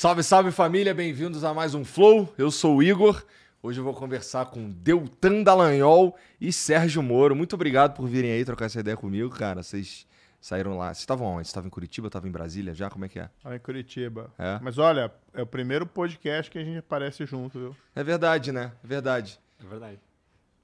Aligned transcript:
Salve, 0.00 0.22
salve 0.22 0.52
família, 0.52 0.94
bem-vindos 0.94 1.42
a 1.42 1.52
mais 1.52 1.74
um 1.74 1.84
Flow. 1.84 2.32
Eu 2.38 2.52
sou 2.52 2.76
o 2.76 2.82
Igor. 2.84 3.20
Hoje 3.60 3.80
eu 3.80 3.84
vou 3.84 3.92
conversar 3.92 4.46
com 4.46 4.70
Deltan 4.70 5.42
Dallagnol 5.42 6.16
e 6.40 6.52
Sérgio 6.52 7.02
Moro. 7.02 7.34
Muito 7.34 7.54
obrigado 7.54 7.96
por 7.96 8.06
virem 8.06 8.30
aí 8.30 8.44
trocar 8.44 8.66
essa 8.66 8.78
ideia 8.78 8.96
comigo, 8.96 9.28
cara. 9.28 9.60
Vocês 9.60 10.06
saíram 10.40 10.78
lá. 10.78 10.94
Vocês 10.94 10.98
estavam 10.98 11.26
onde? 11.26 11.38
Vocês 11.38 11.48
estavam 11.48 11.66
em 11.66 11.70
Curitiba? 11.70 12.06
Estavam 12.06 12.28
em 12.28 12.32
Brasília 12.32 12.72
já? 12.74 12.88
Como 12.88 13.06
é 13.06 13.08
que 13.08 13.18
é? 13.18 13.28
Ah, 13.42 13.56
em 13.56 13.58
Curitiba. 13.58 14.32
É? 14.38 14.60
Mas 14.62 14.78
olha, 14.78 15.12
é 15.34 15.42
o 15.42 15.46
primeiro 15.46 15.84
podcast 15.84 16.48
que 16.48 16.60
a 16.60 16.64
gente 16.64 16.78
aparece 16.78 17.26
junto, 17.26 17.58
viu? 17.58 17.76
É 17.92 18.04
verdade, 18.04 18.52
né? 18.52 18.70
É 18.84 18.86
verdade. 18.86 19.40
É 19.60 19.66
verdade. 19.68 19.98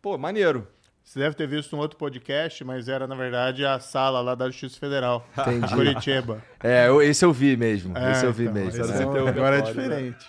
Pô, 0.00 0.16
maneiro. 0.16 0.64
Você 1.04 1.18
deve 1.18 1.36
ter 1.36 1.46
visto 1.46 1.76
um 1.76 1.78
outro 1.78 1.98
podcast, 1.98 2.64
mas 2.64 2.88
era, 2.88 3.06
na 3.06 3.14
verdade, 3.14 3.64
a 3.64 3.78
sala 3.78 4.22
lá 4.22 4.34
da 4.34 4.46
Justiça 4.46 4.78
Federal. 4.80 5.24
Entendi. 5.38 5.72
Curitiba. 5.74 6.42
É, 6.66 6.88
eu- 6.88 7.02
esse 7.02 7.22
eu 7.22 7.30
vi 7.30 7.58
mesmo. 7.58 7.96
É, 7.96 8.12
esse 8.12 8.24
eu 8.24 8.32
vi 8.32 8.44
então, 8.44 8.54
mesmo. 8.54 8.82
é 8.82 9.28
agora 9.28 9.58
é 9.58 9.60
diferente. 9.60 10.26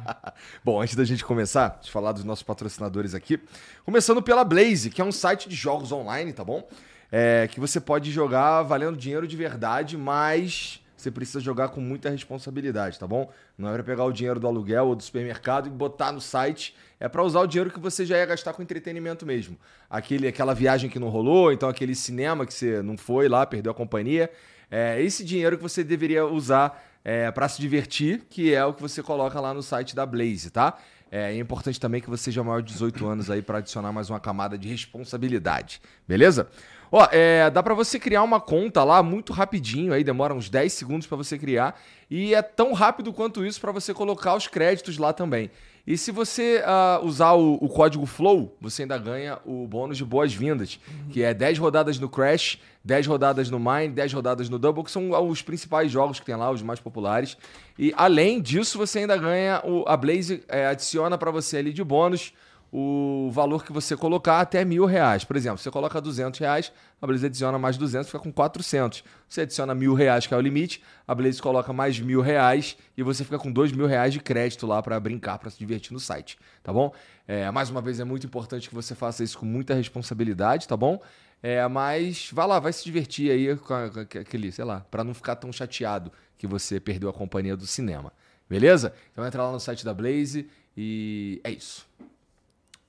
Bom, 0.64 0.80
antes 0.80 0.94
da 0.96 1.04
gente 1.04 1.22
começar, 1.22 1.78
de 1.82 1.90
falar 1.90 2.12
dos 2.12 2.24
nossos 2.24 2.42
patrocinadores 2.42 3.14
aqui, 3.14 3.38
começando 3.84 4.22
pela 4.22 4.42
Blaze, 4.44 4.88
que 4.88 5.02
é 5.02 5.04
um 5.04 5.12
site 5.12 5.46
de 5.46 5.54
jogos 5.54 5.92
online, 5.92 6.32
tá 6.32 6.42
bom? 6.42 6.66
É, 7.12 7.46
que 7.48 7.60
você 7.60 7.78
pode 7.78 8.10
jogar 8.10 8.62
valendo 8.62 8.96
dinheiro 8.96 9.28
de 9.28 9.36
verdade, 9.36 9.94
mas 9.98 10.80
você 11.04 11.10
precisa 11.10 11.40
jogar 11.40 11.68
com 11.68 11.80
muita 11.80 12.08
responsabilidade, 12.08 12.98
tá 12.98 13.06
bom? 13.06 13.30
Não 13.56 13.68
é 13.68 13.74
pra 13.74 13.84
pegar 13.84 14.04
o 14.04 14.12
dinheiro 14.12 14.40
do 14.40 14.46
aluguel 14.46 14.86
ou 14.86 14.96
do 14.96 15.02
supermercado 15.02 15.66
e 15.66 15.70
botar 15.70 16.12
no 16.12 16.20
site. 16.20 16.74
É 16.98 17.08
pra 17.08 17.22
usar 17.22 17.40
o 17.40 17.46
dinheiro 17.46 17.70
que 17.70 17.78
você 17.78 18.06
já 18.06 18.16
ia 18.16 18.26
gastar 18.26 18.54
com 18.54 18.62
entretenimento 18.62 19.26
mesmo. 19.26 19.58
Aquele, 19.88 20.26
aquela 20.26 20.54
viagem 20.54 20.88
que 20.88 20.98
não 20.98 21.08
rolou, 21.08 21.52
então 21.52 21.68
aquele 21.68 21.94
cinema 21.94 22.46
que 22.46 22.54
você 22.54 22.82
não 22.82 22.96
foi 22.96 23.28
lá, 23.28 23.44
perdeu 23.44 23.70
a 23.70 23.74
companhia. 23.74 24.30
É 24.70 25.00
esse 25.00 25.22
dinheiro 25.22 25.56
que 25.56 25.62
você 25.62 25.84
deveria 25.84 26.24
usar 26.26 26.82
é, 27.04 27.30
para 27.30 27.48
se 27.48 27.60
divertir, 27.60 28.22
que 28.30 28.54
é 28.54 28.64
o 28.64 28.72
que 28.72 28.80
você 28.80 29.02
coloca 29.02 29.38
lá 29.38 29.52
no 29.52 29.62
site 29.62 29.94
da 29.94 30.06
Blaze, 30.06 30.50
tá? 30.50 30.78
É, 31.10 31.32
é 31.32 31.38
importante 31.38 31.78
também 31.78 32.00
que 32.00 32.08
você 32.08 32.24
seja 32.24 32.42
maior 32.42 32.62
de 32.62 32.72
18 32.72 33.06
anos 33.06 33.30
aí 33.30 33.42
para 33.42 33.58
adicionar 33.58 33.92
mais 33.92 34.08
uma 34.08 34.18
camada 34.18 34.56
de 34.56 34.68
responsabilidade, 34.68 35.80
beleza? 36.08 36.48
Ó, 36.96 37.08
é, 37.10 37.50
dá 37.50 37.60
para 37.60 37.74
você 37.74 37.98
criar 37.98 38.22
uma 38.22 38.40
conta 38.40 38.84
lá 38.84 39.02
muito 39.02 39.32
rapidinho, 39.32 39.92
aí 39.92 40.04
demora 40.04 40.32
uns 40.32 40.48
10 40.48 40.72
segundos 40.72 41.08
para 41.08 41.16
você 41.16 41.36
criar 41.36 41.76
e 42.08 42.32
é 42.32 42.40
tão 42.40 42.72
rápido 42.72 43.12
quanto 43.12 43.44
isso 43.44 43.60
para 43.60 43.72
você 43.72 43.92
colocar 43.92 44.36
os 44.36 44.46
créditos 44.46 44.96
lá 44.96 45.12
também. 45.12 45.50
E 45.84 45.98
se 45.98 46.12
você 46.12 46.62
ah, 46.64 47.00
usar 47.02 47.32
o, 47.32 47.54
o 47.54 47.68
código 47.68 48.06
FLOW, 48.06 48.56
você 48.60 48.82
ainda 48.82 48.96
ganha 48.96 49.40
o 49.44 49.66
bônus 49.66 49.96
de 49.98 50.04
boas-vindas, 50.04 50.78
que 51.10 51.20
é 51.20 51.34
10 51.34 51.58
rodadas 51.58 51.98
no 51.98 52.08
Crash, 52.08 52.60
10 52.84 53.08
rodadas 53.08 53.50
no 53.50 53.58
Mine, 53.58 53.88
10 53.88 54.12
rodadas 54.12 54.48
no 54.48 54.56
Double, 54.56 54.84
que 54.84 54.90
são 54.92 55.10
os 55.28 55.42
principais 55.42 55.90
jogos 55.90 56.20
que 56.20 56.26
tem 56.26 56.36
lá, 56.36 56.48
os 56.48 56.62
mais 56.62 56.78
populares. 56.78 57.36
E 57.76 57.92
além 57.96 58.40
disso, 58.40 58.78
você 58.78 59.00
ainda 59.00 59.16
ganha 59.16 59.60
o, 59.64 59.82
a 59.88 59.96
Blaze 59.96 60.44
é, 60.46 60.66
adiciona 60.66 61.18
para 61.18 61.32
você 61.32 61.56
ali 61.56 61.72
de 61.72 61.82
bônus 61.82 62.32
o 62.76 63.30
valor 63.30 63.64
que 63.64 63.72
você 63.72 63.96
colocar 63.96 64.40
até 64.40 64.64
mil 64.64 64.84
reais. 64.84 65.22
Por 65.22 65.36
exemplo, 65.36 65.58
você 65.58 65.70
coloca 65.70 66.00
200 66.00 66.40
reais, 66.40 66.72
a 67.00 67.06
Blaze 67.06 67.26
adiciona 67.26 67.56
mais 67.56 67.76
200, 67.76 68.08
fica 68.08 68.18
com 68.18 68.32
400. 68.32 69.04
Você 69.28 69.42
adiciona 69.42 69.72
mil 69.76 69.94
reais, 69.94 70.26
que 70.26 70.34
é 70.34 70.36
o 70.36 70.40
limite, 70.40 70.82
a 71.06 71.14
Blaze 71.14 71.40
coloca 71.40 71.72
mais 71.72 72.00
mil 72.00 72.20
reais 72.20 72.76
e 72.96 73.02
você 73.04 73.22
fica 73.22 73.38
com 73.38 73.52
dois 73.52 73.70
mil 73.70 73.86
reais 73.86 74.12
de 74.12 74.18
crédito 74.18 74.66
lá 74.66 74.82
para 74.82 74.98
brincar, 74.98 75.38
para 75.38 75.50
se 75.50 75.56
divertir 75.56 75.92
no 75.92 76.00
site, 76.00 76.36
tá 76.64 76.72
bom? 76.72 76.92
É, 77.28 77.48
mais 77.52 77.70
uma 77.70 77.80
vez, 77.80 78.00
é 78.00 78.04
muito 78.04 78.26
importante 78.26 78.68
que 78.68 78.74
você 78.74 78.92
faça 78.92 79.22
isso 79.22 79.38
com 79.38 79.46
muita 79.46 79.72
responsabilidade, 79.72 80.66
tá 80.66 80.76
bom? 80.76 81.00
É, 81.40 81.68
mas 81.68 82.28
vai 82.32 82.48
lá, 82.48 82.58
vai 82.58 82.72
se 82.72 82.82
divertir 82.82 83.30
aí 83.30 83.56
com, 83.56 83.72
aquele, 83.72 84.50
sei 84.50 84.64
lá, 84.64 84.84
para 84.90 85.04
não 85.04 85.14
ficar 85.14 85.36
tão 85.36 85.52
chateado 85.52 86.10
que 86.36 86.46
você 86.48 86.80
perdeu 86.80 87.08
a 87.08 87.12
companhia 87.12 87.56
do 87.56 87.68
cinema. 87.68 88.12
Beleza? 88.50 88.92
Então 89.12 89.24
entra 89.24 89.44
lá 89.44 89.52
no 89.52 89.60
site 89.60 89.84
da 89.84 89.94
Blaze 89.94 90.48
e 90.76 91.40
é 91.44 91.52
isso. 91.52 91.86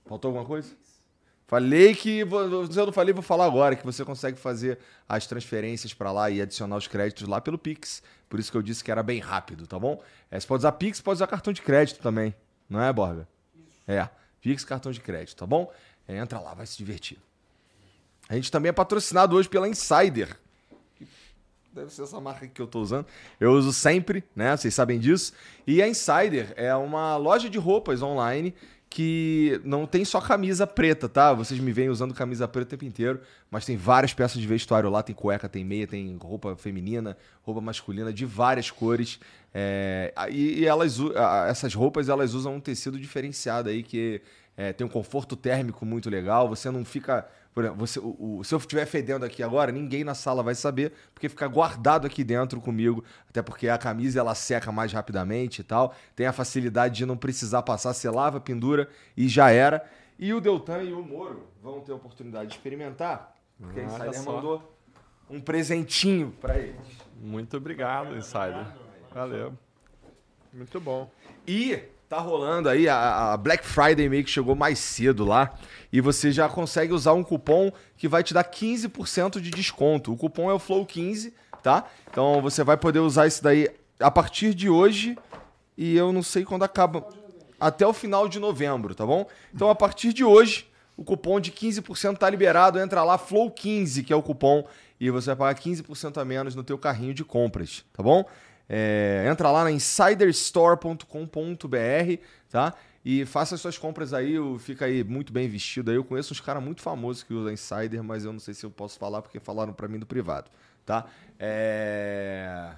Faltou 0.05 0.29
alguma 0.29 0.45
coisa? 0.45 0.69
Falei 1.47 1.93
que. 1.93 2.23
Se 2.71 2.79
eu 2.79 2.85
não 2.88 2.93
falei, 2.93 3.13
vou 3.13 3.21
falar 3.21 3.45
agora, 3.45 3.75
que 3.75 3.85
você 3.85 4.03
consegue 4.03 4.38
fazer 4.38 4.79
as 5.07 5.27
transferências 5.27 5.93
para 5.93 6.11
lá 6.11 6.29
e 6.29 6.41
adicionar 6.41 6.75
os 6.75 6.88
créditos 6.88 7.27
lá 7.27 7.39
pelo 7.39 7.57
Pix. 7.57 8.01
Por 8.27 8.39
isso 8.39 8.51
que 8.51 8.57
eu 8.57 8.61
disse 8.61 8.83
que 8.83 8.91
era 8.91 9.03
bem 9.03 9.19
rápido, 9.19 9.67
tá 9.67 9.77
bom? 9.77 10.01
É, 10.31 10.39
você 10.39 10.47
pode 10.47 10.61
usar 10.61 10.71
Pix, 10.73 11.01
pode 11.01 11.17
usar 11.17 11.27
cartão 11.27 11.53
de 11.53 11.61
crédito 11.61 11.99
também. 11.99 12.33
Não 12.67 12.81
é, 12.81 12.91
Borga? 12.91 13.27
É. 13.88 14.09
Pix, 14.41 14.66
cartão 14.66 14.91
de 14.91 14.99
crédito, 14.99 15.35
tá 15.38 15.45
bom? 15.45 15.71
É, 16.07 16.17
entra 16.17 16.39
lá, 16.39 16.53
vai 16.53 16.66
se 16.66 16.77
divertir. 16.77 17.19
A 18.27 18.33
gente 18.35 18.51
também 18.51 18.69
é 18.69 18.73
patrocinado 18.73 19.35
hoje 19.35 19.47
pela 19.47 19.67
Insider. 19.67 20.35
Deve 21.72 21.91
ser 21.91 22.03
essa 22.03 22.19
marca 22.22 22.47
que 22.47 22.61
eu 22.61 22.67
tô 22.67 22.79
usando. 22.79 23.05
Eu 23.39 23.51
uso 23.51 23.73
sempre, 23.73 24.23
né? 24.35 24.55
Vocês 24.55 24.73
sabem 24.73 24.97
disso. 24.97 25.33
E 25.67 25.81
a 25.81 25.87
Insider 25.87 26.53
é 26.55 26.73
uma 26.73 27.17
loja 27.17 27.49
de 27.49 27.57
roupas 27.59 28.01
online 28.01 28.55
que 28.90 29.59
não 29.63 29.85
tem 29.85 30.06
só 30.06 30.22
camisa 30.22 30.66
preta, 30.66 31.09
tá? 31.09 31.34
Vocês 31.34 31.59
me 31.59 31.72
veem 31.72 31.90
usando 31.90 32.13
camisa 32.13 32.47
preta 32.47 32.68
o 32.68 32.69
tempo 32.69 32.85
inteiro, 32.85 33.19
mas 33.51 33.66
tem 33.66 33.75
várias 33.75 34.14
peças 34.14 34.40
de 34.41 34.47
vestuário 34.47 34.90
lá, 34.90 35.03
tem 35.03 35.14
cueca, 35.14 35.49
tem 35.49 35.66
meia, 35.66 35.85
tem 35.85 36.16
roupa 36.17 36.55
feminina, 36.55 37.17
roupa 37.43 37.59
masculina 37.59 38.14
de 38.14 38.26
várias 38.26 38.72
cores. 38.72 39.20
É, 39.53 40.14
e, 40.32 40.66
elas, 40.66 40.97
essas 41.49 41.73
roupas 41.73 42.09
elas 42.09 42.34
usam 42.34 42.55
um 42.55 42.59
tecido 42.59 42.99
diferenciado 42.99 43.70
aí 43.70 43.84
que 43.84 44.22
é, 44.58 44.72
tem 44.72 44.85
um 44.85 44.90
conforto 44.90 45.35
térmico 45.35 45.85
muito 45.85 46.09
legal. 46.09 46.47
Você 46.49 46.70
não 46.70 46.85
fica. 46.85 47.28
Por 47.55 47.63
exemplo, 47.63 47.79
você, 47.87 47.99
o, 47.99 48.37
o- 48.40 48.43
se 48.43 48.53
eu 48.53 48.59
estiver 48.59 48.85
fedendo 48.85 49.23
aqui 49.25 49.41
agora, 49.41 49.72
ninguém 49.72 50.03
na 50.03 50.13
sala 50.13 50.43
vai 50.43 50.53
saber, 50.53 50.91
porque 51.13 51.29
fica 51.29 51.47
guardado 51.47 52.05
aqui 52.05 52.22
dentro 52.22 52.59
comigo. 52.59 53.02
Até 53.29 53.41
porque 53.41 53.69
a 53.69 53.78
camisa 53.78 54.19
ela 54.19 54.35
seca 54.35 54.72
mais 54.73 54.91
rapidamente 54.91 55.61
e 55.61 55.63
tal. 55.63 55.96
Tem 56.16 56.28
a 56.28 56.34
facilidade 56.34 56.96
de 56.96 57.05
não 57.05 57.16
precisar 57.16 57.61
passar, 57.63 57.93
você 57.93 58.09
lava, 58.09 58.41
pendura 58.41 58.90
e 59.16 59.28
já 59.29 59.49
era. 59.52 59.84
E 60.19 60.34
o 60.34 60.41
Deltan 60.41 60.84
e 60.84 60.91
o 60.93 61.02
Moro 61.02 61.47
vão 61.63 61.79
ter 61.79 61.93
a 61.93 61.96
oportunidade 61.96 62.49
de 62.49 62.55
experimentar, 62.55 63.34
porque 63.57 63.79
a 63.79 63.84
Insider 63.85 64.13
só. 64.22 64.31
mandou 64.34 64.78
um 65.29 65.40
presentinho 65.40 66.35
pra 66.41 66.57
eles. 66.59 66.75
Muito 67.22 67.55
obrigado, 67.57 68.16
Insider. 68.17 68.66
Valeu. 69.13 69.53
Muito 70.53 70.79
bom. 70.79 71.09
E 71.47 71.79
Tá 72.16 72.22
rolando 72.22 72.70
aí 72.70 72.88
a, 72.88 73.34
a 73.34 73.35
Black 73.35 73.67
Friday 73.67 74.08
meio 74.08 74.23
que 74.23 74.29
chegou 74.29 74.56
mais 74.56 74.79
cedo 74.79 75.26
lá 75.26 75.53
e 75.91 76.00
você 76.00 76.32
já 76.32 76.47
consegue 76.47 76.94
usar 76.94 77.12
um 77.12 77.22
cupom 77.22 77.70
que 77.97 78.08
vai 78.08 78.23
te 78.23 78.34
dar 78.34 78.46
15% 78.46 79.41
de 79.41 79.52
desconto. 79.52 80.14
O 80.14 80.16
cupom 80.16 80.50
é 80.50 80.53
o 80.53 80.58
Flow15, 80.58 81.34
tá? 81.62 81.84
Então 82.09 82.41
você 82.41 82.64
vai 82.64 82.78
poder 82.78 83.00
usar 83.00 83.28
isso 83.28 83.44
daí 83.44 83.67
a 84.00 84.09
partir 84.09 84.53
de 84.53 84.70
hoje 84.70 85.17
e 85.78 85.97
eu 85.97 86.14
não 86.14 86.23
sei 86.23 86.46
quando 86.46 86.64
acaba. 86.64 87.06
Até 87.59 87.85
o 87.85 87.91
final 87.91 88.29
de 88.29 88.40
novembro, 88.40 88.96
tá 88.96 89.06
bom? 89.06 89.28
Então 89.53 89.70
a 89.70 89.76
partir 89.76 90.14
de 90.14 90.23
hoje, 90.23 90.72
o 90.96 91.03
cupom 91.03 91.38
de 91.38 91.52
15% 91.52 92.17
tá 92.17 92.29
liberado. 92.29 92.79
Entra 92.79 93.03
lá, 93.03 93.20
Flow15, 93.20 94.06
que 94.06 94.14
é 94.14 94.16
o 94.16 94.23
cupom, 94.23 94.66
e 95.02 95.09
você 95.09 95.35
vai 95.35 95.53
pagar 95.53 95.62
15% 95.62 96.17
a 96.22 96.23
menos 96.23 96.56
no 96.56 96.64
teu 96.64 96.78
carrinho 96.78 97.14
de 97.14 97.26
compras, 97.26 97.84
tá 97.91 98.02
bom? 98.02 98.23
É, 98.67 99.26
entra 99.29 99.52
lá 99.52 99.64
na 99.64 99.72
insiderstore.com.br, 99.72 102.23
tá? 102.50 102.73
E 103.03 103.23
faça 103.23 103.56
suas 103.56 103.78
compras 103.78 104.14
aí, 104.14 104.35
fica 104.58 104.85
aí 104.85 105.03
muito 105.03 105.32
bem 105.32 105.47
vestido 105.47 105.91
aí. 105.91 105.97
Eu 105.97 106.03
conheço 106.03 106.34
uns 106.34 106.41
caras 106.41 106.64
muito 106.64 106.82
famosos 106.82 107.22
que 107.22 107.34
usam 107.34 107.53
Insider, 107.53 108.03
mas 108.03 108.26
eu 108.26 108.34
não 108.34 108.40
sei 108.40 108.56
se 108.56 108.66
eu 108.66 108.72
posso 108.72 108.97
falar 108.97 109.22
porque 109.22 109.40
falaram 109.40 109.73
para 109.73 109.88
mim 109.88 110.00
do 110.00 110.08
privado, 110.08 110.50
tá? 110.84 111.06
É... 111.40 112.72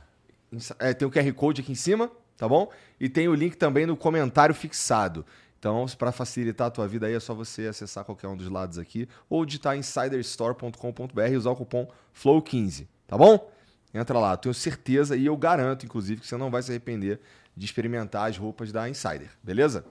É, 0.79 0.93
tem 0.93 1.07
o 1.07 1.11
QR 1.11 1.31
Code 1.33 1.61
aqui 1.61 1.71
em 1.71 1.75
cima, 1.75 2.11
tá 2.37 2.47
bom? 2.47 2.71
E 2.99 3.09
tem 3.09 3.27
o 3.27 3.33
link 3.33 3.55
também 3.55 3.85
no 3.85 3.95
comentário 3.95 4.55
fixado. 4.55 5.25
Então, 5.59 5.85
para 5.97 6.11
facilitar 6.11 6.67
a 6.67 6.71
tua 6.71 6.87
vida 6.87 7.07
aí, 7.07 7.13
é 7.13 7.19
só 7.19 7.33
você 7.33 7.67
acessar 7.67 8.05
qualquer 8.05 8.27
um 8.27 8.37
dos 8.37 8.49
lados 8.49 8.77
aqui 8.77 9.09
ou 9.29 9.45
digitar 9.45 9.75
insiderstore.com.br 9.75 11.31
e 11.31 11.37
usar 11.37 11.51
o 11.51 11.55
cupom 11.55 11.87
FLOW15, 12.15 12.87
tá 13.07 13.17
bom? 13.17 13.51
Entra 13.93 14.19
lá, 14.19 14.37
tenho 14.37 14.53
certeza 14.53 15.15
e 15.15 15.25
eu 15.25 15.35
garanto, 15.37 15.85
inclusive, 15.85 16.21
que 16.21 16.27
você 16.27 16.37
não 16.37 16.51
vai 16.51 16.61
se 16.61 16.71
arrepender 16.71 17.19
de 17.55 17.65
experimentar 17.65 18.29
as 18.29 18.37
roupas 18.37 18.71
da 18.71 18.87
Insider, 18.87 19.29
beleza? 19.41 19.85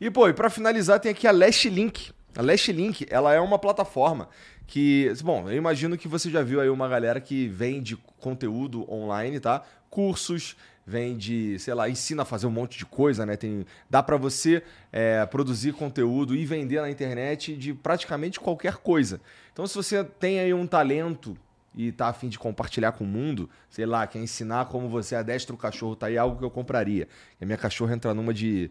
E, 0.00 0.10
pô, 0.10 0.28
e 0.28 0.32
para 0.32 0.50
finalizar, 0.50 1.00
tem 1.00 1.12
aqui 1.12 1.26
a 1.26 1.32
Last 1.32 1.68
Link. 1.70 2.12
A 2.36 2.42
Last 2.42 2.70
Link, 2.72 3.06
ela 3.08 3.32
é 3.32 3.40
uma 3.40 3.58
plataforma 3.58 4.28
que, 4.66 5.12
bom, 5.22 5.48
eu 5.48 5.56
imagino 5.56 5.96
que 5.96 6.08
você 6.08 6.30
já 6.30 6.42
viu 6.42 6.60
aí 6.60 6.68
uma 6.68 6.88
galera 6.88 7.20
que 7.20 7.48
vende 7.48 7.96
conteúdo 8.18 8.90
online, 8.92 9.38
tá? 9.38 9.62
Cursos, 9.88 10.56
vende, 10.86 11.58
sei 11.58 11.72
lá, 11.72 11.88
ensina 11.88 12.22
a 12.22 12.24
fazer 12.24 12.46
um 12.46 12.50
monte 12.50 12.76
de 12.76 12.84
coisa, 12.84 13.24
né? 13.24 13.36
Tem, 13.36 13.64
dá 13.88 14.02
para 14.02 14.16
você 14.16 14.62
é, 14.92 15.24
produzir 15.26 15.72
conteúdo 15.72 16.34
e 16.34 16.44
vender 16.44 16.80
na 16.80 16.90
internet 16.90 17.56
de 17.56 17.72
praticamente 17.72 18.38
qualquer 18.38 18.76
coisa. 18.76 19.20
Então, 19.52 19.66
se 19.66 19.74
você 19.74 20.04
tem 20.04 20.40
aí 20.40 20.52
um 20.52 20.66
talento 20.66 21.38
e 21.76 21.92
tá 21.92 22.08
afim 22.08 22.28
de 22.28 22.38
compartilhar 22.38 22.92
com 22.92 23.04
o 23.04 23.06
mundo, 23.06 23.50
sei 23.68 23.84
lá, 23.84 24.06
quer 24.06 24.18
ensinar 24.18 24.66
como 24.66 24.88
você 24.88 25.14
adestra 25.14 25.54
o 25.54 25.58
cachorro, 25.58 25.94
tá 25.94 26.06
aí 26.06 26.16
algo 26.16 26.38
que 26.38 26.44
eu 26.44 26.50
compraria. 26.50 27.06
E 27.40 27.44
a 27.44 27.46
minha 27.46 27.58
cachorra 27.58 27.94
entra 27.94 28.14
numa 28.14 28.32
de. 28.32 28.70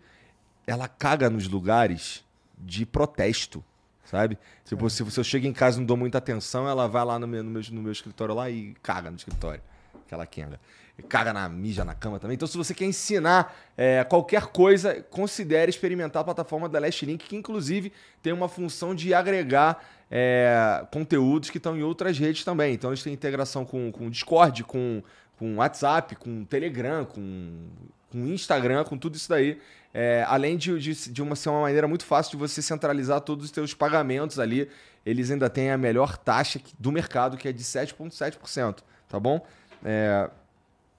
Ela 0.65 0.87
caga 0.87 1.29
nos 1.29 1.47
lugares 1.47 2.25
de 2.57 2.85
protesto, 2.85 3.63
sabe? 4.03 4.37
Tipo, 4.65 4.87
é. 4.87 4.89
se 4.89 5.03
eu 5.03 5.23
chego 5.23 5.45
em 5.45 5.53
casa 5.53 5.77
e 5.77 5.79
não 5.81 5.85
dou 5.85 5.95
muita 5.95 6.17
atenção, 6.17 6.67
ela 6.67 6.87
vai 6.87 7.05
lá 7.05 7.19
no 7.19 7.27
meu, 7.27 7.43
no 7.43 7.51
meu, 7.51 7.61
no 7.71 7.81
meu 7.83 7.91
escritório 7.91 8.33
lá 8.33 8.49
e 8.49 8.73
caga 8.81 9.11
no 9.11 9.17
escritório. 9.17 9.61
Aquela 10.05 10.25
quenga 10.25 10.59
caga 11.03 11.33
na 11.33 11.47
mija 11.49 11.83
na 11.83 11.93
cama 11.93 12.19
também. 12.19 12.35
Então, 12.35 12.47
se 12.47 12.57
você 12.57 12.73
quer 12.73 12.85
ensinar 12.85 13.55
é, 13.77 14.03
qualquer 14.03 14.47
coisa, 14.47 15.05
considere 15.09 15.69
experimentar 15.69 16.21
a 16.21 16.25
plataforma 16.25 16.69
da 16.69 16.79
Last 16.79 17.05
Link, 17.05 17.25
que 17.25 17.35
inclusive 17.35 17.91
tem 18.21 18.31
uma 18.31 18.47
função 18.47 18.95
de 18.95 19.13
agregar 19.13 19.83
é, 20.09 20.85
conteúdos 20.91 21.49
que 21.49 21.57
estão 21.57 21.77
em 21.77 21.83
outras 21.83 22.17
redes 22.17 22.43
também. 22.43 22.73
Então, 22.73 22.91
eles 22.91 23.03
têm 23.03 23.13
integração 23.13 23.65
com, 23.65 23.91
com 23.91 24.09
Discord, 24.09 24.63
com, 24.63 25.03
com 25.37 25.57
WhatsApp, 25.57 26.15
com 26.15 26.45
Telegram, 26.45 27.05
com, 27.05 27.67
com 28.11 28.19
Instagram, 28.27 28.83
com 28.83 28.97
tudo 28.97 29.15
isso 29.15 29.29
daí. 29.29 29.59
É, 29.93 30.25
além 30.27 30.57
de, 30.57 30.77
de, 30.77 31.11
de 31.11 31.21
uma, 31.21 31.35
ser 31.35 31.49
uma 31.49 31.61
maneira 31.61 31.87
muito 31.87 32.05
fácil 32.05 32.31
de 32.31 32.37
você 32.37 32.61
centralizar 32.61 33.21
todos 33.21 33.45
os 33.45 33.51
seus 33.51 33.73
pagamentos 33.73 34.39
ali, 34.39 34.69
eles 35.05 35.31
ainda 35.31 35.49
têm 35.49 35.71
a 35.71 35.77
melhor 35.77 36.17
taxa 36.17 36.59
do 36.79 36.91
mercado, 36.91 37.37
que 37.37 37.47
é 37.47 37.53
de 37.53 37.63
7,7%, 37.63 38.79
tá 39.07 39.19
bom? 39.19 39.45
É, 39.83 40.29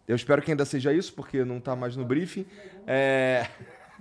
eu 0.07 0.15
espero 0.15 0.41
que 0.43 0.51
ainda 0.51 0.65
seja 0.65 0.93
isso, 0.93 1.13
porque 1.13 1.45
não 1.45 1.59
está 1.59 1.75
mais 1.75 1.97
no 1.97 2.05
briefing. 2.05 2.47
É... 2.87 3.47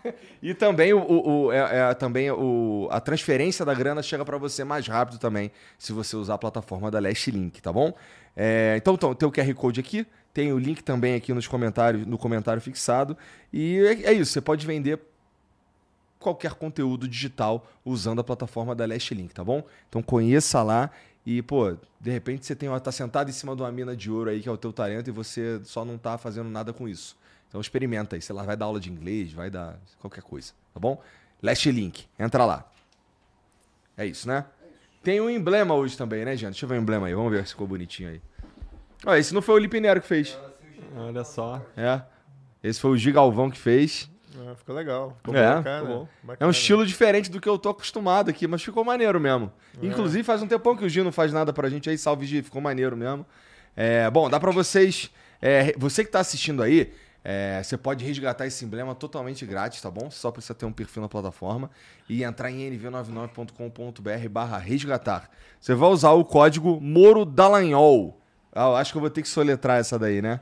e 0.41 0.53
também, 0.53 0.93
o, 0.93 0.99
o, 0.99 1.51
é, 1.51 1.89
é, 1.89 1.93
também 1.93 2.29
o, 2.31 2.87
a 2.91 2.99
transferência 2.99 3.65
da 3.65 3.73
grana 3.73 4.03
chega 4.03 4.23
para 4.23 4.37
você 4.37 4.63
mais 4.63 4.87
rápido 4.87 5.17
também, 5.17 5.51
se 5.77 5.91
você 5.91 6.15
usar 6.15 6.35
a 6.35 6.37
plataforma 6.37 6.91
da 6.91 6.99
Last 6.99 7.31
Link, 7.31 7.61
tá 7.61 7.73
bom? 7.73 7.93
É, 8.35 8.75
então, 8.77 8.93
então, 8.93 9.15
tem 9.15 9.27
o 9.27 9.31
QR 9.31 9.53
Code 9.55 9.79
aqui, 9.79 10.05
tem 10.33 10.51
o 10.51 10.59
link 10.59 10.83
também 10.83 11.15
aqui 11.15 11.33
nos 11.33 11.47
comentários, 11.47 12.05
no 12.05 12.17
comentário 12.17 12.61
fixado. 12.61 13.17
E 13.51 13.79
é, 13.79 14.11
é 14.11 14.13
isso, 14.13 14.31
você 14.31 14.41
pode 14.41 14.65
vender 14.67 14.99
qualquer 16.19 16.53
conteúdo 16.53 17.07
digital 17.07 17.67
usando 17.83 18.19
a 18.19 18.23
plataforma 18.23 18.75
da 18.75 18.85
Last 18.85 19.13
Link, 19.13 19.33
tá 19.33 19.43
bom? 19.43 19.63
Então 19.87 20.01
conheça 20.01 20.61
lá 20.61 20.91
e, 21.25 21.41
pô, 21.41 21.75
de 21.99 22.11
repente 22.11 22.45
você 22.45 22.55
tem, 22.55 22.69
tá 22.79 22.91
sentado 22.91 23.29
em 23.29 23.33
cima 23.33 23.55
de 23.55 23.61
uma 23.63 23.71
mina 23.71 23.95
de 23.95 24.11
ouro 24.11 24.29
aí, 24.29 24.41
que 24.41 24.47
é 24.47 24.51
o 24.51 24.57
teu 24.57 24.71
talento, 24.71 25.07
e 25.07 25.11
você 25.11 25.59
só 25.63 25.83
não 25.83 25.97
tá 25.97 26.17
fazendo 26.17 26.49
nada 26.49 26.71
com 26.71 26.87
isso. 26.87 27.17
Então 27.49 27.59
experimenta 27.59 28.15
aí, 28.15 28.21
sei 28.21 28.35
lá, 28.35 28.43
vai 28.43 28.55
dar 28.55 28.65
aula 28.65 28.79
de 28.79 28.91
inglês, 28.91 29.33
vai 29.33 29.49
dar 29.49 29.79
qualquer 29.99 30.21
coisa, 30.21 30.53
tá 30.73 30.79
bom? 30.79 31.01
Last 31.41 31.71
Link, 31.71 32.05
entra 32.19 32.45
lá. 32.45 32.69
É 33.97 34.05
isso, 34.05 34.27
né? 34.27 34.45
Tem 35.01 35.21
um 35.21 35.29
emblema 35.29 35.73
hoje 35.73 35.97
também, 35.97 36.25
né, 36.25 36.35
gente? 36.35 36.51
Deixa 36.51 36.65
eu 36.65 36.69
ver 36.69 36.77
o 36.77 36.81
emblema 36.81 37.07
aí, 37.07 37.13
vamos 37.13 37.31
ver 37.31 37.45
se 37.45 37.51
ficou 37.53 37.67
bonitinho 37.67 38.09
aí. 38.09 38.21
Ó, 39.05 39.15
esse 39.15 39.33
não 39.33 39.41
foi 39.41 39.55
o 39.55 39.57
Lipinero 39.57 40.01
que 40.01 40.07
fez. 40.07 40.37
Olha 40.95 41.23
só. 41.23 41.61
É. 41.77 42.01
Esse 42.63 42.79
foi 42.79 42.91
o 42.91 42.97
Gigalvão 42.97 43.49
que 43.49 43.57
fez. 43.57 44.09
Ah, 44.39 44.55
ficou 44.55 44.75
legal. 44.75 45.15
Ficou 45.17 45.35
é, 45.35 45.55
bacana, 45.55 45.87
ficou 45.87 46.09
bacana. 46.23 46.37
é 46.39 46.45
um 46.45 46.51
estilo 46.51 46.85
diferente 46.85 47.29
do 47.29 47.39
que 47.39 47.47
eu 47.47 47.57
tô 47.57 47.69
acostumado 47.69 48.29
aqui, 48.29 48.47
mas 48.47 48.63
ficou 48.63 48.83
maneiro 48.83 49.19
mesmo. 49.19 49.51
É. 49.81 49.85
Inclusive, 49.85 50.23
faz 50.23 50.41
um 50.41 50.47
tempão 50.47 50.75
que 50.75 50.85
o 50.85 50.89
Gino 50.89 51.05
não 51.05 51.11
faz 51.11 51.31
nada 51.31 51.53
pra 51.53 51.69
gente 51.69 51.89
aí. 51.89 51.97
Salve, 51.97 52.25
Gi, 52.25 52.41
ficou 52.41 52.61
maneiro 52.61 52.95
mesmo. 52.95 53.25
É, 53.75 54.09
bom, 54.09 54.29
dá 54.29 54.39
pra 54.39 54.51
vocês. 54.51 55.11
É, 55.41 55.73
você 55.77 56.03
que 56.03 56.11
tá 56.11 56.19
assistindo 56.19 56.63
aí, 56.63 56.93
é, 57.23 57.61
você 57.63 57.75
pode 57.75 58.05
resgatar 58.05 58.45
esse 58.45 58.63
emblema 58.63 58.93
totalmente 58.93 59.45
grátis, 59.45 59.81
tá 59.81 59.89
bom? 59.89 60.11
Só 60.11 60.29
precisa 60.31 60.53
ter 60.53 60.65
um 60.65 60.71
perfil 60.71 61.01
na 61.01 61.09
plataforma 61.09 61.71
e 62.07 62.23
entrar 62.23 62.51
em 62.51 62.71
nv99.com.br 62.71 64.29
barra 64.29 64.59
resgatar. 64.59 65.29
Você 65.59 65.73
vai 65.73 65.89
usar 65.89 66.11
o 66.11 66.23
código 66.23 66.79
Moro 66.79 67.25
Dallagnol. 67.25 68.21
Ah, 68.53 68.77
acho 68.77 68.91
que 68.91 68.97
eu 68.97 69.01
vou 69.01 69.09
ter 69.09 69.21
que 69.21 69.27
soletrar 69.27 69.79
essa 69.79 69.97
daí, 69.97 70.21
né? 70.21 70.39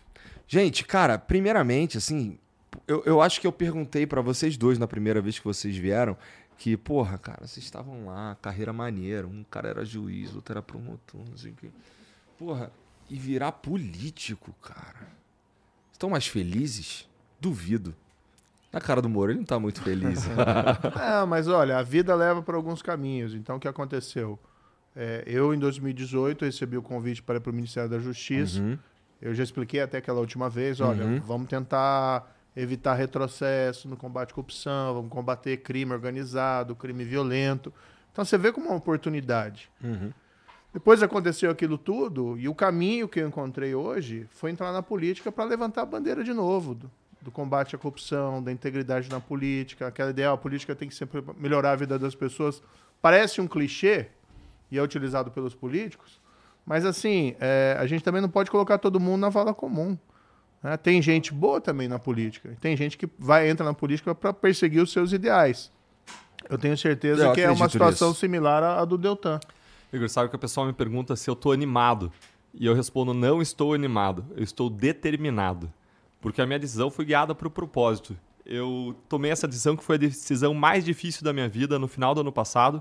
Gente, 0.49 0.85
cara, 0.85 1.19
primeiramente, 1.19 1.99
assim, 1.99 2.39
eu, 2.89 3.03
eu 3.05 3.21
acho 3.21 3.41
que 3.41 3.47
eu 3.47 3.53
perguntei 3.53 4.07
para 4.07 4.23
vocês 4.23 4.57
dois 4.57 4.79
na 4.79 4.89
primeira 4.89 5.21
vez 5.21 5.39
que 5.39 5.45
vocês 5.45 5.77
vieram 5.77 6.17
que, 6.57 6.77
porra, 6.77 7.19
cara, 7.19 7.47
vocês 7.47 7.65
estavam 7.65 8.07
lá, 8.07 8.37
carreira 8.41 8.73
maneira, 8.73 9.27
um 9.27 9.45
cara 9.45 9.69
era 9.69 9.85
juiz, 9.85 10.35
outro 10.35 10.53
era 10.53 10.63
promotor, 10.63 11.21
não 11.29 11.37
sei 11.37 11.51
o 11.51 11.55
quê. 11.55 11.71
Porra, 12.39 12.73
e 13.11 13.19
virar 13.19 13.53
político, 13.53 14.53
cara. 14.63 15.09
Estão 15.91 16.11
mais 16.11 16.27
felizes? 16.27 17.09
Duvido. 17.41 17.95
Na 18.73 18.81
cara 18.81 19.03
do 19.03 19.09
Moro, 19.09 19.31
ele 19.31 19.39
não 19.39 19.43
está 19.43 19.59
muito 19.59 19.83
feliz. 19.83 20.27
é, 20.99 21.27
mas 21.27 21.47
olha, 21.47 21.77
a 21.77 21.83
vida 21.83 22.15
leva 22.15 22.43
para 22.43 22.57
alguns 22.57 22.81
caminhos. 22.81 23.35
Então, 23.35 23.57
o 23.57 23.61
que 23.61 23.69
aconteceu? 23.69 24.39
É, 24.97 25.23
eu, 25.27 25.53
em 25.53 25.59
2018, 25.59 26.47
recebi 26.47 26.79
o 26.79 26.83
convite 26.83 27.23
para 27.23 27.37
ir 27.37 27.41
para 27.41 27.51
o 27.51 27.55
Ministério 27.55 27.91
da 27.91 27.99
Justiça. 27.99 28.61
Uhum. 28.61 28.79
Eu 29.21 29.35
já 29.35 29.43
expliquei 29.43 29.81
até 29.81 29.99
aquela 29.99 30.21
última 30.21 30.49
vez, 30.49 30.81
olha, 30.81 31.05
uhum. 31.05 31.21
vamos 31.21 31.49
tentar 31.49 32.35
evitar 32.57 32.95
retrocesso 32.95 33.89
no 33.89 33.97
combate 33.97 34.31
à 34.31 34.35
corrupção, 34.35 34.95
vamos 34.95 35.11
combater 35.11 35.59
crime 35.59 35.93
organizado, 35.93 36.75
crime 36.75 37.05
violento. 37.05 37.73
Então, 38.11 38.25
você 38.25 38.39
vê 38.39 38.53
como 38.53 38.69
uma 38.69 38.77
oportunidade. 38.77 39.71
Uhum. 39.85 40.13
Depois 40.73 41.03
aconteceu 41.03 41.51
aquilo 41.51 41.77
tudo 41.77 42.39
e 42.39 42.49
o 42.49 42.55
caminho 42.55 43.07
que 43.07 43.21
eu 43.21 43.29
encontrei 43.29 43.75
hoje 43.75 44.27
foi 44.31 44.51
entrar 44.51 44.73
na 44.73 44.83
política 44.83 45.31
para 45.31 45.45
levantar 45.45 45.83
a 45.83 45.87
bandeira 45.87 46.25
de 46.25 46.33
novo 46.33 46.75
do, 47.23 47.31
combate 47.31 47.75
à 47.75 47.79
corrupção, 47.79 48.43
da 48.43 48.53
integridade 48.53 49.09
na 49.09 49.21
política, 49.21 49.87
aquela 49.87 50.11
ideia, 50.11 50.33
a 50.33 50.37
política 50.37 50.75
tem 50.75 50.89
que 50.89 50.95
sempre 50.95 51.23
melhorar 51.39 51.73
a 51.73 51.77
vida 51.77 51.99
das 51.99 52.15
pessoas. 52.15 52.63
Parece 53.01 53.41
um 53.41 53.47
clichê, 53.47 54.09
e 54.71 54.79
é 54.79 54.83
utilizado 54.83 55.31
pelos 55.31 55.55
políticos. 55.55 56.21
Mas 56.65 56.87
assim, 56.87 57.35
é, 57.41 57.77
a 57.79 57.87
gente 57.87 58.03
também 58.03 58.23
não 58.23 58.29
pode 58.29 58.51
colocar 58.51 58.79
todo 58.79 58.99
mundo 58.99 59.21
na 59.21 59.29
vala 59.29 59.53
comum. 59.53 59.99
Né? 60.63 60.77
Tem 60.77 61.03
gente 61.03 61.33
boa 61.33 61.61
também 61.61 61.89
na 61.89 61.99
política. 61.99 62.57
Tem 62.61 62.77
gente 62.77 62.97
que 62.97 63.09
vai 63.19 63.49
entra 63.51 63.65
na 63.67 63.75
política 63.75 64.15
para 64.15 64.33
perseguir 64.33 64.83
os 64.83 64.93
seus 64.93 65.13
ideais. 65.13 65.71
Eu 66.49 66.57
tenho 66.57 66.77
certeza 66.77 67.25
eu 67.25 67.33
que 67.33 67.41
é 67.41 67.51
uma 67.51 67.69
situação 67.69 68.09
nisso. 68.09 68.21
similar 68.21 68.63
à, 68.63 68.81
à 68.81 68.85
do 68.85 68.97
Deltan. 68.97 69.39
Igor, 69.93 70.09
sabe 70.09 70.31
que 70.31 70.37
o 70.37 70.39
pessoal 70.39 70.67
me 70.67 70.73
pergunta 70.73 71.15
se 71.17 71.29
eu 71.29 71.35
estou 71.35 71.53
animado. 71.53 72.11
E 72.55 72.67
eu 72.67 72.75
respondo: 72.75 73.13
não 73.13 73.43
estou 73.43 73.75
animado, 73.75 74.25
eu 74.37 74.43
estou 74.43 74.69
determinado. 74.71 75.73
Porque 76.23 76.41
a 76.41 76.47
minha 76.47 76.59
decisão 76.59 76.89
foi 76.89 77.05
guiada 77.05 77.35
para 77.35 77.49
o 77.49 77.51
propósito. 77.51 78.17
Eu 78.47 78.97
tomei 79.09 79.31
essa 79.31 79.47
decisão 79.47 79.77
que 79.77 79.85
foi 79.85 79.97
a 79.97 79.99
decisão 79.99 80.55
mais 80.55 80.85
difícil 80.85 81.25
da 81.25 81.33
minha 81.33 81.49
vida 81.49 81.79
no 81.79 81.89
final 81.89 82.15
do 82.15 82.21
ano 82.21 82.33
passado. 82.33 82.81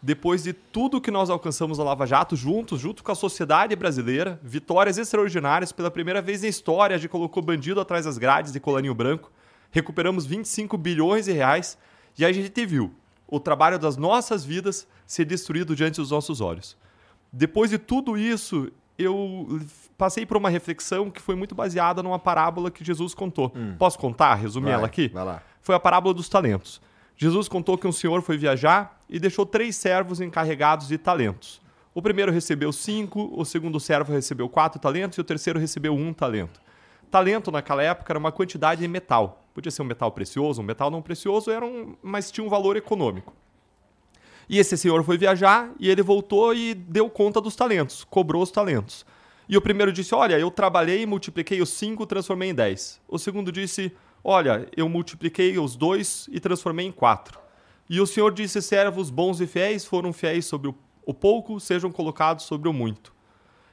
Depois 0.00 0.42
de 0.42 0.52
tudo 0.52 1.00
que 1.00 1.10
nós 1.10 1.28
alcançamos 1.28 1.76
na 1.76 1.84
Lava 1.84 2.06
Jato 2.06 2.34
juntos, 2.34 2.80
junto 2.80 3.04
com 3.04 3.12
a 3.12 3.14
sociedade 3.14 3.76
brasileira, 3.76 4.40
vitórias 4.42 4.96
extraordinárias 4.96 5.70
pela 5.70 5.90
primeira 5.90 6.22
vez 6.22 6.42
na 6.42 6.48
história, 6.48 6.96
a 6.96 6.98
gente 6.98 7.10
colocou 7.10 7.42
bandido 7.42 7.80
atrás 7.80 8.06
das 8.06 8.16
grades 8.16 8.52
de 8.52 8.60
colarinho 8.60 8.94
branco, 8.94 9.30
recuperamos 9.70 10.24
25 10.24 10.78
bilhões 10.78 11.26
de 11.26 11.32
reais 11.32 11.76
e 12.16 12.24
a 12.24 12.32
gente 12.32 12.64
viu 12.64 12.94
o 13.26 13.38
trabalho 13.38 13.78
das 13.78 13.98
nossas 13.98 14.44
vidas 14.44 14.86
ser 15.06 15.26
destruído 15.26 15.76
diante 15.76 15.96
dos 15.96 16.10
nossos 16.10 16.40
olhos. 16.40 16.76
Depois 17.30 17.70
de 17.70 17.76
tudo 17.76 18.16
isso, 18.16 18.72
eu 18.98 19.60
passei 19.98 20.24
por 20.24 20.36
uma 20.36 20.48
reflexão 20.48 21.10
que 21.10 21.20
foi 21.20 21.34
muito 21.34 21.56
baseada 21.56 22.02
numa 22.02 22.20
parábola 22.20 22.70
que 22.70 22.84
Jesus 22.84 23.14
contou. 23.14 23.52
Hum. 23.54 23.74
Posso 23.76 23.98
contar, 23.98 24.36
resumir 24.36 24.66
vai, 24.66 24.74
ela 24.74 24.86
aqui? 24.86 25.08
Vai 25.08 25.24
lá. 25.24 25.42
Foi 25.60 25.74
a 25.74 25.80
parábola 25.80 26.14
dos 26.14 26.28
talentos. 26.28 26.80
Jesus 27.16 27.48
contou 27.48 27.76
que 27.76 27.86
um 27.86 27.92
senhor 27.92 28.22
foi 28.22 28.38
viajar 28.38 29.02
e 29.10 29.18
deixou 29.18 29.44
três 29.44 29.74
servos 29.74 30.20
encarregados 30.20 30.86
de 30.86 30.96
talentos. 30.96 31.60
O 31.92 32.00
primeiro 32.00 32.30
recebeu 32.30 32.72
cinco, 32.72 33.28
o 33.36 33.44
segundo 33.44 33.80
servo 33.80 34.12
recebeu 34.12 34.48
quatro 34.48 34.80
talentos 34.80 35.18
e 35.18 35.20
o 35.20 35.24
terceiro 35.24 35.58
recebeu 35.58 35.92
um 35.92 36.12
talento. 36.12 36.60
Talento 37.10 37.50
naquela 37.50 37.82
época 37.82 38.12
era 38.12 38.18
uma 38.18 38.30
quantidade 38.30 38.82
de 38.82 38.86
metal. 38.86 39.44
Podia 39.52 39.72
ser 39.72 39.82
um 39.82 39.86
metal 39.86 40.12
precioso, 40.12 40.60
um 40.60 40.64
metal 40.64 40.92
não 40.92 41.02
precioso, 41.02 41.50
era 41.50 41.66
um, 41.66 41.96
mas 42.00 42.30
tinha 42.30 42.46
um 42.46 42.48
valor 42.48 42.76
econômico. 42.76 43.34
E 44.48 44.58
esse 44.58 44.76
senhor 44.76 45.02
foi 45.02 45.18
viajar 45.18 45.72
e 45.80 45.90
ele 45.90 46.02
voltou 46.02 46.54
e 46.54 46.72
deu 46.72 47.10
conta 47.10 47.40
dos 47.40 47.56
talentos, 47.56 48.04
cobrou 48.04 48.42
os 48.42 48.52
talentos. 48.52 49.04
E 49.48 49.56
o 49.56 49.60
primeiro 49.60 49.92
disse: 49.92 50.14
Olha, 50.14 50.38
eu 50.38 50.50
trabalhei, 50.50 51.06
multipliquei 51.06 51.60
os 51.62 51.70
cinco, 51.70 52.06
transformei 52.06 52.50
em 52.50 52.54
dez. 52.54 53.00
O 53.08 53.18
segundo 53.18 53.50
disse: 53.50 53.92
Olha, 54.22 54.68
eu 54.76 54.88
multipliquei 54.88 55.58
os 55.58 55.76
dois 55.76 56.28
e 56.30 56.38
transformei 56.38 56.86
em 56.86 56.92
quatro. 56.92 57.38
E 57.88 58.00
o 58.00 58.06
senhor 58.06 58.32
disse: 58.32 58.60
Servos 58.60 59.10
bons 59.10 59.40
e 59.40 59.46
fiéis 59.46 59.84
foram 59.84 60.12
fiéis 60.12 60.44
sobre 60.46 60.72
o 61.04 61.14
pouco, 61.14 61.58
sejam 61.58 61.90
colocados 61.90 62.44
sobre 62.44 62.68
o 62.68 62.72
muito. 62.72 63.14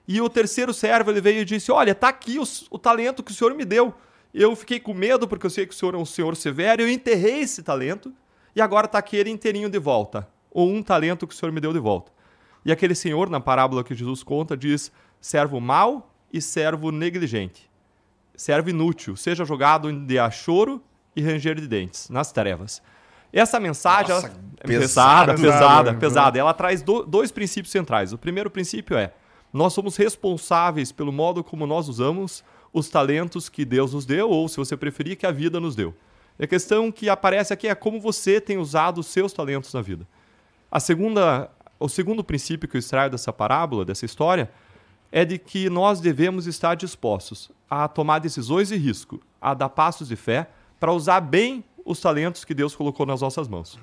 E 0.08 0.22
o 0.22 0.30
terceiro 0.30 0.74
servo 0.74 1.12
ele 1.12 1.20
veio 1.20 1.42
e 1.42 1.46
disse: 1.46 1.72
Olha, 1.72 1.92
está 1.92 2.10
aqui 2.10 2.40
o, 2.40 2.44
o 2.70 2.80
talento 2.80 3.22
que 3.22 3.32
o 3.32 3.36
senhor 3.36 3.54
me 3.54 3.66
deu. 3.66 3.94
Eu 4.34 4.56
fiquei 4.56 4.80
com 4.80 4.94
medo 4.94 5.28
porque 5.28 5.46
eu 5.46 5.50
sei 5.50 5.66
que 5.66 5.74
o 5.74 5.78
senhor 5.78 5.96
é 5.96 5.98
um 5.98 6.06
senhor 6.06 6.36
severo, 6.36 6.82
eu 6.82 6.90
enterrei 6.90 7.40
esse 7.40 7.64
talento 7.64 8.14
e 8.56 8.62
agora 8.62 8.86
está 8.86 8.98
aqui 8.98 9.16
ele 9.16 9.30
inteirinho 9.30 9.70
de 9.70 9.80
volta 9.80 10.28
ou 10.56 10.70
um 10.70 10.82
talento 10.82 11.28
que 11.28 11.34
o 11.36 11.38
Senhor 11.38 11.52
me 11.52 11.60
deu 11.60 11.74
de 11.74 11.80
volta. 11.80 12.14
E 12.64 12.72
aquele 12.72 12.96
senhor, 12.96 13.30
na 13.30 13.42
parábola 13.42 13.84
que 13.84 13.94
Jesus 13.94 14.24
conta, 14.24 14.56
diz: 14.56 14.90
servo 15.26 15.60
mau 15.60 16.14
e 16.32 16.40
servo 16.40 16.92
negligente. 16.92 17.68
Servo 18.36 18.70
inútil, 18.70 19.16
seja 19.16 19.44
jogado 19.44 19.92
de 19.92 20.18
choro 20.30 20.80
e 21.16 21.22
ranger 21.24 21.56
de 21.56 21.68
dentes, 21.68 22.12
nas 22.12 22.32
trevas. 22.32 22.80
Essa 23.34 23.60
mensagem 23.60 24.14
Nossa, 24.14 24.28
ela, 24.28 24.38
é 24.60 24.68
pesada, 24.68 25.34
pesada, 25.34 25.36
pesada, 25.36 25.94
pesada. 25.96 26.40
Ela 26.40 26.54
traz 26.54 26.84
do, 26.84 27.04
dois 27.04 27.32
princípios 27.32 27.72
centrais. 27.72 28.14
O 28.14 28.20
primeiro 28.20 28.52
princípio 28.52 28.96
é: 28.96 29.14
nós 29.52 29.74
somos 29.74 29.98
responsáveis 29.98 30.92
pelo 30.92 31.12
modo 31.12 31.44
como 31.44 31.66
nós 31.66 31.90
usamos 31.90 32.44
os 32.72 32.88
talentos 32.88 33.50
que 33.50 33.66
Deus 33.66 33.94
nos 33.94 34.06
deu, 34.06 34.30
ou, 34.30 34.48
se 34.48 34.58
você 34.58 34.78
preferir, 34.78 35.18
que 35.18 35.26
a 35.26 35.32
vida 35.32 35.60
nos 35.60 35.76
deu. 35.76 35.96
E 36.38 36.44
a 36.44 36.48
questão 36.48 36.92
que 36.92 37.10
aparece 37.10 37.52
aqui 37.52 37.68
é 37.68 37.74
como 37.74 38.00
você 38.00 38.40
tem 38.40 38.60
usado 38.60 39.00
os 39.00 39.08
seus 39.08 39.34
talentos 39.34 39.74
na 39.74 39.82
vida. 39.82 40.08
A 40.70 40.80
segunda, 40.80 41.50
o 41.80 41.90
segundo 41.90 42.24
princípio 42.24 42.70
que 42.70 42.78
eu 42.78 42.80
extraio 42.80 43.10
dessa 43.10 43.34
parábola, 43.34 43.84
dessa 43.84 44.06
história, 44.06 44.52
é 45.12 45.24
de 45.24 45.38
que 45.38 45.70
nós 45.70 46.00
devemos 46.00 46.48
estar 46.48 46.76
dispostos 46.76 47.52
a 47.70 47.88
tomar 47.88 48.20
decisões 48.20 48.70
de 48.70 48.76
risco, 48.76 49.22
a 49.42 49.54
dar 49.54 49.70
passos 49.70 50.08
de 50.08 50.16
fé, 50.16 50.50
para 50.80 50.92
usar 50.92 51.22
bem 51.22 51.64
os 51.86 52.00
talentos 52.00 52.44
que 52.44 52.54
Deus 52.54 52.76
colocou 52.76 53.06
nas 53.06 53.22
nossas 53.22 53.48
mãos. 53.48 53.80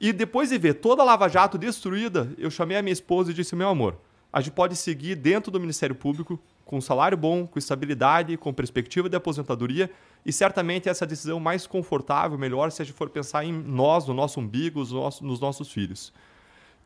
E 0.00 0.12
depois 0.12 0.50
de 0.50 0.58
ver 0.58 0.74
toda 0.74 1.02
a 1.02 1.04
Lava 1.04 1.28
Jato 1.28 1.58
destruída, 1.58 2.32
eu 2.38 2.50
chamei 2.50 2.76
a 2.76 2.82
minha 2.82 2.92
esposa 2.92 3.30
e 3.30 3.34
disse: 3.34 3.54
Meu 3.54 3.68
amor, 3.68 3.96
a 4.32 4.40
gente 4.40 4.54
pode 4.54 4.76
seguir 4.76 5.14
dentro 5.14 5.50
do 5.50 5.60
Ministério 5.60 5.94
Público 5.94 6.40
com 6.64 6.80
salário 6.80 7.18
bom, 7.18 7.46
com 7.48 7.58
estabilidade, 7.58 8.36
com 8.36 8.54
perspectiva 8.54 9.08
de 9.08 9.16
aposentadoria 9.16 9.90
e 10.24 10.32
certamente 10.32 10.88
essa 10.88 11.04
decisão 11.04 11.40
mais 11.40 11.66
confortável, 11.66 12.38
melhor, 12.38 12.70
se 12.70 12.80
a 12.80 12.84
gente 12.84 12.94
for 12.94 13.10
pensar 13.10 13.44
em 13.44 13.52
nós, 13.52 14.06
no 14.06 14.14
nosso 14.14 14.38
umbigo, 14.38 14.80
nos 14.80 15.40
nossos 15.40 15.72
filhos. 15.72 16.12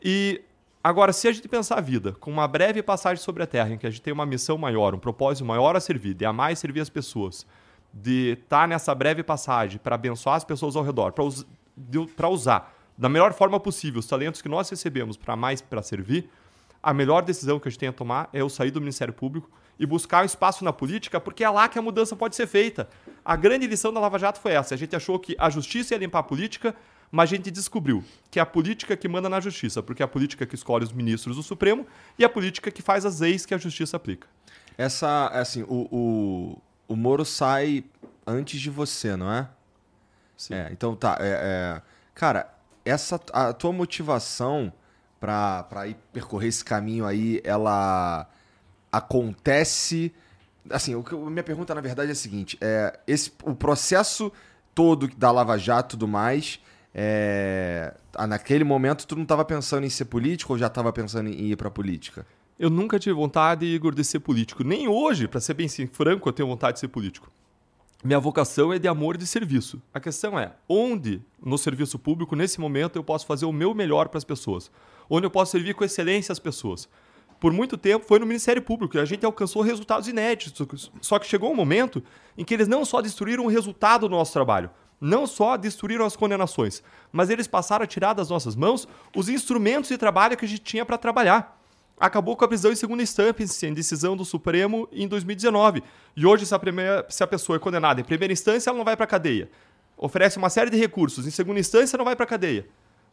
E 0.02 0.40
agora, 0.85 1.12
se 1.12 1.26
a 1.26 1.33
gente 1.33 1.49
pensar 1.49 1.79
a 1.79 1.81
vida 1.81 2.12
com 2.12 2.31
uma 2.31 2.47
breve 2.47 2.83
passagem 2.83 3.25
sobre 3.25 3.43
a 3.43 3.47
Terra, 3.47 3.71
em 3.71 3.79
que 3.79 3.87
a 3.87 3.91
gente 3.91 4.03
tem 4.03 4.12
uma 4.12 4.26
missão 4.26 4.57
maior, 4.59 4.95
um 4.95 4.99
propósito 4.99 5.45
maior 5.45 5.75
a 5.75 5.81
servir, 5.81 6.14
de 6.14 6.25
amar 6.25 6.53
e 6.53 6.57
servir 6.57 6.81
as 6.81 6.91
pessoas, 6.91 7.47
de 7.93 8.38
estar 8.41 8.69
nessa 8.69 8.95
breve 8.95 9.23
passagem 9.23 9.81
para 9.83 9.95
abençoar 9.95 10.37
as 10.37 10.45
pessoas 10.45 10.76
ao 10.76 10.85
redor, 10.85 11.12
para 11.12 11.25
us 11.25 11.47
usar 12.31 12.75
da 12.97 13.09
melhor 13.09 13.33
forma 13.33 13.59
possível 13.59 13.99
os 13.99 14.07
talentos 14.07 14.41
que 14.41 14.49
nós 14.49 14.71
recebemos 14.71 15.17
para 15.17 15.35
mais 15.35 15.61
para 15.61 15.83
servir, 15.83 16.31
a 16.83 16.93
melhor 16.93 17.23
decisão 17.23 17.59
que 17.59 17.67
a 17.67 17.71
gente 17.71 17.81
tem 17.81 17.88
a 17.88 17.93
tomar 17.93 18.29
é 18.33 18.41
eu 18.41 18.49
sair 18.49 18.71
do 18.71 18.81
Ministério 18.81 19.12
Público 19.12 19.50
e 19.79 19.87
buscar 19.87 20.23
um 20.23 20.26
espaço 20.26 20.64
na 20.64 20.73
política, 20.73 21.19
porque 21.19 21.43
é 21.43 21.50
lá 21.50 21.69
que 21.69 21.79
a 21.79 21.83
mudança 21.83 22.14
pode 22.14 22.37
ser 22.37 22.47
feita. 22.47 22.88
A 23.25 23.35
grande 23.35 23.67
lição 23.67 23.93
da 23.93 23.99
Lava 23.99 24.19
Jato 24.19 24.38
foi 24.38 24.53
essa. 24.53 24.75
A 24.75 24.79
gente 24.79 24.95
achou 24.95 25.19
que 25.19 25.35
a 25.38 25.50
justiça 25.50 25.95
ia 25.95 25.99
limpar 25.99 26.21
a 26.21 26.23
política, 26.23 26.76
mas 27.14 27.30
a 27.30 27.37
gente 27.37 27.49
descobriu 27.49 28.02
que 28.28 28.40
é 28.40 28.42
a 28.42 28.47
política 28.47 28.97
que 28.97 29.06
manda 29.06 29.28
na 29.28 29.38
justiça, 29.38 29.80
porque 29.80 30.02
é 30.02 30.04
a 30.04 30.09
política 30.09 30.44
que 30.44 30.56
escolhe 30.56 30.83
os 30.83 30.92
ministros 30.92 31.37
do 31.37 31.44
Supremo 31.44 31.87
e 32.18 32.25
a 32.25 32.28
política 32.28 32.73
que 32.73 32.83
faz 32.83 33.06
as 33.06 33.21
leis 33.21 33.47
que 33.47 33.54
a 33.54 33.59
justiça 33.59 33.97
aplica. 33.97 34.26
Essa, 34.76 35.28
assim, 35.28 35.62
o, 35.62 35.87
o, 35.92 36.62
o 36.88 36.97
Moro 36.97 37.25
sai 37.25 37.85
antes 38.26 38.61
de 38.61 38.68
você, 38.68 39.14
não 39.14 39.33
é? 39.33 39.49
Sim. 40.37 40.54
É, 40.54 40.68
então 40.73 40.97
tá. 40.97 41.16
É, 41.21 41.28
é, 41.28 41.83
cara, 42.16 42.52
essa 42.85 43.21
a 43.33 43.52
tua 43.52 43.73
motivação 43.73 44.73
para 45.21 45.87
ir 45.87 45.97
percorrer 46.12 46.49
esse 46.49 46.64
caminho 46.64 47.06
aí, 47.06 47.40
ela 47.44 48.28
acontece. 48.90 50.12
Assim, 50.68 50.97
o 50.97 51.04
que, 51.04 51.14
minha 51.14 51.44
pergunta 51.44 51.76
na 51.76 51.80
verdade 51.80 52.09
é 52.09 52.12
a 52.12 52.16
seguinte: 52.16 52.59
é, 52.61 52.99
esse, 53.06 53.33
o 53.44 53.54
processo 53.54 54.33
todo 54.75 55.06
da 55.06 55.30
Lava 55.30 55.56
Jato 55.56 55.90
e 55.90 55.97
tudo 55.97 56.09
mais. 56.09 56.59
É, 56.94 57.92
naquele 58.28 58.62
momento, 58.62 59.06
tu 59.06 59.16
não 59.16 59.24
estava 59.24 59.44
pensando 59.44 59.84
em 59.84 59.90
ser 59.90 60.04
político 60.04 60.52
ou 60.52 60.58
já 60.58 60.68
estava 60.68 60.92
pensando 60.92 61.28
em 61.28 61.50
ir 61.50 61.56
para 61.56 61.70
política? 61.70 62.24
Eu 62.58 62.70
nunca 62.70 62.98
tive 63.00 63.14
vontade, 63.14 63.66
Igor, 63.66 63.92
de 63.94 64.04
ser 64.04 64.20
político. 64.20 64.62
Nem 64.62 64.86
hoje, 64.86 65.26
para 65.26 65.40
ser 65.40 65.54
bem 65.54 65.68
franco, 65.68 66.28
eu 66.28 66.32
tenho 66.32 66.48
vontade 66.48 66.74
de 66.74 66.80
ser 66.80 66.88
político. 66.88 67.30
Minha 68.04 68.20
vocação 68.20 68.72
é 68.72 68.78
de 68.78 68.86
amor 68.86 69.16
e 69.16 69.18
de 69.18 69.26
serviço. 69.26 69.82
A 69.92 69.98
questão 69.98 70.38
é, 70.38 70.52
onde 70.68 71.20
no 71.44 71.58
serviço 71.58 71.98
público, 71.98 72.36
nesse 72.36 72.60
momento, 72.60 72.96
eu 72.96 73.02
posso 73.02 73.26
fazer 73.26 73.46
o 73.46 73.52
meu 73.52 73.74
melhor 73.74 74.08
para 74.08 74.18
as 74.18 74.24
pessoas? 74.24 74.70
Onde 75.10 75.26
eu 75.26 75.30
posso 75.30 75.52
servir 75.52 75.74
com 75.74 75.84
excelência 75.84 76.32
as 76.32 76.38
pessoas? 76.38 76.88
por 77.44 77.52
muito 77.52 77.76
tempo 77.76 78.06
foi 78.06 78.18
no 78.18 78.24
Ministério 78.24 78.62
Público 78.62 78.96
e 78.96 79.00
a 79.00 79.04
gente 79.04 79.26
alcançou 79.26 79.60
resultados 79.60 80.08
inéditos. 80.08 80.90
Só 81.02 81.18
que 81.18 81.26
chegou 81.26 81.52
um 81.52 81.54
momento 81.54 82.02
em 82.38 82.42
que 82.42 82.54
eles 82.54 82.66
não 82.66 82.86
só 82.86 83.02
destruíram 83.02 83.44
o 83.44 83.48
resultado 83.48 84.08
do 84.08 84.16
nosso 84.16 84.32
trabalho, 84.32 84.70
não 85.00 85.26
só 85.26 85.56
destruíram 85.56 86.04
as 86.04 86.16
condenações, 86.16 86.82
mas 87.12 87.30
eles 87.30 87.46
passaram 87.46 87.84
a 87.84 87.86
tirar 87.86 88.14
das 88.14 88.30
nossas 88.30 88.56
mãos 88.56 88.88
os 89.14 89.28
instrumentos 89.28 89.88
de 89.88 89.98
trabalho 89.98 90.36
que 90.36 90.44
a 90.44 90.48
gente 90.48 90.62
tinha 90.62 90.84
para 90.84 90.98
trabalhar. 90.98 91.60
Acabou 91.98 92.36
com 92.36 92.44
a 92.44 92.48
prisão 92.48 92.72
em 92.72 92.76
segunda 92.76 93.02
instância, 93.02 93.66
em 93.66 93.74
decisão 93.74 94.16
do 94.16 94.24
Supremo 94.24 94.88
em 94.92 95.06
2019. 95.06 95.82
E 96.16 96.26
hoje, 96.26 96.44
se 96.44 96.54
a, 96.54 96.58
primeira, 96.58 97.06
se 97.08 97.22
a 97.22 97.26
pessoa 97.26 97.56
é 97.56 97.58
condenada 97.58 98.00
em 98.00 98.04
primeira 98.04 98.32
instância, 98.32 98.70
ela 98.70 98.76
não 98.76 98.84
vai 98.84 98.96
para 98.96 99.04
a 99.04 99.08
cadeia. 99.08 99.48
Oferece 99.96 100.36
uma 100.36 100.50
série 100.50 100.70
de 100.70 100.76
recursos. 100.76 101.26
Em 101.26 101.30
segunda 101.30 101.60
instância, 101.60 101.96
não 101.96 102.04
vai 102.04 102.16
para 102.16 102.24
a 102.24 102.28
cadeia. 102.28 102.66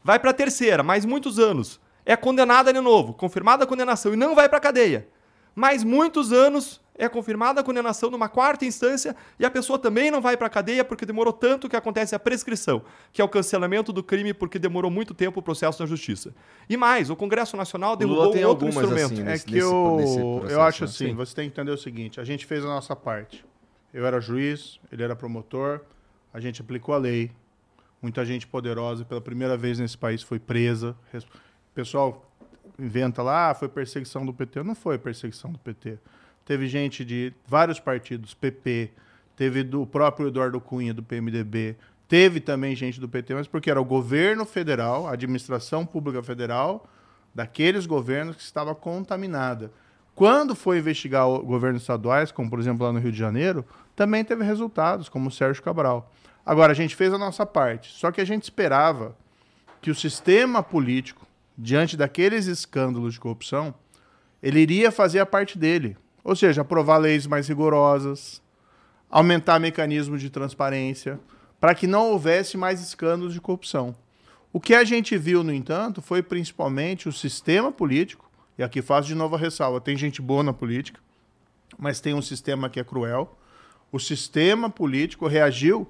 Vai 0.03 0.17
para 0.17 0.31
a 0.31 0.33
terceira, 0.33 0.81
mais 0.81 1.05
muitos 1.05 1.38
anos 1.38 1.79
é 2.05 2.15
condenada 2.15 2.73
de 2.73 2.81
novo, 2.81 3.13
confirmada 3.13 3.63
a 3.63 3.67
condenação 3.67 4.13
e 4.13 4.17
não 4.17 4.35
vai 4.35 4.50
para 4.50 4.57
a 4.57 4.61
cadeia. 4.61 5.07
Mais 5.55 5.83
muitos 5.83 6.31
anos 6.31 6.81
é 7.01 7.10
confirmada 7.10 7.62
a 7.62 7.63
condenação 7.63 8.12
numa 8.12 8.29
quarta 8.29 8.63
instância 8.63 9.15
e 9.39 9.43
a 9.43 9.50
pessoa 9.50 9.79
também 9.79 10.12
não 10.12 10.22
vai 10.22 10.38
para 10.38 10.46
a 10.46 10.50
cadeia 10.51 10.86
porque 10.86 11.03
demorou 11.03 11.34
tanto 11.34 11.67
que 11.67 11.75
acontece 11.75 12.13
a 12.13 12.20
prescrição, 12.20 12.84
que 13.12 13.20
é 13.20 13.25
o 13.25 13.27
cancelamento 13.27 13.91
do 13.91 14.03
crime 14.03 14.36
porque 14.36 14.60
demorou 14.60 14.91
muito 14.91 15.12
tempo 15.15 15.39
o 15.39 15.43
processo 15.43 15.81
na 15.81 15.88
justiça. 15.88 16.31
E 16.70 16.77
mais, 16.77 17.10
o 17.10 17.15
Congresso 17.15 17.58
Nacional 17.58 17.96
derrubou 17.98 18.36
um 18.36 18.46
outro 18.46 18.67
instrumento. 18.67 19.13
Assim, 19.13 19.24
nesse, 19.24 19.46
é 19.46 19.50
que 19.50 19.58
eu, 19.58 19.98
processo, 20.00 20.53
eu 20.53 20.62
acho 20.62 20.84
assim, 20.84 21.15
você 21.15 21.34
tem 21.34 21.50
que 21.50 21.60
entender 21.60 21.72
o 21.72 21.77
seguinte, 21.77 22.22
a 22.22 22.24
gente 22.24 22.46
fez 22.46 22.63
a 22.63 22.67
nossa 22.67 22.96
parte. 22.96 23.43
Eu 23.91 24.05
era 24.05 24.22
juiz, 24.22 24.79
ele 24.91 25.01
era 25.01 25.15
promotor, 25.15 25.81
a 26.31 26.39
gente 26.39 26.62
aplicou 26.62 26.93
a 26.93 27.00
lei. 27.00 27.31
Muita 28.00 28.24
gente 28.24 28.46
poderosa 28.46 29.03
pela 29.03 29.22
primeira 29.22 29.58
vez 29.58 29.79
nesse 29.79 29.98
país 29.98 30.22
foi 30.22 30.39
presa 30.39 30.96
Pessoal, 31.74 32.29
inventa 32.77 33.24
lá, 33.24 33.50
ah, 33.50 33.53
foi 33.55 33.70
perseguição 33.70 34.24
do 34.24 34.34
PT. 34.34 34.62
Não 34.62 34.75
foi 34.75 35.00
perseguição 35.00 35.51
do 35.51 35.58
PT. 35.58 35.98
Teve 36.45 36.67
gente 36.67 37.05
de 37.05 37.33
vários 37.48 37.79
partidos, 37.79 38.33
PP, 38.33 38.91
teve 39.36 39.63
do 39.63 39.86
próprio 39.86 40.27
Eduardo 40.27 40.60
Cunha, 40.60 40.93
do 40.93 41.03
PMDB, 41.03 41.75
teve 42.07 42.39
também 42.39 42.75
gente 42.75 43.00
do 43.00 43.07
PT, 43.07 43.33
mas 43.33 43.48
porque 43.48 43.71
era 43.71 43.79
o 43.79 43.86
governo 43.86 44.45
federal, 44.45 45.07
a 45.07 45.13
administração 45.13 45.86
pública 45.86 46.21
federal, 46.21 46.89
daqueles 47.33 47.86
governos 47.86 48.36
que 48.36 48.41
estava 48.41 48.75
contaminada. 48.75 49.71
Quando 50.13 50.55
foi 50.55 50.79
investigar 50.79 51.25
governos 51.39 51.83
estaduais, 51.83 52.31
como 52.31 52.50
por 52.50 52.60
exemplo 52.60 52.86
lá 52.86 52.91
no 52.91 53.00
Rio 53.00 53.12
de 53.12 53.17
Janeiro, 53.17 53.65
também 53.95 54.24
teve 54.24 54.43
resultados, 54.43 55.07
como 55.07 55.29
o 55.29 55.31
Sérgio 55.31 55.63
Cabral. 55.63 56.12
Agora, 56.45 56.71
a 56.71 56.75
gente 56.75 56.95
fez 56.95 57.13
a 57.13 57.17
nossa 57.17 57.45
parte, 57.45 57.91
só 57.93 58.12
que 58.12 58.19
a 58.19 58.25
gente 58.25 58.43
esperava 58.43 59.15
que 59.81 59.89
o 59.89 59.95
sistema 59.95 60.62
político, 60.62 61.25
diante 61.57 61.95
daqueles 61.95 62.45
escândalos 62.45 63.13
de 63.13 63.19
corrupção, 63.19 63.74
ele 64.41 64.60
iria 64.60 64.91
fazer 64.91 65.19
a 65.19 65.25
parte 65.25 65.57
dele. 65.57 65.98
Ou 66.24 66.36
seja, 66.36 66.62
aprovar 66.62 66.98
leis 66.98 67.25
mais 67.25 67.48
rigorosas, 67.48 68.42
aumentar 69.10 69.60
mecanismos 69.60 70.22
de 70.22 70.30
transparência, 70.30 71.20
para 71.60 71.75
que 71.75 71.86
não 71.86 72.12
houvesse 72.12 72.58
mais 72.58 72.82
escândalos 72.82 73.34
de 73.34 73.42
corrupção. 73.42 73.96
O 74.54 74.60
que 74.60 74.74
a 74.74 74.84
gente 74.84 75.18
viu, 75.18 75.44
no 75.44 75.54
entanto, 75.54 76.01
foi 76.01 76.22
principalmente 76.22 77.08
o 77.08 77.13
sistema 77.13 77.72
político, 77.72 78.30
e 78.58 78.63
aqui 78.63 78.82
faço 78.82 79.08
de 79.08 79.16
novo 79.16 79.36
a 79.36 79.40
ressalva: 79.40 79.80
tem 79.80 79.96
gente 79.96 80.22
boa 80.22 80.44
na 80.44 80.54
política, 80.54 81.00
mas 81.78 82.01
tem 82.01 82.13
um 82.13 82.22
sistema 82.22 82.70
que 82.70 82.80
é 82.80 82.84
cruel. 82.84 83.38
O 83.92 84.00
sistema 84.00 84.70
político 84.70 85.28
reagiu 85.28 85.88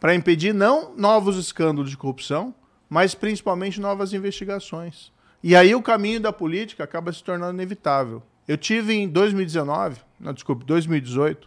para 0.00 0.14
impedir 0.14 0.54
não 0.54 0.94
novos 0.96 1.36
escândalos 1.36 1.90
de 1.90 1.96
corrupção, 1.96 2.54
mas 2.88 3.14
principalmente 3.14 3.80
novas 3.80 4.12
investigações. 4.12 5.12
E 5.42 5.54
aí 5.54 5.74
o 5.74 5.82
caminho 5.82 6.20
da 6.20 6.32
política 6.32 6.84
acaba 6.84 7.12
se 7.12 7.22
tornando 7.22 7.54
inevitável. 7.54 8.22
Eu 8.48 8.56
tive 8.56 8.94
em 8.94 9.06
2019, 9.06 10.00
não, 10.18 10.32
desculpe, 10.32 10.64
2018, 10.64 11.46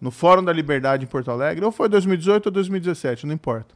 no 0.00 0.10
Fórum 0.10 0.42
da 0.42 0.52
Liberdade 0.52 1.04
em 1.04 1.06
Porto 1.06 1.30
Alegre, 1.30 1.64
ou 1.64 1.70
foi 1.70 1.88
2018 1.88 2.46
ou 2.46 2.52
2017, 2.52 3.24
não 3.24 3.32
importa. 3.32 3.72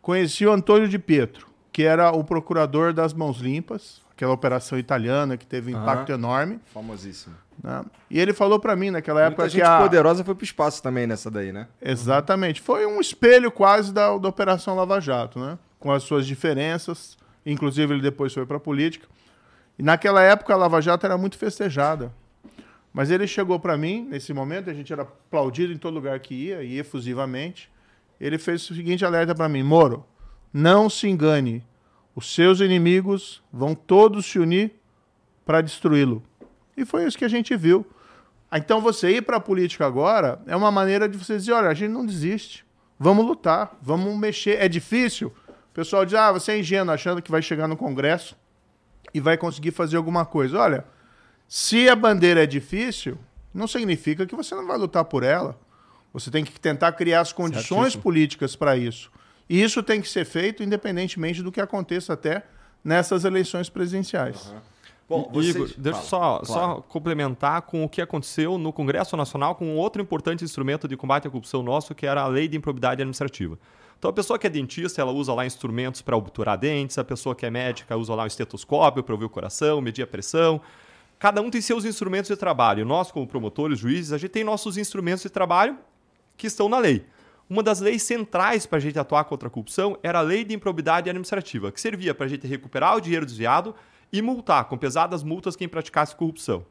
Conheci 0.00 0.46
o 0.46 0.52
Antônio 0.52 0.88
de 0.88 0.98
Pietro, 0.98 1.46
que 1.70 1.82
era 1.82 2.10
o 2.10 2.24
procurador 2.24 2.94
das 2.94 3.12
Mãos 3.12 3.38
Limpas, 3.40 4.00
aquela 4.10 4.32
operação 4.32 4.78
italiana 4.78 5.36
que 5.36 5.46
teve 5.46 5.74
um 5.74 5.82
impacto 5.82 6.10
enorme. 6.10 6.58
Famosíssimo. 6.72 7.34
Né? 7.62 7.84
E 8.10 8.18
ele 8.18 8.32
falou 8.32 8.58
para 8.58 8.74
mim 8.74 8.90
naquela 8.90 9.20
Muita 9.20 9.32
época 9.34 9.48
gente 9.50 9.60
que 9.60 9.66
a... 9.68 9.78
poderosa 9.78 10.24
foi 10.24 10.34
pro 10.34 10.44
espaço 10.44 10.82
também 10.82 11.06
nessa 11.06 11.30
daí, 11.30 11.52
né? 11.52 11.68
Exatamente. 11.82 12.62
Foi 12.62 12.86
um 12.86 12.98
espelho 12.98 13.50
quase 13.50 13.92
da, 13.92 14.16
da 14.16 14.28
Operação 14.28 14.74
Lava 14.74 14.98
Jato, 14.98 15.38
né? 15.38 15.58
Com 15.78 15.92
as 15.92 16.02
suas 16.02 16.26
diferenças. 16.26 17.18
Inclusive, 17.44 17.92
ele 17.92 18.02
depois 18.02 18.32
foi 18.32 18.46
para 18.46 18.56
a 18.56 18.60
política. 18.60 19.06
E 19.78 19.82
naquela 19.82 20.22
época, 20.22 20.54
a 20.54 20.56
Lava 20.56 20.80
Jato 20.80 21.04
era 21.04 21.18
muito 21.18 21.36
festejada. 21.36 22.12
Mas 22.92 23.10
ele 23.10 23.26
chegou 23.26 23.60
para 23.60 23.76
mim, 23.76 24.06
nesse 24.10 24.32
momento, 24.32 24.70
a 24.70 24.74
gente 24.74 24.90
era 24.92 25.02
aplaudido 25.02 25.72
em 25.72 25.76
todo 25.76 25.94
lugar 25.94 26.18
que 26.18 26.34
ia, 26.34 26.62
e 26.62 26.78
efusivamente. 26.78 27.70
Ele 28.18 28.38
fez 28.38 28.70
o 28.70 28.74
seguinte 28.74 29.04
alerta 29.04 29.34
para 29.34 29.48
mim: 29.48 29.62
Moro, 29.62 30.06
não 30.50 30.88
se 30.88 31.06
engane. 31.06 31.62
Os 32.14 32.34
seus 32.34 32.60
inimigos 32.60 33.42
vão 33.52 33.74
todos 33.74 34.24
se 34.24 34.38
unir 34.38 34.72
para 35.44 35.60
destruí-lo. 35.60 36.22
E 36.74 36.86
foi 36.86 37.04
isso 37.04 37.18
que 37.18 37.26
a 37.26 37.28
gente 37.28 37.54
viu. 37.54 37.86
Então 38.50 38.80
você 38.80 39.10
ir 39.10 39.22
para 39.22 39.36
a 39.36 39.40
política 39.40 39.86
agora 39.86 40.40
é 40.46 40.56
uma 40.56 40.70
maneira 40.70 41.06
de 41.06 41.18
você 41.18 41.36
dizer, 41.36 41.52
olha, 41.52 41.68
a 41.68 41.74
gente 41.74 41.90
não 41.90 42.06
desiste. 42.06 42.64
Vamos 42.98 43.26
lutar, 43.26 43.76
vamos 43.82 44.16
mexer. 44.16 44.62
É 44.62 44.66
difícil? 44.66 45.28
O 45.48 45.74
pessoal 45.74 46.06
diz, 46.06 46.14
ah, 46.14 46.32
você 46.32 46.52
é 46.52 46.58
ingênuo 46.60 46.94
achando 46.94 47.20
que 47.20 47.30
vai 47.30 47.42
chegar 47.42 47.68
no 47.68 47.76
Congresso 47.76 48.34
e 49.12 49.20
vai 49.20 49.36
conseguir 49.36 49.70
fazer 49.70 49.96
alguma 49.96 50.24
coisa. 50.24 50.58
Olha, 50.58 50.84
se 51.48 51.88
a 51.88 51.96
bandeira 51.96 52.42
é 52.42 52.46
difícil, 52.46 53.18
não 53.52 53.66
significa 53.66 54.26
que 54.26 54.34
você 54.34 54.54
não 54.54 54.66
vai 54.66 54.76
lutar 54.76 55.04
por 55.04 55.22
ela. 55.22 55.58
Você 56.12 56.30
tem 56.30 56.44
que 56.44 56.58
tentar 56.58 56.92
criar 56.92 57.20
as 57.20 57.32
condições 57.32 57.66
Certíssimo. 57.68 58.02
políticas 58.02 58.56
para 58.56 58.76
isso. 58.76 59.10
E 59.48 59.62
isso 59.62 59.82
tem 59.82 60.00
que 60.00 60.08
ser 60.08 60.24
feito 60.24 60.62
independentemente 60.62 61.42
do 61.42 61.52
que 61.52 61.60
aconteça 61.60 62.12
até 62.12 62.44
nessas 62.82 63.24
eleições 63.24 63.68
presidenciais. 63.68 64.52
Bom, 65.08 65.30
Igor, 65.30 65.42
vocês... 65.42 65.76
deixa 65.76 65.98
eu 65.98 66.02
Fala, 66.02 66.02
só, 66.02 66.38
claro. 66.40 66.46
só 66.46 66.80
complementar 66.82 67.62
com 67.62 67.84
o 67.84 67.88
que 67.88 68.02
aconteceu 68.02 68.58
no 68.58 68.72
Congresso 68.72 69.16
Nacional 69.16 69.54
com 69.54 69.76
outro 69.76 70.02
importante 70.02 70.42
instrumento 70.42 70.88
de 70.88 70.96
combate 70.96 71.28
à 71.28 71.30
corrupção 71.30 71.62
nosso, 71.62 71.94
que 71.94 72.06
era 72.06 72.22
a 72.22 72.26
Lei 72.26 72.48
de 72.48 72.56
Improbidade 72.56 73.02
Administrativa. 73.02 73.56
Então, 73.98 74.10
a 74.10 74.12
pessoa 74.12 74.38
que 74.38 74.46
é 74.46 74.50
dentista, 74.50 75.00
ela 75.00 75.10
usa 75.10 75.32
lá 75.32 75.46
instrumentos 75.46 76.02
para 76.02 76.16
obturar 76.16 76.58
dentes, 76.58 76.98
a 76.98 77.04
pessoa 77.04 77.34
que 77.34 77.46
é 77.46 77.50
médica 77.50 77.96
usa 77.96 78.14
lá 78.14 78.24
um 78.24 78.26
estetoscópio 78.26 79.02
para 79.02 79.14
ouvir 79.14 79.24
o 79.24 79.30
coração, 79.30 79.80
medir 79.80 80.02
a 80.02 80.06
pressão. 80.06 80.60
Cada 81.18 81.40
um 81.40 81.50
tem 81.50 81.62
seus 81.62 81.84
instrumentos 81.84 82.28
de 82.28 82.36
trabalho. 82.36 82.84
Nós, 82.84 83.10
como 83.10 83.26
promotores, 83.26 83.78
juízes, 83.78 84.12
a 84.12 84.18
gente 84.18 84.30
tem 84.30 84.44
nossos 84.44 84.76
instrumentos 84.76 85.22
de 85.22 85.30
trabalho 85.30 85.78
que 86.36 86.46
estão 86.46 86.68
na 86.68 86.78
lei. 86.78 87.06
Uma 87.48 87.62
das 87.62 87.80
leis 87.80 88.02
centrais 88.02 88.66
para 88.66 88.78
a 88.78 88.80
gente 88.80 88.98
atuar 88.98 89.24
contra 89.24 89.48
a 89.48 89.50
corrupção 89.50 89.96
era 90.02 90.18
a 90.18 90.22
Lei 90.22 90.44
de 90.44 90.52
Improbidade 90.52 91.08
Administrativa, 91.08 91.70
que 91.70 91.80
servia 91.80 92.12
para 92.12 92.26
a 92.26 92.28
gente 92.28 92.46
recuperar 92.46 92.96
o 92.96 93.00
dinheiro 93.00 93.24
desviado 93.24 93.74
e 94.12 94.20
multar 94.20 94.64
com 94.64 94.76
pesadas 94.76 95.22
multas 95.22 95.54
quem 95.54 95.68
praticasse 95.68 96.14
corrupção. 96.14 96.66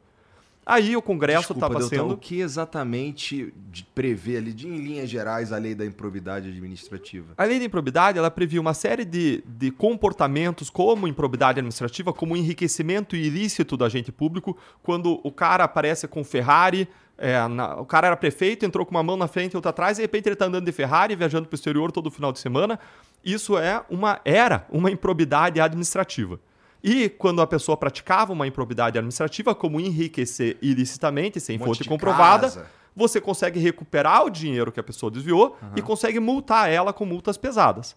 Aí 0.68 0.96
o 0.96 1.00
Congresso 1.02 1.54
Desculpa, 1.54 1.66
estava 1.66 1.82
sendo. 1.88 2.12
O 2.14 2.16
que 2.18 2.40
exatamente 2.40 3.54
de- 3.70 3.84
prevê 3.94 4.36
ali, 4.38 4.52
de, 4.52 4.66
em 4.66 4.78
linhas 4.78 5.08
gerais, 5.08 5.52
a 5.52 5.58
lei 5.58 5.76
da 5.76 5.86
improbidade 5.86 6.48
administrativa? 6.48 7.34
A 7.38 7.44
lei 7.44 7.60
de 7.60 7.66
improbidade 7.66 8.18
ela 8.18 8.32
previa 8.32 8.60
uma 8.60 8.74
série 8.74 9.04
de, 9.04 9.44
de 9.46 9.70
comportamentos, 9.70 10.68
como 10.68 11.06
improbidade 11.06 11.60
administrativa, 11.60 12.12
como 12.12 12.36
enriquecimento 12.36 13.14
ilícito 13.14 13.76
do 13.76 13.84
agente 13.84 14.10
público, 14.10 14.56
quando 14.82 15.20
o 15.22 15.30
cara 15.30 15.62
aparece 15.62 16.08
com 16.08 16.24
Ferrari, 16.24 16.88
é, 17.16 17.46
na- 17.46 17.76
o 17.80 17.86
cara 17.86 18.08
era 18.08 18.16
prefeito, 18.16 18.66
entrou 18.66 18.84
com 18.84 18.90
uma 18.90 19.04
mão 19.04 19.16
na 19.16 19.28
frente 19.28 19.52
e 19.52 19.56
outra 19.56 19.70
atrás, 19.70 19.98
e 19.98 20.00
de 20.00 20.02
repente 20.02 20.26
ele 20.26 20.32
está 20.34 20.46
andando 20.46 20.64
de 20.64 20.72
Ferrari, 20.72 21.14
viajando 21.14 21.46
para 21.46 21.54
o 21.54 21.56
exterior 21.56 21.92
todo 21.92 22.10
final 22.10 22.32
de 22.32 22.40
semana. 22.40 22.76
Isso 23.24 23.56
é 23.56 23.82
uma 23.88 24.20
era 24.24 24.66
uma 24.68 24.90
improbidade 24.90 25.60
administrativa. 25.60 26.40
E 26.82 27.08
quando 27.08 27.42
a 27.42 27.46
pessoa 27.46 27.76
praticava 27.76 28.32
uma 28.32 28.46
improbidade 28.46 28.98
administrativa, 28.98 29.54
como 29.54 29.80
enriquecer 29.80 30.56
ilicitamente, 30.62 31.40
sem 31.40 31.56
Um 31.60 31.64
fonte 31.64 31.84
comprovada, 31.84 32.48
casa. 32.48 32.66
você 32.94 33.20
consegue 33.20 33.58
recuperar 33.58 34.24
o 34.24 34.30
dinheiro 34.30 34.70
que 34.70 34.80
a 34.80 34.82
pessoa 34.82 35.10
desviou 35.10 35.56
e 35.74 35.82
consegue 35.82 36.20
multar 36.20 36.70
ela 36.70 36.92
com 36.92 37.04
multas 37.04 37.36
pesadas. 37.36 37.96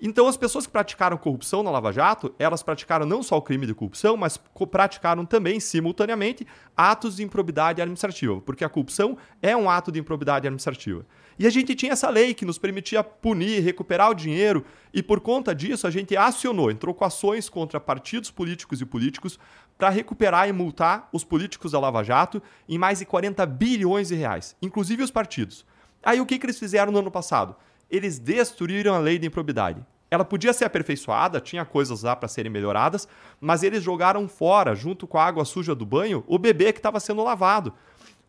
Então, 0.00 0.28
as 0.28 0.36
pessoas 0.36 0.64
que 0.64 0.72
praticaram 0.72 1.16
corrupção 1.16 1.60
na 1.62 1.72
Lava 1.72 1.92
Jato, 1.92 2.32
elas 2.38 2.62
praticaram 2.62 3.04
não 3.04 3.20
só 3.20 3.36
o 3.36 3.42
crime 3.42 3.66
de 3.66 3.74
corrupção, 3.74 4.16
mas 4.16 4.38
praticaram 4.70 5.26
também, 5.26 5.58
simultaneamente, 5.58 6.46
atos 6.76 7.16
de 7.16 7.24
improbidade 7.24 7.82
administrativa, 7.82 8.40
porque 8.40 8.64
a 8.64 8.68
corrupção 8.68 9.18
é 9.42 9.56
um 9.56 9.68
ato 9.68 9.90
de 9.90 9.98
improbidade 9.98 10.46
administrativa. 10.46 11.04
E 11.36 11.48
a 11.48 11.50
gente 11.50 11.74
tinha 11.74 11.92
essa 11.92 12.08
lei 12.10 12.32
que 12.32 12.44
nos 12.44 12.58
permitia 12.58 13.02
punir, 13.02 13.60
recuperar 13.60 14.10
o 14.10 14.14
dinheiro, 14.14 14.64
e 14.94 15.02
por 15.02 15.18
conta 15.18 15.52
disso 15.52 15.84
a 15.84 15.90
gente 15.90 16.16
acionou, 16.16 16.70
entrou 16.70 16.94
com 16.94 17.04
ações 17.04 17.48
contra 17.48 17.80
partidos 17.80 18.30
políticos 18.30 18.80
e 18.80 18.86
políticos 18.86 19.38
para 19.76 19.88
recuperar 19.88 20.48
e 20.48 20.52
multar 20.52 21.08
os 21.12 21.24
políticos 21.24 21.72
da 21.72 21.80
Lava 21.80 22.04
Jato 22.04 22.40
em 22.68 22.78
mais 22.78 23.00
de 23.00 23.04
40 23.04 23.44
bilhões 23.46 24.08
de 24.08 24.14
reais, 24.14 24.56
inclusive 24.62 25.02
os 25.02 25.10
partidos. 25.10 25.66
Aí 26.04 26.20
o 26.20 26.26
que, 26.26 26.38
que 26.38 26.46
eles 26.46 26.58
fizeram 26.58 26.92
no 26.92 27.00
ano 27.00 27.10
passado? 27.10 27.56
Eles 27.90 28.18
destruíram 28.18 28.94
a 28.94 28.98
lei 28.98 29.18
de 29.18 29.26
improbidade. 29.26 29.84
Ela 30.10 30.24
podia 30.24 30.52
ser 30.52 30.64
aperfeiçoada, 30.64 31.40
tinha 31.40 31.64
coisas 31.64 32.02
lá 32.02 32.16
para 32.16 32.28
serem 32.28 32.50
melhoradas, 32.50 33.06
mas 33.40 33.62
eles 33.62 33.82
jogaram 33.82 34.26
fora, 34.26 34.74
junto 34.74 35.06
com 35.06 35.18
a 35.18 35.24
água 35.24 35.44
suja 35.44 35.74
do 35.74 35.84
banho, 35.84 36.24
o 36.26 36.38
bebê 36.38 36.72
que 36.72 36.78
estava 36.78 36.98
sendo 36.98 37.22
lavado. 37.22 37.74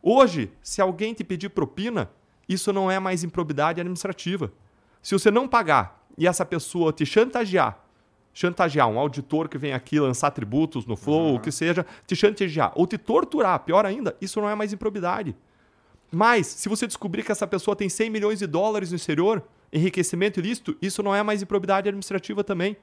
Hoje, 0.02 0.52
se 0.62 0.82
alguém 0.82 1.14
te 1.14 1.24
pedir 1.24 1.50
propina, 1.50 2.10
isso 2.48 2.74
não 2.74 2.90
é 2.90 3.00
mais 3.00 3.24
improbidade 3.24 3.80
administrativa. 3.80 4.52
Se 5.02 5.14
você 5.14 5.32
não 5.32 5.48
pagar 5.48 6.04
e 6.18 6.28
essa 6.28 6.46
pessoa 6.46 6.92
te 6.92 7.06
chantagear, 7.06 7.80
chantagear 8.34 8.88
um 8.88 9.00
auditor 9.00 9.48
que 9.48 9.58
vem 9.58 9.74
aqui 9.74 10.00
lançar 10.00 10.32
tributos 10.32 10.86
no 10.86 10.96
Flow, 10.96 11.36
o 11.36 11.40
que 11.40 11.52
seja, 11.52 11.86
te 12.06 12.16
chantagear 12.16 12.72
ou 12.76 12.86
te 12.86 12.98
torturar, 12.98 13.60
pior 13.60 13.86
ainda, 13.86 14.16
isso 14.20 14.42
não 14.42 14.50
é 14.50 14.56
mais 14.56 14.74
improbidade. 14.74 15.36
Mas, 16.12 16.48
se 16.48 16.68
você 16.68 16.88
descobrir 16.88 17.24
que 17.24 17.32
essa 17.32 17.46
pessoa 17.46 17.76
tem 17.76 17.88
100 17.88 18.10
milhões 18.10 18.40
de 18.40 18.48
dólares 18.48 18.90
no 18.92 18.96
exterior, 18.96 19.44
enriquecimento 19.72 20.40
ilícito, 20.40 20.76
isso 20.82 21.04
não 21.04 21.14
é 21.14 21.22
mais 21.22 21.42
improbidade 21.42 21.88
administrativa 21.88 22.44
também. 22.44 22.76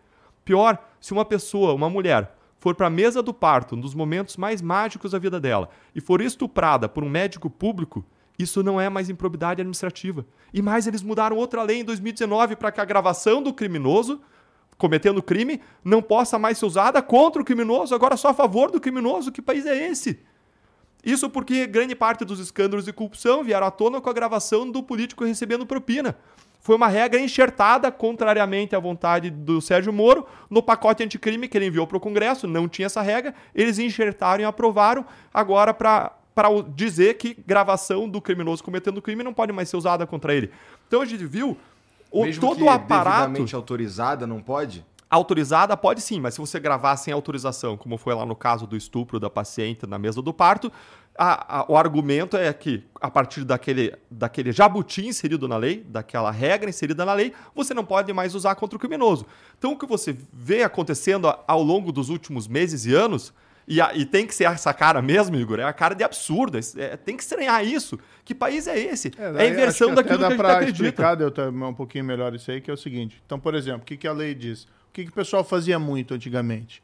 Pior, 0.44 0.78
se 1.00 1.12
uma 1.12 1.24
pessoa, 1.24 1.74
uma 1.74 1.90
mulher, 1.90 2.36
for 2.58 2.74
para 2.74 2.86
a 2.86 2.90
mesa 2.90 3.22
do 3.22 3.34
parto, 3.34 3.74
um 3.74 3.80
dos 3.80 3.94
momentos 3.94 4.36
mais 4.36 4.62
mágicos 4.62 5.10
da 5.10 5.18
vida 5.18 5.40
dela, 5.40 5.68
e 5.94 6.00
for 6.00 6.20
estuprada 6.20 6.88
por 6.88 7.02
um 7.02 7.08
médico 7.08 7.50
público, 7.50 8.04
isso 8.38 8.62
não 8.62 8.80
é 8.80 8.88
mais 8.88 9.10
improbidade 9.10 9.60
administrativa. 9.60 10.24
E 10.52 10.62
mais, 10.62 10.86
eles 10.86 11.02
mudaram 11.02 11.36
outra 11.36 11.62
lei 11.62 11.80
em 11.80 11.84
2019 11.84 12.54
para 12.56 12.70
que 12.70 12.80
a 12.80 12.84
gravação 12.84 13.42
do 13.42 13.52
criminoso 13.52 14.20
cometendo 14.76 15.22
crime 15.22 15.60
não 15.82 16.02
possa 16.02 16.38
mais 16.38 16.58
ser 16.58 16.66
usada 16.66 17.00
contra 17.00 17.40
o 17.40 17.44
criminoso, 17.44 17.94
agora 17.94 18.16
só 18.16 18.28
a 18.28 18.34
favor 18.34 18.70
do 18.70 18.80
criminoso. 18.80 19.32
Que 19.32 19.40
país 19.40 19.64
é 19.64 19.88
esse? 19.88 20.20
Isso 21.06 21.30
porque 21.30 21.68
grande 21.68 21.94
parte 21.94 22.24
dos 22.24 22.40
escândalos 22.40 22.84
de 22.84 22.92
corrupção 22.92 23.44
vieram 23.44 23.68
à 23.68 23.70
tona 23.70 24.00
com 24.00 24.10
a 24.10 24.12
gravação 24.12 24.68
do 24.68 24.82
político 24.82 25.24
recebendo 25.24 25.64
propina. 25.64 26.16
Foi 26.60 26.74
uma 26.74 26.88
regra 26.88 27.20
enxertada, 27.20 27.92
contrariamente 27.92 28.74
à 28.74 28.80
vontade 28.80 29.30
do 29.30 29.60
Sérgio 29.60 29.92
Moro, 29.92 30.26
no 30.50 30.60
pacote 30.60 31.04
anticrime 31.04 31.46
que 31.46 31.56
ele 31.56 31.66
enviou 31.66 31.86
para 31.86 31.96
o 31.96 32.00
Congresso, 32.00 32.48
não 32.48 32.68
tinha 32.68 32.86
essa 32.86 33.00
regra, 33.00 33.32
eles 33.54 33.78
enxertaram 33.78 34.42
e 34.42 34.44
aprovaram 34.44 35.06
agora 35.32 35.72
para 35.72 36.12
para 36.34 36.50
dizer 36.74 37.14
que 37.14 37.34
gravação 37.46 38.06
do 38.06 38.20
criminoso 38.20 38.62
cometendo 38.62 39.00
crime 39.00 39.22
não 39.22 39.32
pode 39.32 39.54
mais 39.54 39.70
ser 39.70 39.78
usada 39.78 40.06
contra 40.06 40.34
ele. 40.34 40.50
Então 40.86 41.00
a 41.00 41.06
gente 41.06 41.24
viu 41.24 41.56
o, 42.10 42.24
Mesmo 42.24 42.42
todo 42.42 42.62
o 42.66 42.68
aparato 42.68 43.56
autorizada, 43.56 44.26
não 44.26 44.42
pode? 44.42 44.84
Autorizada 45.08 45.76
pode 45.76 46.00
sim, 46.00 46.20
mas 46.20 46.34
se 46.34 46.40
você 46.40 46.58
gravar 46.58 46.96
sem 46.96 47.12
autorização, 47.12 47.76
como 47.76 47.96
foi 47.96 48.14
lá 48.14 48.26
no 48.26 48.34
caso 48.34 48.66
do 48.66 48.76
estupro 48.76 49.20
da 49.20 49.30
paciente 49.30 49.86
na 49.86 49.98
mesa 49.98 50.20
do 50.20 50.32
parto, 50.32 50.72
a, 51.18 51.60
a, 51.60 51.66
o 51.68 51.76
argumento 51.76 52.36
é 52.36 52.52
que, 52.52 52.84
a 53.00 53.10
partir 53.10 53.44
daquele, 53.44 53.94
daquele 54.10 54.52
jabuti 54.52 55.06
inserido 55.06 55.48
na 55.48 55.56
lei, 55.56 55.84
daquela 55.88 56.30
regra 56.30 56.68
inserida 56.68 57.04
na 57.04 57.14
lei, 57.14 57.32
você 57.54 57.72
não 57.72 57.84
pode 57.84 58.12
mais 58.12 58.34
usar 58.34 58.54
contra 58.54 58.76
o 58.76 58.80
criminoso. 58.80 59.26
Então, 59.58 59.72
o 59.72 59.78
que 59.78 59.86
você 59.86 60.14
vê 60.32 60.62
acontecendo 60.62 61.32
ao 61.46 61.62
longo 61.62 61.90
dos 61.90 62.08
últimos 62.10 62.46
meses 62.46 62.84
e 62.84 62.94
anos, 62.94 63.32
e, 63.66 63.80
a, 63.80 63.94
e 63.94 64.04
tem 64.04 64.26
que 64.26 64.34
ser 64.34 64.44
essa 64.44 64.72
cara 64.72 65.02
mesmo, 65.02 65.36
Igor, 65.36 65.58
é 65.58 65.64
a 65.64 65.72
cara 65.72 65.94
de 65.94 66.04
absurdo. 66.04 66.58
É, 66.76 66.96
tem 66.96 67.16
que 67.16 67.22
estranhar 67.22 67.64
isso. 67.64 67.98
Que 68.24 68.34
país 68.34 68.66
é 68.66 68.78
esse? 68.78 69.10
É, 69.18 69.24
é 69.24 69.46
a 69.46 69.48
inversão 69.48 69.94
daquilo 69.94 70.18
que 70.18 70.24
a 70.24 70.30
gente 70.30 70.40
acredita. 70.40 70.84
explicar 70.84 71.20
eu 71.20 71.32
um 71.50 71.74
pouquinho 71.74 72.04
melhor 72.04 72.34
isso 72.34 72.50
aí, 72.50 72.60
que 72.60 72.70
é 72.70 72.74
o 72.74 72.76
seguinte. 72.76 73.20
Então, 73.24 73.40
por 73.40 73.54
exemplo, 73.54 73.82
o 73.82 73.84
que, 73.84 73.96
que 73.96 74.06
a 74.06 74.12
lei 74.12 74.34
diz? 74.34 74.68
Que, 74.96 75.04
que 75.04 75.10
o 75.10 75.14
pessoal 75.14 75.44
fazia 75.44 75.78
muito 75.78 76.14
antigamente? 76.14 76.82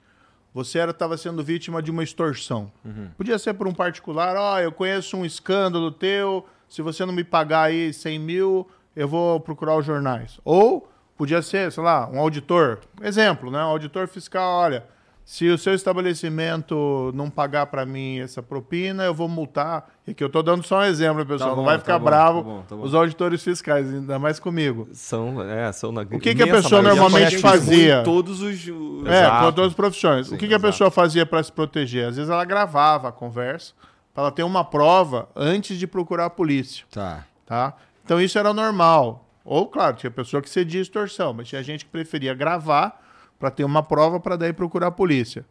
Você 0.53 0.79
estava 0.79 1.17
sendo 1.17 1.43
vítima 1.43 1.83
de 1.83 1.91
uma 1.91 2.03
extorsão. 2.03 2.71
Uhum. 2.85 3.09
Podia 3.17 3.39
ser 3.39 3.55
por 3.55 3.67
um 3.67 3.73
particular, 3.73 4.37
ó, 4.37 4.55
oh, 4.55 4.59
eu 4.59 4.71
conheço 4.71 5.17
um 5.17 5.25
escândalo 5.25 5.91
teu, 5.91 6.47
se 6.69 6.83
você 6.83 7.07
não 7.07 7.13
me 7.15 7.25
pagar 7.25 7.63
aí 7.63 7.91
100 7.91 8.19
mil, 8.19 8.69
eu 8.95 9.09
vou 9.09 9.41
procurar 9.41 9.77
os 9.77 9.87
jornais. 9.87 10.39
Ou 10.45 10.87
podia 11.17 11.41
ser, 11.41 11.73
sei 11.73 11.83
lá, 11.83 12.07
um 12.07 12.21
auditor. 12.21 12.81
Exemplo, 13.01 13.51
né? 13.51 13.59
Um 13.61 13.69
auditor 13.69 14.07
fiscal, 14.07 14.59
olha, 14.59 14.85
se 15.25 15.49
o 15.49 15.57
seu 15.57 15.73
estabelecimento 15.73 17.13
não 17.15 17.31
pagar 17.31 17.67
para 17.67 17.87
mim 17.87 18.19
essa 18.19 18.43
propina, 18.43 19.05
eu 19.05 19.15
vou 19.15 19.29
multar. 19.29 19.89
E 20.07 20.13
que 20.13 20.23
eu 20.23 20.27
estou 20.27 20.43
dando 20.43 20.65
só 20.65 20.81
um 20.81 20.83
exemplo, 20.83 21.25
pessoal. 21.25 21.51
Tá 21.51 21.57
bom, 21.57 21.63
não 21.63 21.65
vai 21.65 21.79
ficar 21.79 21.93
tá 21.93 21.99
bravo 21.99 22.43
bom, 22.43 22.63
tá 22.69 22.75
bom, 22.75 22.83
os 22.83 22.95
auditores 22.95 23.43
fiscais, 23.43 23.93
ainda 23.93 24.19
mais 24.19 24.41
comigo. 24.41 24.89
São, 24.93 25.41
é, 25.43 25.71
são 25.73 25.93
na 25.93 26.03
O 26.03 26.19
que, 26.19 26.35
que 26.35 26.43
a 26.43 26.47
pessoa 26.47 26.83
normalmente 26.83 27.39
fazia? 27.39 28.03
Todos 28.03 28.43
os. 28.43 28.67
É, 29.07 29.31
com 29.31 29.53
todas 29.53 29.71
as 29.71 29.75
profissões. 29.75 30.27
Sim, 30.27 30.35
o 30.35 30.39
que, 30.39 30.49
que 30.49 30.55
a 30.55 30.61
pessoa 30.61 30.91
fazia 30.91 31.25
para 31.25 31.43
se 31.43 31.53
proteger? 31.53 32.09
Às 32.09 32.17
vezes 32.17 32.31
ela 32.31 32.45
gravava 32.45 33.09
a 33.09 33.13
conversa 33.13 33.75
para 34.13 34.25
ela 34.25 34.33
ter 34.33 34.43
uma 34.43 34.65
prova 34.65 35.29
antes 35.37 35.79
de 35.79 35.87
procurar 35.87 36.27
a 36.27 36.31
polícia. 36.31 36.85
Tá. 36.91 37.25
tá. 37.47 37.75
Então 38.05 38.21
isso 38.21 38.39
era 38.39 38.53
normal. 38.53 39.29
Ou, 39.45 39.67
claro, 39.67 39.97
tinha 39.97 40.11
pessoa 40.11 40.43
que 40.43 40.51
cedia 40.51 40.81
extorsão, 40.81 41.33
mas 41.33 41.49
tinha 41.49 41.63
gente 41.63 41.85
que 41.85 41.91
preferia 41.91 42.35
gravar 42.35 43.02
para 43.43 43.51
ter 43.51 43.65
uma 43.65 43.83
prova 43.83 44.21
para 44.21 44.37
daí 44.37 44.53
procurar 44.53 44.87
a 44.87 44.93
polícia. 44.93 45.45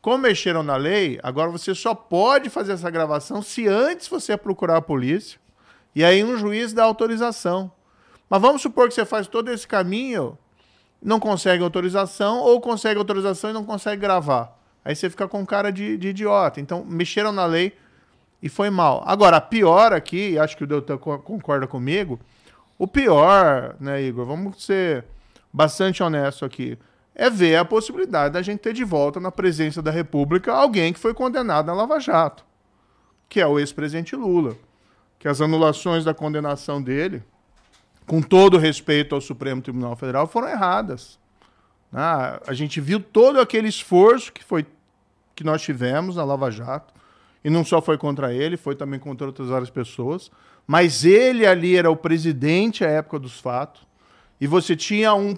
Como 0.00 0.16
mexeram 0.16 0.62
na 0.62 0.76
lei, 0.76 1.20
agora 1.22 1.50
você 1.50 1.74
só 1.74 1.94
pode 1.94 2.48
fazer 2.48 2.72
essa 2.72 2.88
gravação 2.88 3.42
se 3.42 3.68
antes 3.68 4.08
você 4.08 4.34
procurar 4.34 4.78
a 4.78 4.80
polícia 4.80 5.38
e 5.94 6.02
aí 6.02 6.24
um 6.24 6.38
juiz 6.38 6.72
dá 6.72 6.84
autorização. 6.84 7.70
Mas 8.30 8.40
vamos 8.40 8.62
supor 8.62 8.88
que 8.88 8.94
você 8.94 9.04
faz 9.04 9.26
todo 9.26 9.50
esse 9.50 9.68
caminho, 9.68 10.38
não 11.02 11.20
consegue 11.20 11.62
autorização 11.62 12.38
ou 12.40 12.58
consegue 12.62 12.98
autorização 12.98 13.50
e 13.50 13.52
não 13.52 13.62
consegue 13.62 14.00
gravar. 14.00 14.58
Aí 14.82 14.96
você 14.96 15.10
fica 15.10 15.28
com 15.28 15.44
cara 15.44 15.70
de, 15.70 15.98
de 15.98 16.08
idiota. 16.08 16.62
Então, 16.62 16.82
mexeram 16.82 17.30
na 17.30 17.44
lei 17.44 17.76
e 18.42 18.48
foi 18.48 18.70
mal. 18.70 19.04
Agora, 19.06 19.36
a 19.36 19.40
pior 19.42 19.92
aqui, 19.92 20.38
acho 20.38 20.56
que 20.56 20.64
o 20.64 20.66
Deltan 20.66 20.96
concorda 20.96 21.66
comigo, 21.66 22.18
o 22.78 22.86
pior, 22.86 23.76
né, 23.78 24.00
Igor? 24.00 24.24
Vamos 24.24 24.64
ser 24.64 25.04
bastante 25.52 26.02
honesto 26.02 26.46
aqui 26.46 26.78
é 27.14 27.30
ver 27.30 27.56
a 27.56 27.64
possibilidade 27.64 28.34
da 28.34 28.42
gente 28.42 28.60
ter 28.60 28.72
de 28.72 28.84
volta 28.84 29.20
na 29.20 29.30
presença 29.30 29.80
da 29.80 29.90
República 29.90 30.52
alguém 30.52 30.92
que 30.92 30.98
foi 30.98 31.14
condenado 31.14 31.66
na 31.66 31.72
Lava 31.72 32.00
Jato, 32.00 32.44
que 33.28 33.40
é 33.40 33.46
o 33.46 33.58
ex-presidente 33.58 34.16
Lula. 34.16 34.56
Que 35.18 35.28
as 35.28 35.40
anulações 35.40 36.04
da 36.04 36.12
condenação 36.12 36.82
dele, 36.82 37.22
com 38.06 38.20
todo 38.20 38.58
respeito 38.58 39.14
ao 39.14 39.20
Supremo 39.20 39.62
Tribunal 39.62 39.96
Federal, 39.96 40.26
foram 40.26 40.48
erradas. 40.48 41.18
Ah, 41.90 42.42
a 42.46 42.52
gente 42.52 42.80
viu 42.80 43.00
todo 43.00 43.40
aquele 43.40 43.68
esforço 43.68 44.32
que, 44.32 44.44
foi, 44.44 44.66
que 45.34 45.42
nós 45.42 45.62
tivemos 45.62 46.16
na 46.16 46.24
Lava 46.24 46.50
Jato, 46.50 46.92
e 47.42 47.48
não 47.48 47.64
só 47.64 47.80
foi 47.80 47.96
contra 47.96 48.34
ele, 48.34 48.56
foi 48.56 48.74
também 48.74 48.98
contra 48.98 49.26
outras 49.26 49.48
várias 49.48 49.70
pessoas, 49.70 50.30
mas 50.66 51.04
ele 51.04 51.46
ali 51.46 51.76
era 51.76 51.90
o 51.90 51.96
presidente 51.96 52.84
à 52.84 52.88
época 52.90 53.18
dos 53.18 53.40
fatos, 53.40 53.86
e 54.40 54.46
você 54.46 54.74
tinha 54.74 55.14
um 55.14 55.36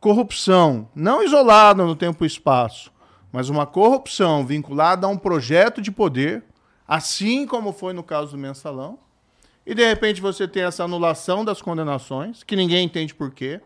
corrupção, 0.00 0.88
não 0.94 1.22
isolada 1.22 1.84
no 1.84 1.94
tempo 1.94 2.24
e 2.24 2.26
espaço, 2.26 2.90
mas 3.30 3.48
uma 3.48 3.66
corrupção 3.66 4.44
vinculada 4.44 5.06
a 5.06 5.10
um 5.10 5.16
projeto 5.16 5.80
de 5.80 5.92
poder, 5.92 6.42
assim 6.88 7.46
como 7.46 7.72
foi 7.72 7.92
no 7.92 8.02
caso 8.02 8.32
do 8.32 8.38
mensalão, 8.38 8.98
e 9.64 9.74
de 9.74 9.86
repente 9.86 10.20
você 10.20 10.48
tem 10.48 10.62
essa 10.62 10.82
anulação 10.82 11.44
das 11.44 11.60
condenações, 11.60 12.42
que 12.42 12.56
ninguém 12.56 12.86
entende 12.86 13.14
por 13.14 13.30
quê. 13.30 13.60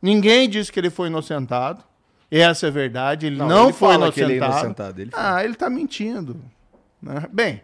Ninguém 0.00 0.48
diz 0.48 0.70
que 0.70 0.78
ele 0.78 0.90
foi 0.90 1.08
inocentado. 1.08 1.82
Essa 2.30 2.66
é 2.66 2.68
a 2.68 2.72
verdade. 2.72 3.26
Ele 3.26 3.36
não, 3.36 3.48
não 3.48 3.64
ele 3.64 3.72
foi 3.72 3.94
inocentado. 3.94 4.30
Ele 4.30 4.32
é 4.32 4.46
inocentado. 4.46 5.00
Ele 5.00 5.10
ah, 5.12 5.42
ele 5.42 5.54
está 5.54 5.68
mentindo. 5.68 6.40
Né? 7.02 7.26
Bem, 7.32 7.62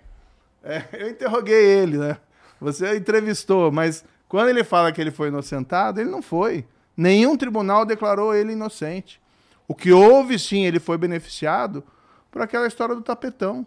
é, 0.65 0.83
eu 0.95 1.11
interroguei 1.11 1.65
ele, 1.65 1.99
né? 1.99 2.17
Você 2.61 2.97
entrevistou, 2.97 3.71
mas 3.71 4.05
quando 4.27 4.49
ele 4.49 4.65
fala 4.65 4.91
que 4.91 5.01
ele 5.01 5.11
foi 5.11 5.29
inocentado, 5.29 6.01
ele 6.01 6.11
não 6.11 6.23
foi. 6.23 6.67
Nenhum 6.97 7.37
tribunal 7.37 7.85
declarou 7.85 8.35
ele 8.35 8.53
inocente. 8.53 9.21
O 9.69 9.75
que 9.75 9.93
houve, 9.93 10.39
sim, 10.39 10.65
ele 10.65 10.81
foi 10.81 10.97
beneficiado 10.97 11.85
por 12.31 12.41
aquela 12.41 12.67
história 12.67 12.95
do 12.95 13.03
tapetão. 13.03 13.67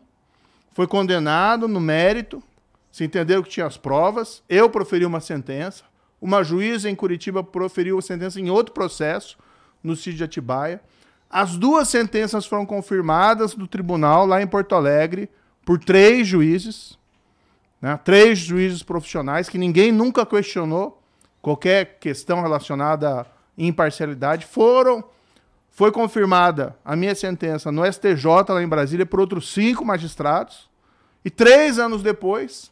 Foi 0.72 0.88
condenado 0.88 1.68
no 1.68 1.80
mérito, 1.80 2.42
se 2.92 3.04
entenderam 3.04 3.44
que 3.44 3.50
tinha 3.50 3.66
as 3.66 3.78
provas. 3.78 4.42
Eu 4.48 4.70
proferi 4.70 5.06
uma 5.06 5.20
sentença. 5.20 5.84
Uma 6.22 6.44
juíza 6.44 6.90
em 6.90 6.96
Curitiba 6.96 7.44
proferiu 7.44 8.00
a 8.00 8.02
sentença 8.02 8.40
em 8.40 8.50
outro 8.50 8.74
processo, 8.74 9.38
no 9.84 9.96
sítio 9.96 10.16
de 10.16 10.24
Atibaia. 10.24 10.82
As 11.30 11.56
duas 11.56 11.88
sentenças 11.90 12.46
foram 12.46 12.66
confirmadas 12.66 13.54
do 13.54 13.68
tribunal 13.68 14.26
lá 14.26 14.42
em 14.42 14.48
Porto 14.48 14.74
Alegre 14.74 15.30
por 15.64 15.78
três 15.78 16.28
juízes, 16.28 16.98
né? 17.82 17.98
três 18.04 18.40
juízes 18.40 18.82
profissionais 18.82 19.48
que 19.48 19.58
ninguém 19.58 19.92
nunca 19.92 20.26
questionou 20.26 20.99
qualquer 21.42 21.98
questão 22.00 22.42
relacionada 22.42 23.22
à 23.22 23.26
imparcialidade, 23.58 24.46
foram 24.46 25.04
foi 25.80 25.92
confirmada 25.94 26.76
a 26.84 26.94
minha 26.94 27.16
sentença 27.16 27.72
no 27.72 27.86
STJ 27.86 28.26
lá 28.50 28.62
em 28.62 28.68
Brasília 28.68 29.06
por 29.06 29.20
outros 29.20 29.54
cinco 29.54 29.86
magistrados. 29.86 30.70
E 31.24 31.30
três 31.30 31.80
anos 31.80 32.04
depois, 32.04 32.70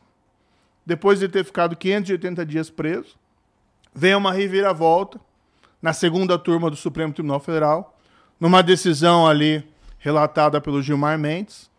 depois 0.85 1.19
de 1.19 1.29
ter 1.29 1.45
ficado 1.45 1.75
580 1.75 2.45
dias 2.45 2.69
preso, 2.69 3.15
vem 3.93 4.13
uma 4.13 4.33
reviravolta 4.33 5.19
na 5.81 5.93
segunda 5.93 6.37
turma 6.37 6.69
do 6.69 6.75
Supremo 6.75 7.13
Tribunal 7.13 7.39
Federal, 7.39 7.97
numa 8.39 8.61
decisão 8.61 9.25
ali 9.25 9.65
relatada 9.99 10.59
pelo 10.59 10.81
Gilmar 10.81 11.17
Mendes, 11.17 11.69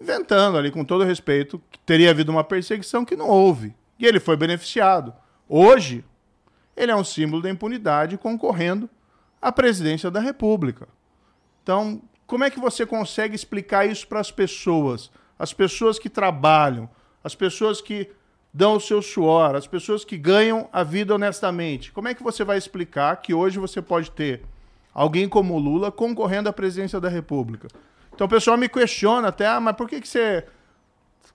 inventando 0.00 0.56
ali, 0.56 0.70
com 0.70 0.84
todo 0.84 1.04
respeito, 1.04 1.60
que 1.70 1.78
teria 1.80 2.10
havido 2.10 2.32
uma 2.32 2.44
perseguição 2.44 3.04
que 3.04 3.16
não 3.16 3.28
houve. 3.28 3.74
E 3.98 4.06
ele 4.06 4.20
foi 4.20 4.36
beneficiado. 4.36 5.12
Hoje, 5.48 6.04
ele 6.76 6.92
é 6.92 6.96
um 6.96 7.04
símbolo 7.04 7.42
da 7.42 7.50
impunidade 7.50 8.18
concorrendo 8.18 8.88
à 9.40 9.50
presidência 9.50 10.10
da 10.10 10.20
República. 10.20 10.86
Então, 11.62 12.02
como 12.26 12.44
é 12.44 12.50
que 12.50 12.60
você 12.60 12.84
consegue 12.84 13.34
explicar 13.34 13.86
isso 13.86 14.06
para 14.06 14.20
as 14.20 14.30
pessoas? 14.30 15.10
As 15.38 15.52
pessoas 15.52 15.98
que 15.98 16.10
trabalham, 16.10 16.88
as 17.24 17.34
pessoas 17.34 17.80
que 17.80 18.10
dão 18.52 18.76
o 18.76 18.80
seu 18.80 19.00
suor, 19.00 19.54
as 19.54 19.66
pessoas 19.66 20.04
que 20.04 20.16
ganham 20.16 20.68
a 20.72 20.82
vida 20.82 21.14
honestamente. 21.14 21.92
Como 21.92 22.08
é 22.08 22.14
que 22.14 22.22
você 22.22 22.44
vai 22.44 22.58
explicar 22.58 23.16
que 23.16 23.32
hoje 23.32 23.58
você 23.58 23.80
pode 23.80 24.10
ter 24.10 24.42
alguém 24.92 25.28
como 25.28 25.54
o 25.54 25.58
Lula 25.58 25.90
concorrendo 25.90 26.48
à 26.48 26.52
presidência 26.52 27.00
da 27.00 27.08
República? 27.08 27.68
Então 28.14 28.26
o 28.26 28.30
pessoal 28.30 28.56
me 28.56 28.68
questiona 28.68 29.28
até, 29.28 29.46
ah, 29.46 29.60
mas 29.60 29.76
por 29.76 29.88
que, 29.88 30.00
que 30.00 30.08
você 30.08 30.44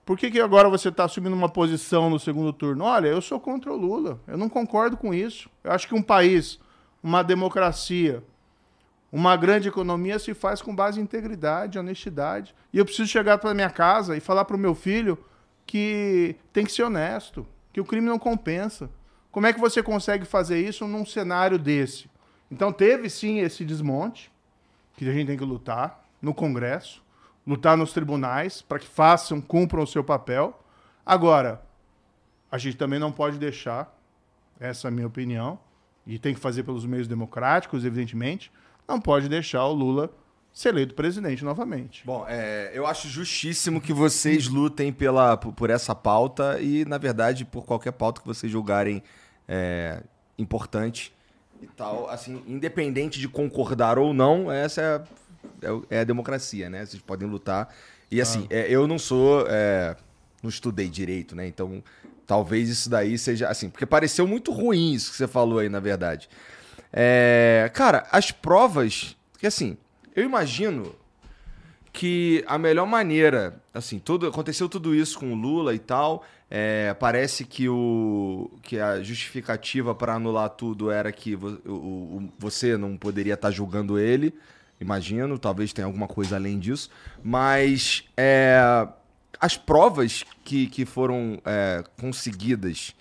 por 0.04 0.18
que, 0.18 0.30
que 0.30 0.40
agora 0.40 0.68
você 0.68 0.90
está 0.90 1.04
assumindo 1.04 1.34
uma 1.34 1.48
posição 1.48 2.10
no 2.10 2.18
segundo 2.18 2.52
turno? 2.52 2.84
Olha, 2.84 3.08
eu 3.08 3.22
sou 3.22 3.40
contra 3.40 3.72
o 3.72 3.76
Lula. 3.76 4.20
Eu 4.26 4.36
não 4.36 4.50
concordo 4.50 4.96
com 4.96 5.14
isso. 5.14 5.48
Eu 5.62 5.72
acho 5.72 5.88
que 5.88 5.94
um 5.94 6.02
país, 6.02 6.58
uma 7.02 7.22
democracia, 7.22 8.22
uma 9.10 9.36
grande 9.36 9.68
economia 9.68 10.18
se 10.18 10.34
faz 10.34 10.60
com 10.60 10.74
base 10.74 11.00
em 11.00 11.04
integridade, 11.04 11.78
honestidade. 11.78 12.54
E 12.72 12.78
eu 12.78 12.84
preciso 12.84 13.08
chegar 13.08 13.38
para 13.38 13.54
minha 13.54 13.70
casa 13.70 14.16
e 14.16 14.20
falar 14.20 14.44
para 14.44 14.56
o 14.56 14.58
meu 14.58 14.74
filho 14.74 15.16
que 15.64 16.36
tem 16.52 16.66
que 16.66 16.72
ser 16.72 16.82
honesto, 16.82 17.46
que 17.72 17.80
o 17.80 17.84
crime 17.84 18.06
não 18.06 18.18
compensa. 18.18 18.90
Como 19.30 19.46
é 19.46 19.52
que 19.52 19.60
você 19.60 19.82
consegue 19.82 20.24
fazer 20.24 20.60
isso 20.60 20.86
num 20.86 21.06
cenário 21.06 21.58
desse? 21.58 22.10
Então 22.50 22.72
teve 22.72 23.08
sim 23.08 23.38
esse 23.38 23.64
desmonte 23.64 24.30
que 24.96 25.08
a 25.08 25.12
gente 25.12 25.28
tem 25.28 25.38
que 25.38 25.44
lutar 25.44 26.04
no 26.20 26.34
Congresso 26.34 27.03
lutar 27.46 27.76
nos 27.76 27.92
tribunais 27.92 28.62
para 28.62 28.78
que 28.78 28.86
façam, 28.86 29.40
cumpram 29.40 29.82
o 29.82 29.86
seu 29.86 30.02
papel. 30.02 30.58
Agora, 31.04 31.62
a 32.50 32.58
gente 32.58 32.76
também 32.76 32.98
não 32.98 33.12
pode 33.12 33.38
deixar, 33.38 33.94
essa 34.58 34.86
é 34.86 34.88
a 34.88 34.90
minha 34.90 35.06
opinião, 35.06 35.58
e 36.06 36.18
tem 36.18 36.34
que 36.34 36.40
fazer 36.40 36.62
pelos 36.62 36.84
meios 36.84 37.08
democráticos, 37.08 37.84
evidentemente, 37.84 38.52
não 38.86 39.00
pode 39.00 39.28
deixar 39.28 39.64
o 39.66 39.72
Lula 39.72 40.10
ser 40.52 40.68
eleito 40.68 40.94
presidente 40.94 41.44
novamente. 41.44 42.06
Bom, 42.06 42.24
é, 42.28 42.70
eu 42.72 42.86
acho 42.86 43.08
justíssimo 43.08 43.80
que 43.80 43.92
vocês 43.92 44.46
lutem 44.46 44.92
pela, 44.92 45.36
por, 45.36 45.68
essa 45.68 45.94
pauta 45.94 46.60
e, 46.60 46.84
na 46.84 46.96
verdade, 46.96 47.44
por 47.44 47.64
qualquer 47.64 47.92
pauta 47.92 48.20
que 48.20 48.26
vocês 48.26 48.52
julgarem 48.52 49.02
é, 49.48 50.00
importante 50.38 51.12
e 51.60 51.66
tal. 51.66 52.08
Assim, 52.08 52.40
independente 52.46 53.18
de 53.18 53.28
concordar 53.28 53.98
ou 53.98 54.14
não, 54.14 54.50
essa 54.50 54.80
é, 54.80 55.02
é, 55.62 55.96
é 55.96 56.00
a 56.00 56.04
democracia, 56.04 56.68
né? 56.68 56.84
Vocês 56.84 57.02
podem 57.02 57.28
lutar. 57.28 57.74
E 58.10 58.20
assim, 58.20 58.46
ah. 58.50 58.54
eu 58.54 58.86
não 58.86 58.98
sou. 58.98 59.46
É, 59.48 59.96
não 60.42 60.50
estudei 60.50 60.88
direito, 60.88 61.34
né? 61.34 61.46
Então, 61.46 61.82
talvez 62.26 62.68
isso 62.68 62.90
daí 62.90 63.18
seja 63.18 63.48
assim, 63.48 63.70
porque 63.70 63.86
pareceu 63.86 64.26
muito 64.26 64.52
ruim 64.52 64.92
isso 64.92 65.10
que 65.10 65.16
você 65.16 65.26
falou 65.26 65.58
aí, 65.58 65.68
na 65.68 65.80
verdade. 65.80 66.28
É, 66.92 67.70
cara, 67.74 68.06
as 68.12 68.30
provas, 68.30 69.16
que 69.38 69.46
assim, 69.46 69.76
eu 70.14 70.22
imagino 70.22 70.94
que 71.92 72.44
a 72.46 72.58
melhor 72.58 72.86
maneira, 72.86 73.60
assim, 73.72 73.98
tudo 73.98 74.26
aconteceu 74.26 74.68
tudo 74.68 74.94
isso 74.94 75.18
com 75.18 75.32
o 75.32 75.34
Lula 75.34 75.74
e 75.74 75.78
tal. 75.78 76.24
É, 76.50 76.94
parece 76.94 77.44
que, 77.44 77.68
o, 77.68 78.50
que 78.62 78.78
a 78.78 79.02
justificativa 79.02 79.94
para 79.94 80.14
anular 80.14 80.50
tudo 80.50 80.90
era 80.90 81.10
que 81.10 81.34
o, 81.34 81.60
o, 81.66 82.28
você 82.38 82.76
não 82.76 82.96
poderia 82.96 83.34
estar 83.34 83.48
tá 83.48 83.52
julgando 83.52 83.98
ele. 83.98 84.34
Imagino, 84.84 85.38
talvez 85.38 85.72
tenha 85.72 85.86
alguma 85.86 86.06
coisa 86.06 86.36
além 86.36 86.58
disso. 86.58 86.90
Mas 87.22 88.04
é, 88.16 88.86
as 89.40 89.56
provas 89.56 90.24
que, 90.44 90.66
que 90.66 90.84
foram 90.84 91.40
é, 91.44 91.82
conseguidas 91.98 92.94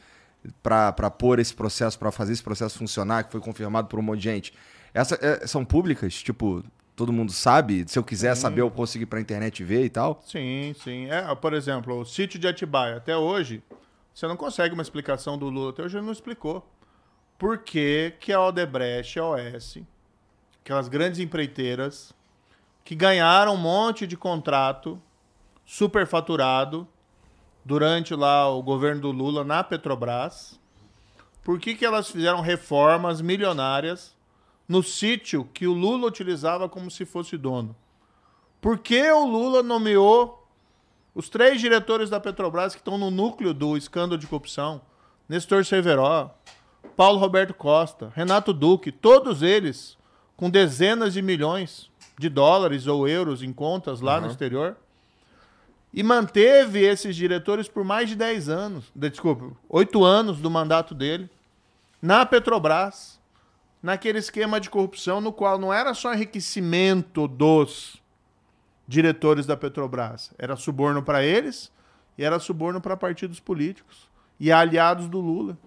para 0.62 1.10
pôr 1.12 1.40
esse 1.40 1.54
processo, 1.54 2.00
para 2.00 2.12
fazer 2.12 2.32
esse 2.32 2.44
processo 2.44 2.78
funcionar, 2.78 3.26
que 3.26 3.32
foi 3.32 3.42
confirmado 3.42 3.90
por 3.90 4.00
um 4.00 4.02
monte 4.02 4.20
de 4.20 4.24
gente, 4.24 4.54
essa, 4.94 5.20
é, 5.22 5.46
são 5.46 5.66
públicas? 5.66 6.24
Tipo, 6.24 6.64
todo 6.96 7.12
mundo 7.12 7.34
sabe? 7.34 7.84
Se 7.88 8.00
eu 8.00 8.04
quiser 8.04 8.34
sim. 8.36 8.42
saber, 8.42 8.62
eu 8.62 8.72
consigo 8.72 9.04
ir 9.04 9.08
para 9.08 9.20
a 9.20 9.22
internet 9.22 9.62
ver 9.62 9.84
e 9.84 9.90
tal? 9.90 10.22
Sim, 10.26 10.74
sim. 10.82 11.08
É, 11.10 11.36
por 11.36 11.54
exemplo, 11.54 12.00
o 12.00 12.06
sítio 12.06 12.40
de 12.40 12.48
Atibaia, 12.48 12.96
até 12.96 13.18
hoje, 13.18 13.62
você 14.14 14.26
não 14.26 14.38
consegue 14.38 14.74
uma 14.74 14.84
explicação 14.84 15.38
do 15.38 15.50
Lula. 15.50 15.72
Até 15.72 15.84
hoje 15.84 15.98
ele 15.98 16.06
não 16.06 16.14
explicou. 16.14 16.66
Por 17.38 17.58
que, 17.58 18.14
que 18.22 18.32
a 18.32 18.40
Odebrecht, 18.40 19.20
a 19.20 19.26
OS, 19.26 19.80
aquelas 20.64 20.88
grandes 20.88 21.20
empreiteiras 21.20 22.14
que 22.86 22.96
ganharam 22.96 23.56
um 23.56 23.58
monte 23.58 24.08
de 24.08 24.16
contrato 24.16 25.00
superfaturado 25.66 26.88
durante 27.66 28.16
lá 28.16 28.50
o 28.50 28.64
governo 28.64 29.02
do 29.02 29.12
Lula 29.12 29.44
na 29.44 29.62
Petrobras. 29.62 30.58
Por 31.44 31.60
que, 31.60 31.76
que 31.76 31.86
elas 31.86 32.10
fizeram 32.10 32.40
reformas 32.40 33.20
milionárias 33.20 34.16
no 34.66 34.82
sítio 34.82 35.44
que 35.54 35.68
o 35.68 35.74
Lula 35.74 36.08
utilizava 36.08 36.70
como 36.70 36.90
se 36.90 37.06
fosse 37.06 37.38
dono? 37.38 37.76
Por 38.62 38.78
que 38.78 39.12
o 39.12 39.26
Lula 39.26 39.62
nomeou 39.62 40.48
os 41.14 41.28
três 41.28 41.60
diretores 41.60 42.10
da 42.10 42.22
Petrobras 42.22 42.74
que 42.74 42.80
estão 42.80 42.98
no 42.98 43.12
núcleo 43.12 43.54
do 43.54 43.76
escândalo 43.76 44.18
de 44.18 44.28
corrupção? 44.28 44.82
Nestor 45.28 45.66
Severo, 45.66 46.32
Paulo 46.96 47.20
Roberto 47.20 47.54
Costa, 47.54 48.14
Renato 48.16 48.54
Duque, 48.54 48.94
todos 48.94 49.42
eles 49.42 49.98
com 50.36 50.50
dezenas 50.50 51.14
de 51.14 51.22
milhões 51.22 51.90
de 52.18 52.30
dólares 52.30 52.88
ou 52.88 53.08
euros 53.08 53.42
em 53.42 53.52
contas 53.52 54.02
lá 54.02 54.16
uhum. 54.16 54.22
no 54.22 54.28
exterior 54.28 54.78
e 55.94 56.02
manteve 56.02 56.82
esses 56.82 57.16
diretores 57.16 57.68
por 57.68 57.84
mais 57.84 58.10
de 58.10 58.16
10 58.16 58.50
anos, 58.50 58.92
desculpa, 58.96 59.56
8 59.70 60.04
anos 60.04 60.40
do 60.40 60.50
mandato 60.50 60.96
dele, 60.96 61.30
na 62.02 62.26
Petrobras, 62.26 63.20
naquele 63.82 64.18
esquema 64.18 64.60
de 64.60 64.70
corrupção 64.70 65.22
no 65.22 65.32
qual 65.32 65.60
não 65.60 65.72
era 65.72 65.94
só 65.94 66.14
enriquecimento 66.14 67.28
dos 67.28 68.02
diretores 68.88 69.46
da 69.46 69.56
Petrobras, 69.56 70.32
era 70.38 70.56
suborno 70.56 71.04
para 71.04 71.24
eles 71.24 71.72
e 72.18 72.24
era 72.24 72.40
suborno 72.40 72.82
para 72.82 72.98
partidos 72.98 73.40
políticos 73.40 74.10
e 74.40 74.52
aliados 74.52 75.08
do 75.08 75.20
Lula. 75.20 75.58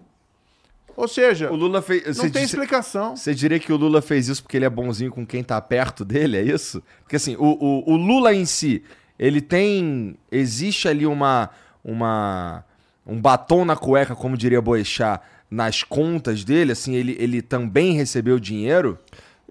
Ou 0.97 1.07
seja, 1.07 1.51
o 1.51 1.55
Lula 1.55 1.79
fez, 1.79 2.17
não 2.17 2.27
tem 2.27 2.43
explicação. 2.43 3.15
Você 3.15 3.35
diria 3.35 3.59
que 3.59 3.71
o 3.71 3.77
Lula 3.77 4.01
fez 4.01 4.27
isso 4.27 4.41
porque 4.41 4.57
ele 4.57 4.65
é 4.65 4.69
bonzinho 4.69 5.11
com 5.11 5.23
quem 5.23 5.41
está 5.41 5.61
perto 5.61 6.03
dele, 6.03 6.37
é 6.37 6.41
isso? 6.41 6.81
Porque 7.03 7.17
assim, 7.17 7.35
o, 7.35 7.45
o, 7.45 7.93
o 7.93 7.95
Lula 7.95 8.33
em 8.33 8.45
si, 8.45 8.83
ele 9.19 9.39
tem. 9.39 10.17
Existe 10.31 10.87
ali 10.87 11.05
uma. 11.05 11.51
uma 11.83 12.63
um 13.05 13.21
batom 13.21 13.63
na 13.63 13.77
cueca, 13.77 14.15
como 14.15 14.35
diria 14.35 14.61
Boechat, 14.61 15.21
nas 15.49 15.81
contas 15.81 16.43
dele? 16.43 16.73
Assim, 16.73 16.93
ele, 16.95 17.15
ele 17.19 17.41
também 17.43 17.93
recebeu 17.93 18.39
dinheiro? 18.39 18.97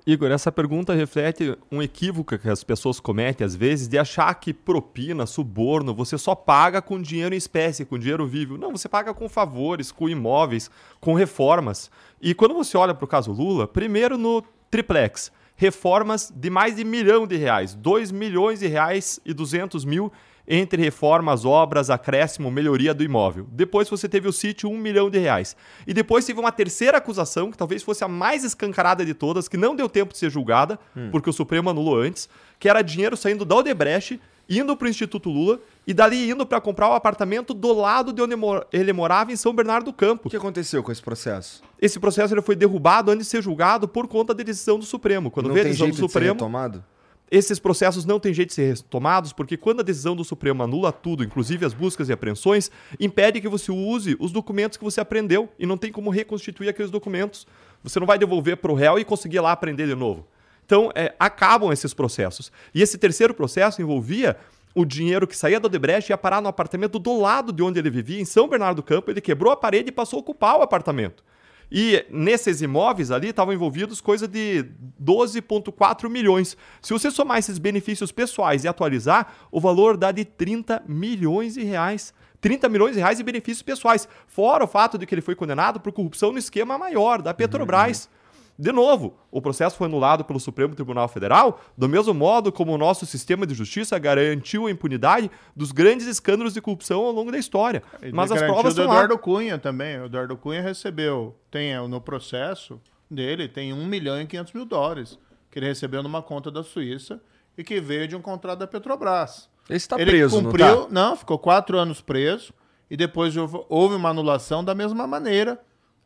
Igor, 0.09 0.31
essa 0.31 0.53
pergunta 0.53 0.95
reflete 0.95 1.59
um 1.69 1.83
equívoco 1.83 2.39
que 2.39 2.49
as 2.49 2.63
pessoas 2.63 3.01
cometem 3.01 3.45
às 3.45 3.57
vezes 3.57 3.89
de 3.89 3.99
achar 3.99 4.33
que 4.37 4.55
propina, 4.55 5.27
suborno, 5.27 5.93
você 5.93 6.17
só 6.17 6.33
paga 6.33 6.81
com 6.81 7.03
dinheiro 7.03 7.35
em 7.35 7.39
espécie, 7.39 7.85
com 7.85 7.99
dinheiro 7.99 8.25
vivo. 8.25 8.57
Não, 8.57 8.71
você 8.71 8.89
paga 8.89 9.13
com 9.13 9.29
favores, 9.29 9.91
com 9.91 10.09
imóveis, 10.09 10.71
com 11.01 11.13
reformas. 11.13 11.91
E 12.23 12.35
quando 12.35 12.55
você 12.55 12.77
olha 12.77 12.95
para 12.95 13.05
o 13.05 13.09
caso 13.09 13.33
Lula, 13.33 13.67
primeiro 13.67 14.17
no 14.17 14.45
triplex, 14.71 15.33
reformas 15.57 16.33
de 16.33 16.51
mais 16.51 16.77
de 16.77 16.85
milhão 16.85 17.27
de 17.27 17.35
reais, 17.35 17.75
2 17.75 18.13
milhões 18.13 18.61
de 18.61 18.69
reais 18.69 19.19
e 19.25 19.35
200 19.35 19.85
mil 19.85 20.13
entre 20.47 20.81
reformas, 20.81 21.45
obras, 21.45 21.91
acréscimo, 21.91 22.51
melhoria 22.51 22.95
do 22.95 23.03
imóvel. 23.03 23.47
Depois 23.51 23.89
você 23.89 24.09
teve 24.09 24.29
o 24.29 24.33
sítio, 24.33 24.71
um 24.71 24.79
milhão 24.79 25.11
de 25.11 25.19
reais. 25.19 25.57
E 25.87 25.93
depois 25.93 26.25
teve 26.25 26.39
uma 26.39 26.53
terceira 26.53 26.99
acusação, 26.99 27.51
que 27.51 27.59
talvez 27.59 27.83
fosse 27.83 28.05
a 28.05 28.09
mais 28.09 28.45
escancarada 28.45 29.05
de 29.05 29.15
todas, 29.15 29.49
que 29.49 29.57
não 29.57 29.75
deu 29.75 29.89
tempo 29.89 30.13
de 30.13 30.19
ser 30.19 30.31
julgada, 30.31 30.79
hum. 30.97 31.09
porque 31.11 31.29
o 31.29 31.33
Supremo 31.33 31.71
anulou 31.71 31.99
antes, 31.99 32.29
que 32.59 32.69
era 32.69 32.83
dinheiro 32.83 33.17
saindo 33.17 33.45
da 33.45 33.57
Odebrecht, 33.57 34.21
indo 34.49 34.77
para 34.77 34.87
o 34.87 34.89
Instituto 34.89 35.29
Lula 35.29 35.61
e 35.87 35.93
dali 35.93 36.31
indo 36.31 36.47
para 36.47 36.61
comprar 36.61 36.89
o 36.89 36.93
um 36.93 36.95
apartamento 36.95 37.53
do 37.53 37.73
lado 37.73 38.13
de 38.13 38.23
onde 38.23 38.35
ele 38.73 38.93
morava, 38.93 39.33
em 39.33 39.37
São 39.37 39.53
Bernardo 39.53 39.87
do 39.87 39.93
Campo. 39.93 40.29
O 40.29 40.31
que 40.31 40.37
aconteceu 40.37 40.83
com 40.83 40.93
esse 40.93 41.03
processo? 41.03 41.63
Esse 41.81 41.99
processo 41.99 42.33
ele 42.33 42.43
foi 42.43 42.55
derrubado 42.55 43.11
antes 43.11 43.27
de 43.27 43.31
ser 43.31 43.43
julgado 43.43 43.89
por 43.89 44.07
conta 44.07 44.33
da 44.35 44.43
decisão 44.43 44.79
do 44.79 44.85
Supremo. 44.85 45.31
Quando 45.31 45.47
Não 45.49 45.55
veio 45.55 45.67
a 45.67 45.69
decisão 45.69 45.91
do 45.91 45.97
Supremo. 45.97 46.35
De 46.35 46.39
ser 46.39 46.45
retomado? 46.45 46.85
Esses 47.31 47.59
processos 47.59 48.05
não 48.05 48.21
têm 48.21 48.33
jeito 48.33 48.51
de 48.51 48.55
ser 48.55 48.75
retomados 48.75 49.33
porque 49.33 49.57
quando 49.57 49.81
a 49.81 49.83
decisão 49.83 50.15
do 50.15 50.25
Supremo 50.25 50.63
anula 50.63 50.93
tudo, 50.93 51.25
inclusive 51.25 51.67
as 51.67 51.75
buscas 51.75 52.09
e 52.09 52.13
apreensões, 52.13 52.71
impede 53.01 53.41
que 53.41 53.49
você 53.49 53.73
use 53.73 54.17
os 54.21 54.31
documentos 54.31 54.79
que 54.79 54.85
você 54.85 55.01
aprendeu 55.01 55.49
e 55.59 55.67
não 55.67 55.77
tem 55.77 55.91
como 55.91 56.11
reconstituir 56.11 56.69
aqueles 56.69 56.91
documentos. 56.91 57.47
Você 57.83 57.99
não 57.99 58.07
vai 58.07 58.19
devolver 58.19 58.57
para 58.57 58.71
o 58.71 58.75
réu 58.75 58.99
e 58.99 59.05
conseguir 59.05 59.41
lá 59.41 59.51
aprender 59.51 59.87
de 59.87 59.95
novo. 59.95 60.27
Então, 60.65 60.91
é, 60.95 61.15
acabam 61.19 61.73
esses 61.73 61.95
processos. 61.95 62.51
E 62.75 62.83
esse 62.83 62.99
terceiro 62.99 63.33
processo 63.33 63.81
envolvia 63.81 64.37
o 64.75 64.85
dinheiro 64.85 65.27
que 65.27 65.37
saía 65.37 65.59
do 65.59 65.67
Odebrecht 65.67 66.11
ia 66.11 66.19
parar 66.19 66.43
no 66.43 66.49
apartamento 66.49 66.99
do 66.99 67.19
lado 67.19 67.53
de 67.53 67.63
onde 67.63 67.79
ele 67.79 67.89
vivia, 67.89 68.21
em 68.21 68.25
São 68.25 68.47
Bernardo 68.47 68.77
do 68.77 68.83
Campo. 68.83 69.11
Ele 69.11 69.21
quebrou 69.21 69.53
a 69.53 69.57
parede 69.57 69.89
e 69.89 69.93
passou 69.93 70.19
a 70.19 70.21
ocupar 70.21 70.59
o 70.59 70.63
apartamento. 70.63 71.25
E 71.71 72.07
nesses 72.11 72.63
imóveis 72.63 73.11
ali 73.11 73.29
estavam 73.29 73.53
envolvidos 73.53 74.01
coisa 74.01 74.29
de 74.29 74.65
12,4 75.03 76.09
milhões. 76.09 76.57
Se 76.81 76.93
você 76.93 77.11
somar 77.11 77.39
esses 77.39 77.59
benefícios 77.59 78.13
pessoais 78.13 78.65
e 78.65 78.69
atualizar, 78.69 79.35
o 79.51 79.61
valor 79.61 79.97
dá 79.97 80.13
de 80.13 80.25
30 80.25 80.85
milhões 80.87 81.55
de 81.55 81.63
reais. 81.63 82.15
30 82.41 82.69
milhões 82.69 82.95
de 82.95 83.01
reais 83.01 83.19
de 83.19 83.25
benefícios 83.25 83.63
pessoais. 83.63 84.09
Fora 84.27 84.65
o 84.65 84.69
fato 84.69 84.97
de 84.97 85.07
que 85.07 85.15
ele 85.15 85.23
foi 85.23 85.35
condenado 85.35 85.81
por 85.81 85.93
corrupção 85.93 86.31
no 86.31 86.39
esquema 86.39 86.79
maior 86.79 87.21
da 87.21 87.35
Petrobras. 87.35 88.05
Uhum. 88.05 88.16
De 88.59 88.73
novo, 88.73 89.19
o 89.31 89.41
processo 89.41 89.77
foi 89.77 89.87
anulado 89.87 90.25
pelo 90.25 90.41
Supremo 90.41 90.75
Tribunal 90.75 91.09
Federal, 91.09 91.61
do 91.77 91.89
mesmo 91.89 92.15
modo 92.15 92.51
como 92.51 92.73
o 92.73 92.79
nosso 92.79 93.05
sistema 93.05 93.47
de 93.47 93.55
justiça 93.55 93.99
garantiu 93.99 94.67
a 94.67 94.71
impunidade 94.71 95.31
dos 95.55 95.73
grandes 95.73 96.07
escândalos 96.07 96.55
de 96.55 96.61
corrupção 96.61 97.01
ao 97.01 97.13
longo 97.13 97.31
da 97.31 97.39
história. 97.39 97.83
Ele 98.01 98.13
Mas 98.13 98.33
as 98.33 98.43
provas 98.43 98.75
do 98.75 98.83
Eduardo 98.83 99.15
lá. 99.15 99.21
Cunha 99.21 99.59
também. 99.59 100.01
O 100.01 100.07
Eduardo 100.07 100.37
Cunha 100.37 100.63
recebeu, 100.63 101.37
tem 101.51 101.77
no 101.87 102.01
processo 102.01 102.81
dele, 103.11 103.47
tem 103.47 103.73
1 103.73 103.87
milhão 103.87 104.21
e 104.21 104.27
500 104.27 104.53
mil 104.55 104.65
dólares 104.65 105.19
que 105.51 105.59
ele 105.59 105.67
recebeu 105.67 106.03
numa 106.03 106.23
conta 106.23 106.51
da 106.51 106.63
Suíça 106.63 107.21
e 107.57 107.65
que 107.65 107.81
veio 107.81 108.07
de 108.07 108.17
um 108.17 108.21
contrato 108.21 108.59
da 108.59 108.67
Petrobras. 108.67 109.49
Ele 109.69 109.77
está 109.77 110.01
ele 110.01 110.11
preso, 110.11 110.37
cumpriu, 110.37 110.67
não, 110.67 110.83
tá? 110.83 110.89
não, 110.91 111.17
ficou 111.17 111.39
quatro 111.39 111.79
anos 111.79 112.01
preso 112.01 112.53
e 112.91 112.97
depois 112.97 113.35
houve 113.69 113.95
uma 113.95 114.11
anulação 114.11 114.63
da 114.63 114.75
mesma 114.75 115.07
maneira 115.07 115.59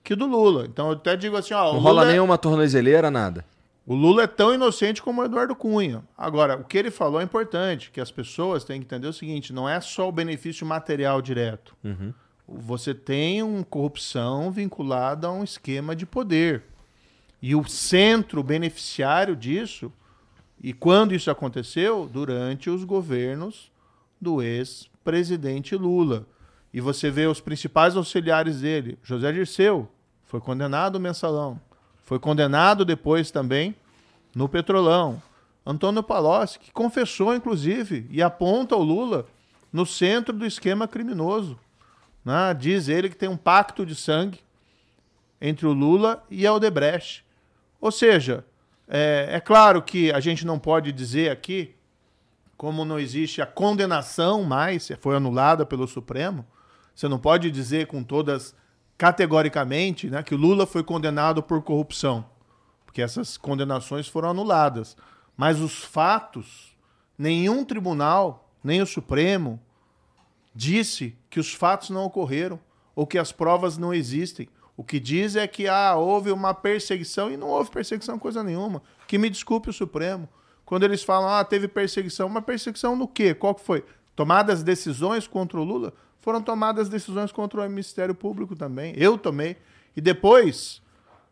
que 0.03 0.15
do 0.15 0.27
Lula. 0.27 0.67
Então 0.67 0.89
eu 0.89 0.93
até 0.93 1.17
digo 1.17 1.37
assim, 1.37 1.55
ó, 1.55 1.73
não 1.73 1.81
rola 1.81 2.05
é... 2.07 2.13
nenhuma 2.13 2.39
tornozeleira, 2.39 3.11
nada. 3.11 3.45
O 3.87 3.95
Lula 3.95 4.23
é 4.23 4.27
tão 4.27 4.55
inocente 4.55 5.03
como 5.03 5.21
o 5.21 5.25
Eduardo 5.25 5.57
Cunha. 5.57 6.05
Agora, 6.17 6.57
o 6.57 6.65
que 6.65 6.79
ele 6.79 6.91
falou 6.91 7.21
é 7.21 7.25
importante, 7.25 7.91
que 7.91 8.01
as 8.01 8.11
pessoas 8.11 8.63
têm 8.63 8.81
que 8.81 8.87
entender 8.87 9.09
o 9.09 9.13
seguinte: 9.13 9.53
não 9.53 9.69
é 9.69 9.81
só 9.81 10.09
o 10.09 10.13
benefício 10.13 10.65
material 10.67 11.21
direto. 11.21 11.75
Uhum. 11.83 12.13
Você 12.47 12.95
tem 12.95 13.43
uma 13.43 13.65
corrupção 13.65 14.51
vinculada 14.51 15.27
a 15.27 15.33
um 15.33 15.43
esquema 15.43 15.97
de 15.97 16.07
poder. 16.07 16.65
E 17.43 17.55
o 17.55 17.65
centro 17.67 18.43
beneficiário 18.43 19.35
disso 19.35 19.91
E 20.63 20.73
quando 20.75 21.15
isso 21.15 21.31
aconteceu? 21.31 22.09
Durante 22.13 22.69
os 22.69 22.85
governos 22.85 23.73
do 24.21 24.43
ex-presidente 24.43 25.75
Lula. 25.75 26.27
E 26.73 26.81
você 26.81 27.11
vê 27.11 27.27
os 27.27 27.41
principais 27.41 27.97
auxiliares 27.97 28.61
dele. 28.61 28.99
José 29.03 29.33
Dirceu 29.33 29.89
foi 30.25 30.41
condenado 30.41 30.95
no 30.95 31.01
mensalão. 31.01 31.61
Foi 32.05 32.19
condenado 32.19 32.85
depois 32.85 33.31
também 33.31 33.75
no 34.35 34.49
Petrolão. 34.49 35.21
Antônio 35.67 36.03
Palocci, 36.03 36.59
que 36.59 36.73
confessou, 36.73 37.35
inclusive, 37.35 38.07
e 38.11 38.23
aponta 38.23 38.77
o 38.77 38.83
Lula 38.83 39.27
no 39.73 39.85
centro 39.85 40.37
do 40.37 40.47
esquema 40.47 40.89
criminoso. 40.89 41.59
Né? 42.25 42.55
Diz 42.55 42.89
ele 42.89 43.09
que 43.09 43.17
tem 43.17 43.29
um 43.29 43.37
pacto 43.37 43.85
de 43.85 43.95
sangue 43.95 44.41
entre 45.41 45.67
o 45.67 45.73
Lula 45.73 46.25
e 46.31 46.47
a 46.47 46.53
Odebrecht. 46.53 47.25
Ou 47.81 47.91
seja, 47.91 48.45
é, 48.89 49.29
é 49.33 49.41
claro 49.41 49.83
que 49.83 50.13
a 50.13 50.21
gente 50.21 50.45
não 50.45 50.59
pode 50.59 50.93
dizer 50.93 51.31
aqui, 51.31 51.75
como 52.57 52.85
não 52.85 52.99
existe 52.99 53.41
a 53.41 53.47
condenação 53.47 54.43
mais, 54.43 54.91
foi 55.01 55.17
anulada 55.17 55.65
pelo 55.65 55.87
Supremo, 55.87 56.45
você 56.95 57.09
não 57.09 57.19
pode 57.19 57.51
dizer 57.51 57.87
com 57.87 58.03
todas 58.03 58.55
categoricamente 58.97 60.11
né, 60.11 60.23
que 60.23 60.35
o 60.35 60.39
Lula 60.39 60.67
foi 60.67 60.83
condenado 60.83 61.43
por 61.43 61.63
corrupção, 61.63 62.27
porque 62.85 63.01
essas 63.01 63.37
condenações 63.37 64.07
foram 64.07 64.31
anuladas. 64.31 64.97
Mas 65.37 65.59
os 65.59 65.83
fatos, 65.83 66.77
nenhum 67.17 67.65
tribunal, 67.65 68.53
nem 68.63 68.83
o 68.83 68.87
Supremo, 68.87 69.59
disse 70.55 71.17
que 71.31 71.41
os 71.41 71.55
fatos 71.55 71.89
não 71.89 72.05
ocorreram 72.05 72.61
ou 72.95 73.07
que 73.07 73.17
as 73.17 73.33
provas 73.33 73.79
não 73.79 73.95
existem. 73.95 74.49
O 74.77 74.85
que 74.85 75.01
diz 75.01 75.37
é 75.37 75.47
que 75.47 75.67
ah, 75.67 75.95
houve 75.97 76.31
uma 76.31 76.53
perseguição 76.53 77.31
e 77.31 77.37
não 77.37 77.49
houve 77.49 77.71
perseguição 77.71 78.19
coisa 78.19 78.43
nenhuma. 78.43 78.83
Que 79.07 79.17
me 79.17 79.31
desculpe 79.31 79.71
o 79.71 79.73
Supremo. 79.73 80.29
Quando 80.65 80.85
eles 80.85 81.03
falam, 81.03 81.29
ah, 81.31 81.43
teve 81.43 81.69
perseguição, 81.69 82.27
uma 82.27 82.43
perseguição 82.43 82.95
no 82.95 83.09
quê? 83.09 83.35
Qual 83.35 83.55
que 83.55 83.65
foi? 83.65 83.85
Tomadas 84.15 84.63
decisões 84.63 85.27
contra 85.27 85.59
o 85.59 85.65
Lula? 85.65 85.95
Foram 86.21 86.43
tomadas 86.43 86.89
decisões 86.89 87.33
contra 87.33 87.61
o 87.61 87.69
Ministério 87.69 88.15
Público 88.15 88.55
também. 88.55 88.93
Eu 88.97 89.17
tomei. 89.17 89.57
E 89.97 90.01
depois, 90.01 90.83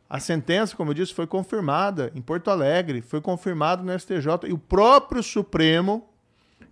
a 0.08 0.18
sentença, 0.18 0.74
como 0.74 0.90
eu 0.90 0.94
disse, 0.94 1.12
foi 1.12 1.26
confirmada 1.26 2.10
em 2.14 2.22
Porto 2.22 2.50
Alegre, 2.50 3.02
foi 3.02 3.20
confirmado 3.20 3.82
no 3.82 3.98
STJ. 3.98 4.48
E 4.48 4.52
o 4.52 4.58
próprio 4.58 5.22
Supremo, 5.22 6.08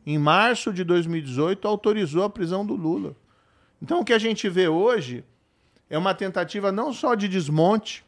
em 0.06 0.18
março 0.18 0.72
de 0.72 0.82
2018, 0.82 1.68
autorizou 1.68 2.24
a 2.24 2.30
prisão 2.30 2.64
do 2.64 2.74
Lula. 2.74 3.14
Então, 3.82 4.00
o 4.00 4.04
que 4.04 4.14
a 4.14 4.18
gente 4.18 4.48
vê 4.48 4.68
hoje 4.68 5.22
é 5.90 5.98
uma 5.98 6.14
tentativa 6.14 6.72
não 6.72 6.92
só 6.92 7.14
de 7.14 7.28
desmonte 7.28 8.04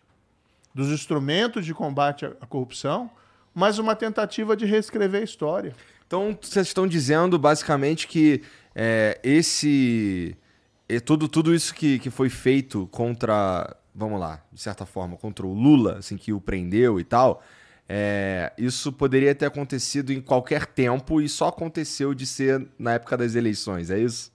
dos 0.75 0.89
instrumentos 0.89 1.67
de 1.67 1.75
combate 1.75 2.25
à 2.25 2.47
corrupção, 2.47 3.11
mas 3.55 3.79
uma 3.79 3.95
tentativa 3.95 4.57
de 4.57 4.65
reescrever 4.65 5.21
a 5.21 5.25
história. 5.25 5.75
Então, 6.07 6.39
vocês 6.41 6.69
estão 6.69 6.87
dizendo 6.87 7.39
basicamente 7.39 8.09
que 8.09 8.43
é, 8.81 9.19
esse. 9.25 10.37
É, 10.89 11.01
tudo, 11.01 11.27
tudo 11.29 11.53
isso 11.53 11.75
que, 11.75 11.99
que 11.99 12.11
foi 12.11 12.31
feito 12.31 12.87
contra. 12.93 13.77
Vamos 13.93 14.21
lá, 14.21 14.41
de 14.53 14.63
certa 14.63 14.87
forma, 14.87 15.17
contra 15.17 15.45
o 15.45 15.53
Lula, 15.53 15.99
assim, 15.99 16.17
que 16.17 16.33
o 16.33 16.41
prendeu 16.41 17.01
e 17.01 17.05
tal. 17.05 17.43
É, 17.89 18.53
isso 18.57 18.93
poderia 18.93 19.35
ter 19.35 19.47
acontecido 19.47 20.13
em 20.13 20.21
qualquer 20.21 20.67
tempo 20.67 21.21
e 21.21 21.29
só 21.29 21.49
aconteceu 21.49 22.15
de 22.15 22.25
ser 22.25 22.69
na 22.79 22.93
época 22.93 23.17
das 23.17 23.35
eleições, 23.35 23.91
é 23.91 23.99
isso? 23.99 24.31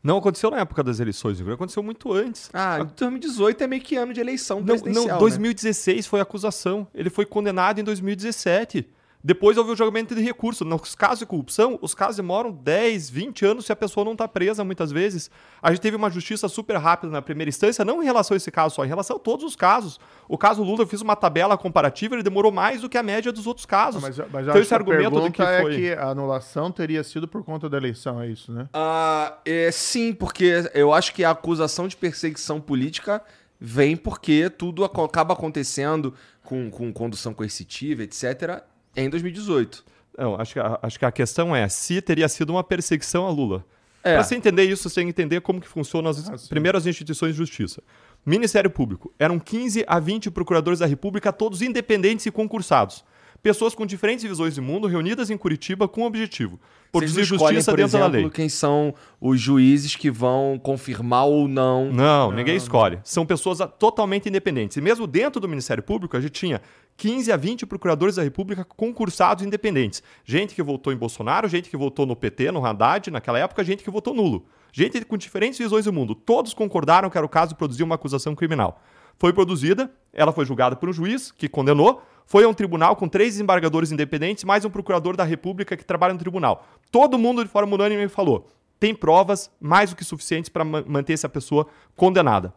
Não 0.00 0.18
aconteceu 0.18 0.50
na 0.50 0.58
época 0.58 0.84
das 0.84 1.00
eleições, 1.00 1.40
aconteceu 1.40 1.82
muito 1.82 2.12
antes. 2.12 2.50
Ah, 2.52 2.84
2018 2.84 3.64
é 3.64 3.66
meio 3.66 3.82
que 3.82 3.96
ano 3.96 4.12
de 4.12 4.20
eleição 4.20 4.58
não, 4.58 4.66
presidencial. 4.66 5.08
Não, 5.08 5.18
2016 5.18 5.96
né? 5.96 6.02
foi 6.02 6.20
acusação. 6.20 6.86
Ele 6.94 7.08
foi 7.10 7.24
condenado 7.24 7.80
em 7.80 7.84
2017. 7.84 8.86
Depois 9.26 9.56
houve 9.56 9.72
o 9.72 9.76
julgamento 9.76 10.14
de 10.14 10.20
recurso. 10.20 10.66
Nos 10.66 10.94
casos 10.94 11.20
de 11.20 11.26
corrupção, 11.26 11.78
os 11.80 11.94
casos 11.94 12.16
demoram 12.16 12.52
10, 12.52 13.08
20 13.08 13.46
anos 13.46 13.64
se 13.64 13.72
a 13.72 13.76
pessoa 13.76 14.04
não 14.04 14.12
está 14.12 14.28
presa 14.28 14.62
muitas 14.62 14.92
vezes. 14.92 15.30
A 15.62 15.70
gente 15.70 15.80
teve 15.80 15.96
uma 15.96 16.10
justiça 16.10 16.46
super 16.46 16.76
rápida 16.76 17.10
na 17.10 17.22
primeira 17.22 17.48
instância, 17.48 17.86
não 17.86 18.02
em 18.02 18.04
relação 18.04 18.34
a 18.34 18.36
esse 18.36 18.50
caso 18.50 18.74
só, 18.74 18.84
em 18.84 18.88
relação 18.88 19.16
a 19.16 19.18
todos 19.18 19.42
os 19.42 19.56
casos. 19.56 19.98
O 20.28 20.36
caso 20.36 20.62
Lula, 20.62 20.82
eu 20.82 20.86
fiz 20.86 21.00
uma 21.00 21.16
tabela 21.16 21.56
comparativa, 21.56 22.14
ele 22.14 22.22
demorou 22.22 22.52
mais 22.52 22.82
do 22.82 22.88
que 22.88 22.98
a 22.98 23.02
média 23.02 23.32
dos 23.32 23.46
outros 23.46 23.64
casos. 23.64 24.02
Mas, 24.02 24.18
mas 24.30 24.46
então 24.46 24.60
esse 24.60 24.74
argumento 24.74 25.18
de 25.22 25.30
que 25.30 25.40
é 25.40 25.62
foi... 25.62 25.72
é 25.72 25.76
que 25.78 25.92
a 25.94 26.10
anulação 26.10 26.70
teria 26.70 27.02
sido 27.02 27.26
por 27.26 27.42
conta 27.42 27.66
da 27.66 27.78
eleição, 27.78 28.20
é 28.20 28.28
isso, 28.28 28.52
né? 28.52 28.68
Uh, 28.76 29.34
é, 29.46 29.70
sim, 29.72 30.12
porque 30.12 30.70
eu 30.74 30.92
acho 30.92 31.14
que 31.14 31.24
a 31.24 31.30
acusação 31.30 31.88
de 31.88 31.96
perseguição 31.96 32.60
política 32.60 33.22
vem 33.58 33.96
porque 33.96 34.50
tudo 34.50 34.84
acaba 34.84 35.32
acontecendo 35.32 36.12
com, 36.42 36.70
com 36.70 36.92
condução 36.92 37.32
coercitiva, 37.32 38.02
etc., 38.02 38.62
em 38.96 39.08
2018. 39.08 39.84
Não, 40.16 40.40
acho 40.40 40.52
que, 40.52 40.60
a, 40.60 40.78
acho 40.82 40.98
que 40.98 41.04
a 41.04 41.12
questão 41.12 41.54
é 41.54 41.68
se 41.68 42.00
teria 42.00 42.28
sido 42.28 42.50
uma 42.50 42.62
perseguição 42.62 43.26
a 43.26 43.30
Lula. 43.30 43.64
É. 44.02 44.14
Para 44.14 44.24
você 44.24 44.36
entender 44.36 44.64
isso, 44.64 44.88
você 44.88 44.96
tem 44.96 45.06
que 45.06 45.10
entender 45.10 45.40
como 45.40 45.60
que 45.60 45.66
funcionam 45.66 46.10
as 46.10 46.28
ah, 46.28 46.48
primeiras 46.48 46.86
instituições 46.86 47.32
de 47.32 47.38
justiça. 47.38 47.82
Ministério 48.24 48.70
Público. 48.70 49.12
Eram 49.18 49.38
15 49.38 49.84
a 49.86 49.98
20 49.98 50.30
procuradores 50.30 50.78
da 50.78 50.86
República, 50.86 51.32
todos 51.32 51.62
independentes 51.62 52.26
e 52.26 52.30
concursados 52.30 53.04
pessoas 53.44 53.74
com 53.74 53.84
diferentes 53.84 54.24
visões 54.24 54.54
de 54.54 54.60
mundo 54.60 54.88
reunidas 54.88 55.30
em 55.30 55.36
Curitiba 55.36 55.86
com 55.86 56.02
o 56.02 56.06
objetivo 56.06 56.58
produzir 56.94 57.24
justiça 57.24 57.72
por 57.72 57.76
dentro 57.76 57.96
exemplo, 57.96 58.12
da 58.12 58.18
lei. 58.18 58.30
quem 58.30 58.48
são 58.48 58.94
os 59.20 59.40
juízes 59.40 59.96
que 59.96 60.10
vão 60.10 60.58
confirmar 60.62 61.26
ou 61.26 61.48
não? 61.48 61.92
Não, 61.92 62.30
ninguém 62.30 62.56
escolhe. 62.56 63.00
São 63.02 63.26
pessoas 63.26 63.58
totalmente 63.78 64.28
independentes. 64.28 64.76
E 64.76 64.80
mesmo 64.80 65.06
dentro 65.06 65.40
do 65.40 65.48
Ministério 65.48 65.82
Público, 65.82 66.16
a 66.16 66.20
gente 66.20 66.32
tinha 66.32 66.60
15 66.96 67.32
a 67.32 67.36
20 67.36 67.66
procuradores 67.66 68.14
da 68.14 68.22
República 68.22 68.64
concursados 68.64 69.44
independentes. 69.44 70.02
Gente 70.24 70.54
que 70.54 70.62
votou 70.62 70.92
em 70.92 70.96
Bolsonaro, 70.96 71.48
gente 71.48 71.68
que 71.68 71.76
votou 71.76 72.06
no 72.06 72.14
PT, 72.14 72.52
no 72.52 72.64
Haddad, 72.64 73.10
naquela 73.10 73.38
época, 73.38 73.64
gente 73.64 73.82
que 73.82 73.90
votou 73.90 74.14
nulo. 74.14 74.46
Gente 74.72 75.04
com 75.04 75.16
diferentes 75.16 75.58
visões 75.58 75.84
do 75.84 75.92
mundo. 75.92 76.14
Todos 76.14 76.54
concordaram 76.54 77.10
que 77.10 77.18
era 77.18 77.26
o 77.26 77.28
caso 77.28 77.50
de 77.50 77.58
produzir 77.58 77.82
uma 77.82 77.96
acusação 77.96 78.34
criminal. 78.34 78.80
Foi 79.18 79.32
produzida, 79.32 79.90
ela 80.12 80.32
foi 80.32 80.44
julgada 80.44 80.76
por 80.76 80.88
um 80.88 80.92
juiz 80.92 81.30
que 81.30 81.48
condenou, 81.48 82.02
foi 82.26 82.44
a 82.44 82.48
um 82.48 82.54
tribunal 82.54 82.96
com 82.96 83.08
três 83.08 83.34
desembargadores 83.34 83.92
independentes, 83.92 84.44
mais 84.44 84.64
um 84.64 84.70
procurador 84.70 85.16
da 85.16 85.24
República 85.24 85.76
que 85.76 85.84
trabalha 85.84 86.14
no 86.14 86.18
tribunal. 86.18 86.66
Todo 86.90 87.18
mundo 87.18 87.44
de 87.44 87.50
forma 87.50 87.74
unânime 87.74 88.08
falou: 88.08 88.48
tem 88.80 88.94
provas 88.94 89.50
mais 89.60 89.90
do 89.90 89.96
que 89.96 90.04
suficientes 90.04 90.48
para 90.48 90.64
manter 90.64 91.12
essa 91.12 91.28
pessoa 91.28 91.66
condenada. 91.96 92.52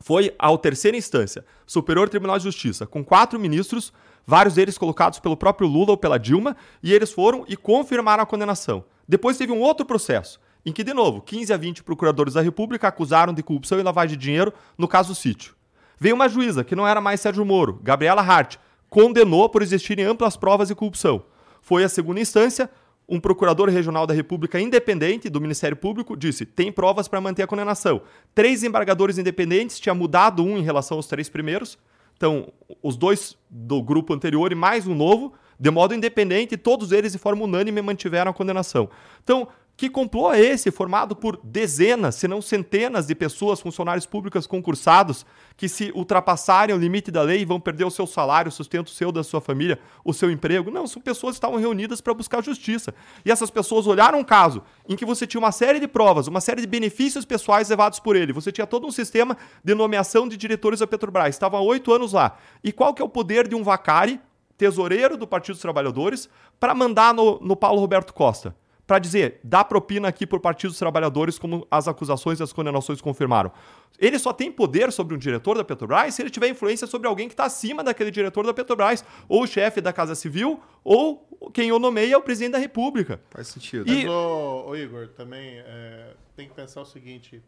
Foi 0.00 0.32
a 0.38 0.56
terceira 0.56 0.96
instância, 0.96 1.44
Superior 1.66 2.08
Tribunal 2.08 2.38
de 2.38 2.44
Justiça, 2.44 2.86
com 2.86 3.04
quatro 3.04 3.38
ministros, 3.38 3.92
vários 4.24 4.54
deles 4.54 4.78
colocados 4.78 5.18
pelo 5.18 5.36
próprio 5.36 5.66
Lula 5.66 5.90
ou 5.90 5.96
pela 5.96 6.18
Dilma, 6.18 6.56
e 6.82 6.94
eles 6.94 7.12
foram 7.12 7.44
e 7.48 7.56
confirmaram 7.56 8.22
a 8.22 8.26
condenação. 8.26 8.84
Depois 9.08 9.36
teve 9.36 9.52
um 9.52 9.60
outro 9.60 9.84
processo, 9.84 10.38
em 10.64 10.72
que, 10.72 10.84
de 10.84 10.94
novo, 10.94 11.20
15 11.22 11.52
a 11.52 11.56
20 11.56 11.82
procuradores 11.82 12.34
da 12.34 12.40
República 12.40 12.86
acusaram 12.86 13.32
de 13.32 13.42
corrupção 13.42 13.80
e 13.80 13.82
lavagem 13.82 14.16
de 14.16 14.22
dinheiro 14.22 14.52
no 14.76 14.86
caso 14.86 15.14
Sítio. 15.14 15.56
Veio 15.98 16.14
uma 16.14 16.28
juíza, 16.28 16.62
que 16.62 16.76
não 16.76 16.86
era 16.86 17.00
mais 17.00 17.20
Sérgio 17.20 17.44
Moro, 17.44 17.80
Gabriela 17.82 18.22
Hart, 18.22 18.56
condenou 18.88 19.48
por 19.48 19.62
existirem 19.62 20.04
amplas 20.04 20.36
provas 20.36 20.68
de 20.68 20.74
corrupção. 20.74 21.22
Foi 21.60 21.84
a 21.84 21.88
segunda 21.88 22.20
instância, 22.20 22.70
um 23.08 23.18
procurador 23.18 23.68
regional 23.70 24.06
da 24.06 24.12
República 24.12 24.60
independente 24.60 25.30
do 25.30 25.40
Ministério 25.40 25.76
Público 25.76 26.16
disse: 26.16 26.44
tem 26.44 26.70
provas 26.70 27.08
para 27.08 27.20
manter 27.20 27.42
a 27.42 27.46
condenação. 27.46 28.02
Três 28.34 28.62
embargadores 28.62 29.16
independentes, 29.16 29.80
tinha 29.80 29.94
mudado 29.94 30.44
um 30.44 30.58
em 30.58 30.62
relação 30.62 30.98
aos 30.98 31.06
três 31.06 31.28
primeiros. 31.28 31.78
Então, 32.16 32.52
os 32.82 32.96
dois 32.96 33.38
do 33.48 33.80
grupo 33.80 34.12
anterior 34.12 34.50
e 34.52 34.54
mais 34.54 34.86
um 34.86 34.94
novo, 34.94 35.32
de 35.58 35.70
modo 35.70 35.94
independente, 35.94 36.56
todos 36.56 36.92
eles 36.92 37.12
de 37.12 37.18
forma 37.18 37.44
unânime 37.44 37.80
mantiveram 37.80 38.30
a 38.30 38.34
condenação. 38.34 38.90
Então, 39.22 39.48
que 39.78 39.88
complô 39.88 40.32
é 40.32 40.40
esse, 40.40 40.72
formado 40.72 41.14
por 41.14 41.38
dezenas, 41.40 42.16
se 42.16 42.26
não 42.26 42.42
centenas 42.42 43.06
de 43.06 43.14
pessoas, 43.14 43.60
funcionários 43.60 44.06
públicos 44.06 44.44
concursados, 44.44 45.24
que 45.56 45.68
se 45.68 45.92
ultrapassarem 45.94 46.74
o 46.74 46.78
limite 46.78 47.12
da 47.12 47.22
lei 47.22 47.46
vão 47.46 47.60
perder 47.60 47.84
o 47.84 47.90
seu 47.90 48.04
salário, 48.04 48.48
o 48.48 48.52
sustento 48.52 48.90
seu, 48.90 49.12
da 49.12 49.22
sua 49.22 49.40
família, 49.40 49.78
o 50.04 50.12
seu 50.12 50.32
emprego? 50.32 50.68
Não, 50.68 50.84
são 50.88 51.00
pessoas 51.00 51.34
que 51.34 51.36
estavam 51.36 51.60
reunidas 51.60 52.00
para 52.00 52.12
buscar 52.12 52.42
justiça. 52.42 52.92
E 53.24 53.30
essas 53.30 53.50
pessoas 53.50 53.86
olharam 53.86 54.18
um 54.18 54.24
caso 54.24 54.64
em 54.88 54.96
que 54.96 55.04
você 55.04 55.28
tinha 55.28 55.38
uma 55.38 55.52
série 55.52 55.78
de 55.78 55.86
provas, 55.86 56.26
uma 56.26 56.40
série 56.40 56.60
de 56.60 56.66
benefícios 56.66 57.24
pessoais 57.24 57.68
levados 57.68 58.00
por 58.00 58.16
ele, 58.16 58.32
você 58.32 58.50
tinha 58.50 58.66
todo 58.66 58.84
um 58.84 58.90
sistema 58.90 59.36
de 59.62 59.76
nomeação 59.76 60.26
de 60.26 60.36
diretores 60.36 60.80
da 60.80 60.88
Petrobras, 60.88 61.28
estava 61.28 61.56
há 61.56 61.60
oito 61.60 61.92
anos 61.92 62.12
lá. 62.12 62.36
E 62.64 62.72
qual 62.72 62.92
que 62.92 63.00
é 63.00 63.04
o 63.04 63.08
poder 63.08 63.46
de 63.46 63.54
um 63.54 63.62
vacari, 63.62 64.20
tesoureiro 64.56 65.16
do 65.16 65.24
Partido 65.24 65.54
dos 65.54 65.62
Trabalhadores, 65.62 66.28
para 66.58 66.74
mandar 66.74 67.14
no, 67.14 67.38
no 67.38 67.54
Paulo 67.54 67.78
Roberto 67.78 68.12
Costa? 68.12 68.56
Para 68.88 68.98
dizer, 68.98 69.38
dá 69.44 69.62
propina 69.62 70.08
aqui 70.08 70.26
por 70.26 70.40
Partido 70.40 70.70
dos 70.70 70.78
Trabalhadores, 70.78 71.38
como 71.38 71.68
as 71.70 71.86
acusações 71.86 72.40
e 72.40 72.42
as 72.42 72.54
condenações 72.54 73.02
confirmaram. 73.02 73.52
Ele 73.98 74.18
só 74.18 74.32
tem 74.32 74.50
poder 74.50 74.90
sobre 74.90 75.14
um 75.14 75.18
diretor 75.18 75.58
da 75.58 75.62
Petrobras 75.62 76.14
se 76.14 76.22
ele 76.22 76.30
tiver 76.30 76.48
influência 76.48 76.86
sobre 76.86 77.06
alguém 77.06 77.28
que 77.28 77.34
está 77.34 77.44
acima 77.44 77.84
daquele 77.84 78.10
diretor 78.10 78.46
da 78.46 78.54
Petrobras, 78.54 79.04
ou 79.28 79.42
o 79.42 79.46
chefe 79.46 79.82
da 79.82 79.92
Casa 79.92 80.14
Civil, 80.14 80.58
ou 80.82 81.28
quem 81.52 81.70
o 81.70 81.78
nomeia 81.78 82.14
é 82.14 82.16
o 82.16 82.22
presidente 82.22 82.52
da 82.52 82.58
República. 82.58 83.20
Faz 83.28 83.48
sentido. 83.48 83.86
E... 83.86 83.94
Mas, 83.94 84.06
ô, 84.06 84.68
ô 84.68 84.74
Igor, 84.74 85.08
também 85.08 85.58
é, 85.58 86.14
tem 86.34 86.48
que 86.48 86.54
pensar 86.54 86.80
o 86.80 86.86
seguinte: 86.86 87.42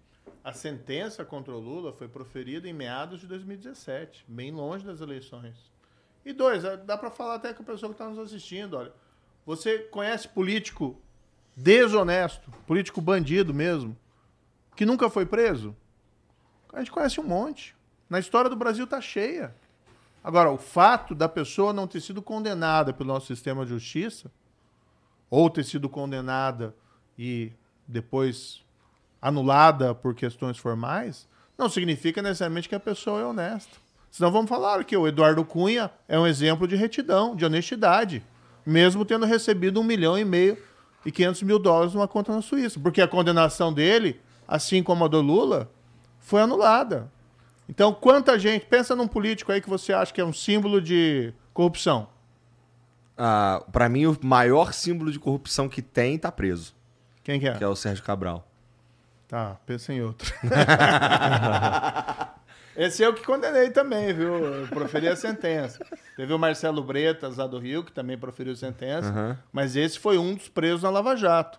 a 0.44 0.52
sentença 0.52 1.24
contra 1.24 1.54
o 1.54 1.58
Lula 1.58 1.90
foi 1.94 2.06
proferida 2.06 2.68
em 2.68 2.74
meados 2.74 3.18
de 3.18 3.26
2017, 3.26 4.26
bem 4.28 4.52
longe 4.52 4.84
das 4.84 5.00
eleições. 5.00 5.56
E 6.22 6.34
dois, 6.34 6.64
é, 6.64 6.76
dá 6.76 6.98
para 6.98 7.10
falar 7.10 7.36
até 7.36 7.54
com 7.54 7.62
a 7.62 7.66
pessoa 7.66 7.88
que 7.88 7.94
está 7.94 8.06
nos 8.06 8.18
assistindo, 8.18 8.76
olha. 8.76 8.92
Você 9.46 9.78
conhece 9.78 10.28
político 10.28 11.00
desonesto, 11.56 12.50
político 12.66 13.00
bandido 13.00 13.52
mesmo, 13.52 13.96
que 14.76 14.86
nunca 14.86 15.10
foi 15.10 15.26
preso? 15.26 15.76
A 16.72 16.78
gente 16.78 16.90
conhece 16.90 17.20
um 17.20 17.24
monte. 17.24 17.76
Na 18.08 18.18
história 18.18 18.48
do 18.48 18.56
Brasil 18.56 18.86
tá 18.86 19.00
cheia. 19.00 19.54
Agora, 20.22 20.50
o 20.50 20.58
fato 20.58 21.14
da 21.14 21.28
pessoa 21.28 21.72
não 21.72 21.86
ter 21.86 22.00
sido 22.00 22.20
condenada 22.20 22.92
pelo 22.92 23.12
nosso 23.12 23.26
sistema 23.26 23.64
de 23.64 23.70
justiça, 23.70 24.30
ou 25.30 25.48
ter 25.48 25.64
sido 25.64 25.88
condenada 25.88 26.74
e 27.18 27.52
depois 27.86 28.62
anulada 29.22 29.94
por 29.94 30.14
questões 30.14 30.58
formais, 30.58 31.28
não 31.56 31.68
significa 31.68 32.22
necessariamente 32.22 32.68
que 32.68 32.74
a 32.74 32.80
pessoa 32.80 33.20
é 33.20 33.24
honesta. 33.24 33.76
Senão 34.10 34.32
vamos 34.32 34.48
falar 34.48 34.82
que 34.84 34.96
o 34.96 35.06
Eduardo 35.06 35.44
Cunha 35.44 35.90
é 36.08 36.18
um 36.18 36.26
exemplo 36.26 36.66
de 36.66 36.74
retidão, 36.74 37.36
de 37.36 37.44
honestidade, 37.44 38.24
mesmo 38.66 39.04
tendo 39.04 39.24
recebido 39.24 39.80
um 39.80 39.84
milhão 39.84 40.18
e 40.18 40.24
meio 40.24 40.58
e 41.04 41.10
500 41.12 41.42
mil 41.42 41.58
dólares 41.58 41.94
numa 41.94 42.08
conta 42.08 42.32
na 42.32 42.42
Suíça. 42.42 42.78
Porque 42.80 43.00
a 43.00 43.08
condenação 43.08 43.72
dele, 43.72 44.20
assim 44.46 44.82
como 44.82 45.04
a 45.04 45.08
do 45.08 45.20
Lula, 45.20 45.70
foi 46.18 46.42
anulada. 46.42 47.10
Então, 47.68 47.92
quanta 47.92 48.38
gente. 48.38 48.66
Pensa 48.66 48.96
num 48.96 49.06
político 49.06 49.52
aí 49.52 49.60
que 49.60 49.68
você 49.68 49.92
acha 49.92 50.12
que 50.12 50.20
é 50.20 50.24
um 50.24 50.32
símbolo 50.32 50.80
de 50.80 51.32
corrupção. 51.54 52.08
Ah, 53.16 53.62
para 53.70 53.88
mim, 53.88 54.06
o 54.06 54.18
maior 54.22 54.72
símbolo 54.72 55.12
de 55.12 55.18
corrupção 55.18 55.68
que 55.68 55.82
tem 55.82 56.18
tá 56.18 56.32
preso. 56.32 56.74
Quem 57.22 57.38
que 57.38 57.46
é? 57.46 57.54
Que 57.56 57.62
é 57.62 57.68
o 57.68 57.76
Sérgio 57.76 58.02
Cabral. 58.02 58.46
Tá, 59.28 59.56
pensa 59.64 59.92
em 59.92 60.02
outro. 60.02 60.34
Esse 62.76 63.02
eu 63.02 63.12
que 63.12 63.24
condenei 63.24 63.70
também, 63.70 64.12
viu? 64.12 64.34
Eu 64.34 64.68
proferi 64.68 65.08
a 65.08 65.16
sentença. 65.16 65.84
Teve 66.16 66.32
o 66.32 66.38
Marcelo 66.38 66.82
Bretas, 66.82 67.36
lá 67.36 67.46
do 67.46 67.58
Rio, 67.58 67.84
que 67.84 67.92
também 67.92 68.16
proferiu 68.16 68.54
sentença. 68.54 69.12
Uhum. 69.12 69.36
Mas 69.52 69.76
esse 69.76 69.98
foi 69.98 70.18
um 70.18 70.34
dos 70.34 70.48
presos 70.48 70.82
na 70.82 70.90
Lava 70.90 71.16
Jato. 71.16 71.58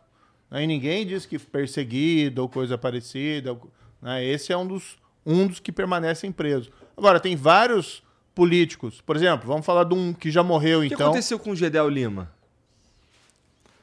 Aí 0.50 0.66
ninguém 0.66 1.06
disse 1.06 1.28
que 1.28 1.38
perseguido 1.38 2.42
ou 2.42 2.50
coisa 2.50 2.78
parecida. 2.78 3.58
Né? 4.02 4.24
Esse 4.26 4.52
é 4.52 4.58
um 4.58 4.66
dos, 4.68 4.98
um 5.26 5.48
dos 5.48 5.60
que 5.60 5.72
permanecem 5.72 6.32
presos. 6.32 6.72
Agora, 6.98 7.20
tem 7.20 7.36
vários 7.36 8.04
políticos. 8.34 9.02
Por 9.02 9.16
exemplo, 9.16 9.48
vamos 9.48 9.66
falar 9.66 9.84
de 9.84 9.94
um 9.94 10.14
que 10.14 10.32
já 10.32 10.44
morreu, 10.44 10.80
O 10.80 10.88
que 10.88 10.94
então. 10.94 11.08
aconteceu 11.08 11.38
com 11.38 11.52
o 11.52 11.56
Gedel 11.56 11.88
Lima? 11.90 12.32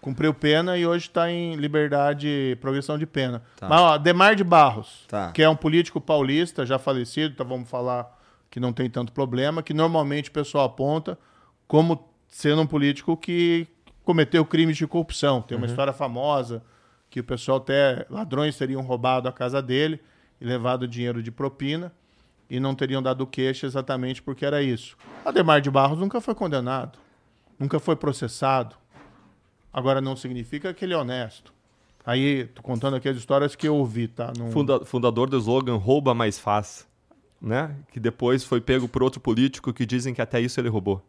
Cumpriu 0.00 0.32
pena 0.32 0.76
e 0.78 0.86
hoje 0.86 1.06
está 1.08 1.30
em 1.30 1.56
liberdade, 1.56 2.56
progressão 2.60 2.96
de 2.96 3.06
pena. 3.06 3.42
Tá. 3.56 3.68
Mas, 3.68 3.80
ó, 3.80 3.98
Demar 3.98 4.34
de 4.36 4.44
Barros, 4.44 5.04
Tá. 5.08 5.32
que 5.32 5.42
é 5.42 5.48
um 5.48 5.56
político 5.56 6.00
paulista, 6.00 6.64
já 6.64 6.78
falecido, 6.78 7.34
então 7.34 7.46
vamos 7.46 7.68
falar 7.68 8.16
que 8.50 8.60
não 8.60 8.72
tem 8.72 8.88
tanto 8.88 9.12
problema, 9.12 9.62
que 9.62 9.74
normalmente 9.74 10.30
o 10.30 10.32
pessoal 10.32 10.66
aponta 10.66 11.18
como 11.66 12.08
sendo 12.28 12.62
um 12.62 12.66
político 12.66 13.16
que 13.16 13.66
cometeu 14.04 14.44
crimes 14.44 14.76
de 14.76 14.86
corrupção. 14.86 15.42
Tem 15.42 15.58
uma 15.58 15.66
história 15.66 15.92
famosa 15.92 16.62
que 17.10 17.20
o 17.20 17.24
pessoal 17.24 17.58
até 17.58 18.06
ladrões 18.08 18.56
teriam 18.56 18.80
roubado 18.82 19.28
a 19.28 19.32
casa 19.32 19.60
dele 19.60 20.00
e 20.40 20.44
levado 20.46 20.86
dinheiro 20.86 21.22
de 21.22 21.30
propina 21.30 21.92
e 22.48 22.58
não 22.60 22.74
teriam 22.74 23.02
dado 23.02 23.26
queixa 23.26 23.66
exatamente 23.66 24.22
porque 24.22 24.46
era 24.46 24.62
isso. 24.62 24.96
Ademar 25.24 25.60
de 25.60 25.70
Barros 25.70 25.98
nunca 25.98 26.20
foi 26.20 26.34
condenado, 26.34 26.98
nunca 27.58 27.78
foi 27.78 27.96
processado. 27.96 28.76
Agora 29.78 30.00
não 30.00 30.16
significa 30.16 30.74
que 30.74 30.84
ele 30.84 30.92
é 30.92 30.96
honesto. 30.96 31.52
Aí, 32.04 32.46
tô 32.46 32.60
contando 32.62 32.96
aqui 32.96 33.08
as 33.08 33.16
histórias 33.16 33.54
que 33.54 33.68
eu 33.68 33.76
ouvi, 33.76 34.08
tá? 34.08 34.32
Não... 34.36 34.50
Funda- 34.50 34.84
fundador 34.84 35.30
do 35.30 35.38
slogan 35.38 35.76
Rouba 35.76 36.12
Mais 36.14 36.36
Faz, 36.36 36.84
né? 37.40 37.76
Que 37.92 38.00
depois 38.00 38.42
foi 38.42 38.60
pego 38.60 38.88
por 38.88 39.04
outro 39.04 39.20
político 39.20 39.72
que 39.72 39.86
dizem 39.86 40.12
que 40.12 40.20
até 40.20 40.40
isso 40.40 40.58
ele 40.58 40.68
roubou. 40.68 41.00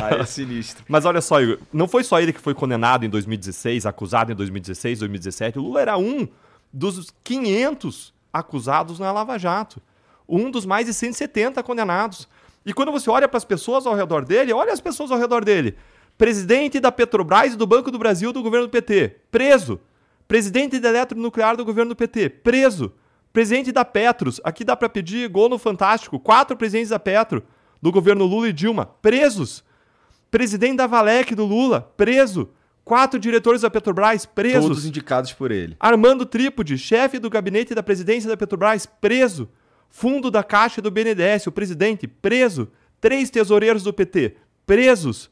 Ah, 0.00 0.16
é 0.18 0.24
sinistro. 0.24 0.82
Mas 0.88 1.04
olha 1.04 1.20
só, 1.20 1.42
Igor, 1.42 1.58
não 1.70 1.86
foi 1.86 2.02
só 2.02 2.18
ele 2.18 2.32
que 2.32 2.40
foi 2.40 2.54
condenado 2.54 3.04
em 3.04 3.10
2016, 3.10 3.84
acusado 3.84 4.32
em 4.32 4.34
2016, 4.34 5.00
2017. 5.00 5.58
O 5.58 5.62
Lula 5.62 5.82
era 5.82 5.98
um 5.98 6.26
dos 6.72 7.10
500 7.22 8.14
acusados 8.32 8.98
na 8.98 9.12
Lava 9.12 9.38
Jato. 9.38 9.78
Um 10.26 10.50
dos 10.50 10.64
mais 10.64 10.86
de 10.86 10.94
170 10.94 11.62
condenados. 11.62 12.26
E 12.66 12.74
quando 12.74 12.90
você 12.90 13.08
olha 13.08 13.28
para 13.28 13.38
as 13.38 13.44
pessoas 13.44 13.86
ao 13.86 13.94
redor 13.94 14.24
dele, 14.24 14.52
olha 14.52 14.72
as 14.72 14.80
pessoas 14.80 15.12
ao 15.12 15.18
redor 15.18 15.44
dele. 15.44 15.76
Presidente 16.18 16.80
da 16.80 16.90
Petrobras 16.90 17.54
e 17.54 17.56
do 17.56 17.64
Banco 17.64 17.92
do 17.92 17.98
Brasil 17.98 18.32
do 18.32 18.42
governo 18.42 18.66
do 18.66 18.70
PT, 18.70 19.18
preso. 19.30 19.78
Presidente 20.26 20.80
da 20.80 20.88
Eletronuclear 20.88 21.56
do 21.56 21.64
governo 21.64 21.90
do 21.90 21.96
PT, 21.96 22.28
preso. 22.28 22.92
Presidente 23.32 23.70
da 23.70 23.84
Petros, 23.84 24.40
aqui 24.42 24.64
dá 24.64 24.74
para 24.74 24.88
pedir 24.88 25.28
gol 25.28 25.48
no 25.48 25.58
Fantástico. 25.58 26.18
Quatro 26.18 26.56
presidentes 26.56 26.88
da 26.88 26.98
Petro, 26.98 27.44
do 27.80 27.92
governo 27.92 28.24
Lula 28.24 28.48
e 28.48 28.52
Dilma, 28.52 28.86
presos. 29.00 29.62
Presidente 30.28 30.78
da 30.78 30.88
Valec 30.88 31.36
do 31.36 31.44
Lula, 31.44 31.92
preso. 31.96 32.50
Quatro 32.84 33.20
diretores 33.20 33.60
da 33.60 33.70
Petrobras, 33.70 34.26
presos. 34.26 34.66
Todos 34.66 34.86
indicados 34.86 35.32
por 35.32 35.52
ele. 35.52 35.76
Armando 35.78 36.26
Trípode, 36.26 36.76
chefe 36.78 37.20
do 37.20 37.30
gabinete 37.30 37.74
da 37.74 37.82
presidência 37.82 38.28
da 38.28 38.36
Petrobras, 38.36 38.86
preso. 38.86 39.48
Fundo 39.88 40.30
da 40.30 40.42
Caixa 40.42 40.82
do 40.82 40.90
BNDES, 40.90 41.46
o 41.46 41.52
presidente, 41.52 42.06
preso. 42.06 42.68
Três 43.00 43.30
tesoureiros 43.30 43.82
do 43.82 43.92
PT, 43.92 44.36
presos. 44.66 45.30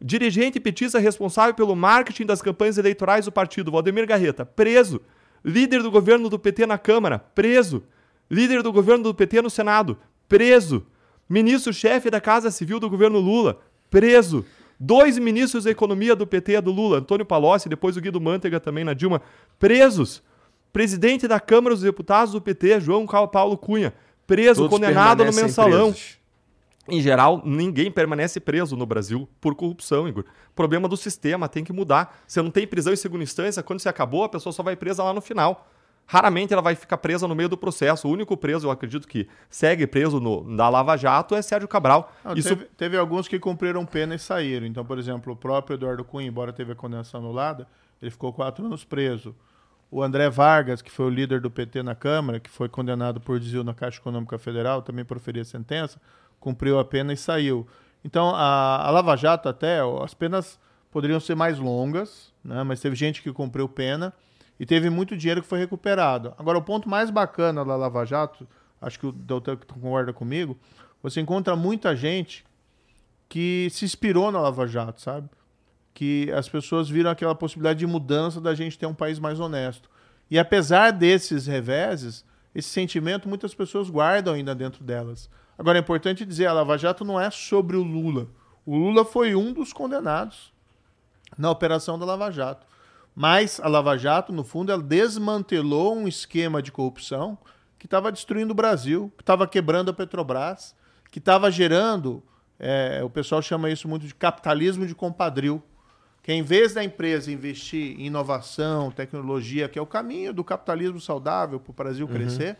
Dirigente 0.00 0.58
petista 0.58 0.98
responsável 0.98 1.54
pelo 1.54 1.76
marketing 1.76 2.26
das 2.26 2.42
campanhas 2.42 2.78
eleitorais 2.78 3.24
do 3.24 3.32
partido, 3.32 3.70
Valdemir 3.70 4.06
Garreta, 4.06 4.44
preso. 4.44 5.00
Líder 5.44 5.82
do 5.82 5.90
governo 5.90 6.28
do 6.28 6.38
PT 6.38 6.66
na 6.66 6.78
Câmara, 6.78 7.18
preso. 7.18 7.84
Líder 8.30 8.62
do 8.62 8.72
governo 8.72 9.04
do 9.04 9.14
PT 9.14 9.42
no 9.42 9.50
Senado, 9.50 9.98
preso. 10.28 10.86
Ministro-chefe 11.28 12.10
da 12.10 12.20
Casa 12.20 12.50
Civil 12.50 12.80
do 12.80 12.90
governo 12.90 13.18
Lula, 13.18 13.60
preso. 13.90 14.44
Dois 14.78 15.18
ministros 15.18 15.64
da 15.64 15.70
Economia 15.70 16.16
do 16.16 16.26
PT 16.26 16.60
do 16.60 16.72
Lula, 16.72 16.98
Antônio 16.98 17.24
Palocci, 17.24 17.68
depois 17.68 17.96
o 17.96 18.00
Guido 18.00 18.20
Mantega 18.20 18.58
também 18.58 18.82
na 18.82 18.94
Dilma, 18.94 19.22
presos. 19.58 20.22
Presidente 20.72 21.28
da 21.28 21.38
Câmara 21.38 21.74
dos 21.74 21.82
Deputados 21.82 22.32
do 22.32 22.40
PT, 22.40 22.80
João 22.80 23.06
Paulo 23.06 23.58
Cunha, 23.58 23.92
preso, 24.26 24.62
Todos 24.62 24.70
condenado 24.70 25.24
no 25.24 25.32
mensalão. 25.32 25.92
presos. 25.92 26.18
Em 26.88 27.00
geral, 27.00 27.42
ninguém 27.44 27.92
permanece 27.92 28.40
preso 28.40 28.76
no 28.76 28.84
Brasil 28.84 29.28
por 29.40 29.54
corrupção, 29.54 30.08
Igor. 30.08 30.24
Problema 30.54 30.88
do 30.88 30.96
sistema, 30.96 31.48
tem 31.48 31.62
que 31.62 31.72
mudar. 31.72 32.22
Você 32.26 32.42
não 32.42 32.50
tem 32.50 32.66
prisão 32.66 32.92
em 32.92 32.96
segunda 32.96 33.22
instância, 33.22 33.62
quando 33.62 33.80
você 33.80 33.88
acabou, 33.88 34.24
a 34.24 34.28
pessoa 34.28 34.52
só 34.52 34.62
vai 34.62 34.74
presa 34.74 35.04
lá 35.04 35.12
no 35.12 35.20
final. 35.20 35.68
Raramente 36.04 36.52
ela 36.52 36.60
vai 36.60 36.74
ficar 36.74 36.98
presa 36.98 37.28
no 37.28 37.34
meio 37.34 37.48
do 37.48 37.56
processo. 37.56 38.08
O 38.08 38.10
único 38.10 38.36
preso, 38.36 38.66
eu 38.66 38.70
acredito 38.70 39.06
que 39.06 39.28
segue 39.48 39.86
preso 39.86 40.18
no, 40.18 40.42
na 40.42 40.68
Lava 40.68 40.96
Jato 40.96 41.34
é 41.34 41.40
Sérgio 41.40 41.68
Cabral. 41.68 42.12
Não, 42.24 42.34
Isso 42.34 42.48
teve, 42.48 42.64
teve 42.76 42.96
alguns 42.96 43.28
que 43.28 43.38
cumpriram 43.38 43.86
pena 43.86 44.14
e 44.14 44.18
saíram. 44.18 44.66
Então, 44.66 44.84
por 44.84 44.98
exemplo, 44.98 45.32
o 45.32 45.36
próprio 45.36 45.74
Eduardo 45.74 46.04
Cunha, 46.04 46.26
embora 46.26 46.52
teve 46.52 46.72
a 46.72 46.74
condenação 46.74 47.20
anulada, 47.20 47.68
ele 48.00 48.10
ficou 48.10 48.32
quatro 48.32 48.66
anos 48.66 48.84
preso. 48.84 49.34
O 49.94 50.02
André 50.02 50.30
Vargas, 50.30 50.80
que 50.80 50.90
foi 50.90 51.04
o 51.04 51.10
líder 51.10 51.38
do 51.38 51.50
PT 51.50 51.82
na 51.82 51.94
Câmara, 51.94 52.40
que 52.40 52.48
foi 52.48 52.66
condenado 52.66 53.20
por 53.20 53.38
desvio 53.38 53.62
na 53.62 53.74
Caixa 53.74 54.00
Econômica 54.00 54.38
Federal, 54.38 54.80
também 54.80 55.04
proferia 55.04 55.44
sentença, 55.44 56.00
cumpriu 56.40 56.78
a 56.78 56.84
pena 56.84 57.12
e 57.12 57.16
saiu. 57.16 57.66
Então, 58.02 58.34
a, 58.34 58.86
a 58.86 58.90
Lava 58.90 59.14
Jato 59.16 59.50
até, 59.50 59.80
as 60.02 60.14
penas 60.14 60.58
poderiam 60.90 61.20
ser 61.20 61.34
mais 61.34 61.58
longas, 61.58 62.32
né? 62.42 62.62
mas 62.62 62.80
teve 62.80 62.96
gente 62.96 63.20
que 63.20 63.30
cumpriu 63.34 63.68
pena 63.68 64.14
e 64.58 64.64
teve 64.64 64.88
muito 64.88 65.14
dinheiro 65.14 65.42
que 65.42 65.48
foi 65.48 65.58
recuperado. 65.58 66.32
Agora, 66.38 66.56
o 66.56 66.62
ponto 66.62 66.88
mais 66.88 67.10
bacana 67.10 67.62
da 67.62 67.76
Lava 67.76 68.06
Jato, 68.06 68.48
acho 68.80 68.98
que 68.98 69.06
o 69.06 69.12
doutor 69.12 69.58
concorda 69.58 70.10
comigo, 70.10 70.58
você 71.02 71.20
encontra 71.20 71.54
muita 71.54 71.94
gente 71.94 72.46
que 73.28 73.68
se 73.70 73.84
inspirou 73.84 74.32
na 74.32 74.40
Lava 74.40 74.66
Jato, 74.66 75.02
sabe? 75.02 75.28
Que 75.94 76.30
as 76.32 76.48
pessoas 76.48 76.88
viram 76.88 77.10
aquela 77.10 77.34
possibilidade 77.34 77.78
de 77.78 77.86
mudança 77.86 78.40
da 78.40 78.54
gente 78.54 78.78
ter 78.78 78.86
um 78.86 78.94
país 78.94 79.18
mais 79.18 79.38
honesto. 79.38 79.90
E 80.30 80.38
apesar 80.38 80.90
desses 80.90 81.46
reveses, 81.46 82.24
esse 82.54 82.68
sentimento 82.68 83.28
muitas 83.28 83.54
pessoas 83.54 83.90
guardam 83.90 84.34
ainda 84.34 84.54
dentro 84.54 84.82
delas. 84.82 85.28
Agora 85.58 85.78
é 85.78 85.80
importante 85.80 86.24
dizer, 86.24 86.46
a 86.46 86.52
Lava 86.52 86.78
Jato 86.78 87.04
não 87.04 87.20
é 87.20 87.30
sobre 87.30 87.76
o 87.76 87.82
Lula. 87.82 88.28
O 88.64 88.76
Lula 88.76 89.04
foi 89.04 89.34
um 89.34 89.52
dos 89.52 89.72
condenados 89.72 90.52
na 91.36 91.50
operação 91.50 91.98
da 91.98 92.06
Lava 92.06 92.30
Jato. 92.30 92.66
Mas 93.14 93.60
a 93.60 93.68
Lava 93.68 93.96
Jato, 93.98 94.32
no 94.32 94.42
fundo, 94.42 94.72
ela 94.72 94.82
desmantelou 94.82 95.94
um 95.96 96.08
esquema 96.08 96.62
de 96.62 96.72
corrupção 96.72 97.38
que 97.78 97.86
estava 97.86 98.12
destruindo 98.12 98.52
o 98.52 98.54
Brasil, 98.54 99.12
que 99.16 99.22
estava 99.22 99.46
quebrando 99.46 99.90
a 99.90 99.94
Petrobras, 99.94 100.74
que 101.10 101.18
estava 101.18 101.50
gerando, 101.50 102.22
é, 102.58 103.02
o 103.04 103.10
pessoal 103.10 103.42
chama 103.42 103.68
isso 103.68 103.88
muito 103.88 104.06
de 104.06 104.14
capitalismo 104.14 104.86
de 104.86 104.94
compadril, 104.94 105.62
que 106.22 106.32
em 106.32 106.42
vez 106.42 106.72
da 106.72 106.84
empresa 106.84 107.32
investir 107.32 107.98
em 107.98 108.06
inovação, 108.06 108.90
tecnologia, 108.90 109.68
que 109.68 109.78
é 109.78 109.82
o 109.82 109.86
caminho 109.86 110.32
do 110.32 110.44
capitalismo 110.44 111.00
saudável 111.00 111.58
para 111.58 111.70
o 111.70 111.74
Brasil 111.74 112.06
crescer, 112.06 112.56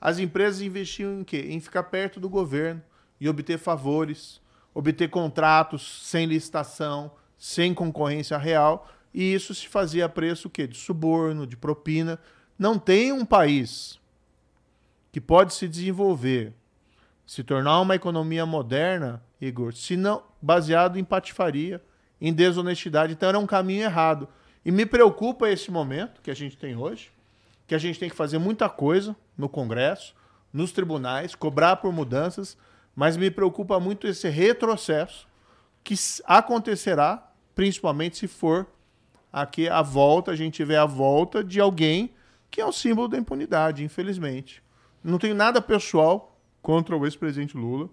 as 0.00 0.18
empresas 0.18 0.60
investiam 0.60 1.20
em 1.20 1.24
quê? 1.24 1.46
Em 1.48 1.60
ficar 1.60 1.84
perto 1.84 2.18
do 2.18 2.28
governo 2.28 2.82
e 3.20 3.28
obter 3.28 3.58
favores, 3.58 4.40
obter 4.74 5.08
contratos 5.08 6.06
sem 6.06 6.26
licitação, 6.26 7.10
sem 7.36 7.72
concorrência 7.72 8.36
real, 8.36 8.88
e 9.14 9.32
isso 9.32 9.54
se 9.54 9.68
fazia 9.68 10.06
a 10.06 10.08
preço 10.08 10.50
quê? 10.50 10.66
De 10.66 10.76
suborno, 10.76 11.46
de 11.46 11.56
propina. 11.56 12.18
Não 12.58 12.78
tem 12.78 13.12
um 13.12 13.24
país 13.24 13.98
que 15.12 15.18
que 15.18 15.20
pode 15.20 15.52
se 15.52 15.66
desenvolver, 15.66 16.52
se 17.26 17.42
tornar 17.42 17.80
uma 17.80 17.96
economia 17.96 18.46
moderna, 18.46 19.20
Igor, 19.40 19.74
se 19.74 19.96
não 19.96 20.22
baseado 20.40 20.96
em 20.96 21.02
patifaria, 21.02 21.82
em 22.20 22.32
desonestidade. 22.32 23.12
Então 23.12 23.28
era 23.28 23.38
um 23.38 23.46
caminho 23.46 23.84
errado. 23.84 24.28
E 24.64 24.70
me 24.70 24.84
preocupa 24.84 25.48
esse 25.48 25.70
momento 25.70 26.20
que 26.20 26.30
a 26.30 26.34
gente 26.34 26.56
tem 26.56 26.76
hoje, 26.76 27.10
que 27.66 27.74
a 27.74 27.78
gente 27.78 27.98
tem 27.98 28.10
que 28.10 28.16
fazer 28.16 28.38
muita 28.38 28.68
coisa 28.68 29.16
no 29.36 29.48
Congresso, 29.48 30.14
nos 30.52 30.72
tribunais, 30.72 31.34
cobrar 31.34 31.76
por 31.76 31.92
mudanças, 31.92 32.56
mas 32.94 33.16
me 33.16 33.30
preocupa 33.30 33.78
muito 33.78 34.06
esse 34.06 34.28
retrocesso 34.28 35.28
que 35.84 35.94
acontecerá, 36.24 37.30
principalmente 37.54 38.16
se 38.18 38.26
for 38.26 38.66
aqui 39.32 39.68
a 39.68 39.82
volta, 39.82 40.32
a 40.32 40.36
gente 40.36 40.54
tiver 40.54 40.76
a 40.76 40.86
volta 40.86 41.44
de 41.44 41.60
alguém 41.60 42.10
que 42.50 42.60
é 42.60 42.66
um 42.66 42.72
símbolo 42.72 43.08
da 43.08 43.18
impunidade, 43.18 43.84
infelizmente. 43.84 44.62
Não 45.02 45.18
tenho 45.18 45.34
nada 45.34 45.60
pessoal 45.60 46.36
contra 46.60 46.96
o 46.96 47.06
ex-presidente 47.06 47.56
Lula. 47.56 47.88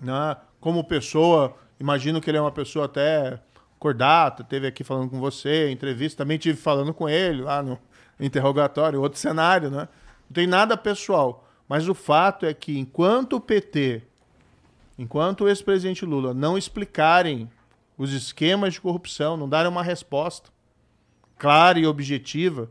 Né? 0.00 0.36
Como 0.60 0.84
pessoa, 0.84 1.56
imagino 1.78 2.20
que 2.20 2.30
ele 2.30 2.38
é 2.38 2.40
uma 2.40 2.52
pessoa 2.52 2.86
até 2.86 3.40
cordata, 3.78 4.42
teve 4.42 4.66
aqui 4.66 4.82
falando 4.82 5.10
com 5.10 5.20
você, 5.20 5.70
entrevista, 5.70 6.24
também 6.24 6.38
tive 6.38 6.58
falando 6.58 6.94
com 6.94 7.08
ele 7.08 7.42
lá 7.42 7.62
no 7.62 7.78
interrogatório, 8.18 9.00
outro 9.00 9.18
cenário, 9.18 9.70
né? 9.70 9.88
Não 10.28 10.34
tem 10.34 10.46
nada 10.46 10.76
pessoal. 10.76 11.46
Mas 11.68 11.88
o 11.88 11.94
fato 11.94 12.46
é 12.46 12.54
que 12.54 12.78
enquanto 12.78 13.36
o 13.36 13.40
PT, 13.40 14.02
enquanto 14.98 15.42
o 15.42 15.48
ex-presidente 15.48 16.04
Lula 16.04 16.32
não 16.32 16.56
explicarem 16.56 17.50
os 17.96 18.12
esquemas 18.12 18.74
de 18.74 18.80
corrupção, 18.80 19.36
não 19.36 19.48
darem 19.48 19.70
uma 19.70 19.82
resposta 19.82 20.50
clara 21.38 21.78
e 21.78 21.86
objetiva, 21.86 22.70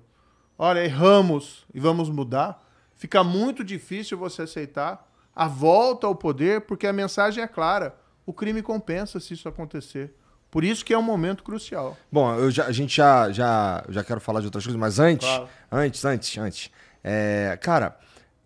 olha, 0.57 0.83
erramos 0.83 1.65
e 1.73 1.79
vamos 1.79 2.09
mudar, 2.09 2.63
fica 2.95 3.23
muito 3.23 3.63
difícil 3.63 4.17
você 4.17 4.43
aceitar 4.43 5.07
a 5.35 5.47
volta 5.47 6.07
ao 6.07 6.15
poder, 6.15 6.61
porque 6.61 6.87
a 6.87 6.93
mensagem 6.93 7.43
é 7.43 7.47
clara: 7.47 7.95
o 8.25 8.33
crime 8.33 8.61
compensa 8.61 9.19
se 9.19 9.33
isso 9.33 9.47
acontecer. 9.47 10.13
Por 10.49 10.63
isso 10.63 10.85
que 10.85 10.93
é 10.93 10.97
um 10.97 11.03
momento 11.03 11.43
crucial. 11.43 11.97
Bom, 12.11 12.35
eu 12.35 12.51
já, 12.51 12.65
a 12.67 12.71
gente 12.71 12.95
já, 12.95 13.31
já, 13.31 13.83
já 13.89 14.03
quero 14.03 14.21
falar 14.21 14.39
de 14.39 14.45
outras 14.45 14.63
coisas, 14.63 14.79
mas 14.79 14.99
antes, 14.99 15.27
claro. 15.27 15.49
antes, 15.71 16.05
antes, 16.05 16.37
antes. 16.37 16.71
É, 17.03 17.57
cara, 17.59 17.97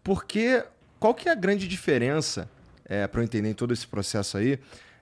porque 0.03 0.63
qual 0.99 1.13
que 1.13 1.27
é 1.27 1.31
a 1.33 1.35
grande 1.35 1.67
diferença, 1.67 2.49
é, 2.85 3.05
para 3.07 3.19
eu 3.19 3.25
entender 3.25 3.53
todo 3.53 3.73
esse 3.73 3.85
processo 3.85 4.37
aí, 4.37 4.57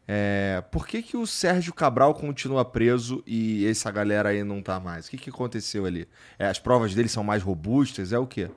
é, 0.07 0.63
por 0.71 0.87
que, 0.87 1.01
que 1.01 1.15
o 1.15 1.25
Sérgio 1.25 1.73
Cabral 1.73 2.13
continua 2.13 2.63
preso 2.63 3.23
e 3.25 3.65
essa 3.67 3.89
galera 3.91 4.29
aí 4.29 4.43
não 4.43 4.61
tá 4.61 4.79
mais? 4.79 5.07
O 5.07 5.11
que, 5.11 5.17
que 5.17 5.29
aconteceu 5.29 5.85
ali? 5.85 6.07
É, 6.37 6.47
as 6.47 6.59
provas 6.59 6.93
dele 6.93 7.07
são 7.07 7.23
mais 7.23 7.41
robustas? 7.41 8.11
É 8.11 8.19
o 8.19 8.27
quê? 8.27 8.49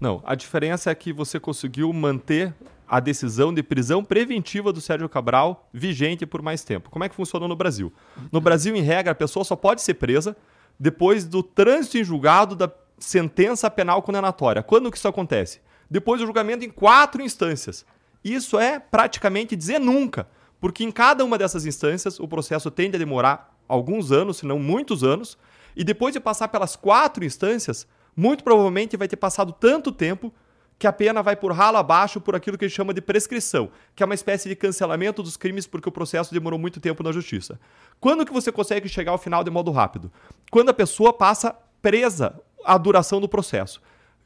Não, 0.00 0.22
a 0.24 0.34
diferença 0.34 0.90
é 0.90 0.94
que 0.94 1.12
você 1.12 1.40
conseguiu 1.40 1.92
manter 1.92 2.54
a 2.88 3.00
decisão 3.00 3.52
de 3.52 3.62
prisão 3.62 4.02
preventiva 4.02 4.72
do 4.72 4.80
Sérgio 4.80 5.08
Cabral 5.08 5.68
vigente 5.72 6.24
por 6.24 6.40
mais 6.40 6.64
tempo. 6.64 6.88
Como 6.88 7.04
é 7.04 7.08
que 7.08 7.14
funcionou 7.14 7.48
no 7.48 7.56
Brasil? 7.56 7.92
No 8.32 8.40
Brasil, 8.40 8.74
em 8.74 8.80
regra, 8.80 9.12
a 9.12 9.14
pessoa 9.14 9.44
só 9.44 9.54
pode 9.54 9.82
ser 9.82 9.94
presa 9.94 10.36
depois 10.78 11.24
do 11.24 11.42
trânsito 11.42 11.98
em 11.98 12.04
julgado 12.04 12.54
da 12.54 12.70
sentença 12.98 13.70
penal 13.70 14.00
condenatória. 14.02 14.62
Quando 14.62 14.90
que 14.90 14.96
isso 14.96 15.08
acontece? 15.08 15.60
Depois 15.90 16.20
do 16.20 16.26
julgamento 16.26 16.64
em 16.64 16.70
quatro 16.70 17.20
instâncias. 17.20 17.84
Isso 18.24 18.58
é 18.58 18.78
praticamente 18.78 19.56
dizer 19.56 19.78
nunca. 19.78 20.26
Porque 20.60 20.82
em 20.82 20.90
cada 20.90 21.24
uma 21.24 21.38
dessas 21.38 21.66
instâncias 21.66 22.18
o 22.18 22.26
processo 22.26 22.70
tende 22.70 22.96
a 22.96 22.98
demorar 22.98 23.56
alguns 23.68 24.10
anos, 24.10 24.38
se 24.38 24.46
não 24.46 24.58
muitos 24.58 25.04
anos, 25.04 25.38
e 25.76 25.84
depois 25.84 26.12
de 26.12 26.20
passar 26.20 26.48
pelas 26.48 26.74
quatro 26.74 27.24
instâncias, 27.24 27.86
muito 28.18 28.42
provavelmente 28.42 28.96
vai 28.96 29.06
ter 29.06 29.14
passado 29.14 29.52
tanto 29.52 29.92
tempo 29.92 30.34
que 30.76 30.88
a 30.88 30.92
pena 30.92 31.22
vai 31.22 31.36
por 31.36 31.52
ralo 31.52 31.76
abaixo 31.76 32.20
por 32.20 32.34
aquilo 32.34 32.58
que 32.58 32.66
gente 32.66 32.76
chama 32.76 32.92
de 32.92 33.00
prescrição, 33.00 33.70
que 33.94 34.02
é 34.02 34.06
uma 34.06 34.14
espécie 34.14 34.48
de 34.48 34.56
cancelamento 34.56 35.22
dos 35.22 35.36
crimes 35.36 35.68
porque 35.68 35.88
o 35.88 35.92
processo 35.92 36.34
demorou 36.34 36.58
muito 36.58 36.80
tempo 36.80 37.04
na 37.04 37.12
justiça. 37.12 37.60
Quando 38.00 38.26
que 38.26 38.32
você 38.32 38.50
consegue 38.50 38.88
chegar 38.88 39.12
ao 39.12 39.18
final 39.18 39.44
de 39.44 39.52
modo 39.52 39.70
rápido? 39.70 40.10
Quando 40.50 40.68
a 40.68 40.74
pessoa 40.74 41.12
passa 41.12 41.54
presa 41.80 42.34
a 42.64 42.76
duração 42.76 43.20
do 43.20 43.28
processo. 43.28 43.80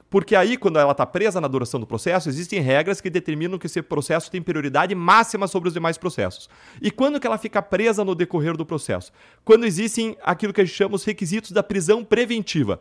Porque 0.08 0.36
aí, 0.36 0.58
quando 0.58 0.78
ela 0.78 0.92
está 0.92 1.06
presa 1.06 1.40
na 1.40 1.48
duração 1.48 1.80
do 1.80 1.86
processo, 1.86 2.28
existem 2.28 2.60
regras 2.60 3.00
que 3.00 3.08
determinam 3.08 3.58
que 3.58 3.66
esse 3.66 3.80
processo 3.80 4.30
tem 4.30 4.42
prioridade 4.42 4.94
máxima 4.94 5.46
sobre 5.46 5.68
os 5.68 5.74
demais 5.74 5.96
processos. 5.96 6.50
E 6.82 6.90
quando 6.90 7.18
que 7.18 7.26
ela 7.26 7.38
fica 7.38 7.62
presa 7.62 8.04
no 8.04 8.14
decorrer 8.14 8.54
do 8.54 8.66
processo? 8.66 9.10
Quando 9.42 9.64
existem 9.64 10.16
aquilo 10.22 10.52
que 10.52 10.60
a 10.60 10.64
gente 10.64 10.76
chama 10.76 10.96
os 10.96 11.04
requisitos 11.04 11.50
da 11.50 11.62
prisão 11.62 12.04
preventiva, 12.04 12.78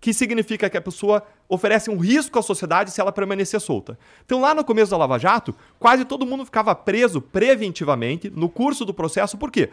que 0.00 0.12
significa 0.12 0.70
que 0.70 0.76
a 0.76 0.80
pessoa 0.80 1.24
oferece 1.48 1.90
um 1.90 1.96
risco 1.96 2.38
à 2.38 2.42
sociedade 2.42 2.90
se 2.90 3.00
ela 3.00 3.10
permanecer 3.10 3.60
solta. 3.60 3.98
Então, 4.24 4.40
lá 4.40 4.54
no 4.54 4.64
começo 4.64 4.90
da 4.90 4.96
Lava 4.96 5.18
Jato, 5.18 5.54
quase 5.78 6.04
todo 6.04 6.26
mundo 6.26 6.44
ficava 6.44 6.74
preso 6.74 7.20
preventivamente 7.20 8.30
no 8.30 8.48
curso 8.48 8.84
do 8.84 8.94
processo. 8.94 9.36
Por 9.36 9.50
quê? 9.50 9.70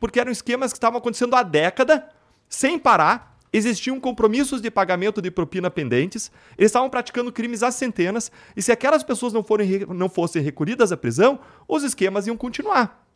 Porque 0.00 0.18
eram 0.18 0.32
esquemas 0.32 0.72
que 0.72 0.76
estavam 0.76 0.98
acontecendo 0.98 1.36
há 1.36 1.42
década, 1.42 2.08
sem 2.48 2.78
parar, 2.78 3.38
existiam 3.52 4.00
compromissos 4.00 4.60
de 4.60 4.68
pagamento 4.70 5.22
de 5.22 5.30
propina 5.30 5.70
pendentes, 5.70 6.32
eles 6.58 6.70
estavam 6.70 6.90
praticando 6.90 7.30
crimes 7.30 7.62
às 7.62 7.76
centenas, 7.76 8.32
e 8.56 8.60
se 8.60 8.72
aquelas 8.72 9.04
pessoas 9.04 9.32
não, 9.32 9.44
forem, 9.44 9.86
não 9.90 10.08
fossem 10.08 10.42
recolhidas 10.42 10.90
à 10.90 10.96
prisão, 10.96 11.38
os 11.68 11.84
esquemas 11.84 12.26
iam 12.26 12.36
continuar. 12.36 13.06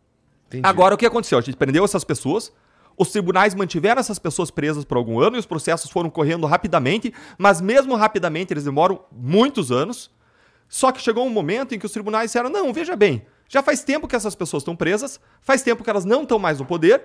Entendi. 0.47 0.63
Agora, 0.65 0.95
o 0.95 0.99
que 0.99 1.05
aconteceu? 1.05 1.39
A 1.39 1.41
gente 1.41 1.57
prendeu 1.57 1.85
essas 1.85 2.05
pessoas, 2.05 2.53
os 2.99 3.11
tribunais 3.11 3.55
mantiveram 3.55 4.01
essas 4.01 4.19
pessoas 4.19 4.51
presas 4.51 4.85
por 4.85 4.97
algum 4.97 5.21
ano 5.21 5.37
e 5.37 5.39
os 5.39 5.47
processos 5.47 5.91
foram 5.91 6.11
correndo 6.11 6.47
rapidamente, 6.47 7.15
mas 7.39 7.61
mesmo 7.61 7.95
rapidamente 7.95 8.53
eles 8.53 8.65
demoram 8.65 9.05
muitos 9.13 9.71
anos. 9.71 10.11
Só 10.69 10.93
que 10.93 11.01
chegou 11.01 11.25
um 11.25 11.31
momento 11.31 11.75
em 11.75 11.79
que 11.79 11.87
os 11.87 11.93
tribunais 11.93 12.31
disseram: 12.31 12.51
não, 12.51 12.73
veja 12.73 12.97
bem, 12.97 13.25
já 13.49 13.63
faz 13.63 13.83
tempo 13.83 14.09
que 14.09 14.17
essas 14.17 14.35
pessoas 14.35 14.63
estão 14.63 14.77
presas, 14.77 15.21
faz 15.41 15.63
tempo 15.63 15.85
que 15.85 15.89
elas 15.89 16.05
não 16.05 16.23
estão 16.23 16.39
mais 16.39 16.59
no 16.59 16.67
poder, 16.67 17.03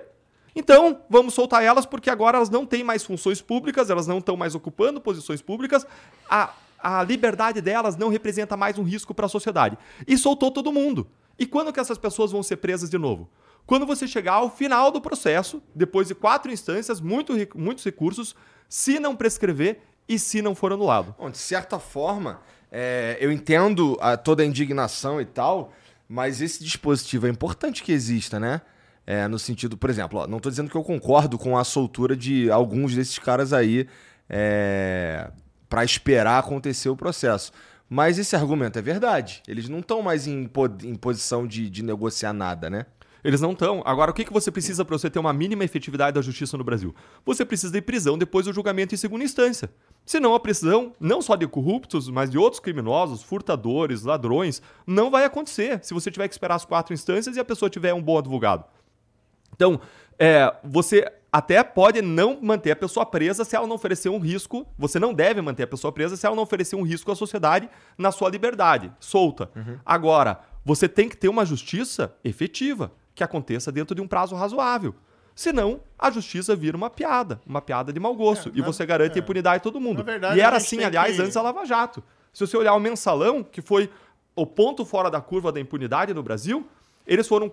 então, 0.54 1.00
vamos 1.10 1.34
soltar 1.34 1.64
elas 1.64 1.84
porque 1.84 2.08
agora 2.08 2.36
elas 2.36 2.48
não 2.48 2.64
têm 2.64 2.84
mais 2.84 3.02
funções 3.02 3.42
públicas, 3.42 3.90
elas 3.90 4.06
não 4.06 4.18
estão 4.18 4.36
mais 4.36 4.54
ocupando 4.54 5.00
posições 5.00 5.42
públicas, 5.42 5.84
a, 6.30 6.52
a 6.78 7.02
liberdade 7.02 7.60
delas 7.60 7.96
não 7.96 8.08
representa 8.08 8.56
mais 8.56 8.78
um 8.78 8.84
risco 8.84 9.12
para 9.12 9.26
a 9.26 9.28
sociedade. 9.28 9.76
E 10.06 10.16
soltou 10.16 10.50
todo 10.50 10.72
mundo. 10.72 11.08
E 11.36 11.44
quando 11.44 11.72
que 11.72 11.80
essas 11.80 11.98
pessoas 11.98 12.30
vão 12.30 12.42
ser 12.42 12.56
presas 12.56 12.88
de 12.88 12.98
novo? 12.98 13.28
Quando 13.66 13.86
você 13.86 14.06
chegar 14.06 14.34
ao 14.34 14.50
final 14.50 14.90
do 14.90 15.00
processo, 15.00 15.62
depois 15.74 16.08
de 16.08 16.14
quatro 16.14 16.52
instâncias, 16.52 17.00
muito, 17.00 17.32
muitos 17.56 17.84
recursos, 17.84 18.34
se 18.68 18.98
não 18.98 19.16
prescrever 19.16 19.80
e 20.08 20.18
se 20.18 20.42
não 20.42 20.54
for 20.54 20.72
anulado. 20.72 21.14
Bom, 21.18 21.30
de 21.30 21.38
certa 21.38 21.78
forma, 21.78 22.40
é, 22.70 23.16
eu 23.20 23.32
entendo 23.32 23.96
a, 24.00 24.16
toda 24.16 24.42
a 24.42 24.46
indignação 24.46 25.20
e 25.20 25.24
tal, 25.24 25.72
mas 26.08 26.40
esse 26.42 26.62
dispositivo 26.62 27.26
é 27.26 27.30
importante 27.30 27.82
que 27.82 27.92
exista, 27.92 28.38
né? 28.38 28.60
É, 29.06 29.28
no 29.28 29.38
sentido, 29.38 29.76
por 29.76 29.90
exemplo, 29.90 30.20
ó, 30.20 30.26
não 30.26 30.38
estou 30.38 30.50
dizendo 30.50 30.70
que 30.70 30.76
eu 30.76 30.82
concordo 30.82 31.38
com 31.38 31.58
a 31.58 31.64
soltura 31.64 32.16
de 32.16 32.50
alguns 32.50 32.94
desses 32.94 33.18
caras 33.18 33.52
aí 33.52 33.86
é, 34.28 35.30
para 35.68 35.84
esperar 35.84 36.38
acontecer 36.38 36.88
o 36.88 36.96
processo. 36.96 37.52
Mas 37.88 38.18
esse 38.18 38.34
argumento 38.34 38.78
é 38.78 38.82
verdade. 38.82 39.42
Eles 39.46 39.68
não 39.68 39.80
estão 39.80 40.00
mais 40.00 40.26
em, 40.26 40.50
em 40.82 40.94
posição 40.94 41.46
de, 41.46 41.68
de, 41.68 41.82
negociar 41.82 42.32
nada, 42.32 42.70
né? 42.70 42.86
Eles 43.24 43.40
não 43.40 43.52
estão. 43.52 43.82
Agora, 43.86 44.10
o 44.10 44.14
que, 44.14 44.24
que 44.24 44.32
você 44.32 44.50
precisa 44.50 44.84
para 44.84 44.98
você 44.98 45.08
ter 45.08 45.18
uma 45.18 45.32
mínima 45.32 45.64
efetividade 45.64 46.14
da 46.14 46.20
justiça 46.20 46.58
no 46.58 46.62
Brasil? 46.62 46.94
Você 47.24 47.44
precisa 47.44 47.72
de 47.72 47.80
prisão 47.80 48.18
depois 48.18 48.44
do 48.44 48.52
julgamento 48.52 48.94
em 48.94 48.98
segunda 48.98 49.24
instância. 49.24 49.70
Senão 50.04 50.34
a 50.34 50.40
prisão, 50.40 50.92
não 51.00 51.22
só 51.22 51.34
de 51.34 51.46
corruptos, 51.46 52.10
mas 52.10 52.30
de 52.30 52.36
outros 52.36 52.60
criminosos, 52.60 53.22
furtadores, 53.22 54.02
ladrões, 54.02 54.60
não 54.86 55.10
vai 55.10 55.24
acontecer 55.24 55.80
se 55.82 55.94
você 55.94 56.10
tiver 56.10 56.28
que 56.28 56.34
esperar 56.34 56.56
as 56.56 56.66
quatro 56.66 56.92
instâncias 56.92 57.36
e 57.36 57.40
a 57.40 57.44
pessoa 57.44 57.70
tiver 57.70 57.94
um 57.94 58.02
bom 58.02 58.18
advogado. 58.18 58.64
Então, 59.54 59.80
é, 60.18 60.54
você 60.62 61.10
até 61.32 61.64
pode 61.64 62.02
não 62.02 62.38
manter 62.40 62.72
a 62.72 62.76
pessoa 62.76 63.06
presa 63.06 63.44
se 63.44 63.56
ela 63.56 63.66
não 63.66 63.76
oferecer 63.76 64.08
um 64.08 64.18
risco. 64.18 64.66
Você 64.78 65.00
não 65.00 65.14
deve 65.14 65.40
manter 65.40 65.64
a 65.64 65.66
pessoa 65.66 65.90
presa 65.90 66.16
se 66.16 66.26
ela 66.26 66.36
não 66.36 66.42
oferecer 66.42 66.76
um 66.76 66.82
risco 66.82 67.10
à 67.10 67.16
sociedade 67.16 67.68
na 67.96 68.12
sua 68.12 68.28
liberdade, 68.28 68.92
solta. 69.00 69.50
Uhum. 69.56 69.78
Agora, 69.84 70.40
você 70.64 70.88
tem 70.88 71.08
que 71.08 71.16
ter 71.16 71.28
uma 71.28 71.44
justiça 71.44 72.14
efetiva, 72.22 72.92
que 73.14 73.22
aconteça 73.22 73.70
dentro 73.70 73.94
de 73.94 74.00
um 74.00 74.08
prazo 74.08 74.34
razoável. 74.34 74.94
Senão, 75.34 75.80
a 75.98 76.10
justiça 76.10 76.54
vira 76.54 76.76
uma 76.76 76.88
piada, 76.88 77.40
uma 77.46 77.60
piada 77.60 77.92
de 77.92 77.98
mau 77.98 78.14
gosto. 78.14 78.50
É, 78.50 78.52
e 78.54 78.62
você 78.62 78.86
garante 78.86 79.18
é. 79.18 79.22
impunidade 79.22 79.56
a 79.56 79.60
todo 79.60 79.80
mundo. 79.80 80.04
Verdade, 80.04 80.38
e 80.38 80.40
era 80.40 80.56
assim, 80.56 80.82
aliás, 80.84 81.16
que... 81.16 81.22
antes 81.22 81.34
da 81.34 81.42
Lava 81.42 81.64
Jato. 81.64 82.02
Se 82.32 82.46
você 82.46 82.56
olhar 82.56 82.74
o 82.74 82.80
mensalão, 82.80 83.42
que 83.42 83.60
foi 83.60 83.90
o 84.36 84.46
ponto 84.46 84.84
fora 84.84 85.10
da 85.10 85.20
curva 85.20 85.50
da 85.52 85.60
impunidade 85.60 86.14
no 86.14 86.22
Brasil, 86.22 86.66
eles 87.06 87.28
foram. 87.28 87.50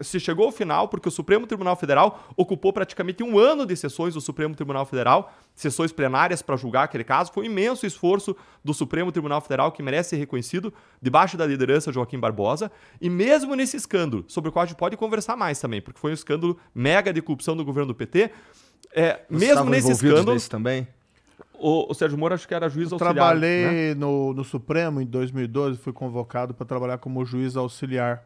Se 0.00 0.18
chegou 0.18 0.46
ao 0.46 0.52
final, 0.52 0.88
porque 0.88 1.08
o 1.08 1.10
Supremo 1.10 1.46
Tribunal 1.46 1.76
Federal 1.76 2.26
ocupou 2.36 2.72
praticamente 2.72 3.22
um 3.22 3.38
ano 3.38 3.66
de 3.66 3.76
sessões 3.76 4.14
do 4.14 4.20
Supremo 4.20 4.54
Tribunal 4.54 4.86
Federal, 4.86 5.34
sessões 5.54 5.92
plenárias 5.92 6.40
para 6.40 6.56
julgar 6.56 6.84
aquele 6.84 7.04
caso. 7.04 7.30
Foi 7.32 7.44
um 7.44 7.50
imenso 7.50 7.84
esforço 7.84 8.34
do 8.64 8.72
Supremo 8.72 9.12
Tribunal 9.12 9.40
Federal, 9.42 9.70
que 9.70 9.82
merece 9.82 10.10
ser 10.10 10.16
reconhecido, 10.16 10.72
debaixo 11.00 11.36
da 11.36 11.46
liderança 11.46 11.90
de 11.90 11.96
Joaquim 11.96 12.18
Barbosa. 12.18 12.72
E 13.00 13.10
mesmo 13.10 13.54
nesse 13.54 13.76
escândalo, 13.76 14.24
sobre 14.26 14.48
o 14.48 14.52
qual 14.52 14.62
a 14.62 14.66
gente 14.66 14.78
pode 14.78 14.96
conversar 14.96 15.36
mais 15.36 15.60
também, 15.60 15.82
porque 15.82 16.00
foi 16.00 16.12
um 16.12 16.14
escândalo 16.14 16.58
mega 16.74 17.12
de 17.12 17.20
corrupção 17.20 17.54
do 17.54 17.64
governo 17.64 17.88
do 17.88 17.94
PT. 17.94 18.30
É, 18.94 19.20
mesmo 19.28 19.64
nesse 19.66 19.92
escândalo. 19.92 20.40
também? 20.48 20.88
O, 21.52 21.90
o 21.90 21.94
Sérgio 21.94 22.16
Moro 22.16 22.34
acho 22.34 22.48
que 22.48 22.54
era 22.54 22.70
juiz 22.70 22.90
auxiliar. 22.90 23.14
Trabalhei 23.14 23.64
né? 23.64 23.94
no, 23.94 24.32
no 24.32 24.42
Supremo 24.42 25.02
em 25.02 25.06
2012, 25.06 25.78
fui 25.78 25.92
convocado 25.92 26.54
para 26.54 26.64
trabalhar 26.64 26.96
como 26.96 27.22
juiz 27.26 27.54
auxiliar 27.54 28.24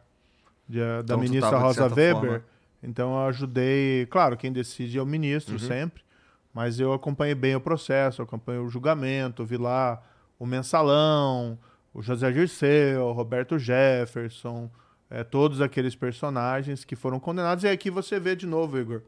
de- 0.67 0.79
da 0.79 1.01
Então, 1.03 1.17
ministra 1.19 1.57
Rosa 1.57 1.83
Weber. 1.87 2.13
forma- 2.13 2.43
Então 2.83 3.13
eu 3.13 3.27
ajudei, 3.27 4.05
claro, 4.07 4.37
quem 4.37 4.51
decide 4.51 4.97
é 4.97 5.01
o 5.01 5.05
ministro 5.05 5.53
Uhum. 5.53 5.59
sempre, 5.59 6.03
mas 6.53 6.79
eu 6.79 6.93
acompanhei 6.93 7.33
bem 7.35 7.55
o 7.55 7.59
processo, 7.61 8.21
acompanhei 8.21 8.61
o 8.61 8.67
julgamento, 8.69 9.43
vi 9.45 9.57
lá 9.57 10.01
o 10.37 10.45
mensalão, 10.45 11.57
o 11.93 12.01
José 12.01 12.31
Dirceu, 12.31 13.05
o 13.05 13.11
Roberto 13.11 13.57
Jefferson, 13.57 14.69
é, 15.09 15.23
todos 15.23 15.61
aqueles 15.61 15.95
personagens 15.95 16.83
que 16.83 16.95
foram 16.95 17.19
condenados. 17.19 17.63
E 17.63 17.67
aqui 17.67 17.89
você 17.89 18.19
vê 18.19 18.35
de 18.35 18.45
novo, 18.45 18.77
Igor, 18.77 19.01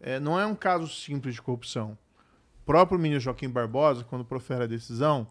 é, 0.00 0.18
não 0.20 0.38
é 0.38 0.46
um 0.46 0.54
caso 0.54 0.86
simples 0.86 1.34
de 1.34 1.42
corrupção. 1.42 1.98
O 2.62 2.64
próprio 2.64 2.98
ministro 2.98 3.24
Joaquim 3.24 3.48
Barbosa, 3.48 4.04
quando 4.04 4.24
profere 4.24 4.64
a 4.64 4.66
decisão, 4.66 5.26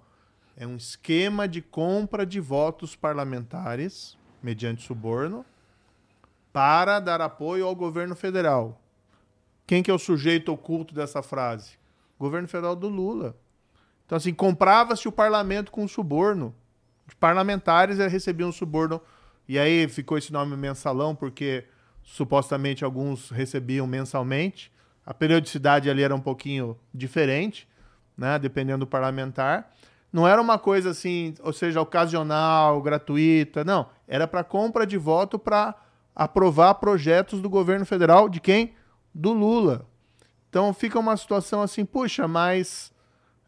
é 0.56 0.68
um 0.68 0.76
esquema 0.76 1.48
de 1.48 1.62
compra 1.62 2.26
de 2.26 2.40
votos 2.40 2.96
parlamentares, 2.96 4.18
mediante 4.42 4.84
suborno, 4.84 5.46
para 6.52 7.00
dar 7.00 7.22
apoio 7.22 7.66
ao 7.66 7.76
governo 7.76 8.16
federal. 8.16 8.82
Quem 9.66 9.84
que 9.84 9.92
é 9.92 9.94
o 9.94 10.00
sujeito 10.00 10.52
oculto 10.52 10.96
dessa 10.96 11.22
frase? 11.22 11.78
Governo 12.18 12.48
federal 12.48 12.76
do 12.76 12.88
Lula. 12.88 13.36
Então, 14.06 14.16
assim, 14.16 14.34
comprava-se 14.34 15.08
o 15.08 15.12
parlamento 15.12 15.72
com 15.72 15.86
suborno. 15.88 16.56
Os 17.06 17.14
parlamentares 17.14 17.98
recebiam 17.98 18.52
suborno. 18.52 19.02
E 19.48 19.60
aí 19.60 19.88
ficou 19.90 20.18
esse 20.18 20.32
nome 20.32 20.56
mensalão, 20.56 21.14
porque 21.14 21.66
supostamente 22.02 22.86
alguns 22.86 23.30
recebiam 23.30 23.86
mensalmente. 23.86 24.72
A 25.06 25.14
periodicidade 25.14 25.90
ali 25.90 26.02
era 26.04 26.16
um 26.16 26.22
pouquinho 26.22 26.78
diferente, 26.94 27.68
né? 28.18 28.40
Dependendo 28.40 28.86
do 28.86 28.88
parlamentar. 28.88 29.74
Não 30.12 30.26
era 30.26 30.42
uma 30.42 30.58
coisa 30.58 30.92
assim, 30.92 31.36
ou 31.42 31.52
seja, 31.52 31.82
ocasional, 31.82 32.82
gratuita. 32.82 33.66
Não. 33.66 33.90
Era 34.08 34.26
para 34.26 34.44
compra 34.44 34.88
de 34.88 34.98
voto 34.98 35.38
para 35.38 35.76
aprovar 36.18 36.74
projetos 36.76 37.40
do 37.40 37.50
governo 37.50 37.86
federal. 37.86 38.28
De 38.28 38.42
quem? 38.42 38.74
Do 39.14 39.32
Lula. 39.32 39.86
Então 40.50 40.74
fica 40.74 40.98
uma 40.98 41.16
situação 41.16 41.62
assim, 41.62 41.86
puxa, 41.86 42.28
mas 42.28 42.92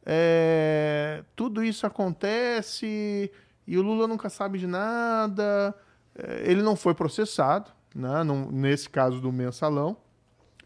é, 0.06 1.24
tudo 1.36 1.64
isso 1.64 1.88
acontece 1.88 3.32
e 3.66 3.78
o 3.78 3.82
Lula 3.82 4.08
nunca 4.08 4.30
sabe 4.30 4.60
de 4.60 4.68
nada. 4.68 5.74
É, 6.14 6.44
ele 6.52 6.62
não 6.62 6.76
foi 6.76 6.94
processado, 6.94 7.72
né, 7.96 8.24
nesse 8.52 8.88
caso 8.88 9.20
do 9.20 9.32
mensalão, 9.32 9.98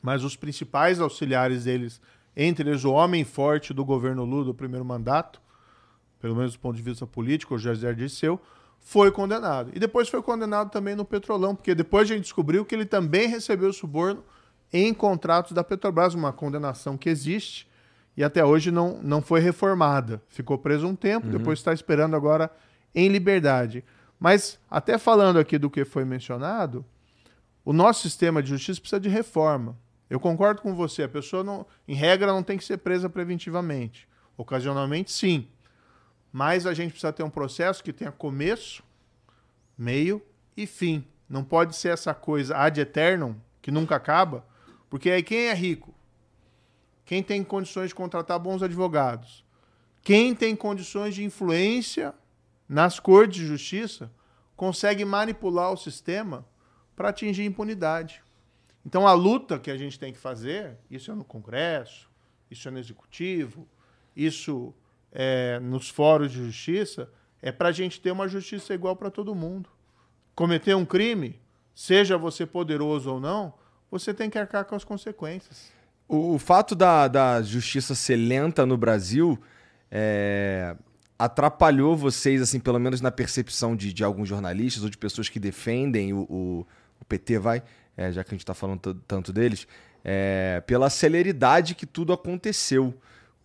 mas 0.01 0.25
os 0.25 0.35
principais 0.35 0.99
auxiliares 0.99 1.63
deles, 1.63 2.01
entre 2.35 2.69
eles 2.69 2.83
o 2.83 2.91
homem 2.91 3.23
forte 3.23 3.73
do 3.73 3.85
governo 3.85 4.25
Lula, 4.25 4.45
do 4.45 4.53
primeiro 4.53 4.83
mandato, 4.83 5.41
pelo 6.19 6.35
menos 6.35 6.53
do 6.53 6.59
ponto 6.59 6.75
de 6.75 6.83
vista 6.83 7.07
político, 7.07 7.55
o 7.55 7.57
José 7.57 7.93
Dirceu, 7.93 8.41
foi 8.83 9.09
condenado. 9.09 9.71
E 9.73 9.79
depois 9.79 10.09
foi 10.09 10.21
condenado 10.21 10.69
também 10.69 10.95
no 10.95 11.05
Petrolão, 11.05 11.55
porque 11.55 11.73
depois 11.73 12.11
a 12.11 12.13
gente 12.13 12.23
descobriu 12.23 12.65
que 12.65 12.75
ele 12.75 12.85
também 12.85 13.27
recebeu 13.27 13.71
suborno 13.73 14.23
em 14.71 14.93
contratos 14.93 15.53
da 15.53 15.63
Petrobras, 15.63 16.13
uma 16.13 16.33
condenação 16.33 16.97
que 16.97 17.09
existe 17.09 17.67
e 18.15 18.23
até 18.23 18.45
hoje 18.45 18.71
não, 18.71 18.99
não 19.01 19.21
foi 19.21 19.39
reformada. 19.39 20.21
Ficou 20.27 20.57
preso 20.57 20.87
um 20.87 20.95
tempo, 20.95 21.27
depois 21.27 21.59
está 21.59 21.73
esperando 21.73 22.15
agora 22.15 22.51
em 22.93 23.07
liberdade. 23.07 23.83
Mas, 24.19 24.59
até 24.69 24.97
falando 24.97 25.39
aqui 25.39 25.57
do 25.57 25.69
que 25.69 25.83
foi 25.83 26.05
mencionado, 26.05 26.85
o 27.65 27.73
nosso 27.73 28.01
sistema 28.03 28.43
de 28.43 28.49
justiça 28.49 28.79
precisa 28.79 28.99
de 28.99 29.09
reforma. 29.09 29.77
Eu 30.09 30.19
concordo 30.19 30.61
com 30.61 30.75
você, 30.75 31.03
a 31.03 31.09
pessoa, 31.09 31.43
não, 31.43 31.65
em 31.87 31.95
regra, 31.95 32.27
não 32.27 32.43
tem 32.43 32.57
que 32.57 32.63
ser 32.63 32.77
presa 32.77 33.09
preventivamente. 33.09 34.07
Ocasionalmente, 34.37 35.11
sim. 35.11 35.47
Mas 36.33 36.65
a 36.65 36.73
gente 36.73 36.89
precisa 36.89 37.13
ter 37.13 37.21
um 37.21 37.29
processo 37.29 37.83
que 37.83 37.93
tenha 37.93 38.11
começo, 38.11 38.83
meio 39.77 40.19
e 40.57 40.65
fim. 40.65 41.05
Não 41.29 41.43
pode 41.43 41.75
ser 41.75 41.89
essa 41.89 42.11
coisa 42.11 42.57
ad 42.57 42.81
eternum, 42.81 43.35
que 43.61 43.69
nunca 43.69 43.95
acaba, 43.95 44.43
porque 44.89 45.11
aí 45.11 45.21
quem 45.21 45.47
é 45.47 45.53
rico? 45.53 45.93
Quem 47.05 47.21
tem 47.21 47.43
condições 47.43 47.89
de 47.89 47.95
contratar 47.95 48.39
bons 48.39 48.63
advogados? 48.63 49.45
Quem 50.01 50.33
tem 50.33 50.55
condições 50.55 51.13
de 51.13 51.23
influência 51.23 52.15
nas 52.67 52.99
cortes 52.99 53.37
de 53.37 53.45
justiça 53.45 54.11
consegue 54.55 55.05
manipular 55.05 55.71
o 55.71 55.77
sistema 55.77 56.45
para 56.95 57.09
atingir 57.09 57.45
impunidade. 57.45 58.23
Então 58.83 59.07
a 59.07 59.13
luta 59.13 59.59
que 59.59 59.69
a 59.69 59.77
gente 59.77 59.99
tem 59.99 60.11
que 60.11 60.19
fazer, 60.19 60.79
isso 60.89 61.11
é 61.11 61.15
no 61.15 61.23
Congresso, 61.23 62.09
isso 62.49 62.67
é 62.67 62.71
no 62.71 62.79
Executivo, 62.79 63.67
isso 64.15 64.73
é 65.13 65.59
nos 65.59 65.89
fóruns 65.89 66.31
de 66.31 66.43
justiça, 66.43 67.09
é 67.41 67.51
para 67.51 67.69
a 67.69 67.71
gente 67.71 68.01
ter 68.01 68.11
uma 68.11 68.27
justiça 68.27 68.73
igual 68.73 68.95
para 68.95 69.11
todo 69.11 69.35
mundo. 69.35 69.69
Cometer 70.35 70.75
um 70.75 70.85
crime, 70.85 71.39
seja 71.75 72.17
você 72.17 72.45
poderoso 72.45 73.11
ou 73.11 73.19
não, 73.19 73.53
você 73.91 74.13
tem 74.13 74.29
que 74.29 74.37
arcar 74.37 74.65
com 74.65 74.75
as 74.75 74.83
consequências. 74.83 75.71
O, 76.07 76.33
o 76.33 76.39
fato 76.39 76.73
da, 76.73 77.07
da 77.07 77.41
justiça 77.41 77.93
ser 77.93 78.15
lenta 78.15 78.65
no 78.65 78.75
Brasil 78.75 79.39
é, 79.91 80.75
atrapalhou 81.17 81.95
vocês, 81.95 82.41
assim, 82.41 82.59
pelo 82.59 82.79
menos 82.79 82.99
na 82.99 83.11
percepção 83.11 83.75
de, 83.75 83.93
de 83.93 84.03
alguns 84.03 84.27
jornalistas 84.27 84.83
ou 84.83 84.89
de 84.89 84.97
pessoas 84.97 85.29
que 85.29 85.39
defendem 85.39 86.11
o, 86.11 86.21
o, 86.21 86.67
o 86.99 87.05
PT, 87.05 87.37
vai, 87.37 87.63
é, 87.95 88.11
já 88.11 88.23
que 88.23 88.31
a 88.31 88.33
gente 88.33 88.41
está 88.41 88.53
falando 88.53 88.95
tanto 89.07 89.31
deles, 89.31 89.67
é, 90.03 90.61
pela 90.65 90.89
celeridade 90.89 91.75
que 91.75 91.85
tudo 91.85 92.11
aconteceu. 92.11 92.93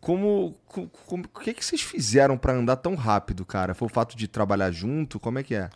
Como, 0.01 0.57
co- 0.67 0.89
como, 1.07 1.25
o 1.25 1.41
que, 1.41 1.53
que 1.53 1.65
vocês 1.65 1.83
fizeram 1.83 2.39
para 2.39 2.53
andar 2.55 2.77
tão 2.77 2.95
rápido, 2.95 3.45
cara? 3.45 3.75
Foi 3.75 3.87
o 3.87 3.91
fato 3.91 4.17
de 4.17 4.29
trabalhar 4.29 4.71
junto? 4.71 5.19
Como 5.19 5.39
é 5.39 5.43
que 5.43 5.55
é? 5.55 5.69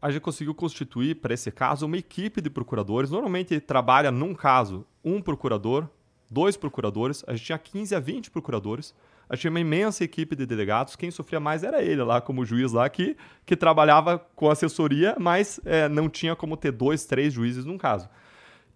A 0.00 0.10
gente 0.10 0.20
conseguiu 0.22 0.54
constituir, 0.54 1.16
para 1.16 1.32
esse 1.32 1.50
caso, 1.50 1.86
uma 1.86 1.96
equipe 1.96 2.40
de 2.40 2.50
procuradores. 2.50 3.10
Normalmente 3.10 3.58
trabalha, 3.60 4.10
num 4.10 4.34
caso, 4.34 4.84
um 5.04 5.22
procurador, 5.22 5.88
dois 6.30 6.56
procuradores. 6.56 7.24
A 7.26 7.32
gente 7.34 7.46
tinha 7.46 7.58
15 7.58 7.94
a 7.94 8.00
20 8.00 8.30
procuradores. 8.30 8.94
A 9.28 9.34
gente 9.34 9.42
tinha 9.42 9.50
uma 9.50 9.60
imensa 9.60 10.04
equipe 10.04 10.36
de 10.36 10.44
delegados. 10.44 10.94
Quem 10.96 11.10
sofria 11.10 11.40
mais 11.40 11.62
era 11.62 11.80
ele 11.82 12.02
lá, 12.02 12.20
como 12.20 12.44
juiz 12.44 12.72
lá, 12.72 12.88
que, 12.90 13.16
que 13.46 13.56
trabalhava 13.56 14.18
com 14.36 14.50
assessoria, 14.50 15.16
mas 15.18 15.58
é, 15.64 15.88
não 15.88 16.08
tinha 16.10 16.36
como 16.36 16.56
ter 16.56 16.72
dois, 16.72 17.06
três 17.06 17.32
juízes 17.32 17.64
num 17.64 17.78
caso. 17.78 18.08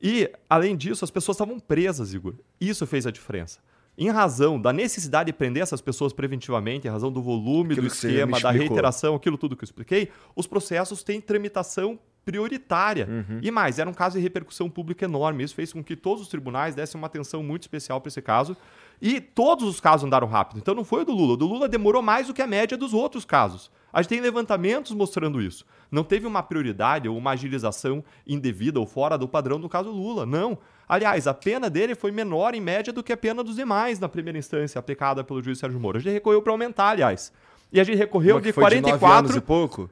E, 0.01 0.31
além 0.49 0.77
disso, 0.77 1.05
as 1.05 1.11
pessoas 1.11 1.35
estavam 1.37 1.59
presas, 1.59 2.15
Igor. 2.15 2.35
Isso 2.61 2.87
fez 2.87 3.07
a 3.07 3.11
diferença. 3.11 3.59
Em 3.99 4.11
razão 4.11 4.61
da 4.61 4.73
necessidade 4.73 5.29
de 5.29 5.33
prender 5.33 5.63
essas 5.63 5.81
pessoas 5.81 6.13
preventivamente, 6.13 6.87
em 6.87 6.91
razão 6.91 7.11
do 7.11 7.23
volume 7.23 7.73
Aquilo 7.73 7.89
do 7.89 7.93
esquema, 7.93 8.39
da 8.39 8.51
reiteração, 8.51 9.15
aquilo 9.15 9.39
tudo 9.39 9.57
que 9.57 9.65
eu 9.65 9.67
expliquei, 9.67 10.11
os 10.35 10.47
processos 10.47 11.03
têm 11.03 11.21
tramitação 11.21 11.99
prioritária. 12.27 13.07
Uhum. 13.09 13.39
E 13.41 13.51
mais, 13.53 13.79
era 13.79 13.89
um 13.89 13.95
caso 13.95 14.17
de 14.17 14.23
repercussão 14.23 14.69
pública 14.69 15.05
enorme. 15.05 15.45
Isso 15.45 15.55
fez 15.55 15.73
com 15.73 15.83
que 15.83 15.95
todos 15.95 16.23
os 16.23 16.29
tribunais 16.29 16.75
dessem 16.75 16.99
uma 16.99 17.07
atenção 17.07 17.41
muito 17.43 17.63
especial 17.63 18.01
para 18.01 18.09
esse 18.09 18.21
caso. 18.21 18.57
E 19.01 19.21
todos 19.21 19.67
os 19.67 19.81
casos 19.81 20.05
andaram 20.05 20.27
rápido. 20.27 20.59
Então 20.59 20.75
não 20.75 20.85
foi 20.85 21.03
o 21.03 21.05
do 21.05 21.13
Lula. 21.13 21.35
O 21.35 21.37
do 21.37 21.47
Lula 21.47 21.69
demorou 21.69 22.03
mais 22.03 22.27
do 22.27 22.35
que 22.35 22.43
a 22.43 22.47
média 22.47 22.77
dos 22.77 22.93
outros 22.93 23.25
casos. 23.25 23.71
A 23.93 24.03
gente 24.03 24.09
tem 24.09 24.21
levantamentos 24.21 24.93
mostrando 24.93 25.41
isso. 25.41 25.65
Não 25.91 26.03
teve 26.03 26.27
uma 26.27 26.43
prioridade 26.43 27.09
ou 27.09 27.17
uma 27.17 27.31
agilização 27.31 28.03
indevida 28.27 28.81
ou 28.81 28.87
fora 28.87 29.17
do 29.17 29.29
padrão 29.29 29.61
do 29.61 29.69
caso 29.69 29.91
Lula. 29.91 30.27
Não. 30.27 30.59
Aliás, 30.89 31.27
a 31.27 31.35
pena 31.35 31.69
dele 31.69 31.95
foi 31.95 32.13
menor 32.13 32.55
em 32.55 32.61
média 32.61 32.93
do 32.93 33.03
que 33.03 33.13
a 33.13 33.17
pena 33.17 33.43
dos 33.43 33.57
demais 33.57 33.99
na 33.99 34.09
primeira 34.09 34.39
instância 34.39 34.79
aplicada 34.79 35.25
pelo 35.25 35.43
juiz 35.43 35.59
Sérgio 35.59 35.81
Moro. 35.81 35.99
A 35.99 36.01
gente 36.01 36.13
recorreu 36.13 36.41
para 36.41 36.53
aumentar, 36.53 36.91
aliás. 36.91 37.33
E 37.73 37.81
a 37.81 37.85
gente 37.85 37.99
recorreu 37.99 38.41
de 38.41 38.53
foi 38.53 38.65
de 38.71 38.81
nove 38.81 38.99
44 38.99 39.19
anos 39.19 39.37
e 39.37 39.41
pouco? 39.41 39.91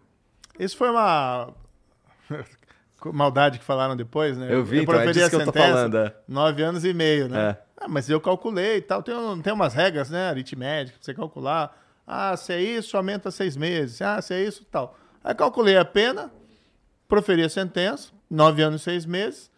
Isso 0.58 0.76
foi 0.76 0.88
uma 0.90 1.52
maldade 3.12 3.58
que 3.58 3.64
falaram 3.64 3.96
depois, 3.96 4.38
né? 4.38 4.48
Eu 4.50 4.64
vi, 4.64 4.82
então, 4.82 4.94
é 4.94 5.06
disso 5.10 5.26
a 5.26 5.30
que 5.30 5.36
eu 5.36 5.44
tô 5.44 5.52
falando, 5.52 5.98
é. 5.98 6.14
Nove 6.28 6.62
anos 6.62 6.84
e 6.84 6.94
meio, 6.94 7.28
né? 7.28 7.50
É. 7.50 7.64
Ah, 7.76 7.88
mas 7.88 8.08
eu 8.08 8.20
calculei 8.20 8.76
e 8.76 8.80
tal. 8.80 9.02
Tem, 9.02 9.14
tem 9.42 9.52
umas 9.52 9.74
regras, 9.74 10.08
né? 10.08 10.28
Aritmética, 10.28 10.96
pra 10.96 11.04
você 11.04 11.12
calcular. 11.12 11.76
Ah, 12.06 12.36
se 12.36 12.52
é 12.52 12.60
isso, 12.60 12.96
aumenta 12.96 13.30
seis 13.30 13.56
meses. 13.56 14.00
Ah, 14.00 14.22
se 14.22 14.32
é 14.32 14.44
isso, 14.44 14.64
tal. 14.70 14.96
Aí 15.22 15.34
calculei 15.34 15.76
a 15.76 15.84
pena, 15.84 16.30
proferi 17.08 17.42
a 17.42 17.48
sentença, 17.48 18.12
nove 18.30 18.62
anos 18.62 18.82
e 18.82 18.84
seis 18.84 19.04
meses. 19.04 19.50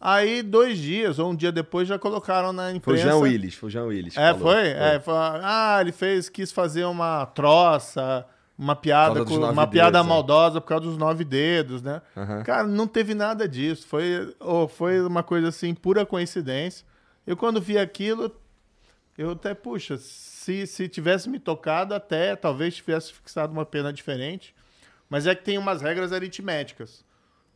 Aí, 0.00 0.42
dois 0.42 0.78
dias 0.78 1.18
ou 1.18 1.30
um 1.30 1.36
dia 1.36 1.52
depois, 1.52 1.86
já 1.86 1.98
colocaram 1.98 2.54
na 2.54 2.64
Foi 2.64 2.72
o 2.72 2.76
imprensa. 2.76 3.02
Jean 3.02 3.16
Willis, 3.16 3.54
foi 3.54 3.66
o 3.68 3.70
Jean 3.70 3.84
Willis. 3.84 4.16
É, 4.16 4.32
falou. 4.32 4.38
foi? 4.38 4.68
É, 4.68 5.00
foi. 5.00 5.14
Ah, 5.14 5.78
ele 5.80 5.92
fez, 5.92 6.30
quis 6.30 6.50
fazer 6.50 6.84
uma 6.86 7.26
troça, 7.26 8.26
uma 8.56 8.74
piada, 8.74 9.24
com, 9.26 9.34
uma 9.34 9.66
piada 9.66 9.98
é. 9.98 10.02
maldosa 10.02 10.58
por 10.58 10.68
causa 10.68 10.86
dos 10.86 10.96
nove 10.96 11.22
dedos, 11.22 11.82
né? 11.82 12.00
Aham. 12.16 12.42
Cara, 12.44 12.66
não 12.66 12.86
teve 12.86 13.14
nada 13.14 13.46
disso. 13.46 13.86
Foi, 13.86 14.34
oh, 14.40 14.66
foi 14.66 15.02
uma 15.02 15.22
coisa 15.22 15.48
assim, 15.48 15.74
pura 15.74 16.06
coincidência. 16.06 16.86
Eu, 17.26 17.36
quando 17.36 17.60
vi 17.60 17.76
aquilo, 17.76 18.34
eu 19.18 19.32
até, 19.32 19.52
puxa, 19.52 19.98
se, 19.98 20.66
se 20.66 20.88
tivesse 20.88 21.28
me 21.28 21.38
tocado, 21.38 21.94
até 21.94 22.34
talvez 22.34 22.74
tivesse 22.74 23.12
fixado 23.12 23.52
uma 23.52 23.66
pena 23.66 23.92
diferente. 23.92 24.54
Mas 25.10 25.26
é 25.26 25.34
que 25.34 25.44
tem 25.44 25.58
umas 25.58 25.82
regras 25.82 26.10
aritméticas. 26.10 27.04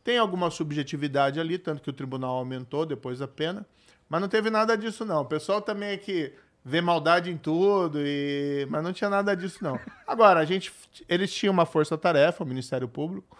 Tem 0.05 0.19
alguma 0.19 0.51
subjetividade 0.51 1.39
ali, 1.39 1.57
tanto 1.57 1.81
que 1.81 1.89
o 1.89 1.93
tribunal 1.93 2.35
aumentou 2.35 2.85
depois 2.85 3.23
a 3.23 3.27
pena. 3.27 3.65
Mas 4.07 4.21
não 4.21 4.27
teve 4.27 4.51
nada 4.51 4.77
disso, 4.77 5.03
não. 5.03 5.21
O 5.21 5.25
pessoal 5.25 5.63
também 5.63 5.89
é 5.89 5.97
que 5.97 6.31
vê 6.63 6.79
maldade 6.79 7.31
em 7.31 7.37
tudo, 7.37 7.97
e... 7.99 8.67
mas 8.69 8.83
não 8.83 8.93
tinha 8.93 9.09
nada 9.09 9.35
disso, 9.35 9.63
não. 9.63 9.79
Agora, 10.05 10.39
a 10.39 10.45
gente, 10.45 10.71
eles 11.09 11.33
tinham 11.33 11.51
uma 11.51 11.65
força-tarefa, 11.65 12.43
o 12.43 12.47
Ministério 12.47 12.87
Público, 12.87 13.35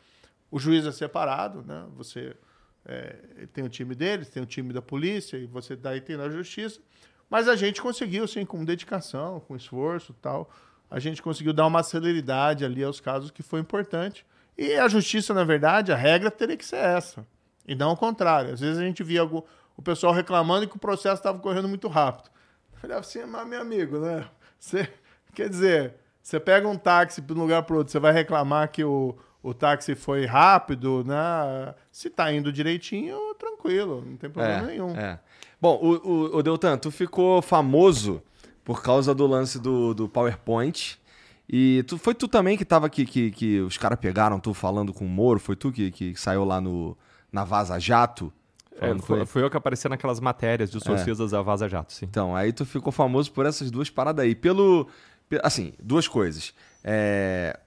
o 0.49 0.59
juiz 0.59 0.87
é 0.87 0.91
separado, 0.91 1.61
né? 1.61 1.85
Você 1.97 2.35
é, 2.83 3.47
tem 3.53 3.63
o 3.63 3.69
time 3.69 3.93
deles, 3.93 4.29
tem 4.29 4.41
o 4.41 4.45
time 4.47 4.73
da 4.73 4.81
polícia, 4.81 5.37
e 5.37 5.45
você 5.45 5.75
daí 5.75 6.01
tem 6.01 6.17
na 6.17 6.29
justiça. 6.29 6.81
Mas 7.29 7.47
a 7.47 7.55
gente 7.55 7.79
conseguiu, 7.79 8.27
sim, 8.27 8.43
com 8.43 8.65
dedicação, 8.65 9.39
com 9.39 9.55
esforço 9.55 10.15
tal, 10.19 10.49
a 10.89 10.97
gente 10.99 11.21
conseguiu 11.21 11.53
dar 11.53 11.67
uma 11.67 11.83
celeridade 11.83 12.65
ali 12.65 12.83
aos 12.83 12.99
casos 12.99 13.29
que 13.29 13.43
foi 13.43 13.59
importante. 13.59 14.25
E 14.57 14.73
a 14.75 14.87
justiça, 14.87 15.33
na 15.33 15.43
verdade, 15.43 15.91
a 15.91 15.95
regra 15.95 16.31
teria 16.31 16.55
que 16.57 16.65
ser 16.65 16.77
essa. 16.77 17.25
E 17.67 17.75
não 17.75 17.91
o 17.91 17.97
contrário. 17.97 18.53
Às 18.53 18.59
vezes 18.59 18.77
a 18.77 18.83
gente 18.85 19.03
via 19.03 19.23
o 19.25 19.81
pessoal 19.83 20.13
reclamando 20.13 20.67
que 20.67 20.75
o 20.75 20.79
processo 20.79 21.15
estava 21.15 21.39
correndo 21.39 21.67
muito 21.67 21.87
rápido. 21.87 22.29
Eu 22.73 22.79
falei 22.79 22.97
assim, 22.97 23.25
mas 23.25 23.47
meu 23.47 23.61
amigo, 23.61 23.99
né? 23.99 24.25
Você, 24.59 24.87
quer 25.33 25.49
dizer, 25.49 25.95
você 26.21 26.39
pega 26.39 26.67
um 26.67 26.77
táxi 26.77 27.21
de 27.21 27.33
um 27.33 27.37
lugar 27.37 27.63
para 27.63 27.75
outro, 27.75 27.91
você 27.91 27.99
vai 27.99 28.11
reclamar 28.13 28.69
que 28.71 28.83
o, 28.83 29.15
o 29.43 29.53
táxi 29.53 29.95
foi 29.95 30.25
rápido, 30.25 31.03
né? 31.05 31.73
Se 31.91 32.09
tá 32.09 32.31
indo 32.31 32.51
direitinho, 32.51 33.17
tranquilo, 33.35 34.03
não 34.05 34.15
tem 34.17 34.29
problema 34.29 34.63
É, 34.63 34.65
nenhum. 34.67 34.95
é. 34.95 35.19
Bom, 35.59 35.79
o, 35.81 35.91
o, 36.07 36.37
o 36.37 36.43
Deltan, 36.43 36.77
tu 36.77 36.91
ficou 36.91 37.41
famoso 37.41 38.21
por 38.63 38.81
causa 38.83 39.13
do 39.13 39.25
lance 39.27 39.59
do, 39.59 39.93
do 39.93 40.07
PowerPoint. 40.07 40.99
E 41.47 41.83
tu, 41.87 41.97
foi 41.97 42.13
tu 42.15 42.27
também 42.27 42.57
que 42.57 42.65
tava 42.65 42.87
aqui, 42.87 43.05
que, 43.05 43.31
que 43.31 43.59
os 43.61 43.77
caras 43.77 43.99
pegaram 43.99 44.39
tu 44.39 44.53
falando 44.53 44.91
com 44.93 45.05
o 45.05 45.09
Moro? 45.09 45.39
Foi 45.39 45.55
tu 45.55 45.71
que, 45.71 45.91
que 45.91 46.15
saiu 46.15 46.43
lá 46.43 46.59
no, 46.59 46.97
na 47.31 47.43
Vaza 47.43 47.79
Jato? 47.79 48.33
É, 48.81 48.93
foi, 48.97 49.25
foi 49.25 49.41
eu 49.43 49.49
que 49.49 49.55
apareci 49.55 49.87
naquelas 49.87 50.19
matérias 50.19 50.69
de 50.69 50.79
torcidas 50.79 51.31
da 51.31 51.41
Vaza 51.41 51.69
Jato, 51.69 51.93
sim. 51.93 52.05
Então, 52.05 52.35
aí 52.35 52.51
tu 52.51 52.65
ficou 52.65 52.91
famoso 52.91 53.31
por 53.31 53.45
essas 53.45 53.71
duas 53.71 53.89
paradas 53.89 54.25
aí. 54.25 54.35
Pelo. 54.35 54.87
pe- 55.29 55.39
Assim, 55.43 55.71
duas 55.81 56.07
coisas. 56.09 56.53
É, 56.83 57.57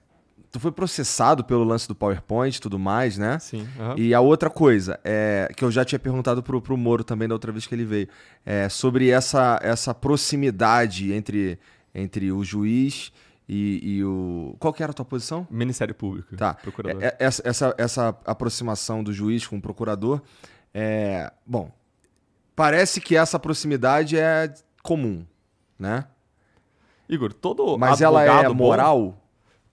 tu 0.51 0.59
foi 0.59 0.71
processado 0.71 1.43
pelo 1.43 1.63
lance 1.63 1.87
do 1.87 1.95
PowerPoint 1.95 2.55
e 2.55 2.61
tudo 2.61 2.77
mais, 2.77 3.17
né? 3.17 3.39
Sim. 3.39 3.67
aham. 3.79 3.95
E 3.97 4.13
a 4.13 4.19
outra 4.21 4.51
coisa, 4.51 4.99
é, 5.03 5.49
que 5.55 5.63
eu 5.63 5.71
já 5.71 5.83
tinha 5.83 5.97
perguntado 5.97 6.43
pro, 6.43 6.61
pro 6.61 6.77
Moro 6.77 7.03
também 7.03 7.27
da 7.27 7.33
outra 7.33 7.51
vez 7.51 7.65
que 7.65 7.73
ele 7.73 7.85
veio, 7.85 8.07
é 8.45 8.69
sobre 8.69 9.09
essa, 9.09 9.57
essa 9.63 9.95
proximidade 9.95 11.11
entre, 11.11 11.57
entre 11.93 12.31
o 12.31 12.43
juiz 12.43 13.11
e, 13.49 13.95
e 13.95 14.03
o. 14.03 14.55
Qual 14.59 14.71
que 14.71 14.83
era 14.83 14.91
a 14.91 14.93
tua 14.93 15.03
posição? 15.05 15.47
Ministério 15.49 15.95
Público. 15.95 16.37
Tá. 16.37 16.53
Procurador. 16.53 17.01
É- 17.03 17.07
é- 17.07 17.15
essa, 17.19 17.41
essa, 17.45 17.75
essa 17.79 18.09
aproximação 18.25 19.03
do 19.03 19.11
juiz 19.11 19.47
com 19.47 19.57
o 19.57 19.61
procurador. 19.61 20.21
É, 20.71 21.33
bom, 21.43 21.71
parece 22.55 23.01
que 23.01 23.15
essa 23.15 23.39
proximidade 23.39 24.17
é 24.17 24.53
comum, 24.83 25.25
né? 25.79 26.05
Igor, 27.09 27.33
todo 27.33 27.75
Mas 27.77 28.01
ela 28.01 28.21
é 28.23 28.27
advogado 28.29 28.53
bom- 28.53 28.65
moral? 28.65 29.17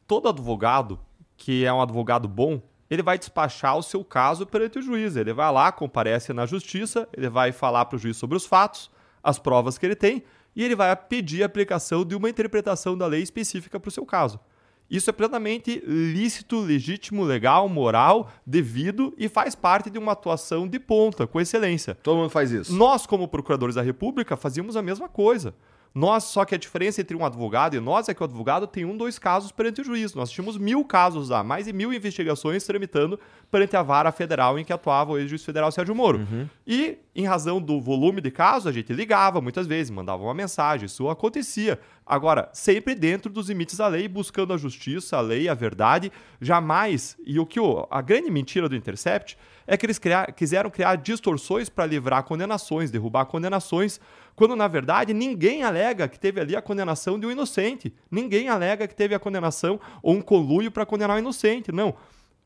todo 0.06 0.28
advogado 0.28 0.98
que 1.36 1.66
é 1.66 1.72
um 1.72 1.82
advogado 1.82 2.26
bom, 2.26 2.62
ele 2.88 3.02
vai 3.02 3.18
despachar 3.18 3.76
o 3.76 3.82
seu 3.82 4.02
caso 4.02 4.46
perante 4.46 4.78
o 4.78 4.82
juiz. 4.82 5.16
Ele 5.16 5.34
vai 5.34 5.52
lá, 5.52 5.70
comparece 5.70 6.32
na 6.32 6.46
justiça, 6.46 7.06
ele 7.12 7.28
vai 7.28 7.52
falar 7.52 7.84
para 7.84 7.96
o 7.96 7.98
juiz 7.98 8.16
sobre 8.16 8.38
os 8.38 8.46
fatos, 8.46 8.90
as 9.22 9.38
provas 9.38 9.76
que 9.76 9.84
ele 9.84 9.96
tem, 9.96 10.22
e 10.56 10.64
ele 10.64 10.74
vai 10.74 10.96
pedir 10.96 11.42
a 11.42 11.46
aplicação 11.46 12.04
de 12.04 12.16
uma 12.16 12.30
interpretação 12.30 12.96
da 12.96 13.06
lei 13.06 13.22
específica 13.22 13.78
para 13.78 13.88
o 13.88 13.92
seu 13.92 14.06
caso. 14.06 14.40
Isso 14.88 15.10
é 15.10 15.12
plenamente 15.12 15.82
lícito, 15.84 16.60
legítimo, 16.60 17.24
legal, 17.24 17.68
moral, 17.68 18.30
devido 18.46 19.12
e 19.18 19.28
faz 19.28 19.54
parte 19.54 19.90
de 19.90 19.98
uma 19.98 20.12
atuação 20.12 20.66
de 20.66 20.78
ponta, 20.78 21.26
com 21.26 21.40
excelência. 21.40 21.94
Todo 21.96 22.18
mundo 22.18 22.30
faz 22.30 22.52
isso. 22.52 22.72
Nós, 22.72 23.04
como 23.04 23.26
procuradores 23.26 23.74
da 23.74 23.82
República, 23.82 24.36
fazíamos 24.36 24.76
a 24.76 24.82
mesma 24.82 25.08
coisa. 25.08 25.54
Nós, 25.98 26.24
só 26.24 26.44
que 26.44 26.54
a 26.54 26.58
diferença 26.58 27.00
entre 27.00 27.16
um 27.16 27.24
advogado 27.24 27.74
e 27.74 27.80
nós 27.80 28.06
é 28.06 28.12
que 28.12 28.20
o 28.20 28.24
advogado 28.24 28.66
tem 28.66 28.84
um, 28.84 28.94
dois 28.94 29.18
casos 29.18 29.50
perante 29.50 29.80
o 29.80 29.84
juiz. 29.84 30.12
Nós 30.12 30.30
tínhamos 30.30 30.58
mil 30.58 30.84
casos 30.84 31.30
lá, 31.30 31.42
mais 31.42 31.64
de 31.64 31.72
mil 31.72 31.90
investigações 31.90 32.64
tramitando 32.64 33.18
perante 33.50 33.78
a 33.78 33.82
vara 33.82 34.12
federal 34.12 34.58
em 34.58 34.64
que 34.64 34.74
atuava 34.74 35.12
o 35.12 35.18
ex-juiz 35.18 35.42
federal 35.42 35.72
Sérgio 35.72 35.94
Moro. 35.94 36.18
E, 36.66 36.98
em 37.14 37.24
razão 37.24 37.62
do 37.62 37.80
volume 37.80 38.20
de 38.20 38.30
casos, 38.30 38.66
a 38.66 38.72
gente 38.72 38.92
ligava 38.92 39.40
muitas 39.40 39.66
vezes, 39.66 39.90
mandava 39.90 40.22
uma 40.22 40.34
mensagem, 40.34 40.84
isso 40.84 41.08
acontecia. 41.08 41.80
Agora, 42.04 42.50
sempre 42.52 42.94
dentro 42.94 43.32
dos 43.32 43.48
limites 43.48 43.78
da 43.78 43.88
lei, 43.88 44.06
buscando 44.06 44.52
a 44.52 44.58
justiça, 44.58 45.16
a 45.16 45.20
lei, 45.22 45.48
a 45.48 45.54
verdade, 45.54 46.12
jamais. 46.42 47.16
E 47.24 47.40
o 47.40 47.46
que 47.46 47.58
o, 47.58 47.86
a 47.90 48.02
grande 48.02 48.30
mentira 48.30 48.68
do 48.68 48.76
Intercept 48.76 49.38
é 49.66 49.76
que 49.76 49.86
eles 49.86 49.98
criar- 49.98 50.30
quiseram 50.32 50.68
criar 50.68 50.96
distorções 50.96 51.68
para 51.70 51.86
livrar 51.86 52.22
condenações, 52.22 52.90
derrubar 52.90 53.24
condenações, 53.24 53.98
quando 54.36 54.54
na 54.54 54.68
verdade 54.68 55.14
ninguém 55.14 55.62
alega 55.64 56.06
que 56.06 56.20
teve 56.20 56.40
ali 56.40 56.54
a 56.54 56.60
condenação 56.60 57.18
de 57.18 57.26
um 57.26 57.30
inocente. 57.30 57.92
Ninguém 58.10 58.50
alega 58.50 58.86
que 58.86 58.94
teve 58.94 59.14
a 59.14 59.18
condenação 59.18 59.80
ou 60.02 60.14
um 60.14 60.20
conluio 60.20 60.70
para 60.70 60.84
condenar 60.84 61.16
um 61.16 61.20
inocente. 61.20 61.72
Não. 61.72 61.94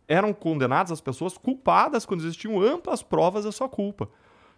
Eram 0.07 0.33
condenadas 0.33 0.93
as 0.93 1.01
pessoas 1.01 1.37
culpadas 1.37 2.07
quando 2.07 2.21
existiam 2.21 2.63
amplas 2.63 3.03
provas 3.03 3.45
da 3.45 3.53
sua 3.53 3.69
culpa. 3.69 4.09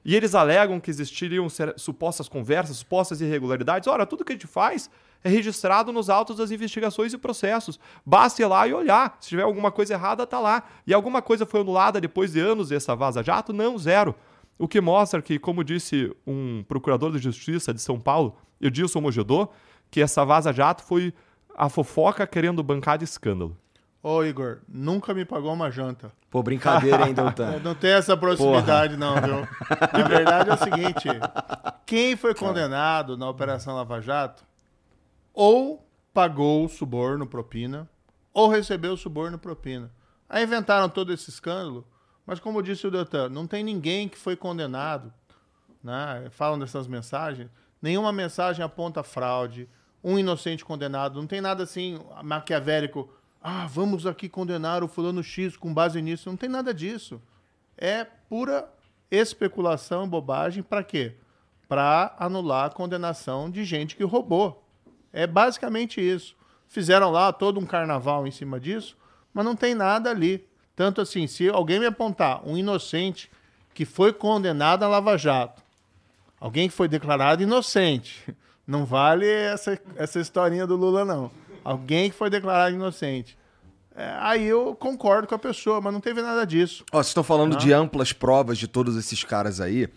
E 0.04 0.14
eles 0.14 0.34
alegam 0.34 0.80
que 0.80 0.90
existiriam 0.90 1.46
supostas 1.76 2.28
conversas, 2.28 2.76
supostas 2.78 3.20
irregularidades. 3.20 3.86
Ora, 3.86 4.04
tudo 4.04 4.24
que 4.24 4.32
a 4.32 4.34
gente 4.34 4.46
faz 4.46 4.90
é 5.24 5.28
registrado 5.28 5.92
nos 5.92 6.10
autos 6.10 6.36
das 6.36 6.50
investigações 6.50 7.12
e 7.12 7.18
processos. 7.18 7.78
Basta 8.04 8.42
ir 8.42 8.46
lá 8.46 8.66
e 8.66 8.74
olhar. 8.74 9.16
Se 9.20 9.28
tiver 9.28 9.42
alguma 9.42 9.70
coisa 9.70 9.94
errada, 9.94 10.26
tá 10.26 10.40
lá. 10.40 10.64
E 10.86 10.92
alguma 10.92 11.22
coisa 11.22 11.46
foi 11.46 11.60
anulada 11.60 12.00
depois 12.00 12.32
de 12.32 12.40
anos 12.40 12.70
dessa 12.70 12.96
vaza-jato? 12.96 13.52
Não, 13.52 13.78
zero. 13.78 14.14
O 14.58 14.68
que 14.68 14.80
mostra 14.80 15.20
que, 15.20 15.38
como 15.38 15.64
disse 15.64 16.14
um 16.26 16.62
procurador 16.68 17.12
de 17.12 17.18
justiça 17.18 17.72
de 17.72 17.80
São 17.80 17.98
Paulo, 17.98 18.36
Edilson 18.60 19.00
Mogedô, 19.00 19.48
que 19.90 20.00
essa 20.00 20.24
vaza-jato 20.24 20.82
foi 20.84 21.12
a 21.56 21.68
fofoca 21.68 22.26
querendo 22.26 22.62
bancar 22.62 22.98
de 22.98 23.04
escândalo. 23.04 23.56
Ô, 24.02 24.24
Igor, 24.24 24.58
nunca 24.68 25.14
me 25.14 25.24
pagou 25.24 25.52
uma 25.52 25.70
janta. 25.70 26.12
Pô, 26.28 26.42
brincadeira, 26.42 27.06
hein, 27.06 27.14
Deltan? 27.14 27.58
não 27.62 27.74
tem 27.74 27.92
essa 27.92 28.16
proximidade, 28.16 28.96
não, 28.96 29.14
viu? 29.14 29.48
Na 29.92 30.08
verdade 30.08 30.50
é 30.50 30.54
o 30.54 30.56
seguinte: 30.56 31.08
quem 31.86 32.16
foi 32.16 32.34
condenado 32.34 33.16
na 33.16 33.28
Operação 33.28 33.76
Lava 33.76 34.00
Jato 34.00 34.44
ou 35.32 35.86
pagou 36.12 36.64
o 36.64 36.68
suborno 36.68 37.26
propina, 37.26 37.88
ou 38.34 38.48
recebeu 38.48 38.94
o 38.94 38.96
suborno 38.96 39.38
propina. 39.38 39.90
Aí 40.28 40.44
inventaram 40.44 40.88
todo 40.88 41.12
esse 41.12 41.30
escândalo, 41.30 41.86
mas 42.26 42.38
como 42.40 42.62
disse 42.62 42.86
o 42.86 42.90
Deltan, 42.90 43.28
não 43.28 43.46
tem 43.46 43.64
ninguém 43.64 44.08
que 44.08 44.16
foi 44.16 44.36
condenado. 44.36 45.12
Né? 45.82 46.28
Falam 46.30 46.58
dessas 46.58 46.86
mensagens, 46.86 47.50
nenhuma 47.80 48.12
mensagem 48.12 48.64
aponta 48.64 49.02
fraude, 49.02 49.68
um 50.02 50.18
inocente 50.18 50.64
condenado, 50.64 51.20
não 51.20 51.26
tem 51.26 51.40
nada 51.40 51.62
assim 51.62 51.98
maquiavélico. 52.22 53.08
Ah, 53.40 53.66
vamos 53.66 54.06
aqui 54.06 54.28
condenar 54.28 54.82
o 54.82 54.88
fulano 54.88 55.22
X 55.22 55.56
com 55.56 55.72
base 55.72 56.00
nisso. 56.00 56.28
Não 56.28 56.36
tem 56.36 56.48
nada 56.48 56.72
disso. 56.72 57.20
É 57.76 58.04
pura 58.04 58.68
especulação, 59.10 60.08
bobagem, 60.08 60.62
para 60.62 60.82
quê? 60.82 61.16
Para 61.68 62.14
anular 62.18 62.66
a 62.66 62.70
condenação 62.70 63.50
de 63.50 63.64
gente 63.64 63.96
que 63.96 64.04
roubou. 64.04 64.64
É 65.12 65.26
basicamente 65.26 66.00
isso. 66.00 66.36
Fizeram 66.68 67.10
lá 67.10 67.32
todo 67.32 67.60
um 67.60 67.66
carnaval 67.66 68.26
em 68.26 68.30
cima 68.30 68.58
disso, 68.58 68.96
mas 69.34 69.44
não 69.44 69.54
tem 69.54 69.74
nada 69.74 70.10
ali. 70.10 70.48
Tanto 70.74 71.00
assim, 71.00 71.26
se 71.26 71.48
alguém 71.48 71.78
me 71.78 71.86
apontar 71.86 72.46
um 72.46 72.56
inocente 72.56 73.30
que 73.74 73.84
foi 73.84 74.12
condenado 74.12 74.84
a 74.84 74.88
Lava 74.88 75.16
Jato, 75.16 75.62
alguém 76.40 76.68
que 76.68 76.74
foi 76.74 76.88
declarado 76.88 77.42
inocente, 77.42 78.34
não 78.66 78.84
vale 78.84 79.26
essa, 79.26 79.78
essa 79.96 80.20
historinha 80.20 80.66
do 80.66 80.76
Lula, 80.76 81.04
não. 81.04 81.30
Alguém 81.64 82.10
que 82.10 82.16
foi 82.16 82.30
declarado 82.30 82.74
inocente. 82.74 83.36
É, 83.94 84.16
aí 84.20 84.44
eu 84.46 84.74
concordo 84.74 85.28
com 85.28 85.34
a 85.34 85.38
pessoa, 85.38 85.80
mas 85.80 85.92
não 85.92 86.00
teve 86.00 86.22
nada 86.22 86.46
disso. 86.46 86.84
Ó, 86.90 86.96
vocês 86.96 87.08
estão 87.08 87.22
falando 87.22 87.56
de 87.56 87.72
amplas 87.72 88.12
provas 88.12 88.58
de 88.58 88.66
todos 88.66 88.96
esses 88.96 89.22
caras 89.22 89.60
aí. 89.60 89.88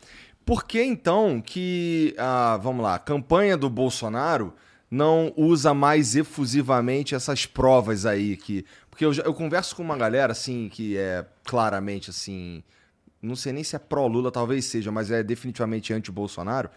Por 0.45 0.65
que 0.65 0.81
então 0.83 1.41
que, 1.41 2.13
a, 2.17 2.57
vamos 2.57 2.83
lá, 2.83 2.95
a 2.95 2.99
campanha 2.99 3.57
do 3.57 3.69
Bolsonaro 3.69 4.53
não 4.91 5.33
usa 5.35 5.73
mais 5.73 6.15
efusivamente 6.15 7.15
essas 7.15 7.45
provas 7.45 8.05
aí? 8.05 8.37
Que, 8.37 8.65
porque 8.95 9.03
eu, 9.03 9.13
já- 9.13 9.23
eu 9.23 9.33
converso 9.33 9.75
com 9.75 9.83
uma 9.83 9.97
galera, 9.97 10.31
assim, 10.31 10.69
que 10.69 10.95
é 10.97 11.25
claramente, 11.43 12.09
assim, 12.09 12.63
não 13.21 13.35
sei 13.35 13.51
nem 13.51 13.61
se 13.61 13.75
é 13.75 13.79
pró-Lula, 13.79 14.31
talvez 14.31 14.63
seja, 14.63 14.89
mas 14.89 15.11
é 15.11 15.21
definitivamente 15.21 15.91
anti-Bolsonaro, 15.91 16.69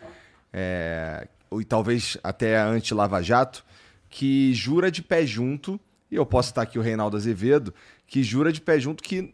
é, 0.53 1.29
e 1.61 1.65
talvez 1.65 2.19
até 2.25 2.57
anti-Lava 2.59 3.23
Jato, 3.23 3.65
que 4.11 4.53
jura 4.53 4.91
de 4.91 5.01
pé 5.01 5.25
junto, 5.25 5.79
e 6.11 6.17
eu 6.17 6.27
posso 6.27 6.49
estar 6.51 6.63
aqui 6.63 6.77
o 6.77 6.83
Reinaldo 6.83 7.17
Azevedo, 7.17 7.73
que 8.05 8.21
jura 8.25 8.53
de 8.53 8.61
pé 8.61 8.81
junto 8.81 9.01
que 9.01 9.33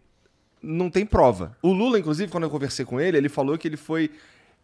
não 0.62 0.90
tem 0.90 1.06
prova. 1.06 1.56
O 1.62 1.72
Lula, 1.72 1.98
inclusive, 1.98 2.30
quando 2.30 2.44
eu 2.44 2.50
conversei 2.50 2.84
com 2.84 3.00
ele, 3.00 3.16
ele 3.16 3.30
falou 3.30 3.56
que 3.56 3.66
ele 3.66 3.78
foi 3.78 4.10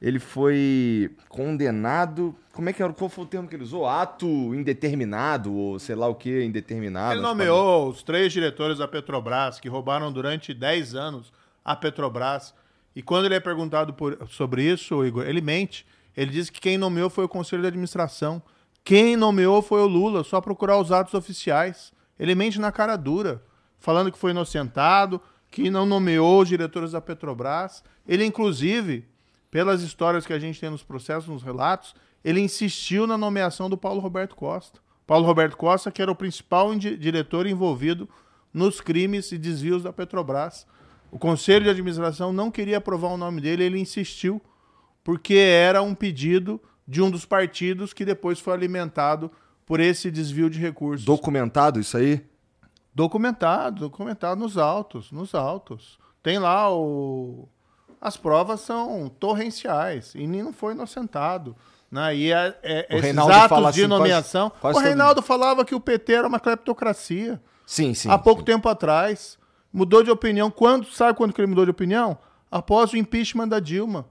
ele 0.00 0.18
foi 0.18 1.10
condenado. 1.28 2.34
Como 2.52 2.68
é 2.68 2.72
que 2.72 2.82
era? 2.82 2.92
Qual 2.92 3.08
foi 3.10 3.24
o 3.24 3.26
termo 3.26 3.48
que 3.48 3.54
ele 3.56 3.62
usou? 3.64 3.86
Ato 3.86 4.26
indeterminado, 4.54 5.52
ou 5.52 5.78
sei 5.78 5.94
lá 5.94 6.06
o 6.08 6.14
que, 6.14 6.42
indeterminado. 6.44 7.14
Ele 7.14 7.20
nomeou 7.22 7.88
os 7.88 8.02
três 8.02 8.32
diretores 8.32 8.78
da 8.78 8.88
Petrobras 8.88 9.58
que 9.60 9.68
roubaram 9.68 10.12
durante 10.12 10.54
10 10.54 10.94
anos 10.94 11.32
a 11.64 11.74
Petrobras. 11.76 12.54
E 12.94 13.02
quando 13.02 13.26
ele 13.26 13.34
é 13.34 13.40
perguntado 13.40 13.92
por- 13.92 14.18
sobre 14.28 14.64
isso, 14.64 15.04
Igor, 15.04 15.26
ele 15.26 15.40
mente. 15.40 15.86
Ele 16.16 16.30
disse 16.30 16.50
que 16.50 16.60
quem 16.60 16.76
nomeou 16.78 17.08
foi 17.10 17.24
o 17.24 17.28
conselho 17.28 17.62
de 17.62 17.68
administração. 17.68 18.42
Quem 18.82 19.16
nomeou 19.16 19.62
foi 19.62 19.80
o 19.80 19.86
Lula, 19.86 20.24
só 20.24 20.40
procurar 20.40 20.78
os 20.78 20.90
atos 20.90 21.14
oficiais. 21.14 21.92
Ele 22.18 22.34
mente 22.34 22.58
na 22.58 22.72
cara 22.72 22.96
dura, 22.96 23.42
falando 23.78 24.10
que 24.10 24.18
foi 24.18 24.32
inocentado, 24.32 25.20
que 25.50 25.70
não 25.70 25.86
nomeou 25.86 26.40
os 26.42 26.48
diretores 26.48 26.92
da 26.92 27.00
Petrobras. 27.00 27.84
Ele, 28.06 28.24
inclusive, 28.24 29.04
pelas 29.50 29.82
histórias 29.82 30.26
que 30.26 30.32
a 30.32 30.38
gente 30.38 30.60
tem 30.60 30.70
nos 30.70 30.82
processos, 30.82 31.28
nos 31.28 31.42
relatos, 31.42 31.94
ele 32.24 32.40
insistiu 32.40 33.06
na 33.06 33.18
nomeação 33.18 33.68
do 33.68 33.76
Paulo 33.76 34.00
Roberto 34.00 34.36
Costa. 34.36 34.80
Paulo 35.06 35.26
Roberto 35.26 35.56
Costa, 35.56 35.90
que 35.90 36.00
era 36.00 36.10
o 36.10 36.14
principal 36.14 36.72
diretor 36.74 37.46
envolvido 37.46 38.08
nos 38.54 38.80
crimes 38.80 39.32
e 39.32 39.38
desvios 39.38 39.82
da 39.82 39.92
Petrobras. 39.92 40.66
O 41.10 41.18
conselho 41.18 41.64
de 41.64 41.70
administração 41.70 42.32
não 42.32 42.50
queria 42.50 42.78
aprovar 42.78 43.08
o 43.08 43.16
nome 43.16 43.40
dele, 43.40 43.64
ele 43.64 43.80
insistiu, 43.80 44.40
porque 45.02 45.34
era 45.34 45.82
um 45.82 45.94
pedido 45.94 46.60
de 46.86 47.02
um 47.02 47.10
dos 47.10 47.24
partidos 47.24 47.92
que 47.92 48.04
depois 48.04 48.38
foi 48.38 48.52
alimentado 48.52 49.30
por 49.66 49.80
esse 49.80 50.10
desvio 50.10 50.48
de 50.48 50.58
recursos. 50.58 51.04
Documentado 51.04 51.80
isso 51.80 51.96
aí? 51.96 52.24
Documentado, 52.94 53.80
documentado 53.80 54.40
nos 54.40 54.58
autos, 54.58 55.10
nos 55.10 55.34
autos. 55.34 55.98
Tem 56.22 56.38
lá 56.38 56.72
o. 56.72 57.48
As 58.00 58.16
provas 58.16 58.60
são 58.60 59.10
torrenciais 59.20 60.14
e 60.14 60.26
não 60.26 60.52
foi 60.52 60.72
inocentado. 60.72 61.54
Né? 61.90 62.16
E 62.16 62.32
é, 62.32 62.58
é, 62.62 62.86
esses 62.96 63.18
atos 63.18 63.74
de 63.74 63.80
assim, 63.80 63.86
nomeação. 63.86 64.48
Quase, 64.48 64.60
quase 64.60 64.78
o 64.78 64.82
Reinaldo 64.82 65.16
todo... 65.16 65.24
falava 65.24 65.64
que 65.64 65.74
o 65.74 65.80
PT 65.80 66.12
era 66.12 66.28
uma 66.28 66.40
cleptocracia. 66.40 67.40
Sim, 67.66 67.92
sim. 67.92 68.10
Há 68.10 68.16
pouco 68.16 68.40
sim. 68.40 68.46
tempo 68.46 68.68
atrás. 68.68 69.38
Mudou 69.72 70.02
de 70.02 70.10
opinião. 70.10 70.50
Quando, 70.50 70.86
sabe 70.86 71.16
quando 71.16 71.32
que 71.32 71.40
ele 71.40 71.48
mudou 71.48 71.64
de 71.64 71.70
opinião? 71.70 72.16
Após 72.50 72.92
o 72.92 72.96
impeachment 72.96 73.48
da 73.48 73.60
Dilma. 73.60 74.06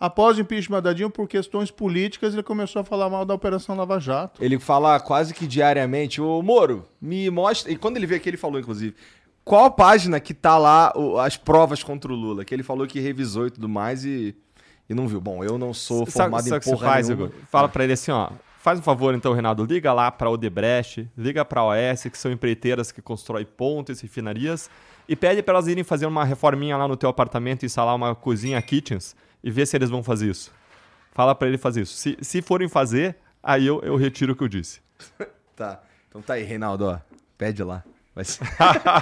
Após 0.00 0.36
o 0.36 0.40
impeachment 0.40 0.82
da 0.82 0.92
Dilma, 0.92 1.12
por 1.12 1.28
questões 1.28 1.70
políticas, 1.70 2.32
ele 2.32 2.42
começou 2.42 2.80
a 2.80 2.84
falar 2.84 3.08
mal 3.08 3.24
da 3.24 3.34
Operação 3.34 3.76
Lava 3.76 4.00
Jato. 4.00 4.42
Ele 4.42 4.58
fala 4.58 4.98
quase 4.98 5.32
que 5.32 5.46
diariamente, 5.46 6.20
ô 6.20 6.42
Moro, 6.42 6.88
me 7.00 7.30
mostra. 7.30 7.70
E 7.70 7.76
quando 7.76 7.98
ele 7.98 8.06
veio 8.06 8.20
aqui, 8.20 8.28
ele 8.28 8.36
falou, 8.36 8.58
inclusive, 8.58 8.96
qual 9.44 9.64
a 9.64 9.70
página 9.70 10.20
que 10.20 10.32
tá 10.32 10.56
lá 10.56 10.92
as 11.24 11.36
provas 11.36 11.82
contra 11.82 12.12
o 12.12 12.16
Lula? 12.16 12.44
Que 12.44 12.54
ele 12.54 12.62
falou 12.62 12.86
que 12.86 13.00
revisou 13.00 13.46
e 13.46 13.50
tudo 13.50 13.68
mais 13.68 14.04
e, 14.04 14.36
e 14.88 14.94
não 14.94 15.08
viu. 15.08 15.20
Bom, 15.20 15.42
eu 15.42 15.58
não 15.58 15.74
sou 15.74 16.06
formado 16.06 16.48
sabe, 16.48 16.64
em 16.64 16.70
porra 16.70 16.86
faz, 16.86 17.08
Igor? 17.08 17.30
Fala 17.50 17.68
pra 17.68 17.84
ele 17.84 17.92
assim, 17.94 18.10
ó. 18.10 18.30
Faz 18.58 18.78
um 18.78 18.82
favor 18.82 19.12
então, 19.12 19.32
Renato, 19.32 19.64
liga 19.64 19.92
lá 19.92 20.08
para 20.08 20.30
Odebrecht, 20.30 21.10
liga 21.18 21.44
para 21.44 21.62
a 21.62 21.64
OS, 21.64 22.04
que 22.04 22.16
são 22.16 22.30
empreiteiras 22.30 22.92
que 22.92 23.02
constroem 23.02 23.44
pontes, 23.44 24.00
refinarias, 24.00 24.70
e 25.08 25.16
pede 25.16 25.42
para 25.42 25.54
elas 25.54 25.66
irem 25.66 25.82
fazer 25.82 26.06
uma 26.06 26.24
reforminha 26.24 26.76
lá 26.76 26.86
no 26.86 26.96
teu 26.96 27.08
apartamento 27.08 27.64
e 27.64 27.66
instalar 27.66 27.96
uma 27.96 28.14
cozinha 28.14 28.62
kitchens 28.62 29.16
e 29.42 29.50
ver 29.50 29.66
se 29.66 29.76
eles 29.76 29.90
vão 29.90 30.00
fazer 30.00 30.30
isso. 30.30 30.52
Fala 31.10 31.34
para 31.34 31.48
ele 31.48 31.58
fazer 31.58 31.80
isso. 31.80 31.94
Se, 31.94 32.16
se 32.20 32.40
forem 32.40 32.68
fazer, 32.68 33.16
aí 33.42 33.66
eu, 33.66 33.80
eu 33.80 33.96
retiro 33.96 34.32
o 34.32 34.36
que 34.36 34.44
eu 34.44 34.48
disse. 34.48 34.80
tá. 35.56 35.82
Então 36.08 36.22
tá 36.22 36.34
aí, 36.34 36.44
Reinaldo, 36.44 36.86
ó. 36.86 37.00
Pede 37.36 37.64
lá. 37.64 37.82
Mas... 38.14 38.38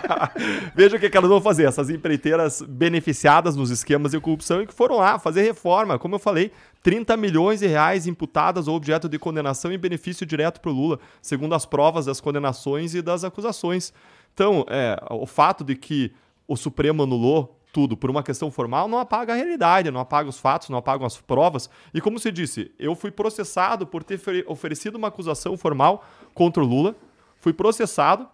Veja 0.74 0.96
o 0.96 1.00
que, 1.00 1.11
que 1.11 1.16
elas 1.16 1.28
vão 1.28 1.40
fazer. 1.40 1.64
Essas 1.66 1.90
empreiteiras 1.90 2.62
beneficiadas 2.62 3.56
nos 3.56 3.70
esquemas 3.70 4.12
de 4.12 4.20
corrupção 4.20 4.62
e 4.62 4.66
que 4.66 4.74
foram 4.74 4.96
lá 4.96 5.18
fazer 5.18 5.42
reforma. 5.42 5.98
Como 5.98 6.14
eu 6.14 6.18
falei, 6.18 6.52
30 6.82 7.16
milhões 7.16 7.61
de 7.61 7.66
reais 7.66 8.06
imputadas 8.06 8.68
ou 8.68 8.76
objeto 8.76 9.08
de 9.08 9.18
condenação 9.18 9.72
em 9.72 9.78
benefício 9.78 10.24
direto 10.24 10.61
para 10.61 10.70
o 10.70 10.74
Lula, 10.74 11.00
segundo 11.20 11.54
as 11.54 11.66
provas 11.66 12.06
das 12.06 12.20
condenações 12.20 12.94
e 12.94 13.02
das 13.02 13.24
acusações. 13.24 13.92
Então, 14.32 14.64
é, 14.68 14.96
o 15.11 15.26
fato 15.26 15.64
de 15.64 15.74
que 15.74 16.12
o 16.46 16.56
Supremo 16.56 17.02
anulou 17.02 17.56
tudo 17.72 17.96
por 17.96 18.11
uma 18.11 18.22
questão 18.22 18.50
formal 18.50 18.88
não 18.88 18.98
apaga 18.98 19.32
a 19.32 19.36
realidade, 19.36 19.90
não 19.90 20.00
apaga 20.00 20.28
os 20.28 20.38
fatos, 20.38 20.68
não 20.68 20.78
apaga 20.78 21.06
as 21.06 21.16
provas. 21.16 21.70
E 21.94 22.00
como 22.00 22.18
se 22.18 22.32
disse, 22.32 22.72
eu 22.78 22.94
fui 22.94 23.11
processado 23.11 23.86
por 23.86 24.02
ter 24.02 24.20
oferecido 24.46 24.96
uma 24.96 25.08
acusação 25.08 25.56
formal 25.56 26.04
contra 26.34 26.62
o 26.62 26.66
Lula, 26.66 26.96
fui 27.38 27.52
processado 27.52 28.28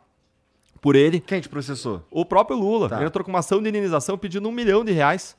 por 0.87 0.95
ele. 0.95 1.19
Quem 1.19 1.41
te 1.41 1.49
processou? 1.49 2.07
O 2.13 2.25
próprio 2.25 2.57
Lula. 2.57 2.89
Tá. 2.89 2.99
Ele 2.99 3.07
entrou 3.07 3.25
com 3.25 3.31
uma 3.33 3.41
ação 3.41 3.61
de 3.61 3.69
indenização 3.69 4.17
pedindo 4.17 4.49
um 4.49 4.53
milhão 4.53 4.85
de 4.85 4.93
reais. 4.93 5.37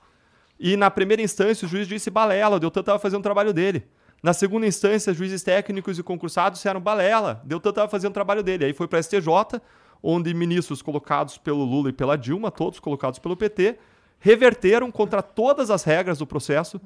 E 0.59 0.75
na 0.75 0.91
primeira 0.91 1.21
instância 1.21 1.65
o 1.65 1.69
juiz 1.69 1.87
disse 1.87 2.09
balela, 2.09 2.57
o 2.57 2.59
Deltan 2.59 2.81
estava 2.81 2.99
fazendo 2.99 3.21
o 3.21 3.23
trabalho 3.23 3.53
dele. 3.53 3.87
Na 4.21 4.33
segunda 4.33 4.67
instância, 4.67 5.13
juízes 5.13 5.43
técnicos 5.43 5.97
e 5.97 6.03
concursados 6.03 6.59
disseram 6.59 6.81
balela, 6.81 7.41
Deltan 7.45 7.69
estava 7.69 7.87
fazendo 7.87 8.11
o 8.11 8.13
trabalho 8.13 8.43
dele. 8.43 8.65
Aí 8.65 8.73
foi 8.73 8.89
para 8.89 8.99
a 8.99 9.01
STJ, 9.01 9.61
onde 10.03 10.33
ministros 10.33 10.81
colocados 10.81 11.37
pelo 11.37 11.63
Lula 11.63 11.91
e 11.91 11.93
pela 11.93 12.17
Dilma, 12.17 12.51
todos 12.51 12.81
colocados 12.81 13.17
pelo 13.17 13.37
PT, 13.37 13.77
reverteram 14.19 14.91
contra 14.91 15.21
todas 15.21 15.71
as 15.71 15.85
regras 15.85 16.17
do 16.17 16.27
processo. 16.27 16.81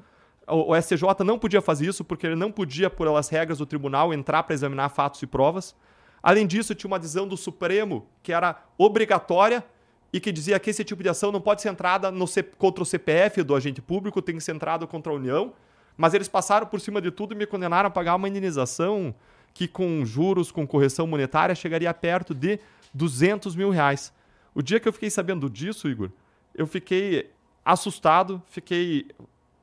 O, 0.46 0.80
STJ 0.80 1.24
não 1.24 1.36
podia 1.36 1.60
fazer 1.60 1.88
isso 1.88 2.04
porque 2.04 2.28
ele 2.28 2.36
não 2.36 2.52
podia, 2.52 2.88
por 2.88 3.08
as 3.08 3.28
regras 3.28 3.58
do 3.58 3.66
tribunal, 3.66 4.14
entrar 4.14 4.44
para 4.44 4.54
examinar 4.54 4.88
fatos 4.90 5.20
e 5.20 5.26
provas. 5.26 5.74
Além 6.22 6.46
disso, 6.46 6.74
tinha 6.74 6.88
uma 6.88 6.98
decisão 6.98 7.26
do 7.26 7.36
Supremo 7.36 8.06
que 8.22 8.32
era 8.32 8.62
obrigatória 8.78 9.64
e 10.12 10.20
que 10.20 10.30
dizia 10.30 10.60
que 10.60 10.70
esse 10.70 10.84
tipo 10.84 11.02
de 11.02 11.08
ação 11.08 11.32
não 11.32 11.40
pode 11.40 11.62
ser 11.62 11.70
entrada 11.70 12.10
no 12.10 12.26
contra 12.58 12.82
o 12.82 12.86
CPF 12.86 13.42
do 13.42 13.54
agente 13.54 13.80
público, 13.80 14.20
tem 14.22 14.36
que 14.36 14.42
ser 14.42 14.54
entrada 14.54 14.86
contra 14.86 15.10
a 15.10 15.16
União. 15.16 15.54
Mas 15.96 16.14
eles 16.14 16.28
passaram 16.28 16.66
por 16.66 16.80
cima 16.80 17.00
de 17.00 17.10
tudo 17.10 17.34
e 17.34 17.36
me 17.36 17.46
condenaram 17.46 17.88
a 17.88 17.90
pagar 17.90 18.14
uma 18.14 18.28
indenização 18.28 19.14
que, 19.52 19.66
com 19.66 20.04
juros, 20.04 20.50
com 20.50 20.66
correção 20.66 21.06
monetária, 21.06 21.54
chegaria 21.54 21.92
perto 21.92 22.34
de 22.34 22.60
200 22.94 23.56
mil 23.56 23.70
reais. 23.70 24.12
O 24.54 24.62
dia 24.62 24.78
que 24.78 24.86
eu 24.86 24.92
fiquei 24.92 25.10
sabendo 25.10 25.48
disso, 25.50 25.88
Igor, 25.88 26.10
eu 26.54 26.66
fiquei 26.66 27.30
assustado, 27.64 28.42
fiquei 28.48 29.06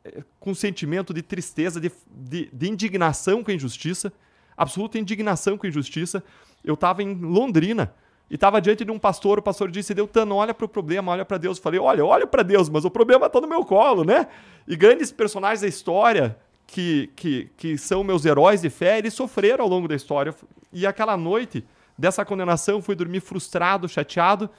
eh, 0.03 0.23
com 0.39 0.51
um 0.51 0.55
sentimento 0.55 1.13
de 1.13 1.21
tristeza, 1.21 1.79
de, 1.79 1.91
de, 2.09 2.49
de 2.51 2.69
indignação 2.69 3.43
com 3.43 3.51
a 3.51 3.53
injustiça, 3.53 4.11
absoluta 4.57 4.97
indignação 4.97 5.57
com 5.57 5.65
a 5.65 5.69
injustiça 5.69 6.23
eu 6.63 6.73
estava 6.73 7.01
em 7.03 7.13
Londrina 7.13 7.93
e 8.29 8.35
estava 8.35 8.61
diante 8.61 8.85
de 8.85 8.91
um 8.91 8.99
pastor, 8.99 9.39
o 9.39 9.41
pastor 9.41 9.71
disse, 9.71 9.93
Deltano, 9.93 10.35
olha 10.35 10.53
para 10.53 10.65
o 10.65 10.69
problema, 10.69 11.11
olha 11.11 11.25
para 11.25 11.37
Deus. 11.37 11.57
Eu 11.57 11.63
falei, 11.63 11.79
olha, 11.79 12.05
olha 12.05 12.27
para 12.27 12.43
Deus, 12.43 12.69
mas 12.69 12.85
o 12.85 12.91
problema 12.91 13.25
está 13.25 13.41
no 13.41 13.47
meu 13.47 13.65
colo, 13.65 14.03
né? 14.03 14.27
E 14.67 14.75
grandes 14.75 15.11
personagens 15.11 15.61
da 15.61 15.67
história, 15.67 16.37
que, 16.67 17.09
que, 17.15 17.49
que 17.57 17.77
são 17.77 18.03
meus 18.03 18.25
heróis 18.25 18.61
de 18.61 18.69
fé, 18.69 18.99
eles 18.99 19.13
sofreram 19.13 19.63
ao 19.63 19.69
longo 19.69 19.87
da 19.87 19.95
história. 19.95 20.33
E 20.71 20.85
aquela 20.85 21.17
noite 21.17 21.65
dessa 21.97 22.23
condenação, 22.23 22.81
fui 22.81 22.95
dormir 22.95 23.19
frustrado, 23.19 23.89
chateado, 23.89 24.49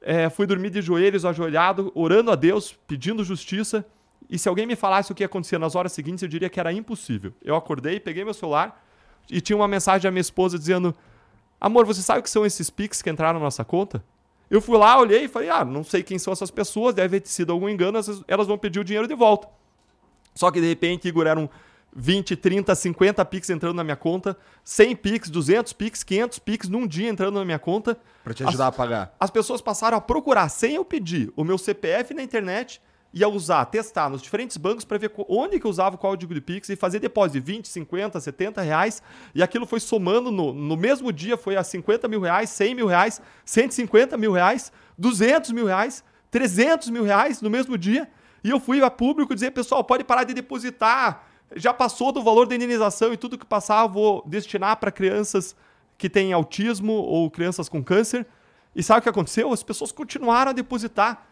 é, 0.00 0.30
fui 0.30 0.46
dormir 0.46 0.70
de 0.70 0.80
joelhos, 0.80 1.24
ajoelhado, 1.24 1.90
orando 1.94 2.30
a 2.30 2.36
Deus, 2.36 2.78
pedindo 2.86 3.24
justiça. 3.24 3.84
E 4.30 4.38
se 4.38 4.48
alguém 4.48 4.66
me 4.66 4.76
falasse 4.76 5.10
o 5.10 5.14
que 5.14 5.24
ia 5.24 5.26
acontecer 5.26 5.58
nas 5.58 5.74
horas 5.74 5.92
seguintes, 5.92 6.22
eu 6.22 6.28
diria 6.28 6.48
que 6.48 6.60
era 6.60 6.72
impossível. 6.72 7.32
Eu 7.42 7.56
acordei, 7.56 7.98
peguei 7.98 8.24
meu 8.24 8.32
celular 8.32 8.86
e 9.28 9.40
tinha 9.40 9.56
uma 9.56 9.68
mensagem 9.68 10.02
da 10.02 10.10
minha 10.10 10.20
esposa 10.20 10.56
dizendo: 10.56 10.94
Amor, 11.60 11.84
você 11.84 12.00
sabe 12.00 12.20
o 12.20 12.22
que 12.22 12.30
são 12.30 12.46
esses 12.46 12.70
Pix 12.70 13.02
que 13.02 13.10
entraram 13.10 13.38
na 13.38 13.44
nossa 13.44 13.64
conta? 13.64 14.02
Eu 14.50 14.60
fui 14.60 14.76
lá, 14.78 14.98
olhei 14.98 15.24
e 15.24 15.28
falei, 15.28 15.50
ah, 15.50 15.64
não 15.64 15.84
sei 15.84 16.02
quem 16.02 16.18
são 16.18 16.32
essas 16.32 16.50
pessoas, 16.50 16.94
deve 16.94 17.20
ter 17.20 17.28
sido 17.28 17.52
algum 17.52 17.68
engano, 17.68 17.98
elas 18.26 18.46
vão 18.46 18.58
pedir 18.58 18.80
o 18.80 18.84
dinheiro 18.84 19.06
de 19.06 19.14
volta. 19.14 19.46
Só 20.34 20.50
que 20.50 20.60
de 20.60 20.66
repente, 20.66 21.06
Igor, 21.06 21.26
eram 21.26 21.48
20, 21.94 22.34
30, 22.34 22.74
50 22.74 23.24
Pix 23.26 23.50
entrando 23.50 23.76
na 23.76 23.84
minha 23.84 23.96
conta, 23.96 24.36
100 24.64 24.96
Pix, 24.96 25.30
200 25.30 25.72
Pix, 25.72 26.02
500 26.02 26.38
Pix 26.40 26.68
num 26.68 26.86
dia 26.86 27.08
entrando 27.08 27.38
na 27.38 27.44
minha 27.44 27.58
conta. 27.58 27.98
Para 28.24 28.34
te 28.34 28.42
ajudar 28.44 28.68
as, 28.68 28.74
a 28.74 28.76
pagar. 28.76 29.14
As 29.20 29.30
pessoas 29.30 29.60
passaram 29.60 29.98
a 29.98 30.00
procurar, 30.00 30.48
sem 30.48 30.74
eu 30.74 30.84
pedir, 30.84 31.32
o 31.36 31.44
meu 31.44 31.58
CPF 31.58 32.14
na 32.14 32.22
internet 32.22 32.80
ia 33.12 33.28
usar, 33.28 33.64
testar 33.66 34.08
nos 34.08 34.22
diferentes 34.22 34.56
bancos 34.56 34.84
para 34.84 34.96
ver 34.96 35.12
onde 35.28 35.58
que 35.58 35.66
usava 35.66 35.96
o 35.96 35.98
código 35.98 36.32
de 36.32 36.40
Pix 36.40 36.68
e 36.68 36.76
fazer 36.76 37.00
depósito 37.00 37.40
de 37.40 37.52
20, 37.52 37.68
50, 37.68 38.20
70 38.20 38.62
reais. 38.62 39.02
E 39.34 39.42
aquilo 39.42 39.66
foi 39.66 39.80
somando 39.80 40.30
no, 40.30 40.52
no 40.52 40.76
mesmo 40.76 41.12
dia, 41.12 41.36
foi 41.36 41.56
a 41.56 41.64
50 41.64 42.06
mil 42.06 42.20
reais, 42.20 42.50
100 42.50 42.74
mil 42.74 42.86
reais, 42.86 43.20
150 43.44 44.16
mil 44.16 44.32
reais, 44.32 44.72
200 44.96 45.50
mil 45.50 45.66
reais, 45.66 46.04
300 46.30 46.88
mil 46.90 47.02
reais 47.02 47.42
no 47.42 47.50
mesmo 47.50 47.76
dia. 47.76 48.08
E 48.44 48.50
eu 48.50 48.60
fui 48.60 48.82
a 48.82 48.90
público 48.90 49.34
dizer, 49.34 49.50
pessoal, 49.50 49.82
pode 49.82 50.04
parar 50.04 50.24
de 50.24 50.32
depositar. 50.32 51.26
Já 51.56 51.74
passou 51.74 52.12
do 52.12 52.22
valor 52.22 52.46
da 52.46 52.54
indenização 52.54 53.12
e 53.12 53.16
tudo 53.16 53.36
que 53.36 53.44
passar 53.44 53.82
eu 53.84 53.88
vou 53.88 54.22
destinar 54.24 54.76
para 54.76 54.92
crianças 54.92 55.56
que 55.98 56.08
têm 56.08 56.32
autismo 56.32 56.92
ou 56.92 57.28
crianças 57.28 57.68
com 57.68 57.82
câncer. 57.82 58.24
E 58.74 58.84
sabe 58.84 59.00
o 59.00 59.02
que 59.02 59.08
aconteceu? 59.08 59.52
As 59.52 59.64
pessoas 59.64 59.90
continuaram 59.90 60.50
a 60.50 60.54
depositar 60.54 61.26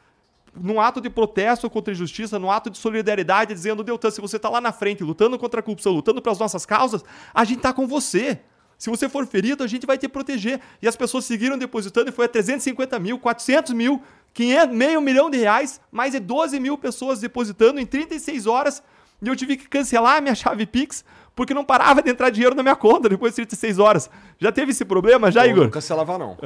num 0.55 0.81
ato 0.81 1.01
de 1.01 1.11
protesto 1.11 1.69
contra 1.69 1.93
a 1.93 1.95
injustiça, 1.95 2.39
num 2.39 2.51
ato 2.51 2.71
de 2.71 2.79
solidariedade, 2.79 3.55
dizendo, 3.55 3.83
Deltan, 3.83 4.11
se 4.11 4.21
você 4.21 4.37
está 4.37 4.49
lá 4.49 4.61
na 4.61 4.73
frente, 4.73 5.03
lutando 5.03 5.39
contra 5.39 5.61
a 5.61 5.63
corrupção, 5.63 5.93
lutando 5.93 6.21
pelas 6.23 6.39
nossas 6.39 6.65
causas, 6.65 7.05
a 7.35 7.45
gente 7.45 7.59
está 7.59 7.73
com 7.73 7.87
você. 7.87 8.41
Se 8.77 8.89
você 8.89 9.09
for 9.09 9.27
ferido, 9.27 9.65
a 9.65 9.67
gente 9.67 9.87
vai 9.87 9.99
te 9.99 10.09
proteger. 10.09 10.61
E 10.81 10.87
as 10.87 10.95
pessoas 10.95 11.25
seguiram 11.25 11.59
depositando 11.59 12.11
e 12.11 12.13
foi 12.13 12.27
a 12.27 12.29
350 12.29 12.99
mil, 12.99 13.19
400 13.19 13.73
mil, 13.73 14.01
500, 14.33 14.77
meio 14.77 15.01
milhão 15.01 15.29
de 15.29 15.39
reais, 15.39 15.81
mais 15.91 16.13
de 16.13 16.21
12 16.21 16.61
mil 16.61 16.79
pessoas 16.79 17.21
depositando 17.21 17.81
em 17.81 17.87
36 17.87 18.47
horas. 18.47 18.83
e 19.21 19.27
eu 19.27 19.35
tive 19.35 19.57
que 19.57 19.69
cancelar 19.69 20.19
a 20.19 20.21
minha 20.21 20.35
chave 20.37 20.65
Pix 20.65 21.05
porque 21.39 21.55
não 21.55 21.65
parava 21.65 22.03
de 22.03 22.11
entrar 22.11 22.31
dinheiro 22.31 22.53
na 22.57 22.65
minha 22.65 22.75
conta 22.75 23.09
depois 23.09 23.31
de 23.33 23.37
36 23.47 23.79
horas. 23.79 24.11
Já 24.41 24.51
teve 24.51 24.73
esse 24.73 24.85
problema 24.85 25.31
já, 25.31 25.47
Eu 25.47 25.53
Igor? 25.53 25.65
Não 25.65 25.71
cancelava, 25.71 26.19
não. 26.19 26.37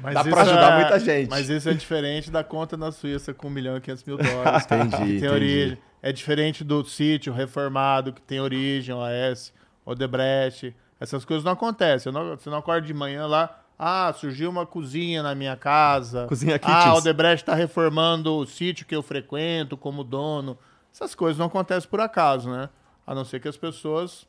Mas 0.00 0.14
Dá 0.14 0.22
pra 0.22 0.30
isso 0.30 0.40
ajudar 0.40 0.72
é- 0.72 0.80
muita 0.80 1.00
gente. 1.00 1.28
Mas 1.30 1.48
isso 1.48 1.68
é 1.68 1.74
diferente 1.74 2.30
da 2.30 2.44
conta 2.44 2.76
na 2.76 2.92
Suíça 2.92 3.34
com 3.34 3.48
1 3.48 3.50
milhão 3.50 3.76
e 3.76 3.80
500 3.80 4.04
mil 4.04 4.16
dólares. 4.18 4.64
Entendi, 4.64 4.90
que 4.90 4.96
tem 4.96 5.10
entendi. 5.16 5.28
origem. 5.28 5.78
É 6.00 6.12
diferente 6.12 6.62
do 6.64 6.84
sítio 6.84 7.32
reformado, 7.32 8.12
que 8.12 8.22
tem 8.22 8.40
origem, 8.40 8.94
OAS, 8.94 9.52
Odebrecht. 9.84 10.74
Essas 11.00 11.24
coisas 11.24 11.44
não 11.44 11.52
acontecem. 11.52 12.12
Eu 12.12 12.18
não- 12.18 12.36
Você 12.36 12.48
não 12.50 12.58
acorda 12.58 12.86
de 12.86 12.94
manhã 12.94 13.26
lá, 13.26 13.58
ah, 13.78 14.12
surgiu 14.16 14.48
uma 14.48 14.64
cozinha 14.64 15.22
na 15.24 15.34
minha 15.34 15.56
casa. 15.56 16.26
Cozinha 16.28 16.54
Ah, 16.56 16.58
kitchens. 16.60 16.98
Odebrecht 16.98 17.42
está 17.42 17.54
reformando 17.54 18.34
o 18.36 18.46
sítio 18.46 18.86
que 18.86 18.94
eu 18.94 19.02
frequento 19.02 19.76
como 19.76 20.04
dono. 20.04 20.56
Essas 20.94 21.14
coisas 21.16 21.38
não 21.38 21.46
acontecem 21.46 21.88
por 21.90 22.00
acaso, 22.00 22.48
né? 22.50 22.68
A 23.06 23.14
não 23.14 23.24
ser 23.24 23.40
que 23.40 23.48
as 23.48 23.56
pessoas... 23.56 24.26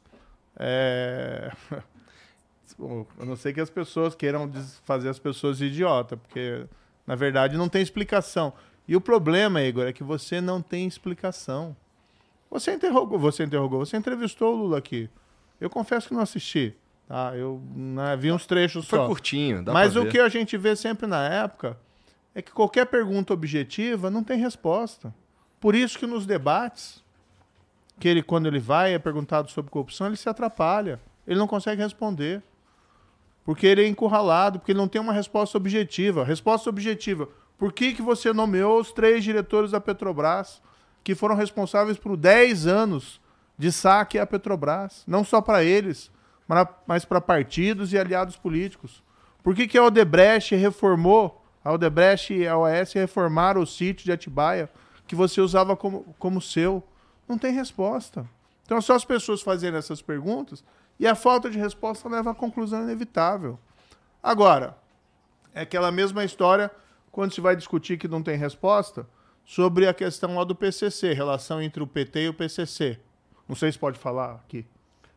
é, 0.57 1.51
A 3.19 3.25
não 3.25 3.35
ser 3.35 3.53
que 3.53 3.61
as 3.61 3.69
pessoas 3.69 4.15
queiram 4.15 4.51
fazer 4.83 5.09
as 5.09 5.19
pessoas 5.19 5.61
idiota, 5.61 6.17
porque 6.17 6.65
na 7.05 7.15
verdade 7.15 7.55
não 7.55 7.69
tem 7.69 7.81
explicação. 7.81 8.53
E 8.87 8.95
o 8.95 9.01
problema, 9.01 9.61
Igor, 9.61 9.85
é 9.85 9.93
que 9.93 10.03
você 10.03 10.41
não 10.41 10.61
tem 10.61 10.87
explicação. 10.87 11.75
Você 12.49 12.73
interrogou, 12.73 13.17
você 13.17 13.43
interrogou, 13.43 13.79
você 13.85 13.97
entrevistou 13.97 14.53
o 14.53 14.57
Lula 14.57 14.77
aqui. 14.77 15.09
Eu 15.59 15.69
confesso 15.69 16.07
que 16.07 16.13
não 16.13 16.21
assisti, 16.21 16.75
tá? 17.07 17.35
Eu 17.35 17.61
né, 17.75 18.15
vi 18.17 18.31
uns 18.31 18.45
trechos 18.45 18.87
Foi 18.87 18.99
só. 18.99 19.07
curtinho, 19.07 19.63
dá 19.63 19.71
Mas 19.71 19.95
o 19.95 20.03
ver. 20.03 20.11
que 20.11 20.19
a 20.19 20.29
gente 20.29 20.57
vê 20.57 20.75
sempre 20.75 21.07
na 21.07 21.27
época 21.27 21.77
é 22.35 22.41
que 22.41 22.51
qualquer 22.51 22.85
pergunta 22.85 23.33
objetiva 23.33 24.09
não 24.09 24.23
tem 24.23 24.37
resposta. 24.37 25.13
Por 25.59 25.75
isso 25.75 25.97
que 25.97 26.05
nos 26.05 26.25
debates, 26.25 27.02
que 27.99 28.07
ele 28.07 28.23
quando 28.23 28.47
ele 28.47 28.59
vai 28.59 28.93
é 28.93 28.99
perguntado 28.99 29.49
sobre 29.51 29.71
corrupção, 29.71 30.07
ele 30.07 30.17
se 30.17 30.27
atrapalha. 30.27 30.99
Ele 31.25 31.39
não 31.39 31.47
consegue 31.47 31.81
responder. 31.81 32.41
Porque 33.45 33.67
ele 33.67 33.83
é 33.83 33.87
encurralado, 33.87 34.59
porque 34.59 34.71
ele 34.71 34.79
não 34.79 34.87
tem 34.87 35.01
uma 35.01 35.13
resposta 35.13 35.57
objetiva. 35.57 36.23
Resposta 36.23 36.69
objetiva. 36.69 37.27
Por 37.57 37.71
que, 37.71 37.93
que 37.93 38.01
você 38.01 38.33
nomeou 38.33 38.79
os 38.79 38.91
três 38.91 39.23
diretores 39.23 39.71
da 39.71 39.79
Petrobras 39.79 40.61
que 41.03 41.15
foram 41.15 41.35
responsáveis 41.35 41.97
por 41.97 42.15
10 42.15 42.67
anos 42.67 43.21
de 43.57 43.71
saque 43.71 44.17
à 44.17 44.25
Petrobras? 44.25 45.03
Não 45.07 45.23
só 45.23 45.41
para 45.41 45.63
eles, 45.63 46.11
mas- 46.87 47.05
para 47.05 47.21
partidos 47.21 47.93
e 47.93 47.97
aliados 47.97 48.35
políticos. 48.35 49.03
Por 49.41 49.53
que, 49.55 49.67
que 49.67 49.77
a 49.77 49.83
Odebrecht 49.83 50.55
reformou, 50.55 51.43
a 51.63 51.71
Odebrecht 51.73 52.33
e 52.33 52.47
a 52.47 52.57
OAS 52.57 52.93
reformaram 52.93 53.61
o 53.61 53.67
sítio 53.67 54.05
de 54.05 54.11
Atibaia 54.11 54.69
que 55.05 55.15
você 55.15 55.41
usava 55.41 55.75
como, 55.75 56.15
como 56.17 56.41
seu? 56.41 56.81
Não 57.33 57.39
tem 57.39 57.51
resposta. 57.51 58.29
Então 58.63 58.79
só 58.79 58.93
as 58.93 59.03
pessoas 59.03 59.41
fazerem 59.41 59.79
essas 59.79 60.03
perguntas 60.03 60.63
e 60.99 61.07
a 61.07 61.15
falta 61.15 61.49
de 61.49 61.57
resposta 61.57 62.07
leva 62.07 62.29
à 62.29 62.35
conclusão 62.35 62.83
inevitável. 62.83 63.57
Agora, 64.21 64.77
é 65.51 65.61
aquela 65.61 65.91
mesma 65.91 66.23
história 66.23 66.69
quando 67.11 67.33
se 67.33 67.41
vai 67.41 67.55
discutir 67.55 67.97
que 67.97 68.07
não 68.07 68.21
tem 68.21 68.37
resposta 68.37 69.07
sobre 69.43 69.87
a 69.87 69.95
questão 69.95 70.35
lá 70.35 70.43
do 70.43 70.53
PCC, 70.53 71.11
relação 71.13 71.59
entre 71.59 71.81
o 71.81 71.87
PT 71.87 72.25
e 72.25 72.29
o 72.29 72.35
PCC. 72.35 72.99
Não 73.49 73.55
sei 73.55 73.71
se 73.71 73.79
pode 73.79 73.97
falar 73.97 74.35
aqui. 74.35 74.63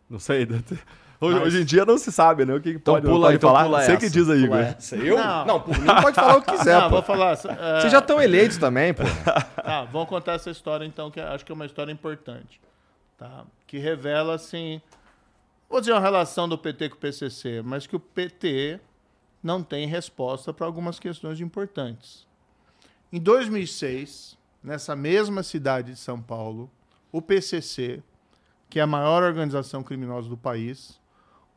Não 0.08 0.18
sei. 0.18 0.48
Hoje, 1.20 1.38
Mas- 1.38 1.46
hoje 1.48 1.62
em 1.62 1.64
dia 1.64 1.84
não 1.86 1.96
se 1.96 2.12
sabe, 2.12 2.44
né? 2.44 2.54
O 2.54 2.60
que 2.60 2.72
que 2.72 2.76
Então 2.76 2.94
pode, 2.94 3.06
pula, 3.06 3.20
pode 3.28 3.36
então 3.36 3.50
falar. 3.50 3.64
pula 3.64 3.80
Você 3.82 3.92
essa, 3.92 4.00
que 4.00 4.10
diz 4.10 4.28
aí, 4.28 4.42
Igor. 4.44 4.58
essa. 4.58 4.96
Eu? 4.96 5.16
Não. 5.16 5.46
Não. 5.46 5.60
por 5.60 5.78
mim 5.78 5.86
pode 6.02 6.14
falar 6.14 6.36
o 6.36 6.42
que 6.42 6.52
quiser, 6.52 6.74
Não, 6.74 6.82
pô. 6.90 6.96
vou 6.96 7.02
falar. 7.02 7.32
é, 7.58 7.80
Vocês 7.80 7.92
já 7.92 7.98
estão 8.00 8.20
eleitos 8.20 8.58
também, 8.58 8.92
pô. 8.92 9.02
Tá, 9.62 9.84
vamos 9.84 10.08
contar 10.08 10.34
essa 10.34 10.50
história 10.50 10.84
então, 10.84 11.10
que 11.10 11.18
acho 11.20 11.44
que 11.44 11.50
é 11.50 11.54
uma 11.54 11.66
história 11.66 11.90
importante. 11.90 12.60
Tá? 13.18 13.44
Que 13.66 13.78
revela, 13.78 14.34
assim. 14.34 14.80
Vou 15.68 15.80
dizer 15.80 15.92
uma 15.92 16.00
relação 16.00 16.48
do 16.48 16.56
PT 16.58 16.90
com 16.90 16.96
o 16.96 16.98
PCC, 16.98 17.62
mas 17.64 17.86
que 17.86 17.96
o 17.96 18.00
PT 18.00 18.78
não 19.42 19.62
tem 19.62 19.86
resposta 19.88 20.52
para 20.52 20.66
algumas 20.66 20.98
questões 21.00 21.40
importantes. 21.40 22.26
Em 23.12 23.18
2006, 23.20 24.36
nessa 24.62 24.94
mesma 24.94 25.42
cidade 25.42 25.92
de 25.92 25.98
São 25.98 26.20
Paulo, 26.20 26.70
o 27.10 27.22
PCC, 27.22 28.02
que 28.68 28.78
é 28.78 28.82
a 28.82 28.86
maior 28.86 29.22
organização 29.22 29.82
criminosa 29.82 30.28
do 30.28 30.36
país, 30.36 31.00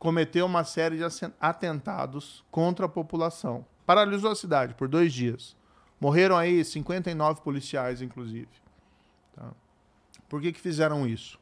cometeu 0.00 0.46
uma 0.46 0.64
série 0.64 0.96
de 0.96 1.04
atentados 1.38 2.42
contra 2.50 2.86
a 2.86 2.88
população. 2.88 3.66
Paralisou 3.84 4.30
a 4.30 4.34
cidade 4.34 4.72
por 4.74 4.88
dois 4.88 5.12
dias. 5.12 5.54
Morreram 6.00 6.38
aí 6.38 6.64
59 6.64 7.42
policiais, 7.42 8.00
inclusive. 8.00 8.48
Tá? 9.36 9.52
Por 10.26 10.40
que, 10.40 10.52
que 10.52 10.60
fizeram 10.60 11.06
isso? 11.06 11.38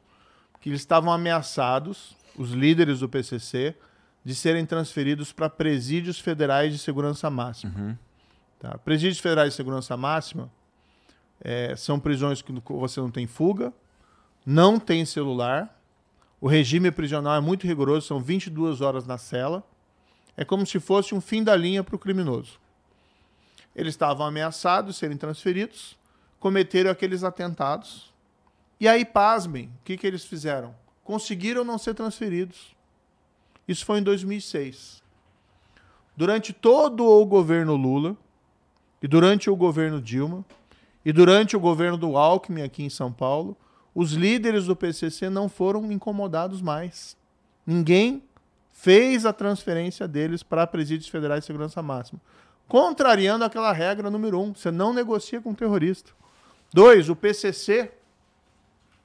Porque 0.51 0.67
eles 0.67 0.81
estavam 0.81 1.13
ameaçados, 1.13 2.17
os 2.37 2.51
líderes 2.51 2.99
do 2.99 3.07
PCC, 3.07 3.77
de 4.25 4.35
serem 4.35 4.65
transferidos 4.65 5.31
para 5.31 5.49
presídios 5.49 6.19
federais 6.19 6.73
de 6.73 6.79
segurança 6.79 7.29
máxima. 7.29 7.97
Tá? 8.59 8.77
Presídios 8.79 9.19
federais 9.19 9.51
de 9.51 9.55
segurança 9.55 9.95
máxima 9.95 10.51
eh, 11.39 11.77
são 11.77 11.97
prisões 11.97 12.41
que 12.41 12.51
você 12.51 12.99
não 12.99 13.09
tem 13.09 13.25
fuga, 13.25 13.71
não 14.45 14.77
tem 14.77 15.05
celular, 15.05 15.78
o 16.41 16.47
regime 16.47 16.89
prisional 16.91 17.35
é 17.35 17.41
muito 17.41 17.67
rigoroso, 17.67 18.07
são 18.07 18.19
22 18.19 18.81
horas 18.81 19.05
na 19.05 19.17
cela. 19.17 19.63
É 20.37 20.45
como 20.45 20.65
se 20.65 20.79
fosse 20.79 21.13
um 21.13 21.19
fim 21.19 21.43
da 21.43 21.55
linha 21.55 21.83
para 21.83 21.95
o 21.95 21.99
criminoso. 21.99 22.59
Eles 23.75 23.93
estavam 23.93 24.25
ameaçados 24.25 24.95
de 24.95 24.99
serem 24.99 25.17
transferidos, 25.17 25.97
cometeram 26.39 26.89
aqueles 26.89 27.23
atentados. 27.23 28.13
E 28.79 28.87
aí, 28.87 29.03
pasmem, 29.03 29.65
o 29.65 29.83
que, 29.83 29.97
que 29.97 30.07
eles 30.07 30.23
fizeram? 30.23 30.73
Conseguiram 31.03 31.65
não 31.65 31.77
ser 31.77 31.93
transferidos. 31.93 32.73
Isso 33.67 33.85
foi 33.85 33.99
em 33.99 34.03
2006. 34.03 35.03
Durante 36.15 36.53
todo 36.53 37.05
o 37.05 37.25
governo 37.25 37.75
Lula, 37.75 38.15
e 39.01 39.07
durante 39.07 39.49
o 39.49 39.55
governo 39.55 40.01
Dilma, 40.01 40.43
e 41.03 41.11
durante 41.11 41.55
o 41.55 41.59
governo 41.59 41.97
do 41.97 42.17
Alckmin 42.17 42.61
aqui 42.61 42.83
em 42.83 42.89
São 42.89 43.11
Paulo, 43.11 43.55
os 43.99 44.13
líderes 44.13 44.63
do 44.63 44.77
PCC 44.77 45.29
não 45.29 45.49
foram 45.49 45.91
incomodados 45.91 46.61
mais. 46.61 47.17
Ninguém 47.67 48.23
fez 48.71 49.25
a 49.25 49.33
transferência 49.33 50.07
deles 50.07 50.41
para 50.41 50.65
presídios 50.65 51.09
federais 51.09 51.41
de 51.41 51.47
segurança 51.47 51.81
máxima. 51.81 52.21
Contrariando 52.65 53.43
aquela 53.43 53.73
regra 53.73 54.09
número 54.09 54.39
um, 54.39 54.55
você 54.55 54.71
não 54.71 54.93
negocia 54.93 55.41
com 55.41 55.53
terrorista. 55.53 56.11
Dois, 56.73 57.09
o 57.09 57.15
PCC, 57.15 57.91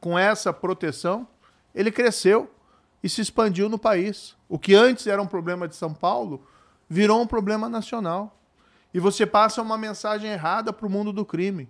com 0.01 0.17
essa 0.17 0.53
proteção, 0.53 1.27
ele 1.75 1.91
cresceu 1.91 2.49
e 3.03 3.09
se 3.09 3.21
expandiu 3.21 3.69
no 3.69 3.81
país. 3.81 4.37
O 4.49 4.61
que 4.61 4.77
antes 4.77 5.09
era 5.09 5.21
um 5.21 5.27
problema 5.27 5.67
de 5.67 5.75
São 5.75 5.93
Paulo, 5.93 6.47
virou 6.89 7.21
um 7.21 7.27
problema 7.27 7.69
nacional. 7.69 8.39
E 8.95 9.01
você 9.01 9.27
passa 9.27 9.61
uma 9.61 9.77
mensagem 9.77 10.31
errada 10.31 10.73
para 10.73 10.87
o 10.87 10.91
mundo 10.91 11.13
do 11.13 11.25
crime. 11.25 11.69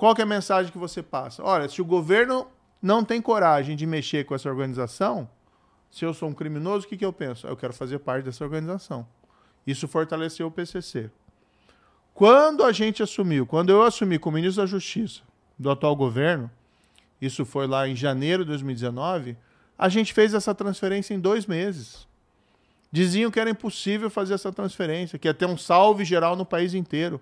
Qual 0.00 0.14
é 0.16 0.22
a 0.22 0.26
mensagem 0.26 0.72
que 0.72 0.78
você 0.78 1.02
passa? 1.02 1.44
Olha, 1.44 1.68
se 1.68 1.82
o 1.82 1.84
governo 1.84 2.46
não 2.80 3.04
tem 3.04 3.20
coragem 3.20 3.76
de 3.76 3.84
mexer 3.84 4.24
com 4.24 4.34
essa 4.34 4.48
organização, 4.48 5.28
se 5.90 6.06
eu 6.06 6.14
sou 6.14 6.30
um 6.30 6.32
criminoso, 6.32 6.86
o 6.86 6.88
que, 6.88 6.96
que 6.96 7.04
eu 7.04 7.12
penso? 7.12 7.46
Eu 7.46 7.54
quero 7.54 7.74
fazer 7.74 7.98
parte 7.98 8.24
dessa 8.24 8.42
organização. 8.42 9.06
Isso 9.66 9.86
fortaleceu 9.86 10.46
o 10.46 10.50
PCC. 10.50 11.10
Quando 12.14 12.64
a 12.64 12.72
gente 12.72 13.02
assumiu, 13.02 13.44
quando 13.44 13.68
eu 13.68 13.82
assumi 13.82 14.18
como 14.18 14.36
ministro 14.36 14.62
da 14.62 14.66
Justiça 14.66 15.20
do 15.58 15.70
atual 15.70 15.94
governo, 15.94 16.50
isso 17.20 17.44
foi 17.44 17.66
lá 17.66 17.86
em 17.86 17.94
janeiro 17.94 18.42
de 18.42 18.48
2019, 18.48 19.36
a 19.76 19.90
gente 19.90 20.14
fez 20.14 20.32
essa 20.32 20.54
transferência 20.54 21.12
em 21.12 21.20
dois 21.20 21.44
meses. 21.44 22.08
Diziam 22.90 23.30
que 23.30 23.38
era 23.38 23.50
impossível 23.50 24.08
fazer 24.08 24.32
essa 24.32 24.50
transferência, 24.50 25.18
que 25.18 25.28
ia 25.28 25.34
ter 25.34 25.44
um 25.44 25.58
salve 25.58 26.06
geral 26.06 26.36
no 26.36 26.46
país 26.46 26.72
inteiro, 26.72 27.20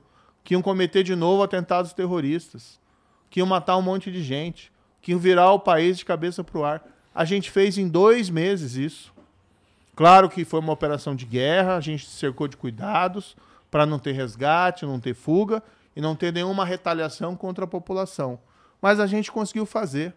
que 0.49 0.55
iam 0.55 0.62
cometer 0.62 1.03
de 1.03 1.14
novo 1.14 1.42
atentados 1.42 1.92
terroristas, 1.92 2.80
que 3.28 3.38
iam 3.38 3.46
matar 3.46 3.76
um 3.76 3.82
monte 3.82 4.11
de 4.11 4.22
gente, 4.22 4.72
que 5.03 5.12
iam 5.12 5.20
virar 5.20 5.53
o 5.53 5.61
país 5.61 5.99
de 5.99 6.07
cabeça 6.07 6.42
para 6.42 6.59
o 6.59 6.64
ar. 6.64 6.82
A 7.14 7.22
gente 7.26 7.51
fez 7.51 7.76
em 7.76 7.86
dois 7.86 8.30
meses 8.30 8.74
isso. 8.74 9.12
Claro 9.94 10.26
que 10.26 10.46
foi 10.46 10.61
uma 10.61 10.72
operação 10.72 11.14
de 11.14 11.26
guerra, 11.26 11.76
a 11.76 11.82
gente 11.82 12.07
se 12.07 12.12
cercou 12.12 12.49
de 12.49 12.57
cuidados 12.57 13.36
para 13.70 13.84
não 13.84 13.99
ter 13.99 14.12
resgate, 14.12 14.86
não 14.86 14.99
ter 14.99 15.12
fuga 15.12 15.62
e 15.94 16.01
não 16.01 16.16
ter 16.16 16.32
nenhuma 16.32 16.64
retaliação 16.64 17.36
contra 17.36 17.66
a 17.66 17.68
população. 17.68 18.38
Mas 18.80 18.99
a 19.01 19.07
gente 19.07 19.30
conseguiu 19.30 19.66
fazer. 19.66 20.14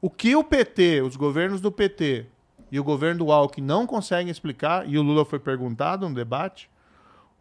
O 0.00 0.08
que 0.08 0.36
o 0.36 0.44
PT, 0.44 1.02
os 1.02 1.16
governos 1.16 1.60
do 1.60 1.72
PT 1.72 2.26
e 2.70 2.78
o 2.78 2.84
governo 2.84 3.24
do 3.24 3.32
Alckmin 3.32 3.66
não 3.66 3.88
conseguem 3.88 4.30
explicar, 4.30 4.88
e 4.88 4.96
o 4.96 5.02
Lula 5.02 5.24
foi 5.24 5.40
perguntado 5.40 6.08
no 6.08 6.14
debate, 6.14 6.70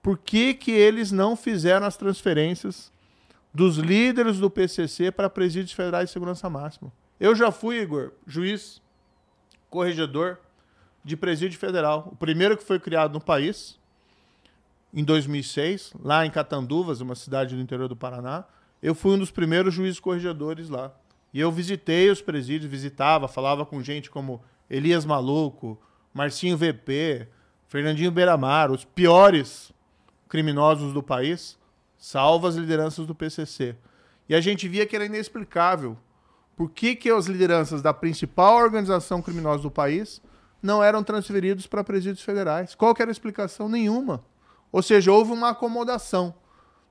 por 0.07 0.17
que, 0.17 0.53
que 0.53 0.71
eles 0.71 1.11
não 1.11 1.35
fizeram 1.35 1.85
as 1.85 1.97
transferências 1.97 2.93
dos 3.53 3.75
líderes 3.75 4.39
do 4.39 4.49
PCC 4.49 5.11
para 5.11 5.29
presídios 5.29 5.73
federais 5.73 6.07
de 6.07 6.13
segurança 6.13 6.49
máxima. 6.49 6.93
Eu 7.19 7.35
já 7.35 7.51
fui, 7.51 7.81
Igor, 7.81 8.13
juiz, 8.25 8.81
corregedor 9.69 10.39
de 11.03 11.17
presídio 11.17 11.59
federal. 11.59 12.07
O 12.09 12.15
primeiro 12.15 12.55
que 12.55 12.63
foi 12.63 12.79
criado 12.79 13.15
no 13.15 13.19
país, 13.19 13.77
em 14.93 15.03
2006, 15.03 15.91
lá 16.01 16.25
em 16.25 16.31
Catanduvas, 16.31 17.01
uma 17.01 17.13
cidade 17.13 17.53
do 17.53 17.61
interior 17.61 17.89
do 17.89 17.95
Paraná. 17.97 18.45
Eu 18.81 18.95
fui 18.95 19.11
um 19.11 19.19
dos 19.19 19.29
primeiros 19.29 19.73
juízes 19.73 19.99
corregedores 19.99 20.69
lá. 20.69 20.95
E 21.33 21.41
eu 21.41 21.51
visitei 21.51 22.09
os 22.09 22.21
presídios, 22.21 22.71
visitava, 22.71 23.27
falava 23.27 23.65
com 23.65 23.83
gente 23.83 24.09
como 24.09 24.41
Elias 24.69 25.03
Maluco, 25.03 25.77
Marcinho 26.13 26.55
VP, 26.55 27.27
Fernandinho 27.67 28.09
Beiramar, 28.09 28.71
os 28.71 28.85
piores 28.85 29.75
criminosos 30.27 30.93
do 30.93 31.01
país, 31.01 31.57
salvo 31.97 32.47
as 32.47 32.55
lideranças 32.55 33.05
do 33.05 33.15
PCC. 33.15 33.75
E 34.29 34.35
a 34.35 34.41
gente 34.41 34.67
via 34.67 34.85
que 34.85 34.95
era 34.95 35.05
inexplicável. 35.05 35.97
Por 36.55 36.69
que, 36.69 36.95
que 36.95 37.09
as 37.09 37.27
lideranças 37.27 37.81
da 37.81 37.93
principal 37.93 38.57
organização 38.57 39.21
criminosa 39.21 39.63
do 39.63 39.71
país 39.71 40.21
não 40.61 40.83
eram 40.83 41.03
transferidos 41.03 41.67
para 41.67 41.83
presídios 41.83 42.23
federais? 42.23 42.75
Qual 42.75 42.93
que 42.93 43.01
era 43.01 43.11
a 43.11 43.13
explicação? 43.13 43.69
Nenhuma. 43.69 44.23
Ou 44.71 44.81
seja, 44.81 45.11
houve 45.11 45.31
uma 45.31 45.49
acomodação. 45.49 46.33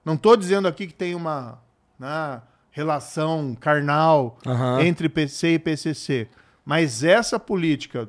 Não 0.05 0.15
estou 0.15 0.37
dizendo 0.37 0.69
aqui 0.69 0.87
que 0.87 0.95
tem 0.95 1.15
uma 1.15 1.61
né, 1.99 2.41
relação 2.71 3.57
carnal 3.59 4.39
Aham. 4.47 4.83
entre 4.83 5.09
PC 5.09 5.55
e 5.55 5.59
PCC, 5.59 6.29
mas 6.65 7.03
essa 7.03 7.41
política 7.41 8.09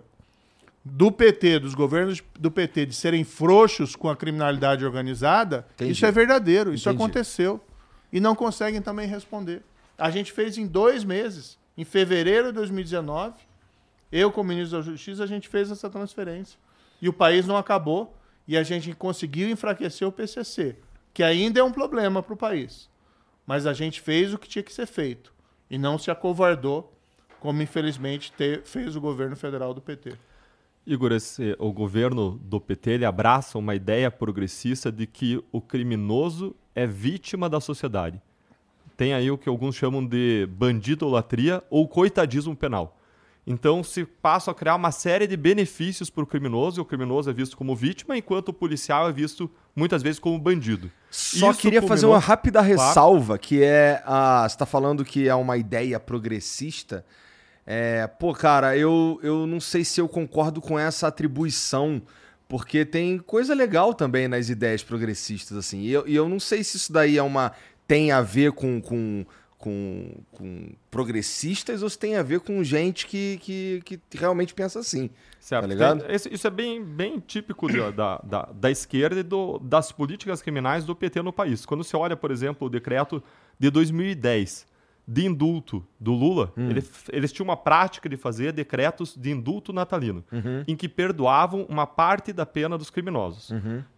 do 0.92 1.12
PT, 1.12 1.60
dos 1.60 1.74
governos 1.76 2.24
do 2.40 2.50
PT, 2.52 2.86
de 2.88 2.96
serem 2.96 3.24
frouxos 3.24 3.96
com 3.96 4.10
a 4.10 4.16
criminalidade 4.16 4.86
organizada, 4.86 5.66
Entendi. 5.76 5.92
isso 5.92 6.06
é 6.06 6.12
verdadeiro, 6.12 6.74
isso 6.74 6.88
Entendi. 6.90 7.04
aconteceu. 7.04 7.62
E 8.12 8.20
não 8.20 8.36
conseguem 8.36 8.82
também 8.82 9.08
responder. 9.08 9.62
A 9.98 10.10
gente 10.10 10.32
fez 10.32 10.58
em 10.58 10.66
dois 10.66 11.04
meses, 11.04 11.58
em 11.78 11.84
fevereiro 11.84 12.48
de 12.48 12.54
2019, 12.54 13.34
eu, 14.12 14.32
como 14.32 14.50
ministro 14.50 14.78
da 14.78 14.84
Justiça, 14.84 15.24
a 15.24 15.28
gente 15.28 15.50
fez 15.50 15.70
essa 15.70 15.90
transferência. 15.90 16.58
E 17.02 17.10
o 17.10 17.14
país 17.14 17.46
não 17.46 17.58
acabou, 17.58 18.16
e 18.48 18.56
a 18.58 18.64
gente 18.64 18.94
conseguiu 18.94 19.50
enfraquecer 19.50 20.08
o 20.08 20.12
PCC, 20.12 20.78
que 21.14 21.22
ainda 21.22 21.60
é 21.60 21.64
um 21.64 21.72
problema 21.72 22.24
para 22.24 22.34
o 22.34 22.38
país. 22.38 22.90
Mas 23.46 23.66
a 23.68 23.74
gente 23.74 24.00
fez 24.00 24.34
o 24.34 24.38
que 24.38 24.48
tinha 24.48 24.64
que 24.64 24.74
ser 24.74 24.86
feito, 24.88 25.34
e 25.70 25.78
não 25.78 25.98
se 25.98 26.10
acovardou, 26.10 26.94
como 27.42 27.62
infelizmente 27.62 28.32
te- 28.32 28.62
fez 28.64 28.96
o 28.96 29.02
governo 29.02 29.36
federal 29.36 29.74
do 29.74 29.82
PT. 29.82 30.14
Igor, 30.88 31.12
esse- 31.12 31.54
o 31.60 31.74
governo 31.74 32.40
do 32.44 32.62
PT 32.62 32.92
ele 32.92 33.06
abraça 33.06 33.58
uma 33.58 33.76
ideia 33.76 34.10
progressista 34.10 34.90
de 34.90 35.06
que 35.06 35.44
o 35.52 35.60
criminoso 35.60 36.56
é 36.74 36.88
vítima 36.88 37.50
da 37.50 37.60
sociedade. 37.60 38.22
Tem 38.96 39.14
aí 39.14 39.30
o 39.30 39.38
que 39.38 39.50
alguns 39.50 39.76
chamam 39.76 40.04
de 40.04 40.48
bandidolatria 40.50 41.62
ou 41.70 41.88
coitadismo 41.88 42.56
penal. 42.56 42.94
Então 43.46 43.84
se 43.84 44.06
passa 44.06 44.52
a 44.52 44.54
criar 44.54 44.76
uma 44.76 44.92
série 44.92 45.28
de 45.28 45.38
benefícios 45.38 46.10
para 46.10 46.24
o 46.24 46.28
criminoso, 46.28 46.80
e 46.80 46.82
o 46.82 46.86
criminoso 46.86 47.30
é 47.30 47.34
visto 47.34 47.56
como 47.58 47.76
vítima, 47.76 48.18
enquanto 48.18 48.50
o 48.50 48.54
policial 48.54 49.08
é 49.10 49.12
visto 49.14 49.50
muitas 49.76 50.02
vezes 50.02 50.20
como 50.20 50.38
bandido. 50.40 50.90
Só 51.12 51.52
Isso 51.52 51.60
queria 51.62 51.82
fazer 51.82 52.06
uma 52.06 52.20
rápida 52.20 52.60
ressalva, 52.62 53.38
que 53.38 53.62
é 53.64 54.02
a. 54.06 54.48
Você 54.48 54.58
tá 54.58 54.66
falando 54.66 55.04
que 55.06 55.28
é 55.28 55.36
uma 55.36 55.58
ideia 55.58 56.00
progressista. 56.00 57.06
É, 57.70 58.07
pô, 58.07 58.34
cara, 58.34 58.78
eu, 58.78 59.20
eu 59.22 59.45
não 59.45 59.59
sei 59.59 59.84
se 59.84 59.99
eu 59.99 60.07
concordo 60.07 60.61
com 60.61 60.80
essa 60.80 61.07
atribuição, 61.07 62.01
porque 62.47 62.86
tem 62.86 63.18
coisa 63.18 63.53
legal 63.53 63.93
também 63.93 64.26
nas 64.28 64.47
ideias 64.47 64.82
progressistas, 64.82 65.57
assim. 65.57 65.82
E 65.82 65.91
eu, 65.91 66.07
e 66.07 66.15
eu 66.15 66.30
não 66.30 66.39
sei 66.39 66.63
se 66.63 66.78
isso 66.78 66.93
daí 66.93 67.18
é 67.18 67.22
uma. 67.24 67.51
tem 67.86 68.11
a 68.11 68.22
ver 68.22 68.53
com. 68.53 68.82
com 68.82 69.26
com, 69.59 70.11
com 70.32 70.70
progressistas 70.91 71.82
ou 71.82 71.89
se 71.89 71.97
tem 71.97 72.15
a 72.15 72.22
ver 72.22 72.41
com 72.41 72.63
gente 72.63 73.07
que, 73.07 73.39
que, 73.41 73.82
que 73.84 74.15
realmente 74.15 74.53
pensa 74.53 74.80
assim. 74.80 75.09
Certo. 75.39 75.61
Tá 75.63 75.68
ligado? 75.68 76.05
Esse- 76.11 76.32
Isso 76.32 76.45
é 76.45 76.49
bem, 76.51 76.84
bem 76.86 77.20
típico 77.20 77.68
da, 77.68 77.89
da, 77.89 78.18
da, 78.24 78.41
da 78.53 78.70
esquerda 78.70 79.20
e 79.20 79.24
do- 79.24 79.57
das 79.57 79.91
políticas 79.91 80.43
criminais 80.43 80.86
do 80.86 80.95
PT 80.95 81.24
no 81.24 81.34
país. 81.34 81.65
Quando 81.65 81.84
você 81.84 81.97
olha, 81.97 82.15
por 82.15 82.30
exemplo, 82.30 82.68
o 82.68 82.70
decreto 82.70 83.22
de 83.59 83.72
2010 83.72 84.68
de 85.08 85.26
indulto 85.26 85.86
do 85.99 86.12
Lula, 86.12 86.51
ele- 86.58 86.84
eles 87.14 87.32
tinham 87.32 87.45
uma 87.47 87.55
prática 87.55 88.10
de 88.10 88.18
fazer 88.18 88.51
decretos 88.51 89.16
de 89.16 89.32
indulto 89.32 89.72
natalino, 89.72 90.24
em 90.68 90.76
que 90.76 90.89
perdoavam 90.89 91.66
uma 91.70 91.88
parte 91.88 92.34
da 92.34 92.45
pena 92.45 92.78
dos 92.78 92.89
criminosos. 92.89 93.51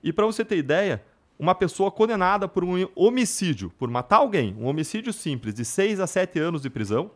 E 0.04 0.14
para 0.14 0.26
você 0.26 0.46
ter 0.46 0.58
ideia, 0.58 1.04
uma 1.40 1.56
pessoa 1.56 1.90
condenada 1.90 2.48
por 2.48 2.64
um 2.64 2.76
homicídio, 2.96 3.72
por 3.78 3.90
matar 3.90 4.18
alguém, 4.18 4.56
um 4.60 4.66
homicídio 4.68 5.12
simples, 5.12 5.54
de 5.56 5.66
6 5.66 6.00
a 6.00 6.06
7 6.06 6.38
anos 6.38 6.62
de 6.62 6.70
prisão, 6.70 7.10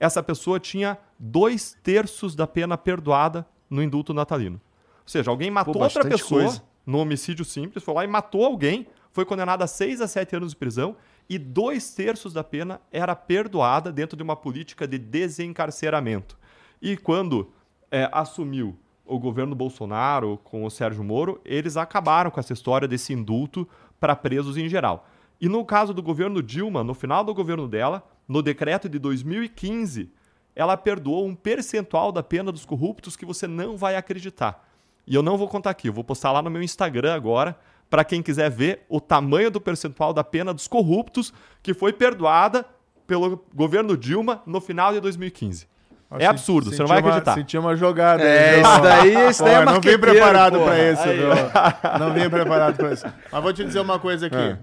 essa 0.00 0.22
pessoa 0.22 0.58
tinha 0.58 0.96
dois 1.18 1.76
terços 1.82 2.34
da 2.34 2.46
pena 2.46 2.78
perdoada 2.78 3.46
no 3.68 3.82
indulto 3.82 4.14
natalino. 4.14 4.56
Ou 5.02 5.08
seja, 5.08 5.30
alguém 5.30 5.50
matou 5.50 5.74
outra 5.74 6.02
bastante 6.02 6.22
pessoa 6.22 6.42
coisa. 6.42 6.62
no 6.86 6.98
homicídio 6.98 7.44
simples, 7.44 7.82
foi 7.84 7.92
lá 7.94 8.04
e 8.04 8.06
matou 8.08 8.44
alguém, 8.44 8.86
foi 9.12 9.24
condenado 9.24 9.62
a 9.62 9.66
6 9.66 10.00
a 10.00 10.06
7 10.08 10.36
anos 10.36 10.50
de 10.52 10.56
prisão 10.56 10.94
e 11.28 11.38
dois 11.38 11.94
terços 11.94 12.32
da 12.32 12.44
pena 12.44 12.80
era 12.92 13.14
perdoada 13.16 13.92
dentro 13.92 14.16
de 14.16 14.22
uma 14.22 14.36
política 14.36 14.86
de 14.86 14.98
desencarceramento. 14.98 16.38
E 16.80 16.96
quando 16.96 17.52
é, 17.90 18.08
assumiu 18.12 18.76
o 19.04 19.18
governo 19.18 19.54
Bolsonaro 19.54 20.38
com 20.44 20.64
o 20.64 20.70
Sérgio 20.70 21.04
Moro, 21.04 21.40
eles 21.44 21.76
acabaram 21.76 22.30
com 22.30 22.40
essa 22.40 22.52
história 22.52 22.88
desse 22.88 23.12
indulto 23.12 23.68
para 23.98 24.16
presos 24.16 24.56
em 24.56 24.68
geral. 24.68 25.08
E 25.40 25.48
no 25.48 25.64
caso 25.64 25.92
do 25.92 26.02
governo 26.02 26.42
Dilma, 26.42 26.82
no 26.82 26.94
final 26.94 27.22
do 27.22 27.34
governo 27.34 27.68
dela, 27.68 28.06
no 28.26 28.42
decreto 28.42 28.88
de 28.88 28.98
2015, 28.98 30.10
ela 30.54 30.76
perdoou 30.76 31.26
um 31.26 31.34
percentual 31.34 32.10
da 32.10 32.22
pena 32.22 32.50
dos 32.50 32.64
corruptos 32.64 33.16
que 33.16 33.26
você 33.26 33.46
não 33.46 33.76
vai 33.76 33.94
acreditar. 33.94 34.66
E 35.06 35.14
eu 35.14 35.22
não 35.22 35.36
vou 35.36 35.46
contar 35.46 35.70
aqui, 35.70 35.88
eu 35.88 35.92
vou 35.92 36.02
postar 36.02 36.32
lá 36.32 36.42
no 36.42 36.50
meu 36.50 36.62
Instagram 36.62 37.14
agora, 37.14 37.56
para 37.88 38.04
quem 38.04 38.22
quiser 38.22 38.50
ver 38.50 38.84
o 38.88 39.00
tamanho 39.00 39.50
do 39.50 39.60
percentual 39.60 40.12
da 40.12 40.24
pena 40.24 40.52
dos 40.52 40.66
corruptos 40.68 41.32
que 41.62 41.72
foi 41.74 41.92
perdoada 41.92 42.64
pelo 43.06 43.44
governo 43.54 43.96
Dilma 43.96 44.42
no 44.46 44.60
final 44.60 44.92
de 44.92 45.00
2015. 45.00 45.66
Ó, 46.10 46.18
É 46.18 46.26
absurdo, 46.26 46.70
você 46.70 46.80
não 46.82 46.86
vai 46.88 46.98
senti 46.98 47.04
uma- 47.06 47.10
acreditar. 47.10 47.34
Senti 47.34 47.58
uma 47.58 47.76
jogada 47.76 48.22
É, 48.22 48.60
isso 48.60 48.80
daí- 48.80 49.30
isso 49.30 49.44
daí 49.44 49.54
é 49.54 49.64
Não 49.64 49.80
vim 49.80 49.98
preparado 49.98 50.58
porra. 50.58 50.64
pra 50.72 50.92
isso, 50.92 51.02
viu? 51.02 51.98
Não 51.98 52.12
vim 52.14 52.30
preparado 52.30 52.76
pra 52.76 52.92
isso. 52.92 53.04
Mas 53.32 53.42
vou 53.42 53.52
te 53.52 53.64
dizer 53.64 53.80
uma 53.80 53.98
coisa 53.98 54.26
aqui. 54.26 54.36
É. 54.36 54.58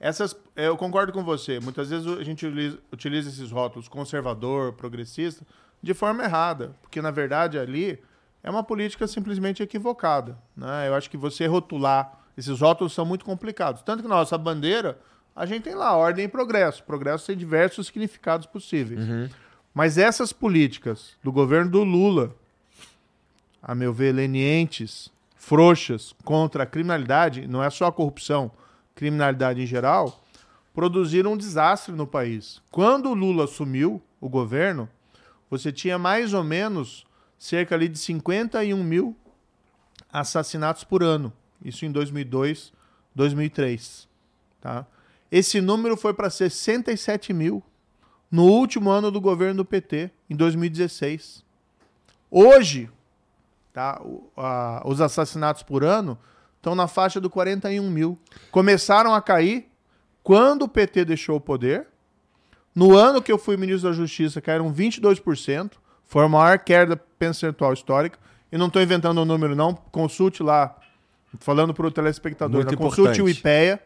Essas, 0.00 0.36
eu 0.54 0.76
concordo 0.76 1.12
com 1.12 1.24
você. 1.24 1.58
Muitas 1.60 1.88
vezes 1.90 2.06
a 2.06 2.22
gente 2.22 2.46
utiliza, 2.46 2.78
utiliza 2.92 3.28
esses 3.30 3.50
rótulos 3.50 3.88
conservador, 3.88 4.72
progressista, 4.74 5.44
de 5.82 5.94
forma 5.94 6.22
errada. 6.24 6.72
Porque, 6.82 7.00
na 7.00 7.10
verdade, 7.10 7.58
ali 7.58 7.98
é 8.42 8.50
uma 8.50 8.62
política 8.62 9.06
simplesmente 9.06 9.62
equivocada. 9.62 10.36
Né? 10.56 10.88
Eu 10.88 10.94
acho 10.94 11.08
que 11.10 11.16
você 11.16 11.46
rotular 11.46 12.20
esses 12.36 12.60
rótulos 12.60 12.92
são 12.92 13.04
muito 13.04 13.24
complicados. 13.24 13.82
Tanto 13.82 14.02
que 14.02 14.08
na 14.08 14.16
nossa 14.16 14.36
bandeira, 14.36 14.98
a 15.34 15.46
gente 15.46 15.62
tem 15.62 15.74
lá 15.74 15.96
ordem 15.96 16.24
e 16.26 16.28
progresso. 16.28 16.82
Progresso 16.84 17.26
tem 17.26 17.36
diversos 17.36 17.86
significados 17.88 18.46
possíveis. 18.46 19.00
Mas 19.72 19.98
essas 19.98 20.32
políticas 20.32 21.16
do 21.22 21.32
governo 21.32 21.70
do 21.70 21.82
Lula, 21.82 22.34
a 23.62 23.74
meu 23.74 23.92
ver, 23.92 24.12
lenientes, 24.12 25.10
frouxas 25.34 26.14
contra 26.24 26.62
a 26.62 26.66
criminalidade, 26.66 27.46
não 27.46 27.62
é 27.62 27.68
só 27.70 27.86
a 27.86 27.92
corrupção, 27.92 28.50
criminalidade 28.94 29.60
em 29.60 29.66
geral, 29.66 30.24
produziram 30.72 31.32
um 31.32 31.36
desastre 31.36 31.92
no 31.94 32.06
país. 32.06 32.62
Quando 32.70 33.10
o 33.10 33.14
Lula 33.14 33.44
assumiu 33.44 34.00
o 34.20 34.28
governo, 34.28 34.88
você 35.50 35.70
tinha 35.70 35.98
mais 35.98 36.32
ou 36.32 36.42
menos 36.42 37.04
cerca 37.38 37.74
ali 37.74 37.88
de 37.88 37.98
51 37.98 38.82
mil 38.82 39.16
assassinatos 40.12 40.84
por 40.84 41.02
ano. 41.02 41.32
Isso 41.64 41.84
em 41.86 41.90
2002, 41.90 42.72
2003. 43.14 44.08
Tá? 44.60 44.86
Esse 45.30 45.60
número 45.60 45.96
foi 45.96 46.12
para 46.14 46.28
67 46.30 47.32
mil 47.32 47.62
no 48.30 48.44
último 48.44 48.90
ano 48.90 49.10
do 49.10 49.20
governo 49.20 49.58
do 49.58 49.64
PT, 49.64 50.10
em 50.28 50.36
2016. 50.36 51.44
Hoje, 52.30 52.90
tá, 53.72 54.00
a- 54.36 54.82
os 54.84 55.00
assassinatos 55.00 55.62
por 55.62 55.84
ano 55.84 56.18
estão 56.56 56.74
na 56.74 56.88
faixa 56.88 57.20
do 57.20 57.30
41 57.30 57.88
mil. 57.90 58.18
Começaram 58.50 59.14
a 59.14 59.22
cair 59.22 59.68
quando 60.22 60.62
o 60.62 60.68
PT 60.68 61.04
deixou 61.04 61.36
o 61.36 61.40
poder. 61.40 61.86
No 62.74 62.96
ano 62.96 63.22
que 63.22 63.30
eu 63.30 63.38
fui 63.38 63.56
ministro 63.56 63.88
da 63.90 63.94
Justiça, 63.96 64.40
caíram 64.40 64.72
22%. 64.72 65.72
Foi 66.04 66.24
a 66.24 66.28
maior 66.28 66.58
queda 66.58 66.96
percentual 66.96 67.72
histórica. 67.72 68.18
E 68.50 68.58
não 68.58 68.66
estou 68.66 68.82
inventando 68.82 69.18
o 69.18 69.24
número, 69.24 69.54
não. 69.54 69.74
Consulte 69.74 70.42
lá, 70.42 70.76
falando 71.40 71.74
para 71.74 71.86
o 71.86 71.90
telespectador, 71.90 72.56
Muito 72.56 72.70
né? 72.70 72.76
consulte 72.76 73.22
o. 73.22 73.28
IPEA, 73.28 73.80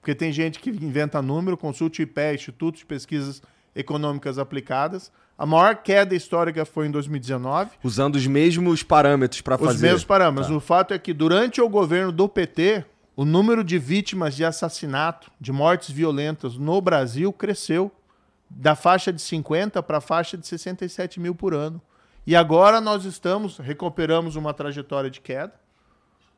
porque 0.00 0.14
tem 0.14 0.32
gente 0.32 0.58
que 0.58 0.70
inventa 0.70 1.22
número. 1.22 1.56
Consulte 1.56 2.00
o 2.00 2.04
IPEA, 2.04 2.34
Instituto 2.34 2.78
de 2.78 2.86
Pesquisas 2.86 3.42
Econômicas 3.74 4.38
Aplicadas. 4.38 5.12
A 5.36 5.46
maior 5.46 5.76
queda 5.76 6.14
histórica 6.14 6.64
foi 6.64 6.86
em 6.86 6.90
2019 6.90 7.70
Usando 7.82 8.16
os 8.16 8.26
mesmos 8.26 8.82
parâmetros 8.82 9.40
para 9.40 9.56
os 9.56 9.60
fazer. 9.60 9.86
mesmos 9.86 10.04
parâmetros. 10.04 10.48
Tá. 10.48 10.54
O 10.54 10.60
fato 10.60 10.94
é 10.94 10.98
que 10.98 11.12
durante 11.12 11.60
o 11.60 11.68
governo 11.68 12.12
do 12.12 12.28
PT, 12.28 12.84
o 13.16 13.24
número 13.24 13.64
de 13.64 13.78
vítimas 13.78 14.36
de 14.36 14.44
assassinato, 14.44 15.30
de 15.40 15.50
mortes 15.50 15.90
violentas 15.90 16.56
no 16.56 16.80
Brasil 16.80 17.32
cresceu 17.32 17.90
da 18.48 18.74
faixa 18.76 19.12
de 19.12 19.20
50 19.22 19.82
para 19.82 19.98
a 19.98 20.00
faixa 20.00 20.36
de 20.36 20.46
67 20.46 21.18
mil 21.18 21.34
por 21.34 21.54
ano. 21.54 21.80
E 22.26 22.36
agora 22.36 22.80
nós 22.80 23.04
estamos, 23.04 23.58
recuperamos 23.58 24.36
uma 24.36 24.54
trajetória 24.54 25.10
de 25.10 25.20
queda. 25.20 25.54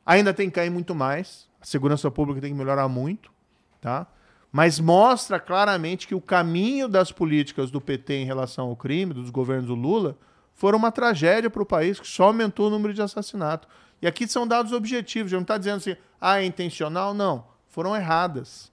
Ainda 0.05 0.33
tem 0.33 0.49
que 0.49 0.55
cair 0.55 0.69
muito 0.69 0.93
mais. 0.93 1.47
A 1.59 1.65
segurança 1.65 2.11
pública 2.11 2.41
tem 2.41 2.51
que 2.51 2.57
melhorar 2.57 2.87
muito, 2.87 3.31
tá? 3.81 4.07
mas 4.55 4.79
mostra 4.79 5.37
claramente 5.37 6.07
que 6.07 6.15
o 6.15 6.21
caminho 6.21 6.87
das 6.87 7.11
políticas 7.11 7.69
do 7.69 7.81
PT 7.81 8.13
em 8.13 8.25
relação 8.25 8.69
ao 8.69 8.75
crime, 8.77 9.13
dos 9.13 9.29
governos 9.29 9.67
do 9.67 9.75
Lula, 9.75 10.17
foram 10.53 10.77
uma 10.77 10.93
tragédia 10.93 11.49
para 11.49 11.61
o 11.61 11.65
país, 11.65 11.99
que 11.99 12.07
só 12.07 12.27
aumentou 12.27 12.67
o 12.67 12.69
número 12.69 12.93
de 12.93 13.01
assassinatos. 13.01 13.67
E 14.01 14.07
aqui 14.07 14.25
são 14.25 14.47
dados 14.47 14.71
objetivos, 14.71 15.29
já 15.29 15.35
não 15.35 15.41
está 15.41 15.57
dizendo 15.57 15.75
assim, 15.75 15.97
ah, 16.21 16.39
é 16.39 16.45
intencional. 16.45 17.13
Não, 17.13 17.45
foram 17.67 17.93
erradas. 17.93 18.71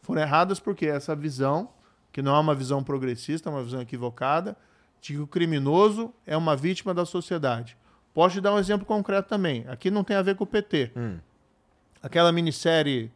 Foram 0.00 0.22
erradas 0.22 0.58
porque 0.58 0.86
essa 0.86 1.14
visão, 1.14 1.68
que 2.10 2.22
não 2.22 2.34
é 2.34 2.40
uma 2.40 2.54
visão 2.54 2.82
progressista, 2.82 3.50
é 3.50 3.52
uma 3.52 3.62
visão 3.62 3.82
equivocada, 3.82 4.56
de 4.98 5.12
que 5.12 5.18
o 5.18 5.26
criminoso 5.26 6.10
é 6.24 6.38
uma 6.38 6.56
vítima 6.56 6.94
da 6.94 7.04
sociedade. 7.04 7.76
Posso 8.18 8.34
te 8.34 8.40
dar 8.40 8.52
um 8.52 8.58
exemplo 8.58 8.84
concreto 8.84 9.28
também. 9.28 9.64
Aqui 9.68 9.92
não 9.92 10.02
tem 10.02 10.16
a 10.16 10.22
ver 10.22 10.34
com 10.34 10.42
o 10.42 10.46
PT. 10.46 10.90
Hum. 10.96 11.18
Aquela 12.02 12.32
minissérie 12.32 13.12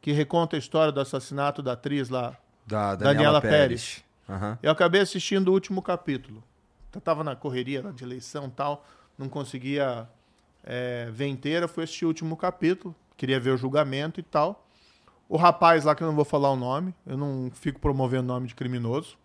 que 0.00 0.12
reconta 0.12 0.54
a 0.54 0.58
história 0.60 0.92
do 0.92 1.00
assassinato 1.00 1.60
da 1.60 1.72
atriz 1.72 2.08
lá, 2.08 2.36
Da 2.64 2.94
Daniela 2.94 3.14
Daniela, 3.14 3.40
Pérez. 3.40 4.04
Aham. 4.30 4.56
eu 4.62 4.70
acabei 4.70 5.00
assistindo 5.00 5.48
o 5.48 5.52
último 5.52 5.82
capítulo. 5.82 6.40
Eu 6.94 7.00
tava 7.00 7.24
na 7.24 7.34
correria 7.34 7.82
de 7.92 8.04
eleição 8.04 8.46
e 8.46 8.50
tal, 8.52 8.86
não 9.18 9.28
conseguia 9.28 10.08
é, 10.62 11.08
ver 11.10 11.26
inteira, 11.26 11.66
fui 11.66 11.82
assistir 11.82 12.04
o 12.04 12.08
último 12.08 12.36
capítulo, 12.36 12.94
queria 13.16 13.40
ver 13.40 13.50
o 13.50 13.56
julgamento 13.56 14.20
e 14.20 14.22
tal. 14.22 14.64
O 15.28 15.36
rapaz 15.36 15.82
lá, 15.82 15.96
que 15.96 16.02
eu 16.04 16.06
não 16.06 16.14
vou 16.14 16.24
falar 16.24 16.52
o 16.52 16.56
nome, 16.56 16.94
eu 17.04 17.16
não 17.16 17.50
fico 17.52 17.80
promovendo 17.80 18.28
nome 18.28 18.46
de 18.46 18.54
criminoso, 18.54 19.16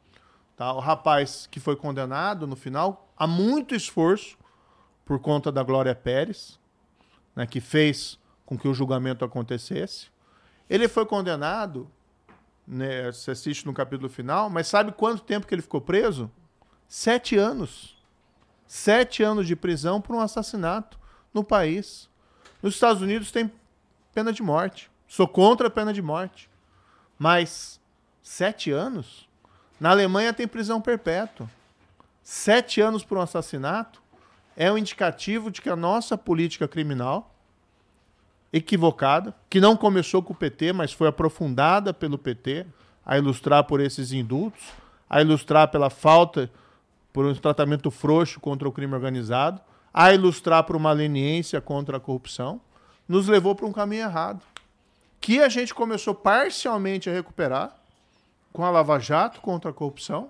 tá? 0.57 0.73
O 0.73 0.79
rapaz 0.79 1.47
que 1.51 1.59
foi 1.59 1.75
condenado 1.75 2.47
no 2.47 2.55
final, 2.55 3.07
há 3.15 3.27
muito 3.27 3.75
esforço 3.75 4.38
por 5.09 5.17
conta 5.17 5.51
da 5.51 5.63
Glória 5.63 5.95
Pérez, 5.95 6.59
né, 7.35 7.47
que 7.47 7.59
fez 7.59 8.19
com 8.45 8.55
que 8.55 8.67
o 8.67 8.75
julgamento 8.75 9.25
acontecesse. 9.25 10.05
Ele 10.69 10.87
foi 10.87 11.03
condenado, 11.03 11.89
né, 12.67 13.11
você 13.11 13.31
assiste 13.31 13.65
no 13.65 13.73
capítulo 13.73 14.07
final, 14.07 14.51
mas 14.51 14.67
sabe 14.67 14.91
quanto 14.91 15.23
tempo 15.23 15.47
que 15.47 15.55
ele 15.55 15.63
ficou 15.63 15.81
preso? 15.81 16.29
Sete 16.87 17.35
anos. 17.35 17.97
Sete 18.67 19.23
anos 19.23 19.47
de 19.47 19.55
prisão 19.55 19.99
por 19.99 20.15
um 20.15 20.19
assassinato 20.19 20.99
no 21.33 21.43
país. 21.43 22.07
Nos 22.61 22.75
Estados 22.75 23.01
Unidos 23.01 23.31
tem 23.31 23.51
pena 24.13 24.31
de 24.31 24.43
morte. 24.43 24.91
Sou 25.07 25.27
contra 25.27 25.69
a 25.69 25.71
pena 25.71 25.91
de 25.91 26.03
morte. 26.03 26.47
Mas 27.17 27.81
sete 28.21 28.69
anos? 28.69 29.27
Na 29.79 29.89
Alemanha 29.89 30.35
tem 30.35 30.47
prisão 30.47 30.79
perpétua. 30.79 31.49
Sete 32.21 32.79
anos 32.79 33.03
por 33.03 33.17
um 33.17 33.21
assassinato 33.21 34.07
é 34.59 34.69
um 34.69 34.77
indicativo 34.77 35.49
de 35.49 35.61
que 35.61 35.69
a 35.69 35.75
nossa 35.75 36.17
política 36.17 36.67
criminal 36.67 37.33
equivocada, 38.51 39.33
que 39.49 39.61
não 39.61 39.77
começou 39.77 40.21
com 40.21 40.33
o 40.33 40.35
PT, 40.35 40.73
mas 40.73 40.91
foi 40.91 41.07
aprofundada 41.07 41.93
pelo 41.93 42.17
PT, 42.17 42.65
a 43.05 43.17
ilustrar 43.17 43.63
por 43.63 43.79
esses 43.79 44.11
indultos, 44.11 44.61
a 45.09 45.21
ilustrar 45.21 45.69
pela 45.69 45.89
falta, 45.89 46.51
por 47.13 47.25
um 47.25 47.33
tratamento 47.33 47.89
frouxo 47.89 48.41
contra 48.41 48.67
o 48.67 48.71
crime 48.71 48.93
organizado, 48.93 49.61
a 49.93 50.13
ilustrar 50.13 50.65
por 50.65 50.75
uma 50.75 50.91
leniência 50.91 51.61
contra 51.61 51.95
a 51.95 51.99
corrupção, 51.99 52.59
nos 53.07 53.29
levou 53.29 53.55
para 53.55 53.65
um 53.65 53.71
caminho 53.71 54.03
errado. 54.03 54.41
Que 55.21 55.39
a 55.39 55.47
gente 55.47 55.73
começou 55.73 56.13
parcialmente 56.13 57.09
a 57.09 57.13
recuperar 57.13 57.77
com 58.51 58.65
a 58.65 58.69
Lava 58.69 58.99
Jato 58.99 59.39
contra 59.39 59.71
a 59.71 59.73
corrupção 59.73 60.29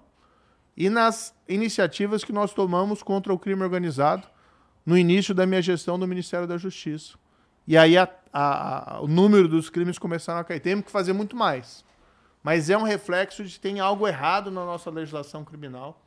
e 0.75 0.89
nas 0.89 1.33
iniciativas 1.47 2.23
que 2.23 2.31
nós 2.31 2.53
tomamos 2.53 3.03
contra 3.03 3.33
o 3.33 3.39
crime 3.39 3.61
organizado 3.63 4.27
no 4.85 4.97
início 4.97 5.33
da 5.35 5.45
minha 5.45 5.61
gestão 5.61 5.99
do 5.99 6.07
Ministério 6.07 6.47
da 6.47 6.57
Justiça. 6.57 7.13
E 7.67 7.77
aí 7.77 7.97
a- 7.97 8.09
a- 8.33 8.95
a- 8.95 9.01
o 9.01 9.07
número 9.07 9.47
dos 9.47 9.69
crimes 9.69 9.99
começaram 9.99 10.39
a 10.39 10.43
cair. 10.43 10.59
Temos 10.59 10.85
que 10.85 10.91
fazer 10.91 11.13
muito 11.13 11.35
mais. 11.35 11.83
Mas 12.41 12.69
é 12.69 12.77
um 12.77 12.83
reflexo 12.83 13.43
de 13.43 13.53
que 13.53 13.59
tem 13.59 13.79
algo 13.79 14.07
errado 14.07 14.49
na 14.49 14.65
nossa 14.65 14.89
legislação 14.89 15.43
criminal 15.43 16.01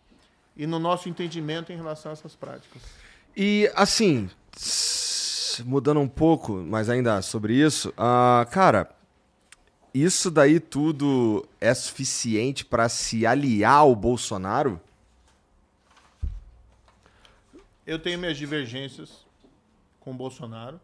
e 0.56 0.66
no 0.66 0.78
nosso 0.78 1.08
entendimento 1.08 1.72
em 1.72 1.76
relação 1.76 2.10
a 2.10 2.14
essas 2.14 2.34
práticas. 2.34 2.82
E 3.36 3.70
assim, 3.74 4.28
mudando 5.64 6.00
um 6.00 6.08
pouco, 6.08 6.52
mas 6.54 6.88
ainda 6.88 7.20
sobre 7.22 7.54
isso, 7.54 7.92
ah, 7.96 8.46
cara, 8.50 8.88
isso 9.94 10.30
daí 10.30 10.58
tudo 10.58 11.46
é 11.60 11.74
suficiente 11.74 12.64
pra 12.64 12.88
se 12.88 13.26
aliar 13.26 13.78
ao 13.78 13.94
Bolsonaro? 13.94 14.80
Eu 17.86 17.98
tenho 17.98 18.18
minhas 18.18 18.36
divergências 18.36 19.26
com 20.00 20.12
o 20.12 20.14
Bolsonaro. 20.14 20.80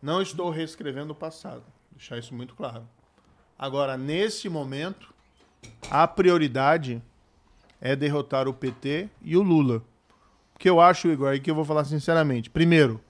Não 0.00 0.22
estou 0.22 0.50
reescrevendo 0.50 1.12
o 1.12 1.16
passado. 1.16 1.64
Deixar 1.90 2.18
isso 2.18 2.34
muito 2.34 2.54
claro. 2.54 2.86
Agora, 3.58 3.96
nesse 3.96 4.48
momento, 4.48 5.12
a 5.90 6.06
prioridade 6.06 7.02
é 7.80 7.96
derrotar 7.96 8.46
o 8.46 8.54
PT 8.54 9.08
e 9.22 9.36
o 9.36 9.42
Lula. 9.42 9.82
O 10.54 10.58
que 10.58 10.68
eu 10.68 10.80
acho, 10.80 11.08
Igor, 11.08 11.28
aí 11.28 11.40
que 11.40 11.50
eu 11.50 11.54
vou 11.54 11.64
falar 11.64 11.84
sinceramente. 11.84 12.50
Primeiro, 12.50 13.00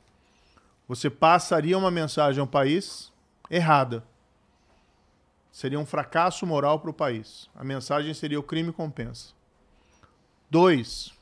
você 0.89 1.11
passaria 1.11 1.77
uma 1.77 1.91
mensagem 1.91 2.41
ao 2.41 2.47
país 2.47 3.13
errada. 3.51 4.05
Seria 5.57 5.81
um 5.81 5.87
fracasso 5.87 6.47
moral 6.47 6.79
para 6.81 6.91
o 6.91 6.93
país. 6.93 7.49
A 7.55 7.65
mensagem 7.65 8.13
seria 8.13 8.39
o 8.39 8.43
crime 8.43 8.75
compensa. 8.75 9.33
Dois, 10.51 11.15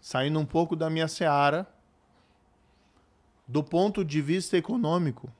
saindo 0.00 0.40
um 0.40 0.44
pouco 0.44 0.74
da 0.74 0.90
minha 0.90 1.06
seara, 1.06 1.64
do 3.46 3.62
ponto 3.62 4.04
de 4.04 4.20
vista 4.20 4.56
econômico, 4.56 5.32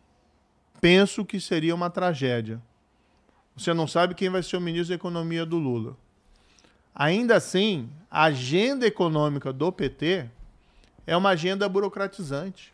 penso 0.81 1.25
que 1.25 1.41
seria 1.41 1.75
uma 1.75 1.91
tragédia. 1.91 2.63
Você 3.57 3.75
não 3.75 3.89
sabe 3.89 4.15
quem 4.15 4.31
vai 4.31 4.45
ser 4.45 4.57
o 4.57 4.61
ministro 4.61 4.91
da 4.91 4.95
Economia 4.95 5.45
do 5.45 5.59
Lula. 5.59 5.97
Ainda 6.95 7.35
assim, 7.35 7.91
a 8.09 8.23
agenda 8.23 8.87
econômica 8.87 9.53
do 9.53 9.73
PT 9.73 10.31
é 11.05 11.17
uma 11.17 11.31
agenda 11.31 11.69
burocratizante. 11.69 12.73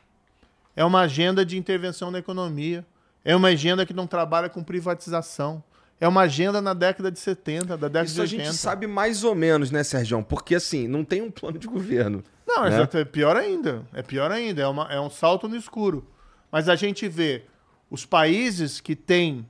É 0.77 0.85
uma 0.85 1.01
agenda 1.01 1.43
de 1.43 1.57
intervenção 1.57 2.11
na 2.11 2.19
economia. 2.19 2.85
É 3.25 3.35
uma 3.37 3.49
agenda 3.49 3.85
que 3.85 3.93
não 3.93 4.07
trabalha 4.07 4.49
com 4.49 4.63
privatização. 4.63 5.63
É 6.01 6.09
uma 6.09 6.23
agenda 6.23 6.63
na 6.63 6.73
década 6.73 7.11
de 7.11 7.19
70, 7.19 7.77
da 7.77 7.89
década 7.89 8.05
Isso 8.07 8.15
de 8.15 8.21
a 8.21 8.25
80. 8.25 8.45
gente 8.45 8.57
sabe 8.57 8.87
mais 8.87 9.23
ou 9.23 9.35
menos, 9.35 9.71
né, 9.71 9.83
Sérgio? 9.85 10.23
Porque 10.23 10.55
assim, 10.55 10.89
não 10.89 11.05
tem 11.05 11.21
um 11.21 11.31
plano 11.31 11.59
de 11.59 11.67
governo. 11.67 12.25
Não, 12.47 12.65
né? 12.65 12.89
é 12.95 13.05
pior 13.05 13.37
ainda. 13.37 13.85
É 13.93 14.03
pior 14.03 14.33
ainda. 14.33 14.63
É, 14.63 14.67
uma- 14.67 14.91
é 14.91 14.99
um 14.99 15.11
salto 15.11 15.47
no 15.47 15.57
escuro. 15.57 16.07
Mas 16.51 16.69
a 16.69 16.75
gente 16.75 17.07
vê 17.07 17.45
os 17.91 18.07
países 18.07 18.81
que 18.81 18.97
têm 18.97 19.47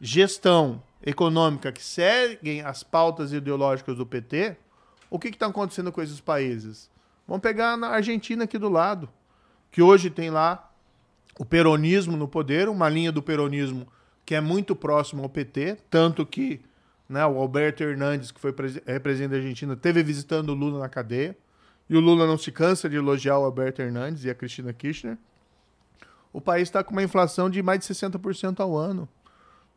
gestão 0.00 0.82
econômica 1.04 1.70
que 1.70 1.82
seguem 1.82 2.62
as 2.62 2.82
pautas 2.82 3.32
ideológicas 3.32 3.96
do 3.96 4.06
PT, 4.06 4.56
o 5.10 5.18
que 5.18 5.28
está 5.28 5.46
acontecendo 5.46 5.92
com 5.92 6.00
esses 6.02 6.20
países? 6.20 6.90
Vamos 7.28 7.42
pegar 7.42 7.76
na 7.76 7.88
Argentina 7.88 8.44
aqui 8.44 8.58
do 8.58 8.68
lado, 8.68 9.08
que 9.70 9.82
hoje 9.82 10.08
tem 10.10 10.30
lá 10.30 10.70
o 11.38 11.44
peronismo 11.44 12.16
no 12.16 12.28
poder, 12.28 12.68
uma 12.68 12.88
linha 12.88 13.10
do 13.10 13.22
peronismo 13.22 13.86
que 14.24 14.34
é 14.34 14.40
muito 14.40 14.74
próximo 14.74 15.22
ao 15.22 15.28
PT, 15.28 15.78
tanto 15.90 16.24
que 16.24 16.62
né, 17.08 17.24
o 17.26 17.38
Alberto 17.38 17.82
Hernandes, 17.82 18.30
que 18.30 18.40
foi 18.40 18.54
é 18.86 18.98
presidente 18.98 19.30
da 19.32 19.36
Argentina, 19.36 19.76
teve 19.76 20.02
visitando 20.02 20.50
o 20.50 20.54
Lula 20.54 20.78
na 20.78 20.88
cadeia. 20.88 21.36
E 21.88 21.96
o 21.96 22.00
Lula 22.00 22.26
não 22.26 22.38
se 22.38 22.50
cansa 22.50 22.88
de 22.88 22.96
elogiar 22.96 23.38
o 23.38 23.44
Alberto 23.44 23.82
Hernandes 23.82 24.24
e 24.24 24.30
a 24.30 24.34
Cristina 24.34 24.72
Kirchner. 24.72 25.18
O 26.32 26.40
país 26.40 26.62
está 26.62 26.82
com 26.82 26.92
uma 26.92 27.02
inflação 27.02 27.50
de 27.50 27.62
mais 27.62 27.80
de 27.80 27.86
60% 27.86 28.60
ao 28.60 28.76
ano. 28.76 29.06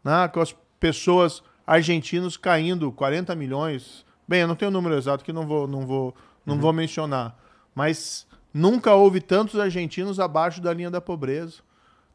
Né? 0.04 0.28
Com 0.30 0.40
as 0.40 0.56
pessoas 0.80 1.44
argentinos 1.66 2.38
caindo 2.38 2.92
40 2.94 3.36
milhões. 3.36 4.06
Bem, 4.26 4.42
eu 4.42 4.48
não 4.48 4.56
tenho 4.56 4.70
o 4.70 4.74
número 4.74 4.96
exato 4.96 5.24
que 5.24 5.34
não 5.34 5.46
vou, 5.46 5.68
não 5.68 5.86
vou, 5.86 6.16
não 6.46 6.58
vou 6.58 6.72
mencionar. 6.72 7.38
Mas 7.76 8.26
nunca 8.54 8.94
houve 8.94 9.22
tantos 9.22 9.60
argentinos 9.60 10.20
abaixo 10.20 10.62
da 10.62 10.74
linha 10.74 10.90
da 10.90 11.02
pobreza. 11.02 11.62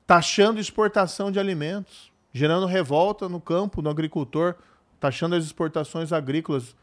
Taxando 0.06 0.60
exportação 0.60 1.30
de 1.30 1.38
alimentos, 1.38 2.12
gerando 2.32 2.66
revolta 2.66 3.28
no 3.28 3.40
campo, 3.40 3.80
no 3.80 3.90
agricultor, 3.90 4.54
taxando 4.98 5.34
as 5.34 5.44
exportações 5.44 6.12
agrícolas 6.12 6.74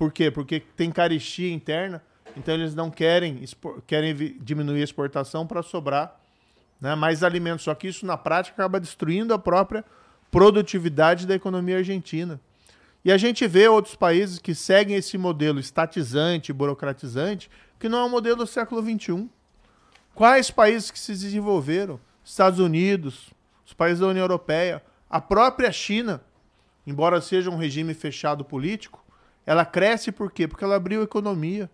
por 0.00 0.10
quê? 0.10 0.30
Porque 0.30 0.60
tem 0.60 0.90
caristia 0.90 1.52
interna, 1.52 2.02
então 2.34 2.54
eles 2.54 2.74
não 2.74 2.90
querem, 2.90 3.44
querem 3.86 4.14
diminuir 4.40 4.80
a 4.80 4.84
exportação 4.84 5.46
para 5.46 5.62
sobrar 5.62 6.18
né, 6.80 6.94
mais 6.94 7.22
alimentos. 7.22 7.64
Só 7.64 7.74
que 7.74 7.86
isso, 7.86 8.06
na 8.06 8.16
prática, 8.16 8.54
acaba 8.54 8.80
destruindo 8.80 9.34
a 9.34 9.38
própria 9.38 9.84
produtividade 10.30 11.26
da 11.26 11.34
economia 11.34 11.76
argentina. 11.76 12.40
E 13.04 13.10
a 13.10 13.16
gente 13.16 13.46
vê 13.46 13.66
outros 13.66 13.94
países 13.94 14.38
que 14.38 14.54
seguem 14.54 14.96
esse 14.96 15.16
modelo 15.16 15.58
estatizante, 15.58 16.52
burocratizante, 16.52 17.50
que 17.78 17.88
não 17.88 17.98
é 17.98 18.04
um 18.04 18.10
modelo 18.10 18.36
do 18.36 18.46
século 18.46 18.82
XXI. 18.82 19.28
Quais 20.14 20.50
países 20.50 20.90
que 20.90 20.98
se 20.98 21.12
desenvolveram? 21.12 21.98
Estados 22.22 22.58
Unidos, 22.58 23.30
os 23.64 23.72
países 23.72 24.00
da 24.00 24.06
União 24.06 24.24
Europeia, 24.24 24.82
a 25.08 25.20
própria 25.20 25.72
China, 25.72 26.22
embora 26.86 27.20
seja 27.20 27.50
um 27.50 27.56
regime 27.56 27.94
fechado 27.94 28.44
político, 28.44 29.02
ela 29.46 29.64
cresce 29.64 30.12
por 30.12 30.30
quê? 30.30 30.46
Porque 30.46 30.62
ela 30.62 30.76
abriu 30.76 31.00
a 31.00 31.04
economia 31.04 31.70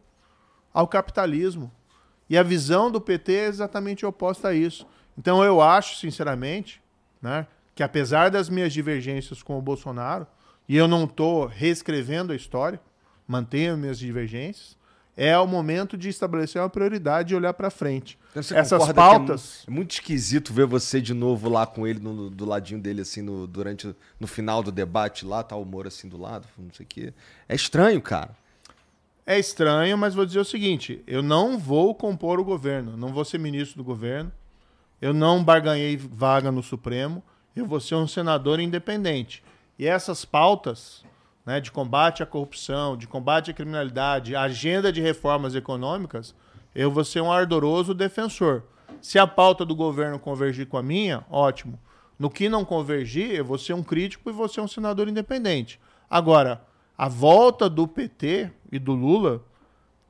ao 0.72 0.86
capitalismo. 0.86 1.72
E 2.30 2.38
a 2.38 2.42
visão 2.42 2.90
do 2.90 3.00
PT 3.00 3.32
é 3.32 3.46
exatamente 3.46 4.06
oposta 4.06 4.48
a 4.48 4.54
isso. 4.54 4.86
Então 5.18 5.42
eu 5.42 5.60
acho, 5.60 5.96
sinceramente, 5.98 6.82
né, 7.20 7.46
que 7.74 7.82
apesar 7.82 8.30
das 8.30 8.48
minhas 8.48 8.72
divergências 8.72 9.42
com 9.42 9.58
o 9.58 9.62
Bolsonaro, 9.62 10.26
e 10.68 10.76
eu 10.76 10.86
não 10.88 11.04
estou 11.04 11.46
reescrevendo 11.46 12.32
a 12.32 12.36
história, 12.36 12.80
mantenho 13.26 13.76
minhas 13.76 13.98
divergências, 13.98 14.76
é 15.16 15.36
o 15.38 15.46
momento 15.46 15.96
de 15.96 16.10
estabelecer 16.10 16.60
uma 16.60 16.68
prioridade 16.68 17.32
e 17.32 17.36
olhar 17.36 17.54
para 17.54 17.70
frente. 17.70 18.18
Então 18.32 18.58
Essas 18.58 18.88
é 18.88 18.92
pautas. 18.92 19.64
mu- 19.66 19.72
É, 19.72 19.76
muito 19.78 19.92
esquisito 19.92 20.52
ver 20.52 20.66
você 20.66 21.00
de 21.00 21.14
novo 21.14 21.48
lá 21.48 21.66
com 21.66 21.86
ele 21.86 21.98
no- 22.00 22.28
do 22.28 22.44
ladinho 22.44 22.78
dele, 22.78 23.00
assim, 23.00 23.22
no, 23.22 23.46
durante 23.46 23.94
no 24.20 24.26
final 24.26 24.62
do 24.62 24.70
debate 24.70 25.24
lá, 25.24 25.42
tá 25.42 25.56
o 25.56 25.64
Moro 25.64 25.88
assim 25.88 26.06
do 26.06 26.18
lado, 26.18 26.46
não 26.58 26.70
sei 26.74 26.84
o 26.84 26.88
quê. 26.88 27.14
É 27.48 27.54
estranho, 27.54 28.02
cara. 28.02 28.36
É 29.24 29.38
estranho, 29.38 29.96
mas 29.96 30.14
vou 30.14 30.26
dizer 30.26 30.38
o 30.38 30.44
seguinte: 30.44 31.02
eu 31.06 31.22
não 31.22 31.58
vou 31.58 31.94
compor 31.94 32.38
o 32.38 32.44
governo, 32.44 32.94
não 32.96 33.08
vou 33.12 33.24
ser 33.24 33.38
ministro 33.38 33.78
do 33.78 33.84
governo, 33.84 34.30
eu 35.00 35.14
não 35.14 35.42
barganhei 35.42 35.96
vaga 35.96 36.52
no 36.52 36.62
Supremo, 36.62 37.22
eu 37.56 37.64
vou 37.66 37.80
ser 37.80 37.94
um 37.94 38.06
senador 38.06 38.60
independente. 38.60 39.42
E 39.78 39.86
essas 39.86 40.24
pautas 40.24 41.04
né, 41.44 41.60
de 41.60 41.70
combate 41.70 42.22
à 42.22 42.26
corrupção, 42.26 42.96
de 42.96 43.06
combate 43.06 43.50
à 43.50 43.54
criminalidade, 43.54 44.34
agenda 44.34 44.92
de 44.92 45.00
reformas 45.00 45.54
econômicas, 45.54 46.34
eu 46.74 46.90
vou 46.90 47.04
ser 47.04 47.20
um 47.20 47.32
ardoroso 47.32 47.94
defensor. 47.94 48.62
Se 49.00 49.18
a 49.18 49.26
pauta 49.26 49.64
do 49.64 49.74
governo 49.74 50.18
convergir 50.18 50.66
com 50.66 50.76
a 50.76 50.82
minha, 50.82 51.24
ótimo. 51.30 51.78
No 52.18 52.30
que 52.30 52.48
não 52.48 52.64
convergir, 52.64 53.30
eu 53.30 53.44
vou 53.44 53.58
ser 53.58 53.74
um 53.74 53.82
crítico 53.82 54.28
e 54.28 54.32
vou 54.32 54.48
ser 54.48 54.60
um 54.60 54.68
senador 54.68 55.08
independente. 55.08 55.78
Agora, 56.08 56.62
a 56.96 57.08
volta 57.08 57.68
do 57.68 57.86
PT 57.86 58.50
e 58.72 58.78
do 58.78 58.92
Lula 58.92 59.44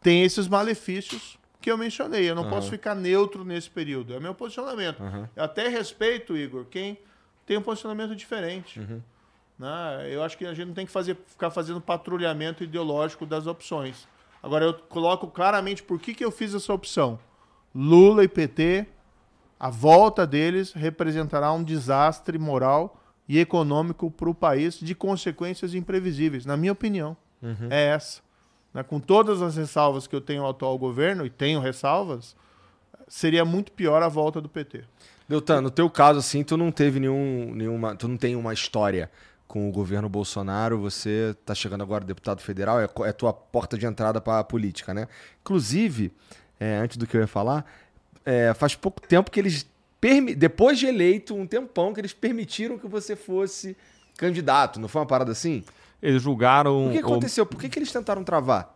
tem 0.00 0.22
esses 0.22 0.46
malefícios 0.46 1.36
que 1.60 1.70
eu 1.70 1.76
mencionei. 1.76 2.30
Eu 2.30 2.34
não 2.36 2.48
posso 2.48 2.70
ficar 2.70 2.94
neutro 2.94 3.44
nesse 3.44 3.68
período. 3.68 4.14
É 4.14 4.20
meu 4.20 4.34
posicionamento. 4.34 5.02
Eu 5.34 5.42
até 5.42 5.68
respeito, 5.68 6.36
Igor, 6.36 6.64
quem 6.66 6.96
tem 7.44 7.58
um 7.58 7.62
posicionamento 7.62 8.14
diferente. 8.14 8.80
Né? 9.58 10.08
Eu 10.10 10.22
acho 10.22 10.36
que 10.36 10.44
a 10.44 10.54
gente 10.54 10.66
não 10.66 10.74
tem 10.74 10.86
que 10.86 10.92
fazer, 10.92 11.16
ficar 11.26 11.50
fazendo 11.50 11.80
patrulhamento 11.80 12.62
ideológico 12.62 13.24
das 13.24 13.46
opções. 13.46 14.06
Agora, 14.42 14.64
eu 14.64 14.74
coloco 14.74 15.26
claramente 15.28 15.82
por 15.82 15.98
que, 15.98 16.14
que 16.14 16.24
eu 16.24 16.30
fiz 16.30 16.54
essa 16.54 16.72
opção. 16.72 17.18
Lula 17.74 18.24
e 18.24 18.28
PT, 18.28 18.86
a 19.58 19.70
volta 19.70 20.26
deles 20.26 20.72
representará 20.72 21.52
um 21.52 21.62
desastre 21.62 22.38
moral 22.38 23.02
e 23.28 23.38
econômico 23.38 24.10
para 24.10 24.30
o 24.30 24.34
país 24.34 24.78
de 24.78 24.94
consequências 24.94 25.74
imprevisíveis, 25.74 26.46
na 26.46 26.56
minha 26.56 26.72
opinião. 26.72 27.16
É 27.70 27.88
essa. 27.88 28.20
Né? 28.72 28.82
Com 28.82 29.00
todas 29.00 29.42
as 29.42 29.56
ressalvas 29.56 30.06
que 30.06 30.14
eu 30.14 30.20
tenho 30.20 30.42
ao 30.42 30.50
atual 30.50 30.78
governo, 30.78 31.26
e 31.26 31.30
tenho 31.30 31.60
ressalvas, 31.60 32.36
seria 33.08 33.44
muito 33.44 33.72
pior 33.72 34.02
a 34.02 34.08
volta 34.08 34.40
do 34.40 34.48
PT. 34.48 34.84
Deltan, 35.28 35.60
no 35.60 35.70
teu 35.70 35.90
caso, 35.90 36.20
assim, 36.20 36.44
tu 36.44 36.56
não 36.56 36.70
teve 36.70 37.00
nenhum, 37.00 37.52
nenhuma. 37.52 37.96
Tu 37.96 38.06
não 38.06 38.16
tem 38.16 38.36
uma 38.36 38.54
história 38.54 39.10
com 39.46 39.68
o 39.68 39.72
governo 39.72 40.08
Bolsonaro, 40.08 40.78
você 40.78 41.34
tá 41.44 41.54
chegando 41.54 41.82
agora 41.82 42.04
deputado 42.04 42.40
federal, 42.40 42.80
é, 42.80 42.88
é 43.04 43.12
tua 43.12 43.32
porta 43.32 43.78
de 43.78 43.86
entrada 43.86 44.20
para 44.20 44.40
a 44.40 44.44
política, 44.44 44.92
né? 44.92 45.06
Inclusive, 45.40 46.12
é, 46.58 46.76
antes 46.76 46.96
do 46.96 47.06
que 47.06 47.16
eu 47.16 47.20
ia 47.20 47.26
falar, 47.26 47.64
é, 48.24 48.52
faz 48.54 48.74
pouco 48.74 49.00
tempo 49.00 49.30
que 49.30 49.38
eles. 49.40 49.66
Depois 50.36 50.78
de 50.78 50.86
eleito, 50.86 51.34
um 51.34 51.46
tempão, 51.46 51.92
que 51.92 52.00
eles 52.00 52.12
permitiram 52.12 52.78
que 52.78 52.86
você 52.86 53.16
fosse 53.16 53.76
candidato. 54.16 54.78
Não 54.78 54.88
foi 54.88 55.00
uma 55.00 55.06
parada 55.06 55.32
assim? 55.32 55.64
Eles 56.02 56.22
julgaram 56.22 56.88
O 56.88 56.92
que 56.92 56.98
o- 56.98 57.00
aconteceu? 57.00 57.44
Por 57.46 57.58
que, 57.60 57.68
que 57.68 57.78
eles 57.78 57.90
tentaram 57.92 58.22
travar? 58.24 58.74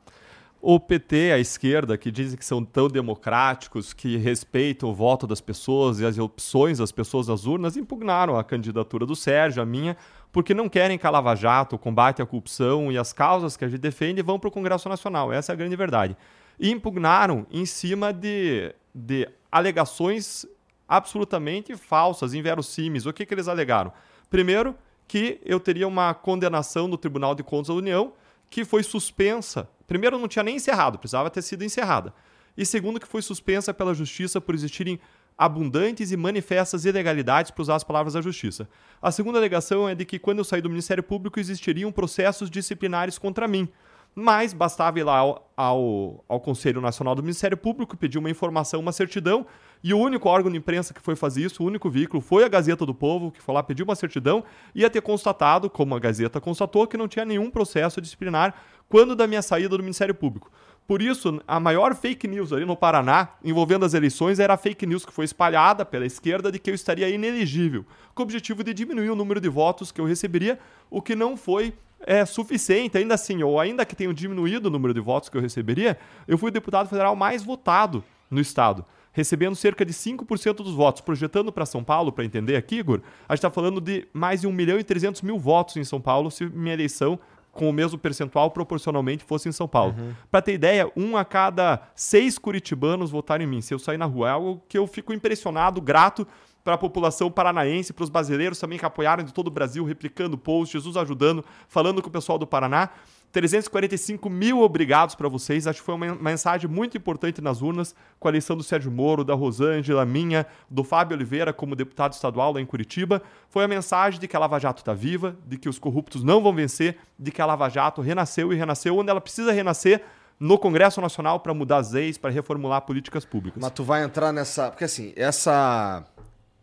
o 0.62 0.78
PT, 0.78 1.32
a 1.32 1.38
esquerda, 1.38 1.96
que 1.96 2.10
dizem 2.10 2.36
que 2.38 2.44
são 2.44 2.62
tão 2.62 2.86
democráticos, 2.86 3.94
que 3.94 4.18
respeitam 4.18 4.90
o 4.90 4.94
voto 4.94 5.26
das 5.26 5.40
pessoas 5.40 6.00
e 6.00 6.04
as 6.04 6.18
opções 6.18 6.76
das 6.76 6.92
pessoas 6.92 7.28
nas 7.28 7.46
urnas, 7.46 7.78
impugnaram 7.78 8.36
a 8.38 8.44
candidatura 8.44 9.06
do 9.06 9.16
Sérgio, 9.16 9.62
a 9.62 9.64
minha, 9.64 9.96
porque 10.32 10.54
não 10.54 10.68
querem 10.68 10.96
que 10.96 11.06
a 11.06 11.10
Lava 11.10 11.34
Jato, 11.34 11.78
combate 11.78 12.22
à 12.22 12.26
corrupção 12.26 12.90
e 12.90 12.98
as 12.98 13.12
causas 13.12 13.56
que 13.56 13.64
a 13.64 13.68
gente 13.68 13.80
defende 13.80 14.22
vão 14.22 14.38
para 14.38 14.48
o 14.48 14.52
Congresso 14.52 14.88
Nacional. 14.88 15.32
Essa 15.32 15.52
é 15.52 15.54
a 15.54 15.56
grande 15.56 15.76
verdade. 15.76 16.16
E 16.58 16.70
impugnaram 16.70 17.46
em 17.50 17.66
cima 17.66 18.12
de, 18.12 18.74
de 18.94 19.28
alegações 19.50 20.46
absolutamente 20.88 21.76
falsas, 21.76 22.34
inverossímeis. 22.34 23.06
O 23.06 23.12
que, 23.12 23.24
que 23.24 23.34
eles 23.34 23.48
alegaram? 23.48 23.92
Primeiro, 24.28 24.74
que 25.06 25.40
eu 25.44 25.58
teria 25.58 25.88
uma 25.88 26.14
condenação 26.14 26.88
do 26.88 26.96
Tribunal 26.96 27.34
de 27.34 27.42
Contas 27.42 27.68
da 27.68 27.74
União 27.74 28.12
que 28.48 28.64
foi 28.64 28.82
suspensa. 28.82 29.68
Primeiro, 29.86 30.18
não 30.18 30.28
tinha 30.28 30.42
nem 30.42 30.56
encerrado, 30.56 30.98
precisava 30.98 31.30
ter 31.30 31.42
sido 31.42 31.64
encerrada. 31.64 32.12
E 32.56 32.66
segundo, 32.66 33.00
que 33.00 33.06
foi 33.06 33.22
suspensa 33.22 33.72
pela 33.72 33.94
Justiça 33.94 34.40
por 34.40 34.54
existirem 34.54 35.00
abundantes 35.40 36.12
e 36.12 36.18
manifestas 36.18 36.84
ilegalidades, 36.84 37.50
para 37.50 37.62
usar 37.62 37.76
as 37.76 37.82
palavras 37.82 38.12
da 38.12 38.20
Justiça. 38.20 38.68
A 39.00 39.10
segunda 39.10 39.38
alegação 39.38 39.88
é 39.88 39.94
de 39.94 40.04
que, 40.04 40.18
quando 40.18 40.40
eu 40.40 40.44
saí 40.44 40.60
do 40.60 40.68
Ministério 40.68 41.02
Público, 41.02 41.40
existiriam 41.40 41.90
processos 41.90 42.50
disciplinares 42.50 43.16
contra 43.16 43.48
mim. 43.48 43.66
Mas 44.14 44.52
bastava 44.52 44.98
ir 44.98 45.04
lá 45.04 45.16
ao, 45.16 45.50
ao, 45.56 46.24
ao 46.28 46.40
Conselho 46.40 46.82
Nacional 46.82 47.14
do 47.14 47.22
Ministério 47.22 47.56
Público, 47.56 47.96
pedir 47.96 48.18
uma 48.18 48.28
informação, 48.28 48.80
uma 48.80 48.92
certidão, 48.92 49.46
e 49.82 49.94
o 49.94 49.98
único 49.98 50.28
órgão 50.28 50.52
de 50.52 50.58
imprensa 50.58 50.92
que 50.92 51.00
foi 51.00 51.16
fazer 51.16 51.46
isso, 51.46 51.62
o 51.62 51.66
único 51.66 51.88
veículo, 51.88 52.20
foi 52.20 52.44
a 52.44 52.48
Gazeta 52.48 52.84
do 52.84 52.94
Povo, 52.94 53.30
que 53.30 53.40
foi 53.40 53.54
lá 53.54 53.62
pedir 53.62 53.82
uma 53.82 53.94
certidão, 53.94 54.44
ia 54.74 54.90
ter 54.90 55.00
constatado, 55.00 55.70
como 55.70 55.94
a 55.94 55.98
Gazeta 55.98 56.38
constatou, 56.38 56.86
que 56.86 56.98
não 56.98 57.08
tinha 57.08 57.24
nenhum 57.24 57.50
processo 57.50 57.98
disciplinar 57.98 58.54
quando 58.90 59.16
da 59.16 59.26
minha 59.26 59.40
saída 59.40 59.74
do 59.74 59.82
Ministério 59.82 60.14
Público. 60.14 60.50
Por 60.90 61.00
isso, 61.00 61.40
a 61.46 61.60
maior 61.60 61.94
fake 61.94 62.26
news 62.26 62.52
ali 62.52 62.64
no 62.64 62.74
Paraná, 62.74 63.28
envolvendo 63.44 63.84
as 63.84 63.94
eleições, 63.94 64.40
era 64.40 64.54
a 64.54 64.56
fake 64.56 64.84
news 64.84 65.06
que 65.06 65.12
foi 65.12 65.24
espalhada 65.24 65.84
pela 65.84 66.04
esquerda 66.04 66.50
de 66.50 66.58
que 66.58 66.68
eu 66.68 66.74
estaria 66.74 67.08
inelegível, 67.08 67.86
com 68.12 68.22
o 68.22 68.24
objetivo 68.24 68.64
de 68.64 68.74
diminuir 68.74 69.08
o 69.08 69.14
número 69.14 69.40
de 69.40 69.48
votos 69.48 69.92
que 69.92 70.00
eu 70.00 70.04
receberia, 70.04 70.58
o 70.90 71.00
que 71.00 71.14
não 71.14 71.36
foi 71.36 71.72
é, 72.00 72.24
suficiente. 72.24 72.98
Ainda 72.98 73.14
assim, 73.14 73.40
ou 73.40 73.60
ainda 73.60 73.86
que 73.86 73.94
tenha 73.94 74.12
diminuído 74.12 74.66
o 74.66 74.70
número 74.72 74.92
de 74.92 74.98
votos 74.98 75.28
que 75.28 75.36
eu 75.36 75.40
receberia, 75.40 75.96
eu 76.26 76.36
fui 76.36 76.48
o 76.48 76.52
deputado 76.52 76.88
federal 76.88 77.14
mais 77.14 77.44
votado 77.44 78.02
no 78.28 78.40
Estado 78.40 78.84
recebendo 79.12 79.56
cerca 79.56 79.84
de 79.84 79.92
5% 79.92 80.56
dos 80.56 80.72
votos. 80.72 81.00
Projetando 81.02 81.52
para 81.52 81.66
São 81.66 81.82
Paulo, 81.82 82.12
para 82.12 82.24
entender 82.24 82.56
aqui, 82.56 82.76
Igor, 82.76 83.00
a 83.28 83.34
gente 83.34 83.38
está 83.38 83.50
falando 83.50 83.80
de 83.80 84.06
mais 84.12 84.40
de 84.40 84.46
1 84.46 84.52
milhão 84.52 84.78
e 84.78 84.84
300 84.84 85.22
mil 85.22 85.38
votos 85.38 85.76
em 85.76 85.84
São 85.84 86.00
Paulo 86.00 86.30
se 86.30 86.46
minha 86.46 86.74
eleição 86.74 87.18
com 87.52 87.68
o 87.68 87.72
mesmo 87.72 87.98
percentual 87.98 88.50
proporcionalmente 88.50 89.24
fosse 89.24 89.48
em 89.48 89.52
São 89.52 89.66
Paulo. 89.66 89.94
Para 90.30 90.42
ter 90.42 90.54
ideia, 90.54 90.90
um 90.96 91.16
a 91.16 91.24
cada 91.24 91.82
seis 91.94 92.38
curitibanos 92.38 93.10
votaram 93.10 93.44
em 93.44 93.46
mim. 93.46 93.60
Se 93.60 93.74
eu 93.74 93.78
sair 93.78 93.98
na 93.98 94.06
rua, 94.06 94.28
é 94.28 94.32
algo 94.32 94.62
que 94.68 94.78
eu 94.78 94.86
fico 94.86 95.12
impressionado, 95.12 95.80
grato 95.80 96.26
para 96.62 96.74
a 96.74 96.78
população 96.78 97.30
paranaense, 97.30 97.92
para 97.92 98.04
os 98.04 98.10
brasileiros 98.10 98.58
também 98.58 98.78
que 98.78 98.84
apoiaram 98.84 99.24
de 99.24 99.32
todo 99.32 99.48
o 99.48 99.50
Brasil, 99.50 99.84
replicando 99.84 100.36
posts, 100.36 100.72
Jesus 100.72 100.96
ajudando, 100.96 101.44
falando 101.68 102.02
com 102.02 102.08
o 102.08 102.12
pessoal 102.12 102.38
do 102.38 102.46
Paraná. 102.46 102.90
345 103.32 104.28
mil 104.28 104.60
obrigados 104.60 105.14
para 105.14 105.28
vocês. 105.28 105.66
Acho 105.66 105.80
que 105.80 105.86
foi 105.86 105.94
uma 105.94 106.14
mensagem 106.14 106.68
muito 106.68 106.96
importante 106.96 107.40
nas 107.40 107.62
urnas, 107.62 107.94
com 108.18 108.28
a 108.28 108.30
eleição 108.30 108.56
do 108.56 108.62
Sérgio 108.62 108.90
Moro, 108.90 109.24
da 109.24 109.34
Rosângela, 109.34 110.04
minha, 110.04 110.46
do 110.68 110.82
Fábio 110.82 111.16
Oliveira 111.16 111.52
como 111.52 111.76
deputado 111.76 112.12
estadual 112.12 112.52
lá 112.52 112.60
em 112.60 112.66
Curitiba. 112.66 113.22
Foi 113.48 113.64
a 113.64 113.68
mensagem 113.68 114.18
de 114.18 114.26
que 114.26 114.36
a 114.36 114.38
Lava 114.38 114.58
Jato 114.58 114.82
está 114.82 114.92
viva, 114.92 115.36
de 115.46 115.56
que 115.56 115.68
os 115.68 115.78
corruptos 115.78 116.24
não 116.24 116.42
vão 116.42 116.52
vencer, 116.52 116.98
de 117.18 117.30
que 117.30 117.40
a 117.40 117.46
Lava 117.46 117.68
Jato 117.68 118.00
renasceu 118.00 118.52
e 118.52 118.56
renasceu 118.56 118.96
onde 118.96 119.10
ela 119.10 119.20
precisa 119.20 119.52
renascer 119.52 120.02
no 120.38 120.58
Congresso 120.58 121.00
Nacional 121.00 121.38
para 121.40 121.52
mudar 121.52 121.76
as 121.76 121.92
leis, 121.92 122.16
para 122.16 122.30
reformular 122.30 122.80
políticas 122.82 123.24
públicas. 123.24 123.62
Mas 123.62 123.72
tu 123.72 123.84
vai 123.84 124.02
entrar 124.02 124.32
nessa. 124.32 124.70
Porque 124.70 124.84
assim, 124.84 125.12
essa, 125.14 126.04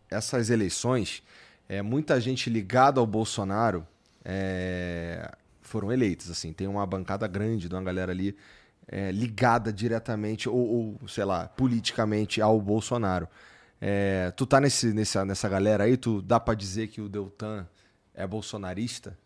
essas 0.09 0.49
eleições, 0.49 1.23
é, 1.69 1.81
muita 1.81 2.19
gente 2.19 2.49
ligada 2.49 2.99
ao 2.99 3.05
Bolsonaro 3.05 3.87
é, 4.25 5.31
foram 5.67 5.91
eleitas. 5.91 6.29
Assim, 6.29 6.53
tem 6.53 6.67
uma 6.67 6.85
bancada 6.85 7.27
grande 7.27 7.67
de 7.67 7.75
uma 7.75 7.83
galera 7.83 8.11
ali 8.11 8.35
é, 8.87 9.11
ligada 9.11 9.71
diretamente, 9.71 10.47
ou, 10.47 10.95
ou, 11.01 11.07
sei 11.07 11.25
lá, 11.25 11.47
politicamente 11.47 12.41
ao 12.41 12.59
Bolsonaro. 12.61 13.27
É, 13.79 14.31
tu 14.35 14.45
tá 14.45 14.59
nesse, 14.59 14.93
nessa, 14.93 15.23
nessa 15.23 15.47
galera 15.47 15.83
aí, 15.83 15.97
tu 15.97 16.21
dá 16.21 16.39
pra 16.39 16.55
dizer 16.55 16.87
que 16.87 17.01
o 17.01 17.09
Deltan 17.09 17.67
é 18.13 18.25
bolsonarista? 18.25 19.17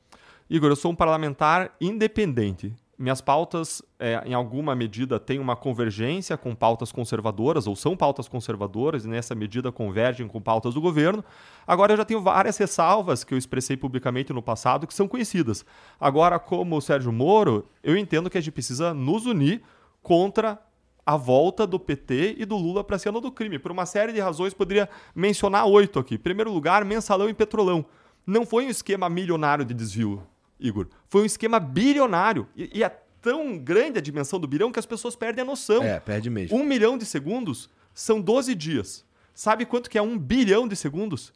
Igor, 0.49 0.69
eu 0.69 0.75
sou 0.75 0.91
um 0.91 0.95
parlamentar 0.95 1.73
independente. 1.79 2.75
Minhas 3.01 3.19
pautas, 3.19 3.81
é, 3.97 4.21
em 4.27 4.35
alguma 4.35 4.75
medida, 4.75 5.19
têm 5.19 5.39
uma 5.39 5.55
convergência 5.55 6.37
com 6.37 6.53
pautas 6.53 6.91
conservadoras, 6.91 7.65
ou 7.65 7.75
são 7.75 7.97
pautas 7.97 8.27
conservadoras, 8.27 9.05
e 9.05 9.07
nessa 9.07 9.33
medida 9.33 9.71
convergem 9.71 10.27
com 10.27 10.39
pautas 10.39 10.75
do 10.75 10.81
governo. 10.81 11.25
Agora, 11.65 11.93
eu 11.93 11.97
já 11.97 12.05
tenho 12.05 12.21
várias 12.21 12.57
ressalvas 12.59 13.23
que 13.23 13.33
eu 13.33 13.39
expressei 13.39 13.75
publicamente 13.75 14.31
no 14.31 14.39
passado 14.39 14.85
que 14.85 14.93
são 14.93 15.07
conhecidas. 15.07 15.65
Agora, 15.99 16.37
como 16.37 16.79
Sérgio 16.79 17.11
Moro, 17.11 17.67
eu 17.81 17.97
entendo 17.97 18.29
que 18.29 18.37
a 18.37 18.41
gente 18.41 18.53
precisa 18.53 18.93
nos 18.93 19.25
unir 19.25 19.63
contra 20.03 20.61
a 21.03 21.17
volta 21.17 21.65
do 21.65 21.79
PT 21.79 22.35
e 22.37 22.45
do 22.45 22.55
Lula 22.55 22.83
para 22.83 22.97
a 22.97 22.99
cena 22.99 23.19
do 23.19 23.31
crime. 23.31 23.57
Por 23.57 23.71
uma 23.71 23.87
série 23.87 24.13
de 24.13 24.19
razões, 24.19 24.53
poderia 24.53 24.87
mencionar 25.15 25.65
oito 25.65 25.97
aqui. 25.97 26.15
Em 26.15 26.19
primeiro 26.19 26.53
lugar, 26.53 26.85
mensalão 26.85 27.27
e 27.27 27.33
petrolão. 27.33 27.83
Não 28.27 28.45
foi 28.45 28.67
um 28.67 28.69
esquema 28.69 29.09
milionário 29.09 29.65
de 29.65 29.73
desvio, 29.73 30.21
Igor. 30.61 30.87
Foi 31.07 31.23
um 31.23 31.25
esquema 31.25 31.59
bilionário. 31.59 32.47
E, 32.55 32.79
e 32.79 32.83
é 32.83 32.89
tão 33.21 33.57
grande 33.57 33.99
a 33.99 34.01
dimensão 34.01 34.39
do 34.39 34.47
bilhão 34.47 34.71
que 34.71 34.79
as 34.79 34.85
pessoas 34.85 35.15
perdem 35.15 35.41
a 35.41 35.45
noção. 35.45 35.83
É, 35.83 35.99
perde 35.99 36.29
mesmo. 36.29 36.57
Um 36.57 36.63
milhão 36.63 36.97
de 36.97 37.05
segundos 37.05 37.69
são 37.93 38.21
12 38.21 38.55
dias. 38.55 39.05
Sabe 39.33 39.65
quanto 39.65 39.89
que 39.89 39.97
é 39.97 40.01
um 40.01 40.17
bilhão 40.17 40.67
de 40.67 40.75
segundos? 40.75 41.33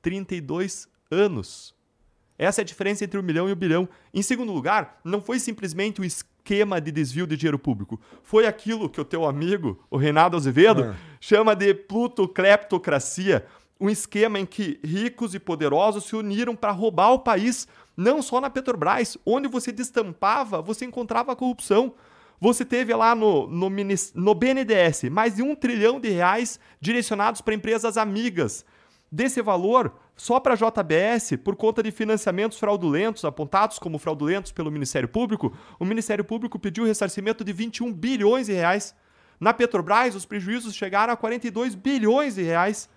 32 0.00 0.88
anos. 1.10 1.74
Essa 2.38 2.60
é 2.60 2.62
a 2.62 2.66
diferença 2.66 3.04
entre 3.04 3.18
o 3.18 3.22
milhão 3.22 3.48
e 3.48 3.52
o 3.52 3.56
bilhão. 3.56 3.88
Em 4.12 4.22
segundo 4.22 4.52
lugar, 4.52 5.00
não 5.04 5.20
foi 5.20 5.38
simplesmente 5.38 6.00
o 6.00 6.04
esquema 6.04 6.80
de 6.80 6.90
desvio 6.90 7.26
de 7.26 7.36
dinheiro 7.36 7.58
público. 7.58 8.00
Foi 8.22 8.46
aquilo 8.46 8.88
que 8.88 9.00
o 9.00 9.04
teu 9.04 9.24
amigo, 9.24 9.80
o 9.90 9.96
Reinaldo 9.96 10.36
Azevedo, 10.36 10.84
ah. 10.84 10.96
chama 11.20 11.54
de 11.54 11.72
plutocleptocracia. 11.72 13.46
Um 13.80 13.90
esquema 13.90 14.38
em 14.38 14.46
que 14.46 14.80
ricos 14.82 15.34
e 15.34 15.38
poderosos 15.38 16.04
se 16.04 16.16
uniram 16.16 16.54
para 16.54 16.72
roubar 16.72 17.12
o 17.12 17.18
país, 17.18 17.66
não 17.96 18.22
só 18.22 18.40
na 18.40 18.50
Petrobras, 18.50 19.16
onde 19.24 19.48
você 19.48 19.72
destampava, 19.72 20.62
você 20.62 20.84
encontrava 20.84 21.36
corrupção. 21.36 21.94
Você 22.40 22.64
teve 22.64 22.92
lá 22.94 23.14
no, 23.14 23.46
no, 23.46 23.70
no 24.14 24.34
BNDES 24.34 25.04
mais 25.10 25.36
de 25.36 25.42
um 25.42 25.54
trilhão 25.54 26.00
de 26.00 26.08
reais 26.08 26.58
direcionados 26.80 27.40
para 27.40 27.54
empresas 27.54 27.96
amigas. 27.96 28.64
Desse 29.10 29.40
valor, 29.40 29.94
só 30.16 30.40
para 30.40 30.54
a 30.54 30.56
JBS, 30.56 31.36
por 31.44 31.54
conta 31.54 31.82
de 31.82 31.90
financiamentos 31.90 32.58
fraudulentos, 32.58 33.24
apontados 33.24 33.78
como 33.78 33.98
fraudulentos 33.98 34.52
pelo 34.52 34.70
Ministério 34.70 35.08
Público, 35.08 35.56
o 35.78 35.84
Ministério 35.84 36.24
Público 36.24 36.58
pediu 36.58 36.84
ressarcimento 36.84 37.44
de 37.44 37.52
21 37.52 37.92
bilhões 37.92 38.46
de 38.46 38.54
reais. 38.54 38.94
Na 39.38 39.52
Petrobras, 39.52 40.14
os 40.14 40.24
prejuízos 40.24 40.74
chegaram 40.74 41.12
a 41.12 41.16
42 41.16 41.74
bilhões 41.74 42.36
de 42.36 42.42
reais. 42.42 42.88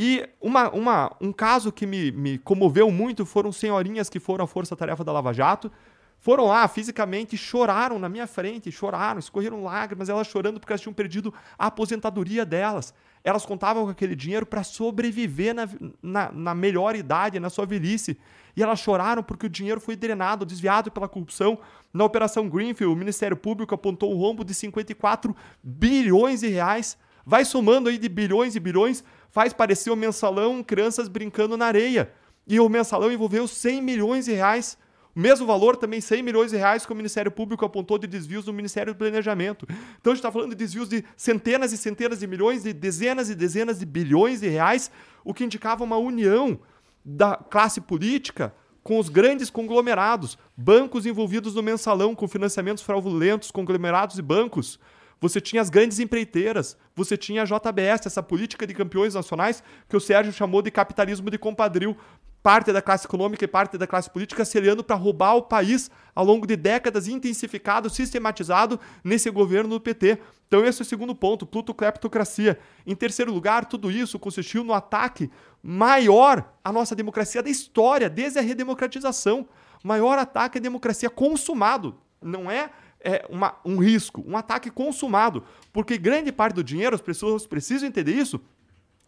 E 0.00 0.24
uma, 0.40 0.70
uma, 0.70 1.16
um 1.20 1.32
caso 1.32 1.72
que 1.72 1.84
me, 1.84 2.12
me 2.12 2.38
comoveu 2.38 2.88
muito 2.88 3.26
foram 3.26 3.50
senhorinhas 3.50 4.08
que 4.08 4.20
foram 4.20 4.44
à 4.44 4.46
Força 4.46 4.76
Tarefa 4.76 5.02
da 5.02 5.10
Lava 5.10 5.32
Jato, 5.32 5.72
foram 6.20 6.46
lá 6.46 6.68
fisicamente, 6.68 7.36
choraram 7.36 7.98
na 7.98 8.08
minha 8.08 8.28
frente, 8.28 8.70
choraram, 8.70 9.18
escorreram 9.18 9.64
lágrimas, 9.64 10.08
elas 10.08 10.28
chorando 10.28 10.60
porque 10.60 10.72
elas 10.72 10.80
tinham 10.80 10.94
perdido 10.94 11.34
a 11.58 11.66
aposentadoria 11.66 12.46
delas. 12.46 12.94
Elas 13.24 13.44
contavam 13.44 13.84
com 13.84 13.90
aquele 13.90 14.14
dinheiro 14.14 14.46
para 14.46 14.62
sobreviver 14.62 15.52
na, 15.52 15.68
na, 16.00 16.32
na, 16.32 16.54
melhor 16.54 16.94
idade, 16.94 17.40
na 17.40 17.50
sua 17.50 17.66
velhice. 17.66 18.16
E 18.56 18.62
elas 18.62 18.78
choraram 18.78 19.22
porque 19.22 19.46
o 19.46 19.50
dinheiro 19.50 19.80
foi 19.80 19.96
drenado, 19.96 20.46
desviado 20.46 20.92
pela 20.92 21.08
corrupção. 21.08 21.58
Na 21.92 22.04
Operação 22.04 22.48
Greenfield, 22.48 22.94
o 22.94 22.96
Ministério 22.96 23.36
Público 23.36 23.74
apontou 23.74 24.12
um 24.12 24.16
rombo 24.16 24.44
de 24.44 24.54
54 24.54 25.34
bilhões 25.62 26.40
de 26.40 26.48
reais. 26.48 26.96
Vai 27.26 27.44
somando 27.44 27.88
aí 27.88 27.98
de 27.98 28.08
bilhões 28.08 28.56
e 28.56 28.60
bilhões, 28.60 29.04
faz 29.30 29.52
parecer 29.52 29.90
o 29.90 29.96
mensalão 29.96 30.62
crianças 30.62 31.08
brincando 31.08 31.56
na 31.56 31.66
areia. 31.66 32.12
E 32.46 32.58
o 32.58 32.68
mensalão 32.68 33.12
envolveu 33.12 33.46
100 33.46 33.82
milhões 33.82 34.24
de 34.24 34.32
reais 34.32 34.78
mesmo 35.18 35.44
valor, 35.44 35.76
também 35.76 36.00
100 36.00 36.22
milhões 36.22 36.52
de 36.52 36.56
reais 36.56 36.86
que 36.86 36.92
o 36.92 36.94
Ministério 36.94 37.28
Público 37.28 37.64
apontou 37.64 37.98
de 37.98 38.06
desvios 38.06 38.46
no 38.46 38.52
Ministério 38.52 38.94
do 38.94 38.96
Planejamento. 38.96 39.66
Então 40.00 40.12
a 40.12 40.14
gente 40.14 40.20
está 40.20 40.30
falando 40.30 40.50
de 40.50 40.56
desvios 40.56 40.88
de 40.88 41.04
centenas 41.16 41.72
e 41.72 41.76
centenas 41.76 42.20
de 42.20 42.26
milhões, 42.28 42.62
de 42.62 42.72
dezenas 42.72 43.28
e 43.28 43.34
dezenas 43.34 43.80
de 43.80 43.84
bilhões 43.84 44.40
de 44.40 44.48
reais, 44.48 44.92
o 45.24 45.34
que 45.34 45.42
indicava 45.42 45.82
uma 45.82 45.96
união 45.96 46.56
da 47.04 47.34
classe 47.34 47.80
política 47.80 48.54
com 48.84 48.96
os 48.96 49.08
grandes 49.08 49.50
conglomerados, 49.50 50.38
bancos 50.56 51.04
envolvidos 51.04 51.56
no 51.56 51.64
mensalão 51.64 52.14
com 52.14 52.28
financiamentos 52.28 52.84
fraudulentos, 52.84 53.50
conglomerados 53.50 54.18
e 54.18 54.22
bancos. 54.22 54.78
Você 55.20 55.40
tinha 55.40 55.60
as 55.60 55.68
grandes 55.68 55.98
empreiteiras, 55.98 56.76
você 56.94 57.16
tinha 57.16 57.42
a 57.42 57.44
JBS, 57.44 58.06
essa 58.06 58.22
política 58.22 58.66
de 58.66 58.74
campeões 58.74 59.14
nacionais 59.14 59.62
que 59.88 59.96
o 59.96 60.00
Sérgio 60.00 60.32
chamou 60.32 60.62
de 60.62 60.70
capitalismo 60.70 61.30
de 61.30 61.38
compadril 61.38 61.96
parte 62.42 62.72
da 62.72 62.80
classe 62.80 63.06
econômica 63.06 63.44
e 63.44 63.48
parte 63.48 63.76
da 63.76 63.86
classe 63.86 64.08
política 64.08 64.44
se 64.44 64.56
aliando 64.56 64.84
para 64.84 64.96
roubar 64.96 65.34
o 65.34 65.42
país 65.42 65.90
ao 66.14 66.24
longo 66.24 66.46
de 66.46 66.56
décadas, 66.56 67.08
intensificado, 67.08 67.90
sistematizado 67.90 68.78
nesse 69.02 69.28
governo 69.30 69.70
do 69.70 69.80
PT. 69.80 70.18
Então, 70.46 70.64
esse 70.64 70.80
é 70.80 70.82
o 70.82 70.86
segundo 70.86 71.14
ponto, 71.14 71.44
plutocleptocracia. 71.44 72.58
Em 72.86 72.94
terceiro 72.94 73.32
lugar, 73.32 73.66
tudo 73.66 73.90
isso 73.90 74.18
consistiu 74.18 74.64
no 74.64 74.72
ataque 74.72 75.30
maior 75.62 76.52
à 76.64 76.72
nossa 76.72 76.94
democracia 76.94 77.42
da 77.42 77.50
história, 77.50 78.08
desde 78.08 78.38
a 78.38 78.42
redemocratização. 78.42 79.46
Maior 79.82 80.18
ataque 80.18 80.58
à 80.58 80.60
democracia 80.60 81.10
consumado. 81.10 81.98
Não 82.22 82.50
é, 82.50 82.70
é 83.00 83.24
uma, 83.28 83.56
um 83.64 83.78
risco, 83.78 84.24
um 84.26 84.36
ataque 84.36 84.70
consumado. 84.70 85.44
Porque 85.72 85.98
grande 85.98 86.32
parte 86.32 86.54
do 86.54 86.64
dinheiro, 86.64 86.94
as 86.94 87.00
pessoas 87.00 87.46
precisam 87.46 87.88
entender 87.88 88.12
isso, 88.12 88.40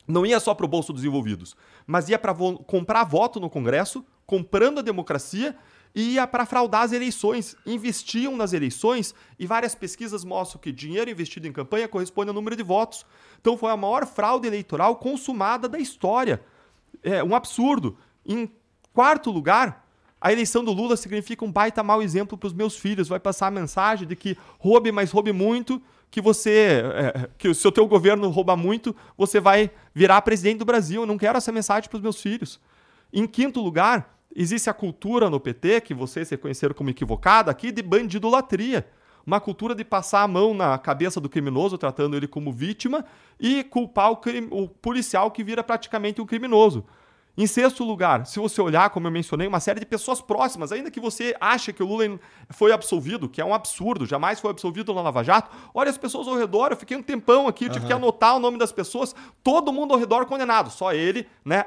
não 0.06 0.26
ia 0.26 0.40
só 0.40 0.54
para 0.54 0.66
o 0.66 0.68
bolso 0.68 0.92
dos 0.92 1.04
envolvidos, 1.04 1.56
mas 1.86 2.08
ia 2.08 2.18
para 2.18 2.32
vo 2.32 2.58
comprar 2.58 3.04
voto 3.04 3.38
no 3.38 3.48
Congresso, 3.48 4.04
comprando 4.26 4.78
a 4.78 4.82
democracia 4.82 5.56
e 5.94 6.14
ia 6.14 6.26
para 6.26 6.46
fraudar 6.46 6.82
as 6.82 6.92
eleições. 6.92 7.56
Investiam 7.66 8.36
nas 8.36 8.52
eleições 8.52 9.14
e 9.38 9.46
várias 9.46 9.74
pesquisas 9.74 10.24
mostram 10.24 10.60
que 10.60 10.72
dinheiro 10.72 11.10
investido 11.10 11.46
em 11.46 11.52
campanha 11.52 11.88
corresponde 11.88 12.28
ao 12.28 12.34
número 12.34 12.56
de 12.56 12.62
votos. 12.62 13.04
Então 13.40 13.56
foi 13.56 13.70
a 13.70 13.76
maior 13.76 14.06
fraude 14.06 14.46
eleitoral 14.46 14.96
consumada 14.96 15.68
da 15.68 15.78
história. 15.78 16.42
É 17.02 17.22
um 17.22 17.34
absurdo. 17.34 17.96
Em 18.26 18.50
quarto 18.92 19.30
lugar, 19.30 19.86
a 20.20 20.32
eleição 20.32 20.62
do 20.62 20.72
Lula 20.72 20.96
significa 20.96 21.44
um 21.44 21.50
baita 21.50 21.82
mau 21.82 22.02
exemplo 22.02 22.36
para 22.36 22.46
os 22.46 22.52
meus 22.52 22.76
filhos. 22.76 23.08
Vai 23.08 23.18
passar 23.18 23.46
a 23.46 23.50
mensagem 23.50 24.06
de 24.06 24.14
que 24.14 24.36
roube, 24.58 24.92
mas 24.92 25.10
roube 25.10 25.32
muito 25.32 25.80
que 26.10 26.20
você, 26.20 26.82
é, 26.94 27.28
que 27.38 27.54
se 27.54 27.66
o 27.66 27.72
teu 27.72 27.86
governo 27.86 28.28
rouba 28.28 28.56
muito, 28.56 28.94
você 29.16 29.40
vai 29.40 29.70
virar 29.94 30.20
presidente 30.22 30.58
do 30.58 30.64
Brasil. 30.64 31.02
Eu 31.02 31.06
não 31.06 31.16
quero 31.16 31.38
essa 31.38 31.52
mensagem 31.52 31.88
para 31.88 31.96
os 31.96 32.02
meus 32.02 32.20
filhos. 32.20 32.60
Em 33.12 33.26
quinto 33.26 33.60
lugar, 33.60 34.18
existe 34.34 34.68
a 34.68 34.74
cultura 34.74 35.30
no 35.30 35.40
PT, 35.40 35.80
que 35.82 35.94
vocês 35.94 36.28
reconheceram 36.28 36.74
como 36.74 36.90
equivocada 36.90 37.50
aqui, 37.50 37.72
de 37.72 37.82
bandidolatria. 37.82 38.86
Uma 39.24 39.40
cultura 39.40 39.74
de 39.74 39.84
passar 39.84 40.22
a 40.22 40.28
mão 40.28 40.52
na 40.52 40.76
cabeça 40.78 41.20
do 41.20 41.28
criminoso, 41.28 41.78
tratando 41.78 42.16
ele 42.16 42.26
como 42.26 42.52
vítima, 42.52 43.04
e 43.38 43.62
culpar 43.64 44.10
o, 44.10 44.20
o 44.50 44.68
policial 44.68 45.30
que 45.30 45.44
vira 45.44 45.62
praticamente 45.62 46.20
um 46.20 46.26
criminoso. 46.26 46.84
Em 47.36 47.46
sexto 47.46 47.84
lugar, 47.84 48.26
se 48.26 48.38
você 48.38 48.60
olhar, 48.60 48.90
como 48.90 49.06
eu 49.06 49.10
mencionei, 49.10 49.46
uma 49.46 49.60
série 49.60 49.80
de 49.80 49.86
pessoas 49.86 50.20
próximas, 50.20 50.72
ainda 50.72 50.90
que 50.90 51.00
você 51.00 51.34
ache 51.40 51.72
que 51.72 51.82
o 51.82 51.86
Lula 51.86 52.18
foi 52.50 52.72
absolvido, 52.72 53.28
que 53.28 53.40
é 53.40 53.44
um 53.44 53.54
absurdo, 53.54 54.04
jamais 54.04 54.40
foi 54.40 54.50
absolvido 54.50 54.92
na 54.92 55.00
Lava 55.00 55.22
Jato, 55.22 55.50
olha 55.72 55.88
as 55.88 55.96
pessoas 55.96 56.26
ao 56.26 56.36
redor, 56.36 56.72
eu 56.72 56.76
fiquei 56.76 56.96
um 56.96 57.02
tempão 57.02 57.46
aqui, 57.46 57.66
eu 57.66 57.70
tive 57.70 57.86
que 57.86 57.92
anotar 57.92 58.36
o 58.36 58.40
nome 58.40 58.58
das 58.58 58.72
pessoas, 58.72 59.14
todo 59.42 59.72
mundo 59.72 59.94
ao 59.94 60.00
redor 60.00 60.26
condenado, 60.26 60.70
só 60.70 60.92
ele 60.92 61.26
né, 61.44 61.64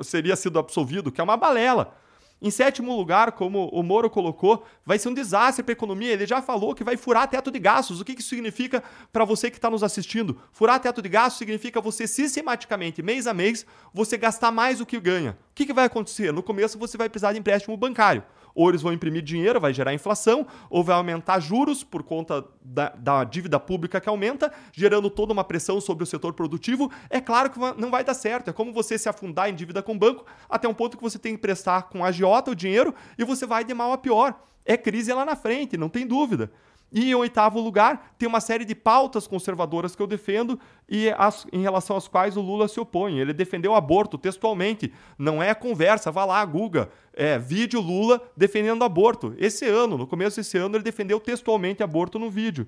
seria 0.00 0.36
sido 0.36 0.58
absolvido, 0.58 1.10
que 1.10 1.20
é 1.20 1.24
uma 1.24 1.36
balela. 1.36 1.94
Em 2.42 2.50
sétimo 2.50 2.96
lugar, 2.96 3.32
como 3.32 3.68
o 3.68 3.82
Moro 3.82 4.08
colocou, 4.08 4.64
vai 4.84 4.98
ser 4.98 5.10
um 5.10 5.14
desastre 5.14 5.62
para 5.62 5.72
a 5.72 5.74
economia. 5.74 6.12
Ele 6.12 6.26
já 6.26 6.40
falou 6.40 6.74
que 6.74 6.82
vai 6.82 6.96
furar 6.96 7.28
teto 7.28 7.50
de 7.50 7.58
gastos. 7.58 8.00
O 8.00 8.04
que 8.04 8.12
isso 8.12 8.30
significa 8.30 8.82
para 9.12 9.24
você 9.24 9.50
que 9.50 9.58
está 9.58 9.68
nos 9.68 9.82
assistindo? 9.82 10.40
Furar 10.52 10.80
teto 10.80 11.02
de 11.02 11.08
gastos 11.08 11.38
significa 11.38 11.80
você 11.80 12.06
sistematicamente, 12.06 13.02
mês 13.02 13.26
a 13.26 13.34
mês, 13.34 13.66
você 13.92 14.16
gastar 14.16 14.50
mais 14.50 14.78
do 14.78 14.86
que 14.86 14.98
ganha. 14.98 15.32
O 15.32 15.54
que, 15.54 15.66
que 15.66 15.72
vai 15.72 15.84
acontecer? 15.84 16.32
No 16.32 16.42
começo 16.42 16.78
você 16.78 16.96
vai 16.96 17.08
precisar 17.08 17.32
de 17.32 17.38
empréstimo 17.38 17.76
bancário 17.76 18.22
ou 18.54 18.68
eles 18.68 18.82
vão 18.82 18.92
imprimir 18.92 19.22
dinheiro, 19.22 19.60
vai 19.60 19.72
gerar 19.72 19.94
inflação, 19.94 20.46
ou 20.68 20.82
vai 20.82 20.96
aumentar 20.96 21.40
juros 21.40 21.82
por 21.84 22.02
conta 22.02 22.44
da, 22.62 22.90
da, 22.90 23.24
dívida 23.24 23.58
pública 23.58 24.00
que 24.00 24.08
aumenta, 24.08 24.52
gerando 24.72 25.10
toda 25.10 25.32
uma 25.32 25.44
pressão 25.44 25.80
sobre 25.80 26.04
o 26.04 26.06
setor 26.06 26.32
produtivo. 26.32 26.90
É 27.08 27.20
claro 27.20 27.50
que 27.50 27.58
não 27.78 27.90
vai 27.90 28.04
dar 28.04 28.14
certo. 28.14 28.50
É 28.50 28.52
como 28.52 28.72
você 28.72 28.98
se 28.98 29.08
afundar 29.08 29.48
em 29.48 29.54
dívida 29.54 29.82
com 29.82 29.92
o 29.92 29.98
banco 29.98 30.24
até 30.48 30.68
um 30.68 30.74
ponto 30.74 30.96
que 30.96 31.02
você 31.02 31.18
tem 31.18 31.34
que 31.34 31.42
prestar 31.42 31.82
com 31.84 32.04
agiota 32.04 32.50
o 32.50 32.54
dinheiro 32.54 32.94
e 33.18 33.24
você 33.24 33.46
vai 33.46 33.64
de 33.64 33.74
mal 33.74 33.92
a 33.92 33.98
pior. 33.98 34.34
É 34.64 34.76
crise 34.76 35.12
lá 35.12 35.24
na 35.24 35.34
frente, 35.34 35.76
não 35.76 35.88
tem 35.88 36.06
dúvida. 36.06 36.50
E 36.92 37.10
em 37.10 37.14
oitavo 37.14 37.60
lugar, 37.60 38.14
tem 38.18 38.28
uma 38.28 38.40
série 38.40 38.64
de 38.64 38.74
pautas 38.74 39.26
conservadoras 39.26 39.94
que 39.94 40.02
eu 40.02 40.06
defendo 40.06 40.58
e 40.88 41.08
as, 41.16 41.46
em 41.52 41.62
relação 41.62 41.96
às 41.96 42.08
quais 42.08 42.36
o 42.36 42.40
Lula 42.40 42.66
se 42.66 42.80
opõe. 42.80 43.18
Ele 43.18 43.32
defendeu 43.32 43.74
aborto 43.74 44.18
textualmente. 44.18 44.92
Não 45.16 45.42
é 45.42 45.54
conversa, 45.54 46.10
vá 46.10 46.24
lá, 46.24 46.44
Guga. 46.44 46.90
É 47.14 47.38
vídeo 47.38 47.80
Lula 47.80 48.20
defendendo 48.36 48.82
aborto. 48.82 49.34
Esse 49.38 49.66
ano, 49.66 49.96
no 49.96 50.06
começo 50.06 50.36
desse 50.36 50.58
ano, 50.58 50.76
ele 50.76 50.82
defendeu 50.82 51.20
textualmente 51.20 51.82
aborto 51.82 52.18
no 52.18 52.28
vídeo. 52.28 52.66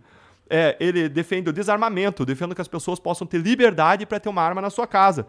É, 0.49 0.77
ele 0.79 1.09
defende 1.09 1.49
o 1.49 1.53
desarmamento, 1.53 2.27
defende 2.27 2.55
que 2.55 2.61
as 2.61 2.69
pessoas 2.69 3.01
possam 3.01 3.27
ter 3.27 3.39
liberdade 3.39 4.05
para 4.07 4.21
ter 4.21 4.29
uma 4.29 4.43
arma 4.43 4.61
na 4.61 4.71
sua 4.71 4.87
casa. 4.87 5.27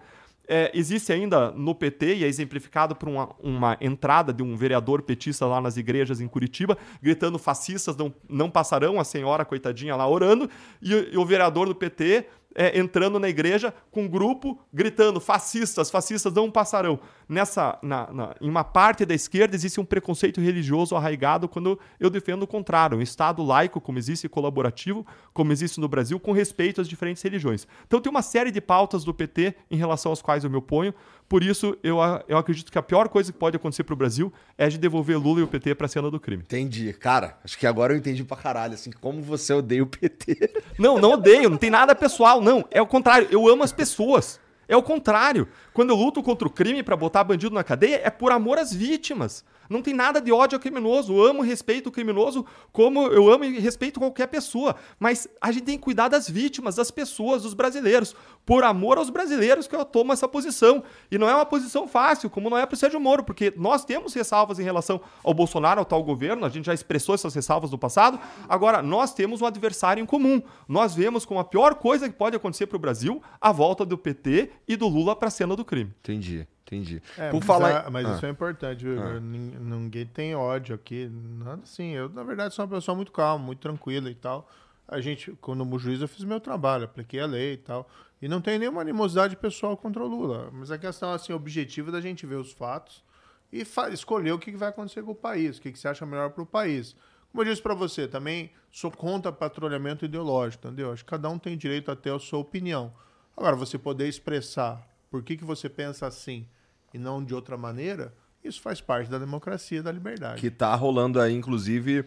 É, 0.47 0.71
existe 0.73 1.11
ainda 1.13 1.51
no 1.51 1.73
PT, 1.73 2.15
e 2.15 2.23
é 2.25 2.27
exemplificado 2.27 2.95
por 2.95 3.07
uma, 3.07 3.29
uma, 3.39 3.77
entrada 3.79 4.33
de 4.33 4.43
um 4.43 4.57
vereador 4.57 5.01
petista 5.01 5.45
lá 5.45 5.61
nas 5.61 5.77
igrejas 5.77 6.19
em 6.19 6.27
Curitiba, 6.27 6.77
gritando 7.01 7.39
fascistas 7.39 7.95
não, 7.95 8.13
não 8.29 8.49
passarão, 8.49 8.99
a 8.99 9.05
senhora 9.05 9.45
coitadinha 9.45 9.95
lá 9.95 10.07
orando, 10.07 10.49
e, 10.81 10.91
e 10.91 11.17
o 11.17 11.25
vereador 11.25 11.67
do 11.67 11.75
PT 11.75 12.25
é, 12.55 12.77
entrando 12.77 13.19
na 13.19 13.29
igreja 13.29 13.73
com 13.91 14.03
um 14.03 14.07
grupo 14.07 14.59
gritando 14.71 15.19
fascistas, 15.19 15.89
fascistas 15.89 16.33
não 16.33 16.51
passarão. 16.51 16.99
Nessa, 17.33 17.79
na, 17.81 18.11
na, 18.13 18.35
em 18.39 18.47
uma 18.47 18.63
parte 18.63 19.05
da 19.05 19.15
esquerda 19.15 19.55
existe 19.55 19.79
um 19.79 19.85
preconceito 19.85 20.39
religioso 20.39 20.95
arraigado 20.95 21.49
quando 21.49 21.79
eu 21.99 22.09
defendo 22.09 22.43
o 22.43 22.47
contrário, 22.47 22.97
um 22.97 23.01
Estado 23.01 23.41
laico, 23.41 23.81
como 23.81 23.97
existe 23.97 24.29
colaborativo, 24.29 25.05
como 25.33 25.51
existe 25.51 25.79
no 25.79 25.87
Brasil, 25.87 26.19
com 26.19 26.31
respeito 26.31 26.79
às 26.79 26.87
diferentes 26.87 27.23
religiões. 27.23 27.67
Então 27.87 27.99
tem 27.99 28.09
uma 28.09 28.21
série 28.21 28.51
de 28.51 28.61
pautas 28.61 29.03
do 29.03 29.13
PT 29.13 29.55
em 29.71 29.75
relação 29.75 30.11
às 30.11 30.21
quais 30.21 30.43
eu 30.43 30.49
me 30.49 30.57
oponho, 30.57 30.93
por 31.27 31.41
isso 31.43 31.75
eu, 31.81 31.97
eu 32.27 32.37
acredito 32.37 32.71
que 32.71 32.77
a 32.77 32.83
pior 32.83 33.09
coisa 33.09 33.31
que 33.31 33.37
pode 33.39 33.55
acontecer 33.55 33.83
para 33.83 33.93
o 33.93 33.97
Brasil 33.97 34.31
é 34.55 34.69
de 34.69 34.77
devolver 34.77 35.17
Lula 35.17 35.39
e 35.39 35.43
o 35.43 35.47
PT 35.47 35.73
para 35.73 35.87
a 35.87 35.89
cena 35.89 36.11
do 36.11 36.19
crime. 36.19 36.43
Entendi. 36.43 36.93
Cara, 36.93 37.39
acho 37.43 37.57
que 37.57 37.65
agora 37.65 37.93
eu 37.93 37.97
entendi 37.97 38.23
pra 38.23 38.37
caralho, 38.37 38.75
assim, 38.75 38.91
como 38.91 39.21
você 39.21 39.51
odeia 39.53 39.81
o 39.81 39.87
PT. 39.87 40.63
Não, 40.77 40.99
não 40.99 41.13
odeio, 41.13 41.49
não 41.49 41.57
tem 41.57 41.71
nada 41.71 41.95
pessoal, 41.95 42.39
não. 42.39 42.63
É 42.69 42.79
o 42.79 42.85
contrário, 42.85 43.27
eu 43.31 43.47
amo 43.47 43.63
as 43.63 43.71
pessoas. 43.71 44.39
É 44.67 44.75
o 44.75 44.83
contrário. 44.83 45.47
Quando 45.73 45.89
eu 45.89 45.95
luto 45.95 46.23
contra 46.23 46.47
o 46.47 46.51
crime 46.51 46.83
para 46.83 46.95
botar 46.95 47.23
bandido 47.23 47.53
na 47.53 47.63
cadeia, 47.63 48.01
é 48.03 48.09
por 48.09 48.31
amor 48.31 48.57
às 48.57 48.73
vítimas. 48.73 49.43
Não 49.69 49.81
tem 49.81 49.93
nada 49.93 50.19
de 50.19 50.31
ódio 50.31 50.55
ao 50.55 50.59
criminoso. 50.59 51.13
Eu 51.13 51.23
amo 51.23 51.43
e 51.43 51.47
respeito 51.47 51.87
o 51.87 51.91
criminoso 51.91 52.45
como 52.71 53.07
eu 53.07 53.31
amo 53.31 53.45
e 53.45 53.59
respeito 53.59 53.99
qualquer 53.99 54.27
pessoa. 54.27 54.75
Mas 54.99 55.27
a 55.41 55.51
gente 55.51 55.63
tem 55.63 55.77
que 55.77 55.83
cuidar 55.83 56.07
das 56.07 56.29
vítimas, 56.29 56.75
das 56.75 56.91
pessoas, 56.91 57.43
dos 57.43 57.53
brasileiros. 57.53 58.15
Por 58.45 58.63
amor 58.63 58.97
aos 58.97 59.09
brasileiros 59.09 59.67
que 59.67 59.75
eu 59.75 59.85
tomo 59.85 60.13
essa 60.13 60.27
posição. 60.27 60.83
E 61.09 61.17
não 61.17 61.29
é 61.29 61.35
uma 61.35 61.45
posição 61.45 61.87
fácil, 61.87 62.29
como 62.29 62.49
não 62.49 62.57
é 62.57 62.65
para 62.65 62.75
o 62.75 62.77
Sérgio 62.77 62.99
Moro, 62.99 63.23
porque 63.23 63.53
nós 63.55 63.85
temos 63.85 64.13
ressalvas 64.13 64.59
em 64.59 64.63
relação 64.63 64.99
ao 65.23 65.33
Bolsonaro, 65.33 65.79
ao 65.79 65.85
tal 65.85 66.03
governo. 66.03 66.45
A 66.45 66.49
gente 66.49 66.65
já 66.65 66.73
expressou 66.73 67.15
essas 67.15 67.33
ressalvas 67.33 67.71
no 67.71 67.77
passado. 67.77 68.19
Agora, 68.47 68.81
nós 68.81 69.13
temos 69.13 69.41
um 69.41 69.45
adversário 69.45 70.01
em 70.01 70.05
comum. 70.05 70.41
Nós 70.67 70.93
vemos 70.93 71.25
como 71.25 71.39
a 71.39 71.43
pior 71.43 71.75
coisa 71.75 72.09
que 72.09 72.15
pode 72.15 72.35
acontecer 72.35 72.67
para 72.67 72.75
o 72.75 72.79
Brasil 72.79 73.21
a 73.39 73.51
volta 73.51 73.85
do 73.85 73.97
PT 73.97 74.51
e 74.67 74.75
do 74.75 74.87
Lula 74.87 75.15
para 75.15 75.27
a 75.27 75.31
cena 75.31 75.55
do 75.55 75.63
crime. 75.63 75.91
Entendi. 75.99 76.47
Entendi. 76.65 77.01
É, 77.17 77.29
Por 77.29 77.37
mas 77.39 77.45
falar. 77.45 77.85
a- 77.85 77.89
mas 77.89 78.05
Ah. 78.07 78.15
isso 78.15 78.25
é 78.25 78.29
importante? 78.29 78.85
Ah. 78.87 79.19
Nin- 79.19 79.55
Ninguém 79.59 80.05
tem 80.05 80.33
ódio 80.35 80.73
aqui, 80.75 81.09
nada 81.11 81.61
assim. 81.63 81.91
Eu, 81.91 82.09
na 82.09 82.23
verdade, 82.23 82.53
sou 82.53 82.65
uma 82.65 82.75
pessoa 82.75 82.95
muito 82.95 83.11
calma, 83.11 83.43
muito 83.45 83.59
tranquila 83.59 84.09
e 84.09 84.15
tal. 84.15 84.49
A 84.87 84.99
gente, 85.01 85.31
como 85.41 85.77
juiz, 85.79 86.01
eu 86.01 86.07
fiz 86.07 86.23
meu 86.23 86.39
trabalho, 86.39 86.85
apliquei 86.85 87.19
a 87.19 87.25
lei 87.25 87.53
e 87.53 87.57
tal. 87.57 87.87
E 88.21 88.27
não 88.27 88.39
tem 88.41 88.57
nenhuma 88.57 88.81
animosidade 88.81 89.35
pessoal 89.35 89.75
contra 89.75 90.01
o 90.03 90.07
Lula. 90.07 90.49
Mas 90.53 90.71
a 90.71 90.77
questão, 90.77 91.11
assim, 91.11 91.33
objetiva 91.33 91.91
da 91.91 91.99
gente 91.99 92.25
ver 92.25 92.35
os 92.35 92.51
fatos 92.53 93.03
e 93.51 93.65
fa- 93.65 93.89
escolher 93.89 94.31
o 94.31 94.39
que 94.39 94.51
que 94.51 94.57
vai 94.57 94.69
acontecer 94.69 95.03
com 95.03 95.11
o 95.11 95.15
país, 95.15 95.57
o 95.57 95.61
que 95.61 95.71
que 95.71 95.77
você 95.79 95.87
acha 95.89 96.05
melhor 96.05 96.29
para 96.31 96.43
o 96.43 96.45
país. 96.45 96.95
Como 97.31 97.43
eu 97.43 97.49
disse 97.49 97.61
para 97.61 97.73
você, 97.73 98.07
também 98.07 98.51
sou 98.71 98.89
contra 98.91 99.31
patrulhamento 99.31 100.05
ideológico, 100.05 100.67
entendeu? 100.67 100.91
Acho 100.93 101.03
que 101.03 101.09
cada 101.09 101.29
um 101.29 101.37
tem 101.37 101.57
direito 101.57 101.91
a 101.91 101.95
ter 101.95 102.13
a 102.13 102.19
sua 102.19 102.39
opinião. 102.39 102.93
Agora, 103.35 103.55
você 103.55 103.77
poder 103.77 104.07
expressar 104.07 104.87
por 105.13 105.21
que, 105.21 105.37
que 105.37 105.45
você 105.45 105.69
pensa 105.69 106.07
assim 106.07 106.43
e 106.91 106.97
não 106.97 107.23
de 107.23 107.35
outra 107.35 107.55
maneira, 107.55 108.11
isso 108.43 108.59
faz 108.59 108.81
parte 108.81 109.11
da 109.11 109.19
democracia 109.19 109.83
da 109.83 109.91
liberdade. 109.91 110.41
Que 110.41 110.49
tá 110.49 110.73
rolando 110.73 111.21
aí, 111.21 111.35
inclusive, 111.35 112.03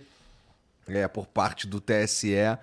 é, 0.88 1.06
por 1.06 1.24
parte 1.28 1.68
do 1.68 1.80
TSE, 1.80 2.58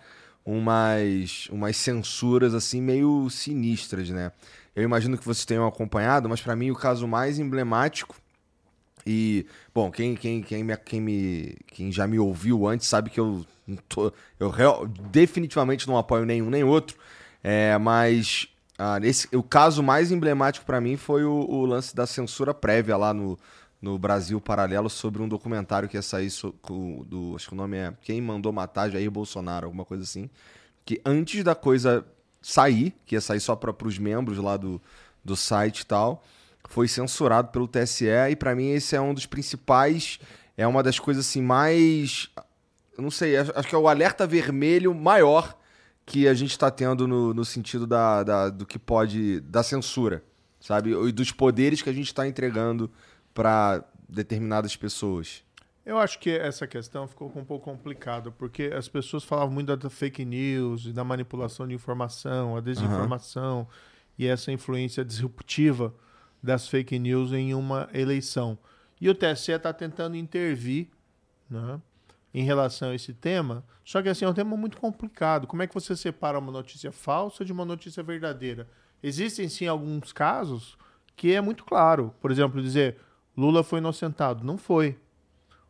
umas, 0.45 1.47
umas 1.49 1.77
censuras 1.77 2.53
assim 2.53 2.81
meio 2.81 3.29
sinistras, 3.29 4.09
né? 4.09 4.33
Eu 4.75 4.83
imagino 4.83 5.17
que 5.17 5.23
vocês 5.23 5.45
tenham 5.45 5.65
acompanhado, 5.65 6.27
mas 6.27 6.41
para 6.41 6.57
mim 6.57 6.71
o 6.71 6.75
caso 6.75 7.07
mais 7.07 7.39
emblemático 7.39 8.13
e, 9.07 9.45
bom, 9.73 9.89
quem, 9.89 10.13
quem, 10.13 10.41
quem, 10.43 10.61
me, 10.61 10.75
quem, 10.75 10.99
me, 10.99 11.55
quem 11.67 11.89
já 11.89 12.05
me 12.05 12.19
ouviu 12.19 12.67
antes 12.67 12.85
sabe 12.85 13.09
que 13.09 13.19
eu, 13.21 13.45
tô, 13.87 14.11
eu 14.37 14.49
real- 14.49 14.85
definitivamente 15.09 15.87
não 15.87 15.97
apoio 15.97 16.25
nenhum 16.25 16.49
nem 16.49 16.65
outro, 16.65 16.97
é, 17.41 17.77
mas 17.77 18.49
ah, 18.77 18.97
o 19.33 19.43
caso 19.43 19.83
mais 19.83 20.11
emblemático 20.11 20.65
para 20.65 20.81
mim 20.81 20.97
foi 20.97 21.23
o, 21.23 21.31
o 21.31 21.65
lance 21.65 21.95
da 21.95 22.07
censura 22.07 22.53
prévia 22.53 22.97
lá 22.97 23.13
no, 23.13 23.37
no 23.81 23.99
Brasil 23.99 24.39
Paralelo 24.41 24.89
sobre 24.89 25.21
um 25.21 25.27
documentário 25.27 25.87
que 25.87 25.97
ia 25.97 26.01
sair 26.01 26.29
so- 26.29 26.53
com- 26.61 27.03
do, 27.07 27.35
acho 27.35 27.47
que 27.47 27.53
o 27.53 27.57
nome 27.57 27.77
é 27.77 27.93
Quem 28.01 28.21
Mandou 28.21 28.51
Matar 28.51 28.89
Jair 28.89 29.11
Bolsonaro, 29.11 29.65
alguma 29.67 29.85
coisa 29.85 30.03
assim, 30.03 30.29
que 30.85 30.99
antes 31.05 31.43
da 31.43 31.53
coisa 31.53 32.05
sair, 32.41 32.93
que 33.05 33.15
ia 33.15 33.21
sair 33.21 33.39
só 33.39 33.55
para 33.55 33.73
os 33.87 33.97
membros 33.99 34.37
lá 34.37 34.57
do, 34.57 34.81
do 35.23 35.35
site 35.35 35.81
e 35.81 35.85
tal, 35.85 36.23
foi 36.67 36.87
censurado 36.87 37.49
pelo 37.49 37.67
TSE 37.67 38.05
e 38.31 38.35
para 38.35 38.55
mim 38.55 38.69
esse 38.71 38.95
é 38.95 39.01
um 39.01 39.13
dos 39.13 39.25
principais, 39.25 40.19
é 40.57 40.65
uma 40.65 40.81
das 40.81 40.97
coisas 40.97 41.27
assim 41.27 41.41
mais, 41.41 42.29
eu 42.97 43.03
não 43.03 43.11
sei, 43.11 43.37
acho 43.37 43.67
que 43.67 43.75
é 43.75 43.77
o 43.77 43.87
alerta 43.87 44.25
vermelho 44.25 44.93
maior 44.95 45.55
que 46.05 46.27
a 46.27 46.33
gente 46.33 46.51
está 46.51 46.69
tendo 46.69 47.07
no, 47.07 47.33
no 47.33 47.45
sentido 47.45 47.87
da, 47.87 48.23
da- 48.23 48.49
do 48.49 48.65
que 48.65 48.77
pode, 48.77 49.39
da 49.41 49.63
censura, 49.63 50.23
sabe? 50.59 50.91
E 50.91 51.11
dos 51.11 51.31
poderes 51.31 51.81
que 51.81 51.89
a 51.89 51.93
gente 51.93 52.07
está 52.07 52.27
entregando 52.27 52.91
para 53.33 53.83
determinadas 54.07 54.75
pessoas. 54.75 55.43
Eu 55.85 55.97
acho 55.97 56.19
que 56.19 56.29
essa 56.29 56.65
questão 56.67 57.07
ficou 57.07 57.31
um 57.35 57.43
pouco 57.43 57.65
complicada, 57.65 58.31
porque 58.31 58.71
as 58.73 58.87
pessoas 58.87 59.23
falavam 59.23 59.53
muito 59.53 59.75
da 59.75 59.89
fake 59.89 60.23
news 60.23 60.85
e 60.85 60.93
da 60.93 61.03
manipulação 61.03 61.67
de 61.67 61.73
informação, 61.73 62.55
a 62.55 62.61
desinformação 62.61 63.67
e 64.17 64.25
essa 64.27 64.51
influência 64.51 65.03
disruptiva 65.03 65.93
das 66.41 66.67
fake 66.69 66.97
news 66.99 67.31
em 67.33 67.53
uma 67.53 67.89
eleição. 67.93 68.57
E 69.01 69.09
o 69.09 69.15
TSE 69.15 69.51
está 69.51 69.73
tentando 69.73 70.15
intervir 70.15 70.87
né, 71.49 71.81
em 72.33 72.43
relação 72.43 72.89
a 72.89 72.95
esse 72.95 73.13
tema, 73.13 73.63
só 73.85 74.01
que 74.01 74.09
assim, 74.09 74.25
é 74.25 74.27
um 74.27 74.33
tema 74.33 74.57
muito 74.57 74.77
complicado. 74.77 75.45
Como 75.45 75.61
é 75.61 75.67
que 75.67 75.73
você 75.73 75.95
separa 75.95 76.39
uma 76.39 76.51
notícia 76.51 76.91
falsa 76.91 77.45
de 77.45 77.51
uma 77.51 77.63
notícia 77.63 78.01
verdadeira? 78.01 78.67
Existem 79.03 79.47
sim 79.49 79.67
alguns 79.67 80.11
casos 80.11 80.77
que 81.15 81.33
é 81.33 81.41
muito 81.41 81.63
claro. 81.63 82.13
Por 82.19 82.31
exemplo, 82.31 82.61
dizer 82.61 82.97
Lula 83.37 83.63
foi 83.63 83.79
inocentado. 83.79 84.43
Não 84.43 84.57
foi. 84.57 84.97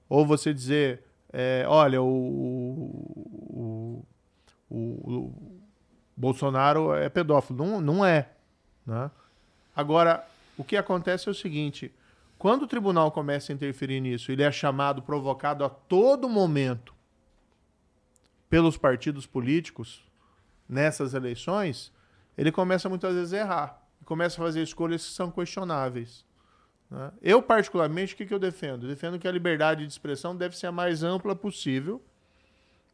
Ou 0.07 0.25
você 0.25 0.53
dizer, 0.53 1.03
é, 1.31 1.65
olha, 1.67 2.01
o, 2.01 2.05
o, 3.49 4.05
o, 4.69 4.77
o 4.77 5.33
Bolsonaro 6.15 6.93
é 6.93 7.09
pedófilo. 7.09 7.65
Não, 7.65 7.81
não 7.81 8.05
é. 8.05 8.29
Né? 8.85 9.09
Agora, 9.75 10.25
o 10.57 10.63
que 10.63 10.77
acontece 10.77 11.27
é 11.27 11.31
o 11.31 11.35
seguinte: 11.35 11.91
quando 12.43 12.63
o 12.63 12.67
tribunal 12.67 13.09
começa 13.09 13.53
a 13.53 13.55
interferir 13.55 14.01
nisso, 14.01 14.29
ele 14.29 14.43
é 14.43 14.51
chamado, 14.51 15.01
provocado 15.01 15.63
a 15.63 15.69
todo 15.69 16.27
momento 16.27 16.93
pelos 18.49 18.75
partidos 18.75 19.25
políticos 19.25 20.03
nessas 20.67 21.13
eleições, 21.13 21.89
ele 22.37 22.51
começa 22.51 22.89
muitas 22.89 23.15
vezes 23.15 23.31
a 23.31 23.37
errar. 23.37 23.81
Começa 24.03 24.41
a 24.41 24.45
fazer 24.45 24.61
escolhas 24.61 25.05
que 25.05 25.13
são 25.13 25.31
questionáveis. 25.31 26.25
né? 26.91 27.13
Eu, 27.21 27.41
particularmente, 27.41 28.13
o 28.13 28.17
que, 28.17 28.25
que 28.25 28.33
eu 28.33 28.39
defendo? 28.39 28.89
Defendo 28.89 29.17
que 29.17 29.25
a 29.25 29.31
liberdade 29.31 29.85
de 29.85 29.89
expressão 29.93 30.35
deve 30.35 30.57
ser 30.57 30.67
a 30.67 30.71
mais 30.73 31.01
ampla 31.01 31.33
possível. 31.33 32.01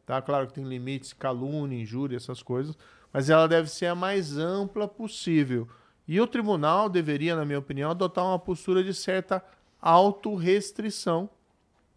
Tá? 0.06 0.22
Claro 0.22 0.46
que 0.46 0.52
tem 0.52 0.64
limites, 0.64 1.12
calúnia, 1.12 1.82
injúria, 1.82 2.16
essas 2.16 2.40
coisas, 2.40 2.78
mas 3.12 3.28
ela 3.28 3.48
deve 3.48 3.68
ser 3.68 3.86
a 3.86 3.96
mais 3.96 4.38
ampla 4.38 4.86
possível. 4.86 5.68
E 6.10 6.20
o 6.20 6.26
tribunal 6.26 6.88
deveria, 6.88 7.36
na 7.36 7.44
minha 7.44 7.60
opinião, 7.60 7.92
adotar 7.92 8.24
uma 8.24 8.36
postura 8.36 8.82
de 8.82 8.92
certa 8.92 9.44
autorrestrição 9.80 11.30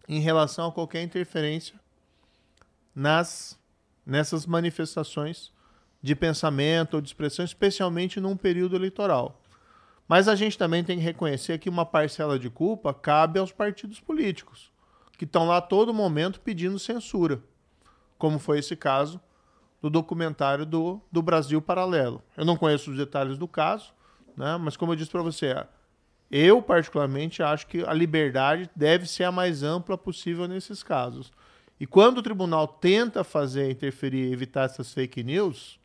em 0.06 0.20
relação 0.20 0.68
a 0.68 0.72
qualquer 0.72 1.02
interferência 1.02 1.74
nas 2.94 3.58
nessas 4.06 4.46
manifestações 4.46 5.50
de 6.00 6.14
pensamento 6.14 6.94
ou 6.94 7.00
de 7.00 7.08
expressão, 7.08 7.44
especialmente 7.44 8.20
num 8.20 8.36
período 8.36 8.76
eleitoral. 8.76 9.42
Mas 10.06 10.28
a 10.28 10.36
gente 10.36 10.56
também 10.56 10.84
tem 10.84 10.98
que 10.98 11.02
reconhecer 11.02 11.58
que 11.58 11.68
uma 11.68 11.84
parcela 11.84 12.38
de 12.38 12.48
culpa 12.48 12.94
cabe 12.94 13.40
aos 13.40 13.50
partidos 13.50 13.98
políticos, 13.98 14.70
que 15.18 15.24
estão 15.24 15.44
lá 15.44 15.60
todo 15.60 15.92
momento 15.92 16.40
pedindo 16.40 16.78
censura, 16.78 17.42
como 18.16 18.38
foi 18.38 18.60
esse 18.60 18.76
caso 18.76 19.20
do 19.82 19.90
documentário 19.90 20.64
do, 20.64 21.00
do 21.10 21.20
Brasil 21.20 21.60
Paralelo. 21.60 22.22
Eu 22.36 22.44
não 22.44 22.56
conheço 22.56 22.92
os 22.92 22.96
detalhes 22.96 23.36
do 23.36 23.48
caso, 23.48 23.92
né? 24.36 24.56
mas 24.56 24.76
como 24.76 24.92
eu 24.92 24.96
disse 24.96 25.10
para 25.10 25.22
você, 25.22 25.54
eu 26.30 26.60
particularmente 26.62 27.42
acho 27.42 27.66
que 27.66 27.84
a 27.84 27.92
liberdade 27.92 28.68
deve 28.74 29.06
ser 29.06 29.24
a 29.24 29.32
mais 29.32 29.62
ampla 29.62 29.96
possível 29.96 30.48
nesses 30.48 30.82
casos. 30.82 31.32
E 31.78 31.86
quando 31.86 32.18
o 32.18 32.22
tribunal 32.22 32.66
tenta 32.66 33.24
fazer, 33.24 33.70
interferir, 33.70 34.32
evitar 34.32 34.64
essas 34.64 34.92
fake 34.92 35.22
news, 35.22 35.78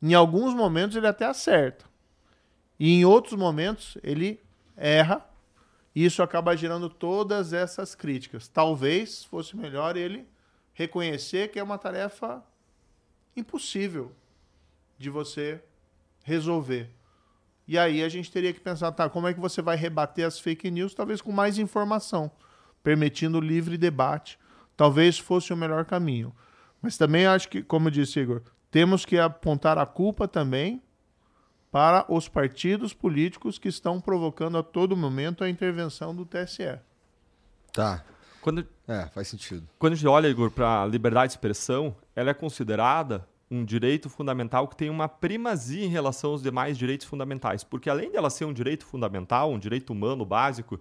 em 0.00 0.14
alguns 0.14 0.54
momentos 0.54 0.96
ele 0.96 1.06
até 1.06 1.26
acerta. 1.26 1.84
E 2.78 2.92
em 2.92 3.04
outros 3.04 3.34
momentos 3.34 3.96
ele 4.02 4.40
erra. 4.76 5.24
E 5.94 6.04
isso 6.04 6.22
acaba 6.22 6.56
gerando 6.56 6.88
todas 6.88 7.52
essas 7.52 7.94
críticas. 7.94 8.48
Talvez 8.48 9.24
fosse 9.24 9.56
melhor 9.56 9.96
ele 9.96 10.26
reconhecer 10.72 11.50
que 11.50 11.58
é 11.58 11.62
uma 11.62 11.78
tarefa 11.78 12.42
impossível 13.36 14.12
de 14.98 15.10
você 15.10 15.62
resolver. 16.24 16.90
E 17.72 17.78
aí 17.78 18.04
a 18.04 18.08
gente 18.10 18.30
teria 18.30 18.52
que 18.52 18.60
pensar, 18.60 18.92
tá, 18.92 19.08
como 19.08 19.26
é 19.26 19.32
que 19.32 19.40
você 19.40 19.62
vai 19.62 19.76
rebater 19.76 20.26
as 20.26 20.38
fake 20.38 20.70
news, 20.70 20.92
talvez 20.92 21.22
com 21.22 21.32
mais 21.32 21.56
informação, 21.56 22.30
permitindo 22.82 23.40
livre 23.40 23.78
debate. 23.78 24.38
Talvez 24.76 25.18
fosse 25.18 25.54
o 25.54 25.56
melhor 25.56 25.86
caminho. 25.86 26.36
Mas 26.82 26.98
também 26.98 27.24
acho 27.24 27.48
que, 27.48 27.62
como 27.62 27.90
disse 27.90 28.20
Igor, 28.20 28.42
temos 28.70 29.06
que 29.06 29.18
apontar 29.18 29.78
a 29.78 29.86
culpa 29.86 30.28
também 30.28 30.82
para 31.70 32.04
os 32.12 32.28
partidos 32.28 32.92
políticos 32.92 33.58
que 33.58 33.68
estão 33.68 34.02
provocando 34.02 34.58
a 34.58 34.62
todo 34.62 34.94
momento 34.94 35.42
a 35.42 35.48
intervenção 35.48 36.14
do 36.14 36.26
TSE. 36.26 36.78
Tá. 37.72 38.04
Quando, 38.42 38.68
É, 38.86 39.06
faz 39.14 39.28
sentido. 39.28 39.66
quando 39.78 39.94
a 39.94 39.96
gente 39.96 40.06
olha, 40.06 40.28
Igor, 40.28 40.50
para 40.50 40.82
a 40.82 40.86
liberdade 40.86 41.28
de 41.28 41.38
expressão, 41.38 41.96
ela 42.14 42.28
é 42.28 42.34
considerada 42.34 43.26
um 43.52 43.66
direito 43.66 44.08
fundamental 44.08 44.66
que 44.66 44.74
tem 44.74 44.88
uma 44.88 45.06
primazia 45.06 45.84
em 45.84 45.88
relação 45.88 46.30
aos 46.30 46.42
demais 46.42 46.78
direitos 46.78 47.06
fundamentais. 47.06 47.62
Porque 47.62 47.90
além 47.90 48.10
dela 48.10 48.30
ser 48.30 48.46
um 48.46 48.52
direito 48.52 48.86
fundamental, 48.86 49.52
um 49.52 49.58
direito 49.58 49.92
humano 49.92 50.24
básico, 50.24 50.80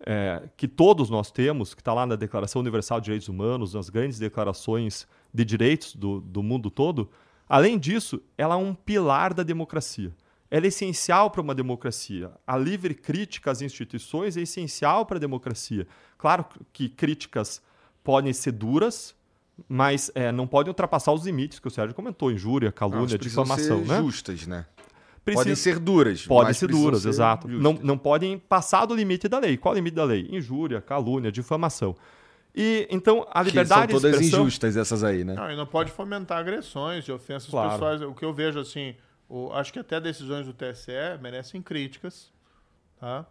é, 0.00 0.48
que 0.56 0.66
todos 0.66 1.10
nós 1.10 1.30
temos, 1.30 1.74
que 1.74 1.82
está 1.82 1.92
lá 1.92 2.06
na 2.06 2.16
Declaração 2.16 2.60
Universal 2.60 3.00
de 3.00 3.04
Direitos 3.04 3.28
Humanos, 3.28 3.74
nas 3.74 3.90
grandes 3.90 4.18
declarações 4.18 5.06
de 5.32 5.44
direitos 5.44 5.94
do, 5.94 6.20
do 6.20 6.42
mundo 6.42 6.70
todo, 6.70 7.10
além 7.46 7.78
disso, 7.78 8.22
ela 8.38 8.54
é 8.54 8.58
um 8.58 8.74
pilar 8.74 9.34
da 9.34 9.42
democracia. 9.42 10.10
ela 10.50 10.64
é 10.64 10.68
essencial 10.68 11.30
para 11.30 11.42
uma 11.42 11.54
democracia. 11.54 12.30
A 12.46 12.56
livre 12.56 12.94
crítica 12.94 13.50
às 13.50 13.60
instituições 13.60 14.38
é 14.38 14.40
essencial 14.40 15.04
para 15.04 15.18
a 15.18 15.20
democracia. 15.20 15.86
Claro 16.16 16.46
que 16.72 16.88
críticas 16.88 17.60
podem 18.02 18.32
ser 18.32 18.52
duras, 18.52 19.15
mas 19.68 20.10
é, 20.14 20.30
não 20.30 20.46
podem 20.46 20.70
ultrapassar 20.70 21.12
os 21.12 21.24
limites 21.24 21.58
que 21.58 21.68
o 21.68 21.70
Sérgio 21.70 21.94
comentou: 21.94 22.30
injúria, 22.30 22.70
calúnia, 22.70 23.18
difamação. 23.18 23.84
Ser 23.84 23.88
né? 23.88 23.98
justas, 23.98 24.46
né? 24.46 24.66
Precisa... 25.24 25.42
Podem 25.42 25.56
ser 25.56 25.78
duras. 25.80 26.26
Podem 26.26 26.54
ser 26.54 26.68
duras, 26.68 27.02
ser 27.02 27.08
exato. 27.08 27.48
Não, 27.48 27.72
não 27.82 27.98
podem 27.98 28.38
passar 28.38 28.86
do 28.86 28.94
limite 28.94 29.28
da 29.28 29.40
lei. 29.40 29.56
Qual 29.56 29.72
é 29.72 29.74
o 29.74 29.78
limite 29.78 29.96
da 29.96 30.04
lei? 30.04 30.28
Injúria, 30.30 30.80
calúnia, 30.80 31.32
difamação. 31.32 31.96
E 32.54 32.86
então 32.90 33.26
a 33.30 33.42
liberdade 33.42 33.88
que 33.88 33.92
são 33.92 34.00
todas 34.00 34.14
expressão... 34.14 34.40
injustas 34.40 34.76
essas 34.76 35.02
aí, 35.02 35.24
né? 35.24 35.34
Não, 35.34 35.50
e 35.50 35.56
não 35.56 35.66
pode 35.66 35.90
fomentar 35.90 36.38
agressões 36.38 37.04
e 37.06 37.12
ofensas 37.12 37.50
claro. 37.50 37.72
pessoais. 37.72 38.00
O 38.02 38.14
que 38.14 38.24
eu 38.24 38.32
vejo 38.32 38.60
assim, 38.60 38.94
o, 39.28 39.52
acho 39.52 39.72
que 39.72 39.78
até 39.78 40.00
decisões 40.00 40.46
do 40.46 40.54
TSE 40.54 40.92
merecem 41.20 41.60
críticas, 41.60 42.32
tá? 42.98 43.26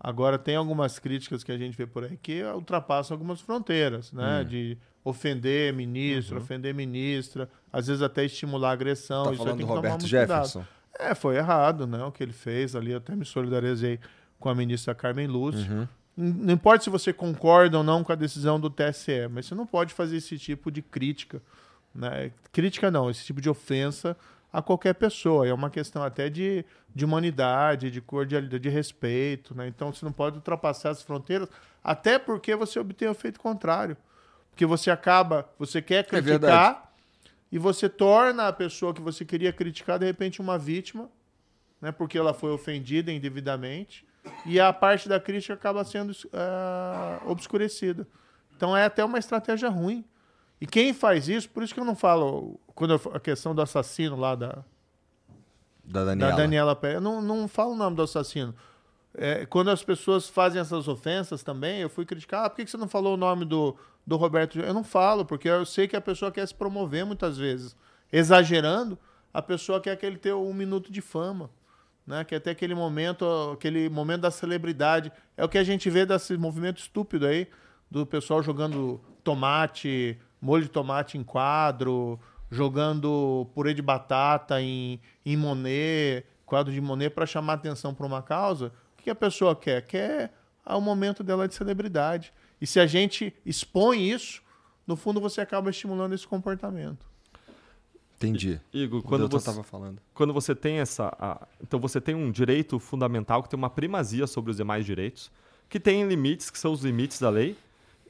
Agora 0.00 0.38
tem 0.38 0.56
algumas 0.56 0.98
críticas 0.98 1.44
que 1.44 1.52
a 1.52 1.58
gente 1.58 1.76
vê 1.76 1.86
por 1.86 2.04
aí 2.04 2.16
que 2.16 2.42
ultrapassam 2.44 3.14
algumas 3.14 3.40
fronteiras, 3.40 4.10
né? 4.12 4.40
Hum. 4.40 4.44
De 4.44 4.78
ofender 5.04 5.72
ministro, 5.72 6.36
uhum. 6.36 6.42
ofender 6.42 6.74
ministra, 6.74 7.48
às 7.72 7.86
vezes 7.86 8.02
até 8.02 8.24
estimular 8.24 8.70
a 8.70 8.72
agressão. 8.72 9.24
Tá 9.24 9.32
Isso 9.32 9.42
falando 9.42 9.60
do 9.60 9.66
Roberto 9.66 10.06
Jefferson. 10.06 10.60
Cuidado. 10.60 10.82
É, 10.98 11.14
foi 11.14 11.36
errado, 11.36 11.86
né? 11.86 12.02
O 12.04 12.12
que 12.12 12.22
ele 12.22 12.32
fez 12.32 12.76
ali. 12.76 12.92
Eu 12.92 12.98
até 12.98 13.16
me 13.16 13.24
solidarizei 13.24 13.98
com 14.38 14.48
a 14.48 14.54
ministra 14.54 14.94
Carmen 14.94 15.26
Lúcio. 15.26 15.72
Uhum. 15.72 15.88
Não 16.16 16.52
importa 16.52 16.84
se 16.84 16.90
você 16.90 17.12
concorda 17.12 17.78
ou 17.78 17.84
não 17.84 18.04
com 18.04 18.12
a 18.12 18.14
decisão 18.14 18.60
do 18.60 18.68
TSE, 18.68 19.28
mas 19.30 19.46
você 19.46 19.54
não 19.54 19.66
pode 19.66 19.94
fazer 19.94 20.18
esse 20.18 20.38
tipo 20.38 20.70
de 20.70 20.82
crítica. 20.82 21.40
Né? 21.94 22.30
Crítica 22.52 22.90
não, 22.90 23.08
esse 23.08 23.24
tipo 23.24 23.40
de 23.40 23.48
ofensa 23.48 24.16
a 24.52 24.60
qualquer 24.60 24.94
pessoa. 24.94 25.48
É 25.48 25.54
uma 25.54 25.70
questão 25.70 26.02
até 26.02 26.28
de, 26.28 26.64
de 26.94 27.04
humanidade, 27.04 27.90
de 27.90 28.00
cordialidade, 28.02 28.62
de 28.62 28.68
respeito. 28.68 29.54
Né? 29.54 29.66
Então 29.68 29.92
você 29.92 30.04
não 30.04 30.12
pode 30.12 30.36
ultrapassar 30.36 30.90
as 30.90 31.02
fronteiras, 31.02 31.48
até 31.82 32.18
porque 32.18 32.54
você 32.54 32.78
obtém 32.78 33.08
o 33.08 33.12
efeito 33.12 33.40
contrário. 33.40 33.96
Porque 34.52 34.64
você 34.64 34.90
acaba, 34.90 35.48
você 35.58 35.82
quer 35.82 35.96
é 35.96 36.02
criticar. 36.04 36.88
É 36.88 36.92
e 37.50 37.58
você 37.58 37.86
torna 37.86 38.48
a 38.48 38.52
pessoa 38.52 38.94
que 38.94 39.00
você 39.02 39.26
queria 39.26 39.52
criticar, 39.52 39.98
de 39.98 40.06
repente, 40.06 40.40
uma 40.40 40.56
vítima, 40.56 41.10
né, 41.82 41.92
porque 41.92 42.16
ela 42.16 42.32
foi 42.32 42.50
ofendida 42.50 43.12
indevidamente, 43.12 44.06
e 44.46 44.58
a 44.58 44.72
parte 44.72 45.06
da 45.06 45.20
crítica 45.20 45.52
acaba 45.52 45.84
sendo 45.84 46.12
uh, 46.12 47.30
obscurecida. 47.30 48.06
Então 48.56 48.74
é 48.74 48.84
até 48.84 49.04
uma 49.04 49.18
estratégia 49.18 49.68
ruim. 49.68 50.02
E 50.60 50.66
quem 50.66 50.94
faz 50.94 51.28
isso, 51.28 51.50
por 51.50 51.62
isso 51.62 51.74
que 51.74 51.80
eu 51.80 51.84
não 51.84 51.96
falo, 51.96 52.58
quando 52.74 52.94
eu, 52.94 53.12
a 53.12 53.20
questão 53.20 53.54
do 53.54 53.60
assassino 53.60 54.16
lá 54.16 54.34
da. 54.34 54.64
Da 55.84 56.04
Daniela. 56.04 56.30
Da 56.30 56.36
Daniela 56.36 56.76
Pérez, 56.76 56.94
eu 56.96 57.00
não, 57.00 57.20
não 57.20 57.48
falo 57.48 57.72
o 57.72 57.76
nome 57.76 57.96
do 57.96 58.02
assassino. 58.02 58.54
É, 59.14 59.44
quando 59.44 59.70
as 59.70 59.82
pessoas 59.82 60.28
fazem 60.28 60.60
essas 60.60 60.88
ofensas 60.88 61.42
também, 61.42 61.80
eu 61.80 61.90
fui 61.90 62.06
criticar, 62.06 62.44
ah, 62.44 62.50
por 62.50 62.56
que 62.56 62.70
você 62.70 62.76
não 62.76 62.88
falou 62.88 63.14
o 63.14 63.16
nome 63.16 63.44
do, 63.44 63.76
do 64.06 64.16
Roberto? 64.16 64.58
Eu 64.58 64.74
não 64.74 64.84
falo, 64.84 65.24
porque 65.24 65.48
eu 65.48 65.64
sei 65.64 65.88
que 65.88 65.96
a 65.96 66.00
pessoa 66.00 66.32
quer 66.32 66.46
se 66.46 66.54
promover 66.54 67.04
muitas 67.04 67.36
vezes. 67.36 67.76
Exagerando, 68.12 68.98
a 69.32 69.40
pessoa 69.40 69.80
quer 69.80 69.96
que 69.96 70.04
ele 70.04 70.18
tenha 70.18 70.36
um 70.36 70.52
minuto 70.52 70.92
de 70.92 71.00
fama. 71.00 71.50
Né? 72.06 72.24
Quer 72.24 72.40
ter 72.40 72.50
aquele 72.50 72.74
momento, 72.74 73.24
aquele 73.54 73.88
momento 73.88 74.22
da 74.22 74.30
celebridade. 74.30 75.12
É 75.36 75.44
o 75.44 75.48
que 75.48 75.58
a 75.58 75.64
gente 75.64 75.88
vê 75.88 76.04
desse 76.04 76.36
movimento 76.36 76.78
estúpido 76.78 77.26
aí, 77.26 77.48
do 77.90 78.04
pessoal 78.04 78.42
jogando 78.42 79.00
tomate, 79.22 80.18
molho 80.40 80.64
de 80.64 80.68
tomate 80.68 81.16
em 81.16 81.22
quadro, 81.22 82.18
jogando 82.50 83.48
purê 83.54 83.72
de 83.72 83.82
batata 83.82 84.60
em, 84.60 85.00
em 85.24 85.36
Monet, 85.36 86.26
quadro 86.44 86.72
de 86.72 86.80
Monet 86.80 87.10
para 87.10 87.24
chamar 87.24 87.54
atenção 87.54 87.94
para 87.94 88.06
uma 88.06 88.22
causa 88.22 88.72
que 89.02 89.10
a 89.10 89.14
pessoa 89.14 89.54
quer? 89.54 89.82
Quer 89.82 90.32
o 90.64 90.80
momento 90.80 91.22
dela 91.22 91.48
de 91.48 91.54
celebridade. 91.54 92.32
E 92.62 92.66
se 92.66 92.78
a 92.78 92.86
gente 92.86 93.34
expõe 93.44 94.08
isso, 94.08 94.40
no 94.86 94.94
fundo 94.94 95.20
você 95.20 95.40
acaba 95.40 95.68
estimulando 95.68 96.14
esse 96.14 96.24
comportamento. 96.24 97.04
Entendi. 98.14 98.60
Igor, 98.72 99.02
quando 99.02 99.28
você, 99.28 99.36
estava 99.38 99.64
falando. 99.64 100.00
quando 100.14 100.32
você 100.32 100.54
tem 100.54 100.78
essa. 100.78 101.12
A, 101.18 101.44
então 101.60 101.80
você 101.80 102.00
tem 102.00 102.14
um 102.14 102.30
direito 102.30 102.78
fundamental 102.78 103.42
que 103.42 103.48
tem 103.48 103.58
uma 103.58 103.68
primazia 103.68 104.28
sobre 104.28 104.52
os 104.52 104.56
demais 104.56 104.86
direitos, 104.86 105.28
que 105.68 105.80
tem 105.80 106.06
limites, 106.06 106.50
que 106.50 106.58
são 106.58 106.72
os 106.72 106.84
limites 106.84 107.18
da 107.18 107.30
lei. 107.30 107.56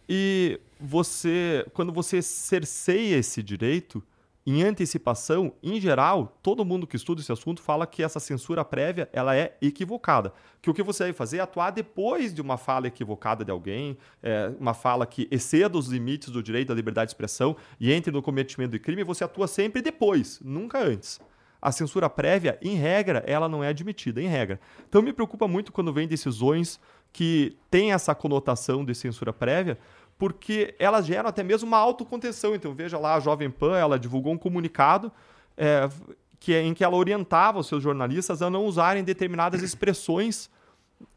E 0.07 0.61
você, 0.79 1.65
quando 1.73 1.91
você 1.91 2.21
cerceia 2.21 3.17
esse 3.17 3.43
direito, 3.43 4.03
em 4.45 4.63
antecipação, 4.63 5.53
em 5.63 5.81
geral, 5.81 6.37
todo 6.43 6.65
mundo 6.65 6.87
que 6.87 6.97
estuda 6.97 7.21
esse 7.21 7.31
assunto 7.31 7.63
fala 7.63 7.87
que 7.87 8.03
essa 8.03 8.19
censura 8.19 8.65
prévia 8.65 9.09
ela 9.13 9.37
é 9.37 9.57
equivocada. 9.63 10.33
Que 10.61 10.69
o 10.69 10.75
que 10.75 10.83
você 10.83 11.05
deve 11.05 11.17
fazer 11.17 11.39
é 11.39 11.41
atuar 11.41 11.71
depois 11.71 12.35
de 12.35 12.41
uma 12.41 12.57
fala 12.57 12.89
equivocada 12.89 13.45
de 13.45 13.51
alguém, 13.51 13.97
é, 14.23 14.53
uma 14.59 14.75
fala 14.75 15.07
que 15.07 15.29
exceda 15.31 15.79
os 15.79 15.87
limites 15.87 16.31
do 16.31 16.43
direito 16.43 16.73
à 16.73 16.75
liberdade 16.75 17.09
de 17.09 17.13
expressão 17.13 17.57
e 17.79 17.93
entre 17.93 18.11
no 18.11 18.21
cometimento 18.21 18.73
de 18.73 18.81
crime, 18.81 19.05
você 19.05 19.23
atua 19.23 19.47
sempre 19.47 19.81
depois, 19.81 20.41
nunca 20.43 20.79
antes. 20.79 21.21
A 21.61 21.71
censura 21.71 22.11
prévia, 22.11 22.59
em 22.61 22.75
regra, 22.75 23.23
ela 23.25 23.49
não 23.49 23.63
é 23.63 23.69
admitida, 23.69 24.21
em 24.21 24.27
regra. 24.27 24.59
Então 24.89 25.01
me 25.01 25.13
preocupa 25.13 25.47
muito 25.47 25.71
quando 25.71 25.93
vem 25.93 26.09
decisões 26.09 26.81
que 27.13 27.57
têm 27.71 27.93
essa 27.93 28.13
conotação 28.15 28.85
de 28.85 28.95
censura 28.95 29.33
prévia, 29.33 29.79
porque 30.23 30.77
elas 30.79 31.05
geram 31.05 31.29
até 31.29 31.43
mesmo 31.43 31.67
uma 31.67 31.79
autocontenção. 31.79 32.55
Então, 32.55 32.73
veja 32.73 32.97
lá, 32.97 33.17
a 33.17 33.19
Jovem 33.19 33.51
Pan, 33.51 33.77
ela 33.77 33.99
divulgou 33.99 34.33
um 34.33 34.39
comunicado 34.39 35.11
é, 35.57 35.89
que, 36.39 36.55
é, 36.55 36.63
em 36.63 36.73
que 36.73 36.85
ela 36.85 36.95
orientava 36.95 37.59
os 37.59 37.67
seus 37.67 37.83
jornalistas 37.83 38.41
a 38.41 38.49
não 38.49 38.65
usarem 38.65 39.03
determinadas 39.03 39.65
expressões 39.65 40.49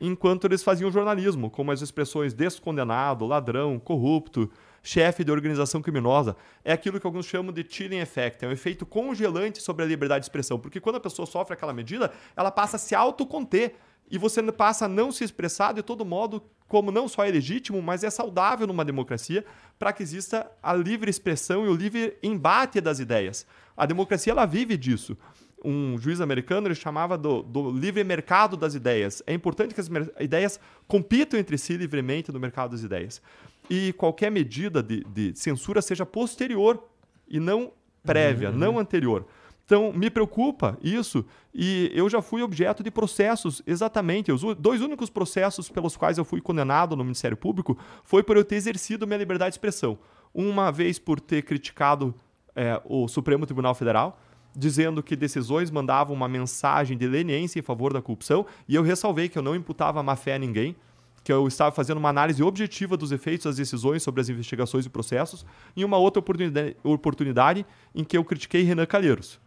enquanto 0.01 0.45
eles 0.45 0.63
faziam 0.63 0.91
jornalismo, 0.91 1.51
como 1.51 1.71
as 1.71 1.83
expressões 1.83 2.33
descondenado, 2.33 3.27
ladrão, 3.27 3.77
corrupto, 3.77 4.49
chefe 4.81 5.23
de 5.23 5.31
organização 5.31 5.83
criminosa. 5.83 6.35
É 6.63 6.73
aquilo 6.73 6.99
que 6.99 7.05
alguns 7.05 7.27
chamam 7.27 7.53
de 7.53 7.63
chilling 7.63 7.99
effect, 7.99 8.43
é 8.43 8.47
um 8.47 8.51
efeito 8.51 8.87
congelante 8.87 9.61
sobre 9.61 9.85
a 9.85 9.87
liberdade 9.87 10.21
de 10.21 10.25
expressão, 10.25 10.57
porque 10.57 10.79
quando 10.79 10.95
a 10.95 10.99
pessoa 10.99 11.27
sofre 11.27 11.53
aquela 11.53 11.73
medida, 11.73 12.11
ela 12.35 12.49
passa 12.49 12.77
a 12.77 12.79
se 12.79 12.95
autoconter 12.95 13.75
e 14.09 14.17
você 14.17 14.41
passa 14.51 14.85
a 14.85 14.87
não 14.87 15.11
se 15.11 15.23
expressar 15.23 15.73
de 15.73 15.81
todo 15.81 16.05
modo 16.05 16.43
como 16.67 16.91
não 16.91 17.07
só 17.07 17.23
é 17.23 17.31
legítimo, 17.31 17.81
mas 17.81 18.03
é 18.03 18.09
saudável 18.09 18.65
numa 18.65 18.83
democracia 18.83 19.45
para 19.77 19.93
que 19.93 20.03
exista 20.03 20.49
a 20.61 20.73
livre 20.73 21.09
expressão 21.09 21.65
e 21.65 21.69
o 21.69 21.75
livre 21.75 22.17
embate 22.23 22.81
das 22.81 22.99
ideias. 22.99 23.45
A 23.77 23.85
democracia 23.85 24.31
ela 24.31 24.45
vive 24.45 24.77
disso. 24.77 25.17
Um 25.63 25.97
juiz 25.97 26.21
americano 26.21 26.67
ele 26.67 26.75
chamava 26.75 27.17
do, 27.17 27.41
do 27.41 27.71
livre 27.71 28.03
mercado 28.03 28.55
das 28.55 28.75
ideias. 28.75 29.23
É 29.25 29.33
importante 29.33 29.73
que 29.73 29.81
as 29.81 29.89
ideias 30.19 30.59
compitam 30.87 31.39
entre 31.39 31.57
si 31.57 31.75
livremente 31.75 32.31
no 32.31 32.39
mercado 32.39 32.71
das 32.71 32.83
ideias. 32.83 33.21
E 33.69 33.93
qualquer 33.93 34.31
medida 34.31 34.81
de, 34.81 35.03
de 35.05 35.33
censura 35.35 35.81
seja 35.81 36.05
posterior 36.05 36.83
e 37.27 37.39
não 37.39 37.71
prévia, 38.03 38.51
uhum. 38.51 38.57
não 38.57 38.79
anterior. 38.79 39.25
Então, 39.65 39.91
me 39.91 40.11
preocupa 40.11 40.77
isso 40.83 41.25
e 41.51 41.91
eu 41.93 42.07
já 42.07 42.21
fui 42.21 42.43
objeto 42.43 42.83
de 42.83 42.91
processos, 42.91 43.63
exatamente. 43.65 44.31
Os 44.31 44.43
dois 44.55 44.79
únicos 44.79 45.09
processos 45.09 45.69
pelos 45.69 45.97
quais 45.97 46.19
eu 46.19 46.25
fui 46.25 46.39
condenado 46.39 46.95
no 46.95 47.03
Ministério 47.03 47.35
Público 47.35 47.75
foi 48.03 48.21
por 48.21 48.37
eu 48.37 48.45
ter 48.45 48.57
exercido 48.57 49.07
minha 49.07 49.17
liberdade 49.17 49.51
de 49.51 49.55
expressão. 49.55 49.97
Uma 50.31 50.71
vez 50.71 50.99
por 50.99 51.19
ter 51.19 51.41
criticado 51.41 52.13
é, 52.55 52.79
o 52.85 53.07
Supremo 53.07 53.45
Tribunal 53.47 53.73
Federal, 53.73 54.19
dizendo 54.55 55.01
que 55.01 55.15
decisões 55.15 55.71
mandavam 55.71 56.15
uma 56.15 56.27
mensagem 56.27 56.95
de 56.95 57.07
leniência 57.07 57.59
em 57.59 57.63
favor 57.63 57.91
da 57.91 58.03
corrupção, 58.03 58.45
e 58.67 58.75
eu 58.75 58.83
ressalvei 58.83 59.27
que 59.27 59.37
eu 59.37 59.41
não 59.41 59.55
imputava 59.55 60.03
má 60.03 60.15
fé 60.15 60.35
a 60.35 60.39
ninguém, 60.39 60.75
que 61.23 61.33
eu 61.33 61.47
estava 61.47 61.71
fazendo 61.71 61.97
uma 61.97 62.09
análise 62.09 62.43
objetiva 62.43 62.95
dos 62.95 63.11
efeitos 63.11 63.45
das 63.45 63.55
decisões 63.55 64.03
sobre 64.03 64.21
as 64.21 64.29
investigações 64.29 64.85
e 64.85 64.89
processos, 64.89 65.43
e 65.75 65.83
uma 65.83 65.97
outra 65.97 66.19
oportunidade, 66.19 66.77
oportunidade 66.83 67.65
em 67.95 68.03
que 68.03 68.15
eu 68.15 68.23
critiquei 68.23 68.61
Renan 68.61 68.85
Calheiros 68.85 69.43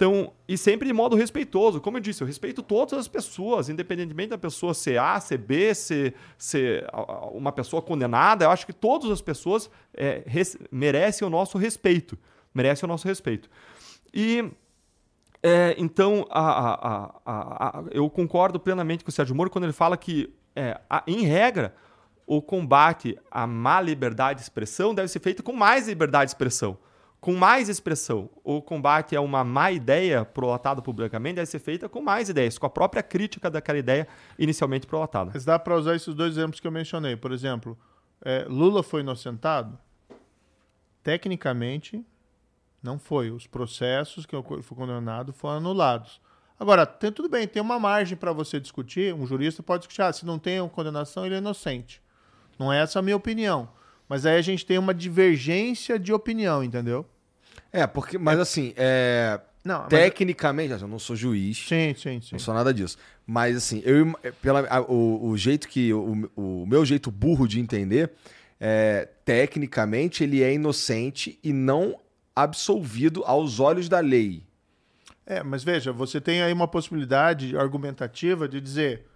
então, 0.00 0.32
e 0.48 0.56
sempre 0.56 0.88
de 0.88 0.94
modo 0.94 1.14
respeitoso. 1.14 1.78
Como 1.78 1.98
eu 1.98 2.00
disse, 2.00 2.22
eu 2.22 2.26
respeito 2.26 2.62
todas 2.62 2.98
as 2.98 3.06
pessoas, 3.06 3.68
independentemente 3.68 4.30
da 4.30 4.38
pessoa 4.38 4.72
ser 4.72 4.98
A, 4.98 5.20
ser 5.20 5.36
B, 5.36 5.74
ser, 5.74 6.14
ser 6.38 6.86
uma 7.32 7.52
pessoa 7.52 7.82
condenada. 7.82 8.46
Eu 8.46 8.50
acho 8.50 8.64
que 8.64 8.72
todas 8.72 9.10
as 9.10 9.20
pessoas 9.20 9.70
é, 9.92 10.22
res, 10.24 10.56
merecem 10.72 11.28
o 11.28 11.30
nosso 11.30 11.58
respeito. 11.58 12.18
Merecem 12.54 12.86
o 12.86 12.88
nosso 12.88 13.06
respeito. 13.06 13.50
E 14.14 14.50
é, 15.42 15.74
então, 15.76 16.26
a, 16.30 16.88
a, 16.88 17.10
a, 17.26 17.84
eu 17.90 18.08
concordo 18.08 18.58
plenamente 18.58 19.04
com 19.04 19.10
o 19.10 19.12
Sérgio 19.12 19.36
Moro 19.36 19.50
quando 19.50 19.64
ele 19.64 19.74
fala 19.74 19.98
que, 19.98 20.32
é, 20.56 20.80
em 21.06 21.26
regra, 21.26 21.74
o 22.26 22.40
combate 22.40 23.18
à 23.30 23.46
má 23.46 23.82
liberdade 23.82 24.38
de 24.38 24.44
expressão 24.44 24.94
deve 24.94 25.08
ser 25.08 25.20
feito 25.20 25.42
com 25.42 25.52
mais 25.52 25.88
liberdade 25.88 26.30
de 26.30 26.30
expressão 26.30 26.78
com 27.20 27.34
mais 27.34 27.68
expressão. 27.68 28.30
O 28.42 28.62
combate 28.62 29.14
a 29.14 29.20
uma 29.20 29.44
má 29.44 29.70
ideia 29.70 30.24
prolatada 30.24 30.80
publicamente 30.80 31.36
deve 31.36 31.46
ser 31.46 31.58
feita 31.58 31.88
com 31.88 32.00
mais 32.00 32.28
ideias, 32.28 32.56
com 32.56 32.66
a 32.66 32.70
própria 32.70 33.02
crítica 33.02 33.50
daquela 33.50 33.78
ideia 33.78 34.08
inicialmente 34.38 34.86
prolatada. 34.86 35.30
Mas 35.34 35.44
dá 35.44 35.58
para 35.58 35.76
usar 35.76 35.94
esses 35.94 36.14
dois 36.14 36.32
exemplos 36.32 36.60
que 36.60 36.66
eu 36.66 36.72
mencionei. 36.72 37.16
Por 37.16 37.32
exemplo, 37.32 37.78
é, 38.22 38.46
Lula 38.48 38.82
foi 38.82 39.02
inocentado? 39.02 39.78
Tecnicamente, 41.02 42.04
não 42.82 42.98
foi. 42.98 43.30
Os 43.30 43.46
processos 43.46 44.24
que 44.24 44.34
fui 44.62 44.76
condenado 44.76 45.32
foram 45.32 45.58
anulados. 45.58 46.20
Agora, 46.58 46.84
tem, 46.84 47.10
tudo 47.10 47.28
bem, 47.28 47.48
tem 47.48 47.62
uma 47.62 47.78
margem 47.78 48.16
para 48.16 48.32
você 48.32 48.60
discutir. 48.60 49.14
Um 49.14 49.26
jurista 49.26 49.62
pode 49.62 49.82
discutir, 49.82 50.02
ah, 50.02 50.12
se 50.12 50.26
não 50.26 50.38
tem 50.38 50.66
condenação, 50.68 51.24
ele 51.24 51.34
é 51.34 51.38
inocente. 51.38 52.02
Não 52.58 52.70
é 52.70 52.82
essa 52.82 52.98
a 52.98 53.02
minha 53.02 53.16
opinião. 53.16 53.70
Mas 54.10 54.26
aí 54.26 54.36
a 54.36 54.42
gente 54.42 54.66
tem 54.66 54.76
uma 54.76 54.92
divergência 54.92 55.96
de 55.96 56.12
opinião, 56.12 56.64
entendeu? 56.64 57.06
É, 57.72 57.86
porque, 57.86 58.18
mas 58.18 58.40
assim, 58.40 58.74
é, 58.76 59.38
Não, 59.64 59.82
mas- 59.82 59.88
tecnicamente, 59.88 60.72
eu 60.82 60.88
não 60.88 60.98
sou 60.98 61.14
juiz, 61.14 61.58
Sim, 61.58 61.94
sim, 61.96 62.20
sim. 62.20 62.30
não 62.32 62.38
sou 62.40 62.52
nada 62.52 62.74
disso. 62.74 62.98
Mas 63.24 63.56
assim, 63.56 63.80
eu, 63.84 64.12
pela, 64.42 64.66
a- 64.68 64.80
o, 64.80 65.28
o 65.28 65.36
jeito 65.38 65.68
que. 65.68 65.92
O, 65.94 66.28
o 66.34 66.66
meu 66.66 66.84
jeito 66.84 67.08
burro 67.08 67.46
de 67.46 67.60
entender, 67.60 68.10
é, 68.58 69.08
tecnicamente, 69.24 70.24
ele 70.24 70.42
é 70.42 70.52
inocente 70.52 71.38
e 71.44 71.52
não 71.52 71.96
absolvido 72.34 73.22
aos 73.24 73.60
olhos 73.60 73.88
da 73.88 74.00
lei. 74.00 74.42
É, 75.24 75.40
mas 75.44 75.62
veja, 75.62 75.92
você 75.92 76.20
tem 76.20 76.42
aí 76.42 76.52
uma 76.52 76.66
possibilidade 76.66 77.56
argumentativa 77.56 78.48
de 78.48 78.60
dizer 78.60 79.06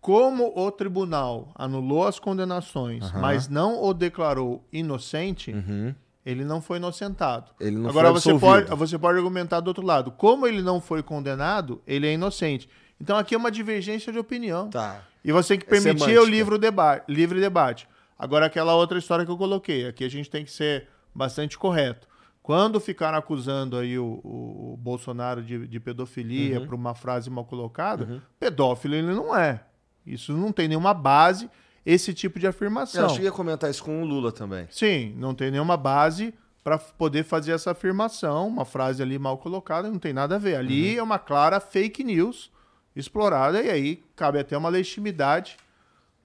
como 0.00 0.52
o 0.56 0.70
tribunal 0.70 1.52
anulou 1.54 2.06
as 2.06 2.18
condenações, 2.18 3.04
Aham. 3.04 3.20
mas 3.20 3.48
não 3.48 3.82
o 3.82 3.92
declarou 3.92 4.64
inocente, 4.72 5.52
Uhum. 5.52 5.94
ele 6.24 6.44
não 6.44 6.60
foi 6.62 6.78
inocentado. 6.78 7.50
Ele 7.60 7.76
não 7.76 7.90
Agora 7.90 8.08
foi 8.12 8.20
você 8.20 8.38
pode, 8.38 8.70
você 8.74 8.98
pode 8.98 9.18
argumentar 9.18 9.60
do 9.60 9.68
outro 9.68 9.84
lado. 9.84 10.10
Como 10.10 10.46
ele 10.46 10.62
não 10.62 10.80
foi 10.80 11.02
condenado, 11.02 11.82
ele 11.86 12.06
é 12.06 12.12
inocente. 12.14 12.68
Então 13.00 13.16
aqui 13.16 13.34
é 13.34 13.38
uma 13.38 13.50
divergência 13.50 14.12
de 14.12 14.18
opinião. 14.18 14.68
Tá. 14.70 15.02
E 15.24 15.32
você 15.32 15.48
tem 15.54 15.58
que 15.58 15.66
É 15.66 15.68
permitir 15.68 15.98
semântica. 16.04 16.22
o 16.22 16.24
livre 16.30 16.58
debate, 16.58 17.04
livre 17.12 17.40
debate. 17.40 17.86
Agora, 18.18 18.46
aquela 18.46 18.74
outra 18.74 18.98
história 18.98 19.24
que 19.24 19.30
eu 19.30 19.36
coloquei, 19.38 19.86
aqui 19.86 20.04
a 20.04 20.08
gente 20.10 20.28
tem 20.30 20.44
que 20.44 20.50
ser 20.50 20.88
bastante 21.14 21.58
correto. 21.58 22.06
Quando 22.42 22.80
ficaram 22.80 23.16
acusando 23.18 23.76
aí 23.76 23.98
o, 23.98 24.20
o- 24.24 24.72
o 24.72 24.76
Bolsonaro 24.78 25.42
de, 25.42 25.66
de 25.66 25.78
pedofilia 25.80 26.58
Uhum. 26.60 26.66
por 26.66 26.74
uma 26.74 26.94
frase 26.94 27.28
mal 27.30 27.44
colocada, 27.44 28.22
pedófilo 28.38 28.94
ele 28.94 29.12
não 29.12 29.36
é. 29.36 29.62
Isso 30.06 30.32
não 30.32 30.52
tem 30.52 30.66
nenhuma 30.68 30.92
base, 30.94 31.48
esse 31.84 32.12
tipo 32.14 32.38
de 32.38 32.46
afirmação. 32.46 33.02
Eu 33.04 33.08
cheguei 33.10 33.28
a 33.28 33.32
comentar 33.32 33.70
isso 33.70 33.82
com 33.84 34.02
o 34.02 34.04
Lula 34.04 34.32
também. 34.32 34.66
Sim, 34.70 35.14
não 35.16 35.34
tem 35.34 35.50
nenhuma 35.50 35.76
base 35.76 36.34
para 36.62 36.76
poder 36.78 37.24
fazer 37.24 37.52
essa 37.52 37.70
afirmação, 37.70 38.46
uma 38.48 38.64
frase 38.66 39.02
ali 39.02 39.18
mal 39.18 39.38
colocada, 39.38 39.90
não 39.90 39.98
tem 39.98 40.12
nada 40.12 40.36
a 40.36 40.38
ver. 40.38 40.56
Ali 40.56 40.92
Uhum. 40.94 40.98
é 41.00 41.02
uma 41.02 41.18
clara 41.18 41.58
fake 41.58 42.04
news 42.04 42.50
explorada 42.94 43.62
e 43.62 43.70
aí 43.70 44.04
cabe 44.14 44.38
até 44.38 44.56
uma 44.56 44.68
legitimidade 44.68 45.56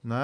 né, 0.04 0.16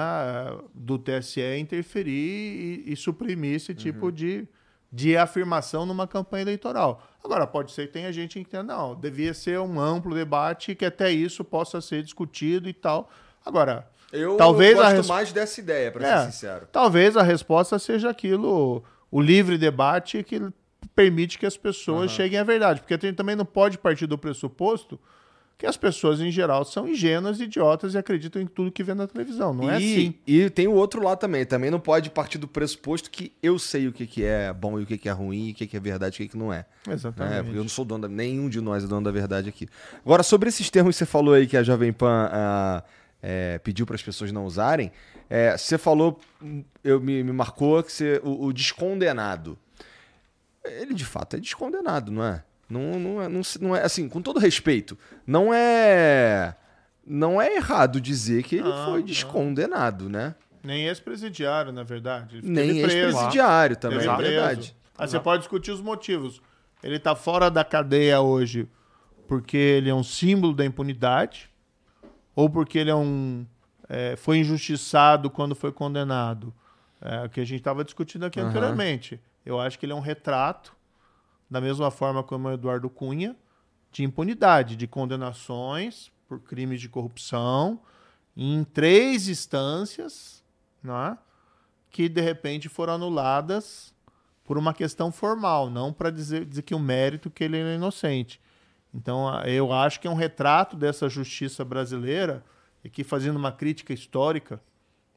do 0.73 0.97
TSE 0.97 1.41
interferir 1.57 2.83
e, 2.87 2.93
e 2.93 2.95
suprimir 2.95 3.55
esse 3.55 3.73
tipo 3.73 4.05
Uhum. 4.07 4.11
de, 4.11 4.47
de 4.91 5.17
afirmação 5.17 5.85
numa 5.85 6.07
campanha 6.07 6.43
eleitoral. 6.43 7.03
Agora, 7.23 7.47
pode 7.47 7.71
ser 7.71 7.87
que 7.87 7.93
tenha 7.93 8.11
gente 8.13 8.33
que 8.33 8.39
entenda, 8.39 8.63
não, 8.75 8.95
devia 8.95 9.33
ser 9.33 9.59
um 9.59 9.79
amplo 9.79 10.13
debate 10.13 10.75
que 10.75 10.85
até 10.85 11.11
isso 11.11 11.43
possa 11.43 11.81
ser 11.81 12.03
discutido 12.03 12.69
e 12.69 12.73
tal. 12.73 13.09
Agora, 13.45 13.87
Eu 14.11 14.37
Talvez 14.37 14.77
a 14.77 14.83
gosto 14.83 14.95
res- 14.97 15.07
mais 15.07 15.31
dessa 15.33 15.59
ideia, 15.59 15.91
pra 15.91 16.07
É. 16.07 16.25
ser 16.25 16.31
sincero. 16.31 16.67
Talvez 16.71 17.17
a 17.17 17.23
resposta 17.23 17.79
seja 17.79 18.11
aquilo, 18.11 18.83
o 19.09 19.19
livre 19.19 19.57
debate 19.57 20.21
que 20.23 20.39
permite 20.95 21.39
que 21.39 21.47
as 21.47 21.57
pessoas 21.57 22.11
cheguem 22.11 22.37
à 22.37 22.43
verdade. 22.43 22.81
Porque 22.81 22.93
a 22.93 22.97
gente 23.01 23.15
também 23.15 23.35
não 23.35 23.43
pode 23.45 23.77
partir 23.79 24.05
do 24.05 24.15
pressuposto 24.15 24.99
que 25.57 25.65
as 25.65 25.75
pessoas, 25.77 26.19
em 26.19 26.29
geral, 26.29 26.63
são 26.63 26.87
ingênuas, 26.87 27.39
idiotas 27.39 27.95
e 27.95 27.97
acreditam 27.97 28.39
em 28.39 28.45
tudo 28.45 28.71
que 28.71 28.83
vê 28.83 28.93
na 28.93 29.07
televisão. 29.07 29.51
Não 29.51 29.67
é 29.71 29.79
e, 29.81 29.93
assim. 29.93 30.15
E 30.27 30.49
tem 30.51 30.67
o 30.67 30.73
outro 30.73 31.01
lado 31.01 31.17
também. 31.17 31.43
Também 31.43 31.71
não 31.71 31.79
pode 31.79 32.11
partir 32.11 32.37
do 32.37 32.47
pressuposto 32.47 33.09
que 33.09 33.31
eu 33.41 33.57
sei 33.57 33.87
o 33.87 33.91
que, 33.91 34.05
que 34.05 34.23
é 34.23 34.53
bom 34.53 34.79
e 34.79 34.83
o 34.83 34.85
que, 34.85 34.95
que 34.97 35.09
é 35.09 35.11
ruim, 35.11 35.47
e 35.47 35.51
o 35.53 35.55
que, 35.55 35.65
que 35.65 35.75
é 35.75 35.79
verdade 35.79 36.17
e 36.17 36.17
o 36.17 36.27
que, 36.27 36.31
que 36.33 36.37
não 36.37 36.53
é. 36.53 36.65
Exatamente. 36.87 37.35
É, 37.35 37.41
porque 37.41 37.57
eu 37.57 37.63
não 37.63 37.69
sou 37.69 37.83
dono 37.83 38.03
da, 38.03 38.07
nenhum 38.07 38.47
de 38.47 38.61
nós 38.61 38.83
é 38.83 38.87
dono 38.87 39.03
da 39.05 39.11
verdade 39.11 39.49
aqui. 39.49 39.67
Agora, 40.05 40.21
sobre 40.21 40.49
esses 40.49 40.69
termos 40.69 40.95
que 40.95 40.99
você 40.99 41.05
falou 41.05 41.33
aí 41.33 41.47
que 41.47 41.57
a 41.57 41.63
Jovem 41.63 41.91
Pan 41.93 42.29
ah, 42.31 42.83
é, 43.23 43.57
pediu 43.59 43.85
para 43.85 43.95
as 43.95 44.03
pessoas 44.03 44.33
não 44.33 44.45
usarem, 44.45 44.91
é, 45.29 45.57
você 45.57 45.77
falou, 45.77 46.19
eu 46.83 46.99
me, 46.99 47.23
me 47.23 47.31
marcou 47.31 47.81
que 47.81 47.91
você, 47.91 48.19
o, 48.21 48.47
o 48.47 48.53
descondenado. 48.53 49.57
Ele 50.65 50.93
de 50.93 51.05
fato 51.05 51.37
é 51.37 51.39
descondenado, 51.39 52.11
não 52.11 52.23
é? 52.23 52.43
Não, 52.69 52.99
não, 52.99 53.21
é, 53.21 53.29
não, 53.29 53.41
não 53.61 53.75
é 53.75 53.83
assim, 53.83 54.09
com 54.09 54.21
todo 54.21 54.39
respeito, 54.39 54.97
não 55.25 55.53
é 55.53 56.55
não 57.05 57.41
é 57.41 57.55
errado 57.55 57.99
dizer 57.99 58.43
que 58.43 58.55
ele 58.55 58.71
foi 58.85 59.03
descondenado, 59.03 60.09
né? 60.09 60.35
Nem 60.63 60.87
ex-presidiário, 60.87 61.73
na 61.73 61.83
verdade. 61.83 62.39
Nem 62.41 62.79
ex-presidiário 62.79 63.75
também, 63.75 64.07
é 64.07 64.15
verdade. 64.17 64.75
Aí 64.97 65.07
você 65.07 65.19
pode 65.19 65.41
discutir 65.41 65.71
os 65.71 65.81
motivos. 65.81 66.41
Ele 66.81 66.97
tá 66.97 67.15
fora 67.15 67.49
da 67.49 67.63
cadeia 67.63 68.21
hoje 68.21 68.67
porque 69.27 69.57
ele 69.57 69.89
é 69.89 69.93
um 69.93 70.03
símbolo 70.03 70.53
da 70.53 70.65
impunidade 70.65 71.49
ou 72.35 72.49
porque 72.49 72.77
ele 72.77 72.89
é 72.89 72.95
um 72.95 73.45
é, 73.89 74.15
foi 74.15 74.37
injustiçado 74.39 75.29
quando 75.29 75.55
foi 75.55 75.71
condenado. 75.71 76.53
É, 77.01 77.25
o 77.25 77.29
que 77.29 77.41
a 77.41 77.45
gente 77.45 77.59
estava 77.59 77.83
discutindo 77.83 78.25
aqui 78.25 78.39
Aham. 78.39 78.49
anteriormente. 78.49 79.19
Eu 79.45 79.59
acho 79.59 79.77
que 79.77 79.85
ele 79.85 79.91
é 79.93 79.95
um 79.95 79.99
retrato, 79.99 80.73
da 81.49 81.59
mesma 81.59 81.91
forma 81.91 82.23
como 82.23 82.47
o 82.47 82.51
Eduardo 82.53 82.89
Cunha, 82.89 83.35
de 83.91 84.03
impunidade, 84.03 84.75
de 84.75 84.87
condenações 84.87 86.11
por 86.27 86.39
crimes 86.39 86.81
de 86.81 86.89
corrupção 86.89 87.79
em 88.35 88.63
três 88.63 89.27
instâncias, 89.27 90.43
né, 90.81 91.17
que 91.91 92.09
de 92.09 92.21
repente 92.21 92.67
foram 92.67 92.93
anuladas 92.93 93.93
por 94.43 94.57
uma 94.57 94.73
questão 94.73 95.11
formal, 95.11 95.69
não 95.69 95.93
para 95.93 96.09
dizer, 96.09 96.45
dizer 96.45 96.63
que 96.63 96.73
o 96.73 96.79
mérito 96.79 97.29
que 97.29 97.43
ele 97.43 97.57
é 97.57 97.75
inocente. 97.75 98.41
Então, 98.93 99.27
eu 99.45 99.73
acho 99.73 99.99
que 99.99 100.07
é 100.07 100.11
um 100.11 100.15
retrato 100.15 100.75
dessa 100.75 101.09
justiça 101.09 101.65
brasileira, 101.65 102.43
e 102.83 102.89
que 102.89 103.03
fazendo 103.03 103.37
uma 103.37 103.51
crítica 103.51 103.93
histórica, 103.93 104.61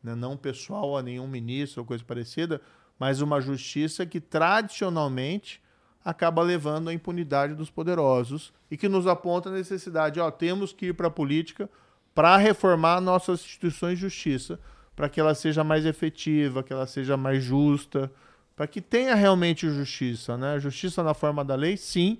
né, 0.03 0.15
não 0.15 0.37
pessoal 0.37 0.97
a 0.97 1.03
nenhum 1.03 1.27
ministro 1.27 1.83
ou 1.83 1.87
coisa 1.87 2.05
parecida, 2.05 2.61
mas 2.99 3.21
uma 3.21 3.41
justiça 3.41 4.07
que 4.07 4.21
tradicionalmente 4.21 5.61
acaba 6.05 6.43
levando 6.43 6.89
à 6.89 6.95
impunidade 6.95 7.55
dos 7.55 7.69
poderosos 7.69 8.55
e 8.71 8.77
que 8.77 8.89
nos 8.89 9.07
aponta 9.07 9.49
a 9.49 9.53
necessidade, 9.53 10.21
ó, 10.21 10.31
temos 10.31 10.73
que 10.73 10.87
ir 10.87 10.95
para 10.95 11.09
a 11.09 11.11
política 11.11 11.69
para 12.15 12.37
reformar 12.37 13.01
nossas 13.01 13.41
instituições 13.41 13.99
de 13.99 14.03
justiça, 14.03 14.61
para 14.95 15.09
que 15.09 15.21
ela 15.21 15.35
seja 15.35 15.65
mais 15.65 15.85
efetiva, 15.85 16.63
que 16.63 16.73
ela 16.73 16.87
seja 16.87 17.17
mais 17.17 17.43
justa, 17.43 18.11
para 18.55 18.67
que 18.67 18.81
tenha 18.81 19.15
realmente 19.15 19.69
justiça, 19.69 20.37
né? 20.39 20.59
Justiça 20.59 21.03
na 21.03 21.13
forma 21.13 21.45
da 21.45 21.55
lei, 21.55 21.77
sim, 21.77 22.19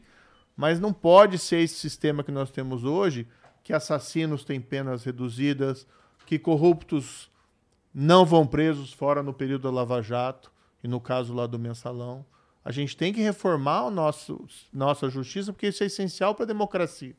mas 0.57 0.81
não 0.81 0.93
pode 0.93 1.39
ser 1.39 1.59
esse 1.59 1.75
sistema 1.75 2.25
que 2.25 2.33
nós 2.33 2.51
temos 2.51 2.83
hoje, 2.83 3.29
que 3.63 3.73
assassinos 3.73 4.45
têm 4.45 4.61
penas 4.61 5.05
reduzidas, 5.05 5.87
que 6.25 6.39
corruptos 6.39 7.31
não 7.93 8.25
vão 8.25 8.47
presos 8.47 8.93
fora 8.93 9.23
no 9.23 9.35
período 9.35 9.63
da 9.63 9.71
Lava 9.71 10.03
Jato 10.03 10.51
e 10.83 10.89
no 10.89 11.01
caso 11.01 11.35
lá 11.35 11.47
do 11.47 11.59
mensalão. 11.59 12.25
A 12.65 12.73
gente 12.73 12.97
tem 12.97 13.13
que 13.13 13.21
reformar 13.21 13.85
o 13.85 13.91
nosso, 13.91 14.45
nossa 14.73 15.09
justiça 15.09 15.53
porque 15.53 15.69
isso 15.69 15.83
é 15.83 15.87
essencial 15.87 16.35
para 16.35 16.45
a 16.45 16.49
democracia. 16.49 17.15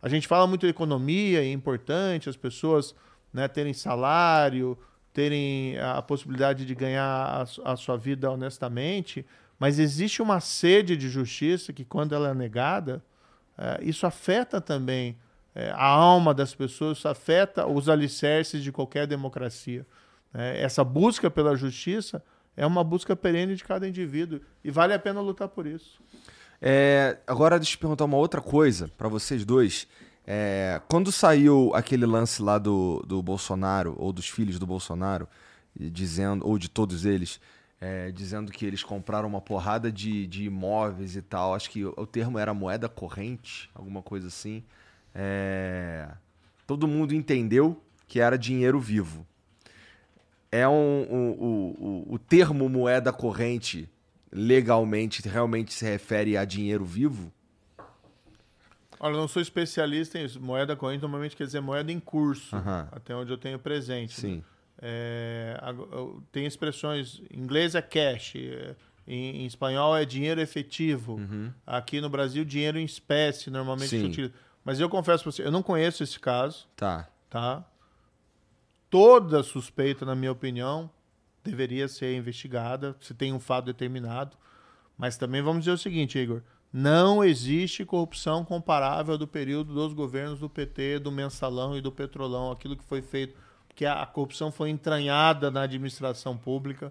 A 0.00 0.08
gente 0.08 0.26
fala 0.26 0.46
muito 0.46 0.62
de 0.62 0.70
economia, 0.70 1.42
é 1.42 1.50
importante 1.50 2.28
as 2.28 2.36
pessoas 2.36 2.94
né, 3.32 3.48
terem 3.48 3.72
salário, 3.72 4.78
terem 5.12 5.78
a 5.78 6.00
possibilidade 6.02 6.64
de 6.64 6.74
ganhar 6.74 7.04
a, 7.04 7.72
a 7.72 7.76
sua 7.76 7.96
vida 7.96 8.30
honestamente, 8.30 9.24
mas 9.58 9.78
existe 9.78 10.20
uma 10.20 10.40
sede 10.40 10.96
de 10.96 11.08
justiça 11.08 11.72
que, 11.72 11.84
quando 11.84 12.14
ela 12.14 12.30
é 12.30 12.34
negada, 12.34 13.02
eh, 13.56 13.80
isso 13.82 14.06
afeta 14.06 14.60
também 14.60 15.16
eh, 15.54 15.70
a 15.74 15.86
alma 15.86 16.34
das 16.34 16.54
pessoas, 16.54 16.98
isso 16.98 17.08
afeta 17.08 17.66
os 17.66 17.88
alicerces 17.88 18.62
de 18.62 18.70
qualquer 18.70 19.06
democracia. 19.06 19.86
né? 20.32 20.60
essa 20.60 20.84
busca 20.84 21.30
pela 21.30 21.56
justiça 21.56 22.22
é 22.56 22.66
uma 22.66 22.84
busca 22.84 23.16
perene 23.16 23.54
de 23.54 23.64
cada 23.64 23.88
indivíduo 23.88 24.40
e 24.62 24.70
vale 24.70 24.92
a 24.92 24.98
pena 24.98 25.20
lutar 25.20 25.48
por 25.48 25.66
isso. 25.66 26.00
É, 26.60 27.18
agora 27.26 27.58
deixa 27.58 27.76
eu 27.76 27.80
perguntar 27.80 28.04
uma 28.04 28.16
outra 28.16 28.40
coisa 28.40 28.90
pra 28.96 29.08
vocês 29.08 29.44
dois. 29.44 29.86
É, 30.26 30.80
quando 30.88 31.12
saiu 31.12 31.70
aquele 31.74 32.04
lance 32.04 32.42
lá 32.42 32.58
do, 32.58 33.02
do 33.06 33.22
Bolsonaro, 33.22 33.94
ou 33.98 34.12
dos 34.12 34.28
filhos 34.28 34.58
do 34.58 34.66
Bolsonaro, 34.66 35.28
dizendo, 35.78 36.46
ou 36.46 36.58
de 36.58 36.68
todos 36.68 37.04
eles, 37.04 37.38
é, 37.80 38.10
dizendo 38.10 38.50
que 38.50 38.64
eles 38.64 38.82
compraram 38.82 39.28
uma 39.28 39.40
porrada 39.40 39.92
de, 39.92 40.26
de 40.26 40.44
imóveis 40.44 41.16
e 41.16 41.22
tal, 41.22 41.54
acho 41.54 41.70
que 41.70 41.84
o, 41.84 41.92
o 41.96 42.06
termo 42.06 42.38
era 42.38 42.54
moeda 42.54 42.88
corrente, 42.88 43.70
alguma 43.74 44.02
coisa 44.02 44.28
assim. 44.28 44.64
É, 45.14 46.08
todo 46.66 46.88
mundo 46.88 47.14
entendeu 47.14 47.80
que 48.06 48.20
era 48.20 48.38
dinheiro 48.38 48.80
vivo. 48.80 49.26
É 50.50 50.66
um, 50.66 50.72
um- 50.72 51.30
o, 51.32 52.14
o, 52.14 52.18
termo 52.18 52.68
moeda 52.68 53.12
corrente 53.12 53.88
legalmente 54.32 55.26
realmente 55.28 55.72
se 55.74 55.84
refere 55.84 56.36
a 56.36 56.44
dinheiro 56.44 56.84
vivo? 56.84 57.32
Olha, 58.98 59.14
eu 59.14 59.20
não 59.20 59.28
sou 59.28 59.42
especialista 59.42 60.18
em 60.18 60.24
isso. 60.24 60.40
Moeda 60.40 60.74
corrente 60.74 61.02
normalmente 61.02 61.36
quer 61.36 61.44
dizer 61.44 61.60
moeda 61.60 61.92
em 61.92 62.00
curso, 62.00 62.56
até 62.90 63.14
onde 63.14 63.30
eu 63.30 63.36
tenho 63.36 63.58
presente. 63.58 64.14
Sim. 64.14 64.42
É, 64.80 65.58
tem 66.30 66.46
expressões, 66.46 67.22
em 67.30 67.40
inglês 67.40 67.74
é 67.74 67.82
cash, 67.82 68.34
é, 68.36 68.76
em, 69.06 69.42
em 69.42 69.46
espanhol 69.46 69.96
é 69.96 70.04
dinheiro 70.04 70.40
efetivo. 70.40 71.14
Uhum. 71.14 71.52
Aqui 71.66 72.00
no 72.00 72.08
Brasil, 72.10 72.44
dinheiro 72.44 72.78
em 72.78 72.84
espécie, 72.84 73.50
normalmente 73.50 73.90
Sim. 73.90 74.00
se 74.00 74.06
utiliza. 74.06 74.34
Mas 74.64 74.80
eu 74.80 74.88
confesso 74.88 75.22
pra 75.22 75.32
você, 75.32 75.42
eu 75.44 75.52
não 75.52 75.62
conheço 75.62 76.02
esse 76.02 76.18
caso, 76.18 76.66
Tá. 76.76 77.08
tá? 77.30 77.64
Toda 78.90 79.42
suspeita, 79.42 80.04
na 80.04 80.14
minha 80.14 80.32
opinião, 80.32 80.90
deveria 81.44 81.88
ser 81.88 82.16
investigada, 82.16 82.96
se 83.00 83.14
tem 83.14 83.32
um 83.32 83.40
fato 83.40 83.66
determinado. 83.66 84.36
Mas 84.96 85.16
também 85.16 85.42
vamos 85.42 85.60
dizer 85.64 85.72
o 85.72 85.78
seguinte, 85.78 86.18
Igor: 86.18 86.42
não 86.72 87.22
existe 87.22 87.84
corrupção 87.84 88.44
comparável 88.44 89.18
do 89.18 89.26
período 89.26 89.74
dos 89.74 89.92
governos 89.92 90.40
do 90.40 90.48
PT, 90.48 90.98
do 91.00 91.12
mensalão 91.12 91.76
e 91.76 91.80
do 91.80 91.92
petrolão, 91.92 92.50
aquilo 92.50 92.76
que 92.76 92.84
foi 92.84 93.02
feito, 93.02 93.36
porque 93.76 93.84
a 93.84 94.00
a 94.00 94.06
corrupção 94.06 94.50
foi 94.50 94.70
entranhada 94.70 95.50
na 95.50 95.60
administração 95.62 96.34
pública. 96.34 96.90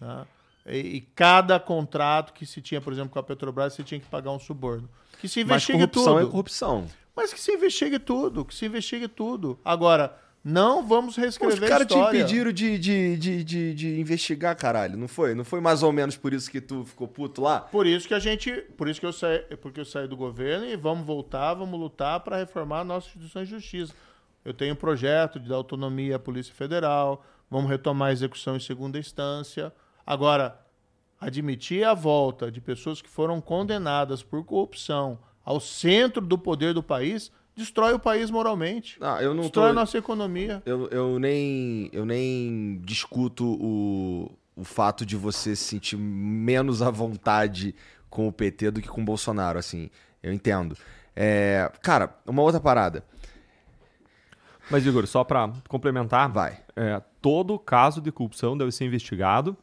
tá? 0.00 0.26
E, 0.66 1.02
cada 1.14 1.60
contrato 1.60 2.32
que 2.32 2.44
se 2.44 2.60
tinha, 2.60 2.80
por 2.80 2.92
exemplo, 2.92 3.10
com 3.10 3.18
a 3.20 3.22
Petrobras, 3.22 3.74
você 3.74 3.84
tinha 3.84 4.00
que 4.00 4.06
pagar 4.06 4.32
um 4.32 4.38
suborno. 4.38 4.90
Que 5.20 5.28
se 5.28 5.44
Mas 5.44 5.62
investigue 5.68 5.78
corrupção 5.78 6.14
tudo. 6.14 6.26
é 6.26 6.30
corrupção. 6.30 6.86
Mas 7.14 7.32
que 7.32 7.40
se 7.40 7.52
investigue 7.52 7.98
tudo, 8.00 8.44
que 8.44 8.54
se 8.54 8.66
investigue 8.66 9.06
tudo. 9.06 9.58
Agora, 9.64 10.18
não 10.42 10.84
vamos 10.86 11.14
Pô, 11.14 11.20
Os 11.20 11.24
reescrever 11.24 11.64
a 11.64 11.68
caras 11.68 11.86
te 11.86 11.94
história. 11.94 12.18
impediram 12.18 12.52
de, 12.52 12.78
de, 12.78 13.16
de, 13.16 13.44
de, 13.44 13.74
de 13.74 14.00
investigar, 14.00 14.56
caralho. 14.56 14.96
Não 14.96 15.06
foi? 15.06 15.34
Não 15.34 15.44
foi 15.44 15.60
mais 15.60 15.82
ou 15.82 15.92
menos 15.92 16.16
por 16.16 16.32
isso 16.32 16.50
que 16.50 16.60
tu 16.60 16.84
ficou 16.84 17.06
puto 17.06 17.40
lá? 17.42 17.60
Por 17.60 17.86
isso 17.86 18.08
que 18.08 18.14
a 18.14 18.18
gente, 18.18 18.50
por 18.76 18.88
isso 18.88 18.98
que 18.98 19.06
eu 19.06 19.12
saí, 19.12 19.38
porque 19.60 19.78
eu 19.80 19.84
saí 19.84 20.08
do 20.08 20.16
governo 20.16 20.66
e 20.66 20.76
vamos 20.76 21.06
voltar, 21.06 21.54
vamos 21.54 21.78
lutar 21.78 22.18
para 22.20 22.36
reformar 22.38 22.82
nossas 22.84 23.08
instituições 23.10 23.48
de 23.48 23.54
justiça. 23.54 23.94
Eu 24.44 24.54
tenho 24.54 24.72
um 24.72 24.76
projeto 24.76 25.38
de 25.38 25.48
dar 25.48 25.56
autonomia 25.56 26.16
à 26.16 26.18
Polícia 26.18 26.54
Federal, 26.54 27.24
vamos 27.50 27.70
retomar 27.70 28.08
a 28.08 28.12
execução 28.12 28.56
em 28.56 28.60
segunda 28.60 28.98
instância. 28.98 29.72
Agora, 30.06 30.58
admitir 31.20 31.84
a 31.84 31.94
volta 31.94 32.50
de 32.50 32.60
pessoas 32.60 33.02
que 33.02 33.08
foram 33.08 33.40
condenadas 33.40 34.22
por 34.22 34.44
corrupção 34.44 35.18
ao 35.44 35.60
centro 35.60 36.24
do 36.24 36.38
poder 36.38 36.72
do 36.72 36.82
país 36.82 37.30
destrói 37.56 37.92
o 37.92 37.98
país 37.98 38.30
moralmente. 38.30 38.96
Ah, 39.00 39.22
eu 39.22 39.34
não 39.34 39.42
destrói 39.42 39.66
tô... 39.66 39.70
a 39.70 39.74
nossa 39.74 39.98
economia. 39.98 40.62
Eu, 40.64 40.88
eu, 40.88 41.18
nem, 41.18 41.90
eu 41.92 42.04
nem 42.04 42.80
discuto 42.84 43.44
o, 43.44 44.30
o 44.56 44.64
fato 44.64 45.04
de 45.04 45.16
você 45.16 45.54
se 45.54 45.64
sentir 45.64 45.96
menos 45.96 46.80
à 46.82 46.90
vontade 46.90 47.74
com 48.08 48.26
o 48.26 48.32
PT 48.32 48.70
do 48.70 48.80
que 48.80 48.88
com 48.88 49.02
o 49.02 49.04
Bolsonaro, 49.04 49.58
assim. 49.58 49.90
Eu 50.22 50.32
entendo. 50.32 50.76
É, 51.14 51.70
cara, 51.82 52.14
uma 52.26 52.42
outra 52.42 52.60
parada. 52.60 53.04
Mas, 54.70 54.86
Igor, 54.86 55.06
só 55.06 55.24
para 55.24 55.50
complementar, 55.68 56.30
Vai. 56.30 56.58
é, 56.76 57.00
todo 57.20 57.58
caso 57.58 58.00
de 58.00 58.12
corrupção 58.12 58.56
deve 58.56 58.70
ser 58.72 58.84
investigado, 58.84 59.56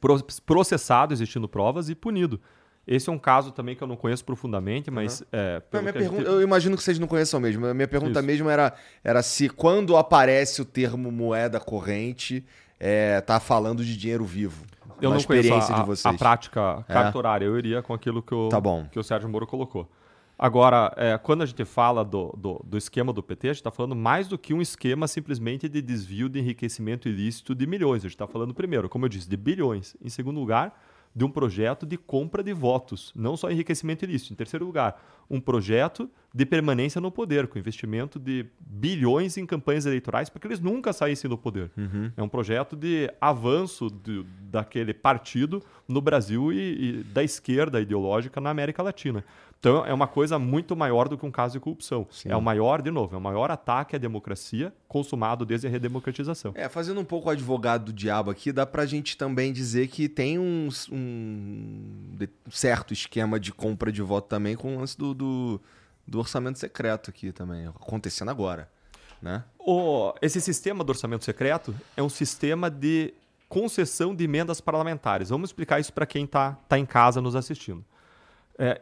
pro- 0.00 0.22
processado, 0.44 1.12
existindo 1.14 1.48
provas 1.48 1.88
e 1.88 1.94
punido. 1.94 2.40
Esse 2.86 3.08
é 3.10 3.12
um 3.12 3.18
caso 3.18 3.50
também 3.50 3.74
que 3.74 3.82
eu 3.82 3.88
não 3.88 3.96
conheço 3.96 4.24
profundamente, 4.24 4.90
mas 4.92 5.20
é, 5.32 5.54
Não, 5.54 5.60
pelo 5.70 5.82
minha 5.82 5.92
que 5.92 5.98
a 5.98 6.02
gente- 6.02 6.10
pergunta- 6.10 6.30
Eu 6.30 6.40
imagino 6.42 6.76
que 6.76 6.82
vocês 6.82 6.98
não 7.00 7.08
conheçam 7.08 7.40
mesmo. 7.40 7.66
A 7.66 7.74
minha 7.74 7.88
pergunta 7.88 8.20
Isso. 8.20 8.26
mesmo 8.26 8.48
era, 8.48 8.72
era 9.02 9.22
se 9.24 9.48
quando 9.48 9.96
aparece 9.96 10.62
o 10.62 10.64
termo 10.64 11.10
moeda 11.10 11.58
corrente, 11.58 12.44
é, 12.78 13.20
tá 13.22 13.40
falando 13.40 13.84
de 13.84 13.96
dinheiro 13.96 14.24
vivo. 14.24 14.64
eu 15.00 15.10
não 15.10 15.20
conheço 15.22 15.48
experiência 15.48 15.74
a, 15.74 15.80
de 15.80 15.86
vocês. 15.86 16.14
a 16.14 16.16
prática 16.16 16.84
cartorária. 16.86 17.44
Eu 17.44 17.58
iria 17.58 17.82
com 17.82 17.92
aquilo 17.92 18.22
que 18.22 18.34
o, 18.34 18.48
Tá 18.48 18.60
bom. 18.60 18.86
que 18.92 18.98
o 19.00 19.02
Sérgio 19.02 19.28
Moro 19.28 19.46
colocou. 19.48 19.90
Agora, 20.38 20.92
é, 20.96 21.16
quando 21.16 21.42
a 21.42 21.46
gente 21.46 21.64
fala 21.64 22.04
do, 22.04 22.34
do, 22.36 22.62
do 22.64 22.76
esquema 22.76 23.10
do 23.12 23.22
PT, 23.22 23.48
a 23.48 23.52
gente 23.52 23.60
está 23.60 23.70
falando 23.70 23.96
mais 23.96 24.28
do 24.28 24.36
que 24.36 24.52
um 24.52 24.60
esquema 24.60 25.08
simplesmente 25.08 25.66
de 25.68 25.80
desvio 25.80 26.28
de 26.28 26.38
enriquecimento 26.38 27.08
ilícito 27.08 27.54
de 27.54 27.66
milhões. 27.66 28.00
A 28.02 28.08
gente 28.08 28.14
está 28.16 28.26
falando, 28.26 28.52
primeiro, 28.52 28.88
como 28.88 29.06
eu 29.06 29.08
disse, 29.08 29.28
de 29.28 29.36
bilhões. 29.36 29.96
Em 30.02 30.10
segundo 30.10 30.38
lugar, 30.38 30.78
de 31.14 31.24
um 31.24 31.30
projeto 31.30 31.86
de 31.86 31.96
compra 31.96 32.42
de 32.42 32.52
votos, 32.52 33.10
não 33.16 33.38
só 33.38 33.50
enriquecimento 33.50 34.04
ilícito. 34.04 34.34
Em 34.34 34.36
terceiro 34.36 34.66
lugar, 34.66 35.02
um 35.30 35.40
projeto 35.40 36.10
de 36.34 36.44
permanência 36.44 37.00
no 37.00 37.10
poder, 37.10 37.46
com 37.48 37.58
investimento 37.58 38.18
de 38.18 38.44
bilhões 38.60 39.38
em 39.38 39.46
campanhas 39.46 39.86
eleitorais 39.86 40.28
para 40.28 40.38
que 40.38 40.46
eles 40.46 40.60
nunca 40.60 40.92
saíssem 40.92 41.30
do 41.30 41.38
poder. 41.38 41.70
É 42.14 42.22
um 42.22 42.28
projeto 42.28 42.76
de 42.76 43.10
avanço 43.18 43.88
de- 43.88 44.24
daquele 44.42 44.92
partido 44.92 45.62
no 45.88 46.02
Brasil 46.02 46.52
e, 46.52 46.58
e 47.00 47.02
da 47.04 47.24
esquerda 47.24 47.80
ideológica 47.80 48.38
na 48.38 48.50
América 48.50 48.82
Latina. 48.82 49.24
Então 49.58 49.84
é 49.84 49.92
uma 49.92 50.06
coisa 50.06 50.38
muito 50.38 50.76
maior 50.76 51.08
do 51.08 51.16
que 51.18 51.24
um 51.26 51.30
caso 51.30 51.54
de 51.54 51.60
corrupção. 51.60 52.06
Sim. 52.10 52.28
É 52.30 52.36
o 52.36 52.42
maior, 52.42 52.80
de 52.82 52.90
novo, 52.90 53.14
é 53.14 53.18
o 53.18 53.20
maior 53.20 53.50
ataque 53.50 53.96
à 53.96 53.98
democracia 53.98 54.72
consumado 54.86 55.44
desde 55.44 55.66
a 55.66 55.70
redemocratização. 55.70 56.52
É, 56.54 56.68
fazendo 56.68 57.00
um 57.00 57.04
pouco 57.04 57.28
o 57.28 57.30
advogado 57.32 57.86
do 57.86 57.92
diabo 57.92 58.30
aqui, 58.30 58.52
dá 58.52 58.64
pra 58.66 58.86
gente 58.86 59.16
também 59.16 59.52
dizer 59.52 59.88
que 59.88 60.08
tem 60.08 60.38
um, 60.38 60.68
um 60.92 62.28
certo 62.50 62.92
esquema 62.92 63.38
de 63.40 63.52
compra 63.52 63.90
de 63.90 64.02
voto 64.02 64.28
também 64.28 64.56
com 64.56 64.76
o 64.76 64.78
lance 64.80 64.96
do, 64.96 65.12
do, 65.14 65.60
do 66.06 66.18
orçamento 66.18 66.58
secreto 66.58 67.10
aqui 67.10 67.32
também, 67.32 67.66
acontecendo 67.66 68.30
agora, 68.30 68.68
né? 69.20 69.44
O- 69.58 70.12
esse 70.22 70.40
sistema 70.40 70.84
do 70.84 70.90
orçamento 70.90 71.24
secreto 71.24 71.74
é 71.96 72.02
um 72.02 72.08
sistema 72.08 72.70
de 72.70 73.12
concessão 73.48 74.14
de 74.14 74.24
emendas 74.24 74.60
parlamentares. 74.60 75.28
Vamos 75.30 75.50
explicar 75.50 75.80
isso 75.80 75.92
para 75.92 76.06
quem 76.06 76.24
está 76.24 76.52
tá 76.68 76.78
em 76.78 76.86
casa 76.86 77.20
nos 77.20 77.34
assistindo. 77.36 77.84
É, 78.58 78.80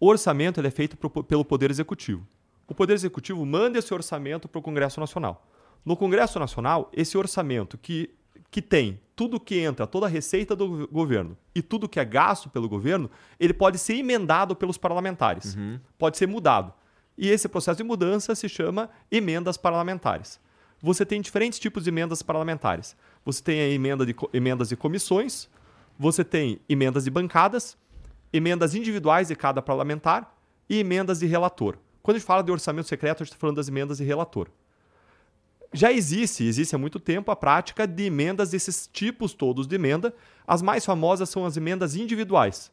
o 0.00 0.06
orçamento 0.06 0.60
é 0.60 0.70
feito 0.70 0.96
pro- 0.96 1.22
pelo 1.24 1.44
Poder 1.44 1.70
Executivo. 1.70 2.26
O 2.66 2.74
Poder 2.74 2.94
Executivo 2.94 3.44
manda 3.44 3.78
esse 3.78 3.92
orçamento 3.92 4.48
para 4.48 4.58
o 4.58 4.62
Congresso 4.62 5.00
Nacional. 5.00 5.46
No 5.84 5.96
Congresso 5.96 6.38
Nacional, 6.38 6.90
esse 6.92 7.16
orçamento 7.16 7.78
que, 7.78 8.10
que 8.50 8.60
tem 8.60 9.00
tudo 9.16 9.40
que 9.40 9.58
entra, 9.58 9.86
toda 9.86 10.06
a 10.06 10.08
receita 10.08 10.54
do 10.54 10.68
go- 10.68 10.88
governo 10.88 11.36
e 11.54 11.62
tudo 11.62 11.88
que 11.88 11.98
é 11.98 12.04
gasto 12.04 12.48
pelo 12.50 12.68
governo, 12.68 13.10
ele 13.40 13.52
pode 13.54 13.78
ser 13.78 13.94
emendado 13.94 14.54
pelos 14.54 14.76
parlamentares. 14.78 15.56
Pode 15.98 16.16
ser 16.18 16.26
mudado. 16.28 16.72
E 17.16 17.28
esse 17.30 17.48
processo 17.48 17.78
de 17.78 17.82
mudança 17.84 18.34
se 18.34 18.48
chama 18.48 18.88
emendas 19.10 19.56
parlamentares. 19.56 20.38
Você 20.80 21.04
tem 21.04 21.20
diferentes 21.20 21.58
tipos 21.58 21.82
de 21.82 21.90
emendas 21.90 22.22
parlamentares. 22.22 22.94
Você 23.24 23.42
tem 23.42 23.60
a 23.60 23.68
emenda 23.68 24.06
de, 24.06 24.14
emendas 24.32 24.68
de 24.68 24.76
comissões, 24.76 25.48
você 25.98 26.22
tem 26.22 26.60
emendas 26.68 27.04
de 27.04 27.10
bancadas, 27.10 27.76
emendas 28.32 28.74
individuais 28.74 29.28
de 29.28 29.36
cada 29.36 29.60
parlamentar 29.62 30.36
e 30.68 30.78
emendas 30.78 31.20
de 31.20 31.26
relator. 31.26 31.76
Quando 32.02 32.16
a 32.16 32.18
gente 32.18 32.26
fala 32.26 32.42
de 32.42 32.50
orçamento 32.52 32.88
secreto, 32.88 33.22
a 33.22 33.24
gente 33.24 33.32
está 33.32 33.40
falando 33.40 33.56
das 33.56 33.68
emendas 33.68 33.98
de 33.98 34.04
relator. 34.04 34.48
Já 35.72 35.92
existe, 35.92 36.44
existe 36.44 36.74
há 36.74 36.78
muito 36.78 36.98
tempo, 36.98 37.30
a 37.30 37.36
prática 37.36 37.86
de 37.86 38.04
emendas 38.04 38.50
desses 38.50 38.88
tipos 38.90 39.34
todos 39.34 39.66
de 39.66 39.74
emenda. 39.74 40.14
As 40.46 40.62
mais 40.62 40.84
famosas 40.84 41.28
são 41.28 41.44
as 41.44 41.56
emendas 41.58 41.94
individuais. 41.94 42.70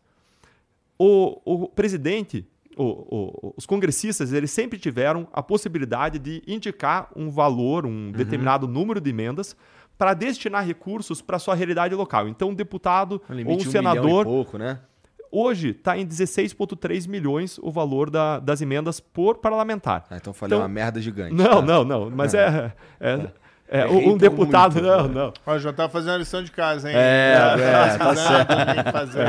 O, 0.98 1.42
o 1.44 1.68
presidente, 1.68 2.48
o- 2.78 2.84
o- 2.84 3.54
os 3.58 3.66
congressistas, 3.66 4.32
eles 4.32 4.52
sempre 4.52 4.80
tiveram 4.80 5.28
a 5.34 5.44
possibilidade 5.44 6.18
de 6.20 6.42
indicar 6.48 7.10
um 7.16 7.30
valor, 7.30 7.86
um 7.86 8.12
determinado 8.14 8.66
número 8.66 9.02
de 9.02 9.10
emendas 9.10 9.58
para 9.98 10.14
destinar 10.14 10.66
recursos 10.66 11.22
para 11.22 11.38
sua 11.38 11.54
realidade 11.56 11.94
local. 11.96 12.30
Então, 12.30 12.50
um 12.50 12.54
deputado 12.56 13.22
ou 13.52 13.56
um 13.56 13.58
um 13.68 13.72
senador 13.72 14.26
pouco, 14.26 14.58
né? 14.58 14.80
Hoje 15.32 15.70
está 15.70 15.98
em 15.98 16.06
16,3 16.06 17.08
milhões 17.08 17.58
o 17.62 17.72
valor 17.72 18.10
da- 18.10 18.40
das 18.40 18.62
emendas 18.62 19.00
por 19.00 19.38
parlamentar. 19.38 20.06
Ah, 20.10 20.18
então 20.18 20.32
eu 20.32 20.34
falei 20.36 20.56
Então- 20.56 20.62
uma 20.62 20.68
merda 20.74 21.02
gigante. 21.02 21.34
Não, 21.34 21.56
tá? 21.56 21.62
não, 21.62 21.84
não. 21.84 22.10
Mas 22.10 22.34
é. 22.34 22.72
é, 23.00 23.28
é, 23.68 23.82
Errei 23.82 24.08
um 24.08 24.12
por 24.12 24.18
deputado. 24.20 24.74
muito. 24.74 24.86
Não, 24.88 25.08
não. 25.08 25.34
Ó, 25.46 25.58
já 25.58 25.74
tá 25.74 25.90
fazendo 25.90 26.14
a 26.14 26.18
lição 26.20 26.44
de 26.44 26.52
casa, 26.52 26.90
hein? 26.90 26.96
É, 26.98 27.36
é, 27.60 27.98
tá 27.98 28.10
pesquisando, 28.10 28.46
Tem 28.76 28.84
que 28.84 28.92
fazer 28.92 29.28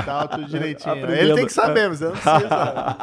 e 0.00 0.02
tal, 0.04 0.28
tudo 0.28 0.44
direitinho. 0.46 0.92
Aprendendo. 0.94 1.20
Ele 1.20 1.34
tem 1.34 1.46
que 1.46 1.52
saber, 1.52 1.88
mas 1.88 2.00
eu 2.02 2.10
não 2.10 2.16
precisa. 2.16 2.96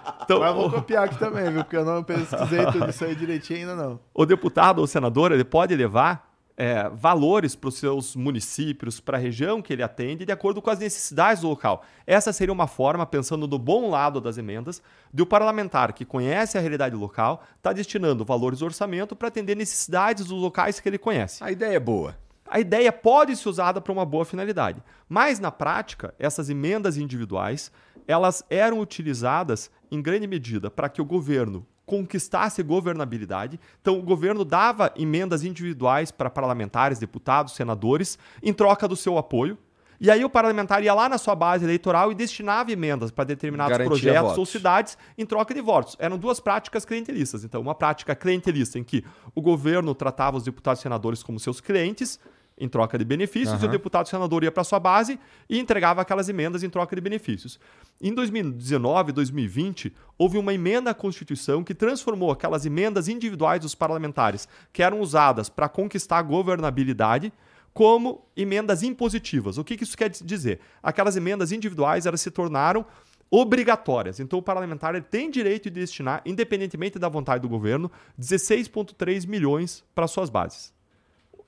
Então, 0.30 0.38
Mas 0.38 0.48
eu 0.50 0.54
vou 0.54 0.70
copiar 0.70 1.04
aqui 1.06 1.18
também, 1.18 1.50
viu? 1.50 1.64
Porque 1.64 1.76
eu 1.76 1.84
não 1.84 2.04
pesquisei 2.04 2.64
tudo 2.66 2.88
isso 2.88 3.04
aí 3.04 3.16
direitinho 3.16 3.68
ainda 3.70 3.74
não. 3.74 3.98
o 4.14 4.24
deputado 4.24 4.78
ou 4.78 4.86
senador 4.86 5.32
ele 5.32 5.42
pode 5.42 5.74
levar 5.74 6.29
é, 6.60 6.90
valores 6.90 7.56
para 7.56 7.68
os 7.68 7.78
seus 7.78 8.14
municípios, 8.14 9.00
para 9.00 9.16
a 9.16 9.20
região 9.20 9.62
que 9.62 9.72
ele 9.72 9.82
atende, 9.82 10.26
de 10.26 10.32
acordo 10.32 10.60
com 10.60 10.68
as 10.68 10.78
necessidades 10.78 11.40
do 11.40 11.48
local. 11.48 11.82
Essa 12.06 12.34
seria 12.34 12.52
uma 12.52 12.66
forma, 12.66 13.06
pensando 13.06 13.48
no 13.48 13.58
bom 13.58 13.88
lado 13.88 14.20
das 14.20 14.36
emendas, 14.36 14.82
de 15.10 15.22
o 15.22 15.26
parlamentar 15.26 15.94
que 15.94 16.04
conhece 16.04 16.58
a 16.58 16.60
realidade 16.60 16.94
local 16.94 17.42
estar 17.56 17.72
destinando 17.72 18.26
valores 18.26 18.58
do 18.58 18.66
orçamento 18.66 19.16
para 19.16 19.28
atender 19.28 19.56
necessidades 19.56 20.26
dos 20.26 20.38
locais 20.38 20.78
que 20.78 20.86
ele 20.86 20.98
conhece. 20.98 21.42
A 21.42 21.50
ideia 21.50 21.76
é 21.76 21.80
boa. 21.80 22.14
A 22.46 22.60
ideia 22.60 22.92
pode 22.92 23.34
ser 23.36 23.48
usada 23.48 23.80
para 23.80 23.92
uma 23.92 24.04
boa 24.04 24.26
finalidade, 24.26 24.82
mas 25.08 25.40
na 25.40 25.50
prática, 25.50 26.12
essas 26.18 26.50
emendas 26.50 26.98
individuais, 26.98 27.72
elas 28.06 28.44
eram 28.50 28.80
utilizadas 28.80 29.70
em 29.90 30.02
grande 30.02 30.26
medida 30.26 30.70
para 30.70 30.90
que 30.90 31.00
o 31.00 31.06
governo 31.06 31.66
conquistasse 31.90 32.62
governabilidade. 32.62 33.58
Então, 33.82 33.98
o 33.98 34.02
governo 34.02 34.44
dava 34.44 34.92
emendas 34.96 35.42
individuais 35.42 36.12
para 36.12 36.30
parlamentares, 36.30 37.00
deputados, 37.00 37.54
senadores, 37.56 38.16
em 38.40 38.52
troca 38.52 38.86
do 38.86 38.94
seu 38.94 39.18
apoio. 39.18 39.58
E 40.00 40.08
aí 40.08 40.24
o 40.24 40.30
parlamentar 40.30 40.84
ia 40.84 40.94
lá 40.94 41.08
na 41.08 41.18
sua 41.18 41.34
base 41.34 41.64
eleitoral 41.64 42.12
e 42.12 42.14
destinava 42.14 42.70
emendas 42.70 43.10
para 43.10 43.24
determinados 43.24 43.72
Garantia 43.76 43.90
projetos 43.90 44.30
ou 44.30 44.36
votos. 44.36 44.48
cidades 44.50 44.98
em 45.18 45.26
troca 45.26 45.52
de 45.52 45.60
votos. 45.60 45.96
Eram 45.98 46.16
duas 46.16 46.38
práticas 46.38 46.84
clientelistas. 46.84 47.42
Então, 47.42 47.60
uma 47.60 47.74
prática 47.74 48.14
clientelista 48.14 48.78
em 48.78 48.84
que 48.84 49.04
o 49.34 49.42
governo 49.42 49.92
tratava 49.92 50.36
os 50.36 50.44
deputados 50.44 50.80
e 50.80 50.82
senadores 50.84 51.24
como 51.24 51.40
seus 51.40 51.60
clientes, 51.60 52.20
em 52.60 52.68
troca 52.68 52.98
de 52.98 53.04
benefícios, 53.04 53.58
uhum. 53.58 53.64
e 53.64 53.68
o 53.68 53.70
deputado 53.70 54.08
senador 54.08 54.44
ia 54.44 54.52
para 54.52 54.62
sua 54.62 54.78
base 54.78 55.18
e 55.48 55.58
entregava 55.58 56.02
aquelas 56.02 56.28
emendas 56.28 56.62
em 56.62 56.68
troca 56.68 56.94
de 56.94 57.00
benefícios. 57.00 57.58
Em 58.00 58.14
2019 58.14 59.10
e 59.10 59.12
2020, 59.14 59.92
houve 60.18 60.36
uma 60.36 60.52
emenda 60.52 60.90
à 60.90 60.94
Constituição 60.94 61.64
que 61.64 61.74
transformou 61.74 62.30
aquelas 62.30 62.66
emendas 62.66 63.08
individuais 63.08 63.60
dos 63.60 63.74
parlamentares, 63.74 64.46
que 64.72 64.82
eram 64.82 65.00
usadas 65.00 65.48
para 65.48 65.68
conquistar 65.68 66.18
a 66.18 66.22
governabilidade, 66.22 67.32
como 67.72 68.26
emendas 68.36 68.82
impositivas. 68.82 69.56
O 69.56 69.64
que, 69.64 69.76
que 69.76 69.84
isso 69.84 69.96
quer 69.96 70.10
dizer? 70.10 70.60
Aquelas 70.82 71.16
emendas 71.16 71.52
individuais 71.52 72.04
elas 72.04 72.20
se 72.20 72.30
tornaram 72.30 72.84
obrigatórias. 73.30 74.18
Então 74.18 74.38
o 74.38 74.42
parlamentar 74.42 75.00
tem 75.02 75.30
direito 75.30 75.70
de 75.70 75.80
destinar, 75.80 76.20
independentemente 76.26 76.98
da 76.98 77.08
vontade 77.08 77.42
do 77.42 77.48
governo, 77.48 77.90
16,3 78.18 79.26
milhões 79.26 79.84
para 79.94 80.08
suas 80.08 80.28
bases. 80.28 80.72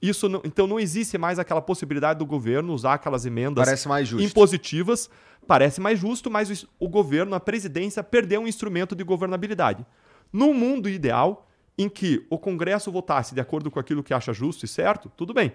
Isso 0.03 0.29
não, 0.29 0.43
então 0.45 0.67
não 0.67 0.81
existe 0.81 1.17
mais 1.17 1.39
aquela 1.39 1.63
possibilidade 1.63 2.19
do 2.19 2.27
governo 2.27 2.75
usar 2.75 2.95
aquelas 2.95 3.25
emendas 3.25 3.65
Parece 3.65 3.87
mais 3.87 4.09
justo. 4.09 4.27
impositivas. 4.27 5.09
Parece 5.47 5.81
mais 5.81 5.99
justo, 5.99 6.29
mas 6.29 6.63
o, 6.63 6.69
o 6.81 6.89
governo, 6.89 7.35
a 7.37 7.41
presidência, 7.41 8.03
perdeu 8.03 8.41
um 8.41 8.49
instrumento 8.49 8.97
de 8.97 9.05
governabilidade. 9.05 9.87
No 10.33 10.53
mundo 10.53 10.89
ideal, 10.89 11.47
em 11.79 11.89
que 11.89 12.27
o 12.29 12.39
Congresso 12.39 12.91
votasse 12.91 13.35
de 13.35 13.41
acordo 13.41 13.71
com 13.71 13.79
aquilo 13.79 14.03
que 14.03 14.13
acha 14.13 14.33
justo 14.33 14.65
e 14.65 14.69
certo, 14.69 15.11
tudo 15.17 15.33
bem. 15.33 15.53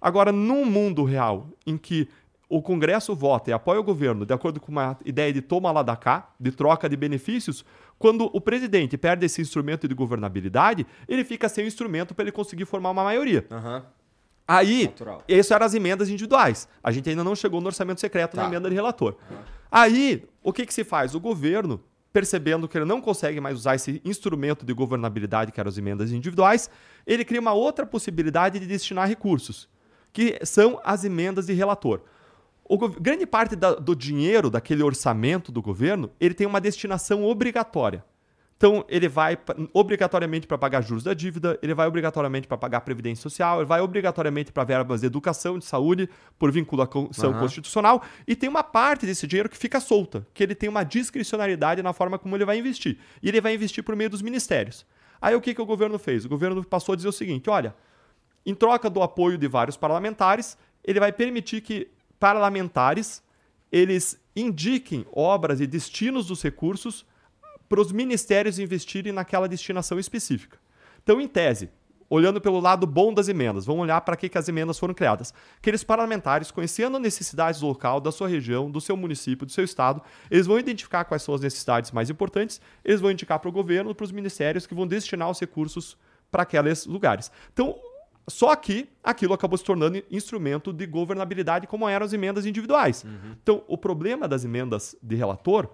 Agora, 0.00 0.32
num 0.32 0.64
mundo 0.64 1.04
real, 1.04 1.48
em 1.66 1.76
que 1.76 2.08
o 2.48 2.60
Congresso 2.60 3.14
vota 3.14 3.50
e 3.50 3.52
apoia 3.52 3.78
o 3.78 3.84
governo 3.84 4.26
de 4.26 4.34
acordo 4.34 4.58
com 4.58 4.72
uma 4.72 4.98
ideia 5.04 5.32
de 5.32 5.40
toma 5.40 5.70
lá 5.70 5.82
da 5.82 5.94
cá, 5.94 6.30
de 6.38 6.50
troca 6.50 6.88
de 6.88 6.96
benefícios, 6.96 7.64
quando 8.00 8.30
o 8.32 8.40
presidente 8.40 8.96
perde 8.96 9.26
esse 9.26 9.42
instrumento 9.42 9.86
de 9.86 9.94
governabilidade, 9.94 10.86
ele 11.06 11.22
fica 11.22 11.50
sem 11.50 11.64
o 11.64 11.66
instrumento 11.66 12.14
para 12.14 12.24
ele 12.24 12.32
conseguir 12.32 12.64
formar 12.64 12.92
uma 12.92 13.04
maioria. 13.04 13.46
Uhum. 13.50 13.82
Aí, 14.48 14.84
Natural. 14.84 15.22
isso 15.28 15.52
eram 15.52 15.66
as 15.66 15.74
emendas 15.74 16.08
individuais. 16.08 16.66
A 16.82 16.90
gente 16.90 17.10
ainda 17.10 17.22
não 17.22 17.36
chegou 17.36 17.60
no 17.60 17.66
orçamento 17.66 18.00
secreto 18.00 18.36
tá. 18.36 18.42
na 18.42 18.48
emenda 18.48 18.70
de 18.70 18.74
relator. 18.74 19.16
Uhum. 19.30 19.36
Aí, 19.70 20.24
o 20.42 20.50
que, 20.50 20.64
que 20.64 20.72
se 20.72 20.82
faz? 20.82 21.14
O 21.14 21.20
governo, 21.20 21.78
percebendo 22.10 22.66
que 22.66 22.78
ele 22.78 22.86
não 22.86 23.02
consegue 23.02 23.38
mais 23.38 23.58
usar 23.58 23.74
esse 23.74 24.00
instrumento 24.02 24.64
de 24.64 24.72
governabilidade, 24.72 25.52
que 25.52 25.60
eram 25.60 25.68
as 25.68 25.76
emendas 25.76 26.10
individuais, 26.10 26.70
ele 27.06 27.22
cria 27.22 27.38
uma 27.38 27.52
outra 27.52 27.84
possibilidade 27.84 28.58
de 28.58 28.66
destinar 28.66 29.06
recursos, 29.06 29.68
que 30.10 30.38
são 30.42 30.80
as 30.82 31.04
emendas 31.04 31.44
de 31.44 31.52
relator 31.52 32.00
o, 32.70 32.88
grande 32.88 33.26
parte 33.26 33.56
da, 33.56 33.74
do 33.74 33.96
dinheiro 33.96 34.48
daquele 34.48 34.80
orçamento 34.84 35.50
do 35.50 35.60
governo, 35.60 36.08
ele 36.20 36.34
tem 36.34 36.46
uma 36.46 36.60
destinação 36.60 37.24
obrigatória. 37.24 38.04
Então, 38.56 38.84
ele 38.88 39.08
vai 39.08 39.36
obrigatoriamente 39.72 40.46
para 40.46 40.56
pagar 40.56 40.80
juros 40.80 41.02
da 41.02 41.12
dívida, 41.12 41.58
ele 41.62 41.74
vai 41.74 41.88
obrigatoriamente 41.88 42.46
para 42.46 42.56
pagar 42.56 42.82
previdência 42.82 43.22
social, 43.22 43.58
ele 43.58 43.66
vai 43.66 43.80
obrigatoriamente 43.80 44.52
para 44.52 44.62
verbas 44.62 45.00
de 45.00 45.06
educação, 45.06 45.58
de 45.58 45.64
saúde, 45.64 46.08
por 46.38 46.52
vinculação 46.52 47.08
uhum. 47.08 47.38
constitucional, 47.40 48.02
e 48.28 48.36
tem 48.36 48.48
uma 48.48 48.62
parte 48.62 49.04
desse 49.04 49.26
dinheiro 49.26 49.48
que 49.48 49.56
fica 49.56 49.80
solta, 49.80 50.24
que 50.32 50.42
ele 50.42 50.54
tem 50.54 50.68
uma 50.68 50.84
discricionalidade 50.84 51.82
na 51.82 51.92
forma 51.92 52.18
como 52.18 52.36
ele 52.36 52.44
vai 52.44 52.58
investir. 52.58 52.98
E 53.20 53.28
ele 53.28 53.40
vai 53.40 53.52
investir 53.52 53.82
por 53.82 53.96
meio 53.96 54.10
dos 54.10 54.22
ministérios. 54.22 54.86
Aí 55.20 55.34
o 55.34 55.40
que, 55.40 55.54
que 55.54 55.62
o 55.62 55.66
governo 55.66 55.98
fez? 55.98 56.24
O 56.24 56.28
governo 56.28 56.62
passou 56.62 56.92
a 56.92 56.96
dizer 56.96 57.08
o 57.08 57.12
seguinte: 57.12 57.50
olha, 57.50 57.74
em 58.46 58.54
troca 58.54 58.88
do 58.88 59.02
apoio 59.02 59.36
de 59.36 59.48
vários 59.48 59.76
parlamentares, 59.76 60.56
ele 60.84 61.00
vai 61.00 61.12
permitir 61.12 61.62
que 61.62 61.88
parlamentares 62.20 63.22
eles 63.72 64.20
indiquem 64.34 65.06
obras 65.12 65.60
e 65.60 65.66
destinos 65.66 66.26
dos 66.26 66.42
recursos 66.42 67.06
para 67.68 67.80
os 67.80 67.92
ministérios 67.92 68.58
investirem 68.58 69.12
naquela 69.12 69.48
destinação 69.48 69.98
específica. 69.98 70.58
Então, 71.02 71.20
em 71.20 71.28
tese, 71.28 71.70
olhando 72.08 72.40
pelo 72.40 72.58
lado 72.58 72.86
bom 72.86 73.14
das 73.14 73.28
emendas, 73.28 73.64
vamos 73.64 73.82
olhar 73.82 74.00
para 74.00 74.16
que, 74.16 74.28
que 74.28 74.36
as 74.36 74.48
emendas 74.48 74.76
foram 74.76 74.92
criadas. 74.92 75.32
Aqueles 75.58 75.84
parlamentares, 75.84 76.50
conhecendo 76.50 76.96
as 76.96 77.02
necessidades 77.02 77.60
do 77.60 77.68
local, 77.68 78.00
da 78.00 78.10
sua 78.10 78.26
região, 78.26 78.68
do 78.68 78.80
seu 78.80 78.96
município, 78.96 79.46
do 79.46 79.52
seu 79.52 79.64
estado, 79.64 80.02
eles 80.28 80.46
vão 80.46 80.58
identificar 80.58 81.04
quais 81.04 81.22
são 81.22 81.34
as 81.34 81.40
necessidades 81.40 81.92
mais 81.92 82.10
importantes, 82.10 82.60
eles 82.84 83.00
vão 83.00 83.12
indicar 83.12 83.38
para 83.38 83.48
o 83.48 83.52
governo, 83.52 83.94
para 83.94 84.04
os 84.04 84.12
ministérios 84.12 84.66
que 84.66 84.74
vão 84.74 84.86
destinar 84.86 85.30
os 85.30 85.38
recursos 85.38 85.96
para 86.28 86.42
aqueles 86.42 86.86
lugares. 86.86 87.30
Então, 87.52 87.78
só 88.28 88.54
que 88.54 88.88
aquilo 89.02 89.34
acabou 89.34 89.58
se 89.58 89.64
tornando 89.64 90.02
instrumento 90.10 90.72
de 90.72 90.86
governabilidade, 90.86 91.66
como 91.66 91.88
eram 91.88 92.06
as 92.06 92.12
emendas 92.12 92.46
individuais. 92.46 93.04
Uhum. 93.04 93.36
Então, 93.42 93.62
o 93.66 93.76
problema 93.76 94.28
das 94.28 94.44
emendas 94.44 94.96
de 95.02 95.16
relator. 95.16 95.68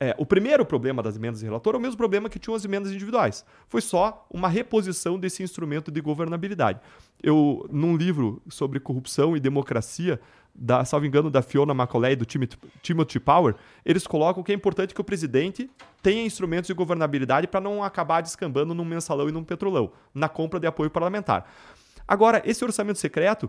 É, 0.00 0.14
o 0.16 0.24
primeiro 0.24 0.64
problema 0.64 1.02
das 1.02 1.16
emendas 1.16 1.40
de 1.40 1.46
relator 1.46 1.74
é 1.74 1.78
o 1.78 1.80
mesmo 1.80 1.96
problema 1.96 2.28
que 2.28 2.38
tinham 2.38 2.54
as 2.54 2.64
emendas 2.64 2.92
individuais. 2.92 3.44
Foi 3.66 3.80
só 3.80 4.26
uma 4.30 4.48
reposição 4.48 5.18
desse 5.18 5.42
instrumento 5.42 5.90
de 5.90 6.00
governabilidade. 6.00 6.78
Eu, 7.20 7.66
num 7.68 7.96
livro 7.96 8.40
sobre 8.48 8.78
corrupção 8.78 9.36
e 9.36 9.40
democracia, 9.40 10.20
da, 10.60 10.84
salvo 10.84 11.06
engano, 11.06 11.30
da 11.30 11.40
Fiona 11.40 11.72
Macaulay 11.72 12.14
e 12.14 12.16
do 12.16 12.26
Timothy 12.26 13.20
Power, 13.20 13.54
eles 13.84 14.06
colocam 14.06 14.42
que 14.42 14.50
é 14.50 14.54
importante 14.54 14.92
que 14.92 15.00
o 15.00 15.04
presidente 15.04 15.70
tenha 16.02 16.24
instrumentos 16.24 16.66
de 16.66 16.74
governabilidade 16.74 17.46
para 17.46 17.60
não 17.60 17.82
acabar 17.82 18.20
descambando 18.20 18.74
num 18.74 18.84
mensalão 18.84 19.28
e 19.28 19.32
num 19.32 19.44
petrolão, 19.44 19.92
na 20.12 20.28
compra 20.28 20.58
de 20.58 20.66
apoio 20.66 20.90
parlamentar. 20.90 21.48
Agora, 22.06 22.42
esse 22.44 22.64
orçamento 22.64 22.98
secreto, 22.98 23.48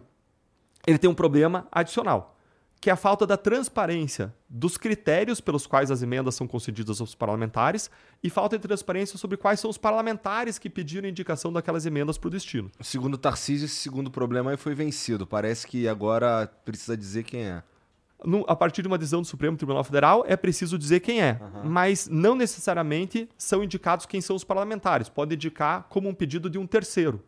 ele 0.86 1.00
tem 1.00 1.10
um 1.10 1.16
problema 1.16 1.68
adicional, 1.72 2.39
que 2.82 2.90
é 2.90 2.94
a 2.94 2.96
falta 2.96 3.28
da 3.28 3.36
transparência 3.36 4.34
dos 4.50 4.78
critérios 4.78 5.42
pelos 5.42 5.68
quais 5.68 5.92
as 5.92 6.02
emendas 6.02 6.36
são 6.36 6.48
concedidas 6.48 7.02
aos 7.02 7.14
parlamentares 7.14 7.92
e 8.24 8.30
falta 8.30 8.58
de 8.58 8.66
transparência 8.66 9.18
sobre 9.18 9.36
quais 9.36 9.60
são 9.60 9.70
os 9.70 9.78
parlamentares 9.78 10.58
que 10.58 10.70
pediram 10.70 11.08
indicação 11.08 11.52
daquelas 11.52 11.86
emendas 11.86 12.18
para 12.18 12.30
o 12.30 12.32
destino. 12.32 12.72
Segundo 12.80 13.18
Tarcísio, 13.18 13.66
esse 13.66 13.76
segundo 13.76 14.10
problema 14.10 14.52
aí 14.52 14.58
foi 14.58 14.74
vencido. 14.74 15.28
Parece 15.28 15.68
que 15.68 15.88
agora 15.88 16.50
precisa 16.64 16.96
dizer 16.96 17.24
quem 17.24 17.44
é. 17.44 17.64
No, 18.24 18.44
a 18.48 18.56
partir 18.56 18.82
de 18.82 18.88
uma 18.88 18.98
decisão 18.98 19.22
do 19.22 19.28
Supremo 19.28 19.56
Tribunal 19.56 19.84
Federal, 19.84 20.26
é 20.28 20.36
preciso 20.36 20.78
dizer 20.78 21.00
quem 21.02 21.22
é. 21.22 21.40
Uhum. 21.40 21.70
Mas 21.70 22.08
não 22.08 22.36
necessariamente 22.36 23.30
são 23.38 23.64
indicados 23.64 24.06
quem 24.06 24.20
são 24.20 24.36
os 24.36 24.44
parlamentares. 24.44 25.10
Pode 25.10 25.36
indicar 25.36 25.86
como 25.90 26.10
um 26.10 26.14
pedido 26.14 26.50
de 26.50 26.58
um 26.58 26.68
terceiro. 26.68 27.24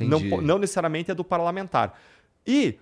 Não, 0.00 0.20
não 0.40 0.58
necessariamente 0.58 1.10
é 1.10 1.14
do 1.14 1.24
parlamentar. 1.24 1.98
E 2.46 2.78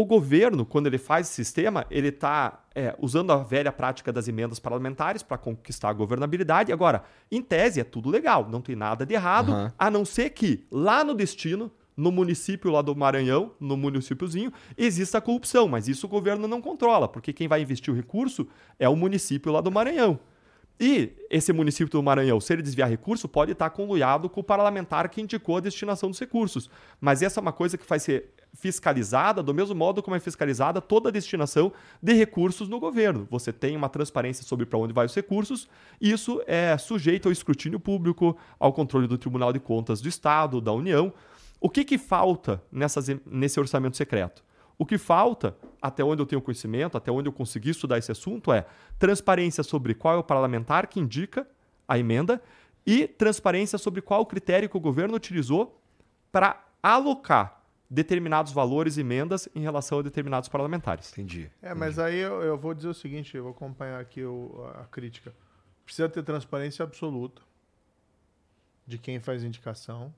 o 0.00 0.04
governo, 0.04 0.64
quando 0.64 0.86
ele 0.86 0.96
faz 0.96 1.26
esse 1.26 1.34
sistema, 1.34 1.84
ele 1.90 2.06
está 2.06 2.64
é, 2.72 2.94
usando 3.00 3.32
a 3.32 3.38
velha 3.38 3.72
prática 3.72 4.12
das 4.12 4.28
emendas 4.28 4.60
parlamentares 4.60 5.24
para 5.24 5.36
conquistar 5.36 5.88
a 5.88 5.92
governabilidade. 5.92 6.72
Agora, 6.72 7.02
em 7.32 7.42
tese, 7.42 7.80
é 7.80 7.84
tudo 7.84 8.08
legal, 8.08 8.48
não 8.48 8.60
tem 8.60 8.76
nada 8.76 9.04
de 9.04 9.14
errado, 9.14 9.50
uhum. 9.50 9.72
a 9.76 9.90
não 9.90 10.04
ser 10.04 10.30
que 10.30 10.64
lá 10.70 11.02
no 11.02 11.14
destino, 11.14 11.68
no 11.96 12.12
município 12.12 12.70
lá 12.70 12.80
do 12.80 12.94
Maranhão, 12.94 13.50
no 13.58 13.76
municípiozinho, 13.76 14.52
exista 14.76 15.20
corrupção, 15.20 15.66
mas 15.66 15.88
isso 15.88 16.06
o 16.06 16.08
governo 16.08 16.46
não 16.46 16.62
controla, 16.62 17.08
porque 17.08 17.32
quem 17.32 17.48
vai 17.48 17.60
investir 17.60 17.92
o 17.92 17.96
recurso 17.96 18.46
é 18.78 18.88
o 18.88 18.94
município 18.94 19.50
lá 19.50 19.60
do 19.60 19.72
Maranhão. 19.72 20.20
E 20.80 21.10
esse 21.28 21.52
município 21.52 21.90
do 21.90 22.00
Maranhão, 22.00 22.40
se 22.40 22.52
ele 22.52 22.62
desviar 22.62 22.88
recurso, 22.88 23.28
pode 23.28 23.50
estar 23.50 23.68
conluiado 23.70 24.30
com 24.30 24.40
o 24.40 24.44
parlamentar 24.44 25.08
que 25.08 25.20
indicou 25.20 25.56
a 25.56 25.60
destinação 25.60 26.08
dos 26.08 26.20
recursos. 26.20 26.70
Mas 27.00 27.20
essa 27.20 27.40
é 27.40 27.42
uma 27.42 27.52
coisa 27.52 27.76
que 27.76 27.84
vai 27.84 27.98
ser 27.98 28.32
fiscalizada 28.54 29.42
do 29.42 29.54
mesmo 29.54 29.74
modo 29.74 30.02
como 30.02 30.16
é 30.16 30.20
fiscalizada 30.20 30.80
toda 30.80 31.08
a 31.08 31.12
destinação 31.12 31.72
de 32.02 32.12
recursos 32.12 32.68
no 32.68 32.80
governo. 32.80 33.26
Você 33.30 33.52
tem 33.52 33.76
uma 33.76 33.88
transparência 33.88 34.44
sobre 34.44 34.66
para 34.66 34.78
onde 34.78 34.92
vai 34.92 35.06
os 35.06 35.14
recursos, 35.14 35.68
e 36.00 36.10
isso 36.10 36.42
é 36.46 36.76
sujeito 36.76 37.28
ao 37.28 37.32
escrutínio 37.32 37.78
público, 37.78 38.36
ao 38.58 38.72
controle 38.72 39.06
do 39.06 39.18
Tribunal 39.18 39.52
de 39.52 39.60
Contas 39.60 40.00
do 40.00 40.08
Estado, 40.08 40.60
da 40.60 40.72
União. 40.72 41.12
O 41.60 41.68
que, 41.68 41.84
que 41.84 41.98
falta 41.98 42.62
nessas, 42.70 43.08
nesse 43.26 43.58
orçamento 43.58 43.96
secreto? 43.96 44.44
O 44.76 44.86
que 44.86 44.96
falta, 44.96 45.56
até 45.82 46.04
onde 46.04 46.22
eu 46.22 46.26
tenho 46.26 46.40
conhecimento, 46.40 46.96
até 46.96 47.10
onde 47.10 47.28
eu 47.28 47.32
consegui 47.32 47.70
estudar 47.70 47.98
esse 47.98 48.12
assunto, 48.12 48.52
é 48.52 48.64
transparência 48.98 49.64
sobre 49.64 49.92
qual 49.92 50.14
é 50.14 50.18
o 50.18 50.22
parlamentar 50.22 50.86
que 50.86 51.00
indica 51.00 51.46
a 51.86 51.98
emenda 51.98 52.40
e 52.86 53.06
transparência 53.08 53.76
sobre 53.76 54.00
qual 54.00 54.20
o 54.20 54.26
critério 54.26 54.68
que 54.68 54.76
o 54.76 54.80
governo 54.80 55.16
utilizou 55.16 55.80
para 56.30 56.64
alocar 56.80 57.57
determinados 57.90 58.52
valores 58.52 58.96
e 58.96 59.00
emendas 59.00 59.48
em 59.54 59.60
relação 59.60 60.00
a 60.00 60.02
determinados 60.02 60.48
parlamentares. 60.48 61.12
Entendi. 61.12 61.50
É, 61.62 61.74
mas 61.74 61.98
aí 61.98 62.18
eu, 62.18 62.42
eu, 62.42 62.58
vou 62.58 62.74
dizer 62.74 62.88
o 62.88 62.94
seguinte, 62.94 63.36
eu 63.36 63.44
vou 63.44 63.52
acompanhar 63.52 64.00
aqui 64.00 64.22
o, 64.22 64.70
a 64.74 64.84
crítica. 64.84 65.34
Precisa 65.84 66.08
ter 66.08 66.22
transparência 66.22 66.82
absoluta 66.82 67.40
de 68.86 68.98
quem 68.98 69.20
faz 69.20 69.42
indicação, 69.42 70.14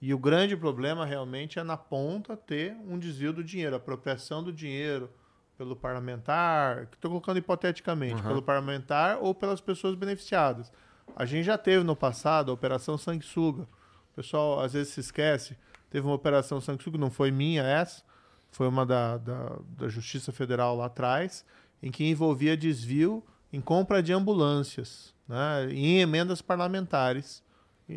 e 0.00 0.12
o 0.12 0.18
grande 0.18 0.56
problema 0.56 1.06
realmente 1.06 1.58
é 1.58 1.62
na 1.62 1.76
ponta 1.76 2.36
ter 2.36 2.76
um 2.86 2.98
desvio 2.98 3.32
do 3.32 3.42
dinheiro, 3.42 3.76
apropriação 3.76 4.42
do 4.42 4.52
dinheiro 4.52 5.10
pelo 5.56 5.74
parlamentar, 5.74 6.86
que 6.86 6.96
estou 6.96 7.10
colocando 7.10 7.38
hipoteticamente, 7.38 8.20
uhum. 8.20 8.28
pelo 8.28 8.42
parlamentar 8.42 9.18
ou 9.22 9.34
pelas 9.34 9.60
pessoas 9.60 9.94
beneficiadas. 9.94 10.70
A 11.14 11.24
gente 11.24 11.44
já 11.44 11.56
teve 11.56 11.82
no 11.82 11.96
passado 11.96 12.50
a 12.50 12.54
Operação 12.54 12.98
Sanguessuga. 12.98 13.62
O 13.62 14.16
pessoal 14.16 14.60
às 14.60 14.74
vezes 14.74 14.92
se 14.92 15.00
esquece. 15.00 15.56
Teve 15.90 16.06
uma 16.06 16.14
Operação 16.14 16.60
Sanguessuga, 16.60 16.98
não 16.98 17.10
foi 17.10 17.30
minha 17.30 17.62
essa, 17.62 18.02
foi 18.50 18.68
uma 18.68 18.84
da, 18.84 19.18
da, 19.18 19.58
da 19.76 19.88
Justiça 19.88 20.32
Federal 20.32 20.76
lá 20.76 20.86
atrás, 20.86 21.44
em 21.82 21.90
que 21.90 22.04
envolvia 22.04 22.56
desvio 22.56 23.22
em 23.52 23.60
compra 23.60 24.02
de 24.02 24.12
ambulâncias 24.12 25.14
né, 25.28 25.68
em 25.70 25.98
emendas 25.98 26.40
parlamentares 26.40 27.42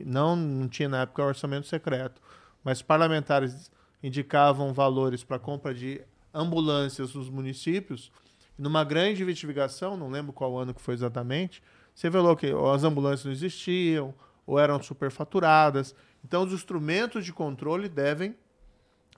não, 0.06 0.36
não 0.36 0.68
tinha 0.68 0.88
na 0.88 1.02
época 1.02 1.24
orçamento 1.24 1.68
secreto, 1.68 2.22
mas 2.64 2.82
parlamentares 2.82 3.72
indicavam 4.04 4.74
valores 4.74 5.24
para 5.24 5.40
compra 5.40 5.74
de 5.74 6.02
ambulâncias 6.34 7.14
nos 7.14 7.30
municípios. 7.30 8.12
Numa 8.58 8.84
grande 8.84 9.24
investigação, 9.24 9.98
não 9.98 10.10
lembro 10.10 10.34
qual 10.34 10.58
ano 10.58 10.74
que 10.74 10.82
foi 10.82 10.94
exatamente, 10.94 11.64
você 11.96 12.08
revelou 12.08 12.36
que 12.36 12.48
as 12.74 12.84
ambulâncias 12.84 13.26
não 13.26 13.32
existiam 13.32 14.14
ou 14.46 14.60
eram 14.60 14.82
superfaturadas. 14.82 15.96
Então, 16.24 16.44
os 16.44 16.54
instrumentos 16.54 17.26
de 17.26 17.34
controle 17.34 17.88
devem 17.88 18.36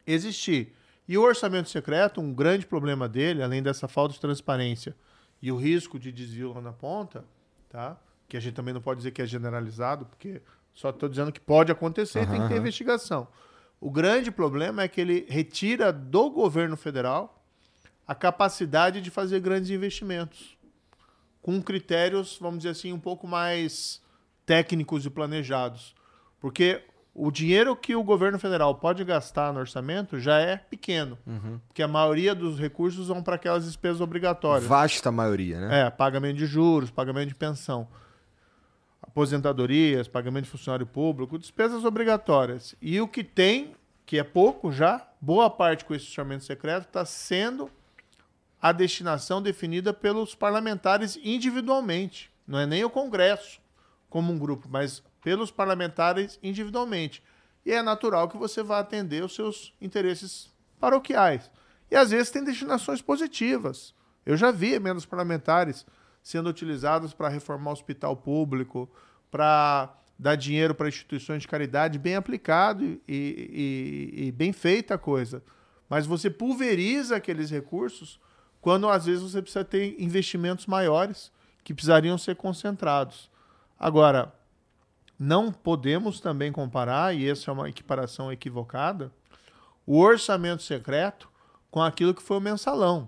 existir. 0.05 0.73
E 1.07 1.17
o 1.17 1.21
orçamento 1.21 1.69
secreto, 1.69 2.21
um 2.21 2.33
grande 2.33 2.65
problema 2.65 3.07
dele, 3.09 3.43
além 3.43 3.61
dessa 3.61 3.87
falta 3.87 4.13
de 4.13 4.19
transparência 4.19 4.95
e 5.41 5.51
o 5.51 5.57
risco 5.57 5.99
de 5.99 6.11
desvio 6.11 6.53
lá 6.53 6.61
na 6.61 6.71
ponta, 6.71 7.25
tá? 7.69 7.97
que 8.31 8.37
a 8.37 8.39
gente 8.39 8.53
também 8.53 8.73
não 8.73 8.81
pode 8.81 8.99
dizer 8.99 9.11
que 9.11 9.21
é 9.21 9.25
generalizado, 9.25 10.05
porque 10.05 10.41
só 10.73 10.89
estou 10.89 11.09
dizendo 11.09 11.33
que 11.33 11.39
pode 11.39 11.69
acontecer 11.69 12.19
uhum, 12.19 12.31
tem 12.31 12.41
que 12.41 12.47
ter 12.47 12.57
investigação. 12.57 13.27
O 13.77 13.91
grande 13.91 14.31
problema 14.31 14.83
é 14.83 14.87
que 14.87 15.01
ele 15.01 15.25
retira 15.27 15.91
do 15.91 16.29
governo 16.29 16.77
federal 16.77 17.43
a 18.07 18.15
capacidade 18.15 19.01
de 19.01 19.09
fazer 19.09 19.41
grandes 19.41 19.69
investimentos, 19.69 20.57
com 21.41 21.61
critérios, 21.61 22.37
vamos 22.39 22.59
dizer 22.59 22.69
assim, 22.69 22.93
um 22.93 22.99
pouco 22.99 23.27
mais 23.27 24.01
técnicos 24.45 25.05
e 25.05 25.09
planejados. 25.09 25.93
Porque 26.39 26.83
o 27.13 27.29
dinheiro 27.29 27.75
que 27.75 27.95
o 27.95 28.03
governo 28.03 28.39
federal 28.39 28.75
pode 28.75 29.03
gastar 29.03 29.51
no 29.51 29.59
orçamento 29.59 30.19
já 30.19 30.39
é 30.39 30.55
pequeno, 30.57 31.17
uhum. 31.27 31.59
porque 31.67 31.83
a 31.83 31.87
maioria 31.87 32.33
dos 32.33 32.57
recursos 32.57 33.09
vão 33.09 33.21
para 33.21 33.35
aquelas 33.35 33.65
despesas 33.65 33.99
obrigatórias. 33.99 34.67
Vasta 34.67 35.11
maioria, 35.11 35.59
né? 35.59 35.81
É, 35.81 35.89
pagamento 35.89 36.37
de 36.37 36.45
juros, 36.45 36.89
pagamento 36.89 37.27
de 37.27 37.35
pensão, 37.35 37.87
aposentadorias, 39.01 40.07
pagamento 40.07 40.45
de 40.45 40.51
funcionário 40.51 40.85
público, 40.85 41.37
despesas 41.37 41.83
obrigatórias. 41.83 42.75
E 42.81 43.01
o 43.01 43.07
que 43.07 43.23
tem, 43.23 43.73
que 44.05 44.17
é 44.17 44.23
pouco 44.23 44.71
já, 44.71 45.05
boa 45.19 45.49
parte 45.49 45.83
com 45.83 45.93
esse 45.93 46.05
orçamento 46.07 46.45
secreto, 46.45 46.87
está 46.87 47.03
sendo 47.03 47.69
a 48.61 48.71
destinação 48.71 49.41
definida 49.41 49.93
pelos 49.93 50.33
parlamentares 50.33 51.19
individualmente. 51.21 52.31
Não 52.47 52.57
é 52.57 52.65
nem 52.65 52.85
o 52.85 52.89
Congresso 52.89 53.59
como 54.09 54.31
um 54.31 54.37
grupo, 54.37 54.67
mas 54.69 55.03
pelos 55.21 55.51
parlamentares 55.51 56.39
individualmente. 56.41 57.23
E 57.65 57.71
é 57.71 57.81
natural 57.81 58.27
que 58.27 58.37
você 58.37 58.63
vá 58.63 58.79
atender 58.79 59.23
os 59.23 59.35
seus 59.35 59.73
interesses 59.79 60.51
paroquiais. 60.79 61.49
E 61.89 61.95
às 61.95 62.11
vezes 62.11 62.31
tem 62.31 62.43
destinações 62.43 63.01
positivas. 63.01 63.93
Eu 64.25 64.35
já 64.35 64.51
vi 64.51 64.73
emendas 64.73 65.05
parlamentares 65.05 65.85
sendo 66.23 66.49
utilizadas 66.49 67.13
para 67.13 67.29
reformar 67.29 67.71
o 67.71 67.73
hospital 67.73 68.15
público, 68.15 68.89
para 69.29 69.93
dar 70.17 70.35
dinheiro 70.35 70.75
para 70.75 70.87
instituições 70.87 71.41
de 71.41 71.47
caridade, 71.47 71.97
bem 71.97 72.15
aplicado 72.15 72.83
e, 72.83 72.99
e, 73.07 74.27
e, 74.27 74.31
bem 74.31 74.53
feita 74.53 74.93
a 74.93 74.97
coisa. 74.97 75.43
Mas 75.89 76.05
você 76.05 76.29
pulveriza 76.29 77.15
aqueles 77.15 77.49
recursos 77.49 78.19
quando 78.61 78.87
às 78.87 79.07
vezes 79.07 79.23
você 79.23 79.41
precisa 79.41 79.65
ter 79.65 79.95
investimentos 79.99 80.67
maiores 80.67 81.31
que 81.63 81.73
precisariam 81.73 82.17
ser 82.17 82.35
concentrados. 82.35 83.31
Agora, 83.79 84.31
não 85.23 85.51
podemos 85.51 86.19
também 86.19 86.51
comparar, 86.51 87.15
e 87.15 87.29
essa 87.29 87.51
é 87.51 87.53
uma 87.53 87.69
equiparação 87.69 88.31
equivocada, 88.31 89.11
o 89.85 89.99
orçamento 89.99 90.63
secreto 90.63 91.29
com 91.69 91.79
aquilo 91.79 92.15
que 92.15 92.23
foi 92.23 92.37
o 92.37 92.41
mensalão. 92.41 93.07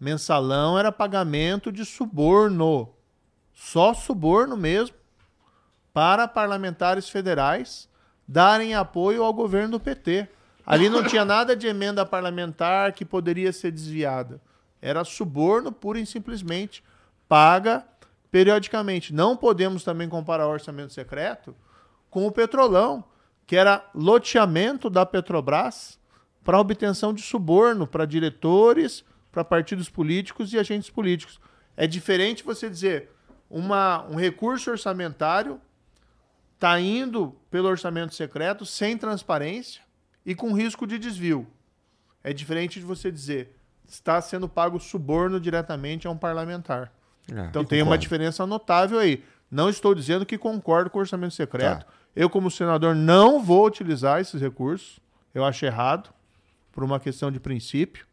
Mensalão 0.00 0.76
era 0.76 0.90
pagamento 0.90 1.70
de 1.70 1.84
suborno, 1.84 2.92
só 3.54 3.94
suborno 3.94 4.56
mesmo, 4.56 4.96
para 5.94 6.26
parlamentares 6.26 7.08
federais 7.08 7.88
darem 8.26 8.74
apoio 8.74 9.22
ao 9.22 9.32
governo 9.32 9.78
do 9.78 9.80
PT. 9.80 10.28
Ali 10.66 10.88
não 10.88 11.04
tinha 11.04 11.24
nada 11.24 11.54
de 11.54 11.68
emenda 11.68 12.04
parlamentar 12.04 12.92
que 12.92 13.04
poderia 13.04 13.52
ser 13.52 13.70
desviada. 13.70 14.42
Era 14.82 15.04
suborno 15.04 15.70
pura 15.70 16.00
e 16.00 16.06
simplesmente 16.06 16.82
paga 17.28 17.86
periodicamente. 18.30 19.14
Não 19.14 19.36
podemos 19.36 19.84
também 19.84 20.08
comparar 20.08 20.46
o 20.46 20.52
orçamento 20.52 20.92
secreto 20.92 21.54
com 22.10 22.26
o 22.26 22.32
petrolão, 22.32 23.04
que 23.46 23.56
era 23.56 23.88
loteamento 23.94 24.90
da 24.90 25.06
Petrobras 25.06 25.98
para 26.42 26.60
obtenção 26.60 27.12
de 27.12 27.22
suborno 27.22 27.86
para 27.86 28.04
diretores, 28.04 29.04
para 29.32 29.44
partidos 29.44 29.88
políticos 29.88 30.52
e 30.52 30.58
agentes 30.58 30.90
políticos. 30.90 31.40
É 31.76 31.86
diferente 31.86 32.42
você 32.42 32.70
dizer 32.70 33.10
uma, 33.50 34.04
um 34.06 34.16
recurso 34.16 34.70
orçamentário 34.70 35.60
está 36.54 36.80
indo 36.80 37.36
pelo 37.50 37.68
orçamento 37.68 38.14
secreto 38.14 38.64
sem 38.64 38.96
transparência 38.96 39.82
e 40.24 40.34
com 40.34 40.52
risco 40.52 40.86
de 40.86 40.98
desvio. 40.98 41.46
É 42.24 42.32
diferente 42.32 42.80
de 42.80 42.86
você 42.86 43.10
dizer 43.10 43.56
está 43.88 44.20
sendo 44.20 44.48
pago 44.48 44.80
suborno 44.80 45.38
diretamente 45.38 46.06
a 46.06 46.10
um 46.10 46.16
parlamentar. 46.16 46.92
É, 47.32 47.46
então 47.46 47.64
tem 47.64 47.82
uma 47.82 47.98
diferença 47.98 48.46
notável 48.46 48.98
aí. 48.98 49.22
Não 49.50 49.68
estou 49.68 49.94
dizendo 49.94 50.26
que 50.26 50.36
concordo 50.36 50.90
com 50.90 50.98
o 50.98 51.00
orçamento 51.00 51.34
secreto. 51.34 51.84
Tá. 51.84 51.92
Eu, 52.14 52.30
como 52.30 52.50
senador, 52.50 52.94
não 52.94 53.42
vou 53.42 53.66
utilizar 53.66 54.20
esses 54.20 54.40
recursos. 54.40 54.98
Eu 55.34 55.44
acho 55.44 55.64
errado, 55.66 56.10
por 56.72 56.82
uma 56.82 56.98
questão 56.98 57.30
de 57.30 57.38
princípio, 57.38 58.06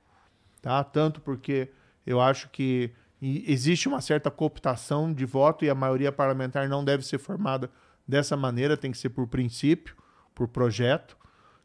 tá? 0.62 0.84
Tanto 0.84 1.22
porque 1.22 1.70
eu 2.06 2.22
acho 2.22 2.50
que 2.50 2.92
existe 3.22 3.88
uma 3.88 4.02
certa 4.02 4.30
cooptação 4.30 5.14
de 5.14 5.26
voto 5.26 5.64
e 5.64 5.70
a 5.70 5.76
maioria 5.76 6.12
parlamentar 6.12 6.68
não 6.68 6.84
deve 6.84 7.06
ser 7.06 7.18
formada 7.18 7.70
dessa 8.08 8.36
maneira, 8.36 8.76
tem 8.76 8.92
que 8.92 8.98
ser 8.98 9.10
por 9.10 9.28
princípio, 9.28 9.96
por 10.36 10.48
projeto. 10.48 11.18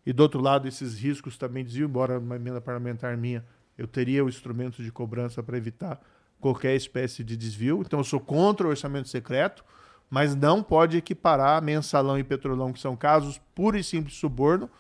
E 0.07 0.13
do 0.13 0.23
outro 0.23 0.41
lado, 0.41 0.69
esses 0.69 0.99
riscos 0.99 1.37
também 1.37 1.65
diziam, 1.65 1.89
embora 1.89 2.19
uma 2.19 2.37
emenda 2.37 2.61
parlamentar 2.61 3.17
minha, 3.17 3.45
eu 3.77 3.87
teria 3.87 4.25
o 4.25 4.29
instrumento 4.29 4.83
de 4.83 4.91
cobrança 4.91 5.43
para 5.43 5.57
evitar 5.57 6.01
qualquer 6.41 6.75
espécie 6.75 7.25
de 7.25 7.37
desvio. 7.37 7.83
Então, 7.85 8.01
eu 8.01 8.05
sou 8.05 8.21
contra 8.21 8.67
o 8.67 8.71
orçamento 8.71 9.09
secreto, 9.09 9.65
mas 10.11 10.35
não 10.35 10.63
pode 10.63 10.97
equiparar 10.97 11.63
mensalão 11.63 12.19
e 12.19 12.25
petrolão, 12.25 12.73
que 12.73 12.81
são 12.81 12.97
casos 12.97 13.41
puro 13.55 13.77
e 13.77 13.85
simples 13.85 14.17
suborno, 14.17 14.71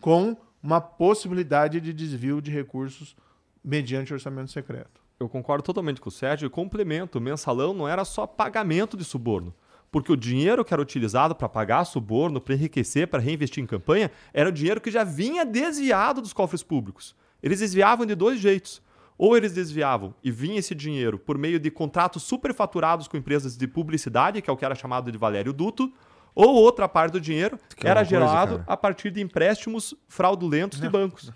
com 0.00 0.36
uma 0.62 0.80
possibilidade 0.80 1.80
de 1.80 1.92
desvio 1.92 2.40
de 2.40 2.50
recursos 2.50 3.16
mediante 3.64 4.12
orçamento 4.12 4.50
secreto. 4.50 5.00
Eu 5.18 5.28
concordo 5.28 5.62
totalmente 5.62 6.00
com 6.00 6.08
o 6.08 6.12
Sérgio 6.12 6.46
e 6.46 6.50
complemento: 6.50 7.20
mensalão 7.20 7.72
não 7.72 7.88
era 7.88 8.04
só 8.04 8.26
pagamento 8.26 8.96
de 8.96 9.04
suborno. 9.04 9.54
Porque 9.90 10.10
o 10.10 10.16
dinheiro 10.16 10.64
que 10.64 10.72
era 10.72 10.82
utilizado 10.82 11.34
para 11.34 11.50
pagar 11.50 11.84
suborno, 11.84 12.40
para 12.40 12.54
enriquecer, 12.54 13.06
para 13.06 13.20
reinvestir 13.20 13.62
em 13.62 13.66
campanha, 13.66 14.10
era 14.32 14.48
o 14.48 14.52
dinheiro 14.52 14.80
que 14.80 14.90
já 14.90 15.04
vinha 15.04 15.44
desviado 15.44 16.22
dos 16.22 16.32
cofres 16.32 16.62
públicos. 16.62 17.14
Eles 17.42 17.60
desviavam 17.60 18.06
de 18.06 18.14
dois 18.14 18.40
jeitos 18.40 18.80
ou 19.22 19.36
eles 19.36 19.52
desviavam 19.52 20.12
e 20.20 20.32
vinha 20.32 20.58
esse 20.58 20.74
dinheiro 20.74 21.16
por 21.16 21.38
meio 21.38 21.60
de 21.60 21.70
contratos 21.70 22.24
superfaturados 22.24 23.06
com 23.06 23.16
empresas 23.16 23.56
de 23.56 23.68
publicidade, 23.68 24.42
que 24.42 24.50
é 24.50 24.52
o 24.52 24.56
que 24.56 24.64
era 24.64 24.74
chamado 24.74 25.12
de 25.12 25.16
Valério 25.16 25.52
Duto, 25.52 25.92
ou 26.34 26.56
outra 26.56 26.88
parte 26.88 27.12
do 27.12 27.20
dinheiro 27.20 27.56
que 27.76 27.86
era 27.86 28.02
gerado 28.02 28.56
coisa, 28.56 28.64
a 28.66 28.76
partir 28.76 29.12
de 29.12 29.20
empréstimos 29.20 29.94
fraudulentos 30.08 30.80
de 30.80 30.88
bancos. 30.88 31.30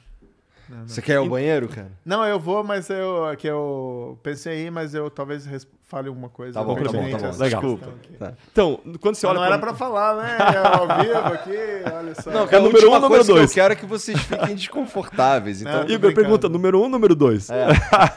Não, 0.68 0.78
não. 0.78 0.88
Você 0.88 1.00
quer 1.00 1.14
ir 1.14 1.16
ao 1.16 1.28
banheiro, 1.28 1.68
cara? 1.68 1.92
Não, 2.04 2.24
eu 2.24 2.40
vou, 2.40 2.64
mas 2.64 2.90
eu 2.90 3.24
que 3.38 3.46
eu 3.46 4.18
pensei 4.22 4.64
aí, 4.64 4.70
mas 4.70 4.94
eu 4.94 5.08
talvez 5.08 5.46
fale 5.84 6.08
alguma 6.08 6.28
coisa. 6.28 6.54
Tá 6.54 6.64
bom, 6.64 6.74
tá 6.74 6.90
bom, 6.90 7.10
tá 7.10 7.18
bom. 7.18 7.38
Legal. 7.38 7.60
Desculpa. 7.60 7.88
Tá. 8.18 8.32
Então, 8.50 8.80
quando 9.00 9.14
você 9.14 9.26
olha. 9.26 9.38
Não 9.38 9.44
era 9.44 9.58
pra 9.58 9.74
falar, 9.74 10.16
né? 10.16 10.38
É 10.38 10.58
ao 10.58 11.02
vivo 11.02 11.18
aqui, 11.18 11.56
olha 11.94 12.14
só. 12.20 12.30
Não, 12.30 12.48
é 12.48 12.60
número 12.60 12.90
um 12.90 12.94
ou 12.94 13.00
número 13.00 13.24
dois? 13.24 13.52
Que 13.52 13.60
eu 13.60 13.62
quero 13.62 13.72
é 13.72 13.76
que 13.76 13.86
vocês 13.86 14.20
fiquem 14.20 14.54
desconfortáveis. 14.56 15.62
Então... 15.62 15.84
Não, 15.84 15.88
Igor 15.88 16.12
pergunta: 16.12 16.48
número 16.48 16.80
um 16.80 16.82
ou 16.82 16.88
número 16.88 17.14
dois? 17.14 17.48
É. 17.48 17.68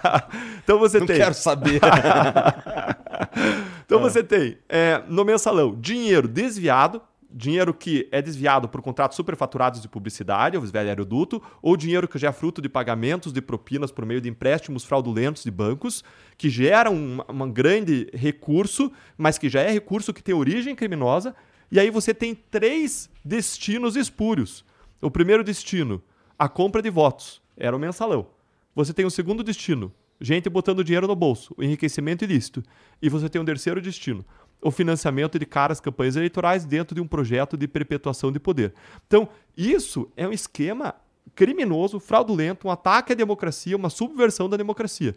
então 0.63 0.79
você 0.79 0.99
Não 0.99 1.05
tem. 1.05 1.17
Não 1.17 1.25
quero 1.25 1.35
saber. 1.35 1.79
então 3.85 3.99
é. 3.99 4.01
você 4.01 4.23
tem 4.23 4.57
é, 4.67 5.03
no 5.07 5.23
mensalão 5.23 5.75
dinheiro 5.79 6.27
desviado 6.27 6.99
dinheiro 7.31 7.73
que 7.73 8.07
é 8.11 8.21
desviado 8.21 8.67
por 8.67 8.81
contratos 8.81 9.15
superfaturados 9.15 9.81
de 9.81 9.87
publicidade, 9.87 10.57
o 10.57 10.61
velho 10.61 10.89
aeroduto, 10.89 11.41
ou 11.61 11.77
dinheiro 11.77 12.07
que 12.07 12.17
já 12.17 12.29
é 12.29 12.31
fruto 12.31 12.61
de 12.61 12.67
pagamentos 12.67 13.31
de 13.31 13.41
propinas 13.41 13.91
por 13.91 14.05
meio 14.05 14.19
de 14.19 14.29
empréstimos 14.29 14.83
fraudulentos 14.83 15.43
de 15.43 15.51
bancos, 15.51 16.03
que 16.37 16.49
geram 16.49 16.95
um, 16.95 17.19
um 17.29 17.51
grande 17.51 18.09
recurso, 18.13 18.91
mas 19.17 19.37
que 19.37 19.49
já 19.49 19.61
é 19.61 19.71
recurso 19.71 20.13
que 20.13 20.23
tem 20.23 20.33
origem 20.33 20.75
criminosa. 20.75 21.35
E 21.71 21.79
aí 21.79 21.91
você 21.91 22.13
tem 22.13 22.33
três 22.33 23.09
destinos 23.23 23.95
espúrios. 23.95 24.65
O 25.01 25.11
primeiro 25.11 25.43
destino, 25.43 26.01
a 26.37 26.49
compra 26.49 26.81
de 26.81 26.89
votos, 26.89 27.41
era 27.55 27.75
o 27.75 27.79
mensalão. 27.79 28.27
Você 28.75 28.93
tem 28.93 29.05
o 29.05 29.11
segundo 29.11 29.43
destino, 29.43 29.93
gente 30.19 30.49
botando 30.49 30.83
dinheiro 30.83 31.07
no 31.07 31.15
bolso, 31.15 31.53
o 31.57 31.63
enriquecimento 31.63 32.23
ilícito. 32.23 32.63
E 33.01 33.07
você 33.07 33.29
tem 33.29 33.41
um 33.41 33.45
terceiro 33.45 33.81
destino, 33.81 34.25
o 34.61 34.71
financiamento 34.71 35.39
de 35.39 35.45
caras 35.45 35.79
campanhas 35.79 36.15
eleitorais 36.15 36.65
dentro 36.65 36.93
de 36.93 37.01
um 37.01 37.07
projeto 37.07 37.57
de 37.57 37.67
perpetuação 37.67 38.31
de 38.31 38.39
poder. 38.39 38.73
Então, 39.07 39.29
isso 39.55 40.11
é 40.17 40.27
um 40.27 40.33
esquema 40.33 40.95
criminoso, 41.35 41.99
fraudulento, 41.99 42.67
um 42.67 42.71
ataque 42.71 43.13
à 43.13 43.15
democracia, 43.15 43.75
uma 43.75 43.89
subversão 43.89 44.49
da 44.49 44.57
democracia. 44.57 45.15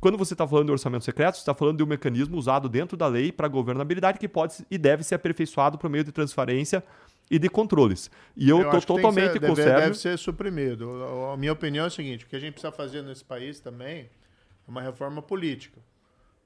Quando 0.00 0.18
você 0.18 0.34
está 0.34 0.46
falando 0.46 0.66
de 0.66 0.72
orçamento 0.72 1.04
secreto, 1.04 1.36
você 1.36 1.40
está 1.40 1.54
falando 1.54 1.78
de 1.78 1.82
um 1.82 1.86
mecanismo 1.86 2.36
usado 2.36 2.68
dentro 2.68 2.96
da 2.96 3.06
lei 3.06 3.32
para 3.32 3.48
governabilidade 3.48 4.18
que 4.18 4.28
pode 4.28 4.64
e 4.70 4.76
deve 4.76 5.02
ser 5.02 5.14
aperfeiçoado 5.14 5.78
por 5.78 5.88
meio 5.88 6.04
de 6.04 6.12
transferência 6.12 6.84
e 7.30 7.38
de 7.38 7.48
controles. 7.48 8.10
E 8.36 8.50
eu 8.50 8.60
estou 8.60 8.98
totalmente 8.98 9.32
ser, 9.32 9.40
deve, 9.40 9.64
deve 9.64 9.94
ser 9.94 10.18
suprimido. 10.18 10.90
A 11.32 11.36
minha 11.36 11.52
opinião 11.52 11.86
é 11.86 11.88
o 11.88 11.90
seguinte: 11.90 12.24
o 12.24 12.28
que 12.28 12.36
a 12.36 12.38
gente 12.38 12.52
precisa 12.52 12.70
fazer 12.70 13.02
nesse 13.02 13.24
país 13.24 13.60
também 13.60 14.00
é 14.00 14.08
uma 14.68 14.82
reforma 14.82 15.22
política. 15.22 15.80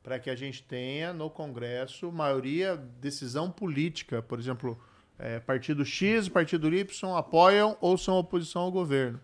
Para 0.09 0.19
que 0.19 0.31
a 0.31 0.35
gente 0.35 0.63
tenha 0.63 1.13
no 1.13 1.29
Congresso 1.29 2.11
maioria, 2.11 2.79
decisão 2.99 3.51
política. 3.51 4.23
Por 4.23 4.39
exemplo, 4.39 4.81
é, 5.19 5.39
partido 5.39 5.85
X 5.85 6.31
partido 6.31 6.75
Y 6.75 7.15
apoiam 7.15 7.77
ou 7.79 7.99
são 7.99 8.17
oposição 8.17 8.63
ao 8.63 8.73
governo. 8.73 9.21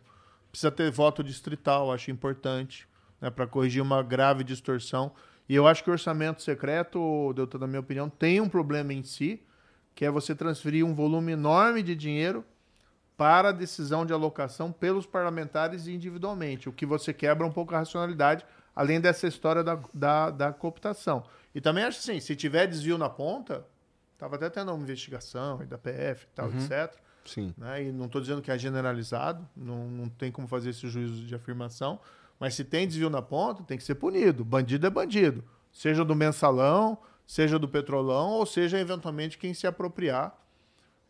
Precisa 0.51 0.71
ter 0.71 0.91
voto 0.91 1.25
distrital, 1.25 1.91
acho 1.91 2.11
importante, 2.11 2.87
né, 3.19 3.31
para 3.31 3.47
corrigir 3.47 3.81
uma 3.81 4.03
grave 4.03 4.45
distorção. 4.45 5.13
E 5.49 5.55
eu 5.55 5.67
acho 5.67 5.83
que 5.83 5.89
o 5.89 5.93
orçamento 5.95 6.43
secreto, 6.43 7.33
Doutor, 7.33 7.63
na 7.63 7.67
minha 7.67 7.81
opinião, 7.81 8.11
tem 8.11 8.43
um 8.43 8.49
problema 8.51 8.93
em 8.93 9.03
si, 9.03 9.43
que 9.95 10.05
é 10.05 10.11
você 10.11 10.35
transferir 10.35 10.85
um 10.85 10.95
volume 10.95 11.33
enorme 11.33 11.83
de 11.83 11.95
dinheiro 11.95 12.45
para 13.17 13.49
a 13.49 13.53
decisão 13.53 14.05
de 14.05 14.13
alocação 14.13 14.71
pelos 14.71 15.07
parlamentares 15.07 15.87
individualmente, 15.87 16.69
o 16.69 16.73
que 16.75 16.85
você 16.85 17.15
quebra 17.15 17.47
um 17.47 17.51
pouco 17.51 17.75
a 17.75 17.79
racionalidade, 17.79 18.45
além 18.75 19.01
dessa 19.01 19.27
história 19.27 19.63
da, 19.63 19.79
da, 19.93 20.31
da 20.31 20.53
cooptação. 20.53 21.25
E 21.55 21.61
também 21.61 21.85
acho 21.85 21.99
assim, 21.99 22.19
se 22.21 22.35
tiver 22.35 22.67
desvio 22.67 22.99
na 22.99 23.09
ponta, 23.09 23.65
estava 24.15 24.37
até 24.37 24.51
tendo 24.51 24.73
uma 24.73 24.83
investigação 24.83 25.65
da 25.67 25.79
PF 25.79 26.25
e 26.25 26.35
tal, 26.35 26.49
Uhum. 26.49 26.57
etc. 26.59 26.95
Sim. 27.25 27.55
né? 27.57 27.85
E 27.85 27.93
não 27.93 28.07
estou 28.07 28.21
dizendo 28.21 28.43
que 28.43 28.51
é 28.51 28.59
generalizado, 28.59 29.47
não, 29.57 29.89
não 29.89 30.09
tem 30.09 30.31
como 30.31 30.47
fazer 30.47 30.71
esse 30.71 30.87
juízo 30.89 31.25
de 31.25 31.35
afirmação, 31.35 31.99
mas 32.39 32.55
se 32.55 32.65
tem 32.65 32.87
desvio 32.87 33.09
na 33.09 33.23
ponta, 33.23 33.63
tem 33.63 33.79
que 33.79 33.85
ser 33.85 33.95
punido. 33.95 34.45
Bandido 34.45 34.87
é 34.87 34.91
bandido, 34.91 35.43
seja 35.73 36.05
do 36.05 36.15
mensalão, 36.15 36.99
seja 37.27 37.59
do 37.59 37.67
petrolão, 37.69 38.31
ou 38.33 38.45
seja, 38.45 38.79
eventualmente, 38.79 39.39
quem 39.39 39.55
se 39.55 39.67
apropriar 39.67 40.37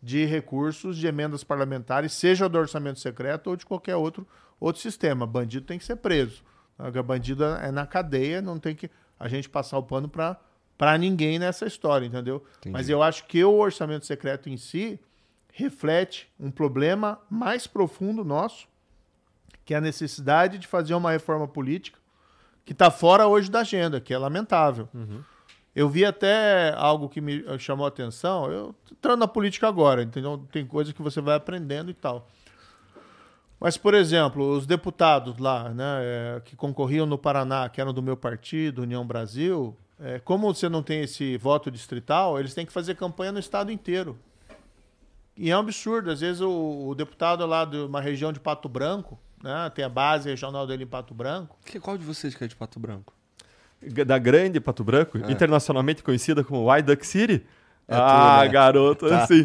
de 0.03 0.25
recursos 0.27 0.97
de 0.99 1.07
emendas 1.07 1.43
parlamentares, 1.43 2.13
seja 2.13 2.49
do 2.49 2.59
orçamento 2.59 3.01
secreto 3.01 3.49
ou 3.49 3.57
de 3.57 3.65
qualquer 3.65 3.97
outro, 3.97 4.27
outro 4.61 4.81
sistema. 4.83 5.27
Bandido 5.27 5.67
tem 5.67 5.79
que 5.79 5.85
ser 5.85 5.97
preso. 5.97 6.45
A 6.79 7.03
bandido 7.03 7.45
é 7.45 7.71
na 7.71 7.87
cadeia, 7.87 8.43
não 8.43 8.59
tem 8.59 8.75
que 8.75 8.91
a 9.19 9.29
gente 9.29 9.49
passar 9.49 9.79
o 9.79 9.83
pano 9.83 10.09
para 10.09 10.37
para 10.77 10.99
ninguém 10.99 11.39
nessa 11.39 11.67
história, 11.67 12.05
entendeu? 12.05 12.45
Mas 12.67 12.89
eu 12.89 13.01
acho 13.01 13.27
que 13.27 13.45
o 13.45 13.55
orçamento 13.55 14.05
secreto 14.05 14.49
em 14.49 14.57
si 14.57 14.99
reflete 15.53 16.29
um 16.39 16.51
problema 16.51 17.21
mais 17.31 17.65
profundo 17.65 18.25
nosso, 18.25 18.67
que 19.65 19.73
é 19.73 19.77
a 19.77 19.81
necessidade 19.81 20.59
de 20.59 20.67
fazer 20.67 20.95
uma 20.95 21.13
reforma 21.13 21.47
política 21.47 21.99
que 22.65 22.73
está 22.73 22.91
fora 22.91 23.27
hoje 23.27 23.51
da 23.51 23.61
agenda, 23.61 24.01
que 24.01 24.13
é 24.13 24.19
lamentável. 24.19 24.89
Eu 25.75 25.89
vi 25.89 26.05
até 26.05 26.73
algo 26.77 27.09
que 27.09 27.21
me 27.21 27.45
eh, 27.47 27.59
chamou 27.59 27.85
a 27.85 27.89
atenção. 27.89 28.51
Eu 28.51 28.75
entrando 28.93 29.21
na 29.21 29.29
política 29.29 29.67
agora, 29.67 30.03
entendeu? 30.03 30.45
Tem 30.53 30.65
coisa 30.65 30.93
que 30.93 31.03
você 31.03 31.21
vai 31.21 31.35
aprendendo 31.35 31.91
e 31.91 31.95
tal. 31.95 32.29
Mas, 33.59 33.77
por 33.77 33.95
exemplo, 33.95 34.57
os 34.57 34.67
deputados 34.67 35.39
lá, 35.39 35.71
né, 35.71 35.99
eh, 36.01 36.43
que 36.45 36.57
concorriam 36.57 37.07
no 37.07 37.17
Paraná, 37.17 37.69
que 37.69 37.81
eram 37.81 37.95
do 37.95 38.03
meu 38.03 38.17
partido, 38.17 38.83
União 38.83 39.07
Brasil, 39.07 39.77
eh, 39.99 40.21
como 40.25 40.53
você 40.53 40.69
não 40.69 40.83
tem 40.83 41.03
esse 41.03 41.37
voto 41.39 41.71
distrital, 41.71 42.39
eles 42.39 42.53
têm 42.53 42.67
que 42.67 42.73
fazer 42.73 42.95
campanha 42.97 43.33
no 43.33 43.39
estado 43.39 43.73
inteiro. 43.73 44.19
E 45.37 45.51
é 45.51 45.57
um 45.57 45.61
absurdo. 45.61 46.11
Às 46.11 46.21
vezes 46.21 46.41
o, 46.41 46.89
o 46.89 46.95
deputado 46.95 47.45
lá 47.47 47.65
de 47.65 47.77
uma 47.77 48.01
região 48.01 48.33
de 48.33 48.41
Pato 48.41 48.69
Branco, 48.69 49.19
né, 49.43 49.71
tem 49.75 49.85
a 49.85 49.89
base 49.89 50.29
regional 50.29 50.67
dele 50.67 50.85
em 50.85 50.87
Pato 50.87 51.15
Branco, 51.15 51.57
Que, 51.65 51.81
qual 51.81 51.97
de 51.97 52.05
vocês 52.05 52.35
que 52.35 52.45
é 52.45 52.47
de 52.47 52.57
Pato 52.57 52.79
Branco? 52.79 53.13
Da 54.07 54.19
grande 54.19 54.61
Pato 54.61 54.83
Branco, 54.83 55.19
internacionalmente 55.31 56.03
conhecida 56.03 56.43
como 56.43 56.71
White 56.71 56.87
Duck 56.87 57.07
City. 57.07 57.45
É 57.87 57.95
ah, 57.95 58.37
tu, 58.39 58.45
né? 58.45 58.49
garoto, 58.49 59.07
assim. 59.07 59.43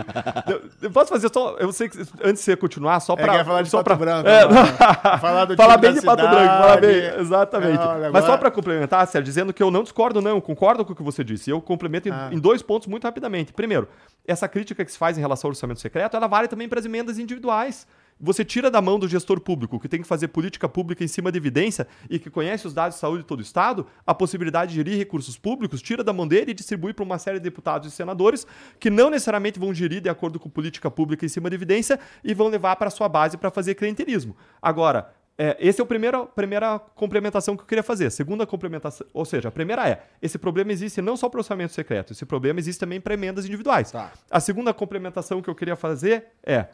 Eu, 0.82 0.90
posso 0.91 1.10
fazer 1.10 1.30
só. 1.34 1.57
Eu 1.60 1.74
sei 1.74 1.90
que 1.90 1.98
antes 2.24 2.40
de 2.40 2.45
você 2.45 2.56
continuar, 2.56 2.99
só 3.02 3.14
É, 3.14 3.18
pra. 3.18 3.34
quer 3.34 3.45
falar 3.45 3.61
de 3.64 3.70
só 3.70 3.84
Pato 3.84 3.86
pra, 3.86 3.95
Branco. 3.98 4.30
É, 4.30 4.48
né? 4.48 4.66
falar 5.20 5.44
do 5.45 5.56
bem 5.82 5.94
de 5.94 6.02
Pato 6.02 6.22
cidade. 6.22 6.36
Branco, 6.45 6.64
fala 6.64 6.78
bem, 6.78 7.20
exatamente. 7.20 7.78
É, 7.82 7.86
olha, 7.86 8.10
Mas 8.11 8.22
só 8.22 8.28
agora- 8.28 8.38
para 8.38 8.52
complementar, 8.52 9.06
Sérgio, 9.07 9.26
dizendo 9.26 9.52
que 9.53 9.61
eu 9.61 9.70
não 9.70 9.84
discordo, 9.84 10.22
não, 10.22 10.40
concordo 10.40 10.86
com 10.86 10.94
o 10.94 10.95
que 10.95 11.03
você 11.03 11.22
disse. 11.22 11.49
Eu 11.49 11.60
complemento 11.61 12.07
em, 12.07 12.11
Ah. 12.14 12.30
em 12.32 12.40
dois 12.40 12.61
pontos 12.61 12.88
muito 12.88 13.03
rapidamente. 13.03 13.52
Primeiro, 13.52 13.90
essa 14.26 14.48
crítica 14.48 14.86
que 14.86 14.91
se 14.91 14.98
faz 14.98 15.18
em 15.18 15.22
relação 15.22 15.49
ao 15.49 15.52
orçamento 15.52 15.82
secreto, 15.82 16.16
ela 16.16 16.28
vale 16.28 16.48
também 16.48 16.70
para 16.70 16.80
as 16.80 16.86
emendas 16.86 17.20
individuais. 17.20 17.86
Você 18.22 18.44
tira 18.44 18.70
da 18.70 18.82
mão 18.82 19.00
do 19.00 19.08
gestor 19.08 19.40
público, 19.40 19.80
que 19.80 19.88
tem 19.88 20.02
que 20.02 20.08
fazer 20.08 20.28
política 20.28 20.68
pública 20.68 21.04
em 21.04 21.08
cima 21.08 21.32
de 21.32 21.38
evidência 21.38 21.88
e 22.10 22.20
que 22.20 22.30
conhece 22.30 22.68
os 22.68 22.74
dados 22.74 22.96
de 22.96 23.02
saúde 23.02 23.22
de 23.22 23.28
todo 23.28 23.40
o 23.40 23.41
Estado, 23.41 23.88
a 24.06 24.14
possibilidade 24.14 24.72
de 24.72 24.76
gerir 24.76 24.98
recursos 24.98 25.38
públicos, 25.38 25.82
tira 25.82 26.04
da 26.04 26.12
mão 26.12 26.28
dele 26.28 26.52
e 26.52 26.54
distribui 26.54 26.94
para 26.94 27.06
uma 27.06 27.18
série 27.18 27.40
de 27.40 27.44
deputados 27.44 27.88
e 27.88 27.91
senadores 27.91 28.46
que 28.78 28.90
não 28.90 29.10
necessariamente 29.10 29.58
vão 29.58 29.74
gerir 29.74 30.02
de 30.02 30.10
acordo 30.10 30.38
com 30.38 30.50
política 30.50 30.91
pública 30.91 31.26
em 31.26 31.30
cima 31.30 31.50
de 31.50 31.56
evidência 31.56 31.98
e 32.22 32.34
vão 32.34 32.50
levar 32.50 32.76
para 32.76 32.90
sua 32.90 33.08
base 33.08 33.38
para 33.38 33.50
fazer 33.50 33.76
clientelismo. 33.76 34.36
Agora, 34.62 35.14
é, 35.38 35.56
esse 35.58 35.80
é 35.80 35.84
a 35.84 35.88
primeira, 35.88 36.26
primeira 36.26 36.78
complementação 36.78 37.56
que 37.56 37.64
eu 37.64 37.66
queria 37.66 37.84
fazer. 37.84 38.10
Segunda 38.10 38.46
complementação, 38.46 39.08
ou 39.14 39.24
seja, 39.24 39.48
a 39.48 39.52
primeira 39.52 39.88
é: 39.88 40.04
esse 40.22 40.38
problema 40.38 40.74
existe 40.74 41.02
não 41.02 41.16
só 41.16 41.30
para 41.30 41.38
o 41.38 41.40
orçamento 41.40 41.72
secreto, 41.72 42.12
esse 42.12 42.26
problema 42.26 42.60
existe 42.60 42.82
também 42.82 43.00
para 43.00 43.14
emendas 43.14 43.46
individuais. 43.46 43.90
Tá. 43.90 44.12
A 44.30 44.41
segunda 44.41 44.74
complementação 44.74 45.41
que 45.41 45.50
eu 45.50 45.56
queria 45.56 45.78
fazer 45.78 46.26
é 46.44 46.66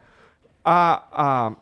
a. 0.66 1.02
a... 1.12 1.52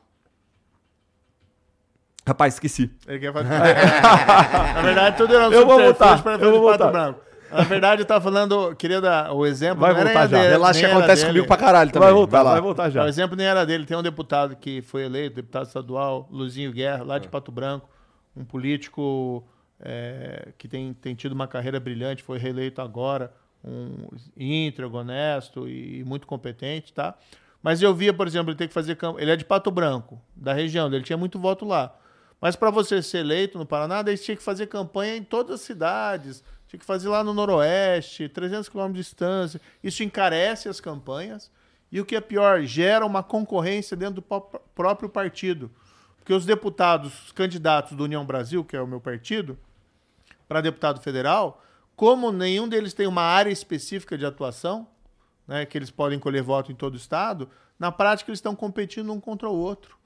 Rapaz, 2.27 2.55
esqueci. 2.55 2.91
Ele 3.07 3.19
quer 3.19 3.33
fazer... 3.35 3.51
Na 3.53 4.81
verdade, 4.81 5.17
tudo 5.19 5.35
era 5.35 5.47
um 5.47 5.53
Eu 5.53 5.67
vou 5.67 5.79
voltar, 5.79 6.23
pra 6.23 6.33
eu 6.33 6.39
vou 6.39 6.71
Pato 6.71 6.85
voltar. 6.85 6.91
Branco. 6.91 7.21
Na 7.53 7.63
verdade, 7.65 8.01
eu 8.03 8.07
tava 8.07 8.25
falando, 8.25 8.75
queria 8.77 8.99
dar 9.01 9.33
o 9.33 9.45
exemplo. 9.45 9.81
Vai 9.81 9.93
voltar 9.95 10.27
já. 10.27 10.39
dele, 10.39 10.49
Relaxa 10.53 10.81
que 10.81 10.87
acontece 10.87 11.23
dele. 11.23 11.33
comigo 11.35 11.47
pra 11.47 11.57
caralho 11.59 11.93
também. 11.93 12.07
Vai 12.09 12.15
voltar, 12.15 12.43
lá. 12.43 12.53
vai 12.53 12.61
voltar 12.63 12.91
já. 12.91 13.05
O 13.05 13.07
exemplo 13.07 13.37
nem 13.37 13.47
era 13.47 13.67
dele. 13.67 13.85
Tem 13.85 13.97
um 13.97 14.03
deputado 14.03 14.57
que 14.57 14.81
foi 14.81 15.05
eleito, 15.05 15.37
deputado 15.37 15.67
estadual, 15.67 16.27
Luzinho 16.31 16.73
Guerra, 16.73 17.05
lá 17.05 17.19
de 17.19 17.29
Pato 17.29 17.53
Branco, 17.53 17.89
um 18.35 18.45
político 18.45 19.47
é, 19.81 20.49
que 20.57 20.67
tem, 20.67 20.95
tem 20.95 21.15
tido 21.15 21.33
uma 21.33 21.47
carreira 21.47 21.79
brilhante, 21.79 22.23
foi 22.23 22.39
reeleito 22.39 22.81
agora, 22.81 23.31
um 23.63 24.09
íntegro, 24.37 24.93
honesto 24.97 25.69
e 25.69 26.03
muito 26.05 26.27
competente, 26.27 26.93
tá? 26.93 27.15
Mas 27.65 27.81
eu 27.81 27.95
via, 27.95 28.13
por 28.13 28.27
exemplo, 28.27 28.51
ele 28.51 28.59
ter 28.59 28.69
que 28.69 28.75
fazer 28.75 28.95
campanha. 28.95 29.25
Ele 29.25 29.31
é 29.31 29.37
de 29.37 29.45
Pato 29.47 29.71
Branco, 29.71 30.21
da 30.37 30.53
região, 30.53 30.87
ele 30.89 31.03
tinha 31.03 31.17
muito 31.17 31.39
voto 31.39 31.65
lá. 31.65 31.97
Mas 32.39 32.55
para 32.55 32.69
você 32.71 33.01
ser 33.03 33.21
eleito 33.21 33.57
no 33.57 33.65
Paraná, 33.65 34.03
você 34.03 34.19
tinha 34.19 34.37
que 34.37 34.43
fazer 34.43 34.67
campanha 34.67 35.17
em 35.17 35.23
todas 35.25 35.55
as 35.55 35.61
cidades, 35.63 36.45
tinha 36.69 36.79
que 36.79 36.85
fazer 36.85 37.09
lá 37.09 37.25
no 37.25 37.33
Noroeste, 37.33 38.29
300 38.29 38.69
quilômetros 38.69 38.99
de 39.03 39.03
distância. 39.11 39.61
Isso 39.83 40.03
encarece 40.03 40.69
as 40.69 40.79
campanhas 40.79 41.51
e 41.91 41.99
o 42.03 42.05
que 42.05 42.15
é 42.15 42.21
pior, 42.21 42.61
gera 42.65 43.07
uma 43.07 43.23
concorrência 43.23 43.97
dentro 43.97 44.17
do 44.17 44.23
pró- 44.23 44.41
próprio 44.75 45.09
partido. 45.09 45.71
Porque 46.19 46.35
os 46.35 46.45
deputados, 46.45 47.25
os 47.27 47.33
candidatos 47.33 47.97
do 47.97 48.05
União 48.05 48.27
Brasil, 48.27 48.63
que 48.63 48.77
é 48.77 48.81
o 48.83 48.87
meu 48.87 49.01
partido, 49.01 49.59
para 50.47 50.61
deputado 50.61 51.01
federal, 51.01 51.63
como 51.97 52.31
nenhum 52.31 52.69
deles 52.69 52.93
tem 52.93 53.07
uma 53.07 53.23
área 53.23 53.51
específica 53.51 54.19
de 54.19 54.27
atuação, 54.27 54.87
né, 55.47 55.67
que 55.67 55.77
eles 55.77 55.91
podem 55.91 56.19
colher 56.19 56.43
voto 56.43 56.73
em 56.73 56.75
todo 56.75 56.95
o 56.95 56.97
estado, 56.97 57.49
na 57.79 57.93
prática 57.93 58.31
eles 58.31 58.39
estão 58.39 58.55
competindo 58.55 59.13
um 59.13 59.21
contra 59.21 59.49
o 59.49 59.57
outro. 59.57 59.97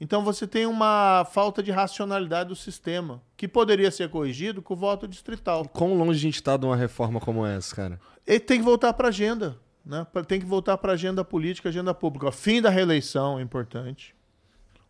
Então 0.00 0.22
você 0.22 0.46
tem 0.46 0.64
uma 0.64 1.26
falta 1.32 1.62
de 1.62 1.72
racionalidade 1.72 2.50
do 2.50 2.56
sistema, 2.56 3.20
que 3.36 3.48
poderia 3.48 3.90
ser 3.90 4.08
corrigido 4.08 4.62
com 4.62 4.74
o 4.74 4.76
voto 4.76 5.08
distrital. 5.08 5.68
Quão 5.68 5.94
longe 5.94 6.18
a 6.18 6.22
gente 6.22 6.42
tá 6.42 6.56
de 6.56 6.64
uma 6.64 6.76
reforma 6.76 7.18
como 7.18 7.44
essa, 7.44 7.74
cara? 7.74 8.00
Ele 8.26 8.40
tem 8.40 8.58
que 8.58 8.64
voltar 8.64 8.92
para 8.92 9.08
a 9.08 9.10
agenda. 9.10 9.58
Né? 9.84 10.06
Tem 10.26 10.38
que 10.38 10.46
voltar 10.46 10.76
para 10.76 10.92
a 10.92 10.94
agenda 10.94 11.24
política, 11.24 11.68
agenda 11.68 11.94
pública. 11.94 12.28
O 12.28 12.32
fim 12.32 12.60
da 12.60 12.70
reeleição 12.70 13.38
é 13.38 13.42
importante. 13.42 14.14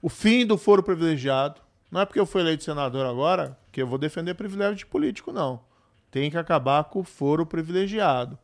O 0.03 0.09
fim 0.09 0.45
do 0.45 0.59
foro 0.59 0.83
privilegiado. 0.83 1.61
Não 1.91 2.03
é 2.03 2.05
porque 2.05 2.20
eu 2.20 2.27
fui 2.27 2.43
eleito 2.43 2.65
senador 2.65 3.07
agora 3.07 3.57
que 3.73 3.81
eu 3.81 3.87
vou 3.87 3.97
defender 3.97 4.35
privilégio 4.35 4.75
de 4.75 4.87
político, 4.87 5.33
não. 5.33 5.61
Tem 6.11 6.31
que 6.31 6.37
acabar 6.37 6.85
com 6.85 7.01
o 7.01 7.05
foro 7.05 7.47
privilegiado. 7.47 8.39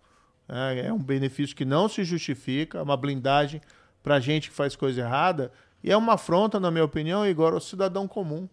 É, 0.48 0.86
é 0.86 0.92
um 0.92 0.98
benefício 0.98 1.56
que 1.56 1.64
não 1.64 1.88
se 1.88 2.04
justifica, 2.04 2.82
uma 2.82 2.96
blindagem 2.96 3.60
para 4.02 4.20
gente 4.20 4.50
que 4.50 4.56
faz 4.56 4.76
coisa 4.76 5.00
errada. 5.00 5.50
E 5.82 5.90
é 5.90 5.96
uma 5.96 6.14
afronta, 6.14 6.60
na 6.60 6.70
minha 6.70 6.84
opinião, 6.84 7.26
Igor, 7.26 7.54
ao 7.54 7.60
cidadão 7.60 8.06
comum. 8.06 8.48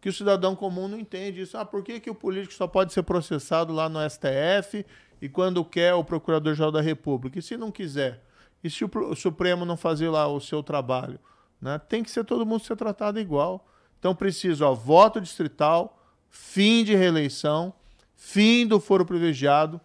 Que 0.00 0.08
o 0.08 0.12
cidadão 0.12 0.56
comum 0.56 0.88
não 0.88 0.98
entende 0.98 1.42
isso. 1.42 1.56
Ah, 1.58 1.64
por 1.64 1.82
que, 1.82 2.00
que 2.00 2.10
o 2.10 2.14
político 2.14 2.54
só 2.54 2.66
pode 2.66 2.92
ser 2.92 3.02
processado 3.02 3.72
lá 3.72 3.88
no 3.88 3.98
STF 4.08 4.84
e 5.20 5.28
quando 5.28 5.64
quer 5.64 5.94
o 5.94 6.04
Procurador-Geral 6.04 6.72
da 6.72 6.80
República? 6.80 7.38
E 7.38 7.42
se 7.42 7.56
não 7.56 7.70
quiser? 7.70 8.24
E 8.62 8.70
se 8.70 8.84
o, 8.84 9.14
Supremo 9.14 9.64
não 9.64 9.76
fazer 9.76 10.08
lá 10.08 10.26
o 10.26 10.40
seu 10.40 10.62
trabalho? 10.62 11.18
Né? 11.60 11.78
Tem 11.78 12.02
que 12.02 12.10
ser 12.10 12.24
todo 12.24 12.46
mundo 12.46 12.64
ser 12.64 12.76
tratado 12.76 13.20
igual. 13.20 13.66
Então 13.98 14.14
precisa, 14.14 14.66
ó, 14.66 14.74
voto 14.74 15.20
distrital, 15.20 16.02
fim 16.30 16.82
de 16.82 16.94
reeleição, 16.94 17.74
fim 18.16 18.66
do 18.66 18.80
foro 18.80 19.04
privilegiado, 19.04 19.78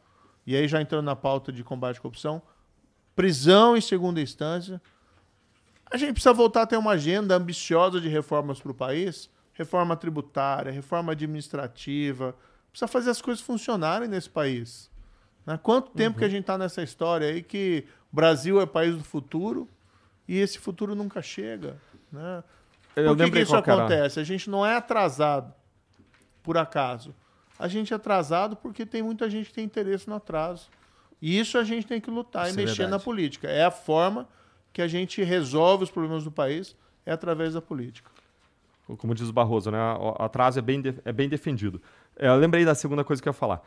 e 0.45 0.55
aí 0.55 0.67
já 0.67 0.81
entrando 0.81 1.05
na 1.05 1.15
pauta 1.15 1.51
de 1.51 1.63
combate 1.63 1.97
à 1.97 2.01
corrupção, 2.01 2.41
prisão 3.15 3.75
em 3.75 3.81
segunda 3.81 4.21
instância. 4.21 4.81
A 5.89 5.97
gente 5.97 6.13
precisa 6.13 6.33
voltar 6.33 6.63
a 6.63 6.67
ter 6.67 6.77
uma 6.77 6.91
agenda 6.91 7.35
ambiciosa 7.35 8.01
de 8.01 8.09
reformas 8.09 8.59
para 8.59 8.71
o 8.71 8.75
país, 8.75 9.29
reforma 9.53 9.95
tributária, 9.95 10.71
reforma 10.71 11.13
administrativa, 11.13 12.35
precisa 12.69 12.87
fazer 12.87 13.09
as 13.11 13.21
coisas 13.21 13.43
funcionarem 13.43 14.07
nesse 14.07 14.29
país. 14.29 14.91
Né? 15.45 15.57
Quanto 15.61 15.91
tempo 15.91 16.17
que 16.17 16.25
a 16.25 16.29
gente 16.29 16.41
está 16.41 16.57
nessa 16.57 16.83
história 16.83 17.27
aí 17.29 17.41
que 17.41 17.85
o 18.11 18.15
Brasil 18.15 18.59
é 18.59 18.63
o 18.63 18.67
país 18.67 18.95
do 18.95 19.03
futuro 19.03 19.69
e 20.27 20.37
esse 20.37 20.59
futuro 20.59 20.95
nunca 20.95 21.21
chega. 21.21 21.77
Né? 22.11 22.43
Eu 22.95 23.15
Por 23.15 23.25
que, 23.25 23.31
que 23.31 23.39
isso 23.39 23.61
que 23.61 23.69
era. 23.69 23.79
acontece? 23.79 24.19
A 24.19 24.23
gente 24.23 24.49
não 24.49 24.65
é 24.65 24.75
atrasado 24.75 25.53
por 26.41 26.57
acaso. 26.57 27.13
A 27.57 27.67
gente 27.67 27.93
é 27.93 27.95
atrasado 27.95 28.55
porque 28.55 28.85
tem 28.85 29.01
muita 29.01 29.29
gente 29.29 29.47
que 29.47 29.53
tem 29.53 29.63
interesse 29.65 30.07
no 30.09 30.15
atraso. 30.15 30.69
E 31.21 31.39
isso 31.39 31.57
a 31.57 31.63
gente 31.63 31.87
tem 31.87 32.01
que 32.01 32.11
lutar 32.11 32.47
Isso 32.49 32.59
e 32.59 32.61
é 32.61 32.65
mexer 32.65 32.77
verdade. 32.83 32.91
na 32.91 32.99
política. 33.03 33.47
É 33.47 33.63
a 33.65 33.71
forma 33.71 34.27
que 34.73 34.81
a 34.81 34.87
gente 34.87 35.23
resolve 35.23 35.85
os 35.85 35.91
problemas 35.91 36.23
do 36.25 36.31
país, 36.31 36.75
é 37.05 37.11
através 37.13 37.53
da 37.53 37.61
política. 37.61 38.11
Como 38.97 39.15
diz 39.15 39.29
o 39.29 39.33
Barroso, 39.33 39.71
né? 39.71 39.79
O 39.99 40.21
atraso 40.21 40.59
é 40.59 40.61
bem, 40.61 40.81
de- 40.81 40.95
é 41.05 41.11
bem 41.13 41.27
defendido. 41.29 41.81
É, 42.17 42.27
eu 42.27 42.35
lembrei 42.35 42.65
da 42.65 42.75
segunda 42.75 43.03
coisa 43.03 43.21
que 43.21 43.27
eu 43.27 43.31
ia 43.31 43.33
falar. 43.33 43.65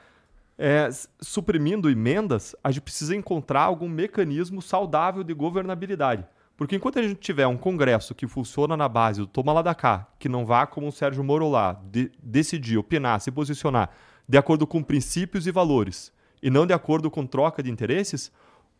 É, 0.57 0.89
suprimindo 1.21 1.89
emendas, 1.91 2.55
a 2.63 2.71
gente 2.71 2.83
precisa 2.83 3.17
encontrar 3.17 3.63
algum 3.63 3.89
mecanismo 3.89 4.61
saudável 4.61 5.25
de 5.25 5.33
governabilidade. 5.33 6.25
Porque 6.59 6.75
enquanto 6.75 6.99
a 6.99 7.03
gente 7.03 7.21
tiver 7.21 7.47
um 7.47 7.57
Congresso 7.57 8.17
que 8.17 8.27
funciona 8.27 8.77
na 8.77 8.89
base 8.89 9.21
do 9.21 9.29
toma 9.29 9.53
lá 9.53 9.63
da 9.63 9.77
cá, 9.77 10.09
que 10.19 10.29
não 10.29 10.45
vá 10.45 10.67
como 10.67 10.89
o 10.89 10.93
Sérgio 10.93 11.23
Moro 11.23 11.49
lá, 11.49 11.81
de- 11.85 12.11
decidir, 12.21 12.77
opinar, 12.77 13.21
se 13.21 13.31
posicionar 13.31 13.91
de 14.29 14.37
acordo 14.37 14.67
com 14.67 14.83
princípios 14.83 15.47
e 15.47 15.53
valores, 15.53 16.13
e 16.43 16.51
não 16.51 16.67
de 16.67 16.75
acordo 16.75 17.11
com 17.13 17.25
troca 17.25 17.63
de 17.63 17.71
interesses, 17.71 18.33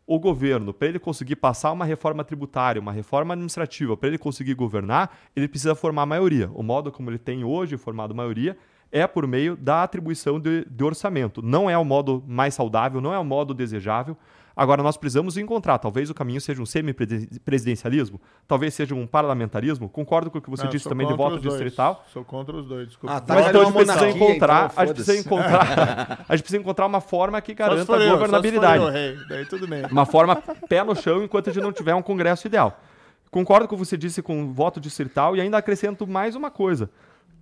o 0.05 0.19
governo, 0.19 0.75
para 0.75 0.89
ele 0.89 0.99
conseguir 0.99 1.37
passar 1.37 1.71
uma 1.71 1.85
reforma 1.85 2.25
tributária, 2.25 2.81
uma 2.83 2.91
reforma 2.91 3.35
administrativa, 3.35 3.97
para 3.97 4.09
ele 4.09 4.19
conseguir 4.19 4.55
governar, 4.55 5.17
ele 5.37 5.47
precisa 5.47 5.77
formar 5.77 6.05
maioria. 6.05 6.51
O 6.55 6.65
modo 6.65 6.91
como 6.91 7.11
ele 7.11 7.19
tem 7.19 7.45
hoje 7.45 7.77
formado 7.77 8.13
maioria 8.13 8.57
é 8.91 9.07
por 9.07 9.27
meio 9.27 9.57
da 9.57 9.85
atribuição 9.85 10.41
de, 10.41 10.65
de 10.69 10.83
orçamento. 10.83 11.43
Não 11.43 11.71
é 11.71 11.79
o 11.79 11.85
modo 11.85 12.25
mais 12.27 12.55
saudável, 12.55 13.01
não 13.01 13.13
é 13.15 13.19
o 13.19 13.25
modo 13.25 13.55
desejável. 13.55 14.17
Agora, 14.61 14.83
nós 14.83 14.97
precisamos 14.97 15.37
encontrar. 15.37 15.79
Talvez 15.79 16.11
o 16.11 16.15
caminho 16.15 16.41
seja 16.41 16.61
um 16.61 16.67
semi-presidencialismo, 16.67 18.21
talvez 18.47 18.75
seja 18.75 18.93
um 18.95 19.07
parlamentarismo. 19.07 19.89
Concordo 19.89 20.31
com 20.33 20.39
o 20.39 20.43
que 20.43 20.51
você 20.51 20.65
Não, 20.65 20.71
disse 20.71 20.89
também 20.89 21.07
de 21.07 21.15
voto 21.15 21.39
distrital. 21.39 22.05
Sou 22.13 22.25
contra 22.25 22.57
os 22.57 22.67
dois, 22.67 22.89
desculpa. 22.89 23.15
Ah, 23.15 23.21
tá. 23.21 23.35
Mas 23.35 23.47
então 23.49 23.61
é 23.61 23.65
a 23.65 23.67
gente 23.67 23.75
precisa 23.77 23.95
monarquia, 24.01 24.27
encontrar, 24.27 24.71
então 24.73 24.83
a 24.83 24.87
gente 24.87 24.95
precisa 24.97 25.19
encontrar, 25.21 26.25
a 26.29 26.37
gente 26.37 26.43
precisa 26.43 26.61
encontrar 26.61 26.87
uma 26.87 27.01
forma 27.01 27.41
que 27.41 27.55
garanta 27.55 27.95
a 27.95 28.11
governabilidade. 28.11 28.83
eu, 28.83 28.91
rei. 28.91 29.17
Daí 29.29 29.47
tudo 29.47 29.67
bem. 29.69 29.85
Uma 29.87 30.05
forma 30.05 30.37
pé 30.69 30.83
no 30.83 30.97
chão 30.97 31.23
enquanto 31.23 31.51
a 31.51 31.53
gente 31.53 31.63
não 31.63 31.73
tiver 31.73 31.95
um 31.95 32.03
congresso 32.03 32.47
ideal. 32.49 32.81
Concordo 33.31 33.69
com 33.69 33.77
o 33.77 33.79
que 33.79 33.85
você 33.85 33.97
disse 33.97 34.23
com 34.23 34.43
o 34.43 34.53
voto 34.53 34.81
distrital 34.81 35.37
e 35.37 35.41
ainda 35.41 35.57
acrescento 35.59 36.07
mais 36.07 36.35
uma 36.35 36.51
coisa. 36.51 36.91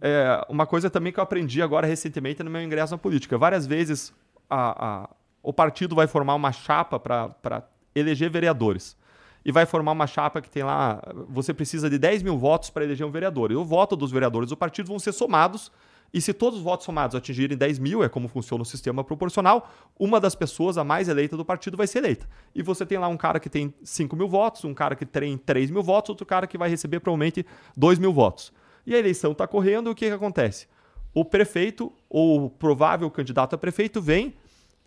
É, 0.02 0.44
uma 0.50 0.66
coisa 0.66 0.90
também 0.90 1.12
que 1.12 1.18
eu 1.18 1.24
aprendi 1.24 1.62
agora 1.62 1.86
recentemente 1.86 2.42
no 2.42 2.50
meu 2.50 2.60
ingresso 2.62 2.92
na 2.92 2.98
política. 2.98 3.38
Várias 3.38 3.66
vezes 3.66 4.12
a- 4.50 4.86
a- 5.04 5.08
o 5.46 5.52
partido 5.52 5.94
vai 5.94 6.08
formar 6.08 6.34
uma 6.34 6.50
chapa 6.50 6.98
para 6.98 7.62
eleger 7.94 8.28
vereadores. 8.28 8.96
E 9.44 9.52
vai 9.52 9.64
formar 9.64 9.92
uma 9.92 10.08
chapa 10.08 10.42
que 10.42 10.50
tem 10.50 10.64
lá. 10.64 11.00
Você 11.28 11.54
precisa 11.54 11.88
de 11.88 12.00
10 12.00 12.24
mil 12.24 12.36
votos 12.36 12.68
para 12.68 12.82
eleger 12.82 13.06
um 13.06 13.12
vereador. 13.12 13.52
E 13.52 13.54
o 13.54 13.64
voto 13.64 13.94
dos 13.94 14.10
vereadores 14.10 14.48
do 14.50 14.56
partido 14.56 14.88
vão 14.88 14.98
ser 14.98 15.12
somados. 15.12 15.70
E 16.12 16.20
se 16.20 16.32
todos 16.32 16.58
os 16.58 16.64
votos 16.64 16.84
somados 16.84 17.14
atingirem 17.14 17.56
10 17.56 17.78
mil, 17.78 18.02
é 18.02 18.08
como 18.08 18.26
funciona 18.26 18.62
o 18.62 18.66
sistema 18.66 19.04
proporcional, 19.04 19.70
uma 19.96 20.18
das 20.18 20.34
pessoas, 20.34 20.76
a 20.76 20.82
mais 20.82 21.08
eleita 21.08 21.36
do 21.36 21.44
partido, 21.44 21.76
vai 21.76 21.86
ser 21.86 21.98
eleita. 21.98 22.28
E 22.52 22.60
você 22.60 22.84
tem 22.84 22.98
lá 22.98 23.06
um 23.06 23.16
cara 23.16 23.38
que 23.38 23.48
tem 23.48 23.72
5 23.84 24.16
mil 24.16 24.28
votos, 24.28 24.64
um 24.64 24.74
cara 24.74 24.96
que 24.96 25.06
tem 25.06 25.38
3 25.38 25.70
mil 25.70 25.82
votos, 25.82 26.08
outro 26.10 26.26
cara 26.26 26.48
que 26.48 26.58
vai 26.58 26.68
receber 26.68 26.98
provavelmente 26.98 27.46
2 27.76 28.00
mil 28.00 28.12
votos. 28.12 28.52
E 28.84 28.96
a 28.96 28.98
eleição 28.98 29.30
está 29.30 29.46
correndo, 29.46 29.90
e 29.90 29.92
o 29.92 29.94
que, 29.94 30.08
que 30.08 30.12
acontece? 30.12 30.66
O 31.14 31.24
prefeito, 31.24 31.92
ou 32.10 32.46
o 32.46 32.50
provável 32.50 33.08
candidato 33.12 33.54
a 33.54 33.58
prefeito, 33.58 34.02
vem 34.02 34.34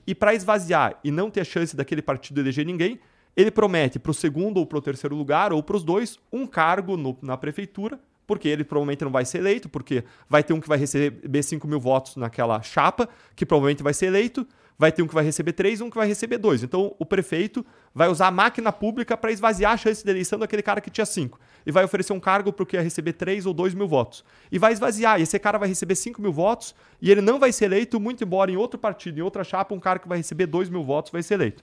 e 0.09 0.15
para 0.15 0.33
esvaziar 0.33 0.99
e 1.03 1.11
não 1.11 1.29
ter 1.29 1.45
chance 1.45 1.75
daquele 1.75 2.01
partido 2.01 2.41
eleger 2.41 2.65
ninguém, 2.65 2.99
ele 3.37 3.51
promete 3.51 3.99
para 3.99 4.09
o 4.09 4.13
segundo 4.13 4.57
ou 4.57 4.65
para 4.65 4.79
o 4.79 4.81
terceiro 4.81 5.15
lugar, 5.15 5.53
ou 5.53 5.61
para 5.61 5.75
os 5.77 5.83
dois, 5.83 6.17
um 6.33 6.47
cargo 6.47 6.97
no- 6.97 7.15
na 7.21 7.37
prefeitura, 7.37 7.99
porque 8.25 8.47
ele 8.47 8.63
provavelmente 8.63 9.03
não 9.03 9.11
vai 9.11 9.23
ser 9.23 9.37
eleito, 9.37 9.69
porque 9.69 10.03
vai 10.27 10.43
ter 10.43 10.53
um 10.53 10.59
que 10.59 10.67
vai 10.67 10.79
receber 10.79 11.43
5 11.43 11.67
mil 11.67 11.79
votos 11.79 12.15
naquela 12.15 12.59
chapa, 12.63 13.07
que 13.35 13.45
provavelmente 13.45 13.83
vai 13.83 13.93
ser 13.93 14.07
eleito, 14.07 14.47
vai 14.79 14.93
ter 14.93 15.03
um 15.03 15.07
que 15.07 15.13
vai 15.13 15.25
receber 15.25 15.51
3 15.51 15.81
e 15.81 15.83
um 15.83 15.89
que 15.89 15.97
vai 15.97 16.07
receber 16.07 16.37
2. 16.37 16.63
Então 16.63 16.95
o 16.97 17.05
prefeito 17.05 17.65
vai 17.93 18.07
usar 18.07 18.27
a 18.27 18.31
máquina 18.31 18.71
pública 18.71 19.17
para 19.17 19.29
esvaziar 19.29 19.73
a 19.73 19.77
chance 19.77 20.01
de 20.01 20.09
eleição 20.09 20.39
daquele 20.39 20.61
cara 20.61 20.79
que 20.79 20.89
tinha 20.89 21.05
5. 21.05 21.37
E 21.65 21.71
vai 21.71 21.83
oferecer 21.83 22.13
um 22.13 22.19
cargo 22.19 22.53
para 22.53 22.63
o 22.63 22.65
que 22.65 22.77
ia 22.77 22.81
receber 22.81 23.11
3 23.11 23.45
ou 23.45 23.53
2 23.53 23.73
mil 23.73 23.89
votos. 23.89 24.23
E 24.49 24.57
vai 24.57 24.71
esvaziar. 24.71 25.19
E 25.19 25.23
esse 25.23 25.37
cara 25.37 25.57
vai 25.57 25.67
receber 25.67 25.95
5 25.95 26.21
mil 26.21 26.31
votos 26.31 26.73
e 27.01 27.11
ele 27.11 27.19
não 27.19 27.37
vai 27.37 27.51
ser 27.51 27.65
eleito, 27.65 27.99
muito 27.99 28.23
embora 28.23 28.49
em 28.49 28.55
outro 28.55 28.79
partido, 28.79 29.19
em 29.19 29.21
outra 29.21 29.43
chapa, 29.43 29.75
um 29.75 29.79
cara 29.79 29.99
que 29.99 30.07
vai 30.07 30.17
receber 30.17 30.45
2 30.45 30.69
mil 30.69 30.83
votos 30.85 31.11
vai 31.11 31.21
ser 31.21 31.33
eleito. 31.33 31.61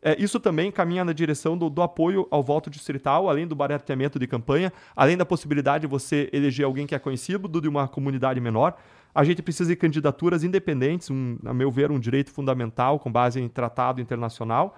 É, 0.00 0.14
isso 0.22 0.38
também 0.38 0.70
caminha 0.70 1.04
na 1.04 1.12
direção 1.12 1.56
do, 1.56 1.68
do 1.68 1.82
apoio 1.82 2.28
ao 2.30 2.42
voto 2.42 2.70
distrital, 2.70 3.28
além 3.28 3.46
do 3.46 3.56
barateamento 3.56 4.18
de 4.18 4.26
campanha, 4.26 4.72
além 4.94 5.16
da 5.16 5.24
possibilidade 5.24 5.82
de 5.82 5.86
você 5.88 6.28
eleger 6.32 6.66
alguém 6.66 6.86
que 6.86 6.94
é 6.94 6.98
conhecido 6.98 7.48
de 7.60 7.66
uma 7.66 7.88
comunidade 7.88 8.38
menor. 8.40 8.78
A 9.14 9.24
gente 9.24 9.42
precisa 9.42 9.70
de 9.70 9.76
candidaturas 9.76 10.44
independentes, 10.44 11.10
um, 11.10 11.38
a 11.44 11.52
meu 11.52 11.70
ver, 11.70 11.90
um 11.90 11.98
direito 11.98 12.30
fundamental 12.30 12.98
com 12.98 13.10
base 13.10 13.40
em 13.40 13.48
tratado 13.48 14.00
internacional. 14.00 14.76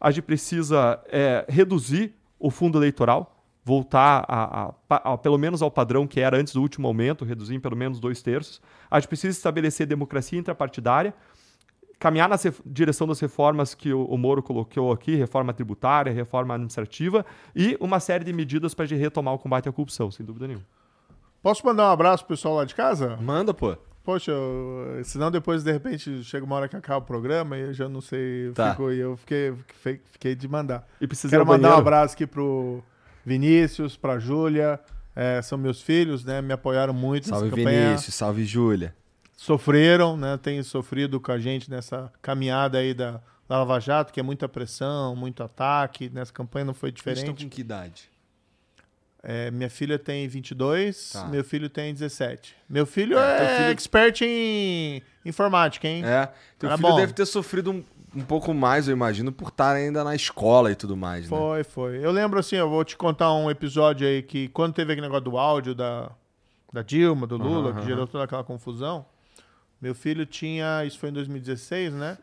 A 0.00 0.10
gente 0.10 0.24
precisa 0.24 1.00
é, 1.08 1.44
reduzir 1.48 2.14
o 2.38 2.50
fundo 2.50 2.78
eleitoral, 2.78 3.44
voltar 3.64 4.24
a, 4.26 4.72
a- 4.88 5.12
a- 5.12 5.18
pelo 5.18 5.38
menos 5.38 5.62
ao 5.62 5.70
padrão 5.70 6.06
que 6.06 6.20
era 6.20 6.36
antes 6.36 6.52
do 6.54 6.60
último 6.62 6.88
aumento, 6.88 7.24
reduzir 7.24 7.54
em 7.54 7.60
pelo 7.60 7.76
menos 7.76 8.00
dois 8.00 8.22
terços. 8.22 8.60
A 8.90 8.98
gente 8.98 9.08
precisa 9.08 9.36
estabelecer 9.36 9.86
democracia 9.86 10.38
intrapartidária, 10.38 11.14
caminhar 11.98 12.28
na 12.28 12.36
direção 12.66 13.06
das 13.06 13.20
reformas 13.20 13.74
que 13.74 13.92
o, 13.92 14.04
o 14.06 14.18
Moro 14.18 14.42
colocou 14.42 14.90
aqui, 14.90 15.14
reforma 15.14 15.52
tributária, 15.52 16.12
reforma 16.12 16.54
administrativa 16.54 17.24
e 17.54 17.76
uma 17.78 18.00
série 18.00 18.24
de 18.24 18.32
medidas 18.32 18.74
para 18.74 18.86
retomar 18.86 19.34
o 19.34 19.38
combate 19.38 19.68
à 19.68 19.72
corrupção, 19.72 20.10
sem 20.10 20.26
dúvida 20.26 20.48
nenhuma. 20.48 20.66
Posso 21.42 21.64
mandar 21.66 21.88
um 21.88 21.92
abraço 21.92 22.24
pro 22.24 22.36
pessoal 22.36 22.54
lá 22.56 22.64
de 22.64 22.74
casa? 22.74 23.16
Manda, 23.20 23.52
pô. 23.52 23.76
Poxa, 24.04 24.30
eu- 24.32 25.00
senão 25.04 25.30
depois, 25.30 25.62
de 25.62 25.70
repente, 25.72 26.22
chega 26.24 26.44
uma 26.44 26.56
hora 26.56 26.68
que 26.68 26.74
acaba 26.76 26.98
o 26.98 27.02
programa 27.06 27.56
e 27.56 27.60
eu 27.62 27.74
já 27.74 27.88
não 27.88 28.00
sei. 28.00 28.50
Tá. 28.52 28.70
Fico, 28.72 28.90
e 28.90 28.98
eu 28.98 29.16
fiquei, 29.16 29.54
fiquei, 30.12 30.34
de 30.34 30.48
mandar. 30.48 30.86
E 31.00 31.06
precisa 31.06 31.30
Quero 31.30 31.44
mandar 31.46 31.58
um 31.58 31.70
banheiro. 31.70 31.80
abraço 31.80 32.14
aqui 32.14 32.26
pro 32.26 32.82
Vinícius, 33.24 33.96
pra 33.96 34.18
Júlia. 34.18 34.80
é, 35.14 35.42
são 35.42 35.58
meus 35.58 35.82
filhos, 35.82 36.24
né? 36.24 36.40
Me 36.40 36.52
apoiaram 36.54 36.94
muito 36.94 37.28
Salve 37.28 37.44
nessa 37.44 37.56
campanha. 37.56 37.86
Vinícius, 37.88 38.14
salve 38.14 38.44
Júlia. 38.46 38.94
Sofreram, 39.36 40.16
né? 40.16 40.38
Têm 40.38 40.62
sofrido 40.62 41.20
com 41.20 41.32
a 41.32 41.38
gente 41.38 41.70
nessa 41.70 42.10
caminhada 42.22 42.78
aí 42.78 42.94
da, 42.94 43.20
da 43.48 43.58
Lava 43.58 43.78
Jato, 43.80 44.12
que 44.12 44.18
é 44.20 44.22
muita 44.22 44.48
pressão, 44.48 45.14
muito 45.14 45.42
ataque. 45.42 46.08
Nessa 46.08 46.32
campanha 46.32 46.64
não 46.64 46.74
foi 46.74 46.88
Eles 46.90 46.98
estão 47.00 47.12
diferente. 47.14 47.44
com 47.44 47.50
que 47.50 47.60
idade? 47.60 48.10
É, 49.22 49.50
minha 49.52 49.70
filha 49.70 49.98
tem 49.98 50.26
22, 50.26 51.10
Tá. 51.12 51.26
meu 51.26 51.44
filho 51.44 51.68
tem 51.70 51.92
17. 51.94 52.56
Meu 52.68 52.84
filho 52.84 53.16
É, 53.18 53.44
é, 53.44 53.56
filho- 53.58 53.70
expert 53.70 54.20
em 54.22 55.00
informática, 55.24 55.86
hein? 55.86 56.04
É. 56.04 56.26
Teu 56.58 56.68
Tá 56.68 56.76
filho 56.76 56.88
bom. 56.90 56.96
deve 56.96 57.12
ter 57.12 57.24
sofrido 57.26 57.70
um, 57.70 57.84
um 58.16 58.22
pouco 58.24 58.52
mais, 58.52 58.88
eu 58.88 58.92
imagino, 58.92 59.30
por 59.30 59.48
estar 59.48 59.76
ainda 59.76 60.02
na 60.02 60.14
escola 60.16 60.72
e 60.72 60.74
tudo 60.74 60.96
mais, 60.96 61.22
né? 61.22 61.28
Foi, 61.36 61.62
foi. 61.62 62.04
Eu 62.04 62.10
lembro 62.10 62.40
assim, 62.40 62.56
eu 62.56 62.68
vou 62.68 62.84
te 62.84 62.96
contar 62.96 63.32
um 63.32 63.48
episódio 63.48 64.06
aí 64.08 64.22
que 64.22 64.48
quando 64.48 64.74
teve 64.74 64.92
aquele 64.92 65.06
negócio 65.06 65.24
do 65.24 65.38
áudio 65.38 65.72
da, 65.74 66.10
da 66.72 66.82
Dilma, 66.82 67.24
do 67.24 67.36
Lula, 67.36 67.70
Aham, 67.70 67.80
que 67.80 67.86
gerou 67.86 68.08
toda 68.08 68.24
aquela 68.24 68.42
confusão, 68.42 69.06
meu 69.80 69.94
filho 69.94 70.26
tinha, 70.26 70.84
isso 70.84 70.98
foi 70.98 71.10
em 71.10 71.12
2016, 71.12 71.92
né? 71.94 72.18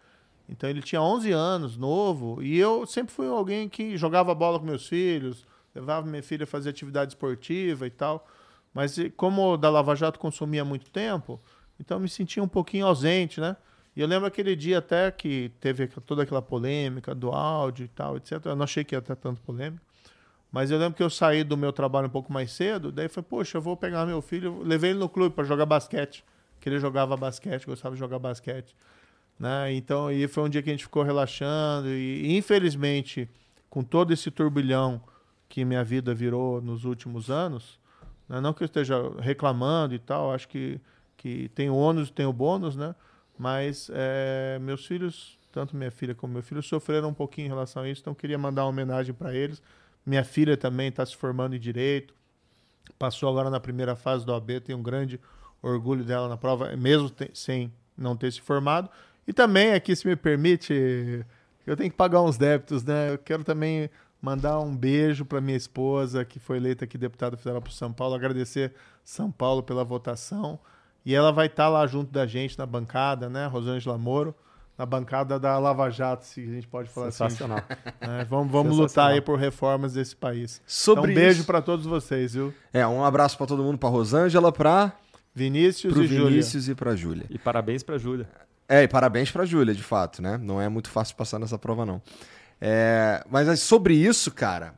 Então 0.50 0.70
ele 0.70 0.82
tinha 0.82 1.02
11 1.02 1.32
anos, 1.32 1.78
novo, 1.78 2.44
e 2.44 2.58
eu 2.60 2.86
sempre 2.86 3.14
fui 3.14 3.28
alguém 3.28 3.70
que 3.70 3.96
jogava 3.96 4.36
bola 4.36 4.60
com 4.60 4.66
meus 4.66 4.86
filhos, 4.88 5.48
levava 5.74 6.08
minha 6.08 6.24
filha 6.24 6.44
a 6.44 6.48
fazer 6.48 6.70
atividade 6.70 7.12
esportiva 7.12 7.86
e 7.86 7.90
tal. 7.90 8.28
Mas 8.74 8.98
como 9.18 9.58
da 9.58 9.70
Lava 9.70 9.96
Jato 9.96 10.20
consumia 10.20 10.64
muito 10.64 10.90
tempo, 10.90 11.42
então 11.80 12.00
me 12.00 12.10
sentia 12.10 12.44
um 12.44 12.48
pouquinho 12.48 12.86
ausente, 12.86 13.40
né? 13.42 13.56
E 13.96 14.02
eu 14.02 14.08
lembro 14.08 14.28
aquele 14.28 14.56
dia 14.56 14.78
até 14.78 15.12
que 15.12 15.52
teve 15.60 15.88
toda 15.88 16.24
aquela 16.24 16.42
polêmica 16.42 17.16
do 17.16 17.32
áudio 17.32 17.86
e 17.86 17.88
tal, 17.88 18.18
etc. 18.18 18.46
Eu 18.46 18.56
não 18.56 18.64
achei 18.64 18.84
que 18.84 18.96
ia 18.96 19.02
ter 19.02 19.16
tanto 19.16 19.42
polêmica. 19.42 19.82
Mas 20.52 20.72
eu 20.72 20.80
lembro 20.80 20.96
que 20.96 21.04
eu 21.04 21.10
saí 21.10 21.44
do 21.44 21.56
meu 21.56 21.72
trabalho 21.72 22.08
um 22.08 22.12
pouco 22.12 22.34
mais 22.34 22.52
cedo, 22.52 22.92
daí 22.92 23.08
foi, 23.08 23.22
poxa, 23.22 23.58
eu 23.58 23.62
vou 23.62 23.78
pegar 23.78 24.06
meu 24.06 24.22
filho, 24.22 24.64
levei 24.64 24.92
ele 24.92 25.00
no 25.00 25.08
clube 25.08 25.36
para 25.36 25.44
jogar 25.44 25.66
basquete, 25.66 26.24
que 26.60 26.68
ele 26.68 26.80
jogava 26.80 27.16
basquete, 27.16 27.66
gostava 27.66 27.94
de 27.94 28.00
jogar 28.00 28.18
basquete, 28.18 28.76
né? 29.38 29.72
Então, 29.74 30.12
e 30.12 30.28
foi 30.28 30.44
um 30.44 30.50
dia 30.50 30.64
que 30.64 30.70
a 30.70 30.74
gente 30.74 30.84
ficou 30.84 31.04
relaxando 31.04 31.90
e 31.90 32.36
infelizmente, 32.36 33.30
com 33.70 33.84
todo 33.84 34.12
esse 34.12 34.32
turbilhão 34.32 35.02
que 35.50 35.66
minha 35.66 35.84
vida 35.84 36.14
virou 36.14 36.62
nos 36.62 36.86
últimos 36.86 37.30
anos, 37.30 37.80
né? 38.30 38.40
não 38.40 38.54
que 38.54 38.64
eu 38.64 38.66
esteja 38.66 38.96
reclamando 39.20 39.94
e 39.96 40.00
tal, 40.00 40.32
acho 40.32 40.48
que 40.48 40.80
que 41.18 41.50
tem 41.50 41.70
o 41.70 41.76
ônus 41.76 42.08
e 42.08 42.14
tem 42.14 42.26
o 42.26 42.32
bônus, 42.32 42.78
né? 42.78 42.96
Mas 43.38 43.92
é, 43.94 44.58
meus 44.62 44.86
filhos, 44.86 45.38
tanto 45.52 45.76
minha 45.76 45.92
filha 45.92 46.16
como 46.16 46.32
meu 46.32 46.42
filho, 46.42 46.64
sofreram 46.64 47.10
um 47.10 47.14
pouquinho 47.14 47.48
em 47.48 47.50
relação 47.50 47.84
a 47.84 47.90
isso, 47.90 48.00
então 48.00 48.16
queria 48.16 48.38
mandar 48.38 48.64
uma 48.64 48.70
homenagem 48.70 49.14
para 49.14 49.34
eles. 49.36 49.62
Minha 50.06 50.24
filha 50.24 50.56
também 50.56 50.88
está 50.88 51.06
se 51.06 51.18
formando 51.18 51.58
em 51.58 51.60
direito, 51.60 52.14
passou 52.98 53.30
agora 53.30 53.50
na 53.50 53.60
primeira 53.60 53.98
fase 53.98 54.26
do 54.26 54.34
AB, 54.34 54.62
tenho 54.62 54.78
um 54.78 54.82
grande 54.82 55.20
orgulho 55.62 56.06
dela 56.06 56.30
na 56.30 56.38
prova, 56.38 56.74
mesmo 56.78 57.10
te- 57.10 57.32
sem 57.34 57.70
não 57.98 58.16
ter 58.16 58.32
se 58.32 58.40
formado. 58.40 58.90
E 59.28 59.34
também 59.34 59.74
aqui, 59.74 59.94
se 59.98 60.08
me 60.08 60.16
permite, 60.16 61.26
eu 61.68 61.76
tenho 61.76 61.92
que 61.92 61.98
pagar 61.98 62.22
uns 62.22 62.38
débitos, 62.38 62.82
né? 62.86 63.12
Eu 63.12 63.18
quero 63.18 63.44
também 63.44 63.90
mandar 64.22 64.60
um 64.60 64.76
beijo 64.76 65.26
para 65.26 65.40
minha 65.40 65.58
esposa, 65.58 66.26
que 66.26 66.40
foi 66.40 66.58
eleita 66.58 66.86
aqui 66.86 66.98
deputada 66.98 67.38
federal 67.38 67.62
para 67.62 67.72
São 67.72 67.92
Paulo, 67.92 68.16
agradecer 68.16 68.74
São 69.04 69.32
Paulo 69.32 69.64
pela 69.64 69.84
votação. 69.84 70.60
E 71.06 71.16
ela 71.16 71.32
vai 71.32 71.48
estar 71.48 71.66
tá 71.66 71.70
lá 71.70 71.88
junto 71.88 72.12
da 72.12 72.28
gente 72.28 72.58
na 72.58 72.66
bancada, 72.66 73.30
né, 73.30 73.48
Rosângela 73.48 73.98
Moro, 73.98 74.36
na 74.78 74.86
bancada 74.86 75.40
da 75.40 75.58
Lava 75.58 75.90
Jato, 75.90 76.26
se 76.26 76.42
a 76.42 76.54
gente 76.54 76.68
pode 76.68 76.90
falar 76.90 77.12
Sensacional. 77.12 77.58
assim. 77.58 77.68
Sensacional. 77.68 78.20
É, 78.22 78.26
vamos 78.26 78.52
vamos 78.52 78.78
lutar 78.78 79.12
aí 79.12 79.22
por 79.22 79.38
reformas 79.38 79.94
desse 79.94 80.16
país. 80.16 80.62
Sobre 80.66 81.12
então, 81.12 81.22
um 81.22 81.26
beijo 81.26 81.44
para 81.44 81.62
todos 81.62 81.86
vocês, 81.86 82.34
viu? 82.34 82.54
É, 82.72 82.86
um 82.88 83.04
abraço 83.04 83.38
pra 83.38 83.46
todo 83.46 83.62
mundo, 83.62 83.78
pra 83.78 83.90
Rosângela, 83.90 84.52
pra 84.52 84.94
Vinícius 85.34 85.94
pro 85.94 86.04
e 86.04 86.08
Júlia. 86.08 86.30
Vinícius 86.30 86.70
e 86.70 86.76
pra 86.76 86.96
Júlia. 86.96 87.26
E 87.30 87.38
parabéns 87.38 87.84
pra 87.84 87.98
Júlia. 87.98 88.28
É, 88.68 88.84
e 88.84 88.88
parabéns 88.88 89.32
pra 89.32 89.46
Júlia, 89.46 89.74
de 89.74 89.84
fato, 89.84 90.22
né? 90.22 90.38
Não 90.38 90.62
é 90.62 90.70
muito 90.70 90.90
fácil 90.90 91.16
passar 91.16 91.40
nessa 91.40 91.58
prova, 91.58 91.86
não. 91.86 92.02
É, 92.62 93.24
mas 93.30 93.60
sobre 93.62 93.94
isso, 93.94 94.32
cara, 94.32 94.78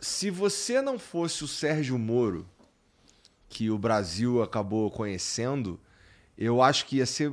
se 0.00 0.30
você 0.30 0.82
não 0.82 0.98
fosse 0.98 1.44
o 1.44 1.48
Sérgio 1.48 1.98
Moro, 1.98 2.46
que 3.48 3.70
o 3.70 3.78
Brasil 3.78 4.42
acabou 4.42 4.90
conhecendo, 4.90 5.78
eu 6.36 6.62
acho 6.62 6.86
que 6.86 6.96
ia 6.96 7.06
ser 7.06 7.32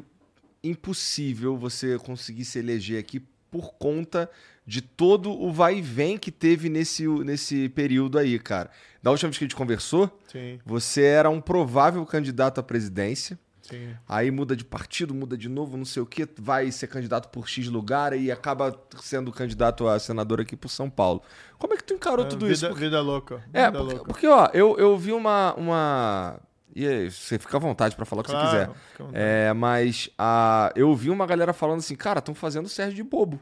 impossível 0.63 1.57
você 1.57 1.97
conseguir 1.97 2.45
se 2.45 2.59
eleger 2.59 2.99
aqui 2.99 3.21
por 3.49 3.73
conta 3.73 4.29
de 4.65 4.81
todo 4.81 5.31
o 5.31 5.51
vai 5.51 5.77
e 5.77 5.81
vem 5.81 6.17
que 6.17 6.31
teve 6.31 6.69
nesse, 6.69 7.07
nesse 7.07 7.69
período 7.69 8.19
aí, 8.19 8.37
cara. 8.37 8.69
Da 9.01 9.09
última 9.09 9.29
vez 9.29 9.37
que 9.39 9.45
a 9.45 9.47
gente 9.47 9.55
conversou, 9.55 10.19
Sim, 10.31 10.59
você 10.63 11.03
era 11.03 11.29
um 11.29 11.41
provável 11.41 12.05
candidato 12.05 12.59
à 12.59 12.63
presidência. 12.63 13.39
Sim. 13.69 13.95
Aí 14.07 14.29
muda 14.31 14.55
de 14.55 14.63
partido, 14.65 15.13
muda 15.13 15.37
de 15.37 15.47
novo, 15.49 15.77
não 15.77 15.85
sei 15.85 16.01
o 16.01 16.05
que, 16.05 16.27
vai 16.39 16.71
ser 16.71 16.87
candidato 16.87 17.29
por 17.29 17.47
X 17.47 17.67
lugar 17.67 18.13
e 18.17 18.31
acaba 18.31 18.77
sendo 19.01 19.31
candidato 19.31 19.87
a 19.87 19.99
senador 19.99 20.41
aqui 20.41 20.55
por 20.55 20.69
São 20.69 20.89
Paulo. 20.89 21.21
Como 21.57 21.73
é 21.73 21.77
que 21.77 21.83
tu 21.83 21.93
encarou 21.93 22.25
tudo 22.25 22.41
vida, 22.45 22.53
isso? 22.53 22.67
Porque- 22.67 22.83
Vida 22.85 23.01
louca. 23.01 23.43
é, 23.53 23.65
vida 23.65 23.77
porque, 23.79 23.93
louca. 23.95 24.05
porque, 24.13 24.27
ó, 24.27 24.49
eu, 24.53 24.77
eu 24.77 24.97
vi 24.97 25.11
uma. 25.11 25.53
uma... 25.55 26.39
E 26.75 26.87
aí, 26.87 27.09
você 27.11 27.39
fica 27.39 27.57
à 27.57 27.59
vontade 27.59 27.95
pra 27.95 28.05
falar 28.05 28.21
o 28.21 28.23
que 28.25 28.31
Claro, 28.31 28.47
você 28.47 29.03
quiser. 29.03 29.09
É, 29.13 29.53
mas 29.53 30.09
a, 30.17 30.71
eu 30.75 30.95
vi 30.95 31.09
uma 31.09 31.25
galera 31.25 31.51
falando 31.51 31.79
assim, 31.79 31.95
cara, 31.95 32.19
estão 32.19 32.35
fazendo 32.35 32.67
o 32.67 32.69
Sérgio 32.69 32.95
de 32.95 33.03
bobo 33.03 33.39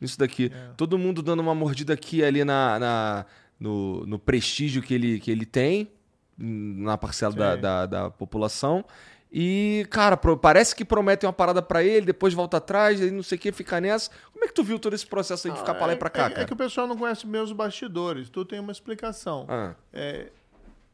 nisso 0.00 0.16
daqui. 0.18 0.50
É. 0.54 0.70
Todo 0.76 0.96
mundo 0.96 1.20
dando 1.20 1.40
uma 1.40 1.54
mordida 1.56 1.92
aqui 1.92 2.22
ali 2.22 2.44
na, 2.44 2.78
na- 2.78 3.26
no, 3.58 4.06
no 4.06 4.18
prestígio 4.18 4.80
que 4.80 4.94
ele, 4.94 5.18
que 5.18 5.28
ele 5.30 5.44
tem 5.44 5.90
na 6.38 6.96
parcela 6.96 7.34
da, 7.34 7.56
da, 7.56 7.86
da 7.86 8.10
população. 8.10 8.84
E, 9.30 9.86
cara, 9.90 10.16
parece 10.16 10.74
que 10.74 10.84
prometem 10.84 11.26
uma 11.26 11.32
parada 11.32 11.60
pra 11.60 11.82
ele, 11.84 12.06
depois 12.06 12.32
volta 12.32 12.56
atrás, 12.56 13.00
aí 13.00 13.10
não 13.10 13.22
sei 13.22 13.36
o 13.36 13.40
que, 13.40 13.52
fica 13.52 13.78
nessa. 13.80 14.10
Como 14.32 14.42
é 14.44 14.48
que 14.48 14.54
tu 14.54 14.64
viu 14.64 14.78
todo 14.78 14.94
esse 14.94 15.06
processo 15.06 15.46
aí 15.46 15.52
de 15.52 15.58
ficar 15.60 15.74
pra 15.74 15.86
lá 15.86 15.92
e 15.92 15.96
pra 15.96 16.08
cá, 16.08 16.26
é, 16.26 16.30
cara? 16.30 16.42
É 16.42 16.46
que 16.46 16.52
o 16.52 16.56
pessoal 16.56 16.86
não 16.86 16.96
conhece 16.96 17.26
meus 17.26 17.52
bastidores. 17.52 18.30
Tu 18.30 18.44
tem 18.44 18.58
uma 18.58 18.72
explicação. 18.72 19.44
Ah, 19.48 19.74
É, 19.92 20.30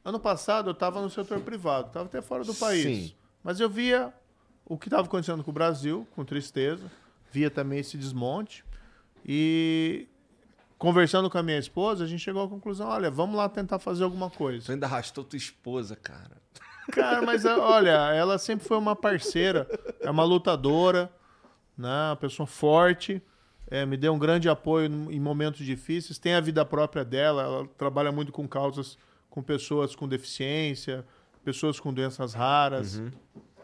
ano 0.05 0.19
passado 0.19 0.71
eu 0.71 0.73
estava 0.73 1.01
no 1.01 1.09
setor 1.09 1.41
privado, 1.41 1.89
estava 1.89 2.07
até 2.07 2.21
fora 2.21 2.43
do 2.43 2.55
país. 2.55 2.83
Sim. 2.83 3.15
Mas 3.43 3.61
eu 3.61 3.71
via 3.71 4.13
o 4.65 4.77
que 4.77 4.89
estava 4.89 5.07
acontecendo 5.07 5.45
com 5.45 5.51
o 5.51 5.55
Brasil, 5.55 6.07
com 6.17 6.25
tristeza. 6.25 6.91
Via 7.31 7.51
também 7.51 7.79
esse 7.79 7.97
desmonte. 7.97 8.65
E 9.25 10.09
conversando 10.77 11.31
com 11.31 11.39
a 11.39 11.43
minha 11.43 11.59
esposa, 11.59 12.05
a 12.05 12.07
gente 12.07 12.21
chegou 12.21 12.43
à 12.43 12.49
conclusão: 12.49 12.89
olha, 12.89 13.11
vamos 13.11 13.37
lá 13.37 13.49
tentar 13.49 13.79
fazer 13.79 14.03
alguma 14.05 14.29
coisa. 14.29 14.67
tu 14.67 14.73
ainda 14.73 14.87
arrastou 14.87 15.23
tua 15.23 15.37
esposa, 15.37 15.95
cara. 15.95 16.43
Cara, 16.93 17.23
mas 17.23 17.45
é, 17.45 17.57
olha, 17.57 18.13
ela 18.13 18.39
sempre 18.39 18.67
foi 18.67 18.77
uma 18.77 18.95
parceira, 18.95 19.67
é 20.01 20.11
uma 20.11 20.25
lutadora, 20.25 21.11
né? 21.77 22.09
Uma 22.11 22.17
pessoa 22.17 22.47
forte, 22.47 23.23
é, 23.71 23.87
me 23.87 23.97
deu 23.97 24.13
um 24.13 24.19
grande 24.19 24.49
apoio 24.49 24.87
em 25.11 25.21
momentos 25.21 25.65
difíceis. 25.65 26.19
Tem 26.19 26.35
a 26.35 26.41
vida 26.41 26.65
própria 26.65 27.05
dela, 27.05 27.43
ela 27.43 27.69
trabalha 27.79 28.13
muito 28.13 28.33
com 28.33 28.47
causas 28.47 28.99
com 29.35 29.43
pessoas 29.43 29.97
com 29.97 30.07
deficiência, 30.07 31.05
pessoas 31.45 31.81
com 31.81 31.93
doenças 31.93 32.35
raras, 32.35 33.03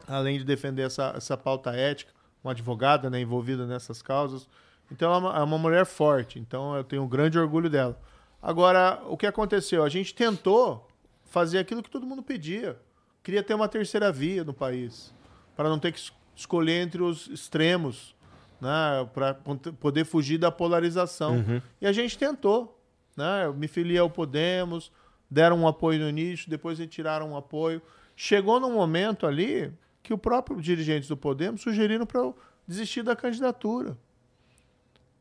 além 0.09 0.37
de 0.37 0.45
defender 0.45 0.83
essa, 0.83 1.13
essa 1.17 1.37
pauta 1.37 1.71
ética, 1.71 2.13
uma 2.43 2.51
advogada 2.51 3.09
né, 3.09 3.21
envolvida 3.21 3.65
nessas 3.67 4.03
causas. 4.03 4.49
Então 4.91 5.09
ela 5.09 5.17
é 5.17 5.21
uma, 5.21 5.39
é 5.39 5.43
uma 5.45 5.59
mulher 5.59 5.87
forte, 5.87 6.41
então 6.41 6.75
eu 6.75 6.83
tenho 6.83 7.05
um 7.05 7.09
grande 7.09 7.39
orgulho 7.39 7.71
dela. 7.71 7.97
Agora, 8.43 9.01
o 9.07 9.17
que 9.17 9.27
aconteceu? 9.27 9.85
A 9.85 9.89
gente 9.89 10.13
tentou 10.13 10.89
fazer 11.27 11.59
aquilo 11.59 11.85
que 11.85 11.91
todo 11.91 12.05
mundo 12.05 12.23
pedia. 12.23 12.77
Queria 13.23 13.43
ter 13.43 13.55
uma 13.55 13.69
terceira 13.69 14.11
via 14.11 14.43
no 14.45 14.53
país, 14.55 15.13
para 15.57 15.69
não 15.69 15.79
ter 15.79 15.93
que 15.93 15.99
es- 15.99 16.13
escolher 16.35 16.83
entre 16.83 17.03
os 17.03 17.27
extremos, 17.29 18.15
né, 18.61 19.09
para 19.13 19.35
poder 19.79 20.05
fugir 20.05 20.39
da 20.39 20.51
polarização. 20.51 21.37
E 21.81 21.87
a 21.87 21.93
gente 21.93 22.17
tentou. 22.19 22.77
Né? 23.17 23.45
Eu 23.47 23.55
me 23.55 23.69
filiei 23.69 23.99
ao 23.99 24.09
Podemos, 24.09 24.91
deram 25.31 25.59
um 25.61 25.69
apoio 25.69 26.01
no 26.01 26.09
início, 26.09 26.49
depois 26.49 26.79
retiraram 26.79 27.33
um 27.33 27.37
apoio. 27.37 27.83
Chegou 28.17 28.59
num 28.61 28.73
momento 28.73 29.27
ali 29.27 29.73
que 30.03 30.13
o 30.15 30.19
próprio 30.19 30.61
dirigente 30.61 31.07
do 31.09 31.17
Podemos 31.17 31.61
sugeriram 31.61 32.07
para 32.07 32.21
eu 32.21 32.37
desistir 32.67 33.03
da 33.03 33.15
candidatura. 33.15 33.97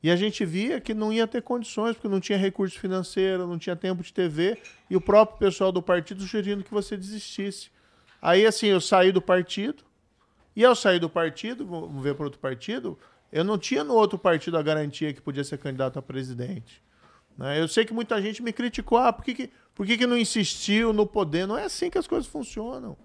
E 0.01 0.09
a 0.09 0.15
gente 0.15 0.45
via 0.45 0.79
que 0.79 0.93
não 0.93 1.11
ia 1.11 1.27
ter 1.27 1.41
condições, 1.41 1.93
porque 1.95 2.07
não 2.07 2.21
tinha 2.21 2.37
recurso 2.37 2.79
financeiro, 2.79 3.45
não 3.45 3.59
tinha 3.59 3.75
tempo 3.75 4.01
de 4.01 4.13
TV, 4.13 4.57
e 4.89 4.95
o 4.95 5.01
próprio 5.01 5.37
pessoal 5.37 5.71
do 5.73 5.81
partido 5.81 6.21
sugerindo 6.21 6.63
que 6.63 6.71
você 6.71 6.95
desistisse. 6.95 7.69
Aí, 8.21 8.45
assim, 8.45 8.67
eu 8.67 8.81
saí 8.81 9.11
do 9.11 9.21
partido, 9.21 9.83
e 10.55 10.65
ao 10.65 10.75
sair 10.75 10.99
do 10.99 11.09
partido, 11.09 11.65
vamos 11.65 12.03
ver 12.03 12.15
para 12.15 12.25
outro 12.25 12.39
partido, 12.39 12.97
eu 13.31 13.43
não 13.43 13.57
tinha 13.57 13.83
no 13.83 13.93
outro 13.93 14.17
partido 14.17 14.57
a 14.57 14.61
garantia 14.61 15.13
que 15.13 15.21
podia 15.21 15.43
ser 15.43 15.57
candidato 15.57 15.97
a 15.99 16.01
presidente. 16.01 16.81
né? 17.37 17.61
Eu 17.61 17.67
sei 17.67 17.85
que 17.85 17.93
muita 17.93 18.21
gente 18.21 18.41
me 18.41 18.51
criticou, 18.51 18.97
ah, 18.97 19.13
por 19.13 19.23
que, 19.23 19.33
que, 19.33 19.49
por 19.73 19.85
que, 19.85 19.97
que 19.97 20.07
não 20.07 20.17
insistiu 20.17 20.91
no 20.91 21.05
poder? 21.05 21.47
Não 21.47 21.57
é 21.57 21.63
assim 21.63 21.89
que 21.89 21.97
as 21.97 22.07
coisas 22.07 22.27
funcionam. 22.29 22.97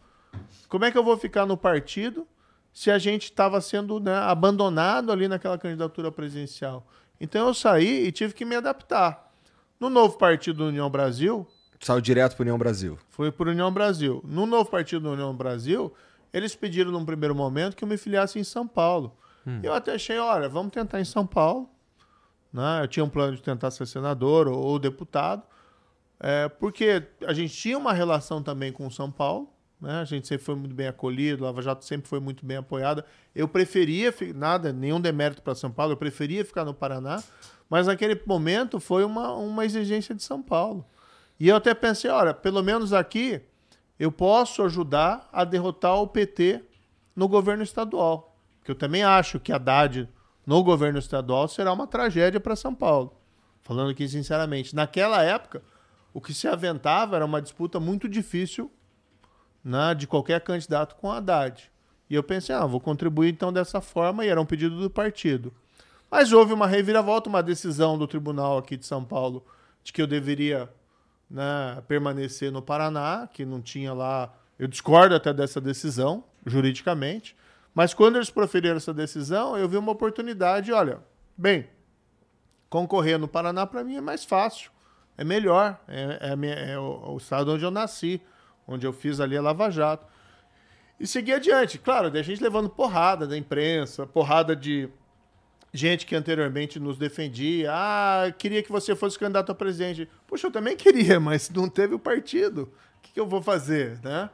Como 0.68 0.84
é 0.84 0.90
que 0.90 0.98
eu 0.98 1.04
vou 1.04 1.16
ficar 1.16 1.46
no 1.46 1.56
partido 1.56 2.26
se 2.72 2.90
a 2.90 2.98
gente 2.98 3.24
estava 3.24 3.60
sendo 3.60 4.00
né, 4.00 4.16
abandonado 4.16 5.12
ali 5.12 5.28
naquela 5.28 5.56
candidatura 5.56 6.10
presidencial? 6.10 6.84
Então 7.20 7.46
eu 7.46 7.54
saí 7.54 8.06
e 8.06 8.10
tive 8.10 8.34
que 8.34 8.44
me 8.44 8.56
adaptar. 8.56 9.32
No 9.78 9.88
novo 9.88 10.18
partido 10.18 10.66
União 10.66 10.90
Brasil, 10.90 11.46
Saiu 11.80 12.00
direto 12.00 12.34
pro 12.34 12.42
União 12.42 12.58
Brasil. 12.58 12.98
foi 13.10 13.30
por 13.30 13.48
União 13.48 13.70
Brasil. 13.72 14.22
No 14.26 14.46
novo 14.46 14.70
partido 14.70 15.10
União 15.10 15.34
Brasil, 15.34 15.92
eles 16.32 16.54
pediram 16.54 16.90
num 16.90 17.04
primeiro 17.04 17.34
momento 17.34 17.76
que 17.76 17.84
eu 17.84 17.88
me 17.88 17.96
filiasse 17.96 18.38
em 18.38 18.44
São 18.44 18.66
Paulo. 18.66 19.16
Eu 19.62 19.74
até 19.74 19.92
achei, 19.94 20.18
olha, 20.18 20.48
vamos 20.48 20.72
tentar 20.72 21.00
em 21.00 21.04
São 21.04 21.26
Paulo. 21.26 21.68
Né? 22.52 22.80
Eu 22.82 22.88
tinha 22.88 23.04
um 23.04 23.08
plano 23.08 23.36
de 23.36 23.42
tentar 23.42 23.70
ser 23.70 23.86
senador 23.86 24.48
ou, 24.48 24.56
ou 24.58 24.78
deputado, 24.78 25.42
é, 26.18 26.48
porque 26.48 27.02
a 27.26 27.32
gente 27.32 27.54
tinha 27.54 27.76
uma 27.76 27.92
relação 27.92 28.42
também 28.42 28.72
com 28.72 28.88
São 28.88 29.10
Paulo. 29.10 29.52
Né? 29.80 30.00
A 30.00 30.04
gente 30.04 30.26
sempre 30.26 30.46
foi 30.46 30.54
muito 30.54 30.74
bem 30.74 30.86
acolhido, 30.86 31.44
Lava 31.44 31.60
Jato 31.60 31.84
sempre 31.84 32.08
foi 32.08 32.20
muito 32.20 32.46
bem 32.46 32.56
apoiada. 32.56 33.04
Eu 33.34 33.46
preferia, 33.46 34.14
nada, 34.34 34.72
nenhum 34.72 35.00
demérito 35.00 35.42
para 35.42 35.54
São 35.54 35.70
Paulo, 35.70 35.92
eu 35.92 35.96
preferia 35.96 36.44
ficar 36.44 36.64
no 36.64 36.72
Paraná, 36.72 37.22
mas 37.68 37.86
naquele 37.86 38.18
momento 38.24 38.80
foi 38.80 39.04
uma, 39.04 39.34
uma 39.34 39.64
exigência 39.64 40.14
de 40.14 40.22
São 40.22 40.42
Paulo. 40.42 40.86
E 41.44 41.48
eu 41.48 41.56
até 41.56 41.74
pensei, 41.74 42.10
olha, 42.10 42.32
pelo 42.32 42.62
menos 42.62 42.94
aqui 42.94 43.38
eu 44.00 44.10
posso 44.10 44.62
ajudar 44.62 45.28
a 45.30 45.44
derrotar 45.44 45.96
o 45.96 46.08
PT 46.08 46.64
no 47.14 47.28
governo 47.28 47.62
estadual. 47.62 48.34
Que 48.64 48.70
eu 48.70 48.74
também 48.74 49.04
acho 49.04 49.38
que 49.38 49.52
Haddad 49.52 50.08
no 50.46 50.64
governo 50.64 50.98
estadual 50.98 51.46
será 51.46 51.70
uma 51.70 51.86
tragédia 51.86 52.40
para 52.40 52.56
São 52.56 52.74
Paulo. 52.74 53.20
Falando 53.60 53.90
aqui 53.90 54.08
sinceramente. 54.08 54.74
Naquela 54.74 55.22
época, 55.22 55.62
o 56.14 56.20
que 56.20 56.32
se 56.32 56.48
aventava 56.48 57.16
era 57.16 57.26
uma 57.26 57.42
disputa 57.42 57.78
muito 57.78 58.08
difícil 58.08 58.72
né, 59.62 59.94
de 59.94 60.06
qualquer 60.06 60.40
candidato 60.40 60.96
com 60.96 61.12
Haddad. 61.12 61.70
E 62.08 62.14
eu 62.14 62.22
pensei, 62.22 62.54
ah, 62.54 62.64
vou 62.64 62.80
contribuir 62.80 63.30
então 63.30 63.52
dessa 63.52 63.82
forma, 63.82 64.24
e 64.24 64.28
era 64.28 64.40
um 64.40 64.46
pedido 64.46 64.80
do 64.80 64.88
partido. 64.88 65.52
Mas 66.10 66.32
houve 66.32 66.54
uma 66.54 66.66
reviravolta, 66.66 67.28
uma 67.28 67.42
decisão 67.42 67.98
do 67.98 68.06
tribunal 68.06 68.56
aqui 68.56 68.78
de 68.78 68.86
São 68.86 69.04
Paulo 69.04 69.44
de 69.82 69.92
que 69.92 70.00
eu 70.00 70.06
deveria 70.06 70.72
né, 71.30 71.82
permanecer 71.88 72.50
no 72.52 72.62
Paraná, 72.62 73.28
que 73.32 73.44
não 73.44 73.60
tinha 73.60 73.92
lá. 73.92 74.32
Eu 74.58 74.68
discordo 74.68 75.14
até 75.14 75.32
dessa 75.32 75.60
decisão, 75.60 76.24
juridicamente. 76.46 77.36
Mas 77.74 77.92
quando 77.92 78.16
eles 78.16 78.30
proferiram 78.30 78.76
essa 78.76 78.94
decisão, 78.94 79.56
eu 79.56 79.68
vi 79.68 79.76
uma 79.76 79.90
oportunidade. 79.92 80.72
Olha, 80.72 81.00
bem, 81.36 81.68
concorrer 82.70 83.18
no 83.18 83.26
Paraná 83.26 83.66
para 83.66 83.82
mim 83.82 83.96
é 83.96 84.00
mais 84.00 84.24
fácil, 84.24 84.70
é 85.18 85.24
melhor. 85.24 85.80
É, 85.88 86.18
é 86.28 86.30
a 86.32 86.36
minha- 86.36 86.54
é 86.54 86.78
o, 86.78 87.16
estado 87.16 87.52
onde 87.52 87.64
eu 87.64 87.70
nasci, 87.70 88.20
onde 88.66 88.86
eu 88.86 88.92
fiz 88.92 89.18
ali 89.20 89.36
a 89.36 89.42
Lava 89.42 89.70
Jato. 89.70 90.06
E 91.00 91.06
seguir 91.06 91.32
adiante. 91.32 91.78
Claro, 91.78 92.10
da 92.10 92.22
gente 92.22 92.40
levando 92.42 92.68
porrada 92.70 93.26
da 93.26 93.36
imprensa, 93.36 94.06
porrada 94.06 94.54
de 94.54 94.88
gente 95.74 96.06
que 96.06 96.14
anteriormente 96.14 96.78
nos 96.78 96.96
defendia. 96.96 97.70
Ah, 97.72 98.32
queria 98.38 98.62
que 98.62 98.70
você 98.70 98.94
fosse 98.94 99.18
candidato 99.18 99.50
a 99.50 99.54
presidente. 99.56 100.08
Puxa, 100.24 100.46
eu 100.46 100.52
também 100.52 100.76
queria, 100.76 101.18
mas 101.18 101.50
não 101.50 101.68
teve 101.68 101.96
o 101.96 101.98
partido. 101.98 102.72
O 102.98 103.02
que, 103.02 103.12
que 103.12 103.20
eu 103.20 103.26
vou 103.26 103.42
fazer, 103.42 103.98
né? 104.00 104.30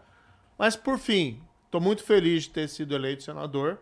Mas, 0.58 0.76
por 0.76 0.98
fim, 0.98 1.40
estou 1.64 1.80
muito 1.80 2.04
feliz 2.04 2.42
de 2.42 2.50
ter 2.50 2.68
sido 2.68 2.94
eleito 2.94 3.22
senador, 3.22 3.78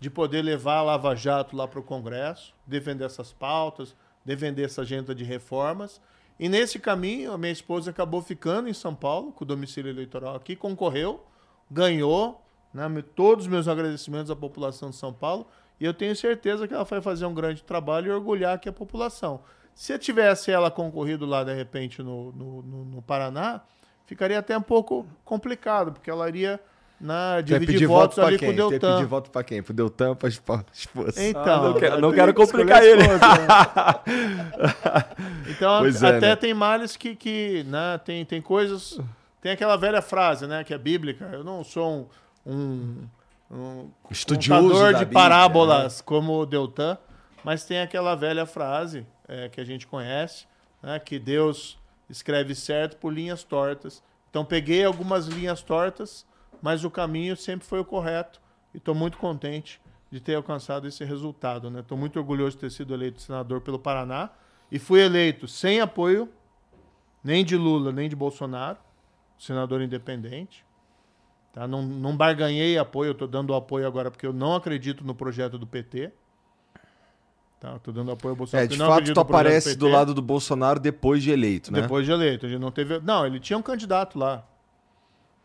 de 0.00 0.10
poder 0.10 0.42
levar 0.42 0.78
a 0.78 0.82
Lava 0.82 1.14
Jato 1.14 1.54
lá 1.54 1.68
para 1.68 1.78
o 1.78 1.82
Congresso, 1.82 2.52
defender 2.66 3.04
essas 3.04 3.32
pautas, 3.32 3.94
defender 4.24 4.64
essa 4.64 4.82
agenda 4.82 5.14
de 5.14 5.22
reformas. 5.22 6.00
E 6.40 6.48
nesse 6.48 6.80
caminho, 6.80 7.32
a 7.32 7.38
minha 7.38 7.52
esposa 7.52 7.90
acabou 7.90 8.20
ficando 8.20 8.68
em 8.68 8.74
São 8.74 8.96
Paulo, 8.96 9.30
com 9.30 9.44
o 9.44 9.46
domicílio 9.46 9.90
eleitoral 9.90 10.34
aqui, 10.34 10.56
concorreu, 10.56 11.24
ganhou. 11.70 12.44
Né, 12.72 12.84
todos 13.16 13.46
os 13.46 13.50
meus 13.50 13.66
agradecimentos 13.66 14.30
à 14.30 14.36
população 14.36 14.90
de 14.90 14.96
São 14.96 15.12
Paulo. 15.12 15.46
E 15.80 15.84
eu 15.84 15.94
tenho 15.94 16.14
certeza 16.14 16.68
que 16.68 16.74
ela 16.74 16.84
vai 16.84 17.00
fazer 17.00 17.24
um 17.24 17.32
grande 17.32 17.62
trabalho 17.62 18.08
e 18.08 18.10
orgulhar 18.10 18.54
aqui 18.54 18.68
a 18.68 18.72
população. 18.72 19.40
Se 19.74 19.98
tivesse 19.98 20.50
ela 20.50 20.70
concorrido 20.70 21.24
lá, 21.24 21.42
de 21.42 21.54
repente, 21.54 22.02
no, 22.02 22.32
no, 22.32 22.62
no, 22.62 22.84
no 22.84 23.02
Paraná, 23.02 23.62
ficaria 24.04 24.38
até 24.38 24.58
um 24.58 24.62
pouco 24.62 25.06
complicado, 25.24 25.92
porque 25.92 26.10
ela 26.10 26.28
iria 26.28 26.60
na, 27.00 27.40
dividir 27.40 27.86
votos 27.86 28.16
voto 28.16 28.26
ali 28.26 28.36
quem? 28.36 28.48
com 28.48 28.62
o 28.62 28.68
Deltan. 28.68 28.96
pedir 28.96 29.06
voto 29.06 29.30
para 29.30 29.42
quem? 29.42 29.62
Pro 29.62 29.72
Deltan, 29.72 30.14
para 30.14 30.28
esposa. 30.28 30.66
Então, 31.16 31.42
ah, 31.42 31.68
não, 31.68 31.74
quero, 31.74 32.00
não 32.00 32.12
quero 32.12 32.34
complicar 32.34 32.84
ele. 32.84 33.02
Né? 33.02 33.18
então, 35.48 35.78
pois 35.80 36.04
até 36.04 36.16
é, 36.16 36.20
né? 36.20 36.36
tem 36.36 36.52
males 36.52 36.94
que, 36.94 37.16
que 37.16 37.64
né, 37.64 37.98
tem, 38.04 38.24
tem 38.26 38.42
coisas... 38.42 39.00
Tem 39.40 39.52
aquela 39.52 39.76
velha 39.76 40.02
frase, 40.02 40.46
né, 40.46 40.62
que 40.62 40.74
é 40.74 40.76
bíblica. 40.76 41.30
Eu 41.32 41.42
não 41.42 41.64
sou 41.64 42.10
um, 42.44 42.52
um, 42.52 43.08
um 43.50 43.90
estudioso 44.10 44.94
de 44.94 45.06
parábolas 45.06 45.98
né? 45.98 46.02
como 46.04 46.40
o 46.40 46.46
Deltan, 46.46 46.96
mas 47.42 47.64
tem 47.64 47.80
aquela 47.80 48.14
velha 48.14 48.46
frase 48.46 49.06
é, 49.26 49.48
que 49.48 49.60
a 49.60 49.64
gente 49.64 49.86
conhece, 49.86 50.46
né, 50.82 50.98
que 50.98 51.18
Deus 51.18 51.78
escreve 52.08 52.54
certo 52.54 52.96
por 52.96 53.12
linhas 53.12 53.42
tortas. 53.42 54.02
Então 54.28 54.44
peguei 54.44 54.84
algumas 54.84 55.26
linhas 55.26 55.62
tortas 55.62 56.26
mas 56.62 56.84
o 56.84 56.90
caminho 56.90 57.36
sempre 57.36 57.66
foi 57.66 57.80
o 57.80 57.84
correto 57.84 58.40
e 58.74 58.78
estou 58.78 58.94
muito 58.94 59.18
contente 59.18 59.80
de 60.10 60.20
ter 60.20 60.34
alcançado 60.34 60.86
esse 60.86 61.04
resultado. 61.04 61.68
Estou 61.78 61.96
né? 61.96 62.00
muito 62.00 62.18
orgulhoso 62.18 62.56
de 62.56 62.62
ter 62.62 62.70
sido 62.70 62.92
eleito 62.92 63.20
senador 63.20 63.60
pelo 63.60 63.78
Paraná 63.78 64.30
e 64.70 64.78
fui 64.78 65.00
eleito 65.00 65.48
sem 65.48 65.80
apoio 65.80 66.28
nem 67.22 67.44
de 67.44 67.56
Lula 67.56 67.92
nem 67.92 68.08
de 68.08 68.16
Bolsonaro, 68.16 68.78
senador 69.38 69.80
independente. 69.80 70.64
Tá? 71.52 71.66
Não, 71.66 71.82
não 71.82 72.16
barganhei 72.16 72.78
apoio, 72.78 73.12
estou 73.12 73.26
dando 73.26 73.54
apoio 73.54 73.86
agora 73.86 74.10
porque 74.10 74.26
eu 74.26 74.32
não 74.32 74.54
acredito 74.54 75.04
no 75.04 75.14
projeto 75.14 75.58
do 75.58 75.66
PT. 75.66 76.12
Tá, 77.58 77.78
tô 77.78 77.92
dando 77.92 78.10
apoio 78.10 78.32
ao 78.32 78.36
Bolsonaro. 78.36 78.64
É, 78.64 78.68
de 78.68 78.78
fato, 78.78 79.12
tu 79.12 79.20
aparece 79.20 79.76
do 79.76 79.86
lado 79.86 80.14
do 80.14 80.22
Bolsonaro 80.22 80.80
depois 80.80 81.22
de 81.22 81.30
eleito, 81.30 81.70
né? 81.70 81.82
Depois 81.82 82.06
de 82.06 82.12
eleito. 82.12 82.46
A 82.46 82.48
gente 82.48 82.60
não 82.60 82.70
teve. 82.70 83.00
Não, 83.00 83.26
ele 83.26 83.38
tinha 83.38 83.58
um 83.58 83.62
candidato 83.62 84.18
lá. 84.18 84.46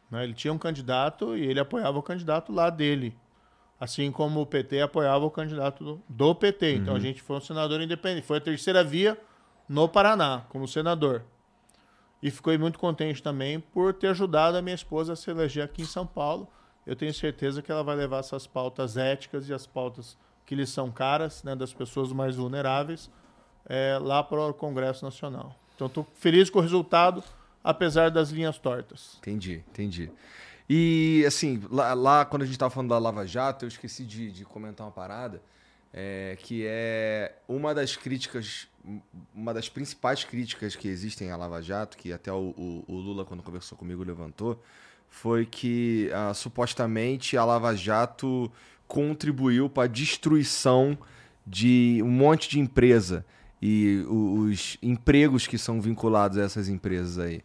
Né? 0.09 0.23
Ele 0.23 0.33
tinha 0.33 0.53
um 0.53 0.57
candidato 0.57 1.35
e 1.35 1.45
ele 1.45 1.59
apoiava 1.59 1.97
o 1.97 2.01
candidato 2.01 2.53
lá 2.53 2.69
dele. 2.69 3.17
Assim 3.77 4.09
como 4.11 4.39
o 4.39 4.45
PT 4.45 4.79
apoiava 4.79 5.25
o 5.25 5.31
candidato 5.31 5.83
do, 5.83 6.01
do 6.07 6.33
PT. 6.33 6.65
Uhum. 6.65 6.77
Então 6.77 6.93
a 6.93 6.97
uhum. 6.97 7.03
gente 7.03 7.21
foi 7.21 7.35
um 7.35 7.41
senador 7.41 7.81
independente. 7.81 8.25
Foi 8.25 8.37
a 8.37 8.41
terceira 8.41 8.81
via 8.81 9.17
no 9.67 9.89
Paraná, 9.89 10.43
como 10.47 10.65
senador. 10.67 11.23
E 12.21 12.31
fiquei 12.31 12.57
muito 12.57 12.79
contente 12.79 13.21
também 13.21 13.59
por 13.59 13.93
ter 13.93 14.07
ajudado 14.07 14.57
a 14.57 14.61
minha 14.61 14.75
esposa 14.75 15.13
a 15.13 15.15
se 15.15 15.29
eleger 15.29 15.63
aqui 15.63 15.81
em 15.81 15.85
São 15.85 16.07
Paulo. 16.07 16.47
Eu 16.85 16.95
tenho 16.95 17.13
certeza 17.13 17.61
que 17.61 17.71
ela 17.71 17.83
vai 17.83 17.95
levar 17.95 18.19
essas 18.19 18.47
pautas 18.47 18.97
éticas 18.97 19.49
e 19.49 19.53
as 19.53 19.67
pautas 19.67 20.17
que 20.45 20.55
lhes 20.55 20.69
são 20.69 20.91
caras, 20.91 21.43
né, 21.43 21.55
das 21.55 21.73
pessoas 21.73 22.11
mais 22.11 22.35
vulneráveis, 22.35 23.09
é, 23.67 23.97
lá 23.99 24.23
para 24.23 24.39
o 24.47 24.53
Congresso 24.53 25.03
Nacional. 25.03 25.55
Então, 25.75 25.87
estou 25.87 26.07
feliz 26.13 26.49
com 26.49 26.59
o 26.59 26.61
resultado 26.61 27.23
apesar 27.63 28.11
das 28.11 28.29
linhas 28.29 28.59
tortas. 28.59 29.17
Entendi, 29.17 29.63
entendi. 29.67 30.11
E, 30.69 31.23
assim, 31.27 31.61
lá, 31.69 31.93
lá 31.95 32.25
quando 32.25 32.43
a 32.43 32.45
gente 32.45 32.55
estava 32.55 32.69
falando 32.69 32.89
da 32.89 32.99
Lava 32.99 33.25
Jato, 33.25 33.65
eu 33.65 33.67
esqueci 33.67 34.05
de, 34.05 34.31
de 34.31 34.45
comentar 34.45 34.85
uma 34.85 34.91
parada, 34.91 35.41
é, 35.91 36.37
que 36.39 36.63
é 36.67 37.35
uma 37.47 37.73
das 37.73 37.95
críticas, 37.95 38.67
uma 39.33 39.53
das 39.53 39.69
principais 39.69 40.23
críticas 40.23 40.75
que 40.75 40.87
existem 40.87 41.31
à 41.31 41.37
Lava 41.37 41.61
Jato, 41.61 41.97
que 41.97 42.13
até 42.13 42.31
o, 42.31 42.53
o, 42.57 42.85
o 42.87 42.95
Lula, 42.95 43.25
quando 43.25 43.43
conversou 43.43 43.77
comigo, 43.77 44.03
levantou, 44.03 44.61
foi 45.09 45.45
que 45.45 46.09
ah, 46.13 46.33
supostamente 46.33 47.37
a 47.37 47.45
Lava 47.45 47.75
Jato 47.75 48.51
contribuiu 48.87 49.69
para 49.69 49.83
a 49.83 49.87
destruição 49.87 50.97
de 51.45 52.01
um 52.03 52.09
monte 52.09 52.49
de 52.49 52.59
empresa 52.59 53.25
e 53.61 54.03
os 54.07 54.77
empregos 54.81 55.47
que 55.47 55.57
são 55.57 55.81
vinculados 55.81 56.37
a 56.37 56.43
essas 56.43 56.69
empresas 56.69 57.17
aí. 57.17 57.41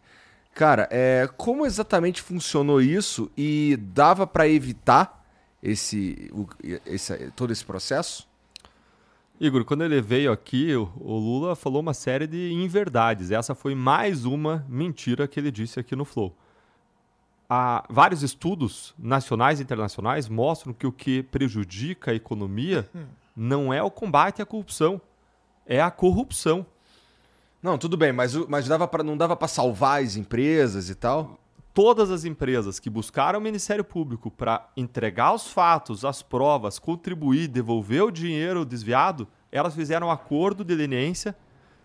Cara, 0.53 0.87
é, 0.91 1.27
como 1.37 1.65
exatamente 1.65 2.21
funcionou 2.21 2.81
isso 2.81 3.31
e 3.37 3.77
dava 3.77 4.27
para 4.27 4.47
evitar 4.47 5.25
esse, 5.63 6.29
o, 6.33 6.45
esse, 6.85 7.31
todo 7.35 7.51
esse 7.51 7.63
processo? 7.63 8.27
Igor, 9.41 9.65
quando 9.65 9.83
ele 9.83 9.99
veio 9.99 10.31
aqui, 10.31 10.75
o 10.75 11.17
Lula 11.17 11.55
falou 11.55 11.81
uma 11.81 11.95
série 11.95 12.27
de 12.27 12.53
inverdades. 12.53 13.31
Essa 13.31 13.55
foi 13.55 13.73
mais 13.73 14.23
uma 14.23 14.63
mentira 14.69 15.27
que 15.27 15.39
ele 15.39 15.49
disse 15.49 15.79
aqui 15.79 15.95
no 15.95 16.05
Flow. 16.05 16.37
Há 17.49 17.83
vários 17.89 18.21
estudos 18.21 18.93
nacionais 18.99 19.59
e 19.59 19.63
internacionais 19.63 20.29
mostram 20.29 20.71
que 20.71 20.85
o 20.85 20.91
que 20.91 21.23
prejudica 21.23 22.11
a 22.11 22.13
economia 22.13 22.87
hum. 22.93 23.05
não 23.35 23.73
é 23.73 23.81
o 23.81 23.89
combate 23.89 24.43
à 24.43 24.45
corrupção, 24.45 25.01
é 25.65 25.81
a 25.81 25.89
corrupção. 25.89 26.63
Não, 27.63 27.79
tudo 27.79 27.97
bem, 27.97 28.13
mas, 28.13 28.35
mas 28.47 28.67
dava 28.67 28.87
pra, 28.87 29.03
não 29.03 29.17
dava 29.17 29.35
para 29.35 29.47
salvar 29.47 30.03
as 30.03 30.17
empresas 30.17 30.87
e 30.87 30.93
tal? 30.93 31.40
Todas 31.73 32.11
as 32.11 32.25
empresas 32.25 32.79
que 32.79 32.89
buscaram 32.89 33.39
o 33.39 33.41
Ministério 33.41 33.83
Público 33.85 34.29
para 34.29 34.69
entregar 34.75 35.33
os 35.33 35.47
fatos, 35.47 36.03
as 36.03 36.21
provas, 36.21 36.77
contribuir, 36.77 37.47
devolver 37.47 38.03
o 38.03 38.11
dinheiro 38.11 38.65
desviado, 38.65 39.25
elas 39.49 39.73
fizeram 39.73 40.07
um 40.07 40.11
acordo 40.11 40.65
de 40.65 40.75
leniência 40.75 41.33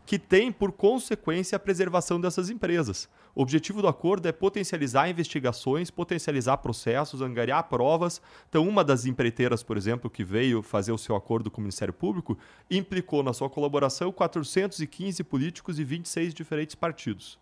que 0.05 0.19
tem 0.19 0.51
por 0.51 0.73
consequência 0.73 1.55
a 1.55 1.61
preservação 1.61 2.21
dessas 2.21 2.51
empresas. 2.51 3.09
O 3.33 3.43
objetivo 3.43 3.81
do 3.81 3.87
acordo 3.87 4.27
é 4.27 4.33
potencializar 4.33 5.09
investigações, 5.09 5.89
potencializar 5.89 6.57
processos, 6.57 7.23
angariar 7.23 7.69
provas. 7.69 8.21
Então, 8.49 8.67
uma 8.69 8.83
das 8.83 9.07
empreiteiras, 9.07 9.63
por 9.63 9.77
exemplo, 9.77 10.11
que 10.11 10.25
veio 10.25 10.63
fazer 10.63 10.91
o 10.91 10.99
seu 10.99 11.15
acordo 11.15 11.49
com 11.49 11.61
o 11.61 11.63
Ministério 11.63 11.95
Público, 11.95 12.37
implicou 12.69 13.23
na 13.23 13.33
sua 13.33 13.49
colaboração 13.49 14.11
415 14.11 15.23
políticos 15.23 15.79
e 15.79 15.85
26 15.85 16.35
diferentes 16.35 16.75
partidos. 16.75 17.39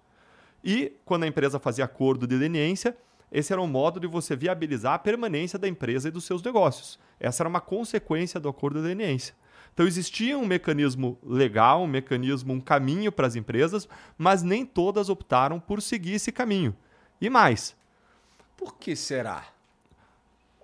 E, 0.65 0.97
quando 1.05 1.25
a 1.25 1.27
empresa 1.27 1.59
fazia 1.59 1.85
acordo 1.85 2.27
de 2.27 2.35
leniência, 2.37 2.97
esse 3.31 3.53
era 3.53 3.61
um 3.61 3.67
modo 3.67 4.01
de 4.01 4.07
você 4.07 4.35
viabilizar 4.35 4.95
a 4.95 4.99
permanência 4.99 5.59
da 5.59 5.69
empresa 5.69 6.09
e 6.09 6.11
dos 6.11 6.25
seus 6.25 6.43
negócios. 6.43 6.99
Essa 7.21 7.43
era 7.43 7.49
uma 7.49 7.61
consequência 7.61 8.41
do 8.41 8.49
acordo 8.49 8.81
de 8.81 8.87
leniência. 8.87 9.35
Então 9.75 9.87
existia 9.87 10.39
um 10.39 10.47
mecanismo 10.47 11.19
legal, 11.23 11.83
um 11.83 11.87
mecanismo, 11.87 12.53
um 12.55 12.61
caminho 12.61 13.11
para 13.11 13.27
as 13.27 13.35
empresas, 13.35 13.89
mas 14.17 14.43
nem 14.43 14.65
todas 14.65 15.09
optaram 15.09 15.59
por 15.59 15.83
seguir 15.83 16.15
esse 16.15 16.31
caminho. 16.31 16.75
E 17.21 17.29
mais. 17.29 17.77
Por 18.57 18.77
que 18.77 18.95
será? 18.95 19.45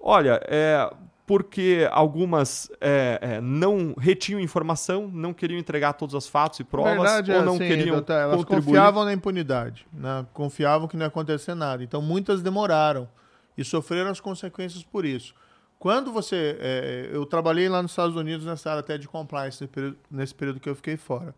Olha, 0.00 0.40
é, 0.44 0.90
porque 1.30 1.88
algumas 1.92 2.68
é, 2.80 3.18
é, 3.22 3.40
não 3.40 3.94
retinham 3.96 4.40
informação, 4.40 5.06
não 5.06 5.32
queriam 5.32 5.60
entregar 5.60 5.92
todos 5.92 6.12
os 6.12 6.26
fatos 6.26 6.58
e 6.58 6.64
provas, 6.64 6.94
Verdade, 6.94 7.30
ou 7.30 7.38
é 7.38 7.44
não 7.44 7.54
assim, 7.54 7.68
queriam 7.68 7.94
doutor, 7.94 8.14
Elas 8.14 8.36
contribuir. 8.38 8.64
confiavam 8.64 9.04
na 9.04 9.12
impunidade, 9.12 9.86
né? 9.92 10.26
confiavam 10.32 10.88
que 10.88 10.96
não 10.96 11.04
ia 11.04 11.06
acontecer 11.06 11.54
nada. 11.54 11.84
Então 11.84 12.02
muitas 12.02 12.42
demoraram 12.42 13.08
e 13.56 13.62
sofreram 13.62 14.10
as 14.10 14.18
consequências 14.18 14.82
por 14.82 15.04
isso. 15.04 15.32
Quando 15.78 16.10
você. 16.12 16.56
É, 16.58 17.10
eu 17.12 17.24
trabalhei 17.24 17.68
lá 17.68 17.80
nos 17.80 17.92
Estados 17.92 18.16
Unidos 18.16 18.44
nessa 18.44 18.68
área 18.68 18.80
até 18.80 18.98
de 18.98 19.06
compliance, 19.06 19.62
nesse 19.62 19.68
período, 19.68 19.98
nesse 20.10 20.34
período 20.34 20.58
que 20.58 20.68
eu 20.68 20.74
fiquei 20.74 20.96
fora. 20.96 21.32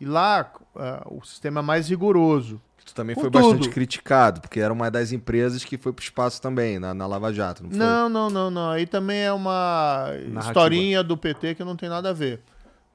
E 0.00 0.04
lá 0.04 0.50
uh, 0.74 1.18
o 1.20 1.24
sistema 1.24 1.60
é 1.60 1.62
mais 1.62 1.88
rigoroso. 1.88 2.60
Tu 2.86 2.94
também 2.94 3.16
foi 3.16 3.24
tudo. 3.24 3.42
bastante 3.42 3.68
criticado, 3.68 4.40
porque 4.40 4.60
era 4.60 4.72
uma 4.72 4.88
das 4.88 5.10
empresas 5.10 5.64
que 5.64 5.76
foi 5.76 5.92
para 5.92 6.00
o 6.00 6.04
espaço 6.04 6.40
também, 6.40 6.78
na, 6.78 6.94
na 6.94 7.04
Lava 7.04 7.32
Jato, 7.32 7.64
não 7.64 7.70
foi? 7.70 7.78
Não, 7.80 8.08
não, 8.08 8.30
não, 8.30 8.48
não. 8.48 8.70
Aí 8.70 8.86
também 8.86 9.22
é 9.22 9.32
uma 9.32 10.06
Narrativa. 10.06 10.40
historinha 10.40 11.02
do 11.02 11.16
PT 11.16 11.56
que 11.56 11.64
não 11.64 11.74
tem 11.74 11.88
nada 11.88 12.10
a 12.10 12.12
ver. 12.12 12.40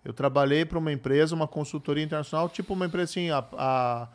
Eu 0.03 0.13
trabalhei 0.13 0.63
para 0.63 0.79
uma 0.79 0.93
empresa, 0.93 1.35
uma 1.35 1.47
consultoria 1.47 2.03
internacional, 2.03 2.47
tipo 2.47 2.73
uma 2.73 2.85
empresa 2.85 3.11
assim, 3.11 3.31
a, 3.31 3.43
a, 3.57 4.07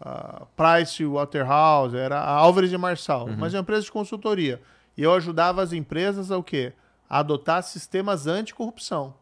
a 0.00 0.46
Price 0.56 1.04
Waterhouse, 1.04 1.96
era 1.96 2.20
a 2.20 2.30
Álvares 2.30 2.70
de 2.70 2.78
Marçal, 2.78 3.26
uhum. 3.26 3.36
mas 3.36 3.52
é 3.52 3.56
uma 3.56 3.62
empresa 3.62 3.82
de 3.82 3.90
consultoria. 3.90 4.62
E 4.96 5.02
eu 5.02 5.12
ajudava 5.14 5.62
as 5.62 5.72
empresas 5.72 6.30
a 6.30 6.38
o 6.38 6.44
quê? 6.44 6.72
A 7.10 7.18
adotar 7.18 7.60
sistemas 7.64 8.28
anticorrupção. 8.28 9.14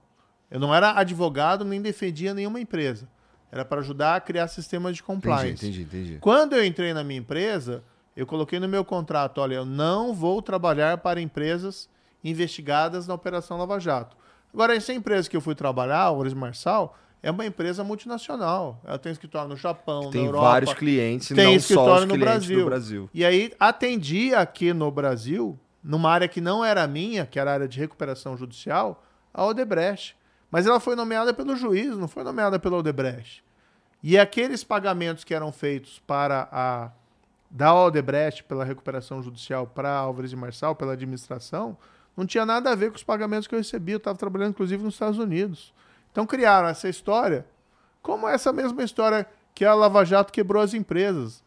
Eu 0.51 0.60
não 0.60 0.74
era 0.74 0.93
advogado 0.93 1.64
nem 1.64 1.80
defendia 1.80 2.34
nenhuma 2.34 2.60
empresa. 2.60 3.09
Era 3.52 3.66
para 3.66 3.80
ajudar 3.80 4.16
a 4.16 4.20
criar 4.20 4.48
sistemas 4.48 4.96
de 4.96 5.02
compliance. 5.02 5.66
Entendi, 5.66 5.82
entendi, 5.82 6.04
entendi. 6.04 6.18
Quando 6.20 6.54
eu 6.54 6.64
entrei 6.64 6.94
na 6.94 7.04
minha 7.04 7.20
empresa, 7.20 7.84
eu 8.16 8.26
coloquei 8.26 8.58
no 8.58 8.66
meu 8.66 8.82
contrato, 8.82 9.42
olha, 9.42 9.56
eu 9.56 9.66
não 9.66 10.14
vou 10.14 10.40
trabalhar 10.40 10.96
para 10.98 11.20
empresas 11.20 11.86
investigadas 12.24 13.06
na 13.06 13.12
Operação 13.12 13.58
Lava 13.58 13.78
Jato. 13.78 14.16
Agora, 14.54 14.74
essa 14.74 14.94
empresa 14.94 15.28
que 15.28 15.36
eu 15.36 15.40
fui 15.40 15.54
trabalhar, 15.54 16.00
a 16.00 16.10
Ores 16.10 16.32
Marçal, 16.32 16.96
é 17.22 17.30
uma 17.30 17.44
empresa 17.44 17.84
multinacional. 17.84 18.80
Ela 18.84 18.98
tem 18.98 19.12
escritório 19.12 19.48
no 19.48 19.56
Japão, 19.56 20.10
tem 20.10 20.22
na 20.22 20.28
Europa. 20.28 20.44
Tem 20.44 20.52
vários 20.52 20.74
clientes, 20.74 21.28
tem 21.28 21.44
não 21.44 21.52
escritório 21.54 21.90
só 21.90 21.98
os 22.00 22.06
no 22.06 22.18
Brasil. 22.18 22.64
Brasil. 22.64 23.10
E 23.12 23.24
aí 23.24 23.52
atendia 23.60 24.38
aqui 24.38 24.72
no 24.72 24.90
Brasil, 24.90 25.58
numa 25.84 26.10
área 26.10 26.26
que 26.26 26.40
não 26.40 26.64
era 26.64 26.86
minha, 26.86 27.24
que 27.26 27.38
era 27.38 27.50
a 27.50 27.54
área 27.54 27.68
de 27.68 27.78
recuperação 27.78 28.36
judicial, 28.36 29.04
a 29.32 29.44
Odebrecht. 29.44 30.16
Mas 30.52 30.66
ela 30.66 30.78
foi 30.78 30.94
nomeada 30.94 31.32
pelo 31.32 31.56
juiz, 31.56 31.96
não 31.96 32.06
foi 32.06 32.22
nomeada 32.22 32.58
pelo 32.58 32.76
Odebrecht. 32.76 33.42
E 34.02 34.18
aqueles 34.18 34.62
pagamentos 34.62 35.24
que 35.24 35.34
eram 35.34 35.50
feitos 35.50 35.98
para 36.06 36.46
a 36.52 36.90
da 37.50 37.74
Odebrecht 37.74 38.44
pela 38.44 38.64
recuperação 38.64 39.22
judicial 39.22 39.66
para 39.66 39.90
Álvares 39.90 40.32
e 40.32 40.36
Marçal, 40.36 40.74
pela 40.74 40.92
administração, 40.92 41.76
não 42.16 42.26
tinha 42.26 42.46
nada 42.46 42.70
a 42.70 42.74
ver 42.74 42.90
com 42.90 42.96
os 42.96 43.04
pagamentos 43.04 43.46
que 43.46 43.54
eu 43.54 43.58
recebi. 43.58 43.92
Eu 43.92 43.98
estava 43.98 44.18
trabalhando, 44.18 44.50
inclusive, 44.50 44.82
nos 44.82 44.94
Estados 44.94 45.18
Unidos. 45.18 45.72
Então 46.10 46.26
criaram 46.26 46.68
essa 46.68 46.88
história, 46.88 47.46
como 48.02 48.28
essa 48.28 48.52
mesma 48.52 48.82
história 48.82 49.26
que 49.54 49.64
a 49.64 49.74
Lava 49.74 50.04
Jato 50.04 50.32
quebrou 50.32 50.62
as 50.62 50.74
empresas. 50.74 51.42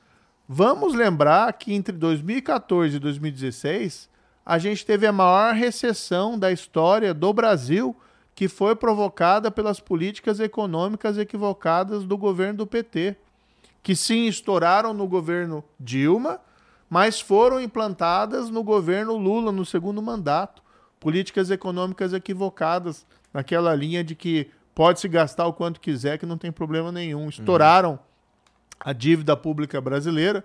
Vamos 0.47 0.95
lembrar 0.95 1.53
que 1.53 1.73
entre 1.73 1.95
2014 1.95 2.95
e 2.95 2.99
2016, 2.99 4.09
a 4.43 4.57
gente 4.57 4.85
teve 4.85 5.05
a 5.05 5.11
maior 5.11 5.53
recessão 5.53 6.37
da 6.37 6.51
história 6.51 7.13
do 7.13 7.33
Brasil, 7.33 7.95
que 8.35 8.49
foi 8.49 8.75
provocada 8.75 9.49
pelas 9.49 9.79
políticas 9.79 10.41
econômicas 10.41 11.17
equivocadas 11.17 12.03
do 12.03 12.17
governo 12.17 12.57
do 12.59 12.67
PT, 12.67 13.15
que 13.81 13.95
sim 13.95 14.27
estouraram 14.27 14.93
no 14.93 15.07
governo 15.07 15.63
Dilma, 15.79 16.41
mas 16.89 17.21
foram 17.21 17.61
implantadas 17.61 18.49
no 18.49 18.61
governo 18.61 19.15
Lula 19.15 19.51
no 19.51 19.65
segundo 19.65 20.01
mandato. 20.01 20.61
Políticas 20.99 21.49
econômicas 21.49 22.11
equivocadas, 22.11 23.05
naquela 23.33 23.73
linha 23.73 24.03
de 24.03 24.15
que 24.15 24.49
pode 24.73 24.99
se 24.99 25.07
gastar 25.07 25.47
o 25.47 25.53
quanto 25.53 25.79
quiser, 25.79 26.17
que 26.17 26.25
não 26.25 26.37
tem 26.37 26.51
problema 26.51 26.91
nenhum. 26.91 27.29
Estouraram 27.29 27.91
uhum. 27.91 27.99
a 28.79 28.91
dívida 28.91 29.37
pública 29.37 29.79
brasileira 29.79 30.43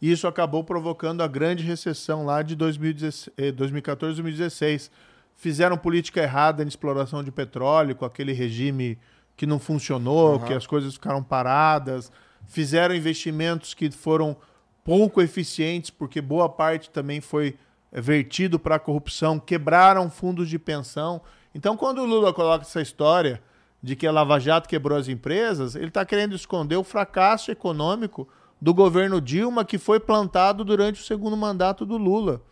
e 0.00 0.10
isso 0.10 0.26
acabou 0.26 0.64
provocando 0.64 1.22
a 1.22 1.28
grande 1.28 1.64
recessão 1.64 2.24
lá 2.24 2.42
de 2.42 2.54
2014 2.56 4.14
2016. 4.22 4.90
Fizeram 5.38 5.78
política 5.78 6.20
errada 6.20 6.64
em 6.64 6.66
exploração 6.66 7.22
de 7.22 7.30
petróleo, 7.30 7.94
com 7.94 8.04
aquele 8.04 8.32
regime 8.32 8.98
que 9.36 9.46
não 9.46 9.60
funcionou, 9.60 10.32
uhum. 10.32 10.44
que 10.44 10.52
as 10.52 10.66
coisas 10.66 10.94
ficaram 10.94 11.22
paradas. 11.22 12.10
Fizeram 12.44 12.92
investimentos 12.92 13.72
que 13.72 13.88
foram 13.88 14.36
pouco 14.82 15.22
eficientes, 15.22 15.90
porque 15.90 16.20
boa 16.20 16.48
parte 16.48 16.90
também 16.90 17.20
foi 17.20 17.56
eh, 17.92 18.00
vertido 18.00 18.58
para 18.58 18.74
a 18.74 18.78
corrupção, 18.80 19.38
quebraram 19.38 20.10
fundos 20.10 20.48
de 20.48 20.58
pensão. 20.58 21.22
Então, 21.54 21.76
quando 21.76 22.02
o 22.02 22.04
Lula 22.04 22.32
coloca 22.32 22.64
essa 22.64 22.82
história 22.82 23.40
de 23.80 23.94
que 23.94 24.08
a 24.08 24.10
Lava 24.10 24.40
Jato 24.40 24.68
quebrou 24.68 24.98
as 24.98 25.06
empresas, 25.06 25.76
ele 25.76 25.86
está 25.86 26.04
querendo 26.04 26.34
esconder 26.34 26.74
o 26.74 26.82
fracasso 26.82 27.52
econômico 27.52 28.28
do 28.60 28.74
governo 28.74 29.20
Dilma 29.20 29.64
que 29.64 29.78
foi 29.78 30.00
plantado 30.00 30.64
durante 30.64 31.00
o 31.00 31.04
segundo 31.04 31.36
mandato 31.36 31.86
do 31.86 31.96
Lula. 31.96 32.42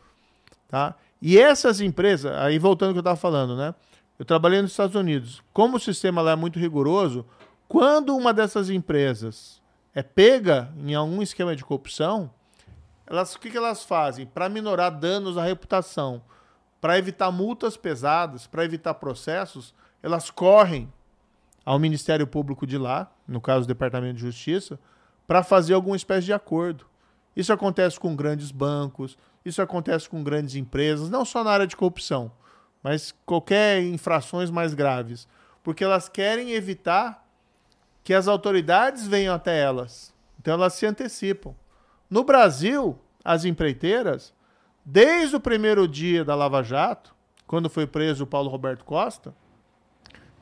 Tá? 0.69 0.95
E 1.21 1.39
essas 1.39 1.81
empresas, 1.81 2.33
aí 2.37 2.59
voltando 2.59 2.89
ao 2.89 2.95
que 2.95 2.99
eu 2.99 3.01
estava 3.01 3.17
falando, 3.17 3.57
né? 3.57 3.75
Eu 4.19 4.25
trabalhei 4.25 4.63
nos 4.63 4.71
Estados 4.71 4.95
Unidos. 4.95 5.43
Como 5.53 5.77
o 5.77 5.81
sistema 5.81 6.23
lá 6.23 6.33
é 6.33 6.37
muito 6.37 6.59
rigoroso, 6.59 7.27
quando 7.69 8.17
uma 8.17 8.33
dessas 8.33 8.71
empresas 8.71 9.61
é 9.95 10.03
pega 10.03 10.73
em 10.77 10.95
algum 10.95 11.23
esquema 11.23 11.57
de 11.57 11.65
corrupção, 11.65 12.31
elas, 13.07 13.35
o 13.35 13.41
que, 13.41 13.51
que 13.51 13.57
elas 13.57 13.85
fazem? 13.85 14.27
Para 14.27 14.49
minorar 14.49 14.91
danos 14.91 15.39
à 15.39 15.45
reputação, 15.45 16.23
para 16.81 16.99
evitar 16.99 17.31
multas 17.31 17.77
pesadas, 17.77 18.47
para 18.47 18.65
evitar 18.65 18.95
processos, 18.95 19.75
elas 20.03 20.31
correm 20.31 20.93
ao 21.65 21.79
Ministério 21.79 22.27
Público 22.27 22.67
de 22.67 22.79
lá, 22.79 23.11
no 23.27 23.41
caso 23.41 23.63
do 23.63 23.69
Departamento 23.69 24.15
de 24.15 24.21
Justiça, 24.21 24.79
para 25.27 25.43
fazer 25.43 25.75
alguma 25.75 25.97
espécie 25.97 26.27
de 26.27 26.33
acordo. 26.33 26.87
Isso 27.35 27.53
acontece 27.53 27.99
com 27.99 28.15
grandes 28.15 28.51
bancos, 28.51 29.19
isso 29.47 29.63
acontece 29.63 30.09
com 30.09 30.25
grandes 30.25 30.57
empresas, 30.57 31.09
não 31.09 31.25
só 31.25 31.45
na 31.45 31.53
área 31.53 31.67
de 31.69 31.77
corrupção, 31.77 32.33
mas 32.83 33.15
qualquer 33.25 33.81
infrações 33.81 34.51
mais 34.51 34.75
graves, 34.75 35.29
porque 35.63 35.85
elas 35.85 36.09
querem 36.09 36.51
evitar 36.51 37.25
que 38.03 38.13
as 38.13 38.27
autoridades 38.27 39.07
venham 39.07 39.33
até 39.33 39.61
elas. 39.61 40.13
Então 40.41 40.55
elas 40.55 40.75
se 40.75 40.85
antecipam. 40.85 41.55
No 42.11 42.25
Brasil, 42.25 42.99
as 43.25 43.45
empreiteiras, 43.45 44.35
desde 44.85 45.37
o 45.37 45.41
primeiro 45.41 45.87
dia 45.87 46.25
da 46.25 46.35
Lava 46.35 46.63
Jato, 46.65 47.15
quando 47.47 47.71
foi 47.71 47.87
preso 47.87 48.25
o 48.25 48.27
Paulo 48.27 48.51
Roberto 48.51 48.85
Costa, 48.85 49.33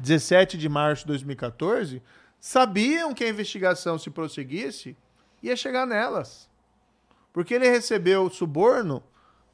17 0.01 0.57
de 0.57 0.69
março 0.69 1.03
de 1.03 1.09
2014, 1.09 2.03
sabiam 2.41 3.13
que 3.13 3.25
a 3.25 3.29
investigação, 3.29 3.99
se 3.99 4.09
prosseguisse, 4.09 4.97
ia 5.43 5.57
chegar 5.57 5.87
nelas. 5.87 6.49
Porque 7.35 7.53
ele 7.53 7.69
recebeu 7.69 8.31
suborno 8.31 9.03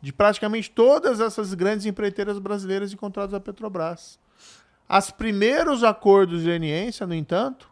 de 0.00 0.12
praticamente 0.12 0.70
todas 0.70 1.18
essas 1.18 1.54
grandes 1.54 1.86
empreiteiras 1.86 2.38
brasileiras 2.38 2.92
encontradas 2.92 3.34
à 3.34 3.40
Petrobras. 3.40 4.20
Os 4.88 5.10
primeiros 5.10 5.82
acordos 5.82 6.42
de 6.42 6.48
leniência, 6.48 7.06
no 7.06 7.14
entanto, 7.14 7.70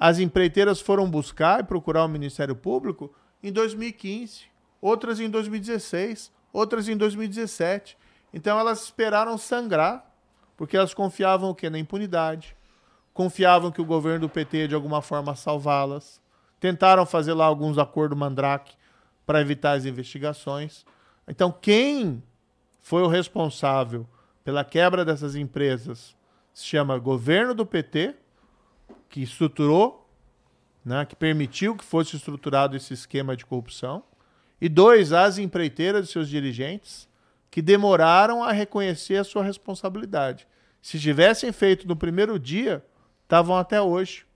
as 0.00 0.18
empreiteiras 0.18 0.80
foram 0.80 1.10
buscar 1.10 1.60
e 1.60 1.64
procurar 1.64 2.04
o 2.04 2.08
Ministério 2.08 2.56
Público 2.56 3.12
em 3.42 3.52
2015, 3.52 4.44
outras 4.80 5.20
em 5.20 5.28
2016, 5.28 6.32
outras 6.52 6.88
em 6.88 6.96
2017. 6.96 7.98
Então 8.32 8.58
elas 8.58 8.84
esperaram 8.84 9.36
sangrar, 9.36 10.10
porque 10.56 10.76
elas 10.76 10.94
confiavam 10.94 11.50
o 11.50 11.54
quê? 11.54 11.68
Na 11.68 11.78
impunidade, 11.78 12.56
confiavam 13.12 13.70
que 13.70 13.82
o 13.82 13.84
governo 13.84 14.20
do 14.20 14.28
PT 14.28 14.68
de 14.68 14.74
alguma 14.74 15.02
forma 15.02 15.36
salvá-las. 15.36 16.20
Tentaram 16.60 17.06
fazer 17.06 17.34
lá 17.34 17.44
alguns 17.44 17.78
acordos 17.78 18.18
mandrake 18.18 18.74
para 19.24 19.40
evitar 19.40 19.72
as 19.72 19.84
investigações. 19.84 20.84
Então, 21.26 21.52
quem 21.52 22.22
foi 22.80 23.02
o 23.02 23.08
responsável 23.08 24.06
pela 24.42 24.64
quebra 24.64 25.04
dessas 25.04 25.36
empresas 25.36 26.16
se 26.54 26.64
chama 26.64 26.98
governo 26.98 27.54
do 27.54 27.66
PT, 27.66 28.16
que 29.08 29.22
estruturou, 29.22 30.08
né, 30.84 31.04
que 31.04 31.14
permitiu 31.14 31.76
que 31.76 31.84
fosse 31.84 32.16
estruturado 32.16 32.76
esse 32.76 32.94
esquema 32.94 33.36
de 33.36 33.44
corrupção. 33.44 34.02
E 34.60 34.68
dois, 34.68 35.12
as 35.12 35.38
empreiteiras 35.38 36.08
e 36.08 36.12
seus 36.12 36.28
dirigentes, 36.28 37.08
que 37.50 37.62
demoraram 37.62 38.42
a 38.42 38.50
reconhecer 38.50 39.16
a 39.16 39.24
sua 39.24 39.44
responsabilidade. 39.44 40.48
Se 40.80 40.98
tivessem 40.98 41.52
feito 41.52 41.86
no 41.86 41.94
primeiro 41.94 42.38
dia, 42.38 42.84
estavam 43.24 43.56
até 43.56 43.80
hoje 43.80 44.26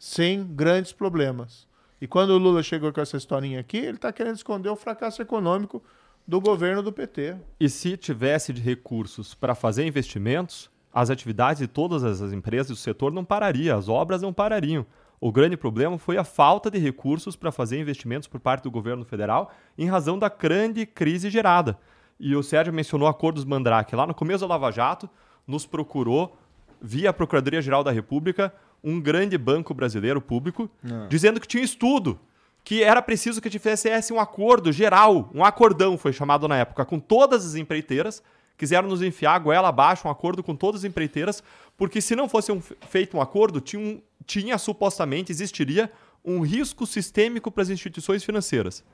sem 0.00 0.42
grandes 0.42 0.94
problemas. 0.94 1.68
E 2.00 2.06
quando 2.06 2.30
o 2.30 2.38
Lula 2.38 2.62
chegou 2.62 2.90
com 2.90 3.02
essa 3.02 3.18
historinha 3.18 3.60
aqui, 3.60 3.76
ele 3.76 3.96
está 3.96 4.10
querendo 4.10 4.36
esconder 4.36 4.70
o 4.70 4.74
fracasso 4.74 5.20
econômico 5.20 5.82
do 6.26 6.40
governo 6.40 6.82
do 6.82 6.90
PT. 6.90 7.36
E 7.60 7.68
se 7.68 7.98
tivesse 7.98 8.50
de 8.50 8.62
recursos 8.62 9.34
para 9.34 9.54
fazer 9.54 9.86
investimentos, 9.86 10.70
as 10.90 11.10
atividades 11.10 11.60
de 11.60 11.68
todas 11.68 12.02
as 12.02 12.32
empresas 12.32 12.68
do 12.68 12.76
setor 12.76 13.12
não 13.12 13.26
parariam, 13.26 13.76
as 13.78 13.90
obras 13.90 14.22
não 14.22 14.32
parariam. 14.32 14.86
O 15.20 15.30
grande 15.30 15.54
problema 15.54 15.98
foi 15.98 16.16
a 16.16 16.24
falta 16.24 16.70
de 16.70 16.78
recursos 16.78 17.36
para 17.36 17.52
fazer 17.52 17.78
investimentos 17.78 18.26
por 18.26 18.40
parte 18.40 18.62
do 18.62 18.70
governo 18.70 19.04
federal 19.04 19.52
em 19.76 19.86
razão 19.86 20.18
da 20.18 20.30
grande 20.30 20.86
crise 20.86 21.28
gerada. 21.28 21.78
E 22.18 22.34
o 22.34 22.42
Sérgio 22.42 22.72
mencionou 22.72 23.06
acordos 23.06 23.44
Mandrake. 23.44 23.94
Lá 23.94 24.06
no 24.06 24.14
começo 24.14 24.40
da 24.40 24.54
Lava 24.54 24.70
Jato, 24.70 25.10
nos 25.46 25.66
procurou 25.66 26.38
via 26.80 27.12
Procuradoria-Geral 27.12 27.84
da 27.84 27.90
República, 27.90 28.50
um 28.82 29.00
grande 29.00 29.36
banco 29.36 29.74
brasileiro 29.74 30.20
público, 30.20 30.70
ah. 30.84 31.06
dizendo 31.08 31.40
que 31.40 31.46
tinha 31.46 31.62
estudo, 31.62 32.18
que 32.64 32.82
era 32.82 33.00
preciso 33.02 33.40
que 33.40 33.50
tivesse 33.50 34.12
um 34.12 34.20
acordo 34.20 34.72
geral, 34.72 35.30
um 35.34 35.44
acordão 35.44 35.96
foi 35.96 36.12
chamado 36.12 36.46
na 36.46 36.58
época, 36.58 36.84
com 36.84 36.98
todas 36.98 37.44
as 37.44 37.54
empreiteiras, 37.54 38.22
quiseram 38.56 38.88
nos 38.88 39.02
enfiar 39.02 39.34
a 39.34 39.38
goela 39.38 39.68
abaixo, 39.68 40.06
um 40.06 40.10
acordo 40.10 40.42
com 40.42 40.54
todas 40.54 40.82
as 40.82 40.84
empreiteiras, 40.84 41.42
porque 41.76 42.00
se 42.00 42.14
não 42.14 42.28
fosse 42.28 42.52
um, 42.52 42.60
feito 42.60 43.16
um 43.16 43.20
acordo, 43.20 43.60
tinha, 43.60 43.82
um, 43.82 44.00
tinha 44.26 44.58
supostamente, 44.58 45.32
existiria 45.32 45.90
um 46.24 46.40
risco 46.40 46.86
sistêmico 46.86 47.50
para 47.50 47.62
as 47.62 47.70
instituições 47.70 48.22
financeiras. 48.22 48.84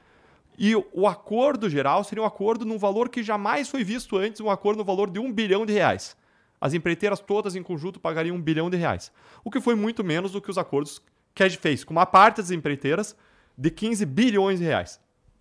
E 0.59 0.75
o 0.75 1.07
acordo 1.07 1.69
geral 1.69 2.03
seria 2.05 2.23
um 2.23 2.27
acordo 2.27 2.65
num 2.65 2.79
valor 2.79 3.09
que 3.09 3.23
jamais 3.23 3.69
foi 3.69 3.85
visto 3.85 4.17
antes, 4.17 4.41
um 4.41 4.51
acordo 4.51 4.79
no 4.79 4.85
valor 4.85 5.11
de 5.11 5.19
um 5.19 5.33
bilhão 5.33 5.67
de 5.67 5.73
reais. 5.73 6.17
As 6.61 6.75
empreiteiras 6.75 7.21
todas 7.21 7.55
em 7.55 7.63
conjunto 7.63 8.01
pagariam 8.01 8.37
um 8.37 8.41
bilhão 8.41 8.71
de 8.71 8.77
reais. 8.77 9.13
O 9.45 9.51
que 9.51 9.61
foi 9.61 9.75
muito 9.75 10.03
menos 10.03 10.33
do 10.33 10.41
que 10.41 10.51
os 10.51 10.59
acordos 10.59 11.03
que 11.35 11.43
a 11.43 11.49
gente 11.49 11.61
fez 11.61 11.85
com 11.85 11.93
uma 11.93 12.07
parte 12.07 12.39
das 12.39 12.51
empreiteiras 12.51 13.17
de 13.57 13.71
15 13.71 14.05
bilhões 14.07 14.59
de 14.59 14.65
reais. 14.65 15.01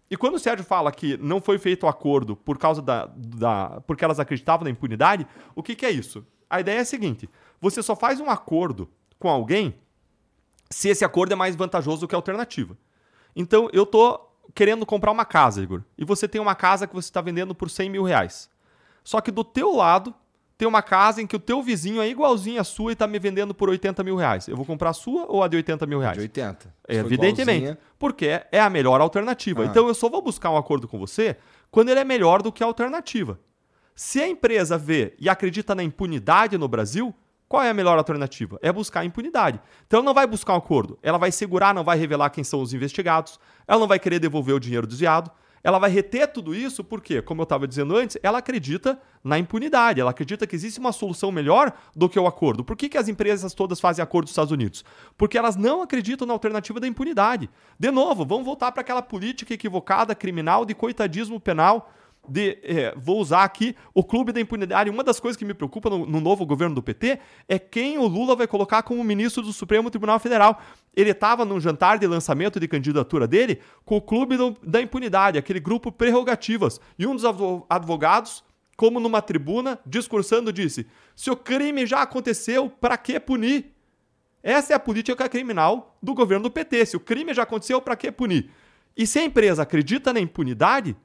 E 0.09 0.15
quando 0.15 0.35
o 0.35 0.39
Sérgio 0.39 0.65
fala 0.65 0.91
que 0.91 1.17
não 1.17 1.41
foi 1.41 1.57
feito 1.57 1.85
o 1.85 1.89
acordo 1.89 2.35
por 2.35 2.57
causa 2.57 2.81
da, 2.81 3.07
da. 3.15 3.81
porque 3.87 4.05
elas 4.05 4.19
acreditavam 4.19 4.63
na 4.63 4.69
impunidade, 4.69 5.25
o 5.55 5.63
que, 5.63 5.75
que 5.75 5.85
é 5.85 5.89
isso? 5.89 6.25
A 6.49 6.59
ideia 6.59 6.77
é 6.77 6.81
a 6.81 6.85
seguinte: 6.85 7.29
você 7.59 7.81
só 7.81 7.95
faz 7.95 8.19
um 8.19 8.29
acordo 8.29 8.89
com 9.17 9.29
alguém 9.29 9.75
se 10.69 10.89
esse 10.89 11.03
acordo 11.03 11.33
é 11.33 11.35
mais 11.35 11.55
vantajoso 11.55 12.01
do 12.01 12.07
que 12.07 12.15
a 12.15 12.17
alternativa. 12.17 12.77
Então, 13.35 13.69
eu 13.73 13.85
tô 13.85 14.19
querendo 14.53 14.85
comprar 14.85 15.11
uma 15.11 15.25
casa, 15.25 15.61
Igor, 15.61 15.81
e 15.97 16.05
você 16.05 16.27
tem 16.27 16.39
uma 16.39 16.55
casa 16.55 16.87
que 16.87 16.93
você 16.93 17.07
está 17.07 17.21
vendendo 17.21 17.55
por 17.55 17.69
100 17.69 17.89
mil 17.89 18.03
reais. 18.03 18.49
Só 19.03 19.21
que 19.21 19.31
do 19.31 19.43
teu 19.43 19.75
lado 19.75 20.13
tem 20.57 20.67
uma 20.67 20.81
casa 20.81 21.21
em 21.21 21.27
que 21.27 21.35
o 21.35 21.39
teu 21.39 21.61
vizinho 21.61 22.01
é 22.01 22.07
igualzinho 22.07 22.61
à 22.61 22.63
sua 22.63 22.91
e 22.91 22.93
está 22.93 23.05
me 23.05 23.19
vendendo 23.19 23.53
por 23.53 23.69
80 23.69 24.03
mil 24.03 24.15
reais. 24.15 24.47
Eu 24.47 24.55
vou 24.55 24.65
comprar 24.65 24.91
a 24.91 24.93
sua 24.93 25.25
ou 25.27 25.43
a 25.43 25.47
de 25.47 25.57
80 25.57 25.85
mil 25.85 25.99
reais? 25.99 26.15
De 26.15 26.21
80. 26.21 26.73
É, 26.87 26.95
evidentemente. 26.95 27.63
Igualzinha... 27.63 27.77
Porque 27.99 28.41
é 28.51 28.59
a 28.59 28.69
melhor 28.69 29.01
alternativa. 29.01 29.63
Ah. 29.63 29.65
Então 29.65 29.87
eu 29.87 29.93
só 29.93 30.09
vou 30.09 30.21
buscar 30.21 30.49
um 30.49 30.57
acordo 30.57 30.87
com 30.87 30.97
você 30.97 31.35
quando 31.69 31.89
ele 31.89 31.99
é 31.99 32.05
melhor 32.05 32.41
do 32.41 32.51
que 32.51 32.63
a 32.63 32.67
alternativa. 32.67 33.39
Se 33.93 34.21
a 34.21 34.27
empresa 34.27 34.77
vê 34.77 35.13
e 35.19 35.29
acredita 35.29 35.75
na 35.75 35.83
impunidade 35.83 36.57
no 36.57 36.67
Brasil, 36.67 37.13
qual 37.47 37.61
é 37.61 37.69
a 37.69 37.73
melhor 37.73 37.97
alternativa? 37.97 38.57
É 38.61 38.71
buscar 38.71 39.01
a 39.01 39.05
impunidade. 39.05 39.59
Então 39.85 39.99
ela 39.99 40.05
não 40.05 40.13
vai 40.13 40.25
buscar 40.25 40.53
um 40.53 40.57
acordo, 40.57 40.97
ela 41.01 41.17
vai 41.17 41.31
segurar, 41.31 41.73
não 41.73 41.83
vai 41.83 41.97
revelar 41.97 42.29
quem 42.29 42.43
são 42.43 42.61
os 42.61 42.73
investigados, 42.73 43.39
ela 43.67 43.79
não 43.79 43.87
vai 43.87 43.99
querer 43.99 44.19
devolver 44.19 44.55
o 44.55 44.59
dinheiro 44.59 44.87
desviado, 44.87 45.31
ela 45.65 45.79
vai 45.79 45.89
reter 45.89 46.27
tudo 46.27 46.53
isso 46.53 46.83
porque, 46.83 47.23
como 47.23 47.41
eu 47.41 47.43
estava 47.43 47.67
dizendo 47.67 47.97
antes, 47.97 48.19
ela 48.21 48.37
acredita 48.37 49.01
na 49.23 49.39
impunidade, 49.39 49.99
ela 49.99 50.11
acredita 50.11 50.45
que 50.45 50.55
existe 50.55 50.79
uma 50.79 50.91
solução 50.91 51.31
melhor 51.31 51.73
do 51.95 52.07
que 52.07 52.19
o 52.19 52.27
acordo. 52.27 52.63
Por 52.63 52.77
que, 52.77 52.87
que 52.87 52.99
as 52.99 53.07
empresas 53.07 53.51
todas 53.55 53.79
fazem 53.79 54.03
acordo 54.03 54.25
dos 54.25 54.31
Estados 54.31 54.51
Unidos? 54.51 54.85
Porque 55.17 55.39
elas 55.39 55.55
não 55.55 55.81
acreditam 55.81 56.27
na 56.27 56.33
alternativa 56.33 56.79
da 56.79 56.87
impunidade. 56.87 57.49
De 57.79 57.89
novo, 57.89 58.23
vamos 58.23 58.45
voltar 58.45 58.71
para 58.71 58.81
aquela 58.81 59.01
política 59.01 59.55
equivocada, 59.55 60.13
criminal, 60.13 60.65
de 60.65 60.75
coitadismo 60.75 61.39
penal 61.39 61.91
de, 62.27 62.57
é, 62.63 62.93
vou 62.97 63.19
usar 63.19 63.43
aqui 63.43 63.75
o 63.93 64.03
clube 64.03 64.31
da 64.31 64.39
impunidade. 64.39 64.89
Uma 64.89 65.03
das 65.03 65.19
coisas 65.19 65.37
que 65.37 65.45
me 65.45 65.53
preocupa 65.53 65.89
no, 65.89 66.05
no, 66.05 66.19
novo 66.19 66.45
governo 66.45 66.75
do 66.75 66.81
PT 66.81 67.19
é 67.47 67.59
quem 67.59 67.97
o 67.97 68.07
Lula 68.07 68.35
vai 68.35 68.47
colocar 68.47 68.83
como 68.83 69.03
ministro 69.03 69.41
do 69.43 69.53
Supremo 69.53 69.89
Tribunal 69.89 70.19
Federal. 70.19 70.61
Ele 70.95 71.11
estava 71.11 71.45
num 71.45 71.59
jantar 71.59 71.99
de 71.99 72.07
lançamento 72.07 72.59
de 72.59 72.67
candidatura 72.67 73.27
dele 73.27 73.59
com 73.83 73.97
o 73.97 74.01
clube 74.01 74.37
do, 74.37 74.57
da 74.63 74.81
impunidade, 74.81 75.37
aquele 75.37 75.59
grupo 75.59 75.91
prerrogativas. 75.91 76.79
E 76.97 77.05
um 77.05 77.15
dos 77.15 77.25
advogados, 77.69 78.43
como 78.77 78.99
numa 78.99 79.21
tribuna, 79.21 79.79
discursando, 79.85 80.51
disse: 80.51 80.87
se 81.15 81.29
o 81.31 81.35
crime 81.35 81.85
já 81.85 82.01
aconteceu, 82.01 82.69
para 82.69 82.97
que 82.97 83.19
punir? 83.19 83.73
Essa 84.41 84.73
é 84.73 84.75
a 84.75 84.79
política 84.79 85.27
criminal 85.27 85.97
do 86.01 86.13
governo 86.13 86.43
do 86.43 86.51
PT. 86.51 86.85
Se 86.85 86.95
o 86.95 86.99
crime 86.99 87.33
já 87.33 87.43
aconteceu, 87.43 87.81
para 87.81 87.95
que 87.95 88.11
punir? 88.11 88.51
E 88.95 89.05
se 89.05 89.19
a 89.19 89.23
empresa 89.23 89.63
acredita 89.63 90.13
na 90.13 90.19
impunidade, 90.19 90.95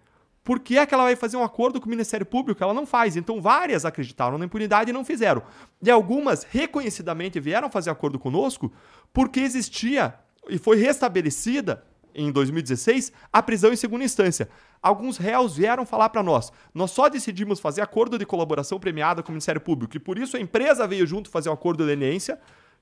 por 0.43 0.59
que 0.61 0.79
é 0.79 0.87
que 0.87 0.95
ela 0.95 1.05
vai 1.05 1.17
fazer 1.17 1.37
um 1.37 1.43
acordo 1.43 1.81
com 1.81 1.87
o 1.87 1.91
Ministério 1.91 2.25
Público? 2.25 2.63
Ela 2.63 2.73
não 2.73 2.87
faz. 2.87 3.17
Então, 3.17 3.41
várias 3.41 3.85
acreditaram 3.85 4.39
na 4.39 4.47
impunidade 4.47 4.91
e 4.91 4.93
não 4.93 5.05
fizeram. 5.05 5.43
E 5.83 5.91
algumas, 5.91 6.45
reconhecidamente, 6.45 7.39
vieram 7.39 7.71
fazer 7.71 7.91
acordo 7.91 8.19
conosco 8.19 8.73
porque 9.13 9.41
existia 9.41 10.15
e 10.49 10.59
foi 10.59 10.79
restabelecida 10.79 11.85
em 12.15 12.33
2016 12.33 13.13
a 13.33 13.43
prisão 13.43 13.73
em 13.73 13.77
segunda 13.77 14.05
instância. 14.05 14.49
Alguns 14.83 15.19
réus 15.19 15.57
vieram 15.57 15.85
falar 15.85 16.09
para 16.09 16.23
nós: 16.23 16.53
nós 16.75 16.91
só 16.91 17.09
decidimos 17.09 17.61
fazer 17.61 17.83
acordo 17.83 18.19
de 18.19 18.27
colaboração 18.27 18.81
premiada 18.81 19.23
com 19.23 19.29
o 19.29 19.33
Ministério 19.33 19.61
Público 19.61 19.97
e 19.97 20.01
por 20.01 20.19
isso 20.19 20.37
a 20.37 20.41
empresa 20.41 20.87
veio 20.87 21.07
junto 21.07 21.31
fazer 21.31 21.51
um 21.51 21.53
acordo 21.53 21.85
de 21.85 21.95
leniência 21.95 22.39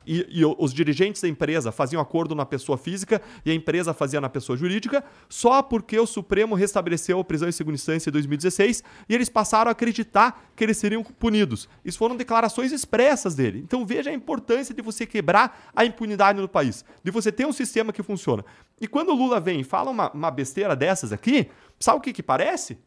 e, 0.09 0.41
e, 0.41 0.45
os 0.45 0.73
dirigentes 0.73 1.21
da 1.21 1.29
empresa 1.29 1.71
faziam 1.71 2.01
acordo 2.01 2.35
na 2.35 2.47
pessoa 2.47 2.79
física 2.79 3.21
e 3.45 3.51
a 3.51 3.55
empresa 3.55 3.93
fazia 3.93 4.21
na 4.23 4.29
pessoa 4.31 4.57
jurídica, 4.57 5.05
só 5.29 5.63
porque 5.63 5.99
o 6.01 6.07
Supremo 6.07 6.55
restabeleceu 6.55 7.21
a 7.21 7.25
prisão 7.25 7.47
em 7.47 7.53
segunda 7.53 7.75
instância 7.75 8.09
em 8.09 8.13
2016 8.13 8.83
e 9.07 9.15
eles 9.15 9.29
passaram 9.29 9.69
a 9.69 9.73
acreditar 9.73 10.51
que 10.57 10.65
eles 10.65 10.79
seriam 10.79 11.05
punidos. 11.05 11.69
Isso 11.85 11.99
foram 11.99 12.17
declarações 12.17 12.73
expressas 12.73 13.35
dele. 13.35 13.59
Então 13.59 13.85
veja 13.85 14.09
a 14.09 14.15
importância 14.15 14.75
de 14.75 14.81
você 14.81 15.05
quebrar 15.05 15.71
a 15.77 15.85
impunidade 15.85 16.41
no 16.41 16.49
país, 16.49 16.85
de 17.05 17.11
você 17.11 17.31
ter 17.31 17.47
um 17.47 17.53
sistema 17.53 17.93
que 17.93 18.03
funciona. 18.03 18.43
E 18.81 18.89
quando 18.89 19.11
o 19.11 19.15
Lula 19.15 19.39
vem 19.39 19.61
e 19.61 19.65
fala 19.65 19.91
uma, 19.91 20.11
uma 20.13 20.31
besteira 20.31 20.75
dessas 20.75 21.13
aqui, 21.13 21.49
sabe 21.79 21.99
o 21.99 22.01
que, 22.01 22.15
que 22.15 22.23
parece? 22.23 22.79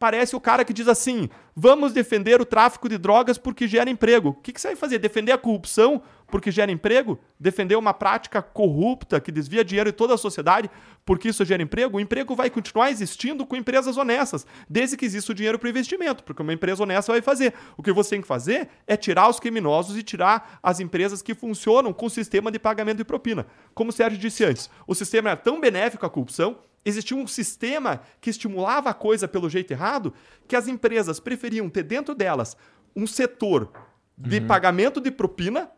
parece 0.00 0.34
o 0.34 0.40
cara 0.40 0.64
que 0.64 0.72
diz 0.72 0.88
assim: 0.88 1.28
vamos 1.54 1.92
defender 1.92 2.40
o 2.40 2.46
tráfico 2.46 2.88
de 2.88 2.96
drogas 2.96 3.36
porque 3.36 3.68
gera 3.68 3.90
emprego. 3.90 4.30
O 4.30 4.34
que, 4.34 4.52
que 4.52 4.60
você 4.60 4.68
vai 4.68 4.76
fazer? 4.76 4.98
Defender 4.98 5.30
a 5.30 5.38
corrupção 5.38 6.02
porque 6.30 6.50
gera 6.50 6.70
emprego? 6.70 7.18
Defender 7.38 7.76
uma 7.76 7.92
prática 7.92 8.40
corrupta 8.40 9.20
que 9.20 9.32
desvia 9.32 9.64
dinheiro 9.64 9.90
de 9.90 9.96
toda 9.96 10.14
a 10.14 10.18
sociedade 10.18 10.70
porque 11.04 11.28
isso 11.28 11.44
gera 11.44 11.62
emprego? 11.62 11.96
O 11.96 12.00
emprego 12.00 12.34
vai 12.34 12.48
continuar 12.48 12.90
existindo 12.90 13.44
com 13.44 13.56
empresas 13.56 13.96
honestas, 13.96 14.46
desde 14.68 14.96
que 14.96 15.04
exista 15.04 15.32
o 15.32 15.34
dinheiro 15.34 15.58
para 15.58 15.68
investimento, 15.68 16.22
porque 16.22 16.42
uma 16.42 16.52
empresa 16.52 16.82
honesta 16.82 17.12
vai 17.12 17.20
fazer. 17.20 17.52
O 17.76 17.82
que 17.82 17.92
você 17.92 18.10
tem 18.10 18.22
que 18.22 18.28
fazer 18.28 18.68
é 18.86 18.96
tirar 18.96 19.28
os 19.28 19.40
criminosos 19.40 19.96
e 19.96 20.02
tirar 20.02 20.58
as 20.62 20.80
empresas 20.80 21.20
que 21.20 21.34
funcionam 21.34 21.92
com 21.92 22.08
sistema 22.08 22.50
de 22.50 22.58
pagamento 22.58 22.98
de 22.98 23.04
propina. 23.04 23.46
Como 23.74 23.90
o 23.90 23.92
Sérgio 23.92 24.18
disse 24.18 24.44
antes, 24.44 24.70
o 24.86 24.94
sistema 24.94 25.30
é 25.30 25.36
tão 25.36 25.60
benéfico 25.60 26.06
à 26.06 26.10
corrupção 26.10 26.58
existia 26.84 27.16
um 27.16 27.26
sistema 27.26 28.00
que 28.20 28.30
estimulava 28.30 28.90
a 28.90 28.94
coisa 28.94 29.28
pelo 29.28 29.50
jeito 29.50 29.70
errado, 29.70 30.14
que 30.48 30.56
as 30.56 30.66
empresas 30.66 31.20
preferiam 31.20 31.68
ter 31.68 31.82
dentro 31.82 32.14
delas 32.14 32.56
um 32.96 33.06
setor 33.06 33.70
de 34.16 34.38
uhum. 34.38 34.46
pagamento 34.46 35.00
de 35.00 35.10
propina, 35.10 35.70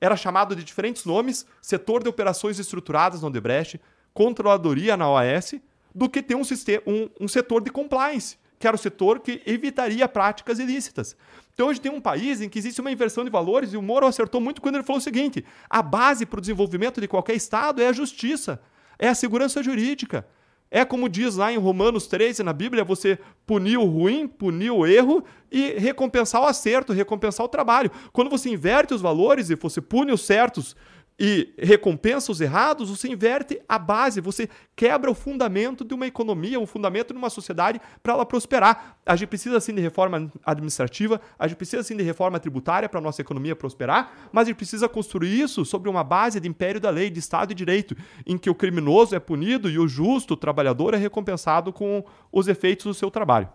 era 0.00 0.16
chamado 0.16 0.54
de 0.54 0.62
diferentes 0.62 1.04
nomes, 1.04 1.46
setor 1.60 2.02
de 2.02 2.08
operações 2.08 2.58
estruturadas 2.58 3.22
na 3.22 3.28
Odebrecht, 3.28 3.80
controladoria 4.12 4.96
na 4.96 5.10
OAS, 5.10 5.54
do 5.94 6.08
que 6.08 6.22
ter 6.22 6.34
um, 6.34 6.44
sistema, 6.44 6.82
um, 6.86 7.08
um 7.20 7.28
setor 7.28 7.62
de 7.62 7.70
compliance, 7.70 8.36
que 8.58 8.66
era 8.66 8.76
o 8.76 8.78
setor 8.78 9.20
que 9.20 9.42
evitaria 9.46 10.06
práticas 10.06 10.58
ilícitas. 10.58 11.16
Então 11.54 11.68
hoje 11.68 11.80
tem 11.80 11.90
um 11.90 12.00
país 12.00 12.40
em 12.40 12.48
que 12.48 12.58
existe 12.58 12.80
uma 12.80 12.92
inversão 12.92 13.24
de 13.24 13.30
valores 13.30 13.72
e 13.72 13.76
o 13.76 13.82
Moro 13.82 14.06
acertou 14.06 14.40
muito 14.40 14.60
quando 14.60 14.74
ele 14.74 14.84
falou 14.84 14.98
o 14.98 15.02
seguinte: 15.02 15.44
a 15.70 15.80
base 15.80 16.26
para 16.26 16.38
o 16.38 16.40
desenvolvimento 16.40 17.00
de 17.00 17.08
qualquer 17.08 17.34
Estado 17.34 17.80
é 17.80 17.88
a 17.88 17.92
justiça 17.92 18.60
é 18.98 19.08
a 19.08 19.14
segurança 19.14 19.62
jurídica. 19.62 20.26
É 20.70 20.84
como 20.84 21.08
diz 21.08 21.36
lá 21.36 21.52
em 21.52 21.58
Romanos 21.58 22.06
13 22.06 22.42
na 22.42 22.52
Bíblia, 22.52 22.84
você 22.84 23.18
punir 23.46 23.78
o 23.78 23.84
ruim, 23.84 24.26
punir 24.26 24.70
o 24.70 24.86
erro 24.86 25.24
e 25.50 25.70
recompensar 25.78 26.42
o 26.42 26.46
acerto, 26.46 26.92
recompensar 26.92 27.46
o 27.46 27.48
trabalho. 27.48 27.90
Quando 28.12 28.30
você 28.30 28.50
inverte 28.50 28.92
os 28.92 29.00
valores 29.00 29.48
e 29.48 29.54
você 29.54 29.80
pune 29.80 30.12
os 30.12 30.22
certos 30.22 30.74
e 31.18 31.54
recompensa 31.58 32.30
os 32.30 32.40
errados, 32.40 32.90
você 32.90 33.08
inverte 33.08 33.58
a 33.66 33.78
base, 33.78 34.20
você 34.20 34.48
quebra 34.74 35.10
o 35.10 35.14
fundamento 35.14 35.82
de 35.82 35.94
uma 35.94 36.06
economia, 36.06 36.60
o 36.60 36.66
fundamento 36.66 37.14
de 37.14 37.18
uma 37.18 37.30
sociedade 37.30 37.80
para 38.02 38.12
ela 38.12 38.26
prosperar. 38.26 38.98
A 39.04 39.16
gente 39.16 39.28
precisa 39.28 39.58
sim 39.58 39.74
de 39.74 39.80
reforma 39.80 40.30
administrativa, 40.44 41.20
a 41.38 41.48
gente 41.48 41.56
precisa 41.56 41.82
sim 41.82 41.96
de 41.96 42.02
reforma 42.02 42.38
tributária 42.38 42.88
para 42.88 42.98
a 42.98 43.02
nossa 43.02 43.22
economia 43.22 43.56
prosperar, 43.56 44.28
mas 44.30 44.42
a 44.42 44.46
gente 44.48 44.56
precisa 44.56 44.88
construir 44.88 45.40
isso 45.40 45.64
sobre 45.64 45.88
uma 45.88 46.04
base 46.04 46.38
de 46.38 46.48
império 46.48 46.80
da 46.80 46.90
lei, 46.90 47.08
de 47.08 47.18
Estado 47.18 47.48
de 47.48 47.54
Direito, 47.54 47.96
em 48.26 48.36
que 48.36 48.50
o 48.50 48.54
criminoso 48.54 49.16
é 49.16 49.18
punido 49.18 49.70
e 49.70 49.78
o 49.78 49.88
justo, 49.88 50.34
o 50.34 50.36
trabalhador, 50.36 50.92
é 50.92 50.98
recompensado 50.98 51.72
com 51.72 52.04
os 52.30 52.46
efeitos 52.46 52.84
do 52.84 52.94
seu 52.94 53.10
trabalho. 53.10 53.48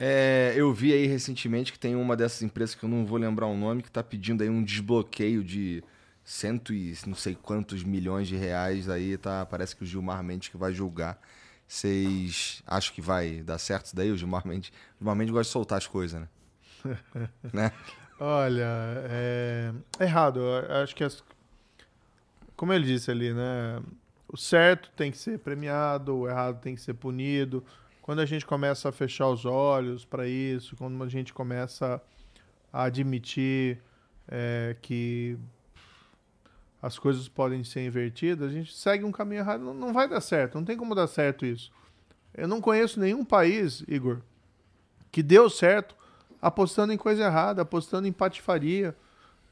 É, 0.00 0.54
eu 0.56 0.72
vi 0.72 0.92
aí 0.92 1.06
recentemente 1.06 1.72
que 1.72 1.78
tem 1.78 1.96
uma 1.96 2.16
dessas 2.16 2.40
empresas 2.42 2.74
que 2.74 2.84
eu 2.84 2.88
não 2.88 3.04
vou 3.04 3.18
lembrar 3.18 3.46
o 3.46 3.56
nome, 3.56 3.82
que 3.82 3.88
está 3.88 4.02
pedindo 4.02 4.42
aí 4.42 4.48
um 4.48 4.62
desbloqueio 4.62 5.42
de 5.42 5.82
cento 6.28 6.74
e 6.74 6.94
não 7.06 7.14
sei 7.14 7.34
quantos 7.34 7.82
milhões 7.82 8.28
de 8.28 8.36
reais 8.36 8.86
aí, 8.90 9.16
tá? 9.16 9.46
Parece 9.46 9.74
que 9.74 9.82
o 9.82 9.86
Gilmar 9.86 10.22
Mendes 10.22 10.48
que 10.48 10.58
vai 10.58 10.74
julgar. 10.74 11.18
Vocês 11.66 12.62
acham 12.66 12.94
que 12.94 13.00
vai 13.00 13.40
dar 13.40 13.56
certo 13.56 13.86
isso 13.86 13.96
daí? 13.96 14.12
O 14.12 14.16
Gilmar 14.16 14.46
Mendes, 14.46 14.68
o 14.68 14.98
Gilmar 14.98 15.16
Mendes 15.16 15.32
gosta 15.32 15.48
de 15.48 15.52
soltar 15.52 15.78
as 15.78 15.86
coisas, 15.86 16.20
né? 16.20 16.28
né? 17.50 17.72
Olha, 18.20 18.66
é... 19.08 19.72
é 19.98 20.04
errado. 20.04 20.40
Eu 20.40 20.82
acho 20.82 20.94
que 20.94 21.02
as... 21.02 21.24
como 22.54 22.74
ele 22.74 22.84
disse 22.84 23.10
ali, 23.10 23.32
né? 23.32 23.82
O 24.28 24.36
certo 24.36 24.90
tem 24.94 25.10
que 25.10 25.16
ser 25.16 25.38
premiado, 25.38 26.14
o 26.14 26.28
errado 26.28 26.60
tem 26.60 26.74
que 26.74 26.82
ser 26.82 26.92
punido. 26.92 27.64
Quando 28.02 28.20
a 28.20 28.26
gente 28.26 28.44
começa 28.44 28.90
a 28.90 28.92
fechar 28.92 29.28
os 29.28 29.46
olhos 29.46 30.04
para 30.04 30.28
isso, 30.28 30.76
quando 30.76 31.02
a 31.02 31.08
gente 31.08 31.32
começa 31.32 32.02
a 32.70 32.82
admitir 32.84 33.80
é, 34.28 34.76
que 34.82 35.38
as 36.80 36.98
coisas 36.98 37.28
podem 37.28 37.64
ser 37.64 37.84
invertidas, 37.84 38.50
a 38.50 38.52
gente 38.52 38.74
segue 38.74 39.04
um 39.04 39.12
caminho 39.12 39.40
errado, 39.40 39.62
não, 39.62 39.74
não 39.74 39.92
vai 39.92 40.08
dar 40.08 40.20
certo, 40.20 40.54
não 40.54 40.64
tem 40.64 40.76
como 40.76 40.94
dar 40.94 41.06
certo 41.06 41.44
isso. 41.44 41.70
Eu 42.34 42.46
não 42.46 42.60
conheço 42.60 43.00
nenhum 43.00 43.24
país, 43.24 43.82
Igor, 43.88 44.20
que 45.10 45.22
deu 45.22 45.50
certo 45.50 45.96
apostando 46.40 46.92
em 46.92 46.96
coisa 46.96 47.24
errada, 47.24 47.62
apostando 47.62 48.06
em 48.06 48.12
patifaria. 48.12 48.96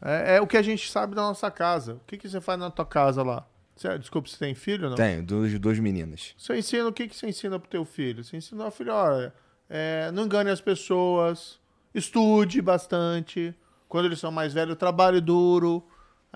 É, 0.01 0.37
é, 0.37 0.41
o 0.41 0.47
que 0.47 0.57
a 0.57 0.63
gente 0.63 0.91
sabe 0.91 1.15
da 1.15 1.23
nossa 1.23 1.51
casa. 1.51 1.95
O 1.95 2.01
que, 2.07 2.17
que 2.17 2.29
você 2.29 2.41
faz 2.41 2.59
na 2.59 2.71
tua 2.71 2.87
casa 2.87 3.23
lá? 3.23 3.47
Você, 3.75 3.99
desculpa, 3.99 4.29
você 4.29 4.39
tem 4.39 4.55
filho 4.55 4.85
ou 4.85 4.91
não? 4.91 4.97
Tenho, 4.97 5.23
duas, 5.23 5.59
duas 5.59 5.79
meninas. 5.79 6.35
Você 6.39 6.57
ensina, 6.57 6.89
o 6.89 6.93
que, 6.93 7.09
que 7.09 7.17
você 7.17 7.29
ensina 7.29 7.59
pro 7.59 7.69
teu 7.69 7.85
filho? 7.85 8.23
Você 8.23 8.37
ensina 8.37 8.65
ao 8.65 8.71
filho, 8.71 8.93
olha, 8.93 9.35
é, 9.69 10.11
não 10.13 10.25
engane 10.25 10.51
as 10.51 10.61
pessoas, 10.61 11.59
estude 11.95 12.63
bastante. 12.63 13.55
Quando 13.89 14.07
eles 14.07 14.19
são 14.19 14.31
mais 14.31 14.53
velhos, 14.53 14.77
trabalhe 14.77 15.21
duro, 15.21 15.87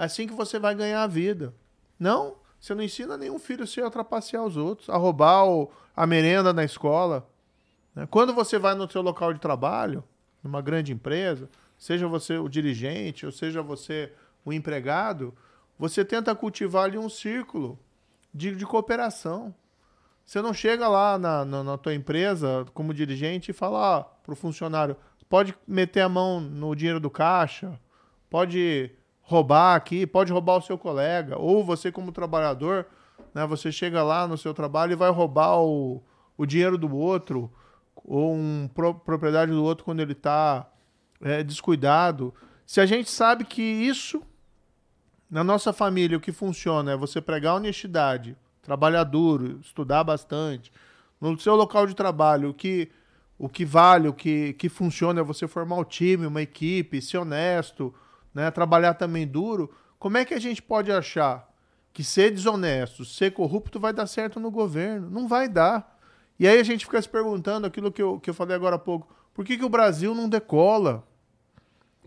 assim 0.05 0.27
que 0.27 0.35
você 0.35 0.59
vai 0.59 0.75
ganhar 0.75 1.03
a 1.03 1.07
vida. 1.07 1.55
Não, 1.99 2.37
você 2.59 2.75
não 2.75 2.83
ensina 2.83 3.17
nenhum 3.17 3.39
filho 3.39 3.67
seu 3.67 3.87
a 3.87 3.91
trapacear 3.91 4.45
os 4.45 4.57
outros, 4.57 4.89
a 4.89 4.97
roubar 4.97 5.45
a 5.95 6.07
merenda 6.07 6.53
na 6.53 6.65
escola. 6.65 7.29
Né? 7.95 8.07
Quando 8.11 8.35
você 8.35 8.59
vai 8.59 8.75
no 8.75 8.91
seu 8.91 9.03
local 9.03 9.33
de 9.33 9.41
trabalho, 9.41 10.03
numa 10.43 10.63
grande 10.63 10.93
empresa, 10.93 11.49
seja 11.79 12.09
você 12.09 12.39
o 12.39 12.49
dirigente 12.49 13.27
ou 13.27 13.33
seja 13.33 13.63
você 13.63 14.13
o 14.45 14.53
empregado, 14.53 15.35
você 15.79 16.05
tenta 16.05 16.35
cultivar 16.35 16.85
ali 16.85 16.99
um 16.99 17.09
círculo 17.09 17.79
de, 18.33 18.55
de 18.55 18.65
cooperação. 18.65 19.55
Você 20.25 20.41
não 20.41 20.55
chega 20.55 20.89
lá 20.89 21.19
na, 21.19 21.45
na, 21.45 21.65
na 21.65 21.79
tua 21.79 21.95
empresa 21.95 22.67
como 22.73 22.95
dirigente 22.95 23.51
e 23.51 23.55
fala 23.55 24.05
para 24.23 24.33
o 24.33 24.37
funcionário: 24.37 24.97
pode 25.29 25.55
meter 25.67 26.01
a 26.01 26.09
mão 26.09 26.41
no 26.41 26.75
dinheiro 26.75 27.01
do 27.01 27.11
caixa, 27.11 27.79
pode 28.29 28.91
roubar 29.31 29.77
aqui, 29.77 30.09
pode 30.09 30.33
roubar 30.33 30.57
o 30.57 30.61
seu 30.61 30.77
colega, 30.77 31.39
ou 31.39 31.63
você 31.63 31.93
como 31.93 32.11
trabalhador, 32.11 32.85
né, 33.33 33.47
você 33.47 33.71
chega 33.71 34.03
lá 34.03 34.27
no 34.27 34.37
seu 34.37 34.53
trabalho 34.53 34.93
e 34.93 34.97
vai 34.97 35.09
roubar 35.09 35.61
o, 35.61 36.03
o 36.37 36.45
dinheiro 36.45 36.77
do 36.77 36.93
outro, 36.93 37.49
ou 37.95 38.35
um 38.35 38.69
pro, 38.75 38.93
propriedade 38.93 39.53
do 39.53 39.63
outro 39.63 39.85
quando 39.85 40.01
ele 40.01 40.13
está 40.13 40.69
é, 41.21 41.45
descuidado. 41.45 42.35
Se 42.67 42.81
a 42.81 42.87
gente 42.87 43.09
sabe 43.09 43.45
que 43.45 43.63
isso, 43.63 44.21
na 45.31 45.45
nossa 45.45 45.73
família, 45.73 46.19
o 46.19 46.21
que 46.21 46.33
funciona 46.33 46.91
é 46.91 46.97
você 46.97 47.21
pregar 47.21 47.55
honestidade, 47.55 48.37
trabalhar 48.61 49.05
duro, 49.05 49.61
estudar 49.61 50.03
bastante. 50.03 50.73
No 51.21 51.39
seu 51.39 51.55
local 51.55 51.87
de 51.87 51.95
trabalho, 51.95 52.51
o 52.51 52.55
que, 52.55 52.91
o 53.39 53.49
que 53.49 53.65
vale, 53.65 54.09
o 54.09 54.13
que, 54.13 54.55
que 54.55 54.69
funciona 54.69 55.21
é 55.21 55.23
você 55.23 55.47
formar 55.47 55.77
um 55.77 55.85
time, 55.85 56.27
uma 56.27 56.43
equipe, 56.43 57.01
ser 57.01 57.19
honesto, 57.19 57.95
né, 58.35 58.51
trabalhar 58.51 58.95
também 58.95 59.27
duro. 59.27 59.71
Como 59.99 60.17
é 60.17 60.25
que 60.25 60.35
a 60.35 60.39
gente 60.39 60.63
pode 60.63 60.91
achar 60.91 61.49
que 61.93 62.05
ser 62.05 62.31
desonesto, 62.31 63.05
ser 63.05 63.33
corrupto 63.33 63.81
vai 63.81 63.93
dar 63.93 64.07
certo 64.07 64.39
no 64.39 64.51
governo? 64.51 65.11
Não 65.11 65.27
vai 65.27 65.49
dar. 65.49 65.99
E 66.39 66.49
aí 66.49 66.59
a 66.59 66.63
gente 66.63 66.87
fica 66.87 67.01
se 67.01 67.09
perguntando 67.09 67.67
aquilo 67.67 67.93
que 67.93 68.01
eu, 68.01 68.19
que 68.19 68.31
eu 68.31 68.35
falei 68.35 68.57
agora 68.57 68.77
há 68.77 68.79
pouco. 68.79 69.15
Por 69.35 69.45
que, 69.45 69.59
que 69.59 69.65
o 69.65 69.69
Brasil 69.69 70.15
não 70.15 70.29
decola? 70.29 71.07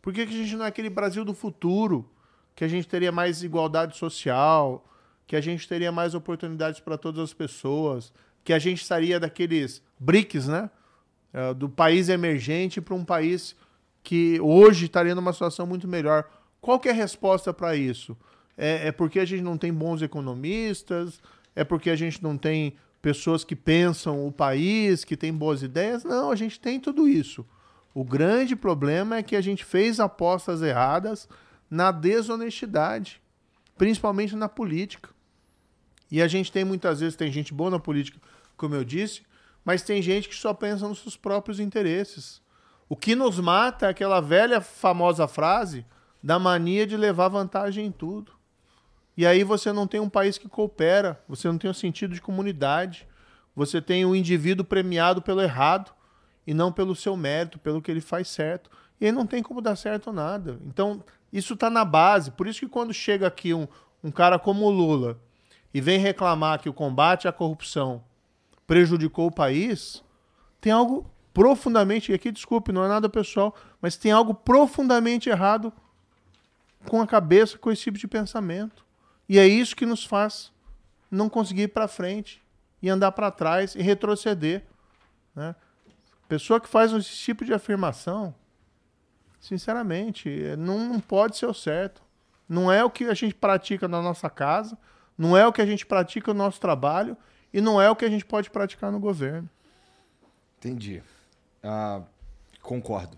Por 0.02 0.12
que, 0.14 0.26
que 0.26 0.34
a 0.34 0.38
gente 0.38 0.56
não 0.56 0.66
é 0.66 0.68
aquele 0.68 0.90
Brasil 0.90 1.24
do 1.24 1.34
futuro? 1.34 2.10
Que 2.56 2.64
a 2.64 2.68
gente 2.68 2.88
teria 2.88 3.12
mais 3.12 3.44
igualdade 3.44 3.98
social, 3.98 4.86
que 5.26 5.36
a 5.36 5.42
gente 5.42 5.68
teria 5.68 5.92
mais 5.92 6.14
oportunidades 6.14 6.80
para 6.80 6.98
todas 6.98 7.24
as 7.24 7.34
pessoas, 7.34 8.12
que 8.44 8.54
a 8.54 8.60
gente 8.60 8.82
estaria 8.82 9.20
daqueles 9.20 9.82
BRICS, 10.00 10.48
né? 10.48 10.70
É, 11.32 11.54
do 11.54 11.68
país 11.68 12.10
emergente 12.10 12.80
para 12.80 12.94
um 12.94 13.04
país 13.04 13.56
que 14.04 14.40
hoje 14.42 14.86
estaria 14.86 15.16
numa 15.16 15.34
situação 15.34 15.66
muito 15.66 15.88
melhor. 15.88 16.30
Qual 16.60 16.80
que 16.80 16.90
é 16.90 16.92
a 16.92 16.96
resposta 16.96 17.54
para 17.54 17.76
isso? 17.76 18.18
É, 18.58 18.88
é 18.88 18.92
porque 18.92 19.20
a 19.20 19.26
gente 19.26 19.42
não 19.42 19.58
tem 19.58 19.74
bons 19.74 20.02
economistas? 20.02 21.22
É 21.56 21.64
porque 21.64 21.90
a 21.90 21.96
gente 21.96 22.22
não 22.22 22.38
tem 22.38 22.76
pessoas 23.02 23.44
que 23.44 23.56
pensam 23.56 24.26
o 24.26 24.32
país, 24.32 25.04
que 25.04 25.18
têm 25.18 25.34
boas 25.34 25.64
ideias. 25.64 26.04
Não, 26.04 26.32
a 26.32 26.36
gente 26.36 26.60
tem 26.60 26.80
tudo 26.80 27.08
isso. 27.08 27.46
O 27.94 28.04
grande 28.04 28.56
problema 28.56 29.18
é 29.18 29.24
que 29.24 29.36
a 29.36 29.42
gente 29.42 29.64
fez 29.64 30.00
apostas 30.00 30.62
erradas 30.62 31.28
na 31.70 31.92
desonestidade, 31.92 33.22
principalmente 33.78 34.36
na 34.36 34.50
política. 34.50 35.10
E 36.10 36.22
a 36.22 36.28
gente 36.28 36.52
tem 36.52 36.64
muitas 36.64 37.00
vezes, 37.00 37.16
tem 37.16 37.32
gente 37.32 37.54
boa 37.54 37.72
na 37.72 37.80
política, 37.80 38.20
como 38.56 38.76
eu 38.76 38.84
disse, 38.84 39.24
mas 39.66 39.82
tem 39.82 40.02
gente 40.02 40.30
que 40.30 40.36
só 40.36 40.54
pensa 40.54 40.88
nos 40.88 41.00
seus 41.00 41.18
próprios 41.18 41.60
interesses. 41.60 42.43
O 42.88 42.96
que 42.96 43.16
nos 43.16 43.40
mata 43.40 43.88
é 43.88 43.90
aquela 43.90 44.20
velha 44.22 44.62
famosa 44.62 45.28
frase 45.28 45.86
da 46.22 46.40
mania 46.40 46.88
de 46.88 46.96
levar 46.96 47.28
vantagem 47.28 47.86
em 47.86 47.92
tudo. 47.92 48.32
E 49.16 49.26
aí 49.26 49.44
você 49.44 49.72
não 49.72 49.86
tem 49.86 50.00
um 50.00 50.10
país 50.10 50.38
que 50.38 50.50
coopera, 50.50 51.22
você 51.28 51.48
não 51.48 51.58
tem 51.58 51.70
um 51.70 51.74
sentido 51.74 52.14
de 52.14 52.22
comunidade, 52.22 53.08
você 53.56 53.82
tem 53.82 54.06
o 54.06 54.10
um 54.10 54.16
indivíduo 54.16 54.66
premiado 54.66 55.22
pelo 55.22 55.42
errado 55.42 55.92
e 56.48 56.54
não 56.54 56.72
pelo 56.72 56.96
seu 56.96 57.16
mérito, 57.16 57.60
pelo 57.60 57.82
que 57.82 57.92
ele 57.92 58.02
faz 58.02 58.28
certo. 58.28 58.70
E 59.00 59.06
aí 59.06 59.12
não 59.12 59.28
tem 59.28 59.44
como 59.44 59.62
dar 59.62 59.76
certo 59.76 60.12
nada. 60.12 60.60
Então, 60.66 61.04
isso 61.32 61.54
está 61.54 61.70
na 61.70 61.86
base. 61.86 62.32
Por 62.32 62.48
isso 62.48 62.62
que 62.62 62.68
quando 62.68 62.94
chega 62.94 63.28
aqui 63.28 63.54
um, 63.54 63.68
um 64.04 64.12
cara 64.12 64.40
como 64.40 64.66
o 64.66 64.72
Lula 64.72 65.20
e 65.74 65.82
vem 65.82 66.00
reclamar 66.00 66.60
que 66.60 66.70
o 66.70 66.74
combate 66.74 67.28
à 67.28 67.32
corrupção 67.32 68.04
prejudicou 68.66 69.28
o 69.28 69.32
país, 69.32 70.04
tem 70.60 70.72
algo 70.72 71.10
profundamente, 71.34 72.12
e 72.12 72.16
aqui 72.16 72.32
desculpe, 72.32 72.72
não 72.72 72.84
é 72.84 72.88
nada 72.88 73.10
pessoal, 73.10 73.56
mas 73.82 73.98
tem 73.98 74.12
algo 74.12 74.34
profundamente 74.34 75.30
errado 75.30 75.74
com 76.88 77.02
a 77.02 77.08
cabeça, 77.08 77.58
com 77.58 77.72
esse 77.72 77.84
tipo 77.84 77.98
de 77.98 78.08
pensamento. 78.08 78.86
E 79.28 79.40
é 79.40 79.48
isso 79.48 79.76
que 79.76 79.86
nos 79.86 80.06
faz 80.06 80.52
não 81.10 81.30
conseguir 81.30 81.64
ir 81.64 81.68
para 81.70 81.88
frente 81.88 82.42
e 82.82 82.90
andar 82.90 83.12
para 83.14 83.32
trás 83.32 83.76
e 83.76 83.82
retroceder. 83.82 84.64
Né? 85.36 85.56
Pessoa 86.28 86.60
que 86.60 86.68
faz 86.68 86.92
esse 86.92 87.16
tipo 87.16 87.46
de 87.46 87.54
afirmação, 87.54 88.36
sinceramente, 89.40 90.30
não, 90.58 90.80
não 90.80 91.00
pode 91.00 91.38
ser 91.38 91.46
o 91.46 91.54
certo. 91.54 92.02
Não 92.48 92.72
é 92.72 92.84
o 92.84 92.90
que 92.90 93.06
a 93.06 93.14
gente 93.14 93.36
pratica 93.36 93.88
na 93.88 94.02
nossa 94.02 94.30
casa, 94.30 94.78
não 95.18 95.36
é 95.38 95.48
o 95.48 95.54
que 95.54 95.62
a 95.62 95.66
gente 95.66 95.86
pratica 95.86 96.34
no 96.34 96.44
nosso 96.44 96.60
trabalho 96.60 97.16
e 97.54 97.62
não 97.62 97.82
é 97.82 97.90
o 97.90 97.96
que 97.96 98.06
a 98.06 98.10
gente 98.10 98.26
pode 98.26 98.50
praticar 98.50 98.92
no 98.92 99.00
governo. 99.00 99.50
Entendi. 100.58 101.02
Ah, 101.64 102.02
concordo. 102.62 103.18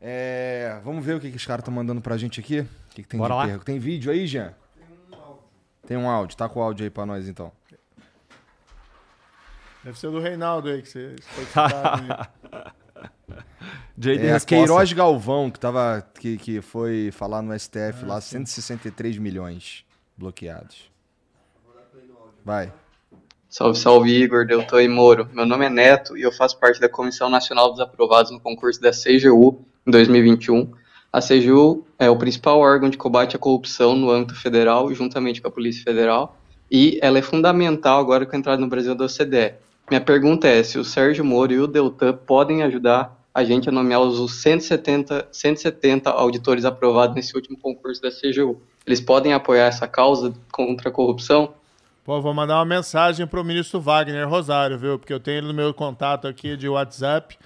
É, 0.00 0.80
vamos 0.84 1.04
ver 1.04 1.16
o 1.16 1.20
que, 1.20 1.30
que 1.30 1.36
os 1.36 1.44
caras 1.44 1.60
estão 1.62 1.74
mandando 1.74 2.00
pra 2.00 2.16
gente 2.16 2.40
aqui. 2.40 2.60
O 2.60 2.94
que, 2.94 3.02
que 3.02 3.08
tem 3.08 3.18
Bora 3.18 3.46
de 3.46 3.52
lá. 3.52 3.58
Tem 3.58 3.78
vídeo 3.78 4.10
aí, 4.10 4.26
Jean? 4.26 4.54
Tem 5.86 5.96
um 5.96 6.08
áudio, 6.08 6.36
tá 6.36 6.48
com 6.48 6.60
o 6.60 6.62
áudio 6.62 6.84
aí 6.84 6.90
pra 6.90 7.04
nós 7.04 7.28
então. 7.28 7.52
Deve 9.82 9.98
ser 9.98 10.10
do 10.10 10.20
Reinaldo 10.20 10.68
aí 10.68 10.82
que 10.82 10.88
você 10.88 11.16
foi 11.20 11.44
citado 11.46 12.02
aí. 12.02 13.40
JD 13.96 14.26
É. 14.26 14.40
Queiroz 14.40 14.92
Galvão, 14.92 15.50
que, 15.50 15.58
tava, 15.58 16.06
que, 16.18 16.38
que 16.38 16.60
foi 16.62 17.10
falar 17.12 17.42
no 17.42 17.58
STF 17.58 18.04
lá, 18.06 18.20
163 18.20 19.18
milhões 19.18 19.84
bloqueados. 20.16 20.90
Vai. 22.44 22.72
Salve, 23.50 23.76
salve 23.76 24.10
Igor, 24.10 24.46
Deltan 24.46 24.80
e 24.80 24.86
Moro. 24.86 25.28
Meu 25.32 25.44
nome 25.44 25.66
é 25.66 25.68
Neto 25.68 26.16
e 26.16 26.22
eu 26.22 26.30
faço 26.30 26.56
parte 26.56 26.80
da 26.80 26.88
Comissão 26.88 27.28
Nacional 27.28 27.68
dos 27.68 27.80
Aprovados 27.80 28.30
no 28.30 28.38
concurso 28.38 28.80
da 28.80 28.92
CGU 28.92 29.64
em 29.84 29.90
2021. 29.90 30.70
A 31.12 31.20
CGU 31.20 31.84
é 31.98 32.08
o 32.08 32.16
principal 32.16 32.60
órgão 32.60 32.88
de 32.88 32.96
combate 32.96 33.34
à 33.34 33.40
corrupção 33.40 33.96
no 33.96 34.08
âmbito 34.08 34.36
federal, 34.36 34.94
juntamente 34.94 35.42
com 35.42 35.48
a 35.48 35.50
Polícia 35.50 35.82
Federal, 35.82 36.38
e 36.70 37.00
ela 37.02 37.18
é 37.18 37.22
fundamental 37.22 37.98
agora 37.98 38.24
com 38.24 38.36
a 38.36 38.38
entrada 38.38 38.60
no 38.60 38.68
Brasil 38.68 38.94
da 38.94 39.06
OCDE. 39.06 39.54
Minha 39.90 40.00
pergunta 40.00 40.46
é 40.46 40.62
se 40.62 40.78
o 40.78 40.84
Sérgio 40.84 41.24
Moro 41.24 41.52
e 41.52 41.58
o 41.58 41.66
Deltan 41.66 42.12
podem 42.12 42.62
ajudar 42.62 43.20
a 43.34 43.42
gente 43.42 43.68
a 43.68 43.72
nomear 43.72 44.00
os 44.00 44.42
170, 44.42 45.26
170 45.32 46.08
auditores 46.08 46.64
aprovados 46.64 47.16
nesse 47.16 47.34
último 47.34 47.58
concurso 47.58 48.00
da 48.00 48.10
CGU. 48.12 48.62
Eles 48.86 49.00
podem 49.00 49.32
apoiar 49.32 49.66
essa 49.66 49.88
causa 49.88 50.32
contra 50.52 50.88
a 50.88 50.92
corrupção? 50.92 51.52
Pô, 52.04 52.20
vou 52.20 52.32
mandar 52.34 52.56
uma 52.56 52.64
mensagem 52.64 53.26
pro 53.26 53.44
ministro 53.44 53.80
Wagner 53.80 54.28
Rosário, 54.28 54.78
viu? 54.78 54.98
Porque 54.98 55.12
eu 55.12 55.20
tenho 55.20 55.38
ele 55.38 55.46
no 55.48 55.54
meu 55.54 55.72
contato 55.74 56.26
aqui 56.26 56.56
de 56.56 56.68
WhatsApp 56.68 57.38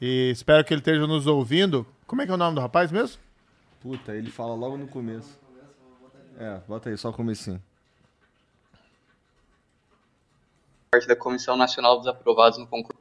e 0.00 0.30
espero 0.30 0.64
que 0.64 0.74
ele 0.74 0.80
esteja 0.80 1.06
nos 1.06 1.26
ouvindo. 1.26 1.86
Como 2.06 2.22
é 2.22 2.26
que 2.26 2.30
é 2.30 2.34
o 2.34 2.38
nome 2.38 2.54
do 2.54 2.60
rapaz 2.60 2.92
mesmo? 2.92 3.20
Puta, 3.80 4.14
ele 4.14 4.30
fala 4.30 4.54
logo 4.54 4.76
no 4.76 4.86
começo. 4.86 5.38
É, 6.38 6.60
bota 6.68 6.90
aí, 6.90 6.98
só 6.98 7.08
o 7.08 7.12
comecinho. 7.12 7.60
parte 10.96 11.06
da 11.06 11.16
Comissão 11.16 11.56
Nacional 11.56 11.98
dos 11.98 12.06
Aprovados 12.06 12.58
no 12.58 12.66
concurso. 12.66 13.00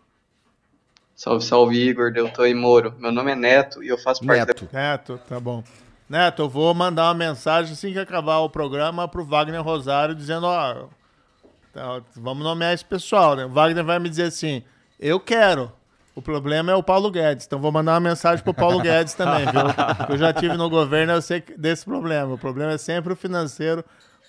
Salve, 1.16 1.46
salve 1.46 1.78
Igor, 1.78 2.12
Deltan 2.12 2.50
e 2.50 2.54
Moro. 2.54 2.94
Meu 3.00 3.12
nome 3.12 3.32
é 3.32 3.36
Neto 3.36 3.82
e 3.82 3.88
eu 3.88 3.98
faço 3.98 4.26
parte 4.26 4.46
Neto. 4.46 4.70
Neto, 4.72 5.20
tá 5.30 5.40
bom. 5.40 5.64
Neto, 6.10 6.44
eu 6.44 6.50
vou 6.50 6.74
mandar 6.74 7.06
uma 7.08 7.14
mensagem 7.16 7.74
assim 7.74 7.92
que 7.92 8.00
acabar 8.00 8.38
o 8.40 8.50
programa 8.50 9.08
pro 9.08 9.26
Wagner 9.26 9.62
Rosário 9.64 10.14
dizendo, 10.14 10.46
ó, 10.46 10.86
tá, 11.74 12.02
vamos 12.16 12.44
nomear 12.44 12.74
esse 12.74 12.86
pessoal, 12.86 13.36
né? 13.36 13.46
O 13.46 13.50
Wagner 13.50 13.84
vai 13.84 13.98
me 14.00 14.10
dizer 14.10 14.24
assim, 14.24 14.64
eu 15.00 15.20
quero. 15.20 15.72
O 16.16 16.22
problema 16.22 16.72
é 16.72 16.76
o 16.76 16.84
Paulo 16.84 17.12
Guedes. 17.12 17.46
Então 17.46 17.60
vou 17.60 17.72
mandar 17.72 17.94
uma 17.94 18.00
mensagem 18.00 18.42
pro 18.44 18.54
Paulo 18.54 18.80
Guedes 18.80 19.14
também, 19.16 19.46
viu? 19.46 19.62
Eu 20.10 20.18
já 20.18 20.32
tive 20.32 20.56
no 20.56 20.70
governo, 20.70 21.12
eu 21.12 21.22
sei 21.22 21.42
que- 21.42 21.58
desse 21.58 21.84
problema. 21.84 22.36
O 22.36 22.38
problema 22.38 22.72
é 22.72 22.78
sempre 22.78 23.12
o 23.12 23.16
financeiro 23.18 23.84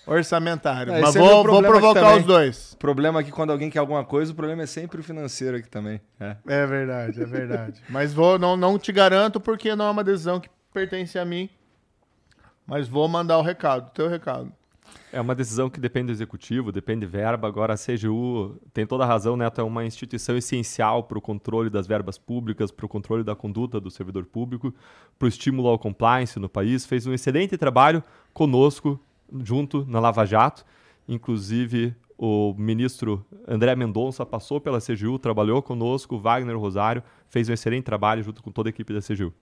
orçamentário. 0.05 0.91
É, 0.91 0.99
Mas 0.99 1.15
esse 1.15 1.19
é 1.19 1.21
vou, 1.21 1.43
vou 1.45 1.61
provocar 1.61 2.01
também. 2.01 2.19
os 2.19 2.25
dois. 2.25 2.73
O 2.73 2.77
problema 2.77 3.21
aqui 3.21 3.31
quando 3.31 3.51
alguém 3.51 3.69
quer 3.69 3.79
alguma 3.79 4.03
coisa, 4.03 4.33
o 4.33 4.35
problema 4.35 4.63
é 4.63 4.65
sempre 4.65 4.99
o 4.99 5.03
financeiro 5.03 5.55
aqui 5.57 5.69
também. 5.69 6.01
É. 6.19 6.35
É 6.47 6.65
verdade, 6.65 7.21
é 7.21 7.25
verdade. 7.25 7.81
Mas 7.87 8.13
vou, 8.13 8.37
não, 8.37 8.57
não 8.57 8.77
te 8.77 8.91
garanto 8.91 9.39
porque 9.39 9.73
não 9.75 9.85
é 9.87 9.91
uma 9.91 10.03
decisão 10.03 10.41
que 10.41 10.49
pertence 10.73 11.17
a 11.17 11.23
mim. 11.23 11.49
Mas 12.67 12.87
vou 12.87 13.07
mandar 13.07 13.37
o 13.37 13.41
recado, 13.41 13.89
teu 13.91 14.09
recado. 14.09 14.51
É 15.11 15.21
uma 15.21 15.33
decisão 15.33 15.69
que 15.69 15.79
depende 15.79 16.07
do 16.07 16.11
executivo, 16.11 16.71
depende 16.71 17.01
de 17.01 17.05
verba. 17.07 17.47
Agora 17.47 17.73
a 17.73 17.77
CGU 17.77 18.57
tem 18.73 18.85
toda 18.85 19.05
a 19.05 19.07
razão, 19.07 19.37
Neto, 19.37 19.61
é 19.61 19.63
uma 19.63 19.85
instituição 19.85 20.35
essencial 20.35 21.03
para 21.03 21.17
o 21.17 21.21
controle 21.21 21.69
das 21.69 21.87
verbas 21.87 22.17
públicas, 22.17 22.71
para 22.71 22.85
o 22.85 22.89
controle 22.89 23.23
da 23.23 23.35
conduta 23.35 23.79
do 23.79 23.89
servidor 23.89 24.25
público, 24.25 24.73
para 25.17 25.25
o 25.25 25.29
estímulo 25.29 25.69
ao 25.69 25.79
compliance 25.79 26.37
no 26.39 26.49
país. 26.49 26.85
Fez 26.85 27.07
um 27.07 27.13
excelente 27.13 27.57
trabalho 27.57 28.03
conosco, 28.33 28.99
junto 29.43 29.85
na 29.87 29.99
Lava 29.99 30.25
Jato. 30.25 30.65
Inclusive, 31.07 31.95
o 32.17 32.53
ministro 32.57 33.25
André 33.47 33.75
Mendonça 33.75 34.25
passou 34.25 34.59
pela 34.59 34.81
CGU, 34.81 35.17
trabalhou 35.19 35.61
conosco, 35.61 36.15
o 36.15 36.19
Wagner 36.19 36.57
Rosário 36.59 37.01
fez 37.29 37.47
um 37.47 37.53
excelente 37.53 37.85
trabalho 37.85 38.23
junto 38.23 38.43
com 38.43 38.51
toda 38.51 38.67
a 38.67 38.71
equipe 38.71 38.93
da 38.93 38.99
CGU. 38.99 39.33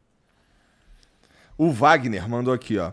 O 1.58 1.72
Wagner 1.72 2.30
mandou 2.30 2.54
aqui, 2.54 2.78
ó. 2.78 2.92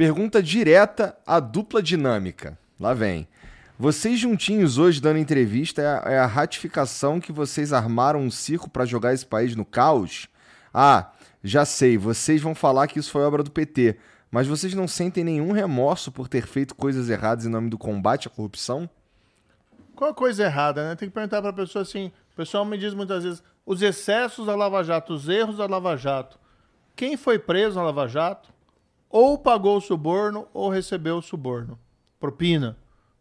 Pergunta 0.00 0.42
direta 0.42 1.14
à 1.26 1.38
dupla 1.38 1.82
dinâmica. 1.82 2.58
Lá 2.80 2.94
vem. 2.94 3.28
Vocês 3.78 4.18
juntinhos 4.18 4.78
hoje 4.78 4.98
dando 4.98 5.18
entrevista 5.18 5.82
é 5.82 5.86
a, 5.86 6.12
é 6.12 6.18
a 6.18 6.24
ratificação 6.24 7.20
que 7.20 7.30
vocês 7.30 7.70
armaram 7.70 8.18
um 8.18 8.30
circo 8.30 8.70
pra 8.70 8.86
jogar 8.86 9.12
esse 9.12 9.26
país 9.26 9.54
no 9.54 9.62
caos? 9.62 10.26
Ah, 10.72 11.10
já 11.44 11.66
sei, 11.66 11.98
vocês 11.98 12.40
vão 12.40 12.54
falar 12.54 12.86
que 12.86 12.98
isso 12.98 13.10
foi 13.10 13.22
obra 13.24 13.42
do 13.42 13.50
PT, 13.50 13.98
mas 14.30 14.46
vocês 14.46 14.72
não 14.72 14.88
sentem 14.88 15.22
nenhum 15.22 15.52
remorso 15.52 16.10
por 16.10 16.28
ter 16.28 16.46
feito 16.46 16.74
coisas 16.74 17.10
erradas 17.10 17.44
em 17.44 17.50
nome 17.50 17.68
do 17.68 17.76
combate 17.76 18.26
à 18.26 18.30
corrupção? 18.30 18.88
Qual 19.94 20.12
a 20.12 20.14
coisa 20.14 20.44
errada, 20.44 20.88
né? 20.88 20.96
Tem 20.96 21.10
que 21.10 21.14
perguntar 21.14 21.42
pra 21.42 21.52
pessoa 21.52 21.82
assim. 21.82 22.10
O 22.32 22.36
pessoal 22.36 22.64
me 22.64 22.78
diz 22.78 22.94
muitas 22.94 23.22
vezes: 23.22 23.42
os 23.66 23.82
excessos 23.82 24.46
da 24.46 24.56
Lava 24.56 24.82
Jato, 24.82 25.12
os 25.12 25.28
erros 25.28 25.58
da 25.58 25.66
Lava 25.66 25.94
Jato. 25.94 26.38
Quem 26.96 27.18
foi 27.18 27.38
preso 27.38 27.76
na 27.76 27.82
Lava 27.82 28.08
Jato 28.08 28.48
ou 29.10 29.36
pagou 29.36 29.76
o 29.76 29.80
suborno 29.80 30.46
ou 30.54 30.70
recebeu 30.70 31.18
o 31.18 31.22
suborno, 31.22 31.78
propina. 32.20 32.76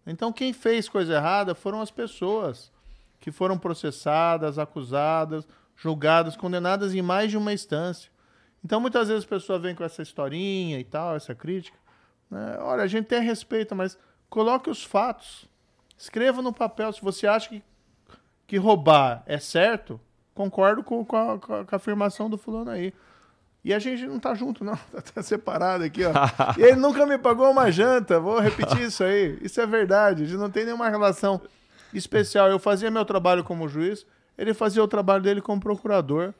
Então 0.05 0.31
quem 0.31 0.53
fez 0.53 0.87
coisa 0.87 1.15
errada 1.15 1.55
foram 1.55 1.81
as 1.81 1.89
pessoas 1.89 2.71
que 3.19 3.31
foram 3.31 3.57
processadas, 3.57 4.57
acusadas, 4.57 5.47
julgadas, 5.75 6.37
condenadas 6.37 6.93
em 6.93 7.01
mais 7.01 7.31
de 7.31 7.37
uma 7.37 7.51
instância. 7.51 8.11
Então 8.63 8.79
muitas 8.79 9.07
vezes 9.07 9.25
a 9.25 9.27
pessoa 9.27 9.57
vem 9.57 9.73
com 9.73 9.83
essa 9.83 10.01
historinha 10.01 10.79
e 10.79 10.83
tal, 10.83 11.15
essa 11.15 11.33
crítica. 11.33 11.77
Né? 12.29 12.57
Olha, 12.61 12.83
a 12.83 12.87
gente 12.87 13.07
tem 13.07 13.21
respeito, 13.21 13.75
mas 13.75 13.97
coloque 14.29 14.69
os 14.69 14.83
fatos. 14.83 15.49
Escreva 15.97 16.41
no 16.41 16.53
papel. 16.53 16.93
Se 16.93 17.01
você 17.01 17.27
acha 17.27 17.49
que, 17.49 17.63
que 18.47 18.57
roubar 18.57 19.23
é 19.25 19.39
certo, 19.39 19.99
concordo 20.33 20.83
com, 20.83 21.03
com, 21.03 21.17
a, 21.17 21.39
com 21.39 21.53
a 21.53 21.75
afirmação 21.75 22.29
do 22.29 22.37
fulano 22.37 22.71
aí. 22.71 22.93
E 23.63 23.73
a 23.73 23.79
gente 23.79 24.05
não 24.05 24.19
tá 24.19 24.33
junto, 24.33 24.63
não. 24.63 24.77
Tá 25.13 25.21
separado 25.21 25.83
aqui, 25.83 26.01
ó. 26.05 26.11
e 26.57 26.63
ele 26.63 26.75
nunca 26.75 27.05
me 27.05 27.17
pagou 27.17 27.49
uma 27.51 27.71
janta. 27.71 28.19
Vou 28.19 28.39
repetir 28.39 28.81
isso 28.81 29.03
aí. 29.03 29.37
Isso 29.41 29.59
é 29.59 29.65
verdade. 29.65 30.23
A 30.23 30.25
gente 30.25 30.37
não 30.37 30.49
tem 30.49 30.65
nenhuma 30.65 30.89
relação 30.89 31.41
especial. 31.93 32.49
Eu 32.49 32.59
fazia 32.59 32.89
meu 32.89 33.05
trabalho 33.05 33.43
como 33.43 33.67
juiz, 33.67 34.05
ele 34.37 34.53
fazia 34.53 34.83
o 34.83 34.87
trabalho 34.87 35.23
dele 35.23 35.41
como 35.41 35.59
procurador. 35.59 36.33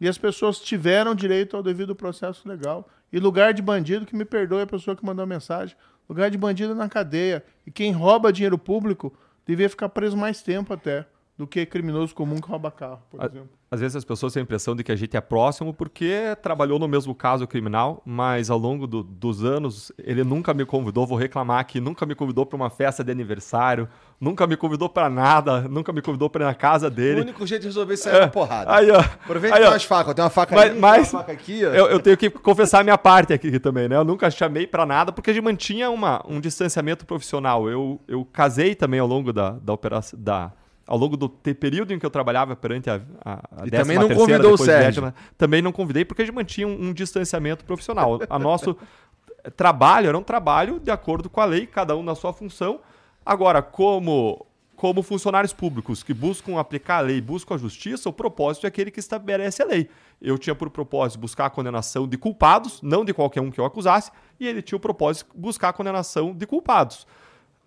E 0.00 0.08
as 0.08 0.18
pessoas 0.18 0.58
tiveram 0.58 1.14
direito 1.14 1.56
ao 1.56 1.62
devido 1.62 1.94
processo 1.94 2.48
legal. 2.48 2.88
E 3.12 3.18
lugar 3.18 3.54
de 3.54 3.62
bandido, 3.62 4.04
que 4.04 4.16
me 4.16 4.24
perdoe 4.24 4.62
a 4.62 4.66
pessoa 4.66 4.96
que 4.96 5.04
mandou 5.04 5.22
a 5.22 5.26
mensagem, 5.26 5.76
lugar 6.08 6.30
de 6.30 6.36
bandido 6.36 6.72
é 6.72 6.74
na 6.74 6.88
cadeia. 6.88 7.44
E 7.66 7.70
quem 7.70 7.92
rouba 7.92 8.32
dinheiro 8.32 8.58
público 8.58 9.16
devia 9.46 9.68
ficar 9.68 9.88
preso 9.88 10.16
mais 10.16 10.42
tempo 10.42 10.72
até 10.72 11.06
do 11.36 11.48
que 11.48 11.66
criminoso 11.66 12.14
comum 12.14 12.40
que 12.40 12.48
rouba 12.48 12.70
carro, 12.70 13.02
por 13.10 13.20
a, 13.20 13.26
exemplo. 13.26 13.48
Às 13.68 13.80
vezes 13.80 13.96
as 13.96 14.04
pessoas 14.04 14.32
têm 14.32 14.40
a 14.40 14.44
impressão 14.44 14.76
de 14.76 14.84
que 14.84 14.92
a 14.92 14.96
gente 14.96 15.16
é 15.16 15.20
próximo 15.20 15.74
porque 15.74 16.36
trabalhou 16.40 16.78
no 16.78 16.86
mesmo 16.86 17.12
caso 17.12 17.44
criminal, 17.44 18.00
mas 18.06 18.50
ao 18.50 18.58
longo 18.58 18.86
do, 18.86 19.02
dos 19.02 19.42
anos 19.42 19.90
ele 19.98 20.22
nunca 20.22 20.54
me 20.54 20.64
convidou, 20.64 21.04
vou 21.04 21.18
reclamar 21.18 21.58
aqui, 21.58 21.80
nunca 21.80 22.06
me 22.06 22.14
convidou 22.14 22.46
para 22.46 22.54
uma 22.54 22.70
festa 22.70 23.02
de 23.02 23.10
aniversário, 23.10 23.88
nunca 24.20 24.46
me 24.46 24.56
convidou 24.56 24.88
para 24.88 25.10
nada, 25.10 25.62
nunca 25.62 25.92
me 25.92 26.00
convidou 26.00 26.30
para 26.30 26.44
ir 26.44 26.46
na 26.46 26.54
casa 26.54 26.88
dele. 26.88 27.18
O 27.18 27.22
único 27.24 27.44
jeito 27.44 27.62
de 27.62 27.66
resolver 27.66 27.94
isso 27.94 28.08
é, 28.08 28.22
é 28.22 28.26
porrada. 28.28 28.72
Aí, 28.72 28.88
ó. 28.92 29.00
Aproveita 29.00 29.56
aí, 29.56 29.64
ó. 29.64 29.74
as 29.74 29.82
facas, 29.82 30.14
tem 30.14 30.22
uma 30.22 30.30
faca 30.30 30.54
mas, 30.54 30.70
ali, 30.70 30.78
mas 30.78 31.12
uma 31.12 31.20
faca 31.20 31.32
aqui, 31.32 31.66
ó. 31.66 31.70
Eu, 31.70 31.86
eu, 31.86 31.98
tenho 31.98 32.16
que 32.16 32.30
confessar 32.30 32.78
a 32.78 32.84
minha 32.84 32.98
parte 32.98 33.32
aqui 33.32 33.58
também, 33.58 33.88
né? 33.88 33.96
Eu 33.96 34.04
nunca 34.04 34.30
chamei 34.30 34.68
para 34.68 34.86
nada 34.86 35.10
porque 35.10 35.30
a 35.30 35.34
gente 35.34 35.42
mantinha 35.42 35.90
uma, 35.90 36.24
um 36.28 36.40
distanciamento 36.40 37.04
profissional. 37.04 37.68
Eu, 37.68 38.00
eu 38.06 38.24
casei 38.24 38.76
também 38.76 39.00
ao 39.00 39.08
longo 39.08 39.32
da, 39.32 39.50
da 39.50 39.72
operação 39.72 40.16
da 40.16 40.52
ao 40.86 40.98
longo 40.98 41.16
do 41.16 41.28
período 41.28 41.92
em 41.92 41.98
que 41.98 42.04
eu 42.04 42.10
trabalhava 42.10 42.54
perante 42.54 42.90
a, 42.90 43.00
a, 43.24 43.62
a 43.62 43.66
e 43.66 43.70
também 43.70 43.98
não 43.98 44.08
convidou 44.08 44.52
o 44.52 44.58
Sérgio. 44.58 45.02
Décima, 45.02 45.14
também 45.36 45.62
não 45.62 45.72
convidei 45.72 46.04
porque 46.04 46.22
a 46.22 46.24
gente 46.24 46.34
mantinha 46.34 46.66
um, 46.66 46.88
um 46.88 46.92
distanciamento 46.92 47.64
profissional. 47.64 48.20
A 48.28 48.38
nosso 48.38 48.76
trabalho 49.56 50.08
era 50.08 50.18
um 50.18 50.22
trabalho 50.22 50.78
de 50.78 50.90
acordo 50.90 51.30
com 51.30 51.40
a 51.40 51.44
lei, 51.44 51.66
cada 51.66 51.96
um 51.96 52.02
na 52.02 52.14
sua 52.14 52.32
função. 52.32 52.80
Agora, 53.24 53.62
como 53.62 54.46
como 54.76 55.02
funcionários 55.02 55.52
públicos 55.52 56.02
que 56.02 56.12
buscam 56.12 56.58
aplicar 56.58 56.98
a 56.98 57.00
lei, 57.00 57.20
buscam 57.20 57.54
a 57.54 57.56
justiça, 57.56 58.08
o 58.08 58.12
propósito 58.12 58.66
é 58.66 58.68
aquele 58.68 58.90
que 58.90 58.98
estabelece 58.98 59.62
a 59.62 59.66
lei. 59.66 59.88
Eu 60.20 60.36
tinha 60.36 60.54
por 60.54 60.68
propósito 60.68 61.20
buscar 61.20 61.46
a 61.46 61.50
condenação 61.50 62.08
de 62.08 62.18
culpados, 62.18 62.82
não 62.82 63.04
de 63.04 63.14
qualquer 63.14 63.40
um 63.40 63.50
que 63.50 63.58
eu 63.58 63.64
acusasse, 63.64 64.10
e 64.38 64.46
ele 64.46 64.60
tinha 64.60 64.76
o 64.76 64.80
propósito 64.80 65.30
de 65.32 65.40
buscar 65.40 65.68
a 65.68 65.72
condenação 65.72 66.34
de 66.34 66.44
culpados 66.44 67.06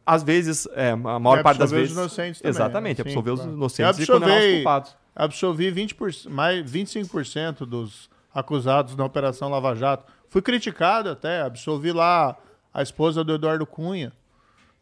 às 0.08 0.24
vezes, 0.24 0.66
é, 0.72 0.92
a 0.92 0.96
maior 0.96 1.44
parte 1.44 1.58
das 1.58 1.70
vezes. 1.70 1.92
os 1.92 1.98
inocentes 1.98 2.40
também. 2.40 2.50
Exatamente, 2.50 3.04
né? 3.04 3.10
absolver 3.10 3.32
os 3.32 3.44
inocentes 3.44 4.00
e 4.00 4.08
condenar 4.08 4.40
os 4.40 4.54
culpados. 4.54 4.98
Absolvi 5.14 5.70
20%, 5.70 6.30
mais 6.30 6.72
25% 6.72 7.66
dos 7.66 8.10
acusados 8.34 8.96
na 8.96 9.04
Operação 9.04 9.50
Lava 9.50 9.76
Jato. 9.76 10.06
Fui 10.30 10.42
criticado 10.42 11.10
até, 11.10 11.42
absolvi 11.42 11.92
lá 11.92 12.38
a 12.74 12.82
esposa 12.82 13.22
do 13.22 13.34
Eduardo 13.34 13.66
Cunha, 13.66 14.14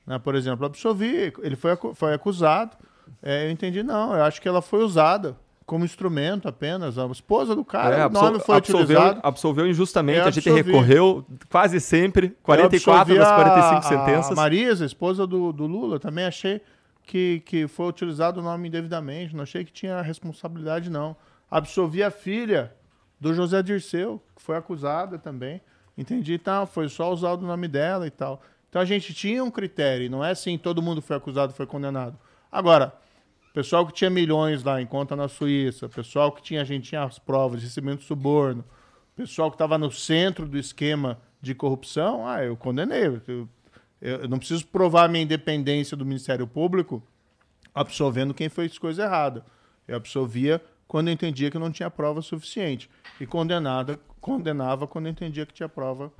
né, 0.05 0.19
por 0.19 0.35
exemplo. 0.35 0.63
Absolvi, 0.63 1.33
ele 1.41 1.55
foi, 1.55 1.75
foi 1.95 2.13
acusado. 2.13 2.77
É, 3.23 3.47
eu 3.47 3.49
entendi, 3.51 3.81
não, 3.81 4.15
eu 4.15 4.23
acho 4.23 4.39
que 4.39 4.47
ela 4.47 4.61
foi 4.61 4.83
usada 4.83 5.35
como 5.65 5.83
instrumento 5.83 6.47
apenas. 6.47 6.97
A 6.97 7.05
esposa 7.07 7.55
do 7.55 7.65
cara, 7.65 7.95
é, 7.95 8.05
o 8.05 8.09
nome 8.09 8.39
foi 8.39 8.57
absolveu, 8.57 8.97
utilizado. 8.97 9.19
Absolveu 9.23 9.67
injustamente. 9.67 10.19
a 10.19 10.31
gente 10.31 10.49
recorreu 10.49 11.25
quase 11.49 11.79
sempre, 11.79 12.29
44 12.43 13.15
das 13.15 13.31
45 13.31 13.77
a, 13.77 13.81
sentenças. 13.81 14.31
A 14.31 14.35
Marisa, 14.35 14.85
esposa 14.85 15.25
do, 15.25 15.51
do 15.51 15.65
Lula, 15.65 15.99
também 15.99 16.25
achei 16.25 16.61
que, 17.03 17.41
que 17.45 17.67
foi 17.67 17.87
utilizado 17.87 18.39
o 18.39 18.43
nome 18.43 18.67
indevidamente. 18.67 19.35
Não 19.35 19.43
achei 19.43 19.65
que 19.65 19.71
tinha 19.71 20.01
responsabilidade, 20.01 20.89
não. 20.89 21.15
Absolvi 21.49 22.03
a 22.03 22.11
filha 22.11 22.73
do 23.19 23.33
José 23.33 23.61
Dirceu, 23.63 24.21
que 24.35 24.41
foi 24.41 24.57
acusada 24.57 25.17
também. 25.17 25.61
Entendi, 25.97 26.33
então 26.33 26.67
foi 26.67 26.89
só 26.89 27.11
usado 27.11 27.43
o 27.43 27.47
nome 27.47 27.67
dela 27.67 28.05
e 28.05 28.11
tal. 28.11 28.41
Então 28.69 28.81
a 28.81 28.85
gente 28.85 29.13
tinha 29.13 29.43
um 29.43 29.49
critério, 29.49 30.11
não 30.11 30.23
é 30.23 30.31
assim, 30.31 30.57
todo 30.57 30.81
mundo 30.81 31.01
foi 31.01 31.15
acusado, 31.15 31.53
foi 31.53 31.65
condenado. 31.65 32.19
Agora, 32.51 32.93
pessoal 33.55 33.87
que 33.87 33.93
tinha 33.93 34.09
milhões 34.09 34.65
lá 34.65 34.81
em 34.81 34.85
conta 34.85 35.15
na 35.15 35.29
Suíça, 35.29 35.87
pessoal 35.87 36.29
que 36.29 36.41
tinha, 36.41 36.59
a 36.59 36.65
gente 36.65 36.89
tinha 36.89 37.03
as 37.03 37.17
provas 37.17 37.61
de 37.61 37.67
recebimento 37.67 38.01
de 38.01 38.05
suborno, 38.05 38.65
pessoal 39.15 39.49
que 39.49 39.55
estava 39.55 39.77
no 39.77 39.89
centro 39.89 40.45
do 40.45 40.57
esquema 40.57 41.21
de 41.41 41.55
corrupção, 41.55 42.27
ah, 42.27 42.43
eu 42.43 42.57
condenei. 42.57 43.21
Eu, 43.25 43.47
eu, 44.01 44.27
não 44.27 44.37
preciso 44.37 44.67
provar 44.67 45.07
minha 45.07 45.23
independência 45.23 45.95
do 45.95 46.05
Ministério 46.05 46.45
Público 46.45 47.01
absolvendo 47.73 48.33
quem 48.33 48.49
fez 48.49 48.77
coisa 48.77 49.03
errada. 49.03 49.45
Eu 49.87 49.95
absolvia 49.95 50.61
quando 50.85 51.07
eu 51.07 51.13
entendia 51.13 51.49
que 51.49 51.57
não 51.57 51.71
tinha 51.71 51.89
prova 51.89 52.21
suficiente. 52.21 52.89
E 53.21 53.25
condenada, 53.25 53.97
condenava 54.19 54.85
quando 54.85 55.05
eu 55.05 55.11
entendia 55.11 55.45
que 55.45 55.53
tinha 55.53 55.69
prova 55.69 56.11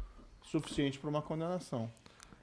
suficiente 0.41 0.97
para 0.97 1.09
uma 1.09 1.21
condenação. 1.21 1.91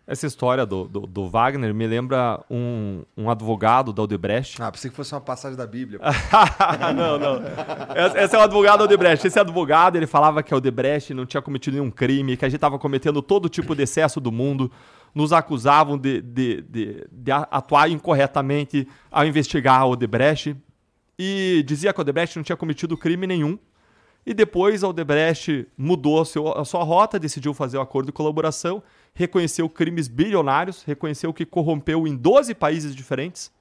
Essa 0.04 0.26
história 0.26 0.66
do, 0.66 0.88
do, 0.88 1.00
do, 1.06 1.28
Wagner 1.28 1.72
me 1.72 1.86
lembra 1.86 2.44
um, 2.50 3.04
um 3.16 3.30
advogado 3.30 3.92
da 3.92 4.02
Odebrecht. 4.02 4.60
Ah, 4.60 4.70
pensei 4.70 4.90
que 4.90 4.96
fosse 4.96 5.14
uma 5.14 5.20
passagem 5.20 5.56
da 5.56 5.64
Bíblia. 5.64 6.00
não, 6.96 7.18
não. 7.18 7.42
Esse 8.16 8.34
é 8.34 8.38
o 8.38 8.42
advogado 8.42 8.78
da 8.80 8.84
Odebrecht. 8.84 9.24
Esse 9.24 9.38
advogado, 9.38 9.94
ele 9.94 10.08
falava 10.08 10.42
que 10.42 10.52
a 10.52 10.56
Odebrecht 10.56 11.14
não 11.14 11.24
tinha 11.24 11.40
cometido 11.40 11.76
nenhum 11.76 11.90
crime, 11.90 12.36
que 12.36 12.44
a 12.44 12.48
gente 12.48 12.56
estava 12.56 12.80
cometendo 12.80 13.22
todo 13.22 13.48
tipo 13.48 13.76
de 13.76 13.84
excesso 13.84 14.20
do 14.20 14.32
mundo. 14.32 14.72
Nos 15.14 15.32
acusavam 15.32 15.96
de, 15.96 16.20
de, 16.20 16.62
de, 16.62 17.06
de 17.10 17.30
atuar 17.30 17.88
incorretamente 17.88 18.88
ao 19.08 19.24
investigar 19.24 19.82
a 19.82 19.86
Odebrecht. 19.86 20.56
E 21.16 21.62
dizia 21.64 21.92
que 21.92 22.00
a 22.00 22.02
Odebrecht 22.02 22.36
não 22.36 22.42
tinha 22.42 22.56
cometido 22.56 22.96
crime 22.96 23.24
nenhum. 23.24 23.56
E 24.26 24.34
depois 24.34 24.82
a 24.82 24.88
Odebrecht 24.88 25.68
mudou 25.76 26.20
a, 26.20 26.64
sua 26.64 26.82
rota, 26.82 27.18
decidiu 27.20 27.54
fazer 27.54 27.76
o 27.76 27.80
um 27.80 27.82
acordo 27.82 28.06
de 28.06 28.12
colaboração 28.12 28.82
reconheceu 29.14 29.68
crimes 29.68 30.08
bilionários, 30.08 30.82
reconheceu 30.82 31.32
que 31.32 31.44
corrompeu 31.44 32.06
em 32.06 32.16
12 32.16 32.54
países 32.54 32.94
diferentes 32.94 33.52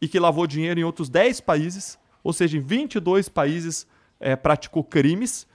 e 0.00 0.08
que 0.08 0.18
lavou 0.18 0.46
dinheiro 0.46 0.80
em 0.80 0.84
outros 0.84 1.08
10 1.08 1.40
países, 1.40 1.98
ou 2.22 2.32
seja, 2.32 2.56
em 2.56 2.60
22 2.60 3.28
países 3.28 3.86
é, 4.18 4.34
praticou 4.34 4.82
crimes. 4.82 5.46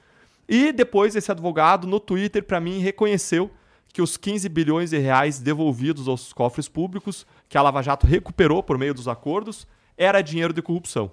E 0.47 0.71
depois 0.71 1.15
esse 1.15 1.31
advogado 1.31 1.87
no 1.87 1.99
Twitter, 1.99 2.43
para 2.43 2.59
mim, 2.59 2.79
reconheceu 2.79 3.51
que 3.91 4.01
os 4.01 4.17
15 4.17 4.47
bilhões 4.49 4.91
de 4.91 4.97
reais 4.97 5.39
devolvidos 5.39 6.07
aos 6.07 6.31
cofres 6.31 6.67
públicos, 6.67 7.25
que 7.47 7.57
a 7.57 7.61
Lava 7.61 7.81
Jato 7.81 8.05
recuperou 8.05 8.61
por 8.61 8.77
meio 8.77 8.93
dos 8.93 9.07
acordos, 9.07 9.67
era 9.97 10.21
dinheiro 10.21 10.53
de 10.53 10.61
corrupção. 10.61 11.11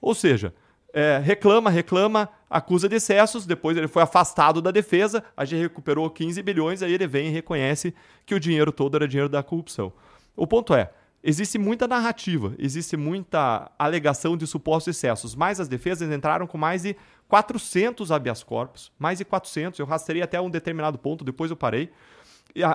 Ou 0.00 0.14
seja, 0.14 0.54
é, 0.96 1.18
reclama, 1.18 1.68
reclama, 1.68 2.26
acusa 2.48 2.88
de 2.88 2.96
excessos, 2.96 3.44
depois 3.44 3.76
ele 3.76 3.86
foi 3.86 4.02
afastado 4.02 4.62
da 4.62 4.70
defesa, 4.70 5.22
a 5.36 5.44
gente 5.44 5.60
recuperou 5.60 6.08
15 6.08 6.40
bilhões, 6.40 6.82
aí 6.82 6.90
ele 6.90 7.06
vem 7.06 7.26
e 7.28 7.30
reconhece 7.30 7.94
que 8.24 8.34
o 8.34 8.40
dinheiro 8.40 8.72
todo 8.72 8.96
era 8.96 9.06
dinheiro 9.06 9.28
da 9.28 9.42
corrupção. 9.42 9.92
O 10.34 10.46
ponto 10.46 10.72
é, 10.72 10.90
existe 11.22 11.58
muita 11.58 11.86
narrativa, 11.86 12.54
existe 12.58 12.96
muita 12.96 13.70
alegação 13.78 14.38
de 14.38 14.46
supostos 14.46 14.96
excessos, 14.96 15.34
mas 15.34 15.60
as 15.60 15.68
defesas 15.68 16.10
entraram 16.10 16.46
com 16.46 16.56
mais 16.56 16.80
de 16.80 16.96
400 17.28 18.10
habeas 18.10 18.42
corpus, 18.42 18.90
mais 18.98 19.18
de 19.18 19.24
400, 19.26 19.78
eu 19.78 19.84
rastrei 19.84 20.22
até 20.22 20.40
um 20.40 20.48
determinado 20.48 20.96
ponto, 20.96 21.26
depois 21.26 21.50
eu 21.50 21.58
parei, 21.58 21.90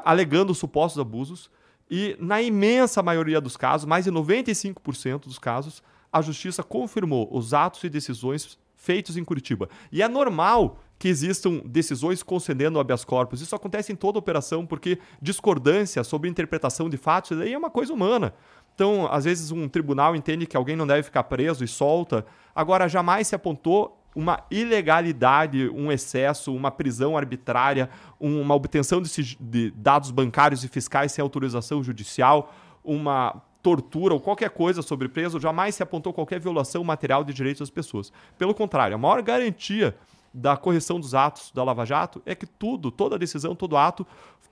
alegando 0.05 0.53
supostos 0.53 1.01
abusos, 1.01 1.49
e 1.89 2.15
na 2.19 2.39
imensa 2.39 3.01
maioria 3.01 3.41
dos 3.41 3.57
casos, 3.57 3.87
mais 3.87 4.05
de 4.05 4.11
95% 4.11 5.21
dos 5.21 5.39
casos, 5.39 5.81
a 6.11 6.21
justiça 6.21 6.63
confirmou 6.63 7.27
os 7.31 7.53
atos 7.53 7.83
e 7.83 7.89
decisões 7.89 8.57
feitos 8.75 9.15
em 9.15 9.23
Curitiba. 9.23 9.69
E 9.91 10.01
é 10.01 10.07
normal 10.07 10.79
que 10.97 11.07
existam 11.07 11.61
decisões 11.65 12.21
concedendo 12.21 12.79
habeas 12.79 13.03
corpus. 13.03 13.41
Isso 13.41 13.55
acontece 13.55 13.91
em 13.91 13.95
toda 13.95 14.19
operação, 14.19 14.65
porque 14.65 14.99
discordância 15.21 16.03
sobre 16.03 16.29
interpretação 16.29 16.89
de 16.89 16.97
fatos 16.97 17.39
aí 17.39 17.53
é 17.53 17.57
uma 17.57 17.69
coisa 17.69 17.93
humana. 17.93 18.33
Então, 18.75 19.07
às 19.11 19.25
vezes, 19.25 19.51
um 19.51 19.67
tribunal 19.67 20.15
entende 20.15 20.45
que 20.45 20.57
alguém 20.57 20.75
não 20.75 20.87
deve 20.87 21.03
ficar 21.03 21.23
preso 21.23 21.63
e 21.63 21.67
solta. 21.67 22.25
Agora, 22.55 22.87
jamais 22.87 23.27
se 23.27 23.35
apontou 23.35 23.99
uma 24.15 24.43
ilegalidade, 24.51 25.69
um 25.69 25.91
excesso, 25.91 26.53
uma 26.53 26.69
prisão 26.69 27.17
arbitrária, 27.17 27.89
uma 28.19 28.53
obtenção 28.55 29.01
de 29.01 29.71
dados 29.71 30.11
bancários 30.11 30.63
e 30.63 30.67
fiscais 30.67 31.11
sem 31.11 31.21
autorização 31.21 31.83
judicial, 31.83 32.53
uma 32.83 33.41
tortura 33.61 34.13
ou 34.13 34.19
qualquer 34.19 34.49
coisa 34.49 34.81
sobre 34.81 35.07
preso, 35.07 35.39
jamais 35.39 35.75
se 35.75 35.83
apontou 35.83 36.13
qualquer 36.13 36.39
violação 36.39 36.83
material 36.83 37.23
de 37.23 37.33
direitos 37.33 37.59
das 37.59 37.69
pessoas. 37.69 38.11
Pelo 38.37 38.53
contrário, 38.53 38.95
a 38.95 38.97
maior 38.97 39.21
garantia 39.21 39.95
da 40.33 40.55
correção 40.55 40.99
dos 40.99 41.13
atos 41.13 41.51
da 41.53 41.63
Lava 41.63 41.85
Jato 41.85 42.21
é 42.25 42.33
que 42.33 42.45
tudo, 42.45 42.89
toda 42.89 43.19
decisão, 43.19 43.53
todo 43.53 43.77
ato 43.77 44.05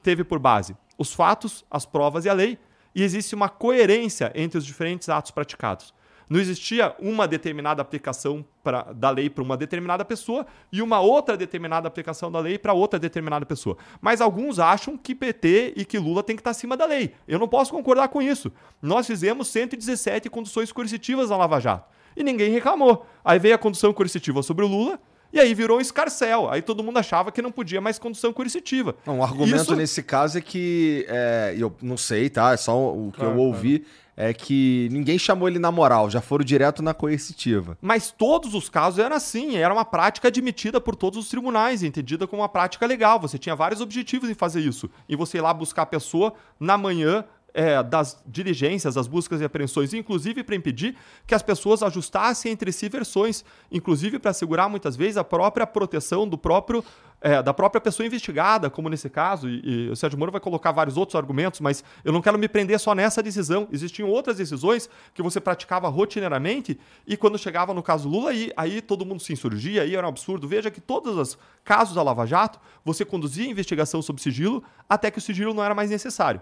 teve 0.04 0.24
por 0.24 0.40
base 0.40 0.76
os 0.98 1.14
fatos, 1.14 1.66
as 1.72 1.86
provas 1.86 2.26
e 2.26 2.30
a 2.30 2.34
lei, 2.34 2.60
e 2.94 3.02
existe 3.02 3.34
uma 3.34 3.48
coerência 3.48 4.32
entre 4.36 4.58
os 4.58 4.66
diferentes 4.66 5.08
atos 5.08 5.32
praticados. 5.32 5.94
Não 6.30 6.40
existia 6.40 6.94
uma 7.00 7.28
determinada 7.28 7.82
aplicação 7.82 8.46
pra, 8.64 8.84
da 8.94 9.10
lei 9.10 9.30
para 9.30 9.44
uma 9.44 9.58
determinada 9.58 10.06
pessoa 10.06 10.46
e 10.72 10.82
uma 10.82 11.00
outra 11.00 11.36
determinada 11.36 11.88
aplicação 11.88 12.32
da 12.32 12.40
lei 12.40 12.60
para 12.60 12.72
outra 12.74 13.00
determinada 13.00 13.46
pessoa. 13.46 13.76
Mas 14.00 14.22
alguns 14.22 14.60
acham 14.60 14.96
que 14.96 15.16
PT 15.16 15.74
e 15.76 15.84
que 15.84 15.98
Lula 15.98 16.22
tem 16.22 16.36
que 16.36 16.42
estar 16.42 16.52
acima 16.52 16.78
da 16.78 16.86
lei. 16.86 17.14
Eu 17.28 17.40
não 17.40 17.48
posso 17.48 17.72
concordar 17.72 18.10
com 18.10 18.22
isso. 18.22 18.52
Nós 18.82 19.08
fizemos 19.08 19.48
117 19.48 20.30
conduções 20.30 20.72
coercitivas 20.72 21.32
na 21.32 21.38
Lava 21.38 21.60
Jato 21.60 21.90
e 22.16 22.24
ninguém 22.24 22.52
reclamou. 22.52 23.06
Aí 23.26 23.40
veio 23.40 23.56
a 23.56 23.58
condução 23.58 23.92
coercitiva 23.92 24.44
sobre 24.44 24.64
o 24.64 24.68
Lula 24.68 25.00
e 25.32 25.40
aí 25.40 25.54
virou 25.54 25.78
um 25.78 25.82
escarcel. 25.82 26.50
Aí 26.50 26.62
todo 26.62 26.84
mundo 26.84 26.98
achava 26.98 27.32
que 27.32 27.42
não 27.42 27.52
podia 27.52 27.80
mais 27.80 27.98
condução 28.00 28.34
coercitiva. 28.34 28.96
Não, 29.06 29.20
o 29.20 29.24
argumento 29.24 29.56
Isso- 29.64 29.76
nesse 29.76 30.04
caso 30.04 30.38
é 30.38 30.42
que. 30.42 31.06
é, 31.08 31.56
eu 31.58 31.76
não 31.82 31.98
sei, 31.98 32.30
tá? 32.30 32.54
É 32.54 32.58
só 32.58 32.94
o 32.94 33.12
que 33.12 33.20
Claro, 33.20 33.36
eu 33.36 33.40
ouvi. 33.40 33.86
É 34.22 34.34
que 34.34 34.90
ninguém 34.92 35.18
chamou 35.18 35.48
ele 35.48 35.60
na 35.60 35.72
moral, 35.72 36.10
já 36.10 36.20
foram 36.20 36.44
direto 36.44 36.84
na 36.84 36.94
coercitiva. 36.94 37.78
Mas 37.82 38.12
todos 38.12 38.54
os 38.54 38.68
casos 38.68 39.00
eram 39.00 39.16
assim, 39.16 39.56
era 39.56 39.74
uma 39.74 39.86
prática 39.86 40.28
admitida 40.28 40.82
por 40.82 40.94
todos 40.94 41.18
os 41.18 41.30
tribunais, 41.30 41.84
entendida 41.84 42.28
como 42.28 42.42
uma 42.42 42.50
prática 42.50 42.86
legal. 42.86 43.18
Você 43.22 43.38
tinha 43.38 43.56
vários 43.56 43.80
objetivos 43.80 44.30
em 44.30 44.34
fazer 44.34 44.60
isso. 44.60 44.90
E 45.08 45.16
você 45.16 45.38
ir 45.38 45.42
lá 45.42 45.54
buscar 45.54 45.84
a 45.84 45.86
pessoa 45.86 46.34
na 46.60 46.78
manhã 46.78 47.24
é, 47.54 47.82
das 47.82 48.22
diligências, 48.26 48.96
das 48.96 49.08
buscas 49.08 49.42
e 49.42 49.44
apreensões, 49.44 49.94
inclusive 49.94 50.44
para 50.44 50.56
impedir 50.56 50.96
que 51.26 51.34
as 51.34 51.42
pessoas 51.42 51.82
ajustassem 51.82 52.52
entre 52.52 52.72
si 52.72 52.90
versões, 52.90 53.44
inclusive 53.72 54.20
para 54.20 54.32
assegurar 54.32 54.70
muitas 54.70 54.96
vezes 54.96 55.18
a 55.18 55.24
própria 55.24 55.66
proteção 55.66 56.28
do 56.28 56.38
próprio 56.38 56.84
é, 57.22 57.44
da 57.44 57.54
própria 57.54 57.82
pessoa 57.82 58.06
investigada, 58.06 58.70
como 58.70 58.90
nesse 58.90 59.10
caso, 59.10 59.50
e, 59.50 59.88
e 59.88 59.90
o 59.90 59.96
Sérgio 59.96 60.18
Moro 60.18 60.32
vai 60.32 60.40
colocar 60.40 60.72
vários 60.72 60.98
outros 60.98 61.16
argumentos, 61.16 61.60
mas 61.60 61.84
eu 62.04 62.14
não 62.14 62.22
quero 62.22 62.38
me 62.38 62.48
prender 62.48 62.80
só 62.80 62.96
nessa 62.96 63.22
decisão. 63.22 63.68
Existiam 63.72 64.10
outras 64.10 64.38
decisões 64.38 64.90
que 65.14 65.22
você 65.22 65.40
praticava 65.40 65.90
rotineiramente 65.90 66.80
e 67.06 67.18
quando 67.18 67.38
chegava 67.38 67.74
no 67.74 67.84
caso 67.84 68.08
Lula, 68.08 68.32
aí, 68.32 68.52
aí 68.56 68.82
todo 68.82 69.06
mundo 69.06 69.22
se 69.22 69.34
insurgia, 69.34 69.82
aí 69.82 69.96
era 69.96 70.06
um 70.06 70.10
absurdo. 70.10 70.48
Veja 70.48 70.72
que 70.72 70.80
todos 70.80 71.18
os 71.18 71.38
casos 71.64 71.96
da 71.96 72.04
Lava 72.04 72.26
Jato, 72.26 72.60
você 72.86 73.04
conduzia 73.04 73.50
investigação 73.50 74.02
sob 74.02 74.22
sigilo 74.22 74.64
até 74.88 75.12
que 75.12 75.18
o 75.18 75.22
sigilo 75.22 75.54
não 75.54 75.64
era 75.64 75.76
mais 75.76 75.90
necessário. 75.90 76.42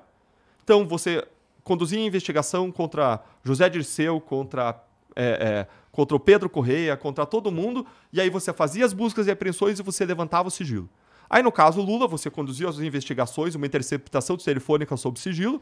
Então, 0.63 0.87
você 0.87 1.25
conduzia 1.63 1.99
investigação 1.99 2.71
contra 2.71 3.21
José 3.43 3.69
Dirceu, 3.69 4.21
contra, 4.21 4.81
é, 5.17 5.23
é, 5.23 5.67
contra 5.91 6.15
o 6.15 6.19
Pedro 6.19 6.47
Correia, 6.47 6.95
contra 6.95 7.25
todo 7.25 7.51
mundo, 7.51 7.83
e 8.13 8.21
aí 8.21 8.29
você 8.29 8.53
fazia 8.53 8.85
as 8.85 8.93
buscas 8.93 9.25
e 9.25 9.31
apreensões 9.31 9.79
e 9.79 9.83
você 9.83 10.05
levantava 10.05 10.47
o 10.47 10.51
sigilo. 10.51 10.87
Aí, 11.27 11.41
no 11.41 11.51
caso 11.51 11.81
Lula, 11.81 12.07
você 12.07 12.29
conduzia 12.29 12.69
as 12.69 12.77
investigações, 12.79 13.55
uma 13.55 13.65
interceptação 13.65 14.37
telefônica 14.37 14.95
sob 14.95 15.19
sigilo, 15.19 15.59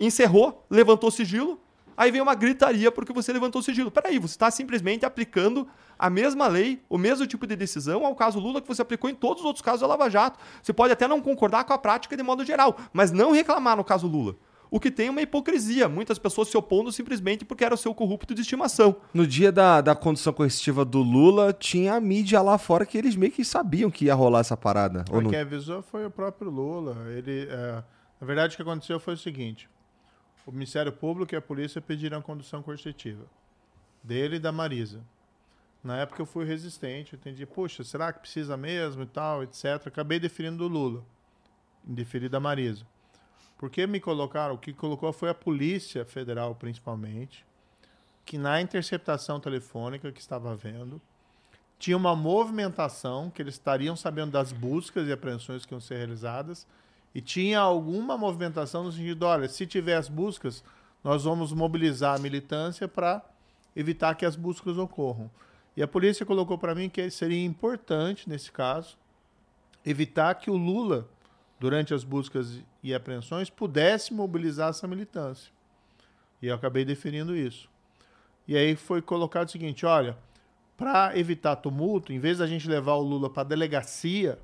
encerrou, 0.00 0.64
levantou 0.70 1.10
o 1.10 1.12
sigilo, 1.12 1.60
aí 1.94 2.10
vem 2.10 2.22
uma 2.22 2.34
gritaria 2.34 2.90
porque 2.90 3.12
você 3.12 3.32
levantou 3.34 3.60
o 3.60 3.62
sigilo. 3.62 3.90
Peraí, 3.90 4.18
você 4.18 4.34
está 4.34 4.50
simplesmente 4.50 5.04
aplicando 5.04 5.68
a 5.98 6.08
mesma 6.08 6.48
lei, 6.48 6.82
o 6.88 6.96
mesmo 6.96 7.26
tipo 7.26 7.46
de 7.46 7.54
decisão 7.54 8.04
ao 8.04 8.14
caso 8.16 8.40
Lula 8.40 8.62
que 8.62 8.68
você 8.68 8.80
aplicou 8.80 9.10
em 9.10 9.14
todos 9.14 9.42
os 9.42 9.46
outros 9.46 9.62
casos 9.62 9.82
da 9.82 9.86
Lava 9.86 10.08
Jato. 10.08 10.38
Você 10.62 10.72
pode 10.72 10.92
até 10.92 11.06
não 11.06 11.20
concordar 11.20 11.64
com 11.64 11.74
a 11.74 11.78
prática 11.78 12.16
de 12.16 12.22
modo 12.22 12.44
geral, 12.44 12.76
mas 12.92 13.12
não 13.12 13.30
reclamar 13.30 13.76
no 13.76 13.84
caso 13.84 14.06
Lula. 14.06 14.36
O 14.70 14.80
que 14.80 14.90
tem 14.90 15.08
é 15.08 15.10
uma 15.10 15.22
hipocrisia, 15.22 15.88
muitas 15.88 16.18
pessoas 16.18 16.48
se 16.48 16.56
opondo 16.56 16.90
simplesmente 16.90 17.44
porque 17.44 17.64
era 17.64 17.74
o 17.74 17.78
seu 17.78 17.94
corrupto 17.94 18.34
de 18.34 18.42
estimação. 18.42 18.96
No 19.14 19.26
dia 19.26 19.52
da, 19.52 19.80
da 19.80 19.94
condução 19.94 20.32
coercitiva 20.32 20.84
do 20.84 21.02
Lula, 21.02 21.52
tinha 21.52 21.94
a 21.94 22.00
mídia 22.00 22.42
lá 22.42 22.58
fora 22.58 22.84
que 22.84 22.98
eles 22.98 23.16
meio 23.16 23.32
que 23.32 23.44
sabiam 23.44 23.90
que 23.90 24.06
ia 24.06 24.14
rolar 24.14 24.40
essa 24.40 24.56
parada. 24.56 25.04
Ou 25.08 25.16
Mas 25.16 25.24
não? 25.24 25.30
Quem 25.30 25.40
avisou 25.40 25.82
foi 25.82 26.04
o 26.04 26.10
próprio 26.10 26.50
Lula. 26.50 26.96
Ele, 27.10 27.46
é, 27.48 27.82
na 28.20 28.26
verdade, 28.26 28.54
o 28.54 28.56
que 28.56 28.62
aconteceu 28.62 28.98
foi 28.98 29.14
o 29.14 29.18
seguinte: 29.18 29.68
o 30.44 30.52
Ministério 30.52 30.92
Público 30.92 31.34
e 31.34 31.36
a 31.36 31.42
polícia 31.42 31.80
pediram 31.80 32.18
a 32.18 32.22
condução 32.22 32.62
coercitiva 32.62 33.24
dele 34.02 34.36
e 34.36 34.38
da 34.38 34.52
Marisa. 34.52 35.02
Na 35.82 35.98
época 35.98 36.22
eu 36.22 36.26
fui 36.26 36.44
resistente, 36.44 37.12
eu 37.12 37.18
entendi, 37.18 37.44
puxa, 37.46 37.84
será 37.84 38.12
que 38.12 38.20
precisa 38.20 38.56
mesmo 38.56 39.02
e 39.02 39.06
tal, 39.06 39.42
etc. 39.42 39.86
Acabei 39.86 40.18
deferindo 40.18 40.58
do 40.58 40.68
Lula, 40.68 41.04
indeferi 41.86 42.28
da 42.28 42.40
Marisa. 42.40 42.84
Por 43.56 43.70
que 43.70 43.86
me 43.86 44.00
colocaram? 44.00 44.54
O 44.54 44.58
que 44.58 44.72
colocou 44.72 45.12
foi 45.12 45.30
a 45.30 45.34
Polícia 45.34 46.04
Federal, 46.04 46.54
principalmente, 46.54 47.44
que 48.24 48.36
na 48.36 48.60
interceptação 48.60 49.40
telefônica 49.40 50.12
que 50.12 50.20
estava 50.20 50.52
havendo, 50.52 51.00
tinha 51.78 51.96
uma 51.96 52.16
movimentação, 52.16 53.30
que 53.30 53.40
eles 53.40 53.54
estariam 53.54 53.96
sabendo 53.96 54.32
das 54.32 54.52
buscas 54.52 55.08
e 55.08 55.12
apreensões 55.12 55.64
que 55.64 55.72
iam 55.72 55.80
ser 55.80 55.96
realizadas, 55.96 56.66
e 57.14 57.20
tinha 57.20 57.60
alguma 57.60 58.16
movimentação 58.18 58.84
no 58.84 58.92
sentido, 58.92 59.24
olha, 59.24 59.48
se 59.48 59.66
tiver 59.66 59.96
as 59.96 60.08
buscas, 60.08 60.62
nós 61.02 61.24
vamos 61.24 61.52
mobilizar 61.52 62.16
a 62.16 62.18
militância 62.18 62.86
para 62.86 63.24
evitar 63.74 64.14
que 64.16 64.26
as 64.26 64.36
buscas 64.36 64.76
ocorram. 64.76 65.30
E 65.76 65.82
a 65.82 65.88
polícia 65.88 66.26
colocou 66.26 66.58
para 66.58 66.74
mim 66.74 66.88
que 66.88 67.10
seria 67.10 67.44
importante, 67.44 68.28
nesse 68.28 68.50
caso, 68.50 68.98
evitar 69.84 70.34
que 70.34 70.50
o 70.50 70.56
Lula, 70.56 71.08
durante 71.58 71.94
as 71.94 72.04
buscas 72.04 72.62
e 72.82 72.94
apreensões, 72.94 73.50
pudesse 73.50 74.12
mobilizar 74.12 74.70
essa 74.70 74.86
militância. 74.86 75.52
E 76.40 76.46
eu 76.46 76.54
acabei 76.54 76.84
definindo 76.84 77.34
isso. 77.36 77.68
E 78.46 78.56
aí 78.56 78.76
foi 78.76 79.00
colocado 79.02 79.48
o 79.48 79.50
seguinte: 79.50 79.86
olha, 79.86 80.16
para 80.76 81.16
evitar 81.18 81.56
tumulto, 81.56 82.12
em 82.12 82.18
vez 82.18 82.38
da 82.38 82.46
gente 82.46 82.68
levar 82.68 82.94
o 82.94 83.02
Lula 83.02 83.30
para 83.30 83.42
a 83.42 83.46
delegacia, 83.46 84.38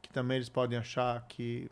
que 0.00 0.10
também 0.12 0.36
eles 0.36 0.48
podem 0.48 0.78
achar 0.78 1.24
que 1.28 1.70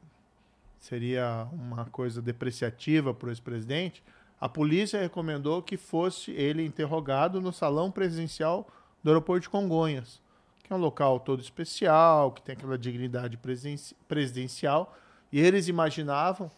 seria 0.79 1.47
uma 1.53 1.85
coisa 1.87 2.23
depreciativa 2.23 3.13
para 3.13 3.29
o 3.29 3.31
ex-presidente, 3.31 4.03
a 4.41 4.49
polícia 4.49 4.99
recomendou 4.99 5.63
que 5.63 5.77
fosse 5.77 6.31
ele 6.31 6.65
interrogado 6.65 7.41
no 7.41 7.53
salão 7.53 7.91
presidencial 7.91 8.67
do 9.03 9.11
aeroporto 9.11 9.43
de 9.43 9.51
Congonhas, 9.51 10.23
que 10.71 10.75
é 10.75 10.77
um 10.77 10.81
local 10.81 11.19
todo 11.19 11.41
especial, 11.41 12.31
que 12.31 12.41
tem 12.41 12.53
aquela 12.53 12.79
dignidade 12.79 13.37
presidenci- 13.37 13.97
presidencial, 14.07 14.97
e 15.33 15.41
eles 15.41 15.67
imaginavam 15.67 16.49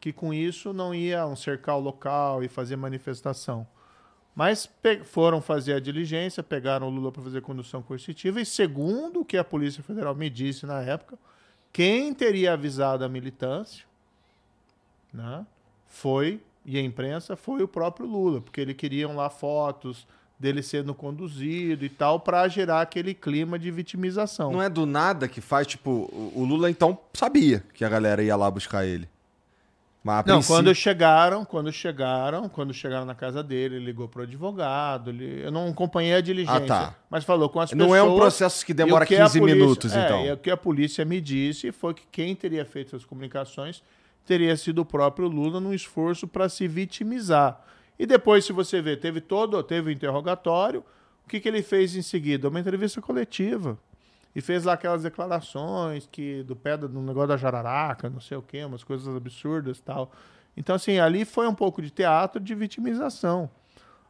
que 0.00 0.10
com 0.10 0.32
isso 0.32 0.72
não 0.72 0.94
iam 0.94 1.36
cercar 1.36 1.76
o 1.76 1.80
local 1.80 2.42
e 2.42 2.48
fazer 2.48 2.76
manifestação. 2.76 3.66
Mas 4.34 4.70
foram 5.04 5.42
fazer 5.42 5.74
a 5.74 5.80
diligência, 5.80 6.42
pegaram 6.42 6.86
o 6.86 6.90
Lula 6.90 7.12
para 7.12 7.22
fazer 7.22 7.42
condução 7.42 7.82
coercitiva, 7.82 8.40
e 8.40 8.46
segundo 8.46 9.20
o 9.20 9.24
que 9.24 9.36
a 9.36 9.44
Polícia 9.44 9.82
Federal 9.82 10.14
me 10.14 10.30
disse 10.30 10.64
na 10.64 10.80
época, 10.80 11.18
quem 11.70 12.14
teria 12.14 12.54
avisado 12.54 13.04
a 13.04 13.08
militância 13.08 13.84
né, 15.12 15.44
foi, 15.86 16.40
e 16.64 16.78
a 16.78 16.80
imprensa, 16.80 17.36
foi 17.36 17.62
o 17.62 17.68
próprio 17.68 18.06
Lula, 18.06 18.40
porque 18.40 18.62
eles 18.62 18.76
queriam 18.76 19.14
lá 19.14 19.28
fotos 19.28 20.06
dele 20.38 20.62
sendo 20.62 20.94
conduzido 20.94 21.84
e 21.84 21.88
tal, 21.88 22.20
para 22.20 22.46
gerar 22.48 22.80
aquele 22.80 23.12
clima 23.12 23.58
de 23.58 23.70
vitimização. 23.70 24.52
Não 24.52 24.62
é 24.62 24.68
do 24.68 24.86
nada 24.86 25.26
que 25.26 25.40
faz, 25.40 25.66
tipo, 25.66 26.08
o 26.34 26.44
Lula 26.44 26.70
então 26.70 26.96
sabia 27.12 27.62
que 27.74 27.84
a 27.84 27.88
galera 27.88 28.22
ia 28.22 28.36
lá 28.36 28.50
buscar 28.50 28.86
ele. 28.86 29.08
Mas 30.04 30.18
Não, 30.26 30.34
princípio- 30.36 30.54
quando 30.56 30.74
chegaram, 30.76 31.44
quando 31.44 31.72
chegaram, 31.72 32.48
quando 32.48 32.72
chegaram 32.72 33.04
na 33.04 33.16
casa 33.16 33.42
dele, 33.42 33.76
ele 33.76 33.84
ligou 33.86 34.08
pro 34.08 34.22
advogado, 34.22 35.10
ele- 35.10 35.42
eu 35.44 35.50
não 35.50 35.68
acompanhei 35.68 36.14
a 36.14 36.20
diligência, 36.20 36.62
Ah, 36.62 36.90
tá. 36.90 36.94
mas 37.10 37.24
falou 37.24 37.48
com 37.48 37.60
as 37.60 37.72
Não 37.72 37.86
pessoas. 37.88 37.98
é 37.98 38.02
um 38.04 38.16
processo 38.16 38.64
que 38.64 38.72
demora 38.72 39.04
que 39.04 39.16
a 39.16 39.24
15 39.24 39.40
polícia- 39.40 39.60
minutos, 39.60 39.96
é, 39.96 40.04
então. 40.04 40.24
E 40.24 40.32
o 40.32 40.36
que 40.36 40.50
a 40.52 40.56
polícia 40.56 41.04
me 41.04 41.20
disse 41.20 41.72
foi 41.72 41.94
que 41.94 42.04
quem 42.12 42.34
teria 42.36 42.64
feito 42.64 42.94
as 42.94 43.04
comunicações 43.04 43.82
teria 44.24 44.56
sido 44.56 44.82
o 44.82 44.84
próprio 44.84 45.26
Lula 45.26 45.58
num 45.58 45.74
esforço 45.74 46.28
para 46.28 46.48
se 46.48 46.68
vitimizar. 46.68 47.60
E 47.98 48.06
depois, 48.06 48.44
se 48.44 48.52
você 48.52 48.80
ver, 48.80 49.00
teve 49.00 49.20
todo, 49.20 49.62
teve 49.62 49.92
interrogatório, 49.92 50.84
o 51.24 51.28
que, 51.28 51.40
que 51.40 51.48
ele 51.48 51.62
fez 51.62 51.96
em 51.96 52.02
seguida? 52.02 52.48
Uma 52.48 52.60
entrevista 52.60 53.02
coletiva. 53.02 53.78
E 54.34 54.40
fez 54.40 54.64
lá 54.64 54.74
aquelas 54.74 55.02
declarações 55.02 56.08
que 56.10 56.42
do 56.44 56.54
pé 56.54 56.76
do, 56.76 56.88
negócio 56.88 57.28
da 57.28 57.36
jararaca, 57.36 58.08
não 58.08 58.20
sei 58.20 58.36
o 58.36 58.42
quê, 58.42 58.64
umas 58.64 58.84
coisas 58.84 59.08
absurdas 59.14 59.80
tal. 59.80 60.12
Então, 60.56 60.76
assim, 60.76 60.98
ali 60.98 61.24
foi 61.24 61.48
um 61.48 61.54
pouco 61.54 61.82
de 61.82 61.90
teatro 61.90 62.40
de 62.40 62.54
vitimização. 62.54 63.50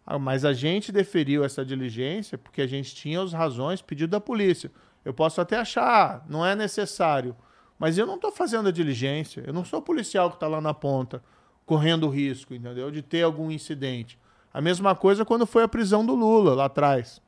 Ah, 0.07 0.19
Mas 0.19 0.45
a 0.45 0.53
gente 0.53 0.93
deferiu 0.93 1.45
essa 1.45 1.65
diligência 1.65 2.37
porque 2.37 2.63
a 2.63 2.67
gente 2.67 2.95
tinha 2.95 3.23
as 3.23 3.33
razões 3.33 3.81
pedido 3.81 4.11
da 4.11 4.21
polícia. 4.21 4.71
Eu 5.05 5.15
posso 5.15 5.41
até 5.41 5.57
achar, 5.57 6.25
não 6.29 6.45
é 6.45 6.55
necessário. 6.55 7.35
Mas 7.79 7.97
eu 7.97 8.07
não 8.07 8.17
estou 8.17 8.33
fazendo 8.33 8.69
a 8.69 8.73
diligência. 8.73 9.43
Eu 9.47 9.53
não 9.53 9.65
sou 9.65 9.81
policial 9.81 10.31
que 10.31 10.37
está 10.37 10.49
lá 10.49 10.61
na 10.61 10.75
ponta, 10.75 11.23
correndo 11.69 12.09
risco, 12.09 12.55
entendeu? 12.55 12.91
De 12.91 13.03
ter 13.03 13.23
algum 13.23 13.51
incidente. 13.51 14.19
A 14.53 14.59
mesma 14.59 14.97
coisa 14.97 15.23
quando 15.23 15.47
foi 15.47 15.63
a 15.63 15.69
prisão 15.69 16.05
do 16.05 16.15
Lula 16.15 16.55
lá 16.55 16.65
atrás. 16.65 17.21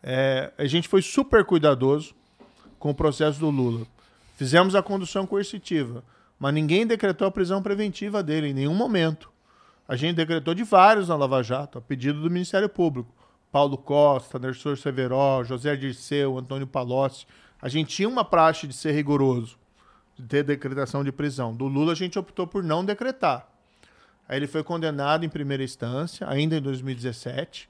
É, 0.00 0.52
a 0.56 0.64
gente 0.66 0.86
foi 0.86 1.02
super 1.02 1.44
cuidadoso 1.44 2.14
com 2.78 2.90
o 2.90 2.94
processo 2.94 3.40
do 3.40 3.50
Lula. 3.50 3.84
Fizemos 4.36 4.76
a 4.76 4.82
condução 4.82 5.26
coercitiva, 5.26 6.04
mas 6.38 6.54
ninguém 6.54 6.86
decretou 6.86 7.26
a 7.26 7.32
prisão 7.32 7.60
preventiva 7.60 8.22
dele 8.22 8.48
em 8.48 8.54
nenhum 8.54 8.74
momento. 8.74 9.30
a 9.88 9.96
gente 9.96 10.14
decretou 10.14 10.54
de 10.54 10.62
vários 10.62 11.08
na 11.08 11.16
Lava 11.16 11.42
Jato, 11.42 11.78
a 11.78 11.80
pedido 11.80 12.22
do 12.22 12.30
Ministério 12.30 12.68
Público. 12.68 13.12
Paulo 13.50 13.76
Costa, 13.76 14.38
Nerson 14.38 14.76
Severó, 14.76 15.42
José 15.42 15.74
Dirceu, 15.74 16.38
Antônio 16.38 16.66
Palocci. 16.66 17.26
A 17.60 17.68
gente 17.68 17.94
tinha 17.94 18.08
uma 18.08 18.24
praxe 18.24 18.66
de 18.68 18.72
ser 18.72 18.92
rigoroso, 18.92 19.58
ter 20.28 20.42
decretação 20.42 21.02
de 21.02 21.12
prisão. 21.12 21.54
Do 21.54 21.66
Lula 21.66 21.92
a 21.92 21.96
gente 21.96 22.18
optou 22.18 22.46
por 22.46 22.62
não 22.62 22.84
decretar. 22.84 23.48
Aí 24.28 24.38
ele 24.38 24.46
foi 24.46 24.62
condenado 24.62 25.24
em 25.24 25.28
primeira 25.28 25.62
instância, 25.62 26.28
ainda 26.28 26.56
em 26.56 26.60
2017. 26.60 27.68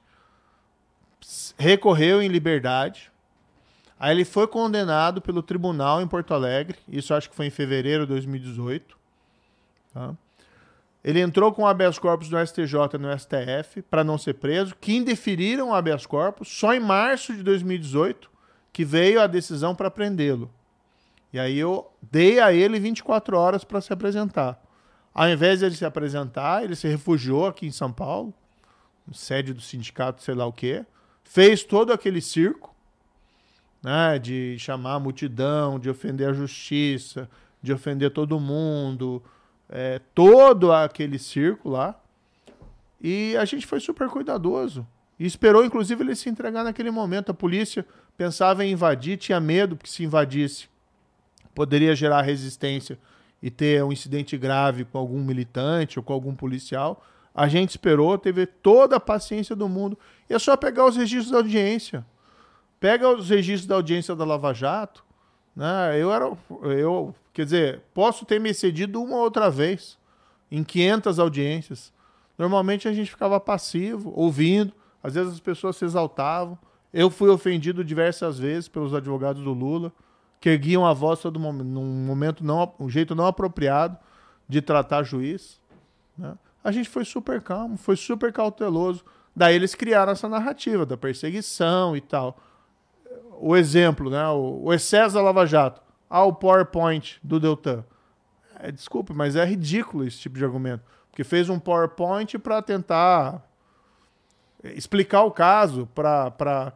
Recorreu 1.57 2.21
em 2.21 2.27
liberdade. 2.27 3.11
Aí 3.99 4.15
ele 4.15 4.25
foi 4.25 4.47
condenado 4.47 5.21
pelo 5.21 5.41
tribunal 5.41 6.01
em 6.01 6.07
Porto 6.07 6.33
Alegre. 6.33 6.77
Isso 6.87 7.13
acho 7.13 7.29
que 7.29 7.35
foi 7.35 7.47
em 7.47 7.51
fevereiro 7.51 8.05
de 8.05 8.13
2018. 8.13 8.97
Tá? 9.93 10.13
Ele 11.03 11.19
entrou 11.19 11.51
com 11.51 11.67
habeas 11.67 11.99
corpus 11.99 12.29
no 12.29 12.45
STJ 12.45 12.75
e 12.93 12.97
no 12.97 13.17
STF 13.17 13.81
para 13.81 14.03
não 14.03 14.17
ser 14.17 14.35
preso, 14.35 14.75
que 14.79 14.95
indeferiram 14.95 15.69
o 15.69 15.73
habeas 15.73 16.05
corpus 16.05 16.47
só 16.47 16.73
em 16.73 16.79
março 16.79 17.33
de 17.33 17.43
2018, 17.43 18.31
que 18.71 18.85
veio 18.85 19.21
a 19.21 19.27
decisão 19.27 19.75
para 19.75 19.91
prendê-lo. 19.91 20.49
E 21.33 21.39
aí 21.39 21.57
eu 21.57 21.91
dei 21.99 22.39
a 22.39 22.53
ele 22.53 22.79
24 22.79 23.35
horas 23.35 23.63
para 23.63 23.81
se 23.81 23.91
apresentar. 23.91 24.63
Ao 25.11 25.27
invés 25.27 25.59
de 25.59 25.65
ele 25.65 25.75
se 25.75 25.83
apresentar, 25.83 26.63
ele 26.63 26.75
se 26.75 26.87
refugiou 26.87 27.47
aqui 27.47 27.65
em 27.65 27.71
São 27.71 27.91
Paulo, 27.91 28.31
sede 29.11 29.51
do 29.51 29.61
sindicato, 29.61 30.21
sei 30.21 30.35
lá 30.35 30.45
o 30.45 30.53
quê, 30.53 30.85
fez 31.23 31.63
todo 31.63 31.91
aquele 31.91 32.21
circo, 32.21 32.73
né, 33.81 34.19
de 34.19 34.57
chamar 34.59 34.93
a 34.93 34.99
multidão, 34.99 35.79
de 35.79 35.89
ofender 35.89 36.29
a 36.29 36.33
justiça, 36.33 37.27
de 37.61 37.73
ofender 37.73 38.11
todo 38.11 38.39
mundo, 38.39 39.21
é, 39.67 39.99
todo 40.13 40.71
aquele 40.71 41.17
circo 41.17 41.67
lá. 41.67 41.99
E 43.01 43.35
a 43.37 43.45
gente 43.45 43.65
foi 43.65 43.79
super 43.79 44.07
cuidadoso. 44.07 44.87
E 45.19 45.25
esperou, 45.25 45.65
inclusive, 45.65 46.03
ele 46.03 46.15
se 46.15 46.29
entregar 46.29 46.63
naquele 46.63 46.91
momento. 46.91 47.31
A 47.31 47.33
polícia 47.33 47.85
pensava 48.15 48.63
em 48.63 48.71
invadir, 48.71 49.17
tinha 49.17 49.39
medo 49.39 49.75
que 49.75 49.89
se 49.89 50.03
invadisse 50.03 50.72
poderia 51.53 51.95
gerar 51.95 52.21
resistência 52.21 52.97
e 53.41 53.51
ter 53.51 53.83
um 53.83 53.91
incidente 53.91 54.37
grave 54.37 54.85
com 54.85 54.97
algum 54.97 55.21
militante 55.21 55.99
ou 55.99 56.03
com 56.03 56.13
algum 56.13 56.33
policial. 56.33 57.03
A 57.35 57.47
gente 57.47 57.71
esperou, 57.71 58.17
teve 58.17 58.45
toda 58.45 58.95
a 58.97 58.99
paciência 58.99 59.55
do 59.55 59.67
mundo. 59.67 59.97
E 60.29 60.33
é 60.33 60.39
só 60.39 60.55
pegar 60.55 60.85
os 60.85 60.95
registros 60.95 61.31
da 61.31 61.37
audiência. 61.37 62.05
Pega 62.79 63.09
os 63.09 63.29
registros 63.29 63.65
da 63.67 63.75
audiência 63.75 64.15
da 64.15 64.23
Lava 64.23 64.53
Jato. 64.53 65.03
Né? 65.55 65.99
Eu 65.99 66.13
era. 66.13 66.31
Eu, 66.63 67.13
quer 67.33 67.45
dizer, 67.45 67.81
posso 67.93 68.25
ter 68.25 68.39
me 68.39 68.49
excedido 68.49 69.01
uma 69.01 69.17
outra 69.17 69.49
vez 69.49 69.97
em 70.51 70.63
500 70.63 71.19
audiências. 71.19 71.93
Normalmente 72.37 72.87
a 72.87 72.93
gente 72.93 73.09
ficava 73.09 73.39
passivo, 73.39 74.13
ouvindo. 74.15 74.73
Às 75.01 75.15
vezes 75.15 75.33
as 75.33 75.39
pessoas 75.39 75.75
se 75.75 75.85
exaltavam. 75.85 76.57
Eu 76.93 77.09
fui 77.09 77.29
ofendido 77.29 77.83
diversas 77.83 78.37
vezes 78.37 78.67
pelos 78.67 78.93
advogados 78.93 79.43
do 79.43 79.51
Lula, 79.51 79.91
que 80.43 80.49
erguiam 80.49 80.85
a 80.85 80.91
voz 80.91 81.21
todo 81.21 81.39
momento, 81.39 81.63
num 81.63 82.05
momento 82.05 82.43
não, 82.43 82.73
um 82.77 82.89
jeito 82.89 83.15
não 83.15 83.25
apropriado 83.25 83.97
de 84.45 84.61
tratar 84.61 85.01
juiz. 85.03 85.61
Né? 86.17 86.37
A 86.61 86.69
gente 86.69 86.89
foi 86.89 87.05
super 87.05 87.41
calmo, 87.41 87.77
foi 87.77 87.95
super 87.95 88.33
cauteloso. 88.33 89.05
Daí 89.33 89.55
eles 89.55 89.73
criaram 89.73 90.11
essa 90.11 90.27
narrativa 90.27 90.85
da 90.85 90.97
perseguição 90.97 91.95
e 91.95 92.01
tal 92.01 92.37
o 93.39 93.55
exemplo, 93.55 94.09
né? 94.09 94.27
O, 94.27 94.65
o, 94.65 94.73
excesso 94.73 95.15
da 95.15 95.21
Lava 95.21 95.45
Jato 95.45 95.81
ao 96.09 96.33
PowerPoint 96.33 97.21
do 97.23 97.39
Deltan. 97.39 97.85
É, 98.59 98.69
desculpe, 98.69 99.13
mas 99.13 99.37
é 99.37 99.45
ridículo 99.45 100.05
esse 100.05 100.19
tipo 100.19 100.37
de 100.37 100.43
argumento. 100.43 100.83
Porque 101.09 101.23
fez 101.23 101.49
um 101.49 101.57
PowerPoint 101.57 102.37
para 102.37 102.61
tentar 102.61 103.41
explicar 104.61 105.23
o 105.23 105.31
caso 105.31 105.87
para 105.95 106.73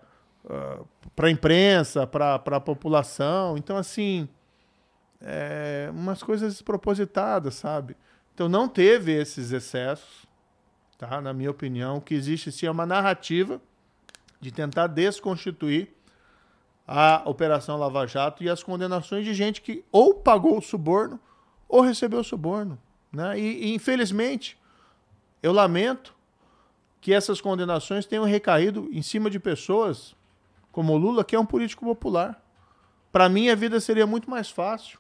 a 1.16 1.30
imprensa, 1.30 2.06
para 2.06 2.36
a 2.36 2.60
população. 2.60 3.58
Então, 3.58 3.78
assim, 3.78 4.28
é, 5.22 5.90
umas 5.92 6.22
coisas 6.22 6.54
despropositadas, 6.54 7.56
sabe? 7.56 7.96
Então, 8.34 8.48
não 8.48 8.68
teve 8.68 9.12
esses 9.12 9.52
excessos, 9.52 10.28
tá? 10.98 11.20
Na 11.22 11.34
minha 11.34 11.52
opinião. 11.52 11.98
O 11.98 12.02
que 12.02 12.14
existe, 12.14 12.52
sim, 12.52 12.66
é 12.66 12.72
uma 12.72 12.86
narrativa 12.86 13.62
de 14.40 14.52
tentar 14.52 14.88
desconstituir 14.88 15.90
a 16.88 17.22
Operação 17.26 17.78
Lava 17.78 18.06
Jato 18.08 18.44
e 18.44 18.50
as 18.50 18.64
condenações 18.64 19.26
de 19.26 19.34
gente 19.34 19.62
que 19.62 19.84
ou 19.92 20.14
pagou 20.14 20.58
o 20.58 20.62
suborno 20.62 21.20
ou 21.68 21.82
recebeu 21.82 22.20
o 22.20 22.24
suborno. 22.24 22.80
Né? 23.12 23.40
E, 23.40 23.66
e, 23.66 23.74
infelizmente, 23.74 24.58
eu 25.44 25.52
lamento 25.52 26.16
que 27.02 27.14
essas 27.14 27.42
condenações 27.42 28.06
tenham 28.06 28.24
recaído 28.24 28.90
em 28.92 29.02
cima 29.02 29.30
de 29.30 29.40
pessoas 29.40 30.16
como 30.78 30.94
o 30.94 30.98
Lula, 30.98 31.24
que 31.24 31.36
é 31.36 31.40
um 31.40 31.46
político 31.46 31.84
popular. 31.84 32.40
Para 33.12 33.28
mim, 33.28 33.50
a 33.50 33.56
vida 33.56 33.80
seria 33.80 34.06
muito 34.06 34.30
mais 34.30 34.48
fácil 34.48 35.00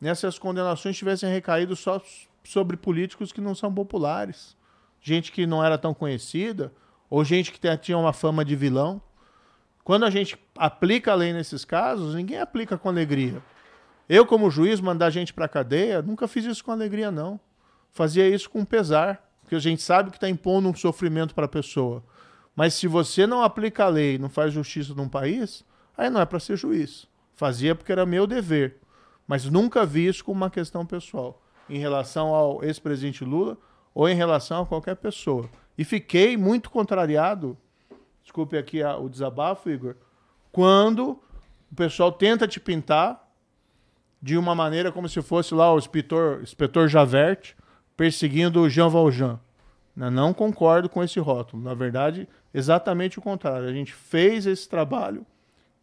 né, 0.00 0.14
se 0.14 0.26
as 0.26 0.38
condenações 0.38 0.96
tivessem 0.96 1.30
recaído 1.30 1.76
só 1.76 2.00
sobre 2.42 2.74
políticos 2.74 3.30
que 3.30 3.38
não 3.38 3.54
são 3.54 3.70
populares, 3.70 4.56
gente 4.98 5.30
que 5.30 5.46
não 5.46 5.62
era 5.62 5.76
tão 5.76 5.92
conhecida, 5.92 6.72
ou 7.10 7.22
gente 7.22 7.52
que 7.52 7.76
tinha 7.76 7.98
uma 7.98 8.14
fama 8.14 8.42
de 8.42 8.56
vilão. 8.56 8.98
Quando 9.84 10.06
a 10.06 10.10
gente 10.10 10.38
aplica 10.56 11.12
a 11.12 11.14
lei 11.14 11.34
nesses 11.34 11.66
casos, 11.66 12.14
ninguém 12.14 12.38
aplica 12.38 12.78
com 12.78 12.88
alegria. 12.88 13.42
Eu, 14.08 14.24
como 14.24 14.50
juiz, 14.50 14.80
mandar 14.80 15.10
gente 15.10 15.34
para 15.34 15.46
cadeia, 15.46 16.00
nunca 16.00 16.26
fiz 16.26 16.46
isso 16.46 16.64
com 16.64 16.72
alegria, 16.72 17.10
não. 17.10 17.38
Fazia 17.92 18.26
isso 18.26 18.48
com 18.48 18.64
pesar, 18.64 19.22
porque 19.42 19.54
a 19.54 19.58
gente 19.60 19.82
sabe 19.82 20.08
que 20.08 20.16
está 20.16 20.30
impondo 20.30 20.66
um 20.66 20.74
sofrimento 20.74 21.34
para 21.34 21.44
a 21.44 21.48
pessoa. 21.48 22.02
Mas 22.58 22.74
se 22.74 22.88
você 22.88 23.24
não 23.24 23.40
aplica 23.40 23.84
a 23.84 23.88
lei, 23.88 24.18
não 24.18 24.28
faz 24.28 24.52
justiça 24.52 24.92
num 24.92 25.08
país, 25.08 25.64
aí 25.96 26.10
não 26.10 26.20
é 26.20 26.26
para 26.26 26.40
ser 26.40 26.56
juiz. 26.56 27.06
Fazia 27.36 27.72
porque 27.72 27.92
era 27.92 28.04
meu 28.04 28.26
dever. 28.26 28.78
Mas 29.28 29.44
nunca 29.44 29.86
vi 29.86 30.08
isso 30.08 30.24
como 30.24 30.38
uma 30.38 30.50
questão 30.50 30.84
pessoal, 30.84 31.40
em 31.70 31.78
relação 31.78 32.34
ao 32.34 32.64
ex-presidente 32.64 33.24
Lula 33.24 33.56
ou 33.94 34.08
em 34.08 34.14
relação 34.16 34.62
a 34.62 34.66
qualquer 34.66 34.96
pessoa. 34.96 35.48
E 35.78 35.84
fiquei 35.84 36.36
muito 36.36 36.68
contrariado 36.68 37.56
desculpe 38.24 38.58
aqui 38.58 38.82
a, 38.82 38.98
o 38.98 39.08
desabafo, 39.08 39.70
Igor, 39.70 39.94
quando 40.50 41.18
o 41.70 41.74
pessoal 41.76 42.10
tenta 42.10 42.48
te 42.48 42.58
pintar 42.58 43.26
de 44.20 44.36
uma 44.36 44.54
maneira 44.54 44.90
como 44.90 45.08
se 45.08 45.22
fosse 45.22 45.54
lá 45.54 45.72
o 45.72 45.78
inspetor, 45.78 46.42
inspetor 46.42 46.88
Javert 46.88 47.54
perseguindo 47.96 48.60
o 48.60 48.68
Jean 48.68 48.88
Valjean. 48.88 49.40
Eu 50.00 50.10
não 50.10 50.32
concordo 50.32 50.88
com 50.88 51.02
esse 51.02 51.18
rótulo. 51.18 51.62
Na 51.62 51.74
verdade, 51.74 52.28
exatamente 52.54 53.18
o 53.18 53.22
contrário. 53.22 53.68
A 53.68 53.72
gente 53.72 53.92
fez 53.92 54.46
esse 54.46 54.68
trabalho 54.68 55.26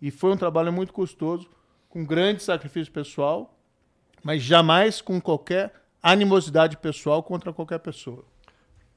e 0.01 0.09
foi 0.09 0.31
um 0.31 0.37
trabalho 0.37 0.71
muito 0.71 0.93
custoso, 0.93 1.49
com 1.89 2.05
grande 2.05 2.41
sacrifício 2.41 2.91
pessoal, 2.93 3.57
mas 4.23 4.41
jamais 4.41 5.01
com 5.01 5.19
qualquer 5.19 5.73
animosidade 6.01 6.77
pessoal 6.77 7.21
contra 7.21 7.51
qualquer 7.51 7.79
pessoa. 7.79 8.23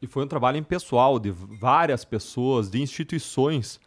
E 0.00 0.06
foi 0.06 0.24
um 0.24 0.28
trabalho 0.28 0.58
impessoal 0.58 1.18
de 1.18 1.30
várias 1.30 2.05
pessoas, 2.05 2.70
de 2.70 2.80
instituições, 2.80 3.80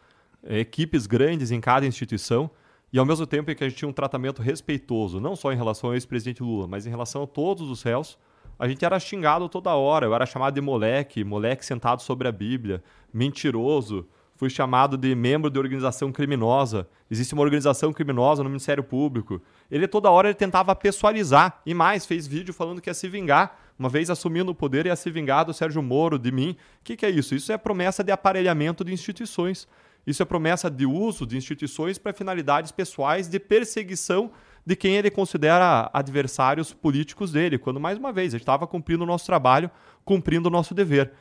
eh, 0.43 0.59
equipes 0.59 1.07
grandes 1.07 1.51
em 1.51 1.61
cada 1.61 1.85
instituição, 1.85 2.49
e 2.91 2.99
ao 2.99 3.05
mesmo 3.05 3.25
tempo 3.25 3.49
em 3.49 3.55
que 3.55 3.63
a 3.63 3.69
gente 3.69 3.77
tinha 3.77 3.87
um 3.87 3.93
tratamento 3.93 4.41
respeitoso, 4.41 5.19
não 5.19 5.35
só 5.35 5.53
em 5.53 5.55
relação 5.55 5.89
ao 5.89 5.93
ex-presidente 5.93 6.43
Lula, 6.43 6.67
mas 6.67 6.85
em 6.85 6.89
relação 6.89 7.23
a 7.23 7.27
todos 7.27 7.69
os 7.69 7.81
réus, 7.81 8.17
a 8.61 8.67
gente 8.67 8.85
era 8.85 8.99
xingado 8.99 9.49
toda 9.49 9.73
hora. 9.73 10.05
Eu 10.05 10.13
era 10.13 10.23
chamado 10.23 10.53
de 10.53 10.61
moleque, 10.61 11.23
moleque 11.23 11.65
sentado 11.65 12.03
sobre 12.03 12.27
a 12.27 12.31
Bíblia, 12.31 12.83
mentiroso. 13.11 14.07
Fui 14.35 14.51
chamado 14.51 14.95
de 14.95 15.15
membro 15.15 15.49
de 15.49 15.57
organização 15.57 16.11
criminosa. 16.11 16.87
Existe 17.09 17.33
uma 17.33 17.41
organização 17.41 17.91
criminosa 17.91 18.43
no 18.43 18.49
Ministério 18.49 18.83
Público. 18.83 19.41
Ele 19.71 19.87
toda 19.87 20.11
hora 20.11 20.27
ele 20.27 20.35
tentava 20.35 20.75
pessoalizar 20.75 21.59
e 21.65 21.73
mais, 21.73 22.05
fez 22.05 22.27
vídeo 22.27 22.53
falando 22.53 22.79
que 22.79 22.87
ia 22.87 22.93
se 22.93 23.09
vingar 23.09 23.57
uma 23.79 23.89
vez 23.89 24.11
assumindo 24.11 24.51
o 24.51 24.55
poder, 24.55 24.85
ia 24.85 24.95
se 24.95 25.09
vingar 25.09 25.43
do 25.43 25.55
Sérgio 25.55 25.81
Moro, 25.81 26.19
de 26.19 26.31
mim. 26.31 26.51
O 26.51 26.83
que, 26.83 26.95
que 26.95 27.03
é 27.03 27.09
isso? 27.09 27.33
Isso 27.33 27.51
é 27.51 27.57
promessa 27.57 28.03
de 28.03 28.11
aparelhamento 28.11 28.85
de 28.85 28.93
instituições. 28.93 29.67
Isso 30.05 30.21
é 30.21 30.25
promessa 30.25 30.69
de 30.69 30.85
uso 30.85 31.25
de 31.25 31.35
instituições 31.35 31.97
para 31.97 32.13
finalidades 32.13 32.71
pessoais 32.71 33.27
de 33.27 33.39
perseguição 33.39 34.29
de 34.65 34.75
quem 34.75 34.95
ele 34.95 35.09
considera 35.09 35.89
adversários 35.93 36.73
políticos 36.73 37.31
dele, 37.31 37.57
quando, 37.57 37.79
mais 37.79 37.97
uma 37.97 38.11
vez, 38.11 38.33
ele 38.33 38.41
estava 38.41 38.67
cumprindo 38.67 39.03
o 39.03 39.07
nosso 39.07 39.25
trabalho, 39.25 39.69
cumprindo 40.05 40.49
o 40.49 40.51
nosso 40.51 40.73
dever. 40.73 41.11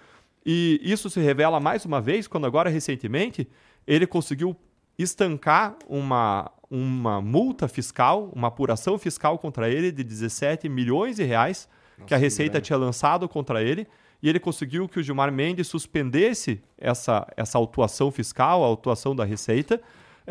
E 0.45 0.81
isso 0.83 1.09
se 1.11 1.21
revela 1.21 1.61
mais 1.61 1.85
uma 1.85 2.01
vez 2.01 2.27
quando, 2.27 2.47
agora, 2.47 2.71
recentemente, 2.71 3.49
ele 3.87 4.07
conseguiu 4.07 4.57
estancar 4.99 5.77
uma, 5.89 6.51
uma 6.71 7.21
multa 7.21 7.67
fiscal, 7.67 8.31
uma 8.35 8.49
apuração 8.49 8.99
fiscal 8.99 9.39
contra 9.39 9.69
ele 9.69 9.91
de 9.91 10.05
17 10.05 10.69
milhões 10.69 11.17
de 11.17 11.25
reais, 11.25 11.69
que 12.07 12.15
a 12.15 12.17
Receita 12.19 12.61
tinha 12.61 12.79
lançado 12.79 13.29
contra 13.29 13.63
ele, 13.63 13.87
e 14.23 14.29
ele 14.29 14.39
conseguiu 14.39 14.89
que 14.89 14.99
o 14.99 15.03
Gilmar 15.03 15.33
Mendes 15.33 15.67
suspendesse 15.67 16.63
essa, 16.77 17.27
essa 17.37 17.59
autuação 17.59 18.11
fiscal, 18.11 18.63
a 18.63 18.67
autuação 18.67 19.15
da 19.15 19.25
Receita, 19.25 19.81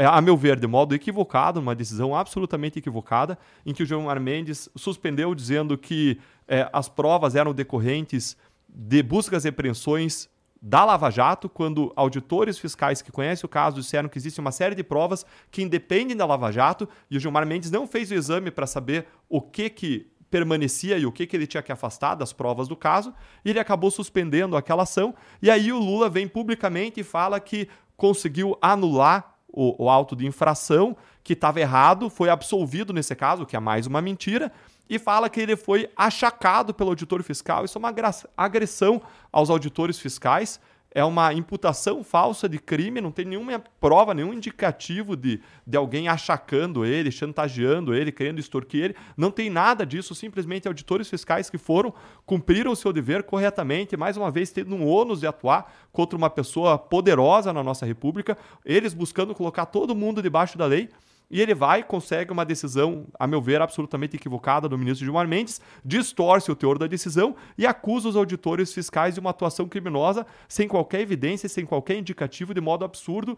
a 0.05 0.21
meu 0.21 0.37
ver, 0.37 0.59
de 0.59 0.67
modo 0.67 0.95
equivocado, 0.95 1.59
uma 1.59 1.75
decisão 1.75 2.15
absolutamente 2.15 2.79
equivocada, 2.79 3.37
em 3.65 3.73
que 3.73 3.83
o 3.83 3.85
Gilmar 3.85 4.19
Mendes 4.19 4.69
suspendeu 4.75 5.35
dizendo 5.35 5.77
que 5.77 6.19
é, 6.47 6.69
as 6.71 6.87
provas 6.87 7.35
eram 7.35 7.53
decorrentes 7.53 8.37
de 8.67 9.03
buscas 9.03 9.45
e 9.45 9.49
apreensões 9.49 10.29
da 10.61 10.83
Lava 10.83 11.09
Jato, 11.09 11.47
quando 11.47 11.91
auditores 11.95 12.57
fiscais 12.57 13.01
que 13.01 13.11
conhecem 13.11 13.45
o 13.45 13.49
caso 13.49 13.77
disseram 13.77 14.09
que 14.09 14.17
existe 14.17 14.39
uma 14.39 14.51
série 14.51 14.75
de 14.75 14.83
provas 14.83 15.25
que 15.49 15.61
independem 15.61 16.15
da 16.15 16.25
Lava 16.25 16.51
Jato, 16.51 16.87
e 17.09 17.17
o 17.17 17.19
Gilmar 17.19 17.45
Mendes 17.45 17.71
não 17.71 17.87
fez 17.87 18.11
o 18.11 18.13
exame 18.13 18.51
para 18.51 18.67
saber 18.67 19.05
o 19.27 19.41
que 19.41 19.69
que 19.69 20.11
permanecia 20.29 20.97
e 20.97 21.05
o 21.05 21.11
que, 21.11 21.25
que 21.25 21.35
ele 21.35 21.47
tinha 21.47 21.63
que 21.63 21.71
afastar 21.71 22.15
das 22.15 22.31
provas 22.31 22.67
do 22.67 22.75
caso, 22.75 23.13
e 23.43 23.49
ele 23.49 23.59
acabou 23.59 23.89
suspendendo 23.89 24.55
aquela 24.55 24.83
ação, 24.83 25.15
e 25.41 25.49
aí 25.49 25.71
o 25.71 25.79
Lula 25.79 26.09
vem 26.09 26.27
publicamente 26.27 26.99
e 26.99 27.03
fala 27.03 27.39
que 27.39 27.67
conseguiu 27.97 28.57
anular 28.61 29.38
o, 29.51 29.85
o 29.85 29.89
auto 29.89 30.15
de 30.15 30.25
infração, 30.25 30.95
que 31.23 31.33
estava 31.33 31.59
errado, 31.59 32.09
foi 32.09 32.29
absolvido 32.29 32.93
nesse 32.93 33.15
caso, 33.15 33.45
que 33.45 33.55
é 33.55 33.59
mais 33.59 33.87
uma 33.87 34.01
mentira, 34.01 34.51
e 34.89 34.97
fala 34.97 35.29
que 35.29 35.39
ele 35.39 35.55
foi 35.55 35.89
achacado 35.95 36.73
pelo 36.73 36.89
auditor 36.89 37.21
fiscal. 37.21 37.65
Isso 37.65 37.77
é 37.77 37.79
uma 37.79 37.93
agressão 38.35 39.01
aos 39.31 39.49
auditores 39.49 39.99
fiscais 39.99 40.59
é 40.91 41.03
uma 41.03 41.31
imputação 41.33 42.03
falsa 42.03 42.49
de 42.49 42.57
crime, 42.57 42.99
não 42.99 43.11
tem 43.11 43.25
nenhuma 43.25 43.59
prova, 43.79 44.13
nenhum 44.13 44.33
indicativo 44.33 45.15
de, 45.15 45.39
de 45.65 45.77
alguém 45.77 46.07
achacando 46.07 46.83
ele, 46.83 47.11
chantageando 47.11 47.93
ele, 47.93 48.11
querendo 48.11 48.39
extorquir 48.39 48.85
ele. 48.85 48.95
Não 49.15 49.29
tem 49.29 49.49
nada 49.49 49.85
disso, 49.85 50.15
simplesmente 50.15 50.67
auditores 50.67 51.07
fiscais 51.07 51.49
que 51.49 51.57
foram, 51.57 51.93
cumpriram 52.25 52.71
o 52.71 52.75
seu 52.75 52.91
dever 52.91 53.23
corretamente, 53.23 53.95
mais 53.95 54.17
uma 54.17 54.31
vez 54.31 54.51
tendo 54.51 54.75
um 54.75 54.87
ônus 54.87 55.19
de 55.19 55.27
atuar 55.27 55.71
contra 55.91 56.17
uma 56.17 56.29
pessoa 56.29 56.77
poderosa 56.77 57.53
na 57.53 57.63
nossa 57.63 57.85
República, 57.85 58.37
eles 58.65 58.93
buscando 58.93 59.35
colocar 59.35 59.67
todo 59.67 59.95
mundo 59.95 60.21
debaixo 60.21 60.57
da 60.57 60.65
lei. 60.65 60.89
E 61.31 61.39
ele 61.41 61.53
vai, 61.53 61.83
consegue 61.83 62.31
uma 62.31 62.43
decisão, 62.43 63.05
a 63.19 63.27
meu 63.27 63.39
ver, 63.39 63.61
absolutamente 63.61 64.15
equivocada 64.15 64.67
do 64.67 64.77
ministro 64.77 65.05
Gilmar 65.05 65.27
Mendes, 65.27 65.61
distorce 65.85 66.51
o 66.51 66.55
teor 66.55 66.79
da 66.79 66.87
decisão 66.87 67.35
e 67.55 67.67
acusa 67.67 68.09
os 68.09 68.15
auditores 68.15 68.73
fiscais 68.73 69.13
de 69.13 69.19
uma 69.19 69.29
atuação 69.29 69.67
criminosa 69.67 70.25
sem 70.47 70.67
qualquer 70.67 71.01
evidência, 71.01 71.47
sem 71.47 71.65
qualquer 71.65 71.97
indicativo, 71.97 72.53
de 72.53 72.61
modo 72.61 72.83
absurdo, 72.83 73.37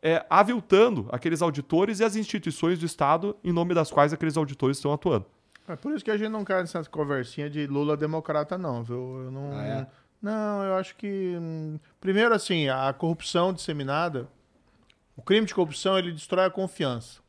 é, 0.00 0.24
aviltando 0.30 1.08
aqueles 1.10 1.42
auditores 1.42 1.98
e 1.98 2.04
as 2.04 2.14
instituições 2.14 2.78
do 2.78 2.86
Estado 2.86 3.36
em 3.42 3.52
nome 3.52 3.74
das 3.74 3.90
quais 3.90 4.12
aqueles 4.12 4.36
auditores 4.36 4.76
estão 4.76 4.92
atuando. 4.92 5.26
É 5.66 5.76
por 5.76 5.94
isso 5.94 6.04
que 6.04 6.10
a 6.10 6.16
gente 6.16 6.30
não 6.30 6.44
quer 6.44 6.62
essa 6.62 6.82
conversinha 6.84 7.48
de 7.48 7.66
Lula 7.66 7.96
democrata, 7.96 8.58
não, 8.58 8.82
viu? 8.82 9.24
Eu 9.24 9.30
não, 9.30 9.52
ah, 9.52 9.64
é? 9.64 9.86
não, 10.20 10.64
eu 10.64 10.74
acho 10.74 10.96
que. 10.96 11.36
Hum, 11.40 11.78
primeiro, 12.00 12.34
assim, 12.34 12.68
a 12.68 12.92
corrupção 12.92 13.52
disseminada, 13.52 14.28
o 15.16 15.22
crime 15.22 15.46
de 15.46 15.54
corrupção, 15.54 15.96
ele 15.96 16.10
destrói 16.10 16.46
a 16.46 16.50
confiança. 16.50 17.21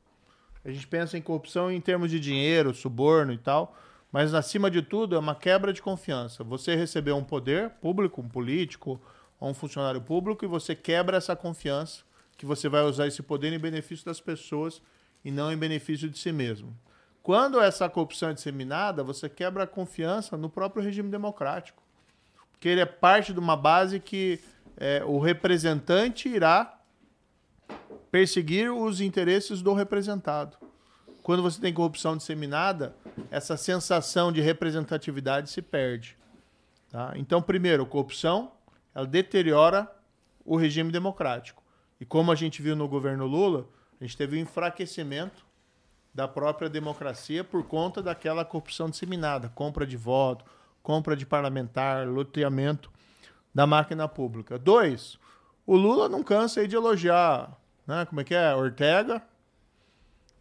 A 0.65 0.71
gente 0.71 0.87
pensa 0.87 1.17
em 1.17 1.21
corrupção 1.21 1.71
em 1.71 1.81
termos 1.81 2.09
de 2.09 2.19
dinheiro, 2.19 2.73
suborno 2.73 3.33
e 3.33 3.37
tal, 3.37 3.77
mas 4.11 4.33
acima 4.33 4.69
de 4.69 4.81
tudo 4.81 5.15
é 5.15 5.19
uma 5.19 5.35
quebra 5.35 5.73
de 5.73 5.81
confiança. 5.81 6.43
Você 6.43 6.75
recebeu 6.75 7.17
um 7.17 7.23
poder 7.23 7.69
público, 7.81 8.21
um 8.21 8.29
político 8.29 9.01
ou 9.39 9.49
um 9.49 9.53
funcionário 9.53 10.01
público 10.01 10.45
e 10.45 10.47
você 10.47 10.75
quebra 10.75 11.17
essa 11.17 11.35
confiança 11.35 12.03
que 12.37 12.45
você 12.45 12.69
vai 12.69 12.83
usar 12.83 13.07
esse 13.07 13.21
poder 13.21 13.51
em 13.51 13.59
benefício 13.59 14.05
das 14.05 14.19
pessoas 14.21 14.81
e 15.23 15.31
não 15.31 15.51
em 15.51 15.57
benefício 15.57 16.09
de 16.09 16.17
si 16.17 16.31
mesmo. 16.31 16.77
Quando 17.21 17.59
essa 17.59 17.89
corrupção 17.89 18.29
é 18.29 18.33
disseminada, 18.33 19.03
você 19.03 19.29
quebra 19.29 19.63
a 19.63 19.67
confiança 19.67 20.35
no 20.35 20.49
próprio 20.49 20.83
regime 20.83 21.09
democrático. 21.09 21.81
Porque 22.51 22.67
ele 22.67 22.81
é 22.81 22.85
parte 22.85 23.33
de 23.33 23.39
uma 23.39 23.55
base 23.55 23.99
que 23.99 24.39
é, 24.77 25.03
o 25.05 25.19
representante 25.19 26.27
irá 26.27 26.72
perseguir 28.13 28.71
os 28.71 29.01
interesses 29.01 29.63
do 29.63 29.73
representado. 29.73 30.55
Quando 31.23 31.41
você 31.41 31.59
tem 31.59 31.73
corrupção 31.73 32.15
disseminada, 32.15 32.95
essa 33.31 33.57
sensação 33.57 34.31
de 34.31 34.39
representatividade 34.39 35.49
se 35.49 35.63
perde. 35.63 36.15
Tá? 36.91 37.13
Então, 37.15 37.41
primeiro, 37.41 37.87
corrupção 37.87 38.51
ela 38.93 39.07
deteriora 39.07 39.91
o 40.45 40.55
regime 40.55 40.91
democrático. 40.91 41.63
E 41.99 42.05
como 42.05 42.31
a 42.31 42.35
gente 42.35 42.61
viu 42.61 42.75
no 42.75 42.87
governo 42.87 43.25
Lula, 43.25 43.67
a 43.99 44.03
gente 44.03 44.15
teve 44.15 44.37
um 44.37 44.41
enfraquecimento 44.41 45.43
da 46.13 46.27
própria 46.27 46.69
democracia 46.69 47.43
por 47.43 47.63
conta 47.63 47.99
daquela 47.99 48.45
corrupção 48.45 48.91
disseminada, 48.91 49.49
compra 49.49 49.87
de 49.87 49.97
voto, 49.97 50.45
compra 50.83 51.15
de 51.15 51.25
parlamentar, 51.25 52.07
loteamento 52.07 52.91
da 53.55 53.65
máquina 53.65 54.07
pública. 54.07 54.59
Dois, 54.59 55.17
o 55.65 55.75
Lula 55.75 56.07
não 56.07 56.21
cansa 56.21 56.67
de 56.67 56.75
elogiar 56.75 57.59
né? 57.87 58.05
Como 58.05 58.21
é 58.21 58.23
que 58.23 58.35
é? 58.35 58.53
Ortega. 58.55 59.21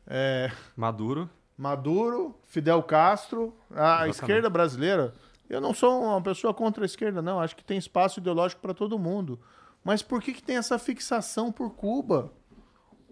É... 0.06 0.50
Maduro. 0.76 1.28
Maduro, 1.56 2.34
Fidel 2.46 2.82
Castro, 2.82 3.54
a 3.70 3.74
Exatamente. 3.74 4.14
esquerda 4.14 4.50
brasileira. 4.50 5.12
Eu 5.48 5.60
não 5.60 5.74
sou 5.74 6.02
uma 6.02 6.20
pessoa 6.20 6.54
contra 6.54 6.84
a 6.84 6.86
esquerda, 6.86 7.20
não. 7.20 7.38
Acho 7.38 7.54
que 7.54 7.64
tem 7.64 7.76
espaço 7.76 8.20
ideológico 8.20 8.62
para 8.62 8.74
todo 8.74 8.98
mundo. 8.98 9.38
Mas 9.84 10.02
por 10.02 10.22
que, 10.22 10.32
que 10.32 10.42
tem 10.42 10.56
essa 10.56 10.78
fixação 10.78 11.52
por 11.52 11.74
Cuba? 11.74 12.32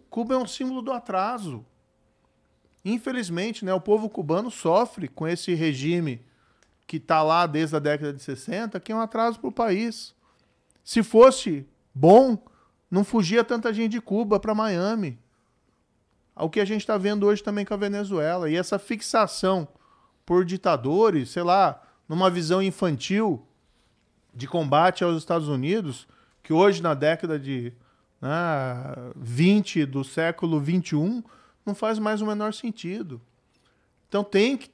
Cuba 0.08 0.34
é 0.34 0.36
um 0.38 0.46
símbolo 0.46 0.82
do 0.82 0.92
atraso. 0.92 1.64
Infelizmente, 2.84 3.64
né, 3.64 3.74
o 3.74 3.80
povo 3.80 4.08
cubano 4.08 4.50
sofre 4.50 5.06
com 5.06 5.28
esse 5.28 5.54
regime 5.54 6.24
que 6.86 6.96
está 6.96 7.22
lá 7.22 7.46
desde 7.46 7.76
a 7.76 7.78
década 7.78 8.12
de 8.12 8.22
60, 8.22 8.80
que 8.80 8.90
é 8.90 8.94
um 8.94 9.00
atraso 9.00 9.38
para 9.38 9.48
o 9.48 9.52
país. 9.52 10.14
Se 10.82 11.02
fosse 11.02 11.68
bom, 11.94 12.42
não 12.90 13.04
fugia 13.04 13.44
tanta 13.44 13.72
gente 13.72 13.92
de 13.92 14.00
Cuba 14.00 14.40
para 14.40 14.54
Miami. 14.54 15.18
O 16.34 16.50
que 16.50 16.60
a 16.60 16.64
gente 16.64 16.80
está 16.80 16.98
vendo 16.98 17.26
hoje 17.26 17.42
também 17.42 17.64
com 17.64 17.74
a 17.74 17.76
Venezuela. 17.76 18.50
E 18.50 18.56
essa 18.56 18.78
fixação 18.78 19.68
por 20.24 20.44
ditadores, 20.44 21.30
sei 21.30 21.42
lá, 21.42 21.82
numa 22.08 22.30
visão 22.30 22.62
infantil 22.62 23.46
de 24.34 24.46
combate 24.46 25.04
aos 25.04 25.18
Estados 25.18 25.48
Unidos, 25.48 26.08
que 26.42 26.52
hoje, 26.52 26.82
na 26.82 26.94
década 26.94 27.38
de 27.38 27.72
né, 28.20 28.30
20 29.16 29.86
do 29.86 30.02
século 30.02 30.58
21, 30.58 31.22
não 31.64 31.74
faz 31.74 31.98
mais 31.98 32.20
o 32.20 32.26
menor 32.26 32.54
sentido. 32.54 33.20
Então 34.08 34.24
tem 34.24 34.56
que, 34.56 34.70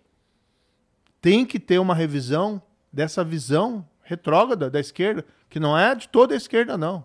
tem 1.20 1.44
que 1.44 1.58
ter 1.58 1.78
uma 1.78 1.94
revisão 1.94 2.62
dessa 2.92 3.22
visão 3.22 3.86
retrógrada 4.02 4.70
da 4.70 4.80
esquerda, 4.80 5.24
que 5.50 5.60
não 5.60 5.76
é 5.76 5.94
de 5.94 6.08
toda 6.08 6.32
a 6.32 6.36
esquerda, 6.36 6.78
não. 6.78 7.04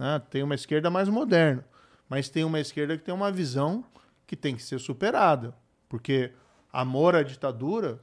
Né? 0.00 0.18
Tem 0.30 0.42
uma 0.42 0.54
esquerda 0.54 0.88
mais 0.88 1.10
moderna, 1.10 1.62
mas 2.08 2.30
tem 2.30 2.42
uma 2.42 2.58
esquerda 2.58 2.96
que 2.96 3.04
tem 3.04 3.12
uma 3.12 3.30
visão 3.30 3.84
que 4.26 4.34
tem 4.34 4.56
que 4.56 4.62
ser 4.62 4.80
superada, 4.80 5.54
porque 5.90 6.32
amor 6.72 7.14
à 7.14 7.22
ditadura, 7.22 8.02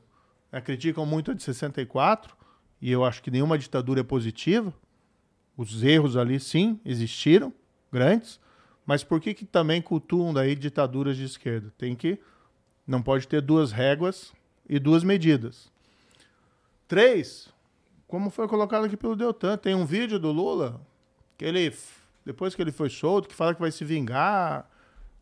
né, 0.52 0.62
criticam 0.62 1.08
muito 1.08 1.32
a 1.32 1.34
de 1.34 1.42
64, 1.42 2.38
e 2.80 2.92
eu 2.92 3.04
acho 3.04 3.24
que 3.24 3.32
nenhuma 3.32 3.58
ditadura 3.58 4.02
é 4.02 4.04
positiva. 4.04 4.72
Os 5.58 5.82
erros 5.82 6.16
ali, 6.16 6.40
sim, 6.40 6.80
existiram, 6.86 7.52
grandes, 7.92 8.40
mas 8.86 9.04
por 9.04 9.20
que, 9.20 9.34
que 9.34 9.44
também 9.44 9.82
cultuam 9.82 10.32
daí 10.32 10.54
ditaduras 10.54 11.18
de 11.18 11.24
esquerda? 11.24 11.74
Tem 11.80 11.96
que. 11.96 12.20
Não 12.86 13.02
pode 13.02 13.28
ter 13.28 13.42
duas 13.42 13.72
réguas 13.72 14.32
e 14.70 14.78
duas 14.78 15.04
medidas. 15.04 15.72
Três, 16.88 17.50
como 18.08 18.30
foi 18.30 18.48
colocado 18.48 18.86
aqui 18.86 18.96
pelo 18.96 19.16
Deltan, 19.16 19.58
tem 19.58 19.74
um 19.74 19.84
vídeo 19.84 20.20
do 20.20 20.32
Lula 20.32 20.80
que 21.38 21.46
ele, 21.46 21.74
depois 22.26 22.56
que 22.56 22.62
ele 22.62 22.72
foi 22.72 22.90
solto, 22.90 23.28
que 23.28 23.36
fala 23.36 23.54
que 23.54 23.62
vai 23.62 23.72
se 23.72 23.86
vingar. 23.86 24.66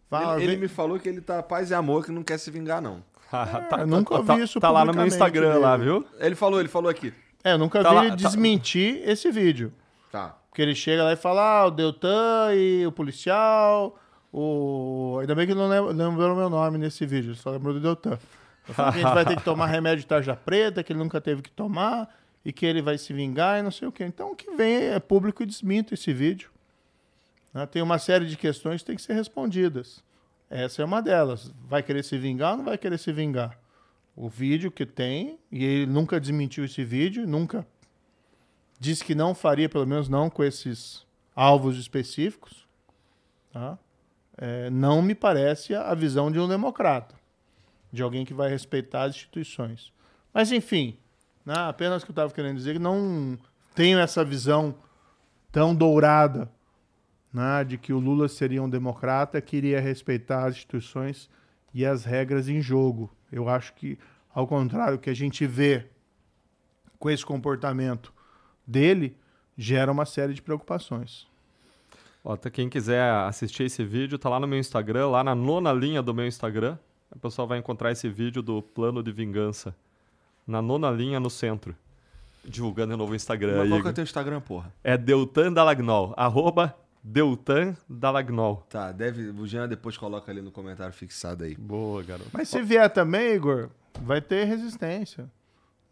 Fala, 0.09 0.41
ele, 0.41 0.53
ele 0.53 0.61
me 0.61 0.67
falou 0.67 0.99
que 0.99 1.09
ele 1.09 1.21
tá 1.21 1.43
paz 1.43 1.71
e 1.71 1.73
amor, 1.73 2.05
que 2.05 2.11
não 2.11 2.23
quer 2.23 2.37
se 2.37 2.49
vingar, 2.49 2.81
não. 2.81 3.03
É, 3.33 3.61
tá, 3.61 3.79
eu 3.79 3.87
nunca 3.87 4.23
tá, 4.23 4.35
vi 4.35 4.43
isso 4.43 4.59
Tá 4.61 4.69
lá 4.69 4.85
no 4.85 4.93
meu 4.93 5.05
Instagram, 5.05 5.49
dele. 5.49 5.59
lá, 5.59 5.75
viu? 5.75 6.05
Ele 6.19 6.35
falou, 6.35 6.59
ele 6.59 6.69
falou 6.69 6.89
aqui. 6.89 7.13
É, 7.43 7.53
eu 7.53 7.57
nunca 7.57 7.83
tá 7.83 7.89
vi 7.89 7.95
lá, 7.95 8.01
ele 8.05 8.11
tá- 8.11 8.15
desmentir 8.15 9.01
esse 9.03 9.29
vídeo. 9.29 9.73
Tá. 10.11 10.37
Porque 10.49 10.61
ele 10.61 10.73
chega 10.73 11.03
lá 11.03 11.11
e 11.11 11.17
fala, 11.17 11.41
ah, 11.41 11.65
o 11.65 11.71
Deltan 11.71 12.53
e 12.55 12.87
o 12.87 12.91
policial, 12.93 13.99
o... 14.31 15.17
Ainda 15.19 15.35
bem 15.35 15.45
que 15.45 15.53
não 15.53 15.67
lembrou 15.67 16.33
o 16.33 16.35
meu 16.35 16.49
nome 16.49 16.77
nesse 16.77 17.05
vídeo, 17.05 17.35
só 17.35 17.49
lembrou 17.49 17.73
do 17.73 17.81
Deltan. 17.81 18.17
a 18.77 18.91
gente 18.91 19.03
vai 19.03 19.25
ter 19.25 19.35
que 19.35 19.43
tomar 19.43 19.65
remédio 19.65 19.99
de 19.99 20.07
tarja 20.07 20.33
preta, 20.35 20.81
que 20.81 20.93
ele 20.93 20.99
nunca 20.99 21.19
teve 21.19 21.41
que 21.41 21.51
tomar 21.51 22.07
e 22.45 22.53
que 22.53 22.65
ele 22.65 22.81
vai 22.81 22.97
se 22.97 23.11
vingar 23.11 23.59
e 23.59 23.63
não 23.63 23.71
sei 23.71 23.87
o 23.87 23.91
quê. 23.91 24.05
Então, 24.05 24.31
o 24.31 24.35
que 24.35 24.55
vem 24.55 24.75
é 24.75 24.99
público 24.99 25.41
e 25.41 25.45
desminto 25.47 25.95
esse 25.95 26.13
vídeo. 26.13 26.51
Né? 27.51 27.65
Tem 27.65 27.81
uma 27.81 27.97
série 27.97 28.27
de 28.27 28.37
questões 28.37 28.81
que 28.81 28.87
têm 28.87 28.95
que 28.95 29.01
ser 29.01 29.13
respondidas. 29.13 30.03
Essa 30.47 30.83
é 30.83 30.85
uma 30.85 31.01
delas. 31.01 31.51
Vai 31.67 31.81
querer 31.81 32.03
se 32.03 32.17
vingar 32.19 32.51
ou 32.51 32.57
não 32.57 32.65
vai 32.65 32.77
querer 32.77 32.99
se 32.99 33.11
vingar? 33.11 33.59
O 34.15 34.29
vídeo 34.29 34.71
que 34.71 34.85
tem, 34.85 35.39
e 35.51 35.65
ele 35.65 35.91
nunca 35.91 36.19
desmentiu 36.19 36.63
esse 36.63 36.83
vídeo, 36.85 37.27
nunca 37.27 37.65
disse 38.79 39.03
que 39.03 39.15
não 39.15 39.33
faria, 39.33 39.67
pelo 39.67 39.87
menos 39.87 40.07
não 40.07 40.29
com 40.29 40.43
esses 40.43 41.03
alvos 41.35 41.77
específicos. 41.77 42.67
Tá? 43.51 43.77
É, 44.37 44.69
não 44.69 45.01
me 45.01 45.15
parece 45.15 45.73
a 45.73 45.93
visão 45.95 46.31
de 46.31 46.39
um 46.39 46.47
democrata, 46.47 47.15
de 47.91 48.03
alguém 48.03 48.23
que 48.23 48.33
vai 48.33 48.49
respeitar 48.49 49.03
as 49.03 49.15
instituições. 49.15 49.91
Mas, 50.31 50.51
enfim, 50.51 50.97
né? 51.45 51.53
Apenas 51.55 52.03
que 52.03 52.09
eu 52.09 52.13
estava 52.13 52.33
querendo 52.33 52.57
dizer 52.57 52.73
que 52.73 52.79
não 52.79 53.37
tenho 53.75 53.99
essa 53.99 54.23
visão 54.23 54.75
tão 55.51 55.75
dourada 55.75 56.51
né, 57.31 57.63
de 57.63 57.77
que 57.77 57.93
o 57.93 57.99
Lula 57.99 58.27
seria 58.27 58.63
um 58.63 58.69
democrata 58.69 59.39
que 59.41 59.57
iria 59.57 59.79
respeitar 59.79 60.45
as 60.45 60.55
instituições 60.55 61.29
e 61.73 61.85
as 61.85 62.05
regras 62.05 62.47
em 62.47 62.61
jogo. 62.61 63.11
Eu 63.31 63.49
acho 63.49 63.73
que, 63.73 63.99
ao 64.33 64.47
contrário, 64.47 64.97
que 64.97 65.09
a 65.09 65.13
gente 65.13 65.45
vê 65.45 65.85
com 66.97 67.09
esse 67.09 67.25
comportamento 67.25 68.13
dele, 68.65 69.17
gera 69.57 69.91
uma 69.91 70.05
série 70.05 70.33
de 70.33 70.41
preocupações. 70.41 71.27
Tá, 72.41 72.49
quem 72.49 72.67
quiser 72.67 73.03
assistir 73.03 73.63
esse 73.63 73.83
vídeo, 73.83 74.17
tá 74.17 74.29
lá 74.29 74.39
no 74.39 74.47
meu 74.47 74.57
Instagram, 74.57 75.09
lá 75.09 75.23
na 75.23 75.35
nona 75.35 75.71
linha 75.71 76.01
do 76.01 76.13
meu 76.13 76.25
Instagram. 76.25 76.77
O 77.11 77.19
pessoal 77.19 77.47
vai 77.47 77.59
encontrar 77.59 77.91
esse 77.91 78.09
vídeo 78.09 78.41
do 78.41 78.61
plano 78.61 79.03
de 79.03 79.11
vingança. 79.11 79.75
Na 80.45 80.61
nona 80.61 80.91
linha 80.91 81.19
no 81.19 81.29
centro. 81.29 81.75
Divulgando 82.43 82.93
o 82.93 82.97
novo 82.97 83.15
Instagram. 83.15 83.57
Mas 83.57 83.69
qual 83.69 83.77
aí, 83.77 83.81
que 83.81 83.87
é 83.87 83.91
o 83.91 83.93
teu 83.93 84.03
Instagram, 84.03 84.41
porra? 84.41 84.71
É 84.83 84.97
Deltan 84.97 85.51
Dalagnol. 85.51 86.13
Arroba 86.15 86.75
Deltan 87.03 87.75
Dalagnol. 87.89 88.65
Tá, 88.69 88.91
deve. 88.91 89.29
O 89.29 89.47
Jean 89.47 89.67
depois 89.67 89.97
coloca 89.97 90.31
ali 90.31 90.41
no 90.41 90.51
comentário 90.51 90.93
fixado 90.93 91.43
aí. 91.43 91.55
Boa, 91.55 92.03
garoto. 92.03 92.29
Mas 92.31 92.49
se 92.49 92.61
vier 92.61 92.89
também, 92.91 93.33
Igor, 93.33 93.69
vai 94.01 94.21
ter 94.21 94.45
resistência. 94.45 95.29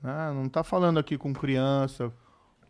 Ah, 0.04 0.32
não 0.34 0.50
tá 0.50 0.64
falando 0.64 1.00
aqui 1.00 1.18
com 1.18 1.34
criança, 1.34 2.12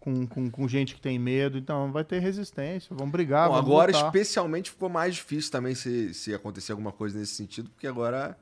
com, 0.04 0.28
com, 0.28 0.52
com 0.52 0.68
gente 0.68 0.94
que 0.94 1.02
tem 1.02 1.18
medo, 1.18 1.58
então 1.58 1.92
vai 1.92 2.04
ter 2.04 2.20
resistência, 2.20 2.96
vão 2.96 3.10
brigar. 3.10 3.48
Bom, 3.48 3.56
vamos 3.56 3.72
agora 3.72 3.92
lutar. 3.92 4.06
especialmente 4.06 4.70
ficou 4.70 4.90
mais 4.90 5.16
difícil 5.16 5.50
também 5.50 5.74
se, 5.74 6.14
se 6.14 6.34
acontecer 6.34 6.74
alguma 6.74 6.92
coisa 6.92 7.18
nesse 7.18 7.34
sentido, 7.34 7.70
porque 7.70 7.88
agora 7.88 8.38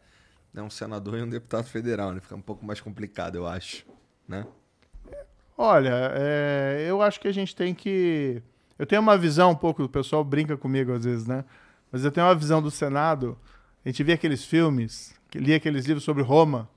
é 0.55 0.61
um 0.61 0.69
senador 0.69 1.17
e 1.17 1.23
um 1.23 1.29
deputado 1.29 1.65
federal, 1.65 2.11
né? 2.13 2.19
Fica 2.19 2.35
um 2.35 2.41
pouco 2.41 2.65
mais 2.65 2.79
complicado, 2.81 3.35
eu 3.35 3.47
acho. 3.47 3.85
Né? 4.27 4.45
Olha, 5.57 6.11
é, 6.13 6.85
eu 6.87 7.01
acho 7.01 7.19
que 7.19 7.27
a 7.27 7.33
gente 7.33 7.55
tem 7.55 7.73
que. 7.73 8.41
Eu 8.79 8.85
tenho 8.85 9.01
uma 9.01 9.17
visão 9.17 9.51
um 9.51 9.55
pouco, 9.55 9.83
o 9.83 9.89
pessoal 9.89 10.23
brinca 10.23 10.57
comigo 10.57 10.91
às 10.91 11.03
vezes, 11.05 11.27
né? 11.27 11.45
Mas 11.91 12.03
eu 12.03 12.11
tenho 12.11 12.25
uma 12.25 12.35
visão 12.35 12.61
do 12.61 12.71
Senado. 12.71 13.37
A 13.85 13.89
gente 13.89 14.03
via 14.03 14.15
aqueles 14.15 14.43
filmes, 14.43 15.13
lia 15.35 15.57
aqueles 15.57 15.85
livros 15.85 16.03
sobre 16.03 16.23
Roma 16.23 16.67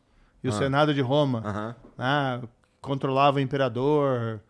e 0.43 0.49
o 0.49 0.51
Ah. 0.51 0.55
Senado 0.55 0.93
de 0.93 1.01
Roma. 1.01 1.43
Aham. 1.45 1.77
Ah, 1.99 2.41
controlava 2.81 3.39
o 3.39 3.41
imperador. 3.41 4.41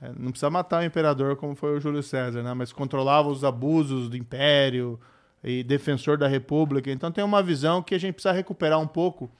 É, 0.00 0.08
não 0.16 0.30
precisa 0.30 0.48
matar 0.50 0.82
o 0.82 0.84
imperador 0.84 1.36
como 1.36 1.54
foi 1.54 1.76
o 1.76 1.80
Júlio 1.80 2.02
César, 2.02 2.42
né? 2.42 2.54
Mas 2.54 2.72
controlava 2.72 3.28
os 3.28 3.44
abusos 3.44 4.08
do 4.08 4.16
império 4.16 4.98
e 5.42 5.62
defensor 5.62 6.18
da 6.18 6.26
república. 6.26 6.90
Então 6.90 7.12
tem 7.12 7.24
uma 7.24 7.42
visão 7.42 7.82
que 7.82 7.94
a 7.94 7.98
gente 7.98 8.14
precisa 8.14 8.32
recuperar 8.32 8.80
um 8.80 8.86
pouco 8.86 9.30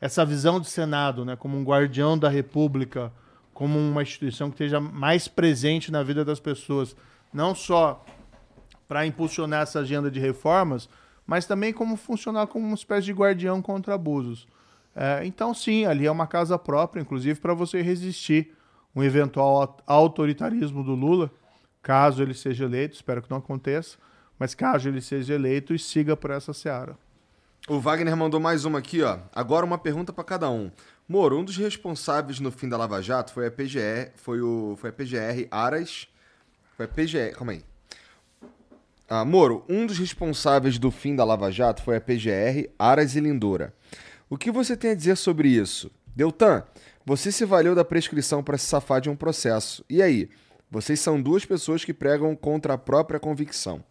essa 0.00 0.24
visão 0.24 0.60
do 0.60 0.66
Senado, 0.66 1.24
né? 1.24 1.36
Como 1.36 1.56
um 1.56 1.64
guardião 1.64 2.16
da 2.16 2.28
república, 2.28 3.12
como 3.52 3.78
uma 3.78 4.02
instituição 4.02 4.48
que 4.50 4.54
esteja 4.54 4.80
mais 4.80 5.26
presente 5.26 5.90
na 5.90 6.02
vida 6.02 6.24
das 6.24 6.38
pessoas, 6.38 6.94
não 7.32 7.54
só 7.54 8.04
para 8.86 9.06
impulsionar 9.06 9.62
essa 9.62 9.80
agenda 9.80 10.10
de 10.10 10.20
reformas, 10.20 10.88
mas 11.26 11.44
também 11.44 11.72
como 11.72 11.96
funcionar 11.96 12.46
como 12.46 12.64
uma 12.64 12.74
espécie 12.74 13.06
de 13.06 13.12
guardião 13.12 13.60
contra 13.60 13.94
abusos. 13.94 14.46
É, 14.96 15.26
então, 15.26 15.52
sim, 15.52 15.84
ali 15.84 16.06
é 16.06 16.10
uma 16.10 16.26
casa 16.26 16.58
própria, 16.58 17.00
inclusive 17.00 17.38
para 17.38 17.52
você 17.52 17.82
resistir 17.82 18.52
um 18.96 19.02
eventual 19.02 19.60
au- 19.60 19.76
autoritarismo 19.86 20.82
do 20.82 20.94
Lula, 20.94 21.30
caso 21.82 22.22
ele 22.22 22.34
seja 22.34 22.64
eleito, 22.64 22.94
espero 22.94 23.20
que 23.22 23.30
não 23.30 23.38
aconteça, 23.38 23.98
mas 24.38 24.54
caso 24.54 24.88
ele 24.88 25.00
seja 25.00 25.34
eleito 25.34 25.74
e 25.74 25.78
siga 25.78 26.16
por 26.16 26.30
essa 26.30 26.52
seara. 26.52 26.96
O 27.68 27.78
Wagner 27.78 28.16
mandou 28.16 28.40
mais 28.40 28.64
uma 28.64 28.78
aqui, 28.78 29.02
ó. 29.02 29.18
Agora 29.34 29.66
uma 29.66 29.76
pergunta 29.76 30.12
pra 30.12 30.24
cada 30.24 30.48
um. 30.48 30.70
Moro, 31.08 31.38
um 31.38 31.44
dos 31.44 31.56
responsáveis 31.56 32.38
no 32.38 32.50
fim 32.50 32.68
da 32.68 32.76
Lava 32.76 33.02
Jato 33.02 33.32
foi 33.32 33.46
a 33.46 33.50
PGR, 33.50 34.12
foi 34.14 34.40
o 34.40 34.76
foi 34.78 34.90
a 34.90 34.92
PGR 34.92 35.46
Aras, 35.50 36.08
foi 36.76 36.86
a 36.86 36.88
PGR, 36.88 37.34
calma 37.34 37.52
aí. 37.52 37.64
Ah, 39.08 39.24
Moro, 39.24 39.64
um 39.68 39.86
dos 39.86 39.98
responsáveis 39.98 40.78
do 40.78 40.90
fim 40.90 41.16
da 41.16 41.24
Lava 41.24 41.50
Jato 41.50 41.82
foi 41.82 41.96
a 41.96 42.00
PGR, 42.00 42.68
Aras 42.78 43.16
e 43.16 43.20
Lindora. 43.20 43.74
O 44.28 44.36
que 44.36 44.50
você 44.50 44.76
tem 44.76 44.90
a 44.90 44.94
dizer 44.94 45.16
sobre 45.16 45.48
isso? 45.48 45.90
Deltan, 46.14 46.62
você 47.06 47.32
se 47.32 47.46
valeu 47.46 47.74
da 47.74 47.84
prescrição 47.84 48.42
para 48.42 48.58
se 48.58 48.66
safar 48.66 49.00
de 49.00 49.08
um 49.08 49.16
processo. 49.16 49.82
E 49.88 50.02
aí? 50.02 50.28
Vocês 50.70 51.00
são 51.00 51.20
duas 51.22 51.46
pessoas 51.46 51.82
que 51.82 51.94
pregam 51.94 52.36
contra 52.36 52.74
a 52.74 52.78
própria 52.78 53.18
convicção. 53.18 53.82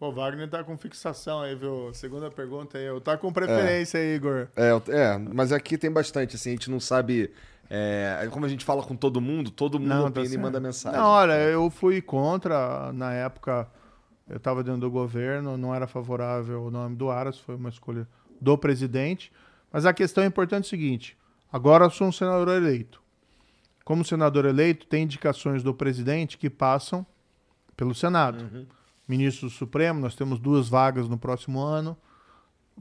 Pô, 0.00 0.10
Wagner 0.10 0.48
tá 0.48 0.64
com 0.64 0.78
fixação 0.78 1.42
aí, 1.42 1.54
viu? 1.54 1.92
Segunda 1.92 2.30
pergunta 2.30 2.78
aí. 2.78 2.86
Eu 2.86 3.02
tá 3.02 3.18
com 3.18 3.30
preferência 3.30 4.00
aí, 4.00 4.14
Igor. 4.14 4.48
É, 4.56 4.70
é, 4.88 5.18
mas 5.18 5.52
aqui 5.52 5.76
tem 5.76 5.90
bastante, 5.90 6.36
assim, 6.36 6.48
a 6.48 6.52
gente 6.52 6.70
não 6.70 6.80
sabe. 6.80 7.30
é, 7.68 8.26
como 8.30 8.46
a 8.46 8.48
gente 8.48 8.64
fala 8.64 8.82
com 8.82 8.96
todo 8.96 9.20
mundo, 9.20 9.50
todo 9.50 9.78
mundo 9.78 9.88
Não, 9.90 10.02
tá 10.04 10.08
opina 10.08 10.24
e 10.24 10.28
certo. 10.30 10.40
manda 10.40 10.58
mensagem. 10.58 10.98
Não, 10.98 11.06
olha, 11.06 11.34
eu 11.34 11.68
fui 11.68 12.00
contra, 12.00 12.90
na 12.94 13.12
época, 13.12 13.68
eu 14.26 14.38
estava 14.38 14.64
dentro 14.64 14.80
do 14.80 14.90
governo, 14.90 15.58
não 15.58 15.74
era 15.74 15.86
favorável 15.86 16.64
o 16.64 16.70
nome 16.70 16.96
do 16.96 17.10
Aras, 17.10 17.38
foi 17.38 17.56
uma 17.56 17.68
escolha 17.68 18.08
do 18.40 18.56
presidente. 18.56 19.30
Mas 19.70 19.84
a 19.84 19.92
questão 19.92 20.24
importante 20.24 20.64
é 20.64 20.66
o 20.66 20.70
seguinte: 20.70 21.14
agora 21.52 21.84
eu 21.84 21.90
sou 21.90 22.06
um 22.06 22.12
senador 22.12 22.48
eleito. 22.56 23.02
Como 23.84 24.02
senador 24.02 24.46
eleito, 24.46 24.86
tem 24.86 25.02
indicações 25.02 25.62
do 25.62 25.74
presidente 25.74 26.38
que 26.38 26.48
passam 26.48 27.04
pelo 27.76 27.94
Senado. 27.94 28.66
Ministro 29.10 29.48
do 29.48 29.52
Supremo, 29.52 29.98
nós 29.98 30.14
temos 30.14 30.38
duas 30.38 30.68
vagas 30.68 31.08
no 31.08 31.18
próximo 31.18 31.58
ano. 31.58 31.98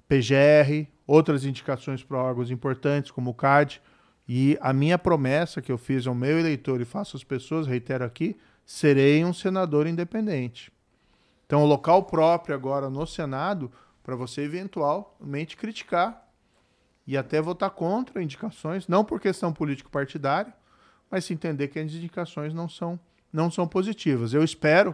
PGR, 0.08 0.88
outras 1.08 1.44
indicações 1.44 2.04
para 2.04 2.20
órgãos 2.20 2.52
importantes, 2.52 3.10
como 3.10 3.32
o 3.32 3.34
CAD. 3.34 3.82
E 4.28 4.56
a 4.62 4.72
minha 4.72 5.00
promessa 5.00 5.60
que 5.60 5.72
eu 5.72 5.78
fiz 5.78 6.06
ao 6.06 6.14
meu 6.14 6.38
eleitor 6.40 6.80
e 6.82 6.86
faço 6.86 7.18
às 7.18 7.24
pessoas, 7.24 7.66
reitero 7.66 8.06
aqui, 8.06 8.38
serei 8.64 9.26
um 9.26 9.34
senador 9.34 9.88
independente. 9.88 10.72
Então, 11.48 11.64
o 11.64 11.66
local 11.66 12.04
próprio 12.04 12.54
agora 12.54 12.92
no 12.92 13.08
Senado 13.08 13.72
para 14.04 14.16
você 14.16 14.42
eventualmente 14.42 15.58
criticar 15.58 16.28
e 17.08 17.18
até 17.18 17.42
votar 17.42 17.72
contra 17.72 18.22
indicações, 18.22 18.88
não 18.88 19.04
por 19.04 19.20
questão 19.20 19.52
político-partidária, 19.52 20.54
mas 21.10 21.26
se 21.26 21.34
entender 21.34 21.70
que 21.70 21.80
as 21.80 21.92
indicações 21.92 22.54
não 22.54 22.70
são, 22.70 23.00
não 23.34 23.50
são 23.50 23.68
positivas. 23.68 24.32
Eu 24.32 24.44
espero 24.44 24.94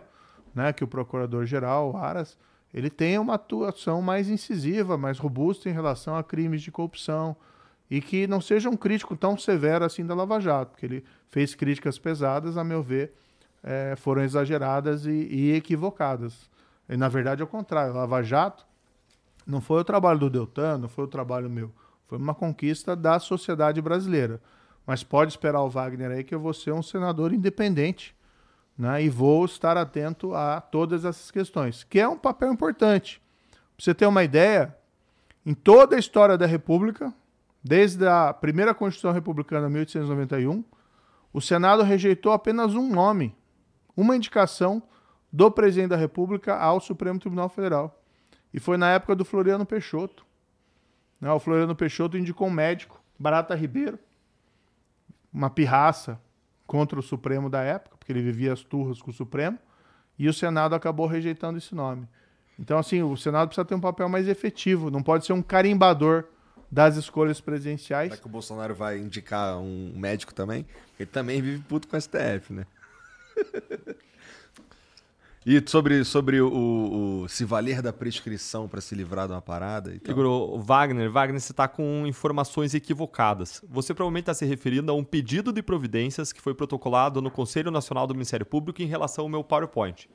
né, 0.56 0.72
que 0.72 0.84
o 0.84 0.88
procurador-geral, 0.88 1.96
Aras, 1.98 2.38
ele 2.74 2.90
tenha 2.90 3.22
uma 3.22 3.36
atuação 3.36 4.02
mais 4.02 4.30
incisiva, 4.30 4.98
mais 4.98 5.20
robusta 5.20 5.70
em 5.70 5.74
relação 5.74 6.16
a 6.16 6.24
crimes 6.24 6.62
de 6.62 6.72
corrupção 6.72 7.36
e 7.92 8.02
que 8.02 8.26
não 8.26 8.42
seja 8.42 8.70
um 8.70 8.76
crítico 8.76 9.16
tão 9.16 9.38
severo 9.38 9.86
assim 9.86 10.06
da 10.06 10.16
Lava 10.16 10.40
Jato, 10.40 10.72
porque 10.72 10.86
ele 10.86 11.06
fez 11.30 11.54
críticas 11.54 12.00
pesadas, 12.00 12.58
a 12.58 12.64
meu 12.64 12.82
ver, 12.82 13.14
eh, 13.64 13.96
foram 13.98 14.24
exageradas 14.24 15.06
e, 15.06 15.12
e 15.12 15.54
equivocadas. 15.54 16.50
E, 16.90 16.98
na 16.98 17.08
verdade, 17.08 17.42
ao 17.42 17.48
contrário, 17.48 17.94
a 17.94 17.98
Lava 17.98 18.24
Jato 18.24 18.66
não 19.46 19.62
foi 19.62 19.82
o 19.82 19.84
trabalho 19.84 20.20
do 20.20 20.30
Deltan, 20.30 20.78
não 20.78 20.90
foi 20.90 21.04
o 21.06 21.08
trabalho 21.08 21.50
meu, 21.50 21.72
foi 22.08 22.18
uma 22.18 22.34
conquista 22.34 22.96
da 22.96 23.20
sociedade 23.20 23.82
brasileira. 23.82 24.42
Mas 24.86 25.04
pode 25.04 25.32
esperar 25.32 25.62
o 25.62 25.70
Wagner 25.70 26.12
aí 26.12 26.24
que 26.24 26.34
eu 26.34 26.40
vou 26.40 26.54
ser 26.54 26.72
um 26.72 26.84
senador 26.84 27.34
independente 27.34 28.16
né, 28.78 29.04
e 29.04 29.10
vou 29.10 29.46
estar 29.46 29.78
atento 29.78 30.34
a 30.34 30.60
todas 30.60 31.06
essas 31.06 31.32
questões, 31.32 31.84
que 31.84 32.00
é 32.00 32.08
um 32.08 32.18
papel 32.18 32.52
importante. 32.52 33.22
Pra 33.52 33.84
você 33.84 33.94
ter 33.94 34.06
uma 34.06 34.24
ideia, 34.24 34.76
em 35.46 35.54
toda 35.54 35.96
a 35.96 36.00
história 36.00 36.38
da 36.38 36.46
República, 36.46 37.14
desde 37.64 38.08
a 38.08 38.34
primeira 38.34 38.74
Constituição 38.74 39.12
Republicana, 39.12 39.70
1891, 39.70 40.64
o 41.34 41.42
Senado 41.42 41.84
rejeitou 41.84 42.32
apenas 42.32 42.74
um 42.76 42.90
nome, 42.90 43.36
uma 43.96 44.16
indicação 44.16 44.82
do 45.32 45.52
presidente 45.52 45.90
da 45.90 45.98
República 45.98 46.56
ao 46.56 46.80
Supremo 46.80 47.20
Tribunal 47.20 47.50
Federal. 47.50 48.02
E 48.54 48.60
foi 48.60 48.78
na 48.78 48.90
época 48.92 49.16
do 49.16 49.26
Floriano 49.26 49.66
Peixoto. 49.66 50.26
Né, 51.20 51.30
O 51.32 51.40
Floriano 51.40 51.76
Peixoto 51.76 52.18
indicou 52.18 52.48
um 52.48 52.52
médico, 52.52 53.02
Barata 53.20 53.54
Ribeiro, 53.54 54.00
uma 55.34 55.50
pirraça 55.50 56.22
contra 56.66 56.98
o 56.98 57.04
Supremo 57.04 57.50
da 57.50 57.62
época, 57.62 57.95
porque 58.06 58.12
ele 58.12 58.22
vivia 58.22 58.54
as 58.54 58.62
turras 58.62 59.02
com 59.02 59.10
o 59.10 59.14
Supremo, 59.14 59.58
e 60.18 60.30
o 60.30 60.34
Senado 60.34 60.76
acabou 60.76 61.08
rejeitando 61.08 61.58
esse 61.58 61.74
nome. 61.74 62.08
Então, 62.60 62.78
assim, 62.78 63.02
o 63.02 63.18
Senado 63.18 63.48
precisa 63.48 63.66
ter 63.66 63.74
um 63.74 63.80
papel 63.80 64.08
mais 64.08 64.28
efetivo, 64.28 64.92
não 64.92 65.02
pode 65.02 65.26
ser 65.26 65.34
um 65.34 65.42
carimbador 65.42 66.26
das 66.72 66.98
escolhas 66.98 67.42
presidenciais. 67.42 68.10
Será 68.10 68.22
que 68.22 68.28
o 68.28 68.30
Bolsonaro 68.30 68.76
vai 68.76 69.00
indicar 69.00 69.58
um 69.58 69.92
médico 69.96 70.36
também? 70.36 70.68
Ele 71.00 71.10
também 71.10 71.42
vive 71.42 71.64
puto 71.64 71.88
com 71.88 71.98
o 71.98 72.02
STF, 72.02 72.54
né? 72.54 72.68
e 75.46 75.62
sobre, 75.70 76.04
sobre 76.04 76.42
o, 76.42 77.24
o- 77.24 77.28
se 77.30 77.46
valer 77.46 77.82
da 77.82 77.94
prescrição 77.94 78.68
para 78.68 78.82
se 78.82 78.96
livrar 78.96 79.28
de 79.28 79.34
uma 79.34 79.42
parada 79.42 79.94
e 79.94 80.00
tal. 80.00 80.14
Wagner, 80.60 81.12
Wagner, 81.12 81.40
você 81.40 81.52
está 81.52 81.68
com 81.68 82.06
informações 82.08 82.74
equivocadas. 82.74 83.62
Você 83.70 83.94
provavelmente 83.94 84.24
está 84.24 84.34
se 84.34 84.46
referindo 84.46 84.92
a 84.92 84.96
um 84.96 85.04
pedido 85.04 85.54
de 85.54 85.62
providências 85.62 86.34
que 86.34 86.42
foi 86.42 86.56
protocolado 86.56 87.22
no 87.22 87.30
Conselho 87.30 87.70
Nacional 87.70 88.08
do 88.08 88.14
Ministério 88.16 88.46
Público 88.46 88.82
em 88.82 88.88
relação 88.88 89.26
ao 89.26 89.30
meu 89.30 89.44
PowerPoint. 89.44 90.10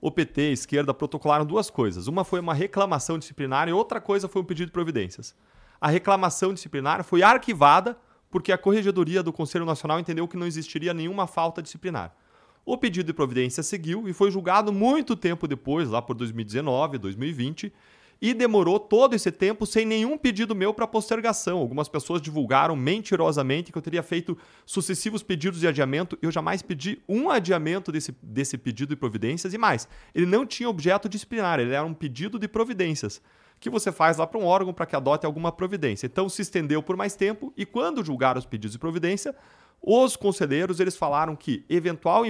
O 0.00 0.10
PT 0.10 0.42
e 0.42 0.48
a 0.48 0.52
esquerda 0.52 0.92
protocolaram 0.92 1.46
duas 1.46 1.70
coisas. 1.70 2.08
Uma 2.08 2.24
foi 2.24 2.40
uma 2.40 2.52
reclamação 2.54 3.18
disciplinar 3.18 3.68
e 3.68 3.72
outra 3.72 4.00
coisa 4.00 4.26
foi 4.26 4.42
um 4.42 4.44
pedido 4.44 4.66
de 4.66 4.72
providências. 4.72 5.32
A 5.80 5.88
reclamação 5.88 6.52
disciplinar 6.52 7.04
foi 7.04 7.22
arquivada 7.22 7.96
porque 8.28 8.50
a 8.50 8.58
Corregedoria 8.58 9.22
do 9.22 9.32
Conselho 9.32 9.64
Nacional 9.64 10.00
entendeu 10.00 10.26
que 10.26 10.36
não 10.36 10.46
existiria 10.46 10.92
nenhuma 10.92 11.28
falta 11.28 11.62
disciplinar. 11.62 12.12
O 12.64 12.76
pedido 12.76 13.06
de 13.06 13.12
providência 13.12 13.62
seguiu 13.62 14.08
e 14.08 14.12
foi 14.12 14.30
julgado 14.30 14.72
muito 14.72 15.16
tempo 15.16 15.48
depois, 15.48 15.88
lá 15.88 16.00
por 16.00 16.14
2019, 16.14 16.96
2020, 16.98 17.72
e 18.20 18.32
demorou 18.32 18.78
todo 18.78 19.14
esse 19.14 19.32
tempo 19.32 19.66
sem 19.66 19.84
nenhum 19.84 20.16
pedido 20.16 20.54
meu 20.54 20.72
para 20.72 20.86
postergação. 20.86 21.58
Algumas 21.58 21.88
pessoas 21.88 22.22
divulgaram 22.22 22.76
mentirosamente 22.76 23.72
que 23.72 23.78
eu 23.78 23.82
teria 23.82 24.02
feito 24.02 24.38
sucessivos 24.64 25.24
pedidos 25.24 25.58
de 25.58 25.66
adiamento. 25.66 26.16
Eu 26.22 26.30
jamais 26.30 26.62
pedi 26.62 27.02
um 27.08 27.28
adiamento 27.30 27.90
desse, 27.90 28.14
desse 28.22 28.56
pedido 28.56 28.90
de 28.90 28.96
providências 28.96 29.52
e 29.52 29.58
mais. 29.58 29.88
Ele 30.14 30.24
não 30.24 30.46
tinha 30.46 30.68
objeto 30.68 31.08
disciplinar, 31.08 31.58
ele 31.58 31.74
era 31.74 31.84
um 31.84 31.92
pedido 31.92 32.38
de 32.38 32.46
providências 32.46 33.20
que 33.58 33.70
você 33.70 33.90
faz 33.90 34.16
lá 34.16 34.26
para 34.26 34.40
um 34.40 34.44
órgão 34.44 34.72
para 34.72 34.86
que 34.86 34.94
adote 34.94 35.26
alguma 35.26 35.50
providência. 35.50 36.06
Então 36.06 36.28
se 36.28 36.42
estendeu 36.42 36.80
por 36.80 36.96
mais 36.96 37.16
tempo 37.16 37.52
e 37.56 37.66
quando 37.66 38.04
julgaram 38.04 38.38
os 38.38 38.46
pedidos 38.46 38.72
de 38.72 38.78
providência, 38.78 39.34
os 39.82 40.16
conselheiros 40.16 40.78
eles 40.78 40.96
falaram 40.96 41.34
que 41.34 41.64
eventual 41.68 42.24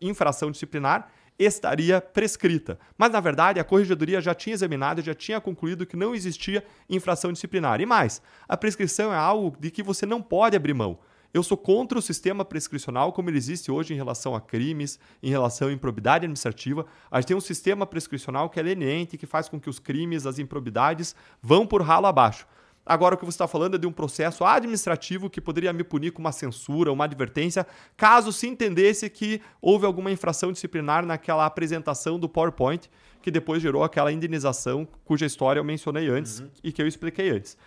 infração 0.00 0.50
disciplinar 0.50 1.10
estaria 1.38 2.00
prescrita. 2.00 2.78
Mas, 2.96 3.10
na 3.10 3.20
verdade, 3.20 3.60
a 3.60 3.64
corregedoria 3.64 4.20
já 4.20 4.34
tinha 4.34 4.54
examinado 4.54 5.02
já 5.02 5.14
tinha 5.14 5.40
concluído 5.40 5.84
que 5.84 5.96
não 5.96 6.14
existia 6.14 6.64
infração 6.88 7.32
disciplinar. 7.32 7.80
E 7.80 7.86
mais, 7.86 8.22
a 8.48 8.56
prescrição 8.56 9.12
é 9.12 9.16
algo 9.16 9.56
de 9.58 9.70
que 9.70 9.82
você 9.82 10.06
não 10.06 10.22
pode 10.22 10.56
abrir 10.56 10.74
mão. 10.74 10.98
Eu 11.34 11.42
sou 11.42 11.56
contra 11.56 11.98
o 11.98 12.02
sistema 12.02 12.46
prescricional 12.46 13.12
como 13.12 13.28
ele 13.28 13.36
existe 13.36 13.70
hoje 13.70 13.92
em 13.92 13.96
relação 13.96 14.34
a 14.34 14.40
crimes, 14.40 14.98
em 15.22 15.28
relação 15.28 15.68
à 15.68 15.72
improbidade 15.72 16.24
administrativa. 16.24 16.86
A 17.10 17.20
gente 17.20 17.28
tem 17.28 17.36
um 17.36 17.42
sistema 17.42 17.84
prescricional 17.84 18.48
que 18.48 18.58
é 18.58 18.62
leniente, 18.62 19.18
que 19.18 19.26
faz 19.26 19.46
com 19.46 19.60
que 19.60 19.68
os 19.68 19.78
crimes, 19.78 20.24
as 20.24 20.38
improbidades 20.38 21.14
vão 21.42 21.66
por 21.66 21.82
ralo 21.82 22.06
abaixo. 22.06 22.46
Agora, 22.86 23.16
o 23.16 23.18
que 23.18 23.24
você 23.24 23.34
está 23.34 23.48
falando 23.48 23.74
é 23.74 23.78
de 23.78 23.86
um 23.86 23.90
processo 23.90 24.44
administrativo 24.44 25.28
que 25.28 25.40
poderia 25.40 25.72
me 25.72 25.82
punir 25.82 26.12
com 26.12 26.20
uma 26.20 26.30
censura, 26.30 26.92
uma 26.92 27.04
advertência, 27.04 27.66
caso 27.96 28.32
se 28.32 28.46
entendesse 28.46 29.10
que 29.10 29.42
houve 29.60 29.84
alguma 29.84 30.12
infração 30.12 30.52
disciplinar 30.52 31.04
naquela 31.04 31.44
apresentação 31.44 32.16
do 32.16 32.28
PowerPoint, 32.28 32.88
que 33.20 33.28
depois 33.28 33.60
gerou 33.60 33.82
aquela 33.82 34.12
indenização 34.12 34.86
cuja 35.04 35.26
história 35.26 35.58
eu 35.58 35.64
mencionei 35.64 36.08
antes 36.08 36.38
uhum. 36.38 36.48
e 36.62 36.70
que 36.70 36.80
eu 36.80 36.86
expliquei 36.86 37.30
antes. 37.30 37.58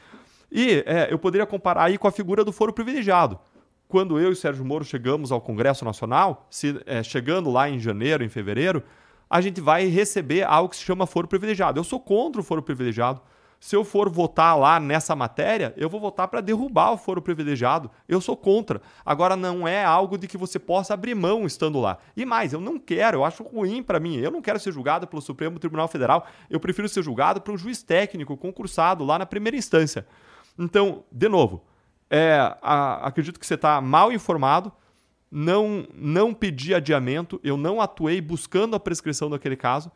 E 0.50 0.84
é, 0.86 1.12
eu 1.12 1.20
poderia 1.20 1.46
comparar 1.46 1.84
aí 1.84 1.98
com 1.98 2.08
a 2.08 2.12
figura 2.12 2.46
do 2.46 2.54
foro 2.54 2.72
privilegiado. 2.72 3.38
Quando 3.90 4.18
eu 4.18 4.30
e 4.30 4.32
o 4.32 4.36
Sérgio 4.36 4.64
Moro 4.64 4.86
chegamos 4.86 5.34
ao 5.34 5.42
Congresso 5.42 5.84
Nacional, 5.84 6.48
se, 6.50 6.82
é, 6.86 7.04
chegando 7.04 7.52
lá 7.52 7.70
em 7.70 7.78
janeiro, 7.78 8.24
em 8.24 8.30
fevereiro, 8.30 8.82
a 9.30 9.42
gente 9.42 9.60
vai 9.60 9.86
receber 9.88 10.44
algo 10.44 10.70
que 10.70 10.78
se 10.78 10.84
chama 10.84 11.06
foro 11.06 11.28
privilegiado. 11.28 11.78
Eu 11.78 11.84
sou 11.84 12.00
contra 12.00 12.40
o 12.40 12.44
foro 12.44 12.64
privilegiado 12.64 13.22
se 13.60 13.76
eu 13.76 13.84
for 13.84 14.10
votar 14.10 14.58
lá 14.58 14.80
nessa 14.80 15.14
matéria, 15.16 15.74
eu 15.76 15.90
vou 15.90 16.00
votar 16.00 16.30
para 16.30 16.40
derrubar 16.40 16.94
o 16.94 16.98
foro 16.98 17.22
privilegiado. 17.22 17.92
Eu 18.08 18.22
sou 18.22 18.38
contra. 18.38 18.82
Agora, 19.06 19.36
não 19.36 19.68
é 19.68 19.84
algo 19.84 20.18
de 20.18 20.28
que 20.28 20.38
você 20.38 20.58
possa 20.58 20.94
abrir 20.94 21.14
mão 21.14 21.46
estando 21.46 21.80
lá. 21.80 21.98
E 22.16 22.26
mais, 22.26 22.54
eu 22.54 22.62
não 22.62 22.80
quero, 22.80 23.18
eu 23.18 23.26
acho 23.26 23.44
ruim 23.44 23.84
para 23.84 24.00
mim. 24.00 24.16
Eu 24.16 24.32
não 24.32 24.42
quero 24.42 24.60
ser 24.60 24.72
julgado 24.72 25.06
pelo 25.08 25.22
Supremo 25.22 25.60
Tribunal 25.60 25.90
Federal. 25.90 26.26
Eu 26.50 26.60
prefiro 26.60 26.88
ser 26.88 27.04
julgado 27.04 27.42
por 27.42 27.54
um 27.54 27.58
juiz 27.58 27.84
técnico 27.84 28.38
concursado 28.38 29.04
lá 29.04 29.20
na 29.20 29.26
primeira 29.26 29.58
instância. 29.58 30.08
Então, 30.58 31.04
de 31.12 31.28
novo, 31.28 31.66
é, 32.10 32.38
a, 32.62 33.08
acredito 33.08 33.40
que 33.40 33.46
você 33.46 33.56
está 33.56 33.82
mal 33.82 34.12
informado. 34.12 34.72
Não, 35.30 35.86
não 35.94 36.34
pedi 36.34 36.74
adiamento, 36.74 37.40
eu 37.44 37.56
não 37.56 37.80
atuei 37.80 38.20
buscando 38.20 38.76
a 38.76 38.80
prescrição 38.80 39.30
daquele 39.30 39.56
caso. 39.56 39.92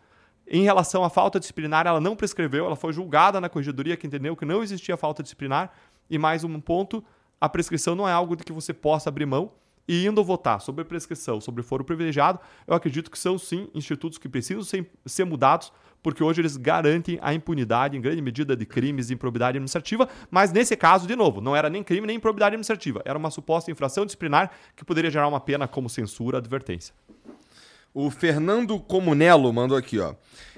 Em 0.56 0.61
relação 0.61 1.03
à 1.03 1.09
falta 1.09 1.40
disciplinar, 1.40 1.88
ela 1.88 1.99
não 1.99 2.15
prescreveu, 2.15 2.67
ela 2.67 2.75
foi 2.75 2.93
julgada 2.93 3.41
na 3.41 3.49
corregedoria 3.49 3.98
que 3.98 4.06
entendeu 4.06 4.35
que 4.35 4.45
não 4.45 4.61
existia 4.61 4.95
falta 4.95 5.23
disciplinar. 5.23 5.73
E 6.07 6.19
mais 6.19 6.43
um 6.43 6.61
ponto, 6.61 7.03
a 7.41 7.49
prescrição 7.49 7.95
não 7.95 8.07
é 8.07 8.11
algo 8.11 8.35
de 8.35 8.43
que 8.43 8.53
você 8.53 8.72
possa 8.72 9.09
abrir 9.09 9.25
mão. 9.25 9.51
E 9.88 10.06
indo 10.06 10.23
votar 10.23 10.61
sobre 10.61 10.85
prescrição, 10.85 11.41
sobre 11.41 11.64
foro 11.64 11.83
privilegiado, 11.83 12.40
eu 12.67 12.75
acredito 12.75 13.09
que 13.09 13.17
são 13.17 13.35
sim 13.35 13.67
institutos 13.73 14.19
que 14.19 14.30
precisam 14.30 14.64
ser, 14.64 14.91
ser 15.07 15.25
mudados, 15.25 15.73
porque 16.03 16.23
hoje 16.23 16.40
eles 16.40 16.56
garantem 16.56 17.17
a 17.23 17.33
impunidade 17.33 17.98
em 17.98 18.01
grande 18.01 18.22
medida 18.22 18.56
de 18.56 18.64
crimes 18.64 19.07
de 19.07 19.15
improbidade 19.15 19.57
administrativa, 19.57 20.07
mas 20.30 20.51
nesse 20.51 20.77
caso, 20.77 21.07
de 21.07 21.15
novo, 21.15 21.41
não 21.41 21.56
era 21.56 21.67
nem 21.67 21.83
crime 21.83 22.06
nem 22.06 22.17
improbidade 22.17 22.49
administrativa, 22.49 23.01
era 23.06 23.17
uma 23.17 23.32
suposta 23.32 23.72
infração 23.72 24.06
disciplinar 24.06 24.51
que 24.75 24.85
poderia 24.85 25.09
gerar 25.09 25.27
uma 25.27 25.40
pena 25.40 25.67
como 25.67 25.90
censura, 25.90 26.38
advertência. 26.38 26.93
O 27.93 28.09
Fernando 28.09 28.80
Comunello 28.80 29.53
mandou 29.53 29.77
aqui, 29.77 29.99
ó. 29.99 30.15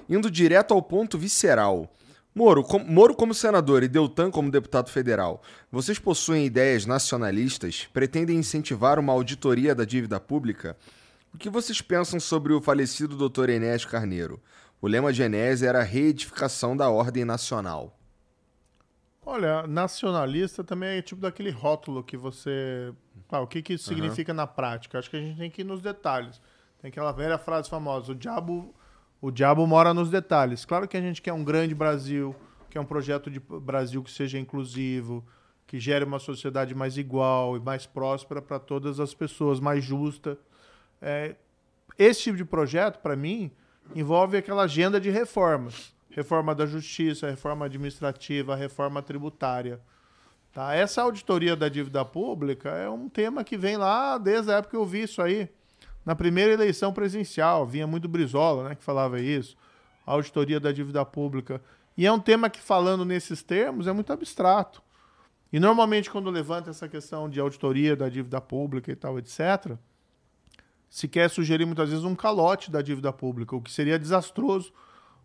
Indo 0.08 0.32
direto 0.32 0.74
ao 0.74 0.82
ponto 0.82 1.18
visceral. 1.18 1.92
Moro, 2.34 2.64
com, 2.64 2.80
Moro 2.80 3.14
como 3.14 3.34
senador 3.34 3.84
e 3.84 3.88
Deltan 3.88 4.32
como 4.32 4.52
deputado 4.52 4.90
federal, 4.90 5.42
vocês 5.72 6.00
possuem 6.00 6.46
ideias 6.46 6.86
nacionalistas? 6.86 7.88
Pretendem 7.94 8.38
incentivar 8.38 9.00
uma 9.00 9.14
auditoria 9.14 9.76
da 9.76 9.86
dívida 9.86 10.20
pública? 10.20 10.78
O 11.34 11.38
que 11.38 11.50
vocês 11.50 11.82
pensam 11.82 12.20
sobre 12.20 12.54
o 12.54 12.62
falecido 12.62 13.18
Dr. 13.30 13.50
Enéas 13.50 13.84
Carneiro? 13.84 14.42
O 14.82 14.88
lema 14.88 15.12
de 15.12 15.22
Enéas 15.22 15.62
era 15.62 15.80
a 15.80 15.84
reedificação 15.84 16.76
da 16.78 16.90
ordem 16.90 17.26
nacional. 17.26 17.98
Olha, 19.26 19.66
nacionalista 19.66 20.64
também 20.64 20.98
é 20.98 21.02
tipo 21.02 21.20
daquele 21.20 21.50
rótulo 21.50 22.04
que 22.04 22.16
você. 22.16 22.94
Ah, 23.28 23.42
o 23.42 23.48
que, 23.48 23.62
que 23.62 23.74
isso 23.74 23.90
significa 23.90 24.32
uhum. 24.32 24.38
na 24.38 24.46
prática? 24.46 25.00
Acho 25.00 25.10
que 25.10 25.18
a 25.18 25.22
gente 25.22 25.38
tem 25.38 25.50
que 25.50 25.62
ir 25.62 25.66
nos 25.66 25.82
detalhes. 25.82 26.40
Tem 26.82 26.90
aquela 26.90 27.12
velha 27.12 27.38
frase 27.38 27.70
famosa: 27.70 28.12
o 28.12 28.16
diabo, 28.16 28.74
o 29.22 29.32
diabo 29.32 29.66
mora 29.66 29.94
nos 29.94 30.10
detalhes. 30.10 30.66
Claro 30.66 30.88
que 30.88 30.98
a 30.98 31.02
gente 31.02 31.22
quer 31.22 31.34
um 31.34 31.44
grande 31.44 31.76
Brasil, 31.76 32.36
quer 32.70 32.80
um 32.80 32.86
projeto 32.86 33.30
de 33.30 33.40
Brasil 33.40 34.04
que 34.04 34.12
seja 34.12 34.38
inclusivo, 34.38 35.26
que 35.68 35.80
gere 35.80 36.06
uma 36.06 36.20
sociedade 36.20 36.76
mais 36.76 36.98
igual 36.98 37.58
e 37.58 37.60
mais 37.60 37.86
próspera 37.86 38.42
para 38.42 38.60
todas 38.60 39.00
as 39.00 39.14
pessoas, 39.14 39.60
mais 39.60 39.84
justa. 39.84 40.38
É, 41.02 41.36
esse 41.98 42.24
tipo 42.24 42.38
de 42.38 42.46
projeto, 42.46 43.00
para 43.00 43.16
mim, 43.16 43.52
envolve 43.96 44.38
aquela 44.38 44.64
agenda 44.64 45.00
de 45.00 45.10
reformas. 45.10 45.94
Reforma 46.10 46.56
da 46.56 46.66
justiça, 46.66 47.30
reforma 47.30 47.66
administrativa, 47.66 48.56
reforma 48.56 49.02
tributária. 49.02 49.82
Tá? 50.54 50.74
Essa 50.74 51.02
auditoria 51.02 51.56
da 51.56 51.68
dívida 51.68 52.06
pública 52.06 52.70
é 52.70 52.90
um 52.90 53.10
tema 53.10 53.44
que 53.44 53.58
vem 53.58 53.76
lá 53.76 54.18
desde 54.18 54.52
a 54.52 54.56
época 54.56 54.72
que 54.72 54.78
eu 54.78 54.86
vi 54.86 55.04
isso 55.04 55.22
aí. 55.22 55.50
Na 56.06 56.16
primeira 56.16 56.54
eleição 56.54 56.94
presidencial, 56.94 57.66
vinha 57.66 57.88
muito 57.88 58.08
Brizola, 58.08 58.70
né, 58.70 58.76
que 58.76 58.84
falava 58.84 59.20
isso, 59.20 59.58
a 60.06 60.12
auditoria 60.12 60.60
da 60.60 60.72
dívida 60.72 61.04
pública. 61.04 61.62
E 61.98 62.06
é 62.06 62.12
um 62.12 62.20
tema 62.20 62.50
que, 62.50 62.60
falando 62.60 63.04
nesses 63.04 63.42
termos, 63.42 63.88
é 63.88 63.92
muito 63.92 64.14
abstrato. 64.14 64.84
E 65.52 65.60
normalmente, 65.60 66.12
quando 66.12 66.30
levanta 66.30 66.70
essa 66.70 66.88
questão 66.88 67.30
de 67.30 67.40
auditoria 67.40 67.96
da 67.96 68.10
dívida 68.10 68.40
pública 68.40 68.92
e 68.92 68.96
tal, 68.96 69.18
etc., 69.18 69.78
se 70.90 71.08
quer 71.08 71.30
sugerir 71.30 71.66
muitas 71.66 71.90
vezes 71.90 72.06
um 72.06 72.16
calote 72.16 72.70
da 72.70 72.82
dívida 72.82 73.12
pública, 73.12 73.56
o 73.56 73.62
que 73.62 73.72
seria 73.72 73.98
desastroso 73.98 74.72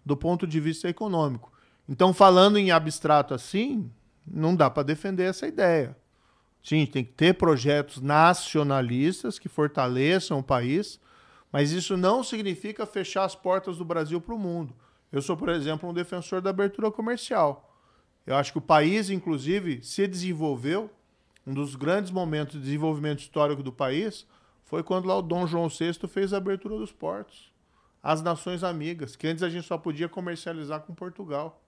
do 0.04 0.16
ponto 0.16 0.46
de 0.46 0.58
vista 0.58 0.88
econômico. 0.88 1.52
Então, 1.88 2.14
falando 2.14 2.58
em 2.58 2.70
abstrato 2.70 3.34
assim, 3.34 3.90
não 4.26 4.54
dá 4.56 4.70
para 4.70 4.82
defender 4.82 5.24
essa 5.24 5.46
ideia. 5.46 5.96
Sim, 6.62 6.84
tem 6.86 7.04
que 7.04 7.12
ter 7.12 7.34
projetos 7.34 8.00
nacionalistas 8.02 9.38
que 9.38 9.48
fortaleçam 9.48 10.38
o 10.38 10.42
país, 10.42 11.00
mas 11.50 11.72
isso 11.72 11.96
não 11.96 12.22
significa 12.22 12.86
fechar 12.86 13.24
as 13.24 13.34
portas 13.34 13.78
do 13.78 13.84
Brasil 13.84 14.20
para 14.20 14.34
o 14.34 14.38
mundo. 14.38 14.74
Eu 15.10 15.20
sou, 15.20 15.36
por 15.36 15.48
exemplo, 15.48 15.88
um 15.88 15.94
defensor 15.94 16.40
da 16.40 16.50
abertura 16.50 16.90
comercial. 16.90 17.74
Eu 18.26 18.36
acho 18.36 18.52
que 18.52 18.58
o 18.58 18.62
país, 18.62 19.10
inclusive, 19.10 19.82
se 19.82 20.06
desenvolveu. 20.06 20.90
Um 21.46 21.54
dos 21.54 21.74
grandes 21.74 22.10
momentos 22.10 22.54
de 22.54 22.60
desenvolvimento 22.60 23.20
histórico 23.20 23.62
do 23.62 23.72
país 23.72 24.26
foi 24.64 24.84
quando 24.84 25.06
lá 25.06 25.18
o 25.18 25.22
Dom 25.22 25.46
João 25.46 25.68
VI 25.68 25.94
fez 26.06 26.32
a 26.32 26.36
abertura 26.36 26.76
dos 26.76 26.92
portos. 26.92 27.50
As 28.02 28.22
nações 28.22 28.62
amigas, 28.62 29.16
que 29.16 29.26
antes 29.26 29.42
a 29.42 29.48
gente 29.48 29.66
só 29.66 29.76
podia 29.76 30.08
comercializar 30.08 30.82
com 30.82 30.94
Portugal. 30.94 31.60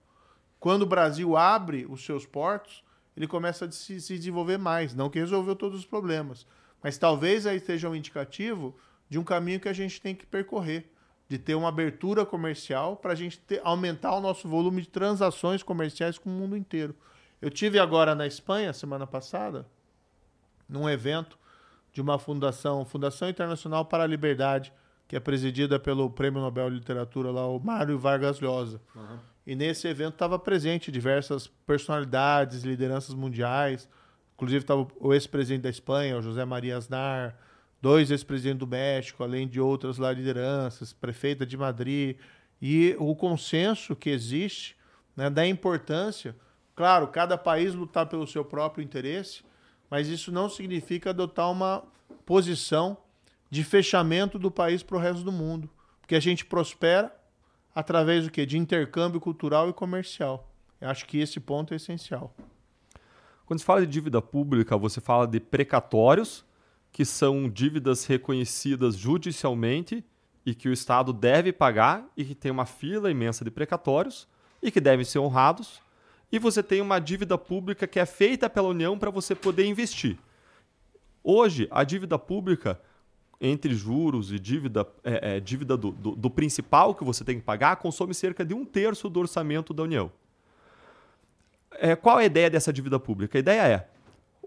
Quando 0.59 0.83
o 0.83 0.87
Brasil 0.87 1.35
abre 1.35 1.85
os 1.89 2.05
seus 2.05 2.25
portos, 2.25 2.83
ele 3.15 3.27
começa 3.27 3.65
a 3.65 3.71
se, 3.71 4.01
se 4.01 4.17
desenvolver 4.17 4.57
mais. 4.57 4.93
Não 4.93 5.09
que 5.09 5.19
resolveu 5.19 5.55
todos 5.55 5.79
os 5.79 5.85
problemas, 5.85 6.45
mas 6.81 6.97
talvez 6.97 7.45
aí 7.45 7.57
esteja 7.57 7.89
um 7.89 7.95
indicativo 7.95 8.75
de 9.09 9.19
um 9.19 9.23
caminho 9.23 9.59
que 9.59 9.69
a 9.69 9.73
gente 9.73 10.01
tem 10.01 10.15
que 10.15 10.25
percorrer, 10.25 10.89
de 11.29 11.37
ter 11.37 11.55
uma 11.55 11.69
abertura 11.69 12.25
comercial 12.25 12.95
para 12.95 13.13
a 13.13 13.15
gente 13.15 13.39
ter, 13.39 13.61
aumentar 13.63 14.15
o 14.15 14.21
nosso 14.21 14.47
volume 14.47 14.81
de 14.81 14.89
transações 14.89 15.63
comerciais 15.63 16.17
com 16.17 16.29
o 16.29 16.33
mundo 16.33 16.57
inteiro. 16.57 16.95
Eu 17.41 17.49
tive 17.49 17.79
agora 17.79 18.15
na 18.15 18.25
Espanha 18.25 18.73
semana 18.73 19.05
passada, 19.05 19.67
num 20.67 20.89
evento 20.89 21.37
de 21.91 22.01
uma 22.01 22.17
fundação, 22.17 22.83
Fundação 22.85 23.29
Internacional 23.29 23.85
para 23.85 24.03
a 24.03 24.07
Liberdade, 24.07 24.73
que 25.07 25.15
é 25.15 25.19
presidida 25.19 25.79
pelo 25.79 26.09
Prêmio 26.09 26.41
Nobel 26.41 26.69
de 26.69 26.77
Literatura 26.77 27.29
lá, 27.29 27.47
o 27.47 27.59
Mário 27.59 27.99
Vargas 27.99 28.39
Llosa. 28.39 28.81
Uhum. 28.95 29.19
E 29.45 29.55
nesse 29.55 29.87
evento 29.87 30.13
estava 30.13 30.39
presente 30.39 30.91
diversas 30.91 31.47
personalidades, 31.47 32.63
lideranças 32.63 33.13
mundiais. 33.13 33.87
Inclusive 34.35 34.63
estava 34.63 34.87
o 34.99 35.13
ex-presidente 35.13 35.63
da 35.63 35.69
Espanha, 35.69 36.17
o 36.17 36.21
José 36.21 36.45
Maria 36.45 36.77
Aznar, 36.77 37.37
dois 37.81 38.09
ex-presidentes 38.09 38.59
do 38.59 38.67
México, 38.67 39.23
além 39.23 39.47
de 39.47 39.59
outras 39.59 39.97
lá 39.97 40.11
lideranças, 40.11 40.93
prefeita 40.93 41.45
de 41.45 41.57
Madrid. 41.57 42.17
E 42.61 42.95
o 42.97 43.13
consenso 43.15 43.95
que 43.95 44.09
existe 44.09 44.77
né, 45.15 45.29
da 45.29 45.45
importância, 45.45 46.35
claro, 46.75 47.07
cada 47.09 47.37
país 47.37 47.73
lutar 47.73 48.05
pelo 48.05 48.25
seu 48.25 48.45
próprio 48.45 48.83
interesse, 48.83 49.43
mas 49.89 50.07
isso 50.07 50.31
não 50.31 50.49
significa 50.49 51.09
adotar 51.09 51.51
uma 51.51 51.83
posição 52.25 52.97
de 53.49 53.63
fechamento 53.63 54.39
do 54.39 54.49
país 54.49 54.81
para 54.81 54.97
o 54.97 54.99
resto 54.99 55.23
do 55.23 55.31
mundo. 55.31 55.69
Porque 55.99 56.15
a 56.15 56.19
gente 56.19 56.45
prospera 56.45 57.13
através 57.73 58.25
do 58.25 58.31
quê? 58.31 58.45
De 58.45 58.57
intercâmbio 58.57 59.19
cultural 59.19 59.69
e 59.69 59.73
comercial. 59.73 60.49
Eu 60.79 60.89
acho 60.89 61.05
que 61.05 61.19
esse 61.19 61.39
ponto 61.39 61.73
é 61.73 61.77
essencial. 61.77 62.33
Quando 63.45 63.59
se 63.59 63.65
fala 63.65 63.81
de 63.81 63.87
dívida 63.87 64.21
pública, 64.21 64.77
você 64.77 65.01
fala 65.01 65.27
de 65.27 65.39
precatórios, 65.39 66.45
que 66.91 67.03
são 67.03 67.49
dívidas 67.49 68.05
reconhecidas 68.05 68.95
judicialmente 68.95 70.03
e 70.45 70.53
que 70.53 70.69
o 70.69 70.73
Estado 70.73 71.11
deve 71.11 71.51
pagar 71.51 72.05
e 72.15 72.23
que 72.23 72.35
tem 72.35 72.51
uma 72.51 72.65
fila 72.65 73.09
imensa 73.09 73.43
de 73.43 73.51
precatórios 73.51 74.27
e 74.61 74.69
que 74.69 74.79
devem 74.79 75.05
ser 75.05 75.19
honrados. 75.19 75.81
E 76.31 76.39
você 76.39 76.61
tem 76.61 76.81
uma 76.81 76.99
dívida 76.99 77.37
pública 77.37 77.87
que 77.87 77.99
é 77.99 78.05
feita 78.05 78.49
pela 78.49 78.69
União 78.69 78.97
para 78.97 79.09
você 79.09 79.33
poder 79.35 79.65
investir. 79.65 80.17
Hoje, 81.23 81.67
a 81.71 81.83
dívida 81.83 82.19
pública, 82.19 82.79
entre 83.45 83.75
juros 83.75 84.31
e 84.31 84.39
dívida, 84.39 84.87
é, 85.03 85.35
é, 85.35 85.39
dívida 85.41 85.75
do, 85.75 85.91
do, 85.91 86.15
do 86.15 86.29
principal 86.29 86.95
que 86.95 87.03
você 87.03 87.25
tem 87.25 87.37
que 87.37 87.43
pagar, 87.43 87.75
consome 87.75 88.13
cerca 88.13 88.45
de 88.45 88.53
um 88.53 88.63
terço 88.63 89.09
do 89.09 89.19
orçamento 89.19 89.73
da 89.73 89.83
União. 89.83 90.09
É, 91.71 91.93
qual 91.93 92.21
é 92.21 92.23
a 92.23 92.25
ideia 92.25 92.49
dessa 92.49 92.71
dívida 92.71 92.97
pública? 92.97 93.37
A 93.37 93.39
ideia 93.39 93.67
é: 93.67 93.89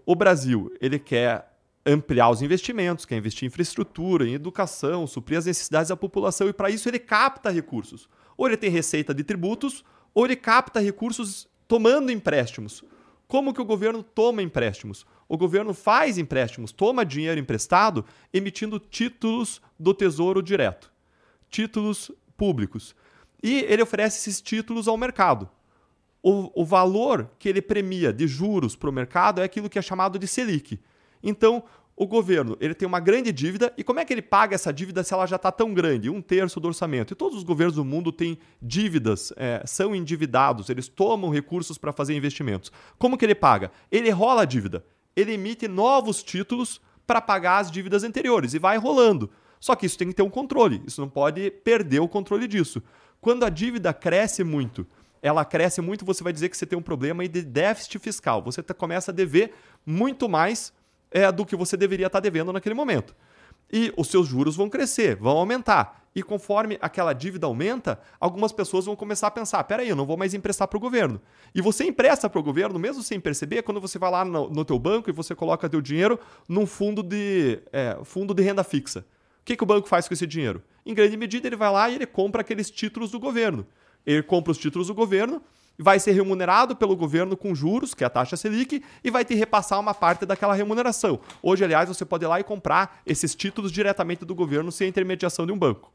o 0.03 0.15
Brasil 0.15 0.73
ele 0.81 0.97
quer 0.97 1.53
ampliar 1.85 2.29
os 2.31 2.41
investimentos, 2.41 3.05
quer 3.05 3.17
investir 3.17 3.45
em 3.45 3.47
infraestrutura, 3.47 4.27
em 4.27 4.33
educação, 4.33 5.05
suprir 5.05 5.37
as 5.37 5.45
necessidades 5.45 5.89
da 5.89 5.95
população 5.95 6.49
e 6.49 6.53
para 6.53 6.71
isso 6.71 6.89
ele 6.89 6.99
capta 6.99 7.51
recursos. 7.51 8.09
Ou 8.35 8.47
ele 8.47 8.57
tem 8.57 8.71
receita 8.71 9.13
de 9.13 9.23
tributos, 9.23 9.85
ou 10.11 10.25
ele 10.25 10.35
capta 10.35 10.79
recursos 10.79 11.47
tomando 11.67 12.11
empréstimos. 12.11 12.83
Como 13.27 13.53
que 13.53 13.61
o 13.61 13.65
governo 13.65 14.01
toma 14.01 14.41
empréstimos? 14.41 15.05
O 15.27 15.37
governo 15.37 15.73
faz 15.73 16.17
empréstimos, 16.17 16.71
toma 16.71 17.05
dinheiro 17.05 17.39
emprestado, 17.39 18.05
emitindo 18.33 18.79
títulos 18.79 19.61
do 19.77 19.93
Tesouro 19.93 20.41
Direto, 20.41 20.91
títulos 21.49 22.11
públicos. 22.37 22.95
E 23.43 23.59
ele 23.67 23.81
oferece 23.81 24.19
esses 24.19 24.41
títulos 24.41 24.87
ao 24.87 24.97
mercado. 24.97 25.49
O, 26.23 26.61
o 26.61 26.65
valor 26.65 27.29
que 27.37 27.47
ele 27.47 27.61
premia 27.61 28.11
de 28.11 28.27
juros 28.27 28.75
para 28.75 28.89
o 28.89 28.93
mercado 28.93 29.41
é 29.41 29.43
aquilo 29.43 29.69
que 29.69 29.77
é 29.77 29.81
chamado 29.81 30.17
de 30.17 30.27
Selic. 30.27 30.79
Então, 31.21 31.63
o 31.95 32.05
governo 32.05 32.55
ele 32.59 32.75
tem 32.75 32.87
uma 32.87 32.99
grande 32.99 33.31
dívida 33.31 33.73
e 33.75 33.83
como 33.83 33.99
é 33.99 34.05
que 34.05 34.13
ele 34.13 34.21
paga 34.21 34.53
essa 34.53 34.71
dívida 34.71 35.03
se 35.03 35.13
ela 35.13 35.25
já 35.25 35.35
está 35.35 35.51
tão 35.51 35.73
grande, 35.73 36.09
um 36.09 36.21
terço 36.21 36.59
do 36.59 36.67
orçamento? 36.67 37.11
E 37.11 37.15
todos 37.15 37.37
os 37.37 37.43
governos 37.43 37.75
do 37.75 37.83
mundo 37.83 38.11
têm 38.11 38.37
dívidas, 38.61 39.33
é, 39.35 39.63
são 39.65 39.95
endividados, 39.95 40.69
eles 40.69 40.87
tomam 40.87 41.31
recursos 41.31 41.77
para 41.77 41.91
fazer 41.91 42.15
investimentos. 42.15 42.71
Como 42.99 43.17
que 43.17 43.25
ele 43.25 43.33
paga? 43.33 43.71
Ele 43.91 44.11
rola 44.11 44.43
a 44.43 44.45
dívida, 44.45 44.85
ele 45.17 45.33
emite 45.33 45.67
novos 45.67 46.21
títulos 46.21 46.79
para 47.07 47.19
pagar 47.19 47.57
as 47.57 47.71
dívidas 47.71 48.03
anteriores 48.03 48.53
e 48.53 48.59
vai 48.59 48.77
rolando. 48.77 49.31
Só 49.59 49.75
que 49.75 49.87
isso 49.87 49.97
tem 49.97 50.07
que 50.07 50.13
ter 50.13 50.21
um 50.21 50.29
controle, 50.29 50.83
isso 50.85 51.01
não 51.01 51.09
pode 51.09 51.49
perder 51.49 51.99
o 51.99 52.07
controle 52.07 52.47
disso. 52.47 52.83
Quando 53.19 53.43
a 53.43 53.49
dívida 53.49 53.91
cresce 53.91 54.43
muito, 54.43 54.85
ela 55.19 55.43
cresce 55.43 55.81
muito, 55.81 56.05
você 56.05 56.23
vai 56.23 56.31
dizer 56.31 56.49
que 56.49 56.55
você 56.55 56.67
tem 56.67 56.77
um 56.77 56.83
problema 56.83 57.27
de 57.27 57.41
déficit 57.41 57.97
fiscal. 57.97 58.43
Você 58.43 58.61
começa 58.61 59.09
a 59.09 59.13
dever 59.13 59.53
muito 59.83 60.29
mais 60.29 60.71
é, 61.09 61.31
do 61.31 61.43
que 61.43 61.55
você 61.55 61.75
deveria 61.75 62.05
estar 62.05 62.19
devendo 62.19 62.53
naquele 62.53 62.75
momento. 62.75 63.15
E 63.71 63.93
os 63.97 64.07
seus 64.07 64.27
juros 64.27 64.55
vão 64.55 64.69
crescer, 64.69 65.15
vão 65.15 65.37
aumentar. 65.37 66.07
E 66.15 66.23
conforme 66.23 66.79
aquela 66.81 67.13
dívida 67.13 67.45
aumenta, 67.45 67.99
algumas 68.19 68.51
pessoas 68.51 68.85
vão 68.85 68.95
começar 68.95 69.27
a 69.27 69.31
pensar: 69.31 69.63
peraí, 69.65 69.89
eu 69.89 69.95
não 69.95 70.05
vou 70.05 70.17
mais 70.17 70.33
emprestar 70.33 70.67
para 70.67 70.77
o 70.77 70.79
governo. 70.79 71.21
E 71.53 71.61
você 71.61 71.83
empresta 71.83 72.29
para 72.29 72.39
o 72.39 72.43
governo, 72.43 72.79
mesmo 72.79 73.03
sem 73.03 73.19
perceber, 73.19 73.61
quando 73.61 73.79
você 73.79 73.99
vai 73.99 74.09
lá 74.09 74.25
no, 74.25 74.49
no 74.49 74.65
teu 74.65 74.79
banco 74.79 75.09
e 75.09 75.13
você 75.13 75.35
coloca 75.35 75.69
teu 75.69 75.79
dinheiro 75.79 76.19
num 76.49 76.65
fundo 76.65 77.03
de, 77.03 77.59
é, 77.71 77.99
fundo 78.03 78.33
de 78.33 78.41
renda 78.41 78.63
fixa. 78.63 79.01
O 79.41 79.45
que, 79.45 79.55
que 79.55 79.63
o 79.63 79.67
banco 79.67 79.87
faz 79.87 80.07
com 80.07 80.13
esse 80.15 80.25
dinheiro? 80.25 80.63
Em 80.85 80.93
grande 80.93 81.15
medida, 81.15 81.47
ele 81.47 81.55
vai 81.55 81.71
lá 81.71 81.89
e 81.89 81.95
ele 81.95 82.07
compra 82.07 82.41
aqueles 82.41 82.71
títulos 82.71 83.11
do 83.11 83.19
governo. 83.19 83.65
Ele 84.05 84.23
compra 84.23 84.51
os 84.51 84.57
títulos 84.57 84.87
do 84.87 84.95
governo 84.95 85.41
vai 85.77 85.99
ser 85.99 86.11
remunerado 86.11 86.75
pelo 86.75 86.95
governo 86.95 87.37
com 87.37 87.53
juros, 87.53 87.93
que 87.93 88.03
é 88.03 88.07
a 88.07 88.09
taxa 88.09 88.35
Selic, 88.35 88.83
e 89.03 89.11
vai 89.11 89.23
te 89.23 89.35
repassar 89.35 89.79
uma 89.79 89.93
parte 89.93 90.25
daquela 90.25 90.55
remuneração. 90.55 91.19
Hoje, 91.41 91.63
aliás, 91.63 91.87
você 91.87 92.03
pode 92.03 92.25
ir 92.25 92.27
lá 92.27 92.39
e 92.39 92.43
comprar 92.43 93.01
esses 93.05 93.35
títulos 93.35 93.71
diretamente 93.71 94.25
do 94.25 94.33
governo 94.33 94.71
sem 94.71 94.87
a 94.87 94.89
intermediação 94.89 95.45
de 95.45 95.51
um 95.51 95.57
banco. 95.57 95.91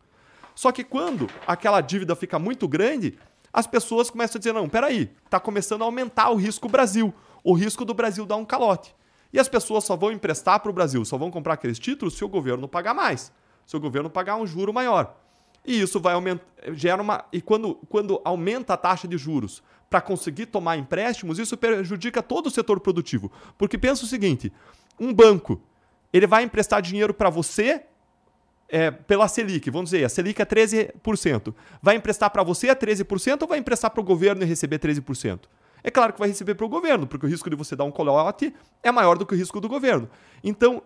Só 0.54 0.70
que 0.70 0.84
quando 0.84 1.28
aquela 1.46 1.80
dívida 1.80 2.14
fica 2.14 2.38
muito 2.38 2.68
grande, 2.68 3.18
as 3.52 3.66
pessoas 3.66 4.10
começam 4.10 4.38
a 4.38 4.40
dizer: 4.40 4.52
não, 4.52 4.68
peraí, 4.68 5.10
está 5.24 5.40
começando 5.40 5.82
a 5.82 5.84
aumentar 5.84 6.30
o 6.30 6.36
risco 6.36 6.68
Brasil, 6.68 7.12
o 7.42 7.54
risco 7.54 7.84
do 7.84 7.94
Brasil 7.94 8.24
dar 8.24 8.36
um 8.36 8.44
calote. 8.44 8.94
E 9.32 9.40
as 9.40 9.48
pessoas 9.48 9.84
só 9.84 9.96
vão 9.96 10.12
emprestar 10.12 10.60
para 10.60 10.70
o 10.70 10.74
Brasil, 10.74 11.04
só 11.04 11.16
vão 11.16 11.30
comprar 11.30 11.54
aqueles 11.54 11.78
títulos 11.78 12.14
se 12.14 12.24
o 12.24 12.28
governo 12.28 12.68
pagar 12.68 12.92
mais, 12.92 13.32
se 13.66 13.76
o 13.76 13.80
governo 13.80 14.10
pagar 14.10 14.36
um 14.36 14.46
juro 14.46 14.72
maior. 14.72 15.21
E 15.64 15.80
isso 15.80 16.00
vai 16.00 16.14
aumentar, 16.14 16.44
gera 16.72 17.00
uma. 17.00 17.24
E 17.32 17.40
quando, 17.40 17.76
quando 17.88 18.20
aumenta 18.24 18.74
a 18.74 18.76
taxa 18.76 19.06
de 19.06 19.16
juros 19.16 19.62
para 19.88 20.00
conseguir 20.00 20.46
tomar 20.46 20.76
empréstimos, 20.76 21.38
isso 21.38 21.56
prejudica 21.56 22.22
todo 22.22 22.46
o 22.46 22.50
setor 22.50 22.80
produtivo. 22.80 23.30
Porque 23.56 23.78
pensa 23.78 24.04
o 24.04 24.08
seguinte: 24.08 24.52
um 24.98 25.12
banco 25.12 25.60
ele 26.12 26.26
vai 26.26 26.42
emprestar 26.42 26.82
dinheiro 26.82 27.14
para 27.14 27.30
você 27.30 27.84
é, 28.68 28.90
pela 28.90 29.28
Selic, 29.28 29.70
vamos 29.70 29.90
dizer, 29.90 30.04
a 30.04 30.08
Selic 30.08 30.40
é 30.40 30.46
13%. 30.46 31.54
Vai 31.82 31.96
emprestar 31.96 32.30
para 32.30 32.42
você 32.42 32.70
a 32.70 32.76
13% 32.76 33.42
ou 33.42 33.48
vai 33.48 33.58
emprestar 33.58 33.90
para 33.90 34.00
o 34.00 34.04
governo 34.04 34.42
e 34.42 34.46
receber 34.46 34.78
13%? 34.78 35.40
É 35.84 35.90
claro 35.90 36.12
que 36.12 36.18
vai 36.18 36.28
receber 36.28 36.54
para 36.54 36.64
o 36.64 36.68
governo, 36.68 37.06
porque 37.06 37.26
o 37.26 37.28
risco 37.28 37.50
de 37.50 37.56
você 37.56 37.76
dar 37.76 37.84
um 37.84 37.90
colote 37.90 38.54
é 38.82 38.90
maior 38.90 39.18
do 39.18 39.26
que 39.26 39.34
o 39.34 39.36
risco 39.36 39.60
do 39.60 39.68
governo. 39.68 40.08
Então, 40.42 40.82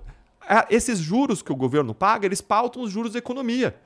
esses 0.71 0.99
juros 0.99 1.43
que 1.43 1.53
o 1.53 1.57
governo 1.57 1.95
paga, 1.95 2.27
eles 2.27 2.41
pautam 2.41 2.83
os 2.83 2.91
juros 2.91 3.13
da 3.13 3.19
economia. 3.19 3.77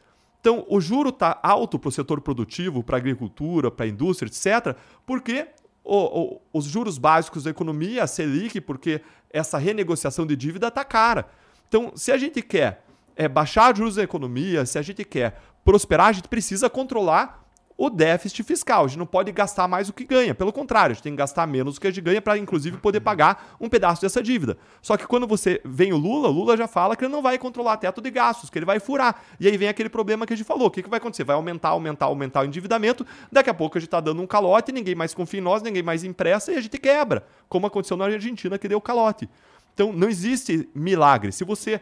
Então, 0.41 0.65
o 0.69 0.81
juro 0.81 1.11
está 1.11 1.39
alto 1.43 1.79
para 1.79 1.89
o 1.89 1.93
setor 1.93 2.21
produtivo, 2.21 2.83
para 2.83 2.97
a 2.97 2.99
agricultura, 2.99 3.71
para 3.71 3.85
a 3.85 3.89
indústria, 3.89 4.29
etc., 4.29 4.77
porque 5.05 5.49
o, 5.85 5.97
o, 5.97 6.41
os 6.53 6.65
juros 6.65 6.97
básicos 6.97 7.45
da 7.45 7.51
economia, 7.51 8.05
a 8.05 8.07
Selic, 8.07 8.61
porque 8.61 9.03
essa 9.31 9.59
renegociação 9.59 10.27
de 10.27 10.35
dívida 10.35 10.69
está 10.69 10.85
cara. 10.85 11.27
Então, 11.69 11.93
se 11.95 12.11
a 12.11 12.17
gente 12.17 12.41
quer 12.43 12.85
é, 13.15 13.29
baixar 13.29 13.73
os 13.73 13.79
juros 13.79 13.95
da 13.97 14.03
economia, 14.03 14.65
se 14.65 14.79
a 14.79 14.83
gente 14.83 15.05
quer 15.05 15.41
prosperar, 15.65 16.09
a 16.09 16.13
gente 16.13 16.29
precisa 16.29 16.71
controlar 16.71 17.47
o 17.81 17.89
déficit 17.89 18.43
fiscal. 18.43 18.85
A 18.85 18.89
gente 18.89 18.99
não 18.99 19.07
pode 19.07 19.33
gastar 19.33 19.67
mais 19.67 19.87
do 19.87 19.95
que 19.95 20.05
ganha. 20.05 20.35
Pelo 20.35 20.53
contrário, 20.53 20.93
a 20.93 20.95
gente 20.95 21.03
tem 21.03 21.15
que 21.15 21.17
gastar 21.17 21.47
menos 21.47 21.77
do 21.77 21.81
que 21.81 21.87
a 21.87 21.91
gente 21.91 22.05
ganha 22.05 22.21
para, 22.21 22.37
inclusive, 22.37 22.77
poder 22.77 23.01
pagar 23.01 23.57
um 23.59 23.71
pedaço 23.71 24.03
dessa 24.03 24.23
dívida. 24.23 24.59
Só 24.83 24.99
que 24.99 25.07
quando 25.07 25.27
você 25.27 25.63
vem 25.65 25.91
o 25.91 25.97
Lula, 25.97 26.29
o 26.29 26.31
Lula 26.31 26.59
já 26.59 26.69
fala 26.69 26.95
que 26.95 27.07
ele 27.07 27.11
não 27.11 27.23
vai 27.23 27.39
controlar 27.39 27.79
teto 27.79 28.03
de 28.03 28.11
gastos, 28.11 28.51
que 28.51 28.59
ele 28.59 28.67
vai 28.67 28.79
furar. 28.79 29.23
E 29.41 29.49
aí 29.49 29.57
vem 29.57 29.67
aquele 29.67 29.89
problema 29.89 30.27
que 30.27 30.35
a 30.35 30.37
gente 30.37 30.45
falou. 30.45 30.67
O 30.67 30.71
que, 30.71 30.83
que 30.83 30.91
vai 30.91 30.99
acontecer? 30.99 31.25
Vai 31.25 31.35
aumentar, 31.35 31.71
aumentar, 31.71 32.05
aumentar 32.05 32.43
o 32.43 32.45
endividamento. 32.45 33.07
Daqui 33.33 33.49
a 33.49 33.55
pouco 33.55 33.79
a 33.79 33.81
gente 33.81 33.89
está 33.89 33.99
dando 33.99 34.21
um 34.21 34.27
calote, 34.27 34.73
ninguém 34.73 34.95
mais 34.95 35.15
confia 35.15 35.41
em 35.41 35.43
nós, 35.43 35.63
ninguém 35.63 35.83
mais 35.83 36.05
empresta 36.05 36.53
e 36.53 36.57
a 36.57 36.61
gente 36.61 36.77
quebra. 36.77 37.25
Como 37.49 37.67
aconteceu 37.67 37.97
na 37.97 38.05
Argentina, 38.05 38.59
que 38.59 38.69
deu 38.69 38.79
calote. 38.83 39.27
Então, 39.73 39.91
não 39.91 40.11
existe 40.11 40.69
milagre. 40.75 41.33
Se 41.33 41.45
você 41.45 41.81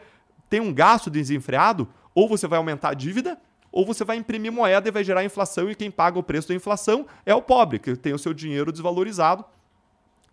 tem 0.48 0.60
um 0.60 0.72
gasto 0.72 1.10
desenfreado, 1.10 1.88
ou 2.14 2.28
você 2.28 2.46
vai 2.46 2.56
aumentar 2.56 2.90
a 2.90 2.94
dívida, 2.94 3.36
ou 3.70 3.84
você 3.84 4.04
vai 4.04 4.16
imprimir 4.16 4.52
moeda 4.52 4.88
e 4.88 4.92
vai 4.92 5.04
gerar 5.04 5.24
inflação, 5.24 5.70
e 5.70 5.74
quem 5.74 5.90
paga 5.90 6.18
o 6.18 6.22
preço 6.22 6.48
da 6.48 6.54
inflação 6.54 7.06
é 7.24 7.34
o 7.34 7.42
pobre, 7.42 7.78
que 7.78 7.96
tem 7.96 8.12
o 8.12 8.18
seu 8.18 8.32
dinheiro 8.32 8.72
desvalorizado 8.72 9.44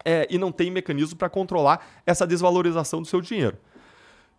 é, 0.04 0.28
e 0.30 0.38
não 0.38 0.52
tem 0.52 0.70
mecanismo 0.70 1.18
para 1.18 1.30
controlar 1.30 1.86
essa 2.06 2.28
desvalorização 2.28 3.02
do 3.02 3.08
seu 3.08 3.20
dinheiro. 3.20 3.58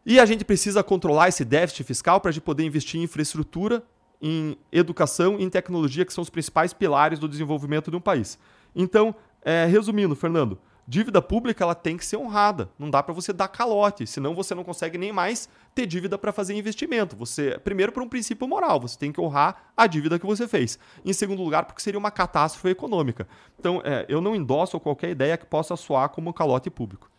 E 0.05 0.21
a 0.21 0.25
gente 0.25 0.45
precisa 0.45 0.85
controlar 0.85 1.29
esse 1.29 1.45
déficit 1.45 1.85
fiscal 1.85 2.21
para 2.21 2.29
a 2.29 2.33
gente 2.33 2.45
poder 2.45 2.65
investir 2.65 3.01
em 3.01 3.05
infraestrutura, 3.05 3.83
em 4.23 4.57
educação 4.71 5.39
e 5.39 5.43
em 5.43 5.51
tecnologia, 5.51 6.05
que 6.05 6.13
são 6.13 6.23
os 6.23 6.31
principais 6.31 6.73
pilares 6.73 7.19
do 7.19 7.29
desenvolvimento 7.29 7.91
de 7.91 7.97
um 7.97 8.01
país. 8.01 8.39
Então, 8.75 9.15
é, 9.43 9.67
resumindo, 9.67 10.15
Fernando, 10.15 10.59
Dívida 10.89 11.21
pública 11.21 11.65
ela 11.65 11.75
tem 11.75 11.97
que 11.97 12.07
ser 12.07 12.17
honrada. 12.17 12.69
Não 12.79 12.89
dá 12.89 13.03
para 13.03 13.13
você 13.13 13.33
dar 13.33 13.49
calote, 13.49 14.07
senão 14.07 14.35
você 14.35 14.55
não 14.55 14.63
consegue 14.63 14.97
nem 14.97 15.13
mais 15.13 15.49
ter 15.75 15.85
dívida 15.85 16.17
para 16.17 16.33
fazer 16.33 16.55
investimento. 16.55 17.17
Você, 17.17 17.59
primeiro, 17.59 17.91
por 17.91 18.03
um 18.03 18.09
princípio 18.09 18.47
moral, 18.47 18.79
você 18.79 18.97
tem 18.97 19.11
que 19.11 19.21
honrar 19.21 19.73
a 19.77 19.87
dívida 19.89 20.17
que 20.17 20.25
você 20.25 20.47
fez. 20.47 20.79
Em 21.05 21.13
segundo 21.13 21.43
lugar, 21.43 21.65
porque 21.65 21.83
seria 21.83 21.99
uma 21.99 22.13
catástrofe 22.13 22.69
econômica. 22.69 23.27
Então, 23.59 23.83
é, 23.85 24.07
eu 24.09 24.21
não 24.21 24.37
endosso 24.37 24.79
qualquer 24.79 25.11
ideia 25.11 25.37
que 25.37 25.45
possa 25.45 25.75
soar 25.75 26.09
como 26.11 26.33
calote 26.33 26.71
público. 26.71 27.11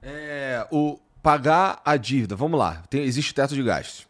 É, 0.00 0.64
o 0.70 0.98
pagar 1.22 1.80
a 1.84 1.96
dívida, 1.96 2.36
vamos 2.36 2.58
lá, 2.58 2.82
tem, 2.88 3.02
existe 3.02 3.34
teto 3.34 3.54
de 3.54 3.62
gastos. 3.62 4.06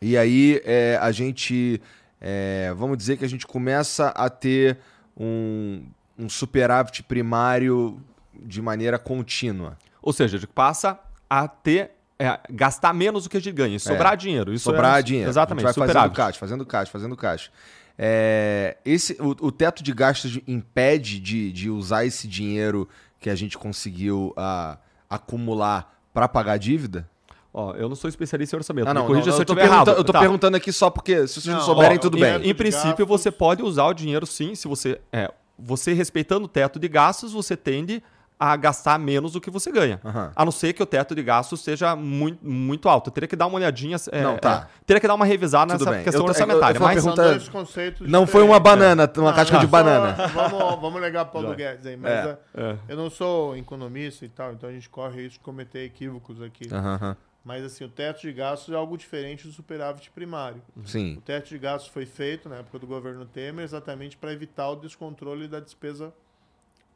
E 0.00 0.16
aí 0.16 0.60
é, 0.64 0.98
a 1.00 1.10
gente, 1.12 1.80
é, 2.20 2.72
vamos 2.76 2.98
dizer 2.98 3.16
que 3.16 3.24
a 3.24 3.28
gente 3.28 3.46
começa 3.46 4.08
a 4.08 4.28
ter 4.28 4.78
um 5.16 5.82
um 6.18 6.28
superávit 6.28 7.02
primário 7.02 8.00
de 8.34 8.60
maneira 8.60 8.98
contínua. 8.98 9.76
Ou 10.02 10.12
seja, 10.12 10.36
a 10.36 10.40
gente 10.40 10.48
passa 10.48 10.98
a 11.28 11.48
ter 11.48 11.92
é, 12.18 12.38
gastar 12.50 12.92
menos 12.94 13.24
do 13.24 13.30
que 13.30 13.36
a 13.36 13.40
gente 13.40 13.54
ganha, 13.54 13.78
sobrar 13.78 14.14
é, 14.14 14.16
dinheiro. 14.16 14.52
Isso 14.52 14.64
sobrar 14.64 15.00
é, 15.00 15.02
dinheiro. 15.02 15.28
Exatamente. 15.28 15.64
A 15.64 15.68
gente 15.68 15.78
vai 15.78 15.88
fazendo 15.88 16.12
caixa, 16.12 16.38
fazendo 16.38 16.66
caixa, 16.66 16.92
fazendo 16.92 17.16
caixa. 17.16 17.50
É, 17.98 18.76
esse, 18.84 19.16
o, 19.20 19.30
o, 19.46 19.50
teto 19.50 19.82
de 19.82 19.92
gastos 19.92 20.38
impede 20.46 21.18
de, 21.18 21.50
de 21.50 21.70
usar 21.70 22.04
esse 22.04 22.28
dinheiro 22.28 22.88
que 23.18 23.30
a 23.30 23.34
gente 23.34 23.56
conseguiu 23.56 24.34
uh, 24.36 24.76
acumular 25.08 25.98
para 26.12 26.28
pagar 26.28 26.52
a 26.52 26.56
dívida? 26.58 27.08
Ó, 27.52 27.72
eu 27.74 27.88
não 27.88 27.96
sou 27.96 28.08
especialista 28.08 28.54
em 28.54 28.58
orçamento. 28.58 28.86
Ah, 28.86 28.92
não, 28.92 29.06
corrija 29.06 29.28
não, 29.28 29.32
se 29.32 29.40
eu 29.40 29.44
estiver 29.44 29.64
errado. 29.64 29.90
eu 29.92 30.04
tô 30.04 30.12
Tá. 30.12 30.20
perguntando 30.20 30.58
aqui 30.58 30.70
só 30.70 30.90
porque 30.90 31.26
se 31.26 31.40
vocês 31.40 31.46
não, 31.46 31.54
Não, 31.54 31.62
souberem, 31.62 31.96
ó, 31.96 32.00
tudo 32.00 32.18
em- 32.18 32.20
bem. 32.20 32.50
Em 32.50 32.54
princípio, 32.54 33.06
gastos- 33.06 33.22
você 33.22 33.30
pode 33.30 33.62
usar 33.62 33.86
o 33.86 33.94
dinheiro 33.94 34.26
sim, 34.26 34.54
se 34.54 34.68
você. 34.68 35.00
É, 35.10 35.32
você 35.58 35.92
respeitando 35.92 36.44
o 36.44 36.48
teto 36.48 36.78
de 36.78 36.88
gastos, 36.88 37.32
você 37.32 37.56
tende 37.56 38.02
a 38.38 38.54
gastar 38.54 38.98
menos 38.98 39.32
do 39.32 39.40
que 39.40 39.48
você 39.50 39.72
ganha. 39.72 39.98
Aham. 40.04 40.30
A 40.36 40.44
não 40.44 40.52
ser 40.52 40.74
que 40.74 40.82
o 40.82 40.84
teto 40.84 41.14
de 41.14 41.22
gastos 41.22 41.62
seja 41.62 41.96
muito, 41.96 42.46
muito 42.46 42.86
alto. 42.86 43.08
Eu 43.08 43.12
teria 43.14 43.26
que 43.26 43.34
dar 43.34 43.46
uma 43.46 43.56
olhadinha. 43.56 43.96
é, 44.12 44.22
Não, 44.22 44.36
tá. 44.36 44.68
é, 44.70 44.80
teria 44.84 45.00
que 45.00 45.08
dar 45.08 45.14
uma 45.14 45.24
revisada 45.24 45.72
Tudo 45.72 45.86
nessa 45.86 45.96
bem. 45.96 46.04
questão 46.04 46.20
Eu 46.22 46.28
orçamentária. 46.28 46.76
eu- 46.76 46.82
eu- 46.82 46.86
eu 46.88 46.94
mas 46.94 47.02
vou 47.02 47.14
São 47.14 47.14
pergunta- 47.24 47.38
dois 47.38 47.48
conceitos 47.48 48.06
Não 48.10 48.26
foi 48.26 48.42
uma 48.42 48.60
banana, 48.60 49.10
uma 49.16 49.30
Não, 49.30 49.34
casca 49.34 49.56
de 49.56 49.64
só- 49.64 49.70
banana. 49.70 50.12
Vamos, 50.34 50.80
vamos 50.82 51.00
ligar 51.00 51.24
para 51.24 51.30
o 51.38 51.42
Paulo 51.42 51.56
Guedes 51.56 51.86
aí, 51.86 51.96
mas 51.96 52.10
É. 52.12 52.38
é, 52.54 52.62
É. 52.62 52.76
eu 52.90 52.96
não 52.98 53.08
sou 53.08 53.56
economista 53.56 54.26
e 54.26 54.28
tal, 54.28 54.52
então 54.52 54.68
a 54.68 54.72
gente 54.72 54.90
corre 54.90 55.22
risco 55.22 55.38
de 55.38 55.40
cometer 55.40 55.84
equívocos 55.84 56.42
aqui. 56.42 56.68
Aham. 56.70 57.16
Mas 57.46 57.64
assim, 57.64 57.84
o 57.84 57.88
teto 57.88 58.22
de 58.22 58.32
gastos 58.32 58.74
é 58.74 58.76
algo 58.76 58.98
diferente 58.98 59.46
do 59.46 59.52
superávit 59.52 60.10
primário. 60.10 60.60
Sim. 60.84 61.18
O 61.18 61.20
teto 61.20 61.48
de 61.48 61.56
gastos 61.56 61.88
foi 61.92 62.04
feito 62.04 62.48
na 62.48 62.56
época 62.56 62.76
do 62.76 62.88
governo 62.88 63.24
Temer 63.24 63.64
exatamente 63.64 64.16
para 64.16 64.32
evitar 64.32 64.68
o 64.68 64.74
descontrole 64.74 65.46
da 65.46 65.60
despesa 65.60 66.12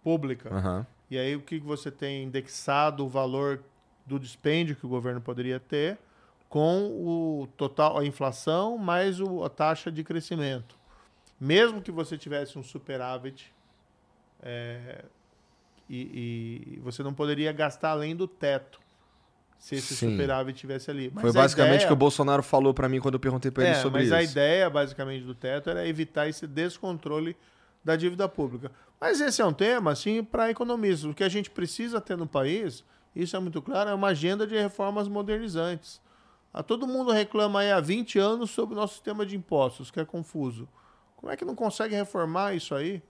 pública. 0.03 0.53
Aham. 0.53 0.85
E 1.09 1.17
aí 1.17 1.37
o 1.37 1.41
que 1.41 1.61
que 1.61 1.65
você 1.65 1.89
tem 1.89 2.25
indexado 2.25 3.07
o 3.07 3.09
valor 3.09 3.63
do 4.05 4.19
dispêndio 4.19 4.75
que 4.75 4.85
o 4.85 4.89
governo 4.89 5.21
poderia 5.21 5.61
ter 5.61 5.97
com 6.49 6.89
o 6.89 7.49
total 7.57 7.97
a 7.97 8.05
inflação 8.05 8.77
mais 8.77 9.21
o, 9.21 9.45
a 9.45 9.49
taxa 9.49 9.89
de 9.89 10.03
crescimento. 10.03 10.75
Mesmo 11.39 11.81
que 11.81 11.93
você 11.93 12.19
tivesse 12.19 12.59
um 12.59 12.63
superávit 12.65 13.55
é, 14.43 15.05
e, 15.89 16.75
e 16.75 16.81
você 16.81 17.05
não 17.05 17.15
poderia 17.15 17.53
gastar 17.53 17.91
além 17.91 18.17
do 18.17 18.27
teto 18.27 18.81
se 19.61 19.75
esse 19.77 19.95
Sim. 19.95 20.13
superávit 20.13 20.59
tivesse 20.59 20.91
ali. 20.91 21.13
Mas 21.15 21.21
Foi 21.23 21.33
basicamente 21.33 21.73
o 21.73 21.77
ideia- 21.77 21.87
que 21.87 21.93
o 21.93 21.97
Bolsonaro 21.97 22.43
falou 22.43 22.73
pra 22.75 22.89
mim 22.89 22.99
quando 22.99 23.15
eu 23.15 23.21
perguntei 23.21 23.53
ele 23.55 23.67
é, 23.69 23.75
sobre 23.75 23.99
mas 24.01 24.07
isso. 24.07 24.15
a 24.17 24.23
ideia, 24.23 24.69
basicamente, 24.71 25.23
do 25.25 25.35
teto 25.35 25.69
era 25.71 25.87
evitar 25.87 26.27
esse 26.29 26.47
descontrole 26.47 27.37
da 27.85 27.95
dívida 27.95 28.27
pública. 28.29 28.73
Mas 28.99 29.21
esse 29.21 29.41
é 29.41 29.45
um 29.45 29.53
tema, 29.53 29.93
assim, 29.93 30.25
para 30.25 30.51
economistas. 30.51 31.05
O 31.05 31.15
que 31.15 31.23
a 31.23 31.29
gente 31.29 31.51
precisa 31.51 32.01
ter 32.01 32.17
no 32.17 32.27
país, 32.27 32.83
isso 33.15 33.37
é 33.37 33.39
muito 33.39 33.61
claro, 33.63 33.91
é 33.91 33.95
uma 33.95 34.09
agenda 34.09 34.47
de 34.47 34.55
reformas 34.59 35.07
modernizantes. 35.09 36.01
Ah, 36.53 36.63
todo 36.63 36.87
mundo 36.87 37.13
reclama 37.13 37.61
aí 37.61 37.71
há 37.71 37.81
20 37.81 38.19
anos 38.19 38.51
sobre 38.51 38.75
o 38.75 38.77
nosso 38.79 38.95
sistema 38.95 39.25
de 39.25 39.37
impostos, 39.37 39.91
que 39.91 40.01
é 40.01 40.05
confuso. 40.05 40.67
Como 41.17 41.31
é 41.31 41.37
que 41.37 41.45
não 41.45 41.55
consegue 41.55 41.95
reformar 41.95 42.55
isso 42.55 42.75
aí? 42.75 43.03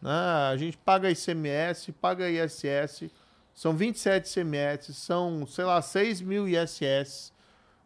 Né? 0.00 0.10
A 0.52 0.54
gente 0.58 0.76
paga 0.76 1.10
ICMS, 1.10 1.90
paga 1.92 2.28
ISS, 2.30 3.10
são 3.56 3.74
27 3.74 4.28
ICMS, 4.28 4.92
são, 4.92 5.46
sei 5.46 5.64
lá, 5.64 5.80
6 5.80 6.20
mil 6.20 6.46
ISS. 6.46 7.32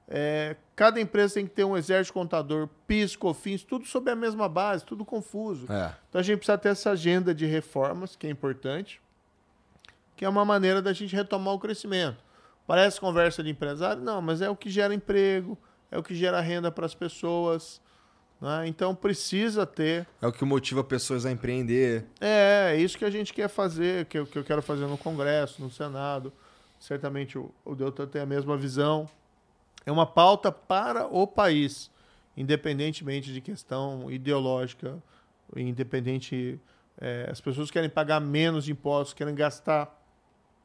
É, 0.08 0.56
cada 0.74 1.00
empresa 1.00 1.34
tem 1.34 1.46
que 1.46 1.54
ter 1.54 1.62
um 1.62 1.76
exército 1.76 2.12
contador, 2.12 2.68
PIS, 2.88 3.14
COFINS, 3.14 3.62
tudo 3.62 3.86
sob 3.86 4.10
a 4.10 4.16
mesma 4.16 4.48
base, 4.48 4.84
tudo 4.84 5.04
confuso. 5.04 5.72
É. 5.72 5.94
Então 6.08 6.20
a 6.20 6.24
gente 6.24 6.38
precisa 6.38 6.58
ter 6.58 6.70
essa 6.70 6.90
agenda 6.90 7.32
de 7.32 7.46
reformas, 7.46 8.16
que 8.16 8.26
é 8.26 8.30
importante, 8.30 9.00
que 10.16 10.24
é 10.24 10.28
uma 10.28 10.44
maneira 10.44 10.82
da 10.82 10.92
gente 10.92 11.14
retomar 11.14 11.54
o 11.54 11.58
crescimento. 11.60 12.18
Parece 12.66 13.00
conversa 13.00 13.40
de 13.40 13.50
empresário? 13.50 14.02
Não, 14.02 14.20
mas 14.20 14.42
é 14.42 14.50
o 14.50 14.56
que 14.56 14.68
gera 14.68 14.92
emprego, 14.92 15.56
é 15.88 15.96
o 15.96 16.02
que 16.02 16.16
gera 16.16 16.40
renda 16.40 16.72
para 16.72 16.84
as 16.84 16.96
pessoas. 16.96 17.80
Né? 18.40 18.66
Então 18.66 18.94
precisa 18.94 19.66
ter. 19.66 20.06
É 20.20 20.26
o 20.26 20.32
que 20.32 20.44
motiva 20.44 20.82
pessoas 20.82 21.26
a 21.26 21.30
empreender. 21.30 22.06
É, 22.20 22.72
é 22.74 22.80
isso 22.80 22.96
que 22.96 23.04
a 23.04 23.10
gente 23.10 23.34
quer 23.34 23.48
fazer, 23.48 24.06
que 24.06 24.18
eu, 24.18 24.26
que 24.26 24.38
eu 24.38 24.44
quero 24.44 24.62
fazer 24.62 24.86
no 24.86 24.96
Congresso, 24.96 25.62
no 25.62 25.70
Senado. 25.70 26.32
Certamente 26.78 27.36
o, 27.38 27.52
o 27.64 27.74
Deltan 27.74 28.06
tem 28.06 28.22
a 28.22 28.26
mesma 28.26 28.56
visão. 28.56 29.08
É 29.84 29.92
uma 29.92 30.06
pauta 30.06 30.50
para 30.50 31.06
o 31.06 31.26
país, 31.26 31.90
independentemente 32.36 33.32
de 33.32 33.40
questão 33.40 34.10
ideológica, 34.10 35.02
independente. 35.56 36.58
é, 37.00 37.28
as 37.30 37.40
pessoas 37.40 37.70
querem 37.70 37.90
pagar 37.90 38.20
menos 38.20 38.68
impostos, 38.68 39.14
querem 39.14 39.34
gastar 39.34 39.98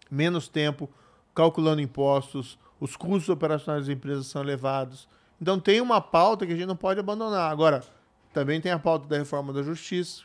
menos 0.09 0.47
tempo 0.47 0.89
calculando 1.33 1.81
impostos, 1.81 2.57
os 2.79 2.95
custos 2.95 3.29
operacionais 3.29 3.87
das 3.87 3.95
empresas 3.95 4.27
são 4.27 4.41
elevados. 4.41 5.07
Então 5.41 5.59
tem 5.59 5.81
uma 5.81 5.99
pauta 5.99 6.45
que 6.45 6.53
a 6.53 6.55
gente 6.55 6.67
não 6.67 6.75
pode 6.75 6.99
abandonar. 6.99 7.51
Agora, 7.51 7.83
também 8.33 8.59
tem 8.59 8.71
a 8.71 8.79
pauta 8.79 9.07
da 9.07 9.17
reforma 9.17 9.53
da 9.53 9.63
justiça, 9.63 10.23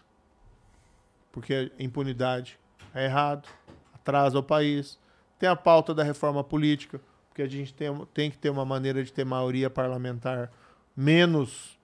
porque 1.32 1.70
a 1.78 1.82
impunidade 1.82 2.58
é 2.94 3.05
errado, 3.05 3.48
atrasa 3.94 4.39
o 4.39 4.42
país. 4.42 4.98
Tem 5.39 5.48
a 5.48 5.56
pauta 5.56 5.94
da 5.94 6.02
reforma 6.02 6.42
política, 6.44 7.00
porque 7.28 7.42
a 7.42 7.48
gente 7.48 7.72
tem, 7.72 8.06
tem 8.12 8.30
que 8.30 8.39
ter 8.39 8.50
uma 8.50 8.64
maneira 8.64 9.02
de 9.02 9.12
ter 9.12 9.24
maioria 9.24 9.70
parlamentar 9.70 10.50
menos 10.97 11.78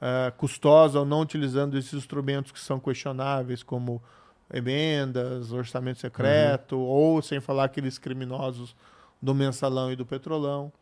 eh, 0.00 0.32
custosa 0.36 0.98
ou 0.98 1.06
não 1.06 1.20
utilizando 1.20 1.78
esses 1.78 1.94
instrumentos 1.94 2.52
que 2.52 2.60
são 2.60 2.78
questionáveis, 2.78 3.62
como 3.62 4.02
emendas, 4.52 5.52
orçamento 5.52 6.00
secreto, 6.00 6.76
ou 6.78 7.22
sem 7.22 7.40
falar 7.40 7.64
aqueles 7.64 7.98
criminosos 7.98 8.76
do 9.20 9.34
mensalão 9.34 9.90
e 9.92 9.96
do 9.96 10.04
petrolão. 10.04 10.72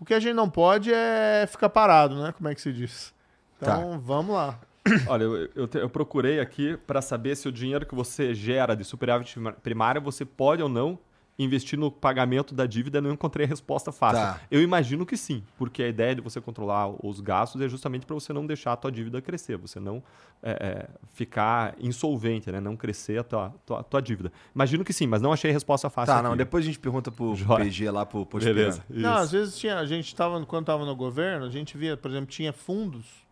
O 0.00 0.04
que 0.04 0.14
a 0.14 0.20
gente 0.20 0.34
não 0.34 0.48
pode 0.50 0.92
é 0.92 1.46
ficar 1.48 1.68
parado, 1.68 2.20
né? 2.22 2.32
Como 2.32 2.48
é 2.48 2.54
que 2.54 2.60
se 2.60 2.72
diz? 2.72 3.14
Então, 3.56 3.98
vamos 4.00 4.34
lá. 4.34 4.58
Olha, 5.08 5.22
eu, 5.24 5.48
eu, 5.54 5.66
te- 5.68 5.78
eu 5.78 5.88
procurei 5.88 6.40
aqui 6.40 6.76
para 6.86 7.00
saber 7.00 7.36
se 7.36 7.48
o 7.48 7.52
dinheiro 7.52 7.86
que 7.86 7.94
você 7.94 8.34
gera 8.34 8.74
de 8.74 8.84
superávit 8.84 9.38
primário 9.62 10.00
você 10.02 10.24
pode 10.24 10.62
ou 10.62 10.68
não 10.68 10.98
investir 11.38 11.78
no 11.78 11.90
pagamento 11.90 12.54
da 12.54 12.66
dívida. 12.66 13.00
Não 13.00 13.12
encontrei 13.12 13.46
a 13.46 13.48
resposta 13.48 13.90
fácil. 13.90 14.20
Tá. 14.20 14.40
Eu 14.50 14.62
imagino 14.62 15.04
que 15.04 15.16
sim, 15.16 15.42
porque 15.56 15.82
a 15.82 15.88
ideia 15.88 16.14
de 16.14 16.20
você 16.20 16.40
controlar 16.40 16.88
os 17.04 17.20
gastos 17.20 17.60
é 17.60 17.68
justamente 17.68 18.06
para 18.06 18.14
você 18.14 18.32
não 18.32 18.46
deixar 18.46 18.72
a 18.72 18.76
tua 18.76 18.90
dívida 18.92 19.20
crescer, 19.20 19.56
você 19.56 19.80
não 19.80 20.02
é, 20.42 20.50
é, 20.50 20.88
ficar 21.12 21.74
insolvente, 21.80 22.50
né? 22.50 22.60
não 22.60 22.76
crescer 22.76 23.18
a 23.18 23.24
tua, 23.24 23.54
tua, 23.66 23.82
tua 23.82 24.00
dívida. 24.00 24.32
Imagino 24.54 24.84
que 24.84 24.92
sim, 24.92 25.06
mas 25.06 25.20
não 25.20 25.32
achei 25.32 25.50
a 25.50 25.54
resposta 25.54 25.90
fácil. 25.90 26.14
Tá, 26.14 26.20
aqui. 26.20 26.28
não, 26.28 26.36
depois 26.36 26.64
a 26.64 26.66
gente 26.66 26.78
pergunta 26.78 27.10
pro, 27.10 27.34
Joia. 27.36 27.64
PG 27.64 27.90
lá, 27.90 28.06
pro 28.06 28.24
Beleza. 28.24 28.84
Piranga. 28.88 29.08
Não, 29.08 29.14
isso. 29.14 29.24
às 29.24 29.32
vezes 29.32 29.58
tinha, 29.58 29.78
a 29.78 29.86
gente 29.86 30.06
estava, 30.06 30.44
quando 30.46 30.62
estava 30.62 30.84
no 30.84 30.94
governo, 30.94 31.46
a 31.46 31.50
gente 31.50 31.76
via, 31.76 31.96
por 31.96 32.10
exemplo, 32.10 32.26
tinha 32.26 32.52
fundos 32.52 33.24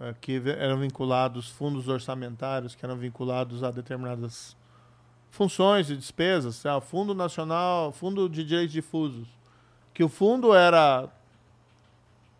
eh, 0.00 0.14
que 0.20 0.42
eram 0.46 0.78
vinculados, 0.78 1.50
fundos 1.50 1.88
orçamentários 1.88 2.74
que 2.74 2.84
eram 2.84 2.96
vinculados 2.96 3.62
a 3.62 3.70
determinadas 3.70 4.56
funções 5.36 5.90
e 5.90 5.96
despesas, 5.96 6.64
lá, 6.64 6.80
Fundo 6.80 7.14
Nacional, 7.14 7.92
Fundo 7.92 8.28
de 8.28 8.42
Direitos 8.42 8.72
Difusos, 8.72 9.28
que 9.92 10.02
o 10.02 10.08
fundo 10.08 10.54
era 10.54 11.08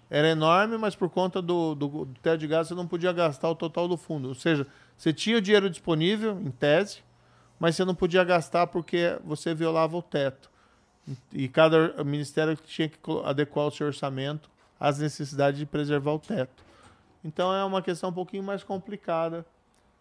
era 0.09 0.29
enorme, 0.29 0.79
mas 0.79 0.95
por 0.95 1.11
conta 1.11 1.43
do, 1.43 1.75
do, 1.75 1.89
do 1.89 2.21
teto 2.23 2.39
de 2.39 2.47
gastos 2.47 2.69
você 2.69 2.75
não 2.75 2.87
podia 2.87 3.13
gastar 3.13 3.51
o 3.51 3.57
total 3.57 3.89
do 3.89 3.97
fundo. 3.97 4.29
Ou 4.29 4.35
seja, 4.35 4.67
você 4.97 5.13
tinha 5.13 5.37
o 5.37 5.41
dinheiro 5.41 5.69
disponível, 5.69 6.41
em 6.41 6.51
tese, 6.51 7.01
mas 7.59 7.75
você 7.75 7.85
não 7.85 7.95
podia 7.95 8.23
gastar 8.23 8.69
porque 8.69 9.19
você 9.25 9.53
violava 9.53 9.97
o 9.97 10.03
teto. 10.03 10.49
E 11.33 11.49
cada 11.49 12.03
ministério 12.05 12.57
tinha 12.57 12.89
que 12.89 12.99
adequar 13.25 13.67
o 13.67 13.71
seu 13.71 13.89
orçamento 13.89 14.49
às 14.79 14.99
necessidades 14.99 15.59
de 15.59 15.67
preservar 15.67 16.13
o 16.13 16.19
teto. 16.21 16.65
Então 17.25 17.53
é 17.53 17.65
uma 17.65 17.83
questão 17.83 18.11
um 18.11 18.13
pouquinho 18.13 18.45
mais 18.45 18.63
complicada 18.63 19.45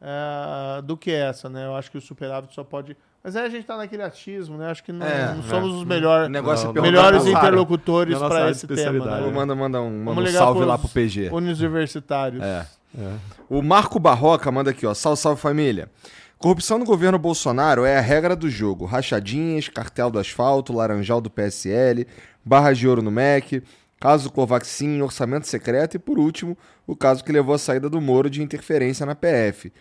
eh, 0.08 0.82
do 0.84 0.96
que 0.96 1.10
essa, 1.10 1.50
né? 1.50 1.66
Eu 1.66 1.76
acho 1.76 1.90
que 1.90 1.98
o 1.98 2.02
superávit 2.02 2.54
só 2.54 2.64
pode. 2.64 2.96
Mas 3.24 3.36
aí 3.36 3.44
a 3.46 3.50
gente 3.50 3.62
está 3.62 3.76
naquele 3.76 4.04
achismo, 4.04 4.56
né? 4.56 4.70
Acho 4.70 4.84
que 4.84 4.92
não, 4.92 5.04
É, 5.04 5.30
não 5.30 5.38
né? 5.38 5.44
somos 5.50 5.74
os 5.78 5.84
melhor, 5.84 6.30
negócio 6.30 6.66
Não, 6.66 6.72
é 6.74 6.76
não, 6.76 6.82
melhores 6.84 7.26
interlocutores 7.26 8.16
para 8.20 8.52
esse 8.52 8.68
tema. 8.68 8.80
especialidade. 8.80 9.26
Né? 9.26 9.32
Manda, 9.34 9.56
manda 9.56 9.82
um, 9.82 10.04
manda 10.04 10.22
um 10.22 10.28
salve 10.28 10.64
lá 10.64 10.78
pro 10.78 10.88
PG. 10.90 11.30
Universitários. 11.32 12.44
É. 12.44 12.68
É. 12.96 13.14
O 13.50 13.64
Marco 13.64 13.98
Barroca 14.00 14.52
manda 14.52 14.70
aqui, 14.70 14.86
ó. 14.86 14.94
Salve, 14.94 15.20
salve 15.20 15.42
família. 15.42 15.90
Corrupção 16.38 16.78
no 16.78 16.86
governo 16.86 17.18
Bolsonaro 17.18 17.84
é 17.84 17.98
a 17.98 18.02
regra 18.02 18.36
do 18.36 18.48
jogo. 18.48 18.86
Rachadinhas, 18.86 19.68
cartel 19.70 20.12
do 20.12 20.20
asfalto, 20.20 20.72
laranjal 20.72 21.20
do 21.20 21.30
PSL, 21.32 22.06
barras 22.44 22.78
de 22.78 22.88
ouro 22.88 23.02
no 23.02 23.10
MEC, 23.10 23.64
caso 24.00 24.32
Covaxin, 24.32 25.02
orçamento 25.02 25.48
secreto 25.48 25.96
e, 25.96 26.00
por 26.00 26.20
último, 26.20 26.56
o 26.86 26.96
caso 26.96 27.24
que 27.24 27.32
levou 27.32 27.56
à 27.56 27.58
saída 27.58 27.90
do 27.90 28.00
Moro 28.00 28.30
de 28.30 28.44
interferência 28.44 29.04
na 29.06 29.16
PF. 29.16 29.74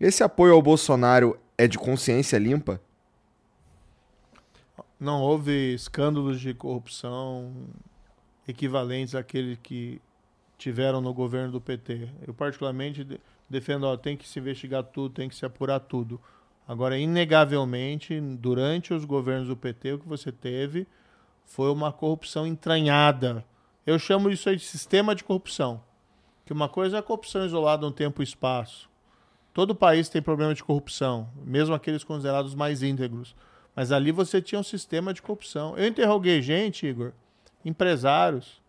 Esse 0.00 0.22
apoio 0.22 0.54
ao 0.54 0.62
Bolsonaro 0.62 1.38
é 1.56 1.66
de 1.66 1.78
consciência 1.78 2.38
limpa? 2.38 2.80
Não 4.98 5.20
houve 5.22 5.74
escândalos 5.74 6.40
de 6.40 6.54
corrupção 6.54 7.52
equivalentes 8.48 9.14
àqueles 9.14 9.58
que 9.62 10.00
tiveram 10.58 11.00
no 11.00 11.12
governo 11.12 11.52
do 11.52 11.60
PT. 11.60 12.08
Eu, 12.26 12.32
particularmente, 12.32 13.04
de- 13.04 13.20
defendo, 13.48 13.84
ó, 13.84 13.96
tem 13.96 14.16
que 14.16 14.26
se 14.28 14.38
investigar 14.38 14.82
tudo, 14.84 15.14
tem 15.14 15.28
que 15.28 15.34
se 15.34 15.44
apurar 15.44 15.80
tudo. 15.80 16.20
Agora, 16.66 16.98
inegavelmente, 16.98 18.18
durante 18.20 18.92
os 18.92 19.04
governos 19.04 19.48
do 19.48 19.56
PT, 19.56 19.92
o 19.94 19.98
que 19.98 20.08
você 20.08 20.32
teve 20.32 20.86
foi 21.44 21.70
uma 21.70 21.92
corrupção 21.92 22.46
entranhada. 22.46 23.44
Eu 23.86 23.98
chamo 23.98 24.30
isso 24.30 24.48
aí 24.48 24.56
de 24.56 24.64
sistema 24.64 25.14
de 25.14 25.22
corrupção. 25.22 25.80
Que 26.44 26.52
uma 26.52 26.68
coisa 26.68 26.96
é 26.96 27.00
a 27.00 27.02
corrupção 27.02 27.44
isolada 27.44 27.86
no 27.86 27.92
tempo 27.92 28.22
e 28.22 28.24
espaço. 28.24 28.88
Todo 29.56 29.74
país 29.74 30.10
tem 30.10 30.20
problema 30.20 30.52
de 30.52 30.62
corrupção, 30.62 31.30
mesmo 31.42 31.74
aqueles 31.74 32.04
considerados 32.04 32.54
mais 32.54 32.82
íntegros. 32.82 33.34
Mas 33.74 33.90
ali 33.90 34.12
você 34.12 34.42
tinha 34.42 34.58
um 34.58 34.62
sistema 34.62 35.14
de 35.14 35.22
corrupção. 35.22 35.74
Eu 35.78 35.86
interroguei 35.86 36.42
gente, 36.42 36.86
Igor, 36.86 37.12
empresários 37.64 38.60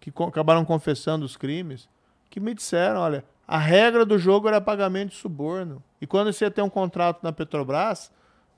que 0.00 0.10
acabaram 0.26 0.64
confessando 0.64 1.26
os 1.26 1.36
crimes, 1.36 1.90
que 2.30 2.40
me 2.40 2.54
disseram, 2.54 3.00
olha, 3.00 3.22
a 3.46 3.58
regra 3.58 4.06
do 4.06 4.18
jogo 4.18 4.48
era 4.48 4.62
pagamento 4.62 5.10
de 5.10 5.16
suborno. 5.16 5.84
E 6.00 6.06
quando 6.06 6.32
você 6.32 6.50
tem 6.50 6.64
um 6.64 6.70
contrato 6.70 7.22
na 7.22 7.32
Petrobras, 7.32 8.10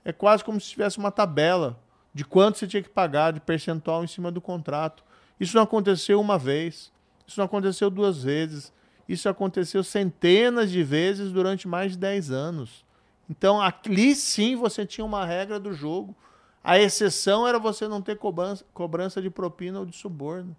é 0.04 0.12
quase 0.12 0.44
como 0.44 0.60
se 0.60 0.68
tivesse 0.68 0.98
uma 0.98 1.10
tabela 1.10 1.76
de 2.14 2.24
quanto 2.24 2.58
você 2.58 2.68
tinha 2.68 2.84
que 2.84 2.90
pagar 2.90 3.32
de 3.32 3.40
percentual 3.40 4.04
em 4.04 4.06
cima 4.06 4.30
do 4.30 4.40
contrato. 4.40 5.02
Isso 5.40 5.56
não 5.56 5.64
aconteceu 5.64 6.20
uma 6.20 6.38
vez, 6.38 6.92
isso 7.26 7.40
não 7.40 7.46
aconteceu 7.46 7.90
duas 7.90 8.22
vezes, 8.22 8.72
isso 9.14 9.28
aconteceu 9.28 9.82
centenas 9.84 10.70
de 10.70 10.82
vezes 10.82 11.32
durante 11.32 11.68
mais 11.68 11.92
de 11.92 11.98
10 11.98 12.30
anos. 12.30 12.84
Então, 13.28 13.60
ali 13.60 14.14
sim 14.14 14.56
você 14.56 14.84
tinha 14.86 15.04
uma 15.04 15.24
regra 15.24 15.58
do 15.58 15.72
jogo. 15.72 16.14
A 16.62 16.78
exceção 16.78 17.46
era 17.46 17.58
você 17.58 17.88
não 17.88 18.00
ter 18.00 18.16
cobrança, 18.16 18.64
cobrança 18.72 19.20
de 19.20 19.30
propina 19.30 19.80
ou 19.80 19.86
de 19.86 19.96
suborno. 19.96 20.56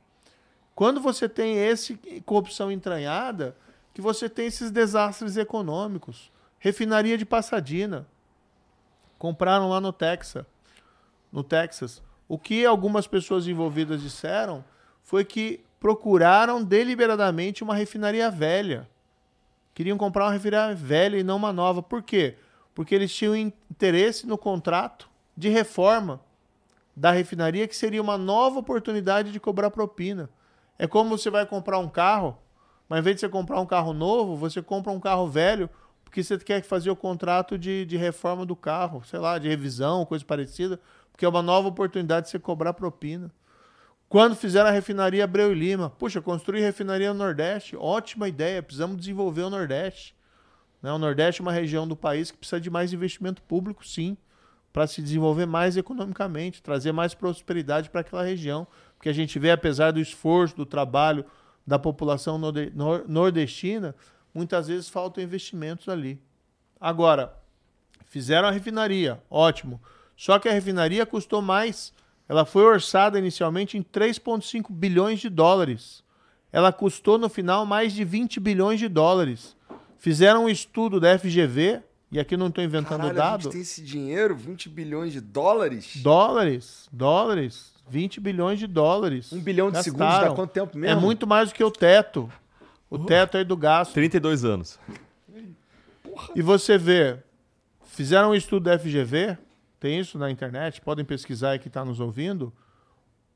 Quando 0.76 1.00
você 1.00 1.30
tem 1.30 1.58
esse 1.58 2.00
corrupção 2.26 2.72
entranhada, 2.72 3.56
que 3.94 4.02
você 4.02 4.28
tem 4.28 4.48
esses 4.48 4.72
desastres 4.72 5.38
econômicos. 5.38 6.32
Refinaria 6.60 7.18
de 7.18 7.26
Passadina. 7.26 8.08
Compraram 9.20 9.70
lá 9.70 9.80
no 9.80 9.94
Texas. 9.94 10.46
No 11.32 11.44
Texas. 11.44 12.02
O 12.28 12.38
que 12.38 12.66
algumas 12.66 13.06
pessoas 13.06 13.48
envolvidas 13.48 14.02
disseram 14.02 14.66
foi 15.04 15.24
que 15.24 15.64
procuraram 15.84 16.64
deliberadamente 16.64 17.62
uma 17.62 17.76
refinaria 17.76 18.32
velha. 18.32 18.88
Queriam 19.74 19.98
comprar 19.98 20.24
uma 20.24 20.32
refinaria 20.32 20.74
velha 20.74 21.18
e 21.18 21.24
não 21.24 21.36
uma 21.36 21.52
nova. 21.52 21.84
Por 21.84 22.02
quê? 22.02 22.38
Porque 22.74 22.96
eles 22.96 23.14
tinham 23.14 23.36
interesse 23.36 24.26
no 24.26 24.38
contrato 24.38 25.10
de 25.36 25.50
reforma 25.50 26.22
da 26.96 27.12
refinaria, 27.12 27.68
que 27.68 27.76
seria 27.76 28.02
uma 28.02 28.18
nova 28.18 28.60
oportunidade 28.60 29.34
de 29.34 29.42
cobrar 29.42 29.72
propina. 29.72 30.30
É 30.80 30.88
como 30.88 31.18
você 31.18 31.30
vai 31.30 31.46
comprar 31.46 31.80
um 31.80 31.90
carro, 31.90 32.38
mas 32.88 33.00
em 33.00 33.04
vez 33.04 33.18
de 33.18 33.20
você 33.20 33.28
comprar 33.28 33.60
um 33.60 33.66
carro 33.66 33.92
novo, 33.92 34.38
você 34.38 34.62
compra 34.62 34.90
um 34.90 35.02
carro 35.02 35.28
velho, 35.28 35.70
porque 36.06 36.24
você 36.24 36.38
quer 36.38 36.64
fazer 36.64 36.92
o 36.92 36.96
contrato 36.96 37.58
de, 37.58 37.86
de 37.86 37.98
reforma 37.98 38.46
do 38.46 38.56
carro, 38.56 39.04
sei 39.04 39.20
lá, 39.20 39.38
de 39.38 39.50
revisão, 39.50 40.06
coisa 40.06 40.24
parecida, 40.24 40.80
porque 41.12 41.26
é 41.26 41.28
uma 41.28 41.42
nova 41.42 41.68
oportunidade 41.68 42.28
de 42.28 42.32
você 42.32 42.40
cobrar 42.40 42.72
propina. 42.72 43.30
Quando 44.14 44.36
fizeram 44.36 44.70
a 44.70 44.72
refinaria 44.72 45.24
Abreu 45.24 45.52
e 45.52 45.56
Lima, 45.56 45.90
puxa, 45.90 46.22
construir 46.22 46.62
refinaria 46.62 47.12
no 47.12 47.18
Nordeste, 47.18 47.76
ótima 47.76 48.30
ideia, 48.30 48.62
precisamos 48.62 48.96
desenvolver 48.96 49.42
o 49.42 49.50
Nordeste. 49.50 50.16
Né? 50.84 50.94
O 50.94 51.00
Nordeste 51.00 51.42
é 51.42 51.44
uma 51.44 51.52
região 51.52 51.88
do 51.88 51.96
país 51.96 52.30
que 52.30 52.38
precisa 52.38 52.62
de 52.62 52.70
mais 52.70 52.94
investimento 52.94 53.42
público, 53.42 53.84
sim, 53.84 54.16
para 54.72 54.86
se 54.86 55.02
desenvolver 55.02 55.48
mais 55.48 55.78
economicamente, 55.78 56.62
trazer 56.62 56.92
mais 56.92 57.16
prosperidade 57.16 57.90
para 57.90 58.02
aquela 58.02 58.24
região. 58.24 58.68
Porque 58.98 59.10
a 59.10 59.14
gente 59.14 59.40
vê, 59.40 59.50
apesar 59.50 59.90
do 59.90 60.00
esforço, 60.00 60.56
do 60.56 60.64
trabalho 60.64 61.26
da 61.66 61.80
população 61.80 62.38
norde- 62.38 62.72
nor- 62.76 63.06
nordestina, 63.08 63.96
muitas 64.32 64.68
vezes 64.68 64.88
faltam 64.88 65.24
investimentos 65.24 65.90
ali. 65.90 66.22
Agora, 66.80 67.36
fizeram 68.06 68.48
a 68.48 68.52
refinaria, 68.52 69.20
ótimo. 69.28 69.82
Só 70.16 70.38
que 70.38 70.48
a 70.48 70.54
refinaria 70.54 71.04
custou 71.04 71.42
mais. 71.42 71.92
Ela 72.28 72.46
foi 72.46 72.64
orçada 72.64 73.20
inicialmente 73.20 73.78
em 73.78 73.84
3,5 73.84 74.68
bilhões 74.72 75.20
de 75.20 75.30
dólares. 75.30 76.04
Ela 76.52 76.72
custou 76.72 77.18
no 77.18 77.28
final 77.30 77.66
mais 77.66 77.94
de 77.94 78.04
20 78.04 78.40
bilhões 78.40 78.80
de 78.80 78.88
dólares. 78.88 79.56
Fizeram 79.98 80.46
um 80.46 80.50
estudo 80.50 81.00
da 81.00 81.18
FGV, 81.18 81.82
e 82.12 82.20
aqui 82.20 82.38
não 82.38 82.48
estou 82.48 82.64
inventando 82.64 83.02
Caralho, 83.02 83.20
a 83.20 83.24
dado. 83.32 83.44
gente 83.44 83.52
tem 83.54 83.62
esse 83.62 83.82
dinheiro, 83.82 84.36
20 84.36 84.70
bilhões 84.70 85.12
de 85.14 85.20
dólares? 85.22 85.98
Dólares, 85.98 86.88
dólares, 86.92 87.74
20 87.90 88.20
bilhões 88.20 88.60
de 88.60 88.68
dólares. 88.68 89.34
Um 89.34 89.40
bilhão 89.40 89.72
de 89.72 89.82
segundos 89.84 90.06
Gastaram. 90.08 90.30
dá 90.30 90.36
quanto 90.36 90.52
tempo 90.52 90.78
É 90.78 90.82
mesmo? 90.82 91.02
muito 91.02 91.26
mais 91.26 91.50
do 91.50 91.56
que 91.56 91.64
o 91.64 91.72
teto. 91.72 92.32
O 92.90 93.00
teto 93.00 93.38
aí 93.38 93.44
do 93.44 93.58
gasto. 93.58 93.94
32 93.94 94.46
anos. 94.46 94.80
E 96.36 96.42
você 96.42 96.78
vê, 96.78 97.18
fizeram 97.86 98.30
um 98.32 98.36
estudo 98.36 98.66
da 98.66 98.78
FGV, 98.78 99.38
tem 99.84 100.00
isso 100.00 100.18
na 100.18 100.32
internet, 100.32 100.80
podem 100.80 101.04
pesquisar 101.04 101.50
aí 101.50 101.60
que 101.60 101.68
está 101.68 101.84
nos 101.84 102.00
ouvindo. 102.00 102.54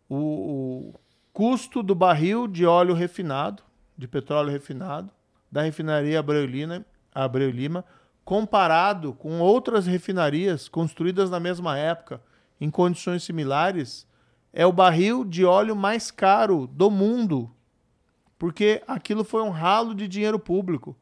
O, 0.07 0.15
o 0.15 0.93
custo 1.33 1.83
do 1.83 1.93
barril 1.93 2.47
de 2.47 2.65
óleo 2.65 2.93
refinado, 2.93 3.61
de 3.97 4.07
petróleo 4.07 4.49
refinado, 4.49 5.11
da 5.51 5.61
refinaria 5.63 6.17
Abreu, 6.17 6.47
Abreu 7.13 7.49
Lima, 7.49 7.83
comparado 8.23 9.11
com 9.11 9.41
outras 9.41 9.85
refinarias 9.85 10.69
construídas 10.69 11.29
na 11.29 11.37
mesma 11.37 11.77
época, 11.77 12.21
em 12.61 12.71
condições 12.71 13.23
similares, 13.23 14.07
é 14.53 14.65
o 14.65 14.71
barril 14.71 15.25
de 15.25 15.43
óleo 15.43 15.75
mais 15.75 16.09
caro 16.09 16.65
do 16.65 16.89
mundo. 16.89 17.53
Porque 18.39 18.81
aquilo 18.87 19.25
foi 19.25 19.41
um 19.41 19.49
ralo 19.49 19.93
de 19.93 20.07
dinheiro 20.07 20.39
público. 20.39 20.95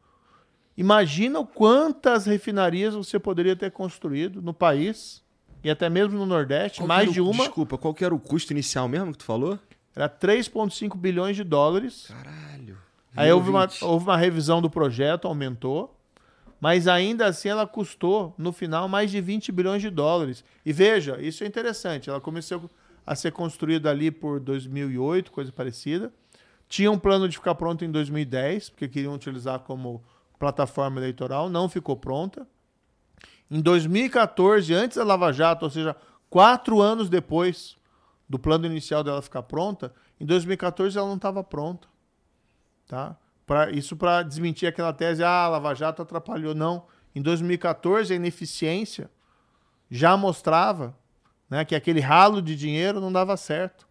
Imagina 0.76 1.46
quantas 1.46 2.26
refinarias 2.26 2.96
você 2.96 3.20
poderia 3.20 3.56
ter 3.56 3.70
construído 3.70 4.42
no 4.42 4.52
país 4.52 5.24
e 5.66 5.70
até 5.72 5.90
mesmo 5.90 6.18
no 6.18 6.26
Nordeste, 6.26 6.80
Qual 6.80 6.88
mais 6.88 7.10
o- 7.10 7.12
de 7.14 7.20
uma. 7.22 7.46
Desculpa, 7.46 7.78
qual 7.78 7.94
que 7.94 8.06
era 8.06 8.14
o 8.14 8.20
custo 8.20 8.54
inicial 8.54 8.88
mesmo 8.88 9.12
que 9.12 9.18
tu 9.18 9.26
falou? 9.26 9.58
Era 9.96 10.08
3,5 10.08 10.96
bilhões 10.98 11.36
de 11.36 11.44
dólares. 11.44 12.08
Caralho. 12.08 12.78
Aí 13.16 13.32
houve 13.32 13.50
uma, 13.50 13.66
20. 13.66 13.84
houve 13.84 14.06
uma 14.06 14.18
revisão 14.18 14.62
do 14.62 14.70
projeto, 14.70 15.28
aumentou. 15.28 15.92
Mas 16.60 16.88
ainda 16.88 17.26
assim 17.26 17.50
ela 17.50 17.66
custou, 17.68 18.34
no 18.38 18.52
final, 18.52 18.88
mais 18.88 19.10
de 19.12 19.20
20 19.22 19.52
bilhões 19.52 19.82
de 19.82 19.90
dólares. 19.90 20.44
E 20.66 20.72
veja, 20.72 21.20
isso 21.22 21.44
é 21.44 21.48
interessante. 21.48 22.10
Ela 22.10 22.22
começou 22.22 22.70
a 23.06 23.16
ser 23.16 23.32
construída 23.32 23.90
ali 23.90 24.10
por 24.12 24.40
2008, 24.40 25.32
coisa 25.32 25.52
parecida. 25.52 26.12
Tinha 26.68 26.92
um 26.92 26.98
plano 26.98 27.28
de 27.30 27.38
ficar 27.38 27.56
pronta 27.56 27.86
em 27.86 27.92
2010, 27.92 28.70
porque 28.70 28.88
queriam 28.88 29.14
utilizar 29.14 29.60
como 29.60 30.04
plataforma 30.40 31.00
eleitoral. 31.00 31.50
Não 31.50 31.70
ficou 31.70 31.96
pronta. 31.96 32.48
Em 33.50 33.62
2014, 33.62 34.74
antes 34.74 34.98
da 34.98 35.04
Lava 35.04 35.32
Jato, 35.32 35.66
ou 35.66 35.72
seja, 35.72 35.96
quatro 36.30 36.82
anos 36.82 37.10
depois 37.10 37.78
do 38.28 38.40
plano 38.40 38.66
inicial 38.66 39.04
dela 39.04 39.22
ficar 39.22 39.44
pronta, 39.44 39.94
em 40.20 40.26
2014 40.26 40.98
ela 40.98 41.08
não 41.08 41.16
estava 41.16 41.44
pronta. 41.44 41.88
Tá? 42.88 43.16
Pra, 43.46 43.70
isso 43.70 43.96
para 43.96 44.24
desmentir 44.24 44.68
aquela 44.68 44.92
tese, 44.92 45.24
ah, 45.24 45.44
a 45.44 45.48
Lava 45.48 45.74
Jato 45.76 46.02
atrapalhou. 46.02 46.56
Não. 46.56 46.86
Em 47.14 47.22
2014, 47.22 48.12
a 48.12 48.16
ineficiência 48.16 49.10
já 49.90 50.18
mostrava 50.18 50.98
né, 51.50 51.64
que 51.64 51.76
aquele 51.76 52.00
ralo 52.00 52.42
de 52.42 52.56
dinheiro 52.56 53.00
não 53.00 53.12
dava 53.12 53.38
certo. 53.38 53.88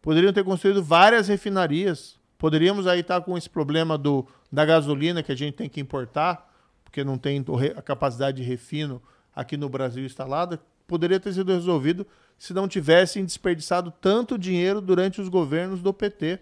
Poderiam 0.00 0.32
ter 0.32 0.44
construído 0.44 0.82
várias 0.82 1.28
refinarias. 1.28 2.18
Poderíamos 2.38 2.86
aí 2.86 3.00
estar 3.00 3.20
com 3.20 3.36
esse 3.36 3.48
problema 3.48 3.96
do, 3.96 4.26
da 4.50 4.64
gasolina 4.64 5.22
que 5.22 5.32
a 5.32 5.36
gente 5.36 5.54
tem 5.54 5.68
que 5.68 5.80
importar, 5.80 6.52
porque 6.94 7.02
não 7.02 7.18
tem 7.18 7.44
a 7.76 7.82
capacidade 7.82 8.36
de 8.36 8.48
refino 8.48 9.02
aqui 9.34 9.56
no 9.56 9.68
Brasil 9.68 10.04
instalada. 10.04 10.60
Poderia 10.86 11.18
ter 11.18 11.32
sido 11.32 11.50
resolvido 11.50 12.06
se 12.38 12.54
não 12.54 12.68
tivessem 12.68 13.24
desperdiçado 13.24 13.92
tanto 14.00 14.38
dinheiro 14.38 14.80
durante 14.80 15.20
os 15.20 15.28
governos 15.28 15.82
do 15.82 15.92
PT. 15.92 16.38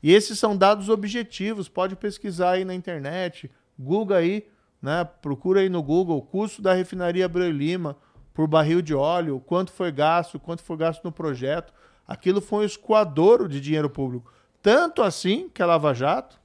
E 0.00 0.12
esses 0.12 0.38
são 0.38 0.56
dados 0.56 0.88
objetivos, 0.88 1.68
pode 1.68 1.96
pesquisar 1.96 2.52
aí 2.52 2.64
na 2.64 2.72
internet, 2.72 3.50
Google 3.76 4.16
aí, 4.16 4.46
né? 4.80 5.02
Procura 5.04 5.58
aí 5.58 5.68
no 5.68 5.82
Google 5.82 6.18
o 6.18 6.22
custo 6.22 6.62
da 6.62 6.72
refinaria 6.72 7.24
Abreu 7.24 7.50
Lima 7.50 7.96
por 8.32 8.46
barril 8.46 8.80
de 8.80 8.94
óleo, 8.94 9.40
quanto 9.40 9.72
foi 9.72 9.90
gasto, 9.90 10.38
quanto 10.38 10.62
foi 10.62 10.76
gasto 10.76 11.02
no 11.02 11.10
projeto. 11.10 11.74
Aquilo 12.06 12.40
foi 12.40 12.62
um 12.62 12.66
escoadouro 12.66 13.48
de 13.48 13.60
dinheiro 13.60 13.90
público. 13.90 14.32
Tanto 14.62 15.02
assim 15.02 15.48
que 15.52 15.60
a 15.60 15.66
Lava 15.66 15.92
Jato 15.92 16.38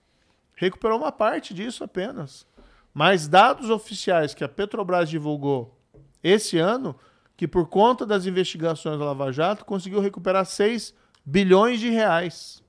recuperou 0.56 0.98
uma 0.98 1.12
parte 1.12 1.54
disso 1.54 1.84
apenas. 1.84 2.48
Mas 2.96 3.28
dados 3.28 3.70
oficiais 3.70 4.34
que 4.34 4.42
a 4.42 4.48
Petrobras 4.48 5.10
divulgou 5.10 5.78
esse 6.24 6.58
ano, 6.58 6.96
que 7.36 7.46
por 7.46 7.68
conta 7.68 8.06
das 8.06 8.26
investigações 8.26 8.98
da 8.98 9.04
Lava 9.04 9.34
Jato, 9.34 9.66
conseguiu 9.66 10.00
recuperar 10.00 10.46
6 10.46 10.96
bilhões 11.26 11.82
de 11.82 11.90
reais 11.90 12.64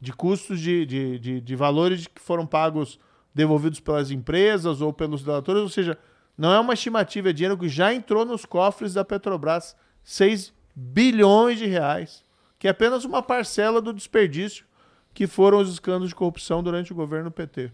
de 0.00 0.12
custos 0.12 0.58
de, 0.58 0.86
de, 0.86 1.18
de, 1.18 1.40
de 1.40 1.56
valores 1.56 2.06
que 2.06 2.20
foram 2.20 2.46
pagos, 2.46 2.98
devolvidos 3.34 3.80
pelas 3.80 4.10
empresas 4.10 4.80
ou 4.80 4.92
pelos 4.92 5.22
delatores, 5.22 5.62
ou 5.62 5.68
seja, 5.68 5.98
não 6.36 6.52
é 6.52 6.60
uma 6.60 6.74
estimativa, 6.74 7.30
é 7.30 7.32
dinheiro 7.32 7.58
que 7.58 7.68
já 7.68 7.92
entrou 7.92 8.24
nos 8.24 8.44
cofres 8.44 8.94
da 8.94 9.04
Petrobras, 9.04 9.76
6 10.02 10.52
bilhões 10.74 11.58
de 11.58 11.66
reais, 11.66 12.24
que 12.58 12.68
é 12.68 12.70
apenas 12.70 13.04
uma 13.04 13.22
parcela 13.22 13.80
do 13.80 13.92
desperdício 13.92 14.64
que 15.12 15.26
foram 15.26 15.58
os 15.58 15.70
escândalos 15.70 16.10
de 16.10 16.14
corrupção 16.14 16.62
durante 16.62 16.92
o 16.92 16.96
governo 16.96 17.30
PT. 17.30 17.72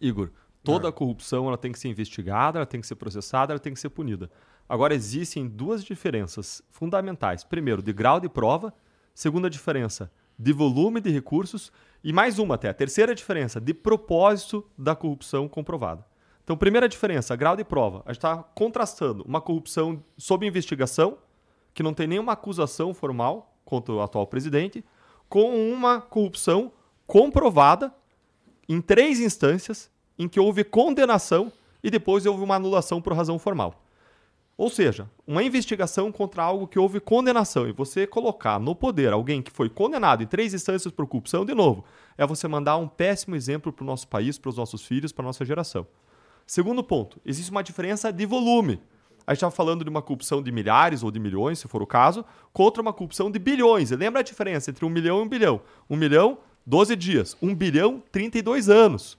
Igor, 0.00 0.30
toda 0.62 0.88
a 0.88 0.92
corrupção 0.92 1.46
ela 1.48 1.58
tem 1.58 1.72
que 1.72 1.78
ser 1.78 1.88
investigada, 1.88 2.58
ela 2.58 2.66
tem 2.66 2.80
que 2.80 2.86
ser 2.86 2.94
processada, 2.94 3.52
ela 3.52 3.60
tem 3.60 3.74
que 3.74 3.80
ser 3.80 3.90
punida. 3.90 4.30
Agora, 4.68 4.94
existem 4.94 5.46
duas 5.46 5.84
diferenças 5.84 6.62
fundamentais. 6.70 7.44
Primeiro, 7.44 7.82
de 7.82 7.92
grau 7.92 8.20
de 8.20 8.28
prova. 8.28 8.72
Segunda 9.14 9.50
diferença, 9.50 10.10
de 10.38 10.52
volume 10.52 11.00
de 11.00 11.10
recursos. 11.10 11.70
E 12.02 12.12
mais 12.12 12.38
uma 12.38 12.54
até, 12.54 12.68
a 12.68 12.74
terceira 12.74 13.14
diferença, 13.14 13.60
de 13.60 13.74
propósito 13.74 14.64
da 14.76 14.96
corrupção 14.96 15.46
comprovada. 15.48 16.06
Então, 16.42 16.56
primeira 16.56 16.88
diferença, 16.88 17.36
grau 17.36 17.56
de 17.56 17.64
prova. 17.64 18.02
A 18.06 18.12
gente 18.12 18.18
está 18.18 18.36
contrastando 18.38 19.22
uma 19.24 19.40
corrupção 19.40 20.02
sob 20.16 20.46
investigação, 20.46 21.18
que 21.74 21.82
não 21.82 21.94
tem 21.94 22.06
nenhuma 22.06 22.32
acusação 22.32 22.92
formal, 22.92 23.56
contra 23.64 23.94
o 23.94 24.02
atual 24.02 24.26
presidente, 24.26 24.84
com 25.28 25.54
uma 25.72 26.00
corrupção 26.00 26.72
comprovada 27.06 27.94
em 28.68 28.80
três 28.80 29.20
instâncias, 29.20 29.90
em 30.18 30.28
que 30.28 30.40
houve 30.40 30.64
condenação 30.64 31.52
e 31.82 31.90
depois 31.90 32.26
houve 32.26 32.42
uma 32.42 32.56
anulação 32.56 33.00
por 33.00 33.12
razão 33.12 33.38
formal. 33.38 33.82
Ou 34.56 34.68
seja, 34.68 35.10
uma 35.26 35.42
investigação 35.42 36.12
contra 36.12 36.42
algo 36.42 36.68
que 36.68 36.78
houve 36.78 37.00
condenação 37.00 37.66
e 37.66 37.72
você 37.72 38.06
colocar 38.06 38.60
no 38.60 38.74
poder 38.74 39.12
alguém 39.12 39.42
que 39.42 39.50
foi 39.50 39.68
condenado 39.68 40.22
em 40.22 40.26
três 40.26 40.54
instâncias 40.54 40.92
por 40.92 41.06
corrupção, 41.06 41.44
de 41.44 41.54
novo, 41.54 41.84
é 42.16 42.26
você 42.26 42.46
mandar 42.46 42.76
um 42.76 42.86
péssimo 42.86 43.34
exemplo 43.34 43.72
para 43.72 43.82
o 43.82 43.86
nosso 43.86 44.06
país, 44.06 44.38
para 44.38 44.50
os 44.50 44.56
nossos 44.56 44.86
filhos, 44.86 45.10
para 45.10 45.24
a 45.24 45.26
nossa 45.26 45.44
geração. 45.44 45.86
Segundo 46.46 46.84
ponto, 46.84 47.20
existe 47.24 47.50
uma 47.50 47.62
diferença 47.62 48.12
de 48.12 48.26
volume. 48.26 48.80
A 49.26 49.32
gente 49.32 49.38
estava 49.38 49.52
falando 49.52 49.84
de 49.84 49.90
uma 49.90 50.02
corrupção 50.02 50.42
de 50.42 50.52
milhares 50.52 51.02
ou 51.02 51.10
de 51.10 51.18
milhões, 51.18 51.58
se 51.58 51.68
for 51.68 51.80
o 51.80 51.86
caso, 51.86 52.24
contra 52.52 52.82
uma 52.82 52.92
corrupção 52.92 53.30
de 53.30 53.38
bilhões. 53.38 53.90
E 53.90 53.96
lembra 53.96 54.20
a 54.20 54.24
diferença 54.24 54.70
entre 54.70 54.84
um 54.84 54.90
milhão 54.90 55.20
e 55.20 55.22
um 55.22 55.28
bilhão? 55.28 55.60
Um 55.88 55.96
milhão, 55.96 56.38
12 56.66 56.96
dias. 56.96 57.36
Um 57.40 57.54
bilhão, 57.54 58.02
32 58.10 58.68
anos. 58.68 59.18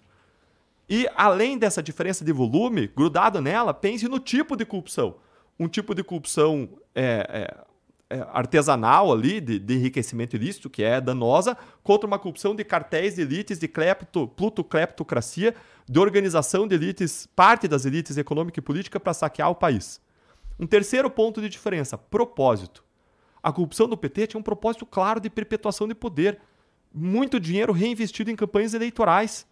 E 0.90 1.08
além 1.16 1.58
dessa 1.58 1.82
diferença 1.82 2.24
de 2.24 2.32
volume, 2.32 2.88
grudado 2.88 3.42
nela, 3.42 3.74
pense 3.74 4.08
no 4.08 4.20
tipo 4.20 4.56
de 4.56 4.66
corrupção. 4.66 5.16
Um 5.60 5.68
tipo 5.68 5.96
de 5.96 6.04
corrupção 6.04 6.70
é, 6.94 7.56
é, 8.10 8.18
é 8.18 8.28
artesanal 8.34 9.12
ali, 9.12 9.40
de, 9.40 9.60
de, 9.60 9.74
enriquecimento 9.76 10.36
ilícito, 10.36 10.70
que 10.70 10.84
é 10.84 11.00
danosa, 11.00 11.58
contra 11.84 12.06
uma 12.06 12.20
corrupção 12.20 12.56
de 12.56 12.64
cartéis 12.64 13.16
de 13.16 13.22
elites, 13.22 13.60
de 13.60 13.68
clepto, 13.68 14.28
plutocleptocracia, 14.28 15.56
de 15.88 16.00
organização 16.00 16.68
de 16.68 16.76
elites, 16.76 17.28
parte 17.36 17.68
das 17.68 17.86
elites 17.86 18.18
econômica 18.18 18.60
e 18.60 18.64
política 18.64 19.00
para 19.00 19.14
saquear 19.14 19.50
o 19.50 19.56
país. 19.56 20.02
Um 20.60 20.68
terceiro 20.68 21.10
ponto 21.10 21.42
de 21.42 21.50
diferença, 21.50 21.98
propósito. 21.98 22.84
A 23.42 23.52
corrupção 23.52 23.90
do 23.90 23.98
PT 23.98 24.28
tinha 24.28 24.40
um 24.40 24.44
propósito 24.44 24.86
claro 24.86 25.20
de 25.20 25.30
perpetuação 25.30 25.88
de 25.88 25.96
poder. 25.96 26.40
Muito 26.94 27.40
dinheiro 27.40 27.74
reinvestido 27.74 28.30
em 28.30 28.36
campanhas 28.36 28.74
eleitorais. 28.74 29.48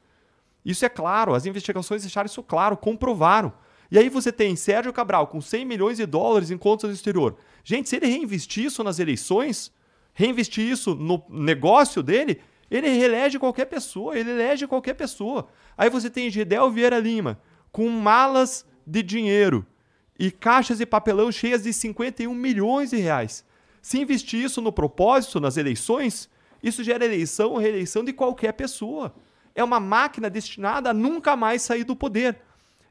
Isso 0.63 0.85
é 0.85 0.89
claro, 0.89 1.33
as 1.33 1.45
investigações 1.45 2.03
deixaram 2.03 2.27
isso 2.27 2.43
claro, 2.43 2.77
comprovaram. 2.77 3.51
E 3.89 3.97
aí 3.97 4.07
você 4.09 4.31
tem 4.31 4.55
Sérgio 4.55 4.93
Cabral 4.93 5.27
com 5.27 5.41
100 5.41 5.65
milhões 5.65 5.97
de 5.97 6.05
dólares 6.05 6.51
em 6.51 6.57
contas 6.57 6.89
no 6.89 6.95
exterior. 6.95 7.35
Gente, 7.63 7.89
se 7.89 7.95
ele 7.97 8.05
reinvestir 8.05 8.65
isso 8.65 8.83
nas 8.83 8.99
eleições, 8.99 9.71
reinvestir 10.13 10.69
isso 10.69 10.95
no 10.95 11.23
negócio 11.29 12.01
dele, 12.01 12.39
ele 12.69 12.87
reelege 12.87 13.37
qualquer 13.37 13.65
pessoa, 13.65 14.17
ele 14.17 14.31
elege 14.31 14.65
qualquer 14.65 14.93
pessoa. 14.93 15.49
Aí 15.77 15.89
você 15.89 16.09
tem 16.09 16.29
Gedel 16.29 16.71
Vieira 16.71 16.99
Lima 16.99 17.41
com 17.69 17.89
malas 17.89 18.65
de 18.87 19.03
dinheiro 19.03 19.65
e 20.17 20.31
caixas 20.31 20.77
de 20.77 20.85
papelão 20.85 21.31
cheias 21.31 21.63
de 21.63 21.73
51 21.73 22.33
milhões 22.33 22.91
de 22.91 22.97
reais. 22.97 23.43
Se 23.81 23.99
investir 23.99 24.43
isso 24.43 24.61
no 24.61 24.71
propósito, 24.71 25.39
nas 25.39 25.57
eleições, 25.57 26.29
isso 26.63 26.83
gera 26.83 27.05
eleição 27.05 27.51
ou 27.51 27.57
reeleição 27.57 28.03
de 28.03 28.13
qualquer 28.13 28.53
pessoa 28.53 29.13
é 29.55 29.63
uma 29.63 29.79
máquina 29.79 30.29
destinada 30.29 30.89
a 30.89 30.93
nunca 30.93 31.35
mais 31.35 31.61
sair 31.61 31.83
do 31.83 31.95
poder. 31.95 32.37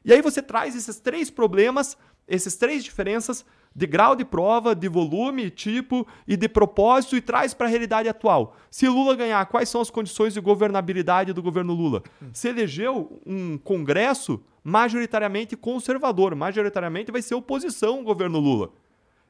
E 0.03 0.13
aí 0.13 0.21
você 0.21 0.41
traz 0.41 0.75
esses 0.75 0.99
três 0.99 1.29
problemas, 1.29 1.97
essas 2.27 2.55
três 2.55 2.83
diferenças 2.83 3.45
de 3.73 3.87
grau 3.87 4.15
de 4.15 4.25
prova, 4.25 4.75
de 4.75 4.87
volume, 4.87 5.49
tipo 5.49 6.05
e 6.27 6.35
de 6.35 6.49
propósito 6.49 7.15
e 7.15 7.21
traz 7.21 7.53
para 7.53 7.67
a 7.67 7.69
realidade 7.69 8.09
atual. 8.09 8.55
Se 8.69 8.87
Lula 8.87 9.15
ganhar, 9.15 9.45
quais 9.45 9.69
são 9.69 9.79
as 9.79 9.89
condições 9.89 10.33
de 10.33 10.41
governabilidade 10.41 11.33
do 11.33 11.41
governo 11.41 11.73
Lula? 11.73 12.03
Se 12.33 12.49
elegeu 12.49 13.21
um 13.25 13.57
Congresso 13.57 14.43
majoritariamente 14.63 15.55
conservador, 15.55 16.35
majoritariamente 16.35 17.11
vai 17.11 17.21
ser 17.21 17.35
oposição 17.35 17.97
ao 17.97 18.03
governo 18.03 18.39
Lula. 18.39 18.71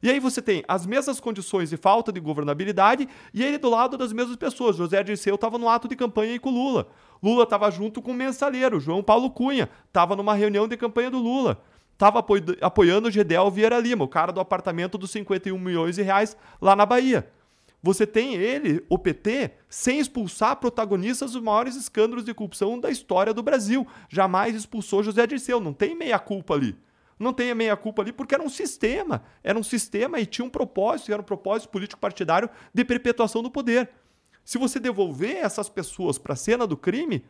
E 0.02 0.10
aí 0.10 0.20
você 0.20 0.42
tem 0.42 0.64
as 0.68 0.86
mesmas 0.86 1.20
condições 1.20 1.70
de 1.70 1.78
falta 1.78 2.12
de 2.12 2.20
governabilidade 2.20 3.08
e 3.34 3.44
ele 3.44 3.58
do 3.58 3.70
lado 3.70 3.98
das 3.98 4.12
mesmas 4.12 4.36
pessoas. 4.36 4.76
José 4.76 5.04
Dirceu 5.04 5.36
estava 5.36 5.58
no 5.58 5.70
ato 5.70 5.88
de 5.88 5.96
campanha 5.96 6.32
aí 6.32 6.40
com 6.40 6.50
Lula. 6.50 6.88
Lula 7.22 7.44
estava 7.44 7.70
junto 7.70 8.02
com 8.02 8.12
o 8.12 8.16
mensaleiro, 8.16 8.80
João 8.80 9.04
Paulo 9.04 9.30
Cunha, 9.30 9.70
estava 9.88 10.16
numa 10.16 10.34
reunião 10.34 10.68
de 10.68 10.76
campanha 10.76 11.12
do 11.12 11.20
Lula. 11.20 11.62
Estava 11.94 12.26
apoiando 12.62 13.10
o 13.10 13.12
Gedel 13.12 13.52
Vieira 13.52 13.78
Lima, 13.78 14.04
o 14.04 14.08
cara 14.08 14.32
do 14.32 14.40
apartamento 14.40 14.98
dos 14.98 15.12
51 15.12 15.56
milhões 15.60 15.98
de 15.98 16.02
reais 16.02 16.36
lá 16.60 16.76
na 16.76 16.84
Bahia. 16.84 17.30
Você 17.84 18.08
tem 18.08 18.34
ele, 18.34 18.84
o 18.90 18.98
PT, 18.98 19.52
sem 19.70 20.00
expulsar 20.00 20.56
protagonistas 20.56 21.34
dos 21.34 21.44
maiores 21.44 21.76
escândalos 21.76 22.26
de 22.26 22.34
corrupção 22.34 22.80
da 22.80 22.90
história 22.90 23.36
do 23.36 23.44
Brasil. 23.44 23.86
Jamais 24.10 24.56
expulsou 24.56 25.04
José 25.04 25.28
Dirceu, 25.28 25.60
não 25.60 25.74
tem 25.74 25.96
meia 25.96 26.18
culpa 26.18 26.56
ali 26.56 26.76
não 27.22 27.34
tenha 27.34 27.56
meia 27.56 27.78
culpa 27.78 28.02
ali, 28.02 28.12
porque 28.12 28.34
era 28.36 28.44
um 28.44 28.50
sistema. 28.50 29.24
Era 29.44 29.58
um 29.58 29.64
sistema 29.64 30.20
e 30.20 30.26
tinha 30.26 30.46
um 30.46 30.50
propósito, 30.50 31.12
era 31.12 31.22
um 31.22 31.26
propósito 31.26 31.70
político-partidário 31.70 32.50
de 32.74 32.84
perpetuação 32.84 33.44
do 33.44 33.52
poder. 33.52 33.90
Se 34.44 34.58
você 34.58 34.80
devolver 34.80 35.38
essas 35.38 35.70
pessoas 35.70 36.18
para 36.18 36.34
a 36.34 36.36
cena 36.36 36.66
do 36.66 36.76
crime, 36.76 37.24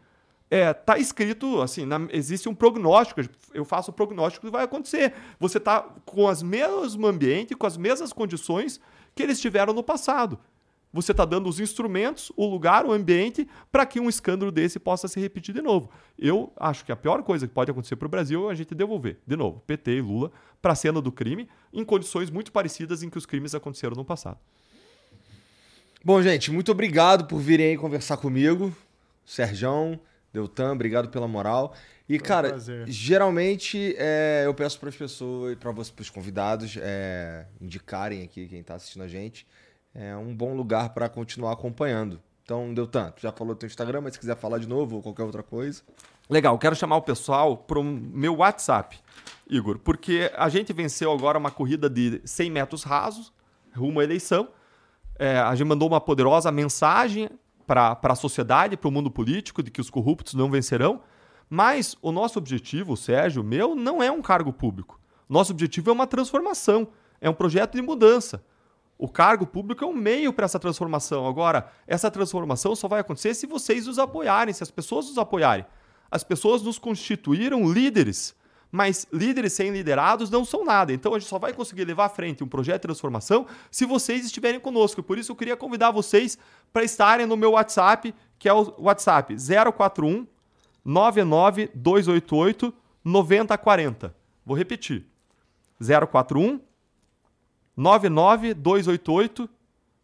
é, 0.50 0.74
tá 0.74 0.98
escrito 0.98 1.62
assim, 1.62 1.86
na, 1.86 2.08
existe 2.12 2.48
um 2.48 2.56
prognóstico, 2.56 3.22
eu 3.54 3.64
faço 3.64 3.92
o 3.92 3.94
prognóstico 3.94 4.46
que 4.46 4.52
vai 4.52 4.64
acontecer. 4.64 5.14
Você 5.40 5.58
está 5.58 5.82
com 6.06 6.24
o 6.24 6.46
mesmo 6.46 7.08
ambiente, 7.08 7.56
com 7.56 7.68
as 7.68 7.78
mesmas 7.78 8.14
condições 8.14 8.80
que 9.14 9.22
eles 9.22 9.40
tiveram 9.40 9.74
no 9.74 9.84
passado 9.84 10.40
você 10.94 11.12
está 11.12 11.24
dando 11.24 11.48
os 11.48 11.60
instrumentos, 11.60 12.32
o 12.36 12.46
lugar, 12.46 12.86
o 12.86 12.92
ambiente 12.92 13.48
para 13.72 13.86
que 13.86 14.00
um 14.00 14.10
escândalo 14.10 14.52
desse 14.52 14.80
possa 14.80 15.08
se 15.08 15.20
repetir 15.20 15.54
de 15.56 15.62
novo. 15.62 15.90
Eu 16.20 16.52
acho 16.58 16.84
que 16.84 16.92
a 16.92 16.96
pior 16.96 17.24
coisa 17.24 17.48
que 17.48 17.54
pode 17.54 17.72
acontecer 17.72 17.96
para 17.96 18.06
o 18.06 18.10
Brasil 18.10 18.50
é 18.50 18.52
a 18.52 18.56
gente 18.56 18.76
devolver, 18.76 19.20
de 19.26 19.36
novo, 19.36 19.62
PT 19.66 19.98
e 19.98 20.02
Lula 20.02 20.32
para 20.62 20.74
a 20.74 20.76
cena 20.76 21.02
do 21.02 21.12
crime 21.12 21.48
em 21.74 21.84
condições 21.84 22.30
muito 22.30 22.52
parecidas 22.52 23.04
em 23.04 23.10
que 23.10 23.18
os 23.18 23.26
crimes 23.26 23.56
aconteceram 23.56 23.96
no 23.96 24.04
passado. 24.04 24.38
Bom, 26.04 26.22
gente, 26.22 26.52
muito 26.52 26.72
obrigado 26.72 27.26
por 27.26 27.40
virem 27.40 27.68
aí 27.68 27.78
conversar 27.78 28.18
comigo. 28.18 28.76
Serjão, 29.24 30.00
Deltan, 30.34 30.74
obrigado 30.74 31.10
pela 31.10 31.28
moral. 31.28 31.74
E, 32.10 32.18
Foi 32.18 32.28
cara, 32.28 32.56
um 32.56 32.86
geralmente 32.88 33.96
é, 33.98 34.44
eu 34.46 34.54
peço 34.54 34.80
para 34.80 34.90
as 34.90 34.96
pessoas, 34.96 35.56
para 35.56 35.72
os 35.72 36.10
convidados, 36.10 36.76
é, 36.82 37.46
indicarem 37.62 38.24
aqui 38.24 38.48
quem 38.48 38.60
está 38.60 38.76
assistindo 38.76 39.04
a 39.04 39.08
gente 39.08 39.46
é 39.94 40.16
um 40.16 40.36
bom 40.36 40.54
lugar 40.56 40.90
para 40.94 41.10
continuar 41.10 41.54
acompanhando. 41.54 42.22
Então, 42.44 42.74
deu 42.74 42.88
tanto. 42.88 43.22
Já 43.22 43.32
falou 43.32 43.56
do 43.56 43.66
Instagram, 43.66 44.02
mas 44.02 44.14
se 44.14 44.20
quiser 44.20 44.36
falar 44.36 44.58
de 44.58 44.68
novo 44.68 44.98
ou 44.98 45.02
qualquer 45.02 45.24
outra 45.24 45.44
coisa. 45.44 45.82
Legal, 46.30 46.58
quero 46.58 46.76
chamar 46.76 46.98
o 46.98 47.02
pessoal 47.02 47.58
para 47.58 47.80
o 47.80 47.84
meu 47.84 48.38
WhatsApp, 48.38 49.00
Igor, 49.50 49.80
porque 49.80 50.32
a 50.36 50.48
gente 50.50 50.72
venceu 50.72 51.12
agora 51.12 51.38
uma 51.38 51.52
corrida 51.52 51.90
de 51.90 52.22
100 52.24 52.50
metros 52.52 52.84
rasos, 52.84 53.34
rumo 53.76 54.00
à 54.00 54.04
eleição. 54.04 54.48
É, 55.20 55.38
a 55.40 55.54
gente 55.56 55.68
mandou 55.68 55.88
uma 55.88 56.00
poderosa 56.00 56.52
mensagem 56.52 57.30
para 57.68 57.98
a 58.02 58.16
sociedade, 58.16 58.78
para 58.78 58.88
o 58.88 58.92
mundo 58.92 59.12
político, 59.12 59.62
de 59.62 59.70
que 59.70 59.82
os 59.82 59.90
corruptos 59.90 60.34
não 60.34 60.50
vencerão. 60.50 61.02
Mas 61.50 61.98
o 62.02 62.12
nosso 62.14 62.40
objetivo, 62.40 62.96
Sérgio, 62.96 63.44
meu, 63.44 63.76
não 63.76 64.02
é 64.02 64.10
um 64.10 64.22
cargo 64.22 64.54
público. 64.54 65.00
Nosso 65.28 65.52
objetivo 65.52 65.90
é 65.90 65.94
uma 65.94 66.08
transformação, 66.08 66.88
é 67.20 67.30
um 67.30 67.34
projeto 67.34 67.76
de 67.76 67.82
mudança. 67.82 68.44
O 69.02 69.10
cargo 69.10 69.48
público 69.48 69.84
é 69.84 69.88
um 69.88 69.96
meio 69.96 70.32
para 70.32 70.46
essa 70.46 70.60
transformação. 70.60 71.26
Agora, 71.26 71.68
essa 71.88 72.12
transformação 72.12 72.76
só 72.76 72.88
vai 72.88 73.00
acontecer 73.00 73.34
se 73.34 73.48
vocês 73.48 73.88
os 73.88 73.98
apoiarem, 73.98 74.54
se 74.54 74.62
as 74.62 74.70
pessoas 74.70 75.10
os 75.10 75.18
apoiarem. 75.18 75.66
As 76.12 76.24
pessoas 76.24 76.62
nos 76.62 76.78
constituíram 76.78 77.68
líderes, 77.68 78.36
mas 78.72 79.08
líderes 79.12 79.54
sem 79.54 79.72
liderados 79.72 80.30
não 80.30 80.46
são 80.46 80.64
nada. 80.64 80.94
Então 80.94 81.16
a 81.16 81.20
gente 81.20 81.28
só 81.28 81.40
vai 81.40 81.52
conseguir 81.52 81.84
levar 81.84 82.06
à 82.06 82.10
frente 82.10 82.44
um 82.44 82.48
projeto 82.48 82.76
de 82.76 82.90
transformação 82.90 83.48
se 83.72 83.88
vocês 83.88 84.24
estiverem 84.24 84.60
conosco. 84.60 85.02
Por 85.02 85.18
isso 85.18 85.32
eu 85.32 85.36
queria 85.36 85.58
convidar 85.58 85.90
vocês 85.90 86.38
para 86.72 86.84
estarem 86.84 87.26
no 87.26 87.36
meu 87.36 87.54
WhatsApp, 87.54 88.14
que 88.38 88.48
é 88.48 88.54
o 88.54 88.72
WhatsApp 88.78 89.36
041 89.36 90.28
99288 90.86 92.72
9040. 93.04 94.16
Vou 94.46 94.56
repetir. 94.56 95.08
041 95.80 96.60
99288 97.78 99.50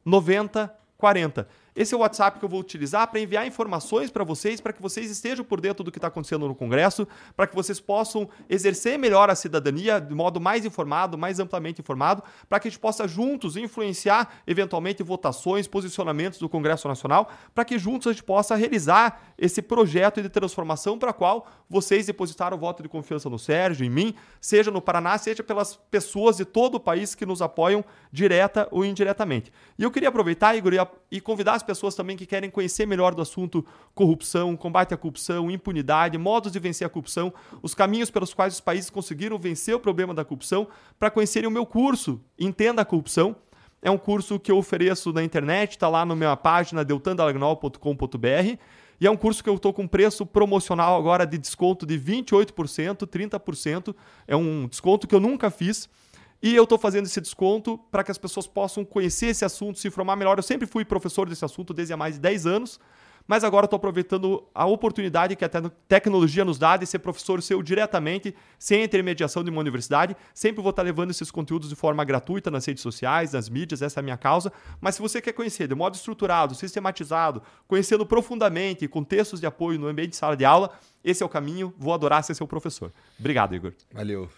9040. 0.06 1.46
Esse 1.78 1.94
é 1.94 1.98
o 1.98 2.00
WhatsApp 2.00 2.40
que 2.40 2.44
eu 2.44 2.50
vou 2.50 2.60
utilizar 2.60 3.08
para 3.08 3.20
enviar 3.20 3.46
informações 3.46 4.10
para 4.10 4.24
vocês, 4.24 4.60
para 4.60 4.74
que 4.74 4.82
vocês 4.82 5.12
estejam 5.12 5.46
por 5.46 5.62
dentro 5.62 5.84
do 5.84 5.92
que 5.92 6.00
está 6.00 6.08
acontecendo 6.08 6.48
no 6.48 6.56
Congresso, 6.56 7.08
para 7.36 7.46
que 7.46 7.54
vocês 7.54 7.80
possam 7.80 8.28
exercer 8.50 8.98
melhor 8.98 9.30
a 9.30 9.36
cidadania 9.36 10.02
de 10.02 10.16
modo 10.16 10.42
mais 10.42 10.66
informado, 10.66 11.20
mais 11.20 11.40
amplamente 11.40 11.80
informado, 11.80 12.24
para 12.50 12.60
que 12.60 12.68
a 12.68 12.72
gente 12.72 12.80
possa 12.80 13.08
juntos 13.08 13.56
influenciar 13.56 14.42
eventualmente 14.48 15.04
votações, 15.04 15.68
posicionamentos 15.68 16.40
do 16.40 16.50
Congresso 16.50 16.88
Nacional, 16.88 17.30
para 17.54 17.64
que 17.64 17.78
juntos 17.78 18.08
a 18.08 18.12
gente 18.12 18.24
possa 18.24 18.56
realizar 18.56 19.22
esse 19.38 19.62
projeto 19.62 20.20
de 20.20 20.30
transformação 20.30 20.98
para 20.98 21.14
qual 21.14 21.46
vocês 21.70 22.08
depositaram 22.08 22.58
o 22.58 22.60
voto 22.60 22.82
de 22.82 22.90
confiança 22.90 23.30
no 23.30 23.38
Sérgio, 23.38 23.86
em 23.86 23.90
mim, 23.90 24.16
seja 24.42 24.72
no 24.72 24.82
Paraná, 24.82 25.16
seja 25.20 25.44
pelas 25.44 25.76
pessoas 25.92 26.38
de 26.38 26.46
todo 26.46 26.76
o 26.76 26.80
país 26.80 27.14
que 27.14 27.24
nos 27.24 27.40
apoiam 27.40 27.86
direta 28.12 28.68
ou 28.72 28.84
indiretamente. 28.84 29.54
E 29.78 29.84
eu 29.84 29.92
queria 29.92 30.10
aproveitar, 30.10 30.56
Igor, 30.56 30.74
e 31.12 31.22
convidar 31.22 31.54
as 31.54 31.67
pessoas 31.68 31.94
também 31.94 32.18
que 32.18 32.26
querem 32.26 32.50
conhecer 32.50 32.88
melhor 32.88 33.14
do 33.14 33.22
assunto 33.22 33.64
corrupção, 33.94 34.56
combate 34.58 34.94
à 34.94 34.98
corrupção, 34.98 35.52
impunidade, 35.52 36.18
modos 36.18 36.52
de 36.52 36.60
vencer 36.60 36.88
a 36.88 36.90
corrupção, 36.90 37.32
os 37.62 37.76
caminhos 37.76 38.10
pelos 38.10 38.34
quais 38.34 38.56
os 38.56 38.62
países 38.62 38.90
conseguiram 38.90 39.38
vencer 39.38 39.76
o 39.76 39.80
problema 39.80 40.14
da 40.14 40.26
corrupção, 40.26 40.68
para 40.98 41.12
conhecerem 41.12 41.48
o 41.48 41.52
meu 41.52 41.66
curso 41.66 42.20
Entenda 42.40 42.82
a 42.82 42.86
Corrupção. 42.86 43.36
É 43.82 43.92
um 43.92 43.98
curso 43.98 44.40
que 44.40 44.52
eu 44.52 44.58
ofereço 44.58 45.14
na 45.14 45.24
internet, 45.24 45.72
está 45.72 45.88
lá 45.88 46.06
na 46.06 46.16
minha 46.16 46.36
página 46.36 46.84
deltandalagnol.com.br. 46.84 48.58
E 49.00 49.06
é 49.06 49.12
um 49.12 49.18
curso 49.18 49.44
que 49.44 49.50
eu 49.50 49.56
estou 49.56 49.72
com 49.72 49.88
preço 49.88 50.26
promocional 50.26 50.98
agora 50.98 51.26
de 51.26 51.38
desconto 51.38 51.86
de 51.86 52.00
28%, 52.00 53.06
30%. 53.06 53.96
É 54.28 54.36
um 54.36 54.68
desconto 54.68 55.08
que 55.08 55.14
eu 55.14 55.20
nunca 55.20 55.52
fiz. 55.52 55.88
E 56.42 56.56
eu 56.56 56.64
estou 56.64 56.78
fazendo 56.78 57.06
esse 57.06 57.20
desconto 57.20 57.78
para 57.92 58.04
que 58.04 58.12
as 58.12 58.18
pessoas 58.18 58.48
possam 58.48 58.86
conhecer 58.86 59.28
esse 59.28 59.44
assunto, 59.44 59.80
se 59.80 59.88
informar 59.88 60.16
melhor. 60.16 60.38
Eu 60.38 60.44
sempre 60.44 60.68
fui 60.68 60.86
professor 60.86 61.28
desse 61.28 61.44
assunto 61.44 61.74
desde 61.74 61.94
há 61.94 61.98
mais 61.98 62.16
de 62.16 62.22
10 62.22 62.46
anos 62.46 62.80
mas 63.28 63.44
agora 63.44 63.66
estou 63.66 63.78
aproveitando 63.78 64.44
a 64.56 64.66
oportunidade 64.66 65.36
que 65.36 65.44
a 65.44 65.50
tecnologia 65.88 66.46
nos 66.46 66.58
dá 66.58 66.78
de 66.78 66.86
ser 66.86 67.00
professor 67.00 67.42
seu 67.42 67.62
diretamente, 67.62 68.34
sem 68.58 68.84
intermediação 68.84 69.44
de 69.44 69.50
uma 69.50 69.60
universidade. 69.60 70.16
Sempre 70.34 70.62
vou 70.62 70.70
estar 70.70 70.82
levando 70.82 71.12
esses 71.12 71.30
conteúdos 71.30 71.68
de 71.68 71.76
forma 71.76 72.04
gratuita 72.06 72.50
nas 72.50 72.66
redes 72.66 72.82
sociais, 72.82 73.34
nas 73.34 73.50
mídias, 73.50 73.82
essa 73.82 74.00
é 74.00 74.02
a 74.02 74.04
minha 74.04 74.18
causa. 74.18 74.52
Mas 74.80 74.96
se 74.96 75.02
você 75.02 75.22
quer 75.22 75.34
conhecer 75.34 75.68
de 75.68 75.76
modo 75.76 75.96
estruturado, 75.96 76.56
sistematizado, 76.56 77.44
conhecendo 77.68 78.06
profundamente, 78.06 78.88
com 78.88 79.04
textos 79.04 79.42
de 79.42 79.46
apoio 79.46 79.78
no 79.78 79.88
ambiente 79.88 80.12
de 80.12 80.16
sala 80.16 80.38
de 80.38 80.46
aula, 80.46 80.72
esse 81.04 81.22
é 81.22 81.26
o 81.26 81.30
caminho. 81.30 81.74
Vou 81.78 81.94
adorar 81.94 82.24
ser 82.24 82.34
seu 82.34 82.48
professor. 82.48 82.94
Obrigado, 83.20 83.54
Igor. 83.54 83.74
Valeu. 83.92 84.30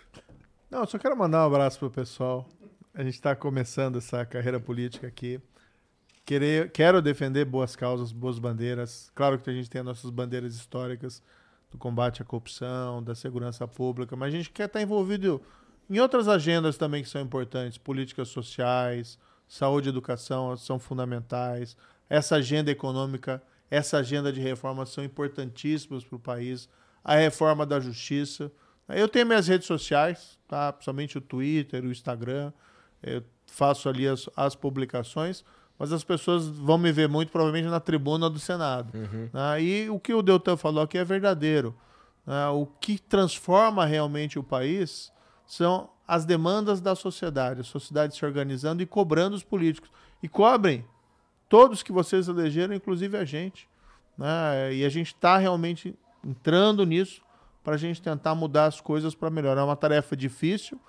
Não, 0.70 0.86
só 0.86 1.00
quero 1.00 1.18
mandar 1.18 1.44
um 1.44 1.48
abraço 1.48 1.80
pro 1.80 1.90
pessoal. 1.90 2.48
A 2.94 3.04
gente 3.04 3.16
está 3.16 3.36
começando 3.36 3.98
essa 3.98 4.24
carreira 4.24 4.60
política 4.60 5.08
aqui. 5.08 5.42
Querer, 6.24 6.72
quero 6.72 7.02
defender 7.02 7.44
boas 7.44 7.76
causas, 7.76 8.12
boas 8.12 8.38
bandeiras. 8.38 9.12
Claro 9.16 9.40
que 9.40 9.50
a 9.50 9.54
gente 9.54 9.68
tem 9.68 9.80
as 9.80 9.86
nossas 9.86 10.12
bandeiras 10.12 10.54
históricas 10.54 11.24
do 11.72 11.78
combate 11.80 12.22
à 12.22 12.26
corrupção, 12.26 13.02
da 13.02 13.16
segurança 13.16 13.68
pública, 13.68 14.16
mas 14.16 14.32
a 14.32 14.38
gente 14.38 14.52
quer 14.52 14.68
estar 14.68 14.80
envolvido 14.80 15.42
em 15.90 16.00
outras 16.00 16.28
agendas 16.28 16.78
também 16.78 17.02
que 17.02 17.10
são 17.10 17.20
importantes, 17.20 17.80
políticas 17.80 18.28
sociais, 18.28 19.18
saúde 19.48 19.90
e 19.90 19.92
educação 19.92 20.56
são 20.56 20.78
fundamentais. 20.78 21.76
Essa 22.08 22.36
agenda 22.36 22.70
econômica, 22.70 23.42
essa 23.72 23.98
agenda 23.98 24.32
de 24.32 24.40
reforma 24.40 24.86
são 24.86 25.04
importantíssimas 25.04 26.04
para 26.04 26.16
o 26.16 26.20
país. 26.20 26.70
A 27.04 27.16
reforma 27.16 27.66
da 27.66 27.80
justiça. 27.80 28.52
Eu 28.90 29.08
tenho 29.08 29.26
minhas 29.26 29.48
redes 29.48 29.68
sociais, 29.68 30.38
tá? 30.48 30.74
principalmente 30.74 31.18
o 31.18 31.22
Twitter, 31.22 31.84
o 31.84 31.92
Instagram. 31.92 32.52
Eu 33.02 33.24
faço 33.46 33.88
ali 33.88 34.08
as, 34.08 34.30
as 34.36 34.56
publicações 34.56 35.44
mas 35.80 35.94
as 35.94 36.04
pessoas 36.04 36.46
vão 36.46 36.78
me 36.78 36.92
ver 36.92 37.08
muito 37.08 37.32
provavelmente 37.32 37.70
na 37.70 37.80
tribuna 37.80 38.30
do 38.30 38.38
Senado. 38.38 38.92
Uhum. 38.94 39.30
Né? 39.32 39.64
E 39.64 39.90
o 39.90 39.98
que 39.98 40.14
o 40.14 40.22
Deltan 40.22 40.58
falou 40.58 40.84
aqui 40.84 40.98
é 40.98 41.06
verdadeiro. 41.06 41.74
Né? 42.28 42.50
O 42.50 42.66
que 42.66 43.00
transforma 43.00 43.86
realmente 43.86 44.38
o 44.38 44.44
país 44.44 45.10
são 45.48 45.90
as 46.06 46.26
demandas 46.26 46.82
da 46.82 46.96
sociedade, 46.96 47.62
a 47.62 47.64
sociedade 47.64 48.14
se 48.14 48.26
organizando 48.26 48.84
e 48.84 48.86
cobrando 48.86 49.38
os 49.38 49.44
políticos. 49.44 49.90
E 50.22 50.28
cobrem 50.28 50.86
todos 51.48 51.82
que 51.82 51.94
vocês 51.94 52.28
elegeram, 52.28 52.76
inclusive 52.76 53.18
a 53.18 53.24
gente. 53.24 53.70
Né? 54.18 54.74
E 54.76 54.84
a 54.84 54.90
gente 54.90 55.14
está 55.14 55.38
realmente 55.38 55.96
entrando 56.26 56.86
nisso 56.86 57.22
para 57.64 57.76
a 57.76 57.78
gente 57.78 58.02
tentar 58.02 58.36
mudar 58.36 58.66
as 58.66 58.82
coisas 58.82 59.14
para 59.14 59.30
melhor. 59.30 59.58
É 59.58 59.64
uma 59.64 59.76
tarefa 59.76 60.16
difícil 60.16 60.80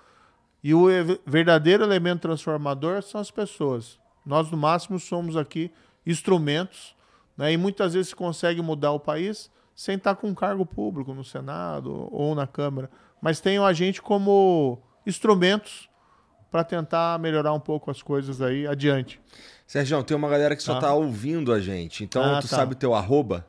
e 0.63 0.73
o 0.73 0.85
verdadeiro 1.25 1.83
elemento 1.83 2.21
transformador 2.21 3.01
são 3.01 3.19
as 3.19 3.31
pessoas. 3.31 3.99
Nós, 4.25 4.51
no 4.51 4.57
máximo, 4.57 4.99
somos 4.99 5.35
aqui 5.35 5.71
instrumentos, 6.05 6.95
né? 7.37 7.51
e 7.51 7.57
muitas 7.57 7.93
vezes 7.93 8.09
se 8.09 8.15
consegue 8.15 8.61
mudar 8.61 8.91
o 8.91 8.99
país 8.99 9.49
sem 9.75 9.95
estar 9.95 10.15
com 10.15 10.27
um 10.27 10.35
cargo 10.35 10.65
público 10.65 11.13
no 11.13 11.23
Senado 11.23 12.07
ou 12.11 12.35
na 12.35 12.45
Câmara, 12.45 12.89
mas 13.19 13.39
tenham 13.39 13.65
a 13.65 13.73
gente 13.73 14.01
como 14.01 14.79
instrumentos 15.05 15.89
para 16.51 16.63
tentar 16.63 17.17
melhorar 17.17 17.53
um 17.53 17.59
pouco 17.59 17.89
as 17.89 18.01
coisas 18.01 18.41
aí 18.41 18.67
adiante. 18.67 19.19
Sérgio, 19.65 20.03
tem 20.03 20.17
uma 20.17 20.29
galera 20.29 20.55
que 20.55 20.61
só 20.61 20.75
está 20.75 20.89
ah. 20.89 20.93
ouvindo 20.93 21.53
a 21.53 21.59
gente, 21.59 22.03
então 22.03 22.21
ah, 22.21 22.41
tu 22.41 22.49
tá. 22.49 22.57
sabe 22.57 22.73
o 22.73 22.75
teu 22.75 22.93
arroba? 22.93 23.47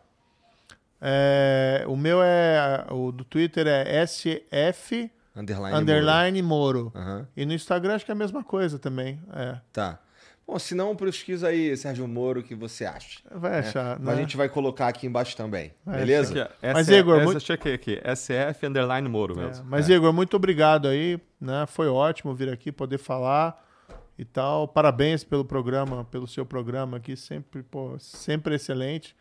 É, 1.05 1.85
o 1.89 1.97
meu 1.97 2.23
é. 2.23 2.87
O 2.91 3.11
do 3.11 3.25
Twitter 3.25 3.67
é 3.67 4.07
SF 4.07 5.11
underline, 5.35 5.77
underline 5.77 6.43
Moro. 6.43 6.93
Moro. 6.95 7.19
Uhum. 7.21 7.27
E 7.37 7.45
no 7.45 7.53
Instagram 7.53 7.97
acho 7.97 8.05
que 8.05 8.13
é 8.13 8.15
a 8.15 8.17
mesma 8.17 8.45
coisa 8.45 8.79
também. 8.79 9.21
É. 9.35 9.59
Tá. 9.73 9.99
Bom, 10.47 10.59
se 10.59 10.75
não, 10.75 10.95
pesquisa 10.95 11.49
aí, 11.49 11.77
Sérgio 11.77 12.07
Moro, 12.07 12.41
o 12.41 12.43
que 12.43 12.55
você 12.55 12.85
acha. 12.85 13.21
Vai 13.31 13.53
né? 13.53 13.59
achar. 13.61 13.99
Mas 13.99 14.09
a 14.09 14.13
né? 14.13 14.21
gente 14.23 14.37
vai 14.37 14.49
colocar 14.49 14.89
aqui 14.89 15.07
embaixo 15.07 15.37
também. 15.37 15.73
Vai 15.85 15.99
beleza? 15.99 16.45
Aqui, 16.45 16.73
mas, 16.73 16.89
Igor, 16.89 17.17
essa, 17.17 17.25
muito... 17.25 17.41
chequei 17.41 17.75
aqui. 17.75 18.01
SF 18.15 18.67
underline 18.67 19.09
Moro 19.09 19.37
mesmo. 19.37 19.65
É, 19.65 19.67
mas, 19.69 19.91
é. 19.91 19.95
Igor, 19.95 20.13
muito 20.13 20.37
obrigado 20.37 20.87
aí. 20.87 21.19
Né? 21.41 21.65
Foi 21.67 21.89
ótimo 21.89 22.35
vir 22.35 22.49
aqui, 22.49 22.71
poder 22.71 22.99
falar 22.99 23.61
e 24.19 24.25
tal. 24.25 24.69
Parabéns 24.69 25.25
pelo 25.25 25.45
programa, 25.45 26.05
pelo 26.05 26.29
seu 26.29 26.45
programa 26.47 26.99
aqui, 26.99 27.17
sempre, 27.17 27.63
pô, 27.63 27.97
sempre 27.99 28.55
excelente. 28.55 29.17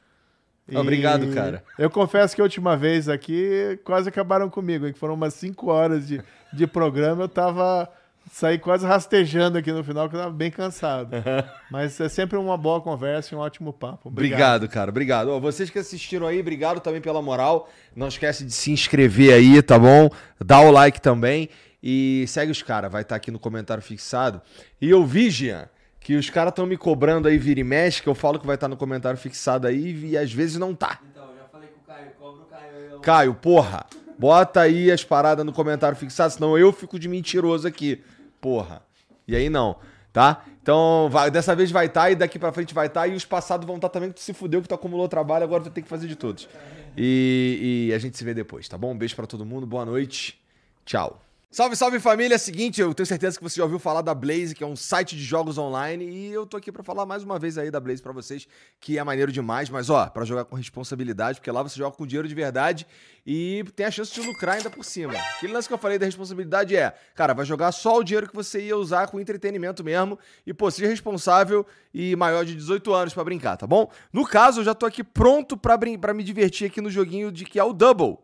E 0.67 0.77
Obrigado, 0.77 1.33
cara. 1.33 1.63
Eu 1.77 1.89
confesso 1.89 2.35
que 2.35 2.41
a 2.41 2.45
última 2.45 2.77
vez 2.77 3.09
aqui 3.09 3.79
quase 3.83 4.09
acabaram 4.09 4.49
comigo, 4.49 4.91
que 4.91 4.97
foram 4.97 5.15
umas 5.15 5.33
5 5.33 5.69
horas 5.69 6.07
de, 6.07 6.21
de 6.53 6.67
programa, 6.67 7.23
eu 7.23 7.29
tava 7.29 7.89
Saí 8.29 8.57
quase 8.59 8.85
rastejando 8.85 9.57
aqui 9.57 9.71
no 9.71 9.83
final, 9.83 10.07
que 10.07 10.15
eu 10.15 10.19
tava 10.19 10.31
bem 10.31 10.51
cansado. 10.51 11.09
Mas 11.69 11.99
é 11.99 12.07
sempre 12.07 12.37
uma 12.37 12.55
boa 12.55 12.79
conversa 12.79 13.33
e 13.33 13.37
um 13.37 13.41
ótimo 13.41 13.73
papo. 13.73 14.07
Obrigado, 14.07 14.63
obrigado 14.63 14.69
cara. 14.69 14.89
Obrigado. 14.89 15.27
Ó, 15.29 15.39
vocês 15.39 15.69
que 15.69 15.79
assistiram 15.79 16.27
aí, 16.27 16.39
obrigado 16.39 16.79
também 16.79 17.01
pela 17.01 17.21
moral. 17.21 17.69
Não 17.95 18.07
esquece 18.07 18.45
de 18.45 18.53
se 18.53 18.71
inscrever 18.71 19.33
aí, 19.33 19.61
tá 19.61 19.77
bom? 19.77 20.09
Dá 20.39 20.61
o 20.61 20.71
like 20.71 21.01
também. 21.01 21.49
E 21.83 22.25
segue 22.27 22.51
os 22.51 22.61
caras, 22.61 22.91
vai 22.91 23.01
estar 23.01 23.15
tá 23.15 23.17
aqui 23.17 23.31
no 23.31 23.39
comentário 23.39 23.81
fixado. 23.83 24.41
E 24.79 24.89
eu 24.89 25.03
vi, 25.03 25.29
Jean, 25.29 25.67
que 26.01 26.15
os 26.15 26.29
caras 26.29 26.51
estão 26.51 26.65
me 26.65 26.75
cobrando 26.75 27.27
aí 27.27 27.37
vira 27.37 27.59
e 27.59 27.63
mexe, 27.63 28.01
que 28.01 28.09
eu 28.09 28.15
falo 28.15 28.39
que 28.39 28.45
vai 28.45 28.55
estar 28.55 28.65
tá 28.65 28.69
no 28.69 28.75
comentário 28.75 29.17
fixado 29.17 29.67
aí 29.67 30.09
e 30.09 30.17
às 30.17 30.33
vezes 30.33 30.57
não 30.57 30.75
tá. 30.75 30.99
Então, 31.11 31.29
já 31.37 31.45
falei 31.45 31.69
com 31.69 31.79
o 31.79 31.83
Caio, 31.83 32.11
cobra 32.19 32.41
o 32.41 32.45
Caio. 32.45 32.75
Eu... 32.89 32.99
Caio, 32.99 33.33
porra, 33.35 33.85
bota 34.17 34.61
aí 34.61 34.91
as 34.91 35.03
paradas 35.03 35.45
no 35.45 35.53
comentário 35.53 35.95
fixado, 35.95 36.33
senão 36.33 36.57
eu 36.57 36.73
fico 36.73 36.99
de 36.99 37.07
mentiroso 37.07 37.67
aqui 37.67 38.03
porra. 38.41 38.81
E 39.27 39.35
aí 39.35 39.49
não, 39.49 39.77
tá? 40.11 40.43
Então, 40.61 41.07
vai, 41.11 41.29
dessa 41.29 41.55
vez 41.55 41.71
vai 41.71 41.85
estar 41.85 42.01
tá, 42.01 42.11
e 42.11 42.15
daqui 42.15 42.39
para 42.39 42.51
frente 42.51 42.73
vai 42.73 42.87
estar. 42.87 43.01
Tá, 43.01 43.07
e 43.07 43.15
os 43.15 43.23
passados 43.23 43.65
vão 43.65 43.75
estar 43.75 43.87
tá 43.87 43.93
também, 43.93 44.09
que 44.09 44.15
tu 44.15 44.21
se 44.21 44.33
fudeu, 44.33 44.61
que 44.61 44.67
tu 44.67 44.75
acumulou 44.75 45.07
trabalho, 45.07 45.43
agora 45.43 45.63
tu 45.63 45.69
tem 45.69 45.83
que 45.83 45.89
fazer 45.89 46.07
de 46.07 46.15
todos. 46.15 46.49
E, 46.97 47.87
e 47.89 47.93
a 47.93 47.99
gente 47.99 48.17
se 48.17 48.23
vê 48.23 48.33
depois, 48.33 48.67
tá 48.67 48.77
bom? 48.77 48.91
Um 48.91 48.97
beijo 48.97 49.15
para 49.15 49.27
todo 49.27 49.45
mundo, 49.45 49.67
boa 49.67 49.85
noite, 49.85 50.41
tchau. 50.83 51.21
Salve, 51.53 51.75
salve 51.75 51.99
família! 51.99 52.35
É 52.35 52.37
seguinte, 52.37 52.79
eu 52.79 52.93
tenho 52.93 53.05
certeza 53.05 53.37
que 53.37 53.43
você 53.43 53.57
já 53.57 53.63
ouviu 53.63 53.77
falar 53.77 54.01
da 54.01 54.15
Blaze, 54.15 54.55
que 54.55 54.63
é 54.63 54.65
um 54.65 54.77
site 54.77 55.17
de 55.17 55.21
jogos 55.21 55.57
online, 55.57 56.05
e 56.05 56.31
eu 56.31 56.45
tô 56.45 56.55
aqui 56.55 56.71
para 56.71 56.81
falar 56.81 57.05
mais 57.05 57.23
uma 57.23 57.37
vez 57.37 57.57
aí 57.57 57.69
da 57.69 57.77
Blaze 57.77 58.01
para 58.01 58.13
vocês, 58.13 58.47
que 58.79 58.97
é 58.97 59.03
maneiro 59.03 59.33
demais, 59.33 59.69
mas 59.69 59.89
ó, 59.89 60.07
para 60.07 60.23
jogar 60.23 60.45
com 60.45 60.55
responsabilidade, 60.55 61.41
porque 61.41 61.51
lá 61.51 61.61
você 61.61 61.77
joga 61.77 61.93
com 61.93 62.07
dinheiro 62.07 62.25
de 62.25 62.33
verdade 62.33 62.87
e 63.27 63.65
tem 63.75 63.85
a 63.85 63.91
chance 63.91 64.13
de 64.13 64.21
lucrar 64.21 64.55
ainda 64.55 64.69
por 64.69 64.85
cima. 64.85 65.11
Aquele 65.11 65.51
lance 65.51 65.67
que 65.67 65.73
eu 65.73 65.77
falei 65.77 65.99
da 65.99 66.05
responsabilidade 66.05 66.73
é, 66.73 66.95
cara, 67.13 67.33
vai 67.33 67.45
jogar 67.45 67.73
só 67.73 67.97
o 67.97 68.03
dinheiro 68.03 68.29
que 68.29 68.33
você 68.33 68.61
ia 68.61 68.77
usar 68.77 69.07
com 69.07 69.19
entretenimento 69.19 69.83
mesmo, 69.83 70.17
e 70.47 70.53
pô, 70.53 70.71
seja 70.71 70.87
responsável 70.87 71.67
e 71.93 72.15
maior 72.15 72.45
de 72.45 72.55
18 72.55 72.93
anos 72.93 73.13
para 73.13 73.25
brincar, 73.25 73.57
tá 73.57 73.67
bom? 73.67 73.91
No 74.13 74.25
caso, 74.25 74.61
eu 74.61 74.63
já 74.63 74.73
tô 74.73 74.85
aqui 74.85 75.03
pronto 75.03 75.57
para 75.57 76.13
me 76.13 76.23
divertir 76.23 76.67
aqui 76.67 76.79
no 76.79 76.89
joguinho 76.89 77.29
de 77.29 77.43
que 77.43 77.59
é 77.59 77.63
o 77.65 77.73
Double, 77.73 78.19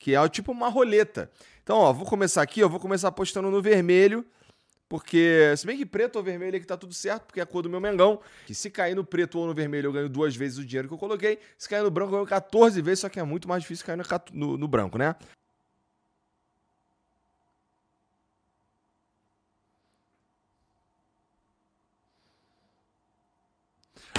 que 0.00 0.16
é 0.16 0.28
tipo 0.28 0.50
uma 0.50 0.68
roleta. 0.68 1.30
Então, 1.62 1.78
ó, 1.78 1.92
vou 1.92 2.06
começar 2.06 2.42
aqui, 2.42 2.62
ó, 2.62 2.68
vou 2.68 2.80
começar 2.80 3.08
apostando 3.08 3.50
no 3.50 3.62
vermelho, 3.62 4.24
porque, 4.88 5.54
se 5.56 5.66
bem 5.66 5.78
que 5.78 5.86
preto 5.86 6.16
ou 6.16 6.22
vermelho 6.22 6.56
aqui 6.56 6.66
tá 6.66 6.76
tudo 6.76 6.92
certo, 6.92 7.24
porque 7.26 7.40
é 7.40 7.42
a 7.42 7.46
cor 7.46 7.62
do 7.62 7.70
meu 7.70 7.80
Mengão, 7.80 8.20
que 8.46 8.54
se 8.54 8.68
cair 8.68 8.94
no 8.94 9.04
preto 9.04 9.38
ou 9.38 9.46
no 9.46 9.54
vermelho 9.54 9.86
eu 9.86 9.92
ganho 9.92 10.08
duas 10.08 10.34
vezes 10.34 10.58
o 10.58 10.64
dinheiro 10.64 10.88
que 10.88 10.94
eu 10.94 10.98
coloquei, 10.98 11.38
se 11.56 11.68
cair 11.68 11.82
no 11.82 11.90
branco 11.90 12.10
eu 12.10 12.16
ganho 12.18 12.26
14 12.26 12.82
vezes, 12.82 13.00
só 13.00 13.08
que 13.08 13.20
é 13.20 13.22
muito 13.22 13.48
mais 13.48 13.62
difícil 13.62 13.86
cair 13.86 13.96
no, 13.96 14.04
no, 14.32 14.58
no 14.58 14.68
branco, 14.68 14.98
né? 14.98 15.14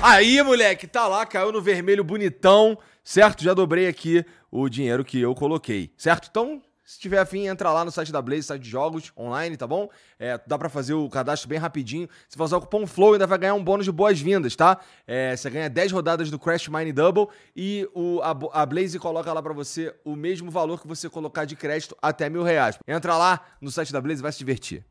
Aí, 0.01 0.41
moleque, 0.41 0.87
tá 0.87 1.07
lá, 1.07 1.25
caiu 1.25 1.51
no 1.51 1.61
vermelho 1.61 2.03
bonitão, 2.03 2.77
certo? 3.03 3.43
Já 3.43 3.53
dobrei 3.53 3.87
aqui 3.87 4.25
o 4.51 4.67
dinheiro 4.67 5.03
que 5.05 5.19
eu 5.19 5.33
coloquei, 5.33 5.93
certo? 5.95 6.27
Então, 6.29 6.61
se 6.85 6.99
tiver 6.99 7.19
afim, 7.19 7.47
entra 7.47 7.71
lá 7.71 7.85
no 7.85 7.91
site 7.91 8.11
da 8.11 8.21
Blaze, 8.21 8.43
site 8.43 8.61
de 8.61 8.69
jogos 8.69 9.11
online, 9.17 9.55
tá 9.55 9.65
bom? 9.65 9.89
É, 10.19 10.39
dá 10.45 10.57
para 10.57 10.69
fazer 10.69 10.93
o 10.93 11.09
cadastro 11.09 11.47
bem 11.47 11.57
rapidinho. 11.57 12.09
Se 12.27 12.37
for 12.37 12.43
usar 12.43 12.57
o 12.57 12.61
cupom 12.61 12.85
FLOW, 12.85 13.13
ainda 13.13 13.25
vai 13.25 13.37
ganhar 13.37 13.53
um 13.53 13.63
bônus 13.63 13.85
de 13.85 13.91
boas-vindas, 13.91 14.55
tá? 14.55 14.79
É, 15.07 15.35
você 15.35 15.49
ganha 15.49 15.69
10 15.69 15.91
rodadas 15.91 16.29
do 16.29 16.37
Crash 16.37 16.67
Mine 16.67 16.91
Double 16.91 17.27
e 17.55 17.87
o, 17.93 18.19
a, 18.21 18.61
a 18.61 18.65
Blaze 18.65 18.99
coloca 18.99 19.31
lá 19.31 19.41
para 19.41 19.53
você 19.53 19.95
o 20.03 20.15
mesmo 20.15 20.51
valor 20.51 20.81
que 20.81 20.87
você 20.87 21.09
colocar 21.09 21.45
de 21.45 21.55
crédito 21.55 21.95
até 22.01 22.29
mil 22.29 22.43
reais. 22.43 22.77
Entra 22.87 23.17
lá 23.17 23.39
no 23.61 23.71
site 23.71 23.93
da 23.93 24.01
Blaze 24.01 24.19
e 24.19 24.23
vai 24.23 24.31
se 24.31 24.39
divertir. 24.39 24.85